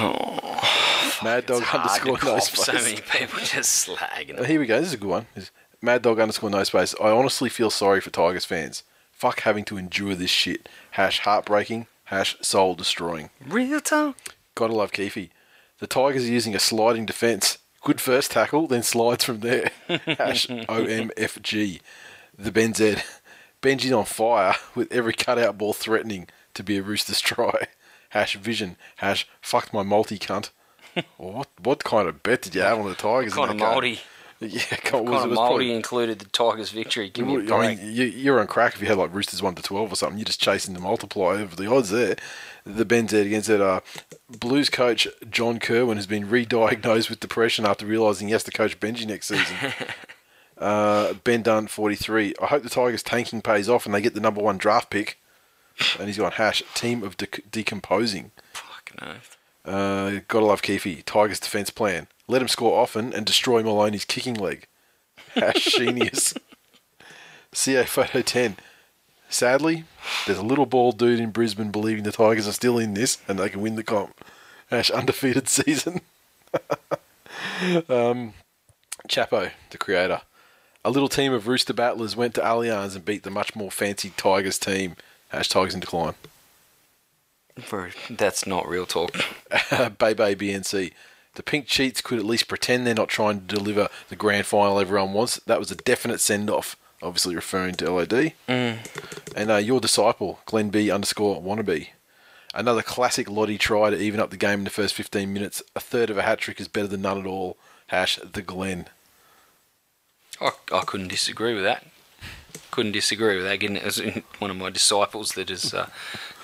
oh, 0.00 1.18
Mad 1.22 1.46
Dog 1.46 1.62
It's 1.62 1.74
underscore 1.74 2.18
no 2.24 2.38
space. 2.38 2.64
so 2.64 2.72
many 2.72 2.96
people 3.00 3.38
just 3.40 3.86
slagging. 3.88 4.44
Here 4.46 4.58
we 4.60 4.66
go. 4.66 4.78
This 4.80 4.88
is 4.88 4.94
a 4.94 4.98
good 4.98 5.08
one. 5.10 5.26
This- 5.34 5.50
Mad 5.82 6.02
Dog 6.02 6.18
underscore 6.20 6.50
no 6.50 6.62
space. 6.64 6.94
I 7.00 7.10
honestly 7.10 7.48
feel 7.48 7.70
sorry 7.70 8.00
for 8.00 8.10
Tigers 8.10 8.44
fans. 8.44 8.82
Fuck 9.12 9.40
having 9.40 9.64
to 9.66 9.76
endure 9.78 10.14
this 10.14 10.30
shit. 10.30 10.68
Hash 10.92 11.20
heartbreaking. 11.20 11.86
Hash 12.04 12.36
soul 12.42 12.74
destroying. 12.74 13.30
Real 13.46 13.80
talk. 13.80 14.16
Gotta 14.54 14.74
love 14.74 14.92
Keefe. 14.92 15.30
The 15.78 15.86
Tigers 15.86 16.24
are 16.24 16.32
using 16.32 16.54
a 16.54 16.58
sliding 16.58 17.06
defence. 17.06 17.58
Good 17.82 18.00
first 18.00 18.32
tackle, 18.32 18.66
then 18.66 18.82
slides 18.82 19.24
from 19.24 19.40
there. 19.40 19.70
Hash 19.88 20.46
OMFG. 20.46 21.80
The 22.38 22.52
Ben 22.52 22.74
Z. 22.74 22.96
Benji's 23.62 23.92
on 23.92 24.04
fire 24.04 24.54
with 24.74 24.90
every 24.92 25.12
cutout 25.12 25.58
ball 25.58 25.72
threatening 25.72 26.28
to 26.54 26.62
be 26.62 26.78
a 26.78 26.82
Roosters 26.82 27.20
try. 27.20 27.68
Hash 28.10 28.36
vision. 28.36 28.76
Hash 28.96 29.26
fucked 29.40 29.72
my 29.72 29.82
multi 29.82 30.18
cunt. 30.18 30.50
what 31.16 31.48
what 31.62 31.84
kind 31.84 32.08
of 32.08 32.22
bet 32.22 32.42
did 32.42 32.54
you 32.54 32.62
have 32.62 32.78
on 32.78 32.88
the 32.88 32.94
Tigers? 32.94 33.32
in 33.32 33.38
Kind 33.38 33.50
of 33.52 33.56
mouldy. 33.58 34.00
Yeah, 34.48 34.60
Kind 34.76 35.06
was, 35.06 35.18
of 35.20 35.26
it 35.26 35.28
was 35.30 35.36
mouldy 35.36 35.48
probably, 35.50 35.74
included 35.74 36.18
the 36.18 36.24
Tigers' 36.24 36.70
victory. 36.70 37.10
Give 37.10 37.26
me 37.26 37.36
a 37.36 37.40
I 37.40 37.42
break. 37.44 37.78
mean, 37.78 37.94
you, 37.94 38.04
you're 38.04 38.40
on 38.40 38.46
crack 38.46 38.74
if 38.74 38.80
you 38.80 38.86
had 38.86 38.96
like 38.96 39.12
Roosters 39.12 39.42
one 39.42 39.54
to 39.54 39.62
twelve 39.62 39.92
or 39.92 39.96
something. 39.96 40.16
You're 40.16 40.24
just 40.24 40.40
chasing 40.40 40.72
the 40.72 40.80
multiply 40.80 41.34
over 41.34 41.54
the 41.54 41.70
odds 41.70 41.90
there. 41.90 42.16
The 42.64 42.86
Ben 42.86 43.06
Z 43.06 43.18
against 43.20 43.48
that 43.48 43.60
uh, 43.62 43.80
Blues 44.30 44.70
coach 44.70 45.06
John 45.30 45.58
Kirwan 45.58 45.96
has 45.96 46.06
been 46.06 46.28
re-diagnosed 46.28 47.10
with 47.10 47.20
depression 47.20 47.66
after 47.66 47.84
realising 47.84 48.28
he 48.28 48.32
has 48.32 48.44
to 48.44 48.50
coach 48.50 48.80
Benji 48.80 49.06
next 49.06 49.28
season. 49.28 49.56
uh, 50.58 51.14
ben 51.24 51.42
Dunn, 51.42 51.66
43. 51.66 52.34
I 52.40 52.46
hope 52.46 52.62
the 52.62 52.68
Tigers 52.70 53.02
tanking 53.02 53.42
pays 53.42 53.68
off 53.68 53.84
and 53.86 53.94
they 53.94 54.00
get 54.00 54.14
the 54.14 54.20
number 54.20 54.40
one 54.42 54.56
draft 54.58 54.88
pick. 54.90 55.18
And 55.98 56.06
he's 56.08 56.18
got 56.18 56.34
hash 56.34 56.62
team 56.74 57.02
of 57.02 57.16
de- 57.16 57.26
decomposing. 57.50 58.30
Fucking 58.52 59.08
oath. 59.08 59.36
Uh, 59.64 60.20
gotta 60.28 60.46
love 60.46 60.62
Keefe. 60.62 61.04
Tigers 61.04 61.40
defence 61.40 61.70
plan. 61.70 62.06
Let 62.30 62.42
him 62.42 62.48
score 62.48 62.80
often 62.80 63.12
and 63.12 63.26
destroy 63.26 63.60
Maloney's 63.64 64.04
kicking 64.04 64.34
leg. 64.34 64.68
Hash 65.34 65.64
genius. 65.76 66.32
CA 67.52 67.84
Photo 67.84 68.22
10. 68.22 68.56
Sadly, 69.28 69.82
there's 70.26 70.38
a 70.38 70.42
little 70.44 70.64
bald 70.66 70.96
dude 70.96 71.18
in 71.18 71.30
Brisbane 71.32 71.72
believing 71.72 72.04
the 72.04 72.12
Tigers 72.12 72.46
are 72.46 72.52
still 72.52 72.78
in 72.78 72.94
this 72.94 73.18
and 73.26 73.36
they 73.36 73.48
can 73.48 73.60
win 73.60 73.74
the 73.74 73.82
comp. 73.82 74.24
Hash 74.70 74.92
undefeated 74.92 75.48
season. 75.48 76.02
um, 77.88 78.34
Chapo, 79.08 79.50
the 79.70 79.78
creator. 79.78 80.20
A 80.84 80.90
little 80.90 81.08
team 81.08 81.32
of 81.32 81.48
Rooster 81.48 81.72
battlers 81.74 82.14
went 82.14 82.34
to 82.36 82.40
Allianz 82.40 82.94
and 82.94 83.04
beat 83.04 83.24
the 83.24 83.30
much 83.30 83.56
more 83.56 83.72
fancy 83.72 84.12
Tigers 84.16 84.58
team. 84.58 84.94
Hash 85.30 85.48
Tigers 85.48 85.74
in 85.74 85.80
decline. 85.80 86.14
For- 87.60 87.90
That's 88.08 88.46
not 88.46 88.68
real 88.68 88.86
talk. 88.86 89.12
Bay 89.98 90.14
Bay 90.14 90.36
BNC. 90.36 90.92
The 91.40 91.44
pink 91.44 91.66
cheats 91.66 92.02
could 92.02 92.18
at 92.18 92.26
least 92.26 92.48
pretend 92.48 92.86
they're 92.86 92.92
not 92.92 93.08
trying 93.08 93.40
to 93.40 93.56
deliver 93.56 93.88
the 94.10 94.14
grand 94.14 94.44
final 94.44 94.78
everyone 94.78 95.14
wants. 95.14 95.36
That 95.46 95.58
was 95.58 95.70
a 95.70 95.74
definite 95.74 96.20
send 96.20 96.50
off, 96.50 96.76
obviously 97.02 97.34
referring 97.34 97.76
to 97.76 97.90
LOD. 97.90 98.34
Mm. 98.46 98.76
And 99.34 99.50
uh, 99.50 99.56
your 99.56 99.80
disciple, 99.80 100.40
Glenn 100.44 100.68
B 100.68 100.90
underscore 100.90 101.40
wannabe. 101.40 101.88
Another 102.52 102.82
classic 102.82 103.30
Lottie 103.30 103.56
try 103.56 103.88
to 103.88 103.96
even 103.96 104.20
up 104.20 104.28
the 104.28 104.36
game 104.36 104.58
in 104.58 104.64
the 104.64 104.70
first 104.70 104.94
15 104.94 105.32
minutes. 105.32 105.62
A 105.74 105.80
third 105.80 106.10
of 106.10 106.18
a 106.18 106.22
hat 106.24 106.40
trick 106.40 106.60
is 106.60 106.68
better 106.68 106.88
than 106.88 107.00
none 107.00 107.18
at 107.18 107.24
all. 107.24 107.56
Hash 107.86 108.16
the 108.16 108.42
Glen. 108.42 108.88
I, 110.42 110.50
I 110.70 110.82
couldn't 110.82 111.08
disagree 111.08 111.54
with 111.54 111.64
that. 111.64 111.86
Couldn't 112.70 112.92
disagree 112.92 113.36
with 113.36 113.46
that. 113.46 113.54
Again, 113.54 113.78
it 113.78 113.84
was 113.86 114.02
one 114.40 114.50
of 114.50 114.58
my 114.58 114.68
disciples 114.68 115.32
that 115.32 115.48
has 115.48 115.72
uh, 115.72 115.88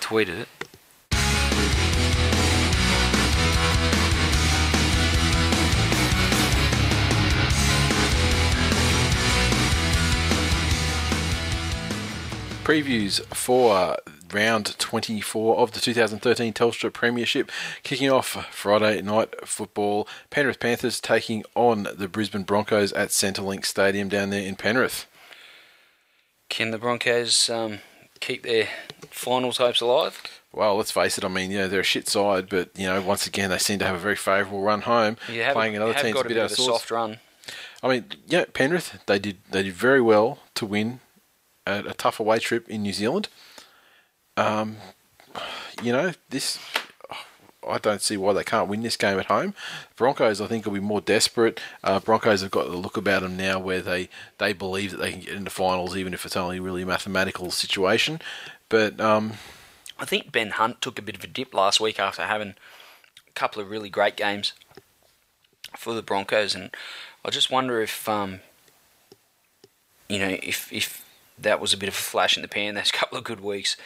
tweeted 0.00 0.38
it. 0.40 0.48
Previews 12.66 13.24
for 13.26 13.96
round 14.34 14.76
24 14.76 15.58
of 15.58 15.70
the 15.70 15.78
2013 15.78 16.52
Telstra 16.52 16.92
Premiership 16.92 17.48
kicking 17.84 18.10
off 18.10 18.44
Friday 18.50 19.00
night 19.02 19.32
football. 19.46 20.08
Penrith 20.30 20.58
Panthers 20.58 21.00
taking 21.00 21.44
on 21.54 21.86
the 21.96 22.08
Brisbane 22.08 22.42
Broncos 22.42 22.92
at 22.94 23.10
Centrebet 23.10 23.64
Stadium 23.64 24.08
down 24.08 24.30
there 24.30 24.42
in 24.42 24.56
Penrith. 24.56 25.06
Can 26.48 26.72
the 26.72 26.78
Broncos 26.78 27.48
um, 27.48 27.78
keep 28.18 28.42
their 28.42 28.66
finals 29.10 29.58
hopes 29.58 29.80
alive? 29.80 30.20
Well, 30.52 30.74
let's 30.74 30.90
face 30.90 31.16
it. 31.16 31.24
I 31.24 31.28
mean, 31.28 31.52
you 31.52 31.58
know, 31.58 31.68
they're 31.68 31.78
a 31.78 31.84
shit 31.84 32.08
side, 32.08 32.48
but 32.48 32.70
you 32.74 32.88
know, 32.88 33.00
once 33.00 33.28
again, 33.28 33.50
they 33.50 33.58
seem 33.58 33.78
to 33.78 33.86
have 33.86 33.94
a 33.94 34.00
very 34.00 34.16
favourable 34.16 34.62
run 34.62 34.80
home, 34.80 35.18
You 35.32 35.44
have, 35.44 35.52
playing 35.52 35.76
another 35.76 35.94
team's 35.94 36.16
a 36.16 36.18
a 36.18 36.22
bit 36.24 36.28
bit 36.30 36.38
of 36.38 36.46
of 36.46 36.50
a 36.50 36.54
soft 36.56 36.90
run. 36.90 37.20
I 37.80 37.86
mean, 37.86 38.06
yeah, 38.26 38.46
Penrith 38.52 38.98
they 39.06 39.20
did 39.20 39.38
they 39.52 39.62
did 39.62 39.74
very 39.74 40.00
well 40.00 40.40
to 40.56 40.66
win 40.66 40.98
a, 41.66 41.84
a 41.88 41.94
tough 41.94 42.20
away 42.20 42.38
trip 42.38 42.68
in 42.68 42.82
New 42.82 42.92
Zealand. 42.92 43.28
Um, 44.36 44.76
you 45.82 45.92
know, 45.92 46.12
this 46.30 46.58
I 47.68 47.78
don't 47.78 48.00
see 48.00 48.16
why 48.16 48.32
they 48.32 48.44
can't 48.44 48.68
win 48.68 48.82
this 48.82 48.96
game 48.96 49.18
at 49.18 49.26
home. 49.26 49.54
Broncos, 49.96 50.40
I 50.40 50.46
think, 50.46 50.64
will 50.64 50.72
be 50.72 50.80
more 50.80 51.00
desperate. 51.00 51.60
Uh, 51.82 51.98
Broncos 51.98 52.42
have 52.42 52.50
got 52.50 52.66
the 52.66 52.76
look 52.76 52.96
about 52.96 53.22
them 53.22 53.36
now 53.36 53.58
where 53.58 53.80
they, 53.80 54.08
they 54.38 54.52
believe 54.52 54.92
that 54.92 54.98
they 54.98 55.10
can 55.10 55.20
get 55.20 55.34
into 55.34 55.50
finals, 55.50 55.96
even 55.96 56.14
if 56.14 56.24
it's 56.24 56.36
only 56.36 56.60
really 56.60 56.82
a 56.82 56.86
mathematical 56.86 57.50
situation. 57.50 58.20
But 58.68 59.00
um, 59.00 59.34
I 59.98 60.04
think 60.04 60.30
Ben 60.30 60.50
Hunt 60.50 60.80
took 60.80 60.98
a 60.98 61.02
bit 61.02 61.16
of 61.16 61.24
a 61.24 61.28
dip 61.28 61.52
last 61.54 61.80
week 61.80 61.98
after 61.98 62.22
having 62.22 62.54
a 63.26 63.32
couple 63.32 63.60
of 63.60 63.68
really 63.70 63.88
great 63.88 64.16
games 64.16 64.52
for 65.76 65.92
the 65.92 66.02
Broncos, 66.02 66.54
and 66.54 66.70
I 67.24 67.30
just 67.30 67.50
wonder 67.50 67.82
if, 67.82 68.08
um, 68.08 68.40
you 70.08 70.18
know, 70.18 70.38
if 70.42 70.72
if 70.72 71.04
that 71.38 71.60
was 71.60 71.72
a 71.72 71.76
bit 71.76 71.88
of 71.88 71.94
a 71.94 71.98
flash 71.98 72.36
in 72.36 72.42
the 72.42 72.48
pan. 72.48 72.74
Those 72.74 72.90
couple 72.92 73.18
of 73.18 73.24
good 73.24 73.40
weeks, 73.40 73.76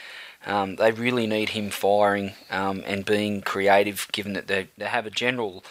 um, 0.46 0.76
they 0.76 0.92
really 0.92 1.26
need 1.26 1.50
him 1.50 1.70
firing 1.70 2.32
um, 2.50 2.82
and 2.86 3.04
being 3.04 3.42
creative. 3.42 4.08
Given 4.12 4.32
that 4.34 4.46
they 4.46 4.68
they 4.76 4.86
have 4.86 5.06
a 5.06 5.10
general 5.10 5.64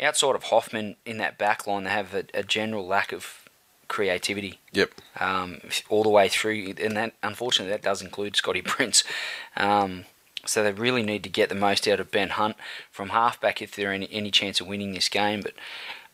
outside 0.00 0.34
of 0.34 0.44
Hoffman 0.44 0.96
in 1.04 1.18
that 1.18 1.38
back 1.38 1.66
line, 1.66 1.84
they 1.84 1.90
have 1.90 2.14
a, 2.14 2.24
a 2.34 2.42
general 2.42 2.86
lack 2.86 3.12
of 3.12 3.42
creativity 3.88 4.58
yep, 4.72 4.90
um, 5.20 5.60
all 5.90 6.02
the 6.02 6.08
way 6.08 6.28
through, 6.28 6.74
and 6.80 6.96
that 6.96 7.14
unfortunately 7.22 7.70
that 7.70 7.82
does 7.82 8.02
include 8.02 8.36
Scotty 8.36 8.62
Prince. 8.62 9.04
Um, 9.56 10.04
so 10.44 10.62
they 10.62 10.72
really 10.72 11.02
need 11.02 11.22
to 11.22 11.28
get 11.28 11.48
the 11.48 11.54
most 11.54 11.86
out 11.86 12.00
of 12.00 12.10
Ben 12.10 12.30
Hunt 12.30 12.56
from 12.90 13.10
halfback 13.10 13.62
if 13.62 13.76
they're 13.76 13.92
any, 13.92 14.08
any 14.10 14.30
chance 14.30 14.60
of 14.60 14.66
winning 14.66 14.92
this 14.92 15.08
game. 15.08 15.42
But 15.42 15.54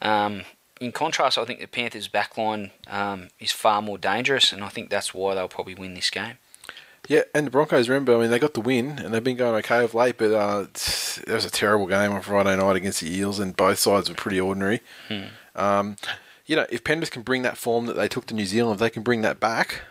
um, 0.07 0.43
in 0.81 0.93
contrast, 0.93 1.39
I 1.39 1.45
think 1.45 1.61
the 1.61 1.67
Panthers' 1.67 2.09
backline 2.09 2.71
um, 2.89 3.29
is 3.41 3.53
far 3.53 3.83
more 3.83 3.99
dangerous, 3.99 4.53
and 4.53 4.63
I 4.63 4.69
think 4.69 4.91
that's 4.91 5.13
why 5.13 5.35
they'll 5.35 5.49
probably 5.49 5.75
win 5.75 5.95
this 5.95 6.11
game. 6.11 6.39
Yeah, 7.09 7.23
and 7.35 7.47
the 7.47 7.51
Broncos, 7.51 7.89
remember, 7.89 8.15
I 8.15 8.21
mean, 8.21 8.31
they 8.31 8.39
got 8.39 8.53
the 8.53 8.61
win 8.61 8.99
and 8.99 9.15
they've 9.15 9.25
been 9.25 9.37
going 9.39 9.55
okay 9.57 9.83
of 9.83 9.95
late, 9.95 10.19
but 10.19 10.33
uh, 10.33 10.67
it 11.27 11.33
was 11.33 11.47
a 11.47 11.51
terrible 11.51 11.87
game 11.87 12.13
on 12.13 12.21
Friday 12.21 12.55
night 12.55 12.77
against 12.77 13.01
the 13.01 13.11
Eels, 13.11 13.39
and 13.39 13.57
both 13.57 13.79
sides 13.79 14.11
were 14.11 14.15
pretty 14.15 14.39
ordinary. 14.39 14.81
Um, 15.57 15.97
you 16.45 16.55
know, 16.55 16.67
if 16.69 16.85
Penrith 16.85 17.11
can 17.11 17.23
bring 17.23 17.43
that 17.43 17.57
form 17.57 17.87
that 17.87 17.97
they 17.97 18.09
took 18.09 18.27
to 18.27 18.35
New 18.35 18.45
Zealand, 18.45 18.75
if 18.75 18.81
they 18.81 18.91
can 18.91 19.03
bring 19.03 19.23
that 19.23 19.41
back, 19.41 19.83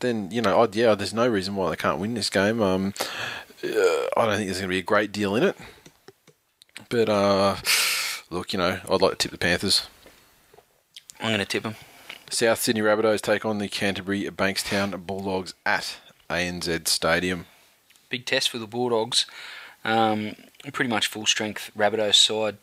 then, 0.00 0.30
you 0.30 0.42
know, 0.42 0.60
I'd, 0.60 0.76
yeah, 0.76 0.94
there's 0.94 1.14
no 1.14 1.26
reason 1.26 1.56
why 1.56 1.70
they 1.70 1.76
can't 1.76 1.98
win 1.98 2.12
this 2.12 2.28
game. 2.28 2.60
Um, 2.60 2.92
uh, 3.64 3.68
I 4.16 4.26
don't 4.26 4.36
think 4.36 4.48
there's 4.48 4.58
going 4.58 4.68
to 4.68 4.68
be 4.68 4.78
a 4.78 4.82
great 4.82 5.12
deal 5.12 5.34
in 5.34 5.42
it. 5.42 5.56
But, 6.90 7.08
uh, 7.08 7.56
look, 8.28 8.52
you 8.52 8.58
know, 8.58 8.80
I'd 8.86 9.00
like 9.00 9.12
to 9.12 9.16
tip 9.16 9.30
the 9.30 9.38
Panthers. 9.38 9.86
I'm 11.20 11.28
going 11.28 11.38
to 11.38 11.44
tip 11.44 11.62
them. 11.62 11.76
South 12.30 12.60
Sydney 12.60 12.82
Rabbitohs 12.82 13.20
take 13.20 13.44
on 13.44 13.58
the 13.58 13.68
Canterbury 13.68 14.24
Bankstown 14.24 15.06
Bulldogs 15.06 15.54
at 15.64 15.98
ANZ 16.28 16.88
Stadium. 16.88 17.46
Big 18.08 18.26
test 18.26 18.50
for 18.50 18.58
the 18.58 18.66
Bulldogs. 18.66 19.26
Um, 19.84 20.34
pretty 20.72 20.90
much 20.90 21.06
full 21.06 21.26
strength 21.26 21.70
Rabbitohs 21.76 22.14
side. 22.14 22.56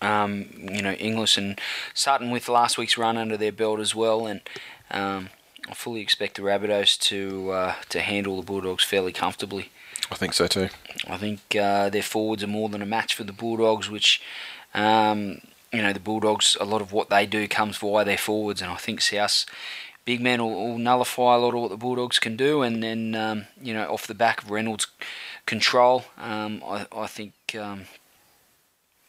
Um, 0.00 0.46
you 0.72 0.80
know, 0.80 0.92
Inglis 0.92 1.36
and 1.36 1.60
Sutton 1.92 2.30
with 2.30 2.48
last 2.48 2.78
week's 2.78 2.96
run 2.96 3.16
under 3.16 3.36
their 3.36 3.52
belt 3.52 3.80
as 3.80 3.94
well, 3.94 4.26
and 4.26 4.40
um, 4.90 5.30
I 5.68 5.74
fully 5.74 6.00
expect 6.00 6.36
the 6.36 6.42
Rabbitohs 6.42 6.98
to 7.00 7.50
uh, 7.50 7.74
to 7.88 8.00
handle 8.00 8.36
the 8.36 8.46
Bulldogs 8.46 8.84
fairly 8.84 9.12
comfortably. 9.12 9.70
I 10.10 10.14
think 10.14 10.32
so 10.34 10.46
too. 10.46 10.68
I 11.08 11.16
think 11.16 11.40
uh, 11.56 11.90
their 11.90 12.02
forwards 12.02 12.44
are 12.44 12.48
more 12.48 12.68
than 12.68 12.80
a 12.80 12.86
match 12.86 13.14
for 13.14 13.24
the 13.24 13.32
Bulldogs, 13.32 13.90
which, 13.90 14.22
um, 14.72 15.40
you 15.72 15.82
know, 15.82 15.92
the 15.92 16.00
Bulldogs, 16.00 16.56
a 16.60 16.64
lot 16.64 16.80
of 16.80 16.92
what 16.92 17.10
they 17.10 17.26
do 17.26 17.46
comes 17.48 17.76
via 17.76 18.04
their 18.04 18.18
forwards, 18.18 18.62
and 18.62 18.70
I 18.70 18.76
think 18.76 19.00
South 19.00 19.44
big 20.08 20.22
men 20.22 20.40
will, 20.40 20.54
will 20.54 20.78
nullify 20.78 21.34
a 21.34 21.38
lot 21.38 21.54
of 21.54 21.60
what 21.60 21.68
the 21.68 21.76
Bulldogs 21.76 22.18
can 22.18 22.34
do, 22.34 22.62
and 22.62 22.82
then, 22.82 23.14
um, 23.14 23.44
you 23.60 23.74
know, 23.74 23.92
off 23.92 24.06
the 24.06 24.14
back 24.14 24.42
of 24.42 24.50
Reynolds' 24.50 24.86
control, 25.44 26.06
um, 26.16 26.62
I, 26.66 26.86
I 26.96 27.06
think 27.06 27.34
um, 27.60 27.82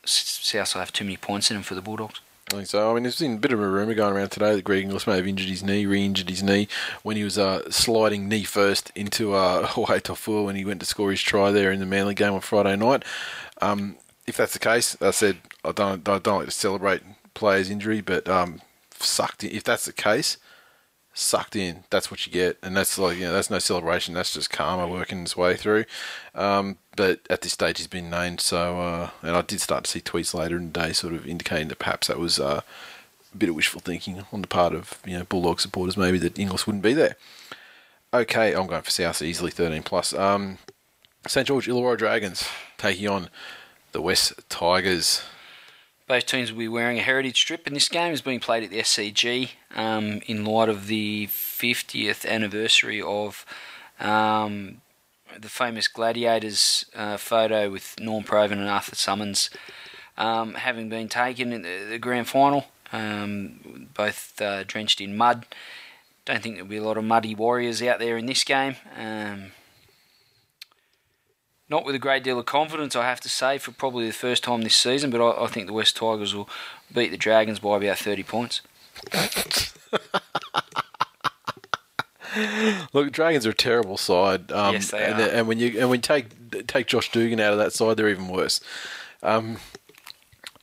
South 0.04 0.74
will 0.74 0.82
have 0.82 0.92
too 0.92 1.06
many 1.06 1.16
points 1.16 1.50
in 1.50 1.56
them 1.56 1.64
for 1.64 1.76
the 1.76 1.82
Bulldogs. 1.82 2.20
I 2.52 2.56
think 2.56 2.68
so. 2.68 2.92
I 2.92 2.94
mean, 2.94 3.04
there's 3.04 3.20
been 3.20 3.36
a 3.36 3.40
bit 3.40 3.54
of 3.54 3.62
a 3.62 3.68
rumour 3.70 3.94
going 3.94 4.14
around 4.14 4.32
today 4.32 4.56
that 4.56 4.64
Greg 4.64 4.84
Inglis 4.84 5.08
may 5.08 5.16
have 5.16 5.28
injured 5.28 5.48
his 5.48 5.64
knee, 5.64 5.86
re-injured 5.86 6.30
his 6.30 6.44
knee 6.44 6.68
when 7.04 7.16
he 7.16 7.24
was 7.24 7.38
uh, 7.38 7.70
sliding 7.72 8.28
knee 8.28 8.44
first 8.44 8.92
into 8.94 9.34
uh, 9.34 9.66
Jorge 9.68 10.00
Taufua 10.00 10.44
when 10.44 10.58
he 10.58 10.66
went 10.66 10.82
to 10.82 10.86
score 10.86 11.12
his 11.12 11.22
try 11.22 11.52
there 11.52 11.72
in 11.72 11.80
the 11.80 11.86
Manly 11.86 12.16
game 12.16 12.34
on 12.34 12.42
Friday 12.42 12.76
night. 12.76 13.06
Um, 13.62 13.96
if 14.30 14.38
that's 14.38 14.54
the 14.54 14.60
case, 14.60 14.96
I 15.02 15.12
said 15.12 15.38
I 15.66 15.72
don't, 15.72 16.08
I 16.08 16.20
don't 16.20 16.38
like 16.40 16.46
to 16.46 16.52
celebrate 16.52 17.02
players' 17.34 17.70
injury, 17.70 18.02
but 18.02 18.28
um, 18.30 18.62
sucked 19.00 19.44
in. 19.44 19.52
If 19.52 19.64
that's 19.64 19.86
the 19.86 19.94
case, 19.94 20.38
sucked 21.14 21.56
in. 21.56 21.84
That's 21.90 22.10
what 22.10 22.26
you 22.26 22.32
get, 22.32 22.58
and 22.62 22.78
that's 22.78 22.98
like 22.98 23.18
you 23.18 23.26
know 23.26 23.34
that's 23.34 23.50
no 23.50 23.60
celebration. 23.60 24.14
That's 24.14 24.34
just 24.34 24.50
karma 24.50 24.88
working 24.88 25.24
its 25.24 25.36
way 25.36 25.56
through. 25.56 25.86
Um, 26.36 26.78
but 26.96 27.22
at 27.30 27.42
this 27.42 27.54
stage, 27.54 27.78
he's 27.78 27.88
been 27.88 28.10
named. 28.10 28.40
So, 28.42 28.80
uh, 28.80 29.10
and 29.22 29.36
I 29.36 29.42
did 29.42 29.62
start 29.62 29.86
to 29.86 29.92
see 29.92 30.02
tweets 30.02 30.34
later 30.34 30.58
in 30.58 30.72
the 30.72 30.80
day, 30.80 30.94
sort 30.94 31.14
of 31.14 31.28
indicating 31.28 31.70
that 31.70 31.80
perhaps 31.80 32.08
that 32.08 32.20
was 32.20 32.40
uh, 32.40 32.62
a 33.34 33.38
bit 33.38 33.50
of 33.50 33.56
wishful 33.56 33.82
thinking 33.82 34.26
on 34.32 34.42
the 34.42 34.48
part 34.48 34.74
of 34.74 35.00
you 35.06 35.18
know 35.18 35.26
Bulldog 35.26 35.60
supporters, 35.60 35.98
maybe 35.98 36.20
that 36.20 36.40
Inglis 36.40 36.68
wouldn't 36.68 36.84
be 36.84 36.94
there. 36.94 37.16
Okay, 38.14 38.54
I'm 38.54 38.68
going 38.68 38.82
for 38.82 38.90
South 38.90 39.22
easily 39.22 39.52
13 39.52 39.84
plus. 39.84 40.14
Um, 40.14 40.58
St 41.28 41.46
George 41.46 41.68
Illawarra 41.68 41.98
Dragons 41.98 42.48
taking 42.78 43.08
on 43.08 43.30
the 43.92 44.02
West 44.02 44.34
Tigers. 44.50 45.24
Both 46.08 46.26
teams 46.26 46.52
will 46.52 46.60
be 46.60 46.68
wearing 46.68 46.98
a 46.98 47.04
heritage 47.04 47.40
strip, 47.40 47.68
and 47.68 47.76
this 47.76 47.88
game 47.88 48.14
is 48.14 48.22
being 48.22 48.40
played 48.40 48.64
at 48.64 48.72
the 48.72 48.80
SCG 48.80 49.52
um, 49.76 50.22
in 50.26 50.44
light 50.44 50.70
of 50.70 50.88
the 50.88 51.28
50th 51.28 52.28
anniversary 52.28 53.02
of 53.02 53.46
um, 54.00 54.82
the 55.38 55.50
famous 55.50 55.88
Gladiators 55.88 56.86
uh, 56.96 57.18
photo 57.18 57.70
with 57.70 58.00
Norm 58.00 58.24
Provan 58.24 58.54
and 58.54 58.68
Arthur 58.68 58.96
Summons 58.96 59.50
um, 60.20 60.56
having 60.56 60.90
been 60.90 61.08
taken 61.08 61.54
in 61.54 61.62
the, 61.62 61.86
the 61.90 61.98
grand 61.98 62.28
final, 62.28 62.66
um, 62.92 63.88
both 63.94 64.40
uh, 64.42 64.64
drenched 64.64 65.02
in 65.02 65.16
mud. 65.16 65.46
Don't 66.26 66.44
think 66.44 66.56
there'll 66.56 66.70
be 66.70 66.78
a 66.78 66.84
lot 66.84 66.98
of 66.98 67.06
muddy 67.06 67.34
warriors 67.34 67.82
out 67.82 68.00
there 68.00 68.18
in 68.18 68.26
this 68.26 68.44
game. 68.44 68.76
Um, 68.98 69.52
not 71.70 71.86
with 71.86 71.96
a 71.96 72.00
great 72.00 72.24
deal 72.24 72.40
of 72.40 72.46
confidence, 72.46 72.96
I 72.96 73.06
have 73.06 73.22
to 73.22 73.30
say, 73.30 73.58
for 73.58 73.72
probably 73.72 74.08
the 74.08 74.14
first 74.14 74.44
time 74.44 74.62
this 74.64 74.76
season, 74.76 75.12
but 75.12 75.22
I, 75.22 75.44
I 75.44 75.48
think 75.48 75.68
the 75.68 75.74
West 75.74 75.96
Tigers 75.96 76.34
will 76.34 76.50
beat 76.94 77.12
the 77.12 77.18
Dragons 77.18 77.60
by 77.60 77.78
about 77.78 77.98
30 77.98 78.24
points. 78.24 78.62
Look, 82.94 83.12
Dragons 83.12 83.46
are 83.46 83.52
a 83.52 83.56
terrible 83.56 83.98
side. 83.98 84.52
Um, 84.52 84.74
Yes, 84.74 84.92
they 84.92 85.04
and, 85.04 85.20
are. 85.20 85.30
And 85.30 85.48
when 85.48 85.60
you 85.60 85.80
and 85.80 85.90
when 85.90 85.98
you 85.98 86.02
take 86.04 86.68
take 86.68 86.88
Josh 86.88 87.12
Dugan 87.12 87.40
out 87.40 87.54
of 87.54 87.60
that 87.60 87.74
side, 87.74 87.98
they're 87.98 88.10
even 88.10 88.28
worse. 88.28 88.62
Um, 89.24 89.58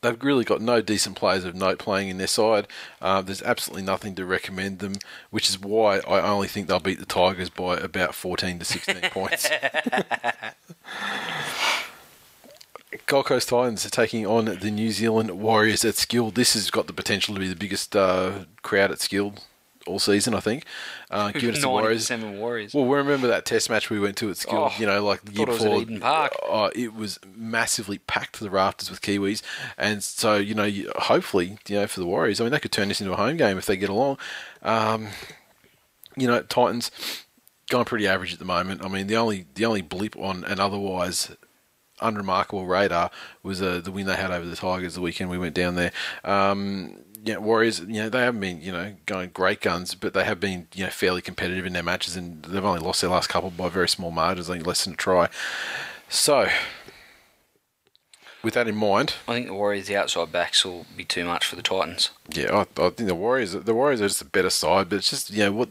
they've 0.01 0.23
really 0.23 0.43
got 0.43 0.61
no 0.61 0.81
decent 0.81 1.15
players 1.15 1.43
of 1.43 1.55
note 1.55 1.79
playing 1.79 2.09
in 2.09 2.17
their 2.17 2.27
side. 2.27 2.67
Uh, 3.01 3.21
there's 3.21 3.41
absolutely 3.41 3.83
nothing 3.83 4.15
to 4.15 4.25
recommend 4.25 4.79
them, 4.79 4.93
which 5.29 5.49
is 5.49 5.59
why 5.59 5.97
I 5.99 6.21
only 6.21 6.47
think 6.47 6.67
they'll 6.67 6.79
beat 6.79 6.99
the 6.99 7.05
Tigers 7.05 7.49
by 7.49 7.77
about 7.77 8.15
14 8.15 8.59
to 8.59 8.65
16 8.65 9.01
points. 9.11 9.49
Gold 13.05 13.25
Coast 13.25 13.49
Titans 13.49 13.85
are 13.85 13.89
taking 13.89 14.25
on 14.25 14.45
the 14.45 14.71
New 14.71 14.91
Zealand 14.91 15.31
Warriors 15.31 15.85
at 15.85 15.95
Skilled. 15.95 16.35
This 16.35 16.53
has 16.53 16.69
got 16.71 16.87
the 16.87 16.93
potential 16.93 17.33
to 17.33 17.39
be 17.39 17.47
the 17.47 17.55
biggest 17.55 17.95
uh, 17.95 18.45
crowd 18.63 18.91
at 18.91 18.99
Skilled 18.99 19.41
all 19.87 19.99
season, 19.99 20.33
I 20.33 20.39
think. 20.39 20.65
Uh, 21.09 21.31
given 21.33 21.55
us 21.55 21.61
the 21.61 21.69
Warriors. 21.69 22.09
97 22.09 22.39
Warriors. 22.39 22.73
Well, 22.73 22.85
we 22.85 22.97
remember 22.97 23.27
that 23.27 23.45
test 23.45 23.69
match 23.69 23.89
we 23.89 23.99
went 23.99 24.17
to 24.17 24.29
at 24.29 24.37
Skilled, 24.37 24.71
Oh, 24.73 24.79
you 24.79 24.85
know, 24.85 25.03
like 25.03 25.23
the 25.23 25.31
year 25.33 25.45
thought 25.47 25.61
it 25.65 25.69
was. 25.69 25.81
Eden 25.83 25.99
Park. 25.99 26.33
Oh, 26.43 26.69
it 26.75 26.93
was 26.93 27.19
massively 27.35 27.97
packed 27.99 28.35
to 28.35 28.43
the 28.43 28.49
rafters 28.49 28.89
with 28.89 29.01
Kiwis. 29.01 29.41
And 29.77 30.03
so, 30.03 30.35
you 30.35 30.53
know, 30.53 30.69
hopefully, 30.97 31.57
you 31.67 31.75
know, 31.77 31.87
for 31.87 31.99
the 31.99 32.05
Warriors, 32.05 32.39
I 32.39 32.43
mean, 32.43 32.51
they 32.51 32.59
could 32.59 32.71
turn 32.71 32.89
this 32.89 33.01
into 33.01 33.13
a 33.13 33.17
home 33.17 33.37
game 33.37 33.57
if 33.57 33.65
they 33.65 33.77
get 33.77 33.89
along. 33.89 34.17
Um, 34.61 35.07
you 36.15 36.27
know, 36.27 36.41
Titans 36.41 36.91
going 37.69 37.85
pretty 37.85 38.07
average 38.07 38.33
at 38.33 38.39
the 38.39 38.45
moment. 38.45 38.83
I 38.83 38.87
mean, 38.87 39.07
the 39.07 39.17
only 39.17 39.45
the 39.55 39.65
only 39.65 39.81
blip 39.81 40.15
on 40.17 40.43
an 40.45 40.59
otherwise 40.59 41.35
unremarkable 42.01 42.65
radar 42.65 43.09
was 43.43 43.61
uh, 43.61 43.81
the 43.83 43.91
win 43.91 44.05
they 44.05 44.15
had 44.15 44.31
over 44.31 44.45
the 44.45 44.55
Tigers 44.55 44.95
the 44.95 45.01
weekend 45.01 45.29
we 45.29 45.37
went 45.37 45.55
down 45.55 45.75
there. 45.75 45.91
Um, 46.23 46.97
yeah, 47.23 47.37
Warriors, 47.37 47.79
you 47.79 48.01
know, 48.01 48.09
they 48.09 48.19
haven't 48.19 48.39
been, 48.39 48.61
you 48.61 48.71
know, 48.71 48.95
going 49.05 49.31
great 49.33 49.61
guns, 49.61 49.95
but 49.95 50.13
they 50.13 50.23
have 50.23 50.39
been, 50.39 50.67
you 50.73 50.83
know, 50.85 50.89
fairly 50.89 51.21
competitive 51.21 51.65
in 51.65 51.73
their 51.73 51.83
matches, 51.83 52.15
and 52.15 52.43
they've 52.43 52.63
only 52.63 52.79
lost 52.79 53.01
their 53.01 53.09
last 53.09 53.27
couple 53.27 53.49
by 53.49 53.69
very 53.69 53.89
small 53.89 54.11
margins, 54.11 54.49
I 54.49 54.53
think 54.53 54.67
less 54.67 54.83
than 54.83 54.93
a 54.93 54.97
try. 54.97 55.29
So, 56.09 56.47
with 58.43 58.53
that 58.53 58.67
in 58.67 58.75
mind, 58.75 59.15
I 59.27 59.33
think 59.33 59.47
the 59.47 59.53
Warriors' 59.53 59.87
the 59.87 59.97
outside 59.97 60.31
backs 60.31 60.63
will 60.63 60.85
be 60.95 61.03
too 61.03 61.25
much 61.25 61.45
for 61.45 61.55
the 61.55 61.61
Titans. 61.61 62.11
yeah, 62.29 62.55
I, 62.55 62.81
I 62.81 62.89
think 62.89 63.09
the 63.09 63.15
Warriors, 63.15 63.53
the 63.53 63.73
Warriors 63.73 64.01
are 64.01 64.07
just 64.07 64.21
a 64.21 64.25
better 64.25 64.49
side, 64.49 64.89
but 64.89 64.97
it's 64.97 65.09
just, 65.09 65.31
you 65.31 65.45
know, 65.45 65.51
what, 65.51 65.69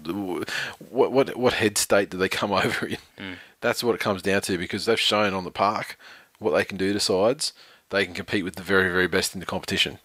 what, 0.90 1.12
what, 1.12 1.36
what 1.36 1.52
head 1.55 1.78
state 1.78 2.10
do 2.10 2.18
they 2.18 2.28
come 2.28 2.52
over 2.52 2.86
in? 2.86 2.98
Hmm. 3.18 3.35
That's 3.60 3.82
what 3.82 3.94
it 3.94 4.01
comes 4.01 4.23
down 4.23 4.43
to 4.43 4.59
because 4.59 4.85
they've 4.85 5.01
shown 5.01 5.32
on 5.32 5.44
the 5.44 5.51
park 5.51 5.98
what 6.39 6.51
they 6.51 6.64
can 6.64 6.77
do 6.77 6.93
to 6.93 7.01
sides. 7.01 7.52
They 7.90 8.05
can 8.05 8.14
compete 8.14 8.44
with 8.44 8.56
the 8.56 8.62
very, 8.62 8.90
very 8.90 9.06
best 9.06 9.32
in 9.35 9.40
the 9.40 9.47
competition, 9.47 9.98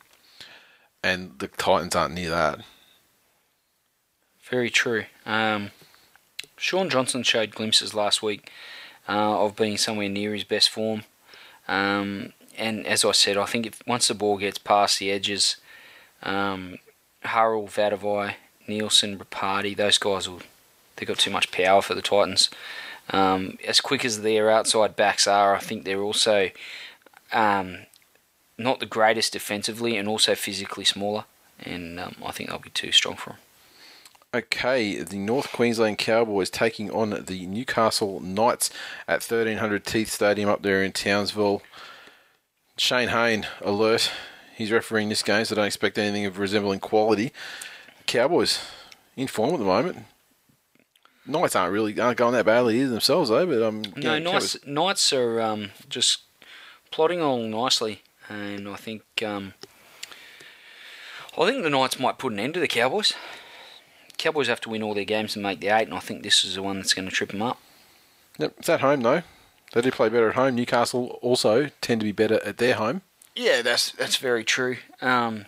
and 1.04 1.38
the 1.40 1.48
Titans 1.48 1.96
aren't 1.96 2.14
near 2.14 2.30
that. 2.30 2.60
Very 4.50 4.70
true. 4.70 5.06
Um, 5.26 5.72
Shaun 6.58 6.90
Johnson 6.90 7.24
showed 7.24 7.56
glimpses 7.56 7.94
last 7.94 8.22
week 8.22 8.52
uh, 9.08 9.44
of 9.44 9.56
being 9.56 9.78
somewhere 9.78 10.10
near 10.10 10.34
his 10.34 10.44
best 10.44 10.70
form. 10.70 11.04
Um, 11.68 12.34
and 12.58 12.86
as 12.86 13.06
I 13.06 13.12
said, 13.14 13.38
I 13.38 13.46
think 13.46 13.66
if 13.66 13.82
once 13.88 14.08
the 14.08 14.14
ball 14.14 14.38
gets 14.38 14.58
past 14.58 15.00
the 15.00 15.12
edges, 15.12 15.56
um, 16.22 16.78
Hurrell, 17.22 17.68
Vatuvei, 17.68 18.36
Nielsen, 18.68 19.18
Rapati, 19.18 19.76
those 19.76 19.98
guys 19.98 20.30
will 20.30 20.42
they've 20.96 21.08
got 21.08 21.18
too 21.18 21.32
much 21.32 21.52
power 21.52 21.82
for 21.82 21.96
the 21.96 22.02
Titans. 22.02 22.50
Um, 23.10 23.58
as 23.66 23.82
quick 23.82 24.06
as 24.06 24.22
their 24.22 24.50
outside 24.50 24.96
backs 24.96 25.28
are, 25.28 25.56
I 25.56 25.60
think 25.60 25.84
they're 25.84 26.02
also 26.02 26.50
um, 27.32 27.80
not 28.64 28.80
the 28.80 28.86
greatest 28.86 29.34
defensively 29.34 29.98
and 29.98 30.08
also 30.08 30.36
physically 30.36 30.86
smaller. 30.86 31.26
And 31.60 32.00
um, 32.00 32.16
I 32.26 32.32
think 32.32 32.50
they'll 32.50 32.60
be 32.60 32.70
too 32.72 32.92
strong 32.92 33.16
for 33.16 33.32
them. 33.32 33.40
Okay, 34.34 35.02
the 35.02 35.18
North 35.18 35.52
Queensland 35.52 35.98
Cowboys 35.98 36.50
taking 36.50 36.90
on 36.90 37.10
the 37.26 37.46
Newcastle 37.46 38.22
Knights 38.22 38.70
at 39.08 39.22
1300 39.22 39.86
Teeth 39.86 40.10
Stadium 40.10 40.50
up 40.50 40.62
there 40.62 40.82
in 40.82 40.94
Townsville. 40.94 41.62
Shayne 42.78 43.10
Hayne, 43.10 43.46
alert. 43.60 44.10
He's 44.56 44.72
refereeing 44.72 45.10
this 45.10 45.22
game, 45.22 45.44
so 45.44 45.56
don't 45.56 45.66
expect 45.66 45.98
anything 45.98 46.26
of 46.26 46.40
resembling 46.40 46.80
quality. 46.80 47.34
Cowboys 48.08 48.60
in 49.18 49.28
form 49.28 49.54
at 49.54 49.60
the 49.60 49.66
moment. 49.66 50.06
Knights 51.26 51.56
aren't 51.56 51.74
really 51.74 52.00
aren't 52.00 52.18
going 52.18 52.34
that 52.34 52.46
badly 52.46 52.80
either 52.80 52.90
themselves 52.90 53.30
though, 53.30 53.46
but 53.46 53.62
um 53.62 53.84
No, 53.96 54.18
Knights, 54.18 54.58
Knights 54.66 55.14
are 55.14 55.40
um, 55.42 55.72
just 55.90 56.22
plodding 56.90 57.20
along 57.20 57.52
nicely, 57.52 58.02
and 58.32 58.68
I 58.68 58.76
think 58.76 59.04
um, 59.26 59.54
I 61.38 61.46
think 61.46 61.64
the 61.64 61.70
Knights 61.70 62.00
might 62.00 62.18
put 62.18 62.34
an 62.34 62.40
end 62.40 62.54
to 62.56 62.60
the 62.60 62.68
Cowboys. 62.68 63.14
Cowboys 64.18 64.48
have 64.48 64.62
to 64.62 64.70
win 64.70 64.84
all 64.84 64.94
their 64.94 65.06
games 65.06 65.36
and 65.36 65.44
make 65.44 65.62
the 65.62 65.70
eight, 65.70 65.88
and 65.88 65.94
I 65.94 66.00
think 66.00 66.24
this 66.24 66.44
is 66.44 66.56
the 66.56 66.62
one 66.62 66.78
that's 66.78 66.94
going 66.94 67.08
to 67.10 67.16
trip 67.16 67.32
them 67.32 67.42
up. 67.42 67.60
Yep, 68.38 68.56
it's 68.60 68.70
at 68.70 68.82
home 68.82 69.02
though. 69.02 69.24
They 69.74 69.82
do 69.82 69.92
play 69.92 70.10
better 70.10 70.30
at 70.30 70.36
home. 70.36 70.56
Newcastle 70.56 71.20
also 71.22 71.70
tend 71.80 72.02
to 72.02 72.06
be 72.06 72.12
better 72.12 72.44
at 72.44 72.58
their 72.58 72.76
home. 72.76 73.02
Yeah, 73.36 73.62
that's 73.62 73.92
that's 73.92 74.18
very 74.18 74.44
true. 74.44 74.78
Um, 75.02 75.46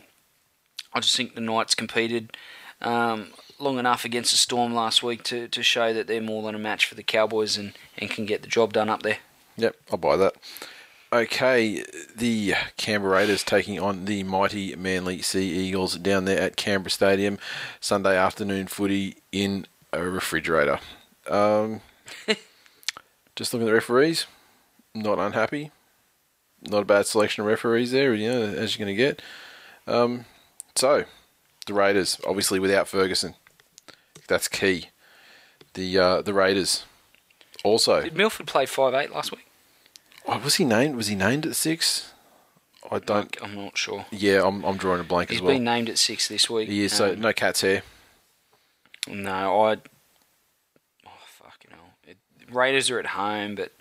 I 0.93 0.99
just 0.99 1.15
think 1.15 1.35
the 1.35 1.41
Knights 1.41 1.75
competed 1.75 2.37
um, 2.81 3.27
long 3.59 3.79
enough 3.79 4.05
against 4.05 4.31
the 4.31 4.37
Storm 4.37 4.73
last 4.73 5.03
week 5.03 5.23
to, 5.23 5.47
to 5.47 5.63
show 5.63 5.93
that 5.93 6.07
they're 6.07 6.21
more 6.21 6.43
than 6.43 6.55
a 6.55 6.59
match 6.59 6.85
for 6.85 6.95
the 6.95 7.03
Cowboys 7.03 7.57
and, 7.57 7.73
and 7.97 8.09
can 8.09 8.25
get 8.25 8.41
the 8.41 8.47
job 8.47 8.73
done 8.73 8.89
up 8.89 9.03
there. 9.03 9.17
Yep, 9.57 9.75
I'll 9.91 9.97
buy 9.97 10.15
that. 10.17 10.35
Okay, 11.13 11.83
the 12.15 12.55
Canberra 12.75 13.17
Raiders 13.17 13.43
taking 13.43 13.79
on 13.79 14.05
the 14.05 14.23
mighty 14.23 14.75
Manly 14.75 15.21
Sea 15.21 15.47
Eagles 15.47 15.95
down 15.99 16.25
there 16.25 16.41
at 16.41 16.55
Canberra 16.55 16.89
Stadium. 16.89 17.37
Sunday 17.79 18.17
afternoon 18.17 18.65
footy 18.65 19.17
in 19.31 19.67
a 19.91 20.01
refrigerator. 20.01 20.79
Um, 21.29 21.81
just 23.35 23.53
looking 23.53 23.67
at 23.67 23.69
the 23.69 23.75
referees, 23.75 24.25
not 24.95 25.19
unhappy. 25.19 25.69
Not 26.63 26.81
a 26.81 26.85
bad 26.85 27.05
selection 27.05 27.43
of 27.43 27.47
referees 27.47 27.91
there, 27.91 28.15
you 28.15 28.31
know, 28.31 28.41
as 28.41 28.75
you're 28.75 28.83
going 28.83 28.97
to 28.97 29.03
get. 29.03 29.21
Um, 29.85 30.25
so, 30.75 31.05
the 31.67 31.75
Raiders, 31.75 32.19
obviously 32.25 32.59
without 32.59 32.87
Ferguson, 32.87 33.35
that's 34.27 34.47
key. 34.47 34.87
The 35.75 35.95
uh, 35.95 36.21
the 36.23 36.33
Raiders 36.33 36.85
also. 37.63 38.01
Did 38.01 38.17
Milford 38.17 38.47
play 38.47 38.65
five 38.65 38.95
eight 38.95 39.13
last 39.13 39.29
week? 39.31 39.45
Oh, 40.27 40.39
was 40.39 40.55
he 40.55 40.65
named? 40.65 40.95
Was 40.95 41.07
he 41.07 41.15
named 41.15 41.45
at 41.45 41.55
six? 41.55 42.11
I 42.89 42.99
don't. 42.99 43.35
I'm 43.41 43.55
not 43.55 43.77
sure. 43.77 44.05
Yeah, 44.11 44.45
I'm, 44.45 44.63
I'm 44.63 44.77
drawing 44.77 44.99
a 45.01 45.03
blank 45.03 45.29
He's 45.29 45.39
as 45.39 45.41
well. 45.41 45.53
been 45.53 45.63
named 45.63 45.89
at 45.89 45.97
six 45.97 46.27
this 46.27 46.49
week. 46.49 46.69
Yeah. 46.71 46.87
So 46.87 47.13
Um, 47.13 47.21
no 47.21 47.33
cat's 47.33 47.61
here. 47.61 47.83
No, 49.07 49.31
I. 49.65 49.77
Oh 51.05 51.11
fucking 51.27 51.71
hell! 51.71 51.93
It, 52.07 52.17
Raiders 52.49 52.89
are 52.89 52.99
at 52.99 53.07
home, 53.07 53.55
but 53.55 53.71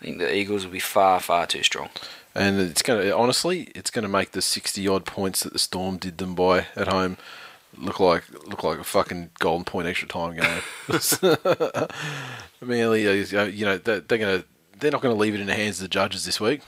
I 0.00 0.04
think 0.04 0.18
the 0.18 0.34
Eagles 0.34 0.64
will 0.64 0.72
be 0.72 0.78
far, 0.80 1.20
far 1.20 1.46
too 1.46 1.62
strong. 1.62 1.90
And 2.34 2.60
it's 2.60 2.82
gonna 2.82 3.10
honestly, 3.16 3.68
it's 3.74 3.90
gonna 3.90 4.08
make 4.08 4.32
the 4.32 4.42
sixty 4.42 4.86
odd 4.88 5.04
points 5.04 5.42
that 5.42 5.52
the 5.52 5.58
Storm 5.58 5.96
did 5.96 6.18
them 6.18 6.34
by 6.34 6.66
at 6.76 6.88
home 6.88 7.16
look 7.76 7.98
like 7.98 8.22
look 8.46 8.62
like 8.62 8.78
a 8.78 8.84
fucking 8.84 9.30
golden 9.40 9.64
point 9.64 9.88
extra 9.88 10.06
time 10.06 10.36
game. 10.36 10.62
Merely, 12.60 13.02
you 13.02 13.64
know, 13.66 13.78
they're, 13.78 14.00
they're 14.00 14.18
gonna 14.18 14.44
they're 14.84 14.92
not 14.92 15.00
gonna 15.00 15.14
leave 15.14 15.34
it 15.34 15.40
in 15.40 15.46
the 15.46 15.54
hands 15.54 15.78
of 15.78 15.82
the 15.84 15.88
judges 15.88 16.24
this 16.24 16.40
week. 16.40 16.60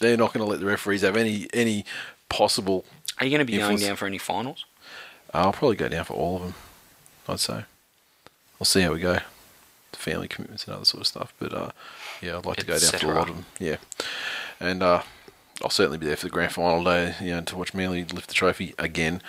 They're 0.00 0.16
not 0.16 0.32
gonna 0.32 0.44
let 0.44 0.60
the 0.60 0.66
referees 0.66 1.02
have 1.02 1.16
any 1.16 1.48
any 1.54 1.84
possible. 2.28 2.84
Are 3.18 3.24
you 3.24 3.30
going 3.30 3.46
to 3.46 3.52
be 3.52 3.58
going 3.58 3.78
down 3.78 3.96
for 3.96 4.06
any 4.06 4.18
finals? 4.18 4.64
I'll 5.32 5.52
probably 5.52 5.76
go 5.76 5.88
down 5.88 6.04
for 6.04 6.14
all 6.14 6.36
of 6.36 6.42
them. 6.42 6.54
I'd 7.28 7.38
say. 7.38 7.64
We'll 8.58 8.64
see 8.64 8.80
how 8.80 8.92
we 8.92 8.98
go. 8.98 9.18
Family 9.92 10.26
commitments 10.26 10.64
and 10.66 10.74
other 10.74 10.84
sort 10.84 11.02
of 11.02 11.06
stuff, 11.06 11.32
but 11.38 11.52
uh, 11.52 11.70
yeah, 12.20 12.38
I'd 12.38 12.46
like 12.46 12.56
to 12.56 12.66
go 12.66 12.78
down 12.78 12.90
for 12.92 13.12
a 13.12 13.14
lot 13.14 13.28
of 13.28 13.36
them. 13.36 13.46
Yeah, 13.60 13.76
and 14.58 14.82
uh, 14.82 15.02
I'll 15.62 15.70
certainly 15.70 15.98
be 15.98 16.06
there 16.06 16.16
for 16.16 16.26
the 16.26 16.30
grand 16.30 16.52
final 16.52 16.82
day. 16.82 17.14
You 17.20 17.32
know, 17.32 17.42
to 17.42 17.56
watch 17.56 17.74
Manly 17.74 18.04
lift 18.04 18.28
the 18.28 18.34
trophy 18.34 18.74
again. 18.78 19.22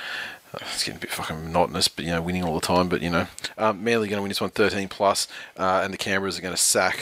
Uh, 0.54 0.60
it's 0.62 0.84
getting 0.84 0.98
a 0.98 1.02
bit 1.02 1.12
fucking 1.12 1.44
monotonous, 1.44 1.88
but 1.88 2.06
you 2.06 2.12
know, 2.12 2.22
winning 2.22 2.44
all 2.44 2.56
the 2.56 2.66
time. 2.66 2.90
But 2.90 3.02
you 3.02 3.10
know, 3.10 3.28
um, 3.58 3.84
Manly 3.84 4.08
going 4.08 4.18
to 4.18 4.24
win 4.24 4.30
this 4.30 4.42
one 4.42 4.50
13 4.50 4.88
plus, 4.88 5.28
uh, 5.58 5.82
and 5.84 5.94
the 5.94 5.98
Canberras 5.98 6.40
are 6.40 6.42
going 6.42 6.56
to 6.56 6.62
sack 6.62 7.00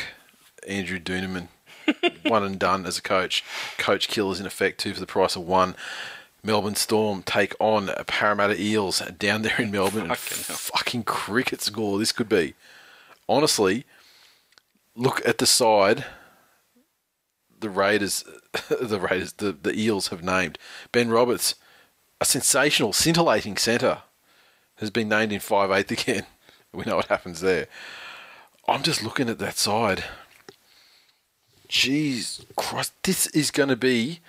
Andrew 0.68 1.00
Dunemann, 1.00 1.50
one 2.24 2.44
and 2.44 2.60
done 2.60 2.86
as 2.86 2.98
a 2.98 3.02
coach. 3.02 3.44
Coach 3.78 4.08
killers 4.08 4.40
in 4.40 4.46
effect, 4.46 4.80
two 4.80 4.94
for 4.94 5.00
the 5.00 5.06
price 5.06 5.36
of 5.36 5.44
one. 5.44 5.76
Melbourne 6.44 6.76
Storm 6.76 7.22
take 7.22 7.54
on 7.60 7.90
Parramatta 8.08 8.60
Eels 8.60 9.00
down 9.20 9.44
there 9.44 9.60
in 9.62 9.72
Melbourne. 9.72 10.08
Fucking 10.08 10.56
fucking 10.56 11.04
cricket 11.04 11.62
score 11.62 12.00
this 12.00 12.12
could 12.12 12.30
be. 12.30 12.56
Honestly, 13.30 13.86
look 14.96 15.26
at 15.26 15.38
the 15.38 15.46
side. 15.46 16.06
The 17.60 17.70
Raiders, 17.70 18.24
the 18.70 19.00
Raiders, 19.00 19.34
the, 19.34 19.52
the 19.52 19.78
Eels 19.78 20.08
have 20.08 20.24
named 20.24 20.58
Ben 20.92 21.10
Roberts, 21.10 21.54
a 22.20 22.26
sensational, 22.26 22.92
scintillating 22.92 23.56
centre, 23.58 24.02
has 24.78 24.90
been 24.90 25.10
named 25.10 25.32
in 25.32 25.40
five 25.40 25.72
eighth 25.72 25.92
again. 25.92 26.26
We 26.74 26.86
know 26.86 26.96
what 26.96 27.08
happens 27.08 27.42
there. 27.42 27.68
I'm 28.66 28.82
just 28.82 29.04
looking 29.04 29.28
at 29.28 29.40
that 29.40 29.58
side. 29.58 30.06
Jeez 31.72 32.46
Christ, 32.58 32.92
this 33.04 33.28
is 33.28 33.50
going 33.50 33.70
to 33.70 33.78
be 33.78 34.20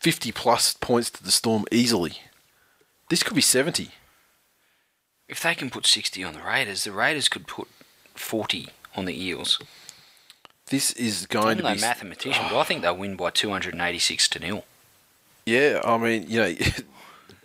50 0.00 0.32
plus 0.32 0.74
points 0.74 1.08
to 1.10 1.22
the 1.22 1.30
Storm 1.30 1.64
easily. 1.70 2.14
This 3.08 3.22
could 3.22 3.36
be 3.36 3.40
70. 3.40 3.90
If 5.28 5.40
they 5.40 5.54
can 5.54 5.70
put 5.70 5.86
60 5.86 6.24
on 6.24 6.34
the 6.34 6.40
Raiders, 6.42 6.82
the 6.82 6.90
Raiders 6.90 7.28
could 7.28 7.46
put 7.46 7.68
40 8.14 8.68
on 8.96 9.04
the 9.04 9.24
Eels. 9.24 9.60
This 10.66 10.90
is 10.92 11.26
going 11.26 11.46
I'm 11.46 11.56
to 11.58 11.62
no 11.62 11.74
be. 11.74 11.80
mathematician, 11.80 12.44
but 12.50 12.58
I 12.58 12.64
think 12.64 12.82
they'll 12.82 12.96
win 12.96 13.14
by 13.14 13.30
286 13.30 14.28
to 14.30 14.38
nil. 14.40 14.64
Yeah, 15.44 15.80
I 15.84 15.96
mean, 15.96 16.28
you 16.28 16.40
know. 16.40 16.54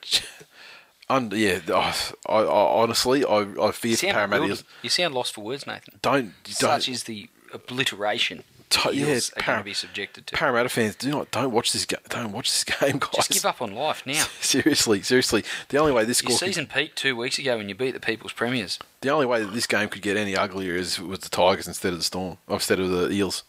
un, 1.10 1.32
yeah, 1.36 1.60
I, 1.68 1.96
I, 2.28 2.40
I 2.40 2.82
honestly, 2.82 3.24
I, 3.24 3.46
I 3.62 3.72
fear 3.72 3.92
You 3.92 3.98
for 3.98 4.08
Parramatta 4.08 4.64
you 4.82 4.90
sound 4.90 5.14
lost 5.14 5.36
for 5.36 5.42
words, 5.42 5.68
Nathan. 5.68 6.00
Don't, 6.02 6.34
don't. 6.44 6.56
Such 6.56 6.90
is 6.90 7.04
the 7.04 7.30
obliteration 7.54 8.44
Don't- 8.72 8.96
yeah, 8.96 9.16
are 9.18 9.20
Par- 9.42 9.46
going 9.56 9.58
to 9.60 9.64
be 9.66 9.74
subjected 9.74 10.28
to. 10.28 10.36
Parramatta 10.36 10.70
fans, 10.70 10.96
do 10.96 11.10
not, 11.12 11.30
don't 11.32 11.52
watch 11.52 11.74
this 11.74 11.86
game. 11.86 12.00
Don't 12.10 12.32
watch 12.32 12.50
this 12.50 12.64
game, 12.80 12.98
guys. 13.00 13.12
Just 13.14 13.32
give 13.32 13.46
up 13.46 13.62
on 13.62 13.74
life 13.76 14.04
now. 14.06 14.24
Seriously, 14.42 15.02
seriously. 15.02 15.44
The 15.70 15.78
only 15.78 15.92
way 15.92 16.06
this 16.06 16.22
Your 16.24 16.32
score 16.32 16.40
could- 16.40 16.46
season 16.54 16.68
peaked 16.68 16.98
two 16.98 17.16
weeks 17.16 17.38
ago 17.38 17.58
when 17.58 17.68
you 17.70 17.76
beat 17.76 17.92
the 17.94 18.00
People's 18.00 18.34
Premiers. 18.34 18.80
The 19.02 19.10
only 19.10 19.26
way 19.26 19.44
that 19.44 19.54
this 19.54 19.68
game 19.68 19.90
could 19.90 20.02
get 20.02 20.16
any 20.18 20.36
uglier 20.36 20.76
is 20.76 21.00
with 21.00 21.22
the 21.22 21.30
Tigers 21.30 21.68
instead 21.68 21.92
of 21.94 22.00
the 22.00 22.04
Storm, 22.06 22.38
uh, 22.50 22.54
instead 22.56 22.80
of 22.80 22.90
the 22.90 23.10
Eels. 23.12 23.44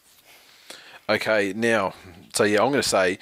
Okay, 1.09 1.53
now, 1.53 1.93
so 2.33 2.43
yeah, 2.43 2.61
I'm 2.61 2.69
going 2.71 2.81
to 2.81 2.87
say, 2.87 3.19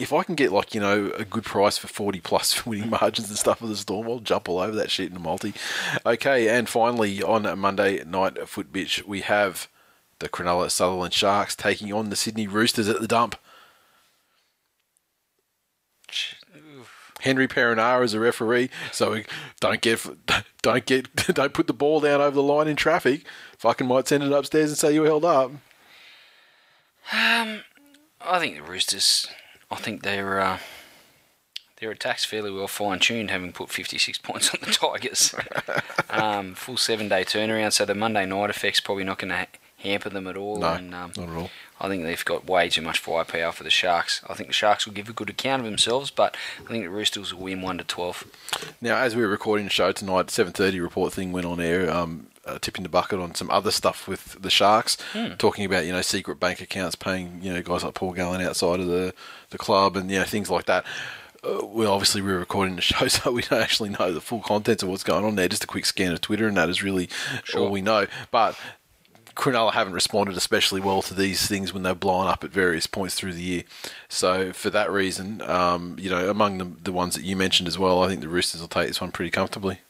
if 0.00 0.12
I 0.12 0.24
can 0.24 0.34
get 0.34 0.50
like 0.52 0.74
you 0.74 0.80
know 0.80 1.12
a 1.16 1.24
good 1.24 1.44
price 1.44 1.78
for 1.78 1.86
40 1.86 2.20
plus 2.20 2.66
winning 2.66 2.90
margins 2.90 3.28
and 3.28 3.38
stuff 3.38 3.58
for 3.60 3.66
the 3.68 3.76
Storm, 3.76 4.08
I'll 4.08 4.18
jump 4.18 4.48
all 4.48 4.58
over 4.58 4.74
that 4.76 4.90
shit 4.90 5.10
in 5.10 5.16
a 5.16 5.20
multi. 5.20 5.54
Okay, 6.04 6.48
and 6.48 6.68
finally 6.68 7.22
on 7.22 7.46
a 7.46 7.54
Monday 7.56 8.02
night 8.04 8.48
foot 8.48 8.72
bitch, 8.72 9.04
we 9.04 9.20
have 9.20 9.68
the 10.18 10.28
Cronulla 10.28 10.70
Sutherland 10.70 11.12
Sharks 11.12 11.56
taking 11.56 11.92
on 11.92 12.10
the 12.10 12.16
Sydney 12.16 12.46
Roosters 12.46 12.88
at 12.88 13.00
the 13.00 13.08
dump. 13.08 13.36
Henry 17.20 17.48
Perenara 17.48 18.04
is 18.04 18.12
a 18.12 18.20
referee, 18.20 18.68
so 18.92 19.12
we 19.12 19.24
don't 19.60 19.80
get 19.80 20.06
don't 20.62 20.84
get 20.84 21.14
don't 21.34 21.54
put 21.54 21.66
the 21.66 21.72
ball 21.72 22.00
down 22.00 22.20
over 22.20 22.34
the 22.34 22.42
line 22.42 22.68
in 22.68 22.76
traffic. 22.76 23.24
Fucking 23.58 23.86
might 23.86 24.08
send 24.08 24.22
it 24.22 24.32
upstairs 24.32 24.70
and 24.70 24.78
say 24.78 24.92
you 24.92 25.00
were 25.00 25.06
held 25.06 25.24
up. 25.24 25.50
Um, 27.12 27.62
I 28.20 28.38
think 28.38 28.56
the 28.56 28.62
Roosters. 28.62 29.26
I 29.70 29.76
think 29.76 30.02
their 30.02 30.38
uh, 30.38 30.58
their 31.80 31.90
attack's 31.90 32.24
fairly 32.24 32.50
well 32.50 32.68
fine 32.68 32.98
tuned, 32.98 33.30
having 33.30 33.52
put 33.52 33.70
56 33.70 34.18
points 34.22 34.50
on 34.54 34.60
the 34.60 34.72
Tigers. 34.72 35.34
um, 36.10 36.54
full 36.54 36.76
seven 36.76 37.08
day 37.08 37.24
turnaround, 37.24 37.72
so 37.72 37.84
the 37.84 37.94
Monday 37.94 38.26
night 38.26 38.50
effect's 38.50 38.80
probably 38.80 39.04
not 39.04 39.18
going 39.18 39.30
to 39.30 39.46
hamper 39.84 40.10
them 40.10 40.26
at 40.26 40.36
all. 40.36 40.58
No, 40.58 40.72
and, 40.72 40.94
um, 40.94 41.12
not 41.16 41.28
at 41.28 41.36
all. 41.36 41.50
I 41.80 41.88
think 41.88 42.04
they've 42.04 42.24
got 42.24 42.46
way 42.46 42.68
too 42.68 42.82
much 42.82 42.98
firepower 42.98 43.52
for 43.52 43.64
the 43.64 43.70
Sharks. 43.70 44.22
I 44.28 44.34
think 44.34 44.48
the 44.48 44.54
Sharks 44.54 44.86
will 44.86 44.94
give 44.94 45.08
a 45.08 45.12
good 45.12 45.28
account 45.30 45.60
of 45.60 45.66
themselves, 45.66 46.10
but 46.10 46.36
I 46.64 46.70
think 46.70 46.84
the 46.84 46.90
Roosters 46.90 47.34
will 47.34 47.42
win 47.42 47.62
one 47.62 47.78
to 47.78 47.84
12. 47.84 48.24
Now, 48.80 48.96
as 48.96 49.14
we 49.14 49.22
were 49.22 49.28
recording 49.28 49.66
the 49.66 49.72
show 49.72 49.92
tonight, 49.92 50.26
7:30 50.30 50.80
report 50.80 51.12
thing 51.12 51.32
went 51.32 51.46
on 51.46 51.60
air, 51.60 51.90
um, 51.90 52.28
uh, 52.46 52.58
tipping 52.60 52.82
the 52.84 52.88
bucket 52.88 53.18
on 53.18 53.34
some 53.34 53.50
other 53.50 53.70
stuff 53.70 54.06
with 54.06 54.40
the 54.40 54.50
Sharks, 54.50 54.96
talking 55.38 55.64
about 55.64 55.84
you 55.84 55.92
know 55.92 56.02
secret 56.02 56.38
bank 56.40 56.60
accounts 56.60 56.94
paying 56.94 57.40
you 57.42 57.52
know 57.52 57.62
guys 57.62 57.82
like 57.84 57.94
Paul 57.94 58.12
Gallen 58.12 58.40
outside 58.40 58.80
of 58.80 58.86
the 58.86 59.12
the 59.50 59.58
club 59.58 59.96
and 59.96 60.10
you 60.10 60.18
know 60.18 60.24
things 60.24 60.50
like 60.50 60.66
that. 60.66 60.84
Uh, 61.42 61.66
well, 61.66 61.92
obviously 61.92 62.22
we're 62.22 62.38
recording 62.38 62.76
the 62.76 62.82
show, 62.92 63.08
so 63.08 63.30
we 63.32 63.42
don't 63.42 63.60
actually 63.60 63.90
know 63.90 64.12
the 64.12 64.20
full 64.20 64.40
contents 64.40 64.82
of 64.82 64.88
what's 64.88 65.04
going 65.04 65.24
on 65.24 65.34
there. 65.34 65.48
Just 65.48 65.64
a 65.64 65.66
quick 65.66 65.84
scan 65.84 66.12
of 66.12 66.20
Twitter, 66.20 66.46
and 66.46 66.56
that 66.56 66.68
is 66.70 66.82
really 66.82 67.08
all 67.54 67.70
we 67.70 67.82
know. 67.82 68.06
But 68.30 68.58
Cronulla 69.34 69.72
haven't 69.72 69.94
responded 69.94 70.36
especially 70.36 70.80
well 70.80 71.02
to 71.02 71.14
these 71.14 71.46
things 71.46 71.72
when 71.72 71.82
they're 71.82 71.94
blown 71.94 72.26
up 72.26 72.44
at 72.44 72.50
various 72.50 72.86
points 72.86 73.14
through 73.14 73.32
the 73.32 73.42
year. 73.42 73.62
So 74.08 74.52
for 74.52 74.70
that 74.70 74.90
reason, 74.90 75.42
um, 75.42 75.96
you 75.98 76.08
know, 76.08 76.30
among 76.30 76.58
the, 76.58 76.70
the 76.82 76.92
ones 76.92 77.14
that 77.14 77.24
you 77.24 77.36
mentioned 77.36 77.68
as 77.68 77.78
well, 77.78 78.02
I 78.02 78.08
think 78.08 78.20
the 78.20 78.28
Roosters 78.28 78.60
will 78.60 78.68
take 78.68 78.88
this 78.88 79.00
one 79.00 79.12
pretty 79.12 79.30
comfortably. 79.30 79.80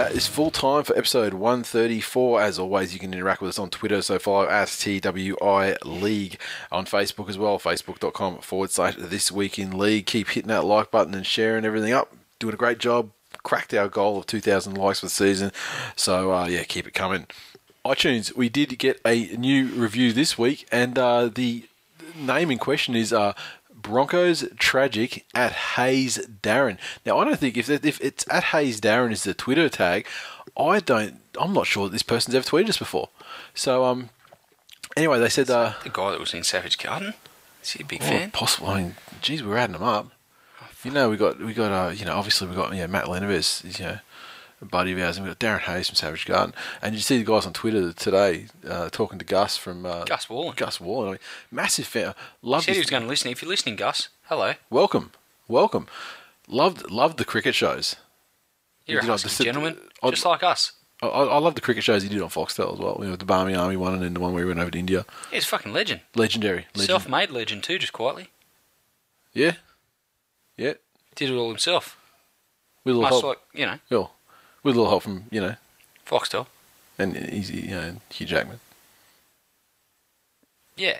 That 0.00 0.12
is 0.12 0.26
full 0.26 0.50
time 0.50 0.84
for 0.84 0.96
episode 0.96 1.34
134. 1.34 2.40
As 2.40 2.58
always, 2.58 2.94
you 2.94 2.98
can 2.98 3.12
interact 3.12 3.42
with 3.42 3.50
us 3.50 3.58
on 3.58 3.68
Twitter, 3.68 4.00
so 4.00 4.18
follow 4.18 4.48
at 4.48 4.68
TWI 4.68 5.76
League 5.84 6.38
on 6.72 6.86
Facebook 6.86 7.28
as 7.28 7.36
well, 7.36 7.58
facebook.com 7.58 8.38
forward 8.38 8.70
slash 8.70 8.94
This 8.96 9.30
Week 9.30 9.58
in 9.58 9.76
League. 9.76 10.06
Keep 10.06 10.28
hitting 10.28 10.48
that 10.48 10.64
like 10.64 10.90
button 10.90 11.12
and 11.12 11.26
sharing 11.26 11.66
everything 11.66 11.92
up. 11.92 12.16
Doing 12.38 12.54
a 12.54 12.56
great 12.56 12.78
job. 12.78 13.10
Cracked 13.42 13.74
our 13.74 13.90
goal 13.90 14.16
of 14.16 14.26
2,000 14.26 14.72
likes 14.72 15.00
for 15.00 15.06
the 15.06 15.10
season. 15.10 15.52
So, 15.96 16.32
uh, 16.32 16.46
yeah, 16.46 16.62
keep 16.62 16.86
it 16.86 16.94
coming. 16.94 17.26
iTunes, 17.84 18.34
we 18.34 18.48
did 18.48 18.78
get 18.78 19.02
a 19.04 19.26
new 19.36 19.66
review 19.66 20.14
this 20.14 20.38
week, 20.38 20.66
and 20.72 20.98
uh, 20.98 21.28
the 21.28 21.64
name 22.16 22.50
in 22.50 22.56
question 22.56 22.96
is 22.96 23.12
uh, 23.12 23.34
Broncos 23.82 24.44
Tragic 24.58 25.24
at 25.34 25.52
Hayes 25.52 26.18
Darren. 26.42 26.78
Now, 27.04 27.18
I 27.18 27.24
don't 27.24 27.38
think 27.38 27.56
if 27.56 27.68
if 27.68 28.00
it's 28.00 28.24
at 28.30 28.44
Hayes 28.44 28.80
Darren 28.80 29.12
is 29.12 29.24
the 29.24 29.34
Twitter 29.34 29.68
tag, 29.68 30.06
I 30.56 30.80
don't. 30.80 31.20
I'm 31.40 31.52
not 31.52 31.66
sure 31.66 31.86
that 31.86 31.92
this 31.92 32.02
person's 32.02 32.34
ever 32.34 32.46
tweeted 32.46 32.68
us 32.68 32.78
before. 32.78 33.08
So, 33.54 33.84
um, 33.84 34.10
anyway, 34.96 35.18
they 35.18 35.28
said 35.28 35.50
uh, 35.50 35.74
The 35.82 35.90
guy 35.90 36.10
that 36.10 36.20
was 36.20 36.34
in 36.34 36.44
Savage 36.44 36.78
Garden. 36.78 37.14
Is 37.62 37.72
he 37.72 37.82
a 37.82 37.86
big 37.86 38.02
oh, 38.02 38.06
fan? 38.06 38.30
possible. 38.30 38.68
I 38.68 38.82
mean, 38.82 38.96
geez, 39.20 39.42
we're 39.42 39.56
adding 39.56 39.74
them 39.74 39.82
up. 39.82 40.10
You 40.84 40.90
know, 40.90 41.10
we 41.10 41.16
got 41.16 41.38
we 41.38 41.52
got 41.52 41.72
uh, 41.72 41.90
you 41.90 42.04
know, 42.04 42.14
obviously 42.14 42.48
we 42.48 42.54
got 42.54 42.72
you 42.72 42.80
know 42.80 42.86
Matt 42.86 43.08
Leneves, 43.08 43.62
you 43.78 43.84
know, 43.84 43.98
buddy 44.66 44.92
of 44.92 44.98
ours, 44.98 45.16
and 45.16 45.26
we 45.26 45.30
got 45.30 45.38
Darren 45.38 45.60
Hayes 45.60 45.88
from 45.88 45.96
Savage 45.96 46.26
Garden, 46.26 46.54
and 46.82 46.94
you 46.94 47.00
see 47.00 47.18
the 47.18 47.24
guys 47.24 47.46
on 47.46 47.52
Twitter 47.52 47.92
today 47.92 48.46
uh, 48.68 48.88
talking 48.90 49.18
to 49.18 49.24
Gus 49.24 49.56
from 49.56 49.86
uh, 49.86 50.04
Gus 50.04 50.26
Worland. 50.26 50.56
Gus 50.56 50.78
Worland, 50.78 51.06
I 51.08 51.10
mean, 51.12 51.18
massive 51.50 51.86
fan. 51.86 52.14
Love 52.42 52.64
Said 52.64 52.74
he 52.74 52.78
was 52.80 52.90
going 52.90 53.02
to 53.02 53.08
listen. 53.08 53.30
If 53.30 53.42
you're 53.42 53.48
listening, 53.50 53.76
Gus, 53.76 54.08
hello. 54.24 54.54
welcome, 54.70 55.12
welcome. 55.48 55.86
Loved 56.48 56.90
loved 56.90 57.18
the 57.18 57.24
cricket 57.24 57.54
shows. 57.54 57.96
You're 58.86 59.00
a 59.00 59.02
did 59.06 59.18
the- 59.18 59.44
gentleman, 59.44 59.78
I- 60.02 60.10
just 60.10 60.24
like 60.24 60.42
us. 60.42 60.72
I, 61.02 61.06
I 61.06 61.38
love 61.38 61.54
the 61.54 61.62
cricket 61.62 61.82
shows 61.82 62.02
he 62.02 62.10
did 62.10 62.20
on 62.20 62.28
Foxtel 62.28 62.74
as 62.74 62.78
well. 62.78 62.98
You 63.00 63.08
know, 63.08 63.16
the 63.16 63.24
Barmy 63.24 63.54
Army 63.54 63.76
one, 63.76 63.94
and 63.94 64.02
then 64.02 64.12
the 64.12 64.20
one 64.20 64.34
where 64.34 64.42
he 64.42 64.48
went 64.48 64.60
over 64.60 64.70
to 64.70 64.78
India. 64.78 65.06
He's 65.30 65.44
a 65.44 65.46
fucking 65.46 65.72
legend. 65.72 66.02
Legendary, 66.14 66.66
legend. 66.74 66.86
Self-made 66.88 67.30
legend 67.30 67.62
too, 67.62 67.78
just 67.78 67.94
quietly. 67.94 68.28
Yeah, 69.32 69.52
yeah. 70.58 70.74
Did 71.14 71.30
it 71.30 71.34
all 71.36 71.48
himself. 71.48 71.96
With 72.84 72.96
a 72.96 73.00
Much 73.00 73.10
help, 73.10 73.24
like, 73.24 73.38
you 73.54 73.64
know, 73.66 73.78
yeah, 73.88 74.06
with 74.62 74.74
a 74.74 74.78
little 74.78 74.90
help 74.90 75.02
from 75.02 75.24
you 75.30 75.40
know, 75.40 75.54
Foxtel. 76.06 76.46
and 76.98 77.16
easy, 77.16 77.60
you 77.60 77.70
know, 77.70 77.96
Hugh 78.10 78.26
Jackman. 78.26 78.60
Yeah. 80.76 80.98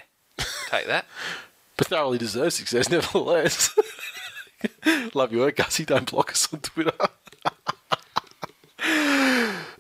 Take 0.69 0.87
that. 0.87 1.07
but 1.77 1.87
thoroughly 1.87 2.19
deserves 2.19 2.55
success 2.55 2.89
nevertheless. 2.91 3.77
Love 5.15 5.33
your 5.33 5.47
work, 5.47 5.57
Gussie. 5.57 5.85
Don't 5.85 6.11
block 6.11 6.31
us 6.33 6.53
on 6.53 6.61
Twitter. 6.61 6.93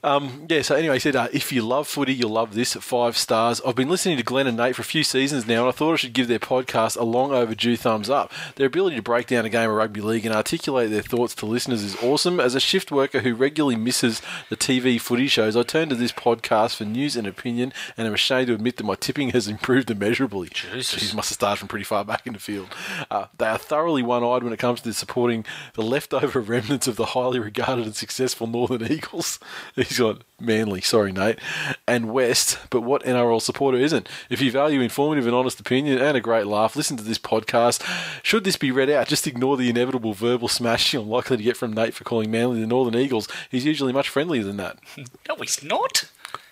Um, 0.02 0.47
yeah, 0.48 0.62
so 0.62 0.74
anyway, 0.74 0.94
he 0.94 1.01
said, 1.01 1.16
uh, 1.16 1.28
if 1.32 1.52
you 1.52 1.62
love 1.62 1.86
footy, 1.86 2.14
you'll 2.14 2.31
love 2.31 2.55
this 2.55 2.74
at 2.74 2.82
five 2.82 3.16
stars. 3.16 3.60
I've 3.66 3.74
been 3.74 3.89
listening 3.90 4.16
to 4.16 4.22
Glenn 4.22 4.47
and 4.47 4.56
Nate 4.56 4.77
for 4.77 4.82
a 4.82 4.85
few 4.85 5.05
seasons 5.05 5.47
now, 5.47 5.60
and 5.60 5.68
I 5.68 5.72
thought 5.72 5.93
I 5.93 5.97
should 5.97 6.14
give 6.14 6.28
their 6.28 6.39
podcast 6.39 6.97
a 6.97 7.05
long 7.05 7.32
overdue 7.32 7.77
thumbs 7.77 8.09
up. 8.09 8.32
Their 8.56 8.66
ability 8.66 8.97
to 8.97 9.02
break 9.02 9.27
down 9.27 9.44
a 9.44 9.51
game 9.51 9.68
of 9.68 9.77
rugby 9.77 10.01
league 10.01 10.24
and 10.24 10.35
articulate 10.35 10.90
their 10.90 11.02
thoughts 11.02 11.35
to 11.36 11.47
listeners 11.47 11.82
is 11.82 11.97
awesome. 11.97 12.40
As 12.40 12.55
a 12.55 12.60
shift 12.60 12.90
worker 12.90 13.20
who 13.20 13.35
regularly 13.35 13.77
misses 13.77 14.22
the 14.48 14.56
TV 14.56 15.01
footy 15.01 15.27
shows, 15.27 15.56
I 15.56 15.62
turn 15.62 15.90
to 15.90 15.94
this 15.94 16.12
podcast 16.12 16.77
for 16.77 16.85
news 16.85 17.16
and 17.16 17.27
opinion, 17.27 17.72
and 17.97 18.06
I'm 18.06 18.14
ashamed 18.14 18.47
to 18.47 18.55
admit 18.55 18.78
that 18.78 18.85
my 18.85 18.94
tipping 18.94 19.31
has 19.31 19.48
improved 19.48 19.90
immeasurably. 19.90 20.48
Jesus. 20.48 20.94
Jeez, 20.94 21.14
must 21.14 21.28
have 21.28 21.35
started 21.35 21.59
from 21.59 21.68
pretty 21.68 21.85
far 21.85 22.05
back 22.05 22.27
in 22.27 22.32
the 22.32 22.39
field. 22.39 22.68
Uh, 23.10 23.27
they 23.36 23.47
are 23.47 23.59
thoroughly 23.59 24.02
one-eyed 24.02 24.43
when 24.43 24.52
it 24.52 24.59
comes 24.59 24.81
to 24.81 24.94
supporting 24.94 25.44
the 25.74 25.82
leftover 25.82 26.40
remnants 26.40 26.86
of 26.86 26.97
the 26.97 27.06
highly 27.06 27.39
regarded 27.39 27.85
and 27.85 27.94
successful 27.94 28.47
Northern 28.47 28.90
Eagles. 28.90 29.39
He's 29.95 29.99
got 29.99 30.23
Manly, 30.41 30.81
sorry 30.81 31.11
Nate, 31.12 31.39
and 31.87 32.12
West. 32.12 32.59
But 32.71 32.83
what 32.83 33.03
NRL 33.03 33.43
supporter 33.43 33.77
isn't? 33.77 34.09
If 34.31 34.41
you 34.41 34.51
value 34.53 34.81
informative 34.81 35.27
and 35.27 35.35
honest 35.35 35.59
opinion 35.59 35.99
and 35.99 36.17
a 36.17 36.21
great 36.21 36.47
laugh, 36.47 36.77
listen 36.77 36.97
to 36.97 37.03
this 37.03 37.19
podcast. 37.19 37.83
Should 38.23 38.45
this 38.45 38.57
be 38.57 38.71
read 38.71 38.89
out, 38.89 39.09
just 39.09 39.27
ignore 39.27 39.57
the 39.57 39.69
inevitable 39.69 40.15
verbal 40.15 40.47
smashing 40.49 41.01
I'm 41.01 41.09
likely 41.09 41.37
to 41.39 41.43
get 41.43 41.57
from 41.57 41.73
Nate 41.73 41.93
for 41.95 42.05
calling 42.05 42.31
Manly 42.31 42.61
the 42.61 42.67
Northern 42.69 42.95
Eagles. 42.99 43.27
He's 43.51 43.65
usually 43.67 43.93
much 43.93 44.09
friendlier 44.09 44.45
than 44.45 44.57
that. 44.59 44.79
No, 45.29 45.35
he's 45.37 45.62
not. 45.62 46.05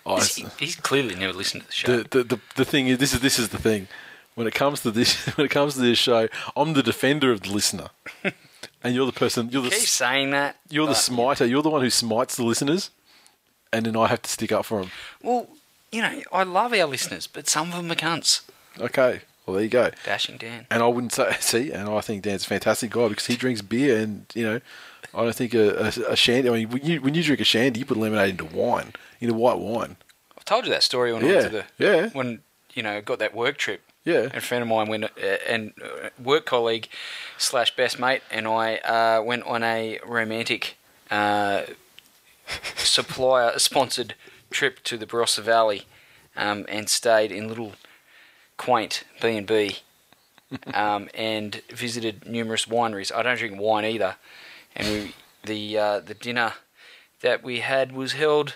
Oh, 0.05 0.17
He's, 0.17 0.37
it's- 0.39 0.55
he's 0.59 0.75
clearly 0.75 1.15
never 1.15 1.33
listened 1.33 1.61
to 1.63 1.67
the 1.67 1.73
show. 1.73 1.97
the, 1.97 2.03
the, 2.09 2.23
the, 2.35 2.39
the 2.57 2.65
thing 2.65 2.87
is 2.87 2.97
this 2.97 3.13
is 3.13 3.21
this 3.21 3.39
is 3.39 3.49
the 3.49 3.57
thing 3.57 3.87
when 4.35 4.47
it 4.47 4.53
comes 4.53 4.81
to 4.81 4.91
this 4.91 5.15
when 5.37 5.45
it 5.45 5.49
comes 5.49 5.73
to 5.75 5.81
this 5.81 5.97
show 5.97 6.27
i'm 6.55 6.73
the 6.73 6.81
defender 6.83 7.31
of 7.31 7.41
the 7.41 7.51
listener 7.51 7.87
and 8.83 8.95
you're 8.95 9.05
the 9.05 9.11
person 9.11 9.49
you're 9.51 9.61
the 9.61 9.69
Keep 9.69 9.79
saying 9.79 10.31
that. 10.31 10.55
you're 10.69 10.87
the 10.87 10.95
smiter 10.95 11.45
you're 11.45 11.61
the 11.61 11.69
one 11.69 11.81
who 11.81 11.89
smites 11.89 12.35
the 12.37 12.43
listeners 12.43 12.89
and 13.73 13.85
then 13.85 13.95
i 13.95 14.07
have 14.07 14.21
to 14.21 14.29
stick 14.29 14.51
up 14.51 14.65
for 14.65 14.81
them 14.81 14.91
Well, 15.21 15.47
you 15.91 16.01
know, 16.03 16.21
I 16.31 16.43
love 16.43 16.71
our 16.73 16.85
listeners, 16.85 17.25
but 17.27 17.49
some 17.49 17.69
of 17.69 17.75
them 17.77 17.91
are 17.91 17.95
cunts. 17.95 18.41
okay 18.79 19.21
well 19.45 19.55
there 19.55 19.63
you 19.63 19.69
go 19.69 19.89
Dashing 20.05 20.37
Dan. 20.37 20.67
and 20.69 20.83
i 20.83 20.87
wouldn't 20.87 21.13
say 21.13 21.35
see 21.39 21.71
and 21.71 21.89
i 21.89 22.01
think 22.01 22.23
dan's 22.23 22.43
a 22.45 22.47
fantastic 22.47 22.91
guy 22.91 23.07
because 23.07 23.25
he 23.25 23.35
drinks 23.35 23.61
beer 23.63 23.97
and 23.99 24.25
you 24.35 24.43
know 24.43 24.61
i 25.15 25.23
don't 25.23 25.35
think 25.35 25.53
a, 25.55 25.85
a, 25.85 26.11
a 26.11 26.15
shandy 26.15 26.47
i 26.49 26.53
mean 26.53 26.69
when 26.69 26.83
you 26.85 27.01
when 27.01 27.15
you 27.15 27.23
drink 27.23 27.41
a 27.41 27.43
shandy 27.43 27.79
you 27.79 27.85
put 27.85 27.97
lemonade 27.97 28.29
into 28.39 28.45
wine 28.45 28.93
into 29.19 29.33
white 29.33 29.57
wine 29.57 29.95
I've 30.37 30.45
told 30.45 30.65
you 30.65 30.71
that 30.71 30.83
story 30.83 31.11
when 31.13 31.23
I 31.23 31.27
went 31.27 31.41
to 31.43 31.49
the 31.49 31.65
yeah. 31.77 32.09
when 32.13 32.39
you 32.73 32.81
know 32.83 33.01
got 33.01 33.19
that 33.19 33.35
work 33.35 33.57
trip. 33.57 33.81
Yeah. 34.05 34.21
And 34.23 34.35
a 34.35 34.41
friend 34.41 34.61
of 34.61 34.67
mine 34.69 34.87
went 34.87 35.03
uh, 35.03 35.07
and 35.47 35.73
uh, 35.83 36.09
work 36.23 36.45
colleague 36.45 36.87
slash 37.37 37.75
best 37.75 37.99
mate 37.99 38.21
and 38.31 38.47
I 38.47 38.77
uh, 38.77 39.21
went 39.21 39.43
on 39.43 39.61
a 39.63 39.99
romantic 40.05 40.77
uh, 41.11 41.63
supplier 42.75 43.57
sponsored 43.59 44.15
trip 44.49 44.83
to 44.83 44.97
the 44.97 45.05
Barossa 45.05 45.41
Valley 45.41 45.85
um, 46.35 46.65
and 46.67 46.89
stayed 46.89 47.31
in 47.31 47.47
little 47.47 47.73
quaint 48.57 49.03
B 49.21 49.37
and 49.37 49.47
B 49.47 49.77
um, 50.73 51.09
and 51.13 51.61
visited 51.69 52.25
numerous 52.27 52.65
wineries. 52.65 53.13
I 53.13 53.23
don't 53.23 53.37
drink 53.37 53.59
wine 53.59 53.85
either, 53.85 54.15
and 54.75 54.87
we 54.87 55.15
the 55.43 55.77
uh, 55.77 55.99
the 55.99 56.13
dinner 56.13 56.53
that 57.21 57.43
we 57.43 57.59
had 57.59 57.91
was 57.91 58.13
held 58.13 58.55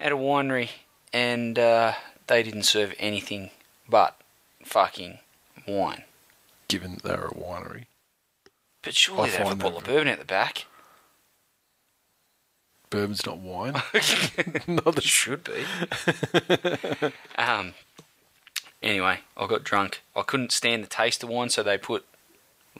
at 0.00 0.12
a 0.12 0.16
winery, 0.16 0.70
and 1.12 1.58
uh, 1.58 1.94
they 2.26 2.42
didn't 2.42 2.62
serve 2.64 2.94
anything 2.98 3.50
but 3.88 4.20
fucking 4.64 5.18
wine. 5.66 6.04
given 6.68 6.94
that 6.94 7.02
they're 7.02 7.26
a 7.26 7.30
winery 7.34 7.86
But 8.82 8.94
surely 8.94 9.24
I 9.24 9.30
they 9.30 9.36
have 9.38 9.52
a 9.52 9.56
bottle 9.56 9.78
of 9.78 9.84
bourbon 9.84 10.08
at 10.08 10.18
the 10.18 10.24
back. 10.24 10.66
Bourbon's 12.90 13.24
not 13.26 13.38
wine 13.38 13.72
not 14.66 14.96
It 14.98 15.02
should 15.02 15.44
be. 15.44 15.64
um. 17.38 17.74
Anyway, 18.82 19.20
I 19.36 19.46
got 19.48 19.64
drunk. 19.64 20.02
I 20.14 20.22
couldn't 20.22 20.52
stand 20.52 20.84
the 20.84 20.88
taste 20.88 21.22
of 21.24 21.28
wine, 21.28 21.48
so 21.48 21.62
they 21.62 21.76
put 21.78 22.04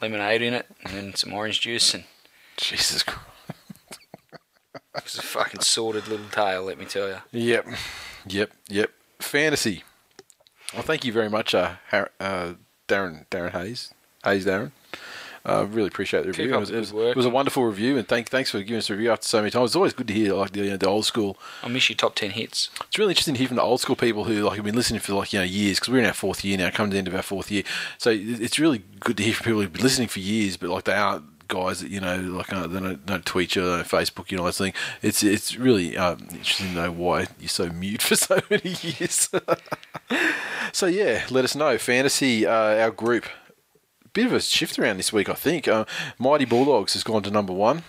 lemonade 0.01 0.41
in 0.41 0.53
it 0.53 0.65
and 0.85 0.93
then 0.93 1.13
some 1.15 1.33
orange 1.33 1.59
juice, 1.61 1.93
and 1.93 2.05
jesus 2.55 3.03
christ 3.03 3.25
it 4.95 5.03
was 5.03 5.15
a 5.17 5.21
fucking 5.21 5.61
sordid 5.61 6.07
little 6.07 6.27
tale. 6.29 6.63
Let 6.63 6.77
me 6.79 6.85
tell 6.85 7.07
you. 7.07 7.17
Yep, 7.31 7.67
yep, 8.27 8.51
yep. 8.69 8.91
Fantasy. 9.19 9.83
Well, 10.73 10.83
thank 10.83 11.03
you 11.05 11.11
very 11.11 11.29
much, 11.29 11.53
uh, 11.55 11.75
Har- 11.89 12.11
uh, 12.19 12.53
Darren, 12.87 13.25
Darren 13.29 13.51
Hayes, 13.51 13.93
Hayes 14.23 14.45
Darren. 14.45 14.71
Uh, 15.45 15.65
really 15.69 15.87
appreciate 15.87 16.25
the 16.25 16.31
Keep 16.31 16.39
review. 16.39 16.55
It 16.55 16.59
was, 16.59 16.69
it, 16.69 16.79
was, 16.79 16.91
it 16.91 17.15
was 17.15 17.25
a 17.25 17.29
wonderful 17.29 17.63
review, 17.63 17.97
and 17.97 18.07
thank, 18.07 18.29
thanks 18.29 18.51
for 18.51 18.59
giving 18.59 18.77
us 18.77 18.89
a 18.89 18.93
review 18.93 19.11
after 19.11 19.27
so 19.27 19.39
many 19.39 19.51
times. 19.51 19.71
It's 19.71 19.75
always 19.75 19.93
good 19.93 20.07
to 20.07 20.13
hear 20.13 20.33
like 20.33 20.51
the, 20.51 20.61
you 20.61 20.69
know, 20.71 20.77
the 20.77 20.87
old 20.87 21.05
school. 21.05 21.37
I 21.63 21.67
miss 21.67 21.89
your 21.89 21.97
top 21.97 22.15
ten 22.15 22.31
hits. 22.31 22.69
It's 22.87 22.97
really 22.97 23.11
interesting 23.11 23.35
to 23.35 23.39
hear 23.39 23.47
from 23.47 23.57
the 23.57 23.63
old 23.63 23.81
school 23.81 23.95
people 23.95 24.25
who 24.25 24.43
like 24.43 24.55
have 24.55 24.65
been 24.65 24.75
listening 24.75 24.99
for 24.99 25.13
like 25.13 25.33
you 25.33 25.39
know 25.39 25.45
years 25.45 25.79
because 25.79 25.93
we're 25.93 25.99
in 25.99 26.05
our 26.05 26.13
fourth 26.13 26.43
year 26.43 26.57
now, 26.57 26.69
coming 26.69 26.91
to 26.91 26.95
the 26.95 26.99
end 26.99 27.07
of 27.07 27.15
our 27.15 27.21
fourth 27.21 27.51
year. 27.51 27.63
So 27.97 28.11
it's 28.11 28.59
really 28.59 28.83
good 28.99 29.17
to 29.17 29.23
hear 29.23 29.33
from 29.33 29.45
people 29.45 29.61
who've 29.61 29.73
been 29.73 29.83
listening 29.83 30.07
for 30.07 30.19
years, 30.19 30.57
but 30.57 30.69
like 30.69 30.83
they 30.85 30.93
aren't 30.93 31.25
guys 31.49 31.81
that 31.81 31.91
you 31.91 31.99
know 31.99 32.15
like 32.15 32.53
uh, 32.53 32.67
they 32.67 32.79
don't, 32.79 33.05
don't 33.05 33.25
tweet 33.25 33.55
you, 33.55 33.63
don't 33.63 33.85
Facebook, 33.85 34.31
you 34.31 34.37
know, 34.37 34.45
that 34.45 34.53
thing. 34.53 34.73
It's 35.01 35.21
it's 35.21 35.57
really 35.57 35.97
um, 35.97 36.19
interesting 36.31 36.67
to 36.67 36.73
know 36.73 36.91
why 36.91 37.27
you're 37.39 37.49
so 37.49 37.69
mute 37.69 38.01
for 38.09 38.15
so 38.15 38.39
many 38.49 38.75
years. 38.81 39.29
so 40.71 40.85
yeah, 40.85 41.25
let 41.29 41.43
us 41.43 41.55
know. 41.55 41.77
Fantasy, 41.77 42.45
uh, 42.45 42.53
our 42.53 42.91
group. 42.91 43.25
Bit 44.13 44.27
of 44.27 44.33
a 44.33 44.41
shift 44.41 44.79
around 44.79 44.97
this 44.97 45.13
week, 45.13 45.29
I 45.29 45.33
think. 45.33 45.67
Uh, 45.67 45.85
Mighty 46.17 46.45
Bulldogs 46.45 46.93
has 46.93 47.03
gone 47.03 47.23
to 47.23 47.31
number 47.31 47.53
one 47.53 47.83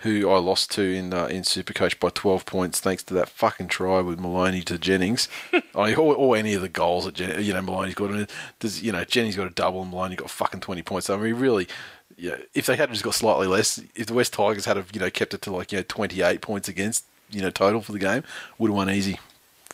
who 0.00 0.30
I 0.30 0.38
lost 0.38 0.70
to 0.72 0.82
in 0.82 1.12
uh, 1.12 1.26
in 1.26 1.42
Supercoach 1.42 2.00
by 2.00 2.08
12 2.08 2.46
points 2.46 2.80
thanks 2.80 3.02
to 3.04 3.14
that 3.14 3.28
fucking 3.28 3.68
try 3.68 4.00
with 4.00 4.18
Maloney 4.18 4.62
to 4.62 4.78
Jennings. 4.78 5.28
I 5.74 5.94
or, 5.94 6.14
or 6.14 6.36
any 6.36 6.54
of 6.54 6.62
the 6.62 6.68
goals 6.68 7.04
that 7.04 7.14
Jen, 7.14 7.42
you 7.42 7.52
know 7.52 7.62
Maloney's 7.62 7.94
got. 7.94 8.10
And 8.10 8.26
there's 8.60 8.82
you 8.82 8.92
know 8.92 9.04
Jennings 9.04 9.36
got 9.36 9.46
a 9.46 9.50
double 9.50 9.82
and 9.82 9.90
Maloney 9.90 10.16
got 10.16 10.30
fucking 10.30 10.60
20 10.60 10.82
points. 10.82 11.06
So 11.06 11.14
I 11.14 11.18
mean, 11.18 11.34
really, 11.34 11.68
yeah, 12.16 12.36
if 12.54 12.66
they 12.66 12.76
had 12.76 12.90
just 12.90 13.04
got 13.04 13.14
slightly 13.14 13.46
less, 13.46 13.80
if 13.94 14.06
the 14.06 14.14
West 14.14 14.32
Tigers 14.32 14.64
had 14.64 14.76
have 14.76 14.90
you 14.94 15.00
know 15.00 15.10
kept 15.10 15.34
it 15.34 15.42
to 15.42 15.52
like 15.52 15.72
you 15.72 15.78
know 15.78 15.84
28 15.86 16.40
points 16.40 16.68
against 16.68 17.04
you 17.30 17.42
know 17.42 17.50
total 17.50 17.82
for 17.82 17.92
the 17.92 17.98
game, 17.98 18.24
would 18.58 18.68
have 18.68 18.76
won 18.76 18.90
easy. 18.90 19.18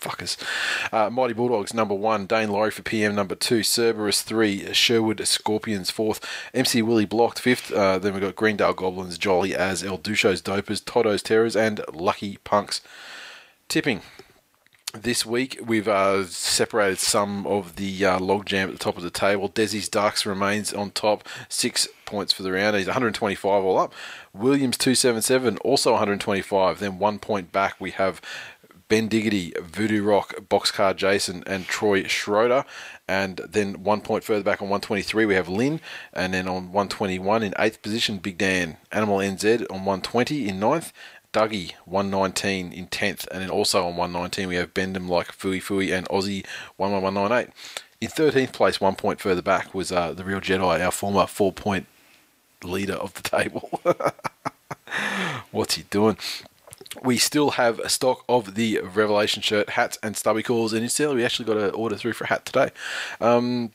Fuckers. 0.00 0.36
Uh, 0.92 1.10
Mighty 1.10 1.34
Bulldogs, 1.34 1.74
number 1.74 1.94
one. 1.94 2.26
Dane 2.26 2.50
Laurie 2.50 2.70
for 2.70 2.82
PM, 2.82 3.14
number 3.14 3.34
two. 3.34 3.62
Cerberus, 3.62 4.22
three. 4.22 4.72
Sherwood 4.72 5.26
Scorpions, 5.26 5.90
fourth. 5.90 6.20
MC 6.54 6.82
Willie 6.82 7.04
blocked, 7.04 7.38
fifth. 7.38 7.72
Uh, 7.72 7.98
then 7.98 8.12
we've 8.12 8.22
got 8.22 8.36
Greendale 8.36 8.74
Goblins, 8.74 9.18
Jolly 9.18 9.54
as 9.54 9.82
El 9.82 9.98
Dushos 9.98 10.42
Dopers, 10.42 10.84
Toto's 10.84 11.22
Terrors, 11.22 11.56
and 11.56 11.80
Lucky 11.92 12.38
Punks. 12.44 12.80
Tipping. 13.68 14.02
This 15.02 15.26
week 15.26 15.60
we've 15.64 15.88
uh, 15.88 16.24
separated 16.26 16.98
some 16.98 17.46
of 17.46 17.76
the 17.76 18.04
uh, 18.04 18.18
logjam 18.18 18.64
at 18.64 18.72
the 18.72 18.78
top 18.78 18.96
of 18.96 19.02
the 19.02 19.10
table. 19.10 19.48
Desi's 19.48 19.88
Ducks 19.88 20.24
remains 20.24 20.72
on 20.72 20.90
top, 20.90 21.28
six 21.48 21.86
points 22.06 22.32
for 22.32 22.42
the 22.42 22.52
round. 22.52 22.76
He's 22.76 22.86
125 22.86 23.64
all 23.64 23.78
up. 23.78 23.92
Williams 24.32 24.78
277 24.78 25.58
also 25.58 25.92
125. 25.92 26.78
Then 26.78 26.98
one 26.98 27.18
point 27.18 27.52
back 27.52 27.74
we 27.78 27.90
have 27.90 28.22
Ben 28.88 29.08
Diggity, 29.08 29.52
Voodoo 29.60 30.02
Rock, 30.02 30.34
Boxcar 30.48 30.94
Jason, 30.94 31.42
and 31.46 31.66
Troy 31.66 32.04
Schroeder. 32.04 32.64
And 33.08 33.38
then 33.48 33.82
one 33.82 34.00
point 34.00 34.22
further 34.22 34.44
back 34.44 34.62
on 34.62 34.68
123, 34.68 35.26
we 35.26 35.34
have 35.34 35.48
Lynn. 35.48 35.80
And 36.12 36.34
then 36.34 36.46
on 36.46 36.72
121, 36.72 37.42
in 37.42 37.54
eighth 37.58 37.82
position, 37.82 38.18
Big 38.18 38.38
Dan, 38.38 38.76
Animal 38.92 39.18
NZ 39.18 39.62
on 39.70 39.84
120 39.84 40.48
in 40.48 40.60
ninth. 40.60 40.92
Dougie, 41.32 41.74
119 41.84 42.72
in 42.72 42.86
10th. 42.86 43.26
And 43.30 43.42
then 43.42 43.50
also 43.50 43.80
on 43.80 43.96
119, 43.96 44.48
we 44.48 44.56
have 44.56 44.72
Bendham 44.72 45.08
like 45.08 45.32
Fui 45.32 45.60
Fui 45.60 45.92
and 45.92 46.08
Aussie 46.08 46.46
11198. 46.78 47.48
In 48.00 48.08
13th 48.08 48.52
place, 48.52 48.80
one 48.80 48.94
point 48.94 49.20
further 49.20 49.42
back, 49.42 49.74
was 49.74 49.90
uh, 49.90 50.12
the 50.12 50.24
real 50.24 50.40
Jedi, 50.40 50.84
our 50.84 50.90
former 50.90 51.26
four 51.26 51.52
point 51.52 51.86
leader 52.62 52.94
of 52.94 53.14
the 53.14 53.22
table. 53.22 53.80
What's 55.50 55.74
he 55.74 55.82
doing? 55.84 56.16
We 57.02 57.18
still 57.18 57.50
have 57.52 57.78
a 57.80 57.88
stock 57.88 58.24
of 58.28 58.54
the 58.54 58.80
Revelation 58.80 59.42
shirt, 59.42 59.70
hats, 59.70 59.98
and 60.02 60.16
stubby 60.16 60.42
calls, 60.42 60.72
and 60.72 60.82
incidentally, 60.82 61.18
we 61.18 61.24
actually 61.24 61.46
got 61.46 61.56
an 61.56 61.70
order 61.70 61.96
through 61.96 62.14
for 62.14 62.24
a 62.24 62.28
hat 62.28 62.44
today. 62.46 62.70
Um, 63.20 63.72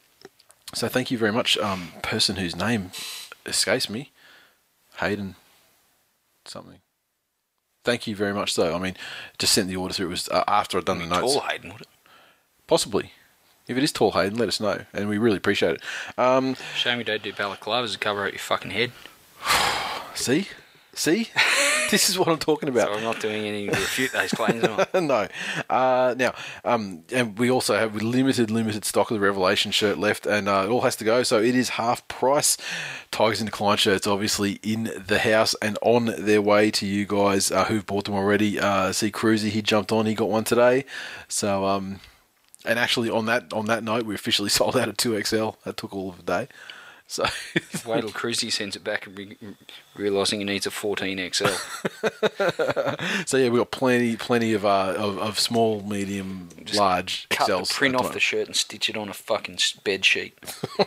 so 0.74 0.88
thank 0.88 1.12
you 1.12 1.18
very 1.18 1.32
much, 1.32 1.58
um, 1.58 1.92
person 2.02 2.38
whose 2.38 2.56
name 2.56 2.92
escapes 3.46 3.90
me, 3.90 4.12
Hayden, 4.98 5.36
something. 6.46 6.80
Thank 7.84 8.08
you 8.08 8.16
very 8.16 8.34
much. 8.34 8.56
Though 8.56 8.76
I 8.76 8.80
mean, 8.80 8.96
just 9.40 9.54
sent 9.54 9.68
the 9.68 9.76
order 9.76 9.94
through. 9.94 10.08
It 10.08 10.10
was 10.10 10.30
uh, 10.30 10.44
after 10.48 10.78
I'd 10.78 10.86
done 10.86 11.00
the 11.00 11.08
notes. 11.08 11.34
Tall 11.34 11.42
Hayden, 11.42 11.72
would 11.72 11.82
it? 11.82 11.88
Possibly. 12.68 13.12
If 13.68 13.78
it 13.78 13.84
is 13.84 13.92
tall 13.92 14.12
Hayden, 14.12 14.38
let 14.38 14.48
us 14.48 14.60
know, 14.60 14.86
and 14.94 15.08
we 15.08 15.18
really 15.18 15.38
appreciate 15.38 15.76
it. 15.76 15.82
Um, 16.18 16.56
Shame 16.76 17.00
you 17.00 17.04
don't 17.04 17.24
do 17.24 17.32
balaclavas 17.32 17.94
to 17.94 18.00
cover 18.00 18.26
out 18.26 18.34
your 18.34 18.40
fucking 18.40 18.72
head. 18.72 18.92
see, 20.14 20.48
see, 20.94 21.30
this 22.02 22.10
is 22.10 22.18
what 22.18 22.28
I'm 22.30 22.40
talking 22.40 22.72
So 22.74 22.80
about. 22.80 22.98
I'm 22.98 23.04
not 23.04 23.20
doing 23.20 23.46
any 23.46 23.68
refute 23.68 24.12
those 24.14 24.32
claims, 24.32 24.64
am 24.64 24.80
I? 24.94 25.00
no. 25.00 25.28
Uh, 25.70 26.16
now, 26.18 26.34
um, 26.64 27.04
and 27.12 27.38
we 27.38 27.52
also 27.52 27.78
have 27.78 27.96
limited, 27.96 28.50
limited 28.50 28.86
stock 28.86 29.12
of 29.12 29.16
the 29.16 29.22
Revelation 29.22 29.72
shirt 29.72 29.98
left, 29.98 30.26
and 30.26 30.48
uh, 30.48 30.64
it 30.66 30.70
all 30.70 30.82
has 30.82 30.96
to 30.98 31.04
go. 31.04 31.24
So 31.24 31.42
it 31.42 31.54
is 31.54 31.70
half 31.70 32.08
price. 32.08 32.58
Tigers 33.12 33.42
in 33.42 33.46
Decline 33.46 33.78
shirts, 33.78 34.08
obviously 34.08 34.54
in 34.64 34.92
the 35.06 35.20
house 35.20 35.54
and 35.62 35.78
on 35.82 36.06
their 36.06 36.42
way 36.42 36.72
to 36.72 36.86
you 36.86 37.06
guys 37.06 37.52
uh, 37.52 37.66
who've 37.66 37.86
bought 37.86 38.06
them 38.06 38.16
already. 38.16 38.58
Uh, 38.58 38.94
see, 38.94 39.12
Cruzy, 39.12 39.50
he 39.50 39.62
jumped 39.62 39.92
on, 39.92 40.06
he 40.06 40.14
got 40.14 40.30
one 40.30 40.46
today. 40.46 40.86
So, 41.28 41.66
um, 41.66 42.00
and 42.66 42.80
actually 42.80 43.10
on 43.10 43.26
that 43.26 43.52
on 43.52 43.66
that 43.66 43.84
note, 43.84 44.06
we 44.06 44.16
officially 44.16 44.50
sold 44.58 44.78
out 44.78 44.88
of 44.88 44.98
two 44.98 45.22
XL. 45.22 45.52
That 45.66 45.78
took 45.78 45.94
all 45.94 46.10
of 46.10 46.18
the 46.18 46.24
day. 46.24 46.48
So. 47.12 47.26
Wait 47.86 48.02
till 48.02 48.10
Cruzy 48.12 48.50
sends 48.50 48.78
it 48.78 48.86
back 48.86 49.06
and 49.06 49.18
re- 49.18 49.38
realising 49.98 50.40
he 50.40 50.46
needs 50.46 50.66
a 50.66 50.70
14XL. 50.70 51.52
So 53.28 53.38
yeah, 53.38 53.50
we've 53.50 53.60
got 53.60 53.72
plenty, 53.72 54.16
plenty 54.16 54.54
of 54.54 54.66
uh, 54.66 54.96
of, 54.98 55.18
of 55.18 55.40
small, 55.40 55.82
medium, 55.84 56.50
large 56.74 57.28
Cut 57.30 57.50
XLs. 57.50 57.68
the 57.68 57.74
print 57.74 57.96
off 57.96 58.02
moment. 58.04 58.14
the 58.14 58.20
shirt 58.20 58.48
and 58.48 58.56
stitch 58.56 58.90
it 58.90 58.96
on 58.98 59.10
a 59.10 59.14
fucking 59.14 59.58
bed 59.84 60.06
sheet. 60.06 60.38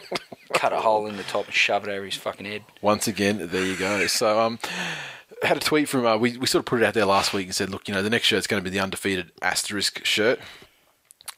Cut 0.55 0.73
a 0.73 0.81
hole 0.81 1.07
in 1.07 1.17
the 1.17 1.23
top 1.25 1.47
and 1.47 1.55
shove 1.55 1.87
it 1.87 1.91
over 1.91 2.05
his 2.05 2.17
fucking 2.17 2.47
head. 2.47 2.65
Once 2.81 3.07
again, 3.07 3.49
there 3.51 3.65
you 3.65 3.77
go. 3.77 4.07
So, 4.07 4.41
um, 4.41 4.59
had 5.43 5.57
a 5.59 5.61
tweet 5.61 5.89
from 5.89 6.07
uh, 6.07 6.17
we 6.17 6.37
we 6.39 6.47
sort 6.47 6.61
of 6.61 6.67
put 6.67 6.81
it 6.83 6.87
out 6.87 6.95
there 6.95 7.07
last 7.07 7.33
week 7.35 7.47
and 7.47 7.55
said, 7.55 7.71
look, 7.71 7.87
you 7.89 7.95
know, 7.95 8.03
the 8.03 8.11
next 8.11 8.27
shirt's 8.27 8.47
going 8.47 8.63
to 8.63 8.69
be 8.69 8.75
the 8.75 8.83
undefeated 8.83 9.31
asterisk 9.43 10.05
shirt, 10.05 10.39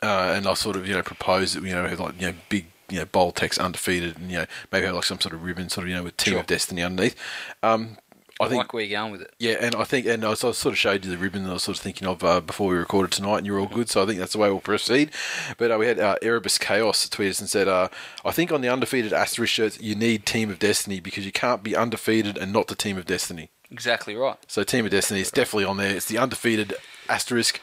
uh, 0.03 0.33
and 0.37 0.47
I 0.47 0.55
sort 0.55 0.77
of 0.77 0.87
you 0.87 0.95
know 0.95 1.03
proposed 1.03 1.57
that 1.57 1.63
you 1.65 1.75
know 1.75 1.87
have 1.87 2.01
like 2.01 2.21
you 2.21 2.29
know 2.29 2.35
big 2.49 2.67
you 2.89 2.99
know 2.99 3.05
bold 3.07 3.37
text 3.37 3.59
undefeated 3.59 4.17
and 4.19 4.31
you 4.31 4.39
know 4.39 4.47
maybe 4.73 4.87
have 4.87 4.95
like 4.95 5.05
some 5.05 5.21
sort 5.21 5.35
of 5.35 5.43
ribbon 5.43 5.69
sort 5.69 5.85
of 5.85 5.89
you 5.91 5.97
know 5.97 6.03
with 6.05 6.17
Team 6.17 6.33
Sure. 6.33 6.41
of 6.41 6.47
Destiny 6.47 6.83
underneath. 6.83 7.17
Um, 7.63 7.99
I 8.39 8.45
I 8.45 8.49
think 8.49 8.59
like 8.59 8.73
where 8.75 8.83
you're 8.85 9.01
going 9.01 9.13
with 9.13 9.23
it. 9.23 9.33
yeah, 9.39 9.55
and 9.61 9.75
I 9.75 9.85
think, 9.85 10.05
and 10.05 10.23
I 10.23 10.35
sort 10.35 10.63
of 10.67 10.77
showed 10.77 11.07
you 11.07 11.11
the 11.11 11.17
ribbon 11.17 11.45
that 11.45 11.49
I 11.51 11.53
was 11.55 11.63
sort 11.63 11.79
of 11.79 11.83
thinking 11.83 12.07
of 12.07 12.23
uh, 12.23 12.43
before 12.43 12.69
we 12.69 12.77
recorded 12.77 13.13
tonight, 13.13 13.39
and 13.39 13.47
you're 13.47 13.59
all 13.59 13.67
good. 13.67 13.89
So 13.89 14.03
I 14.03 14.07
think 14.07 14.19
that's 14.19 14.35
the 14.35 14.39
way 14.39 14.51
we'll 14.51 14.61
proceed. 14.61 15.11
But 15.57 15.71
uh, 15.71 15.79
we 15.79 15.87
had 15.87 15.99
uh, 15.99 16.17
Erebus 16.21 16.59
Chaos 16.59 17.09
tweet 17.09 17.31
us 17.31 17.41
and 17.41 17.49
said, 17.49 17.67
uh, 17.67 17.89
I 18.27 18.33
think 18.33 18.53
on 18.53 18.61
the 18.61 18.69
undefeated 18.69 19.15
asterisk 19.15 19.55
shirts, 19.55 19.81
you 19.81 19.95
need 19.95 20.27
Team 20.27 20.51
of 20.51 20.59
Destiny 20.59 21.01
because 21.01 21.25
you 21.25 21.33
can't 21.33 21.63
be 21.63 21.75
undefeated 21.75 22.37
and 22.37 22.53
not 22.53 22.67
the 22.67 22.75
Team 22.75 22.99
of 22.99 23.07
Destiny. 23.07 23.49
Exactly 23.71 24.15
right. 24.15 24.37
So 24.47 24.63
Team 24.65 24.85
of 24.85 24.91
Destiny 24.91 25.21
is 25.21 25.31
definitely 25.31 25.65
on 25.65 25.79
there. 25.79 25.97
It's 25.97 26.05
the 26.05 26.19
undefeated 26.19 26.75
asterisk 27.09 27.59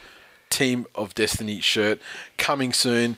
Team 0.50 0.86
of 0.96 1.14
Destiny 1.14 1.60
shirt 1.60 2.00
coming 2.36 2.72
soon. 2.72 3.16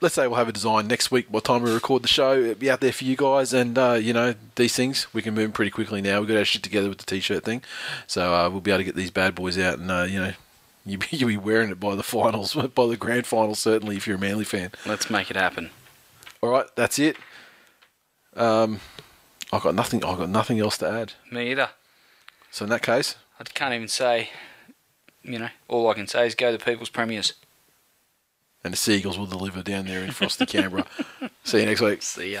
Let's 0.00 0.14
say 0.14 0.26
we'll 0.26 0.36
have 0.36 0.48
a 0.48 0.52
design 0.52 0.88
next 0.88 1.10
week. 1.10 1.32
By 1.32 1.38
the 1.38 1.46
time 1.46 1.62
we 1.62 1.72
record 1.72 2.02
the 2.02 2.08
show, 2.08 2.38
it'll 2.38 2.54
be 2.56 2.70
out 2.70 2.80
there 2.80 2.92
for 2.92 3.04
you 3.04 3.16
guys. 3.16 3.54
And 3.54 3.78
uh, 3.78 3.94
you 3.94 4.12
know 4.12 4.34
these 4.56 4.74
things, 4.76 5.06
we 5.14 5.22
can 5.22 5.32
move 5.34 5.54
pretty 5.54 5.70
quickly 5.70 6.02
now. 6.02 6.20
We've 6.20 6.28
got 6.28 6.36
our 6.36 6.44
shit 6.44 6.62
together 6.62 6.90
with 6.90 6.98
the 6.98 7.06
t-shirt 7.06 7.44
thing, 7.44 7.62
so 8.06 8.34
uh, 8.34 8.50
we'll 8.50 8.60
be 8.60 8.70
able 8.70 8.80
to 8.80 8.84
get 8.84 8.94
these 8.94 9.10
bad 9.10 9.34
boys 9.34 9.58
out. 9.58 9.78
And 9.78 9.90
uh, 9.90 10.02
you 10.02 10.20
know, 10.20 10.32
be, 10.86 11.06
you'll 11.12 11.28
be 11.28 11.38
wearing 11.38 11.70
it 11.70 11.80
by 11.80 11.94
the 11.94 12.02
finals, 12.02 12.54
by 12.74 12.86
the 12.86 12.98
grand 12.98 13.26
final, 13.26 13.54
certainly 13.54 13.96
if 13.96 14.06
you're 14.06 14.16
a 14.16 14.20
Manly 14.20 14.44
fan. 14.44 14.72
Let's 14.84 15.08
make 15.08 15.30
it 15.30 15.36
happen. 15.36 15.70
All 16.42 16.50
right, 16.50 16.66
that's 16.76 16.98
it. 16.98 17.16
Um, 18.34 18.80
I've 19.50 19.62
got 19.62 19.74
nothing. 19.74 20.04
I've 20.04 20.18
got 20.18 20.28
nothing 20.28 20.60
else 20.60 20.76
to 20.78 20.90
add. 20.90 21.14
Me 21.32 21.50
either. 21.52 21.70
So 22.50 22.64
in 22.64 22.70
that 22.70 22.82
case, 22.82 23.16
I 23.40 23.44
can't 23.44 23.72
even 23.72 23.88
say, 23.88 24.28
you 25.22 25.38
know, 25.38 25.48
all 25.68 25.88
I 25.88 25.94
can 25.94 26.06
say 26.06 26.26
is 26.26 26.34
go 26.34 26.54
to 26.54 26.62
people's 26.62 26.90
premiers. 26.90 27.32
And 28.66 28.72
the 28.72 28.76
Seagulls 28.76 29.16
will 29.18 29.26
deliver 29.26 29.62
down 29.62 29.86
there 29.86 30.04
in 30.04 30.10
frosty 30.10 30.44
Canberra. 30.44 30.84
See 31.44 31.60
you 31.60 31.66
next 31.66 31.80
week. 31.80 32.02
See 32.02 32.34
ya. 32.34 32.40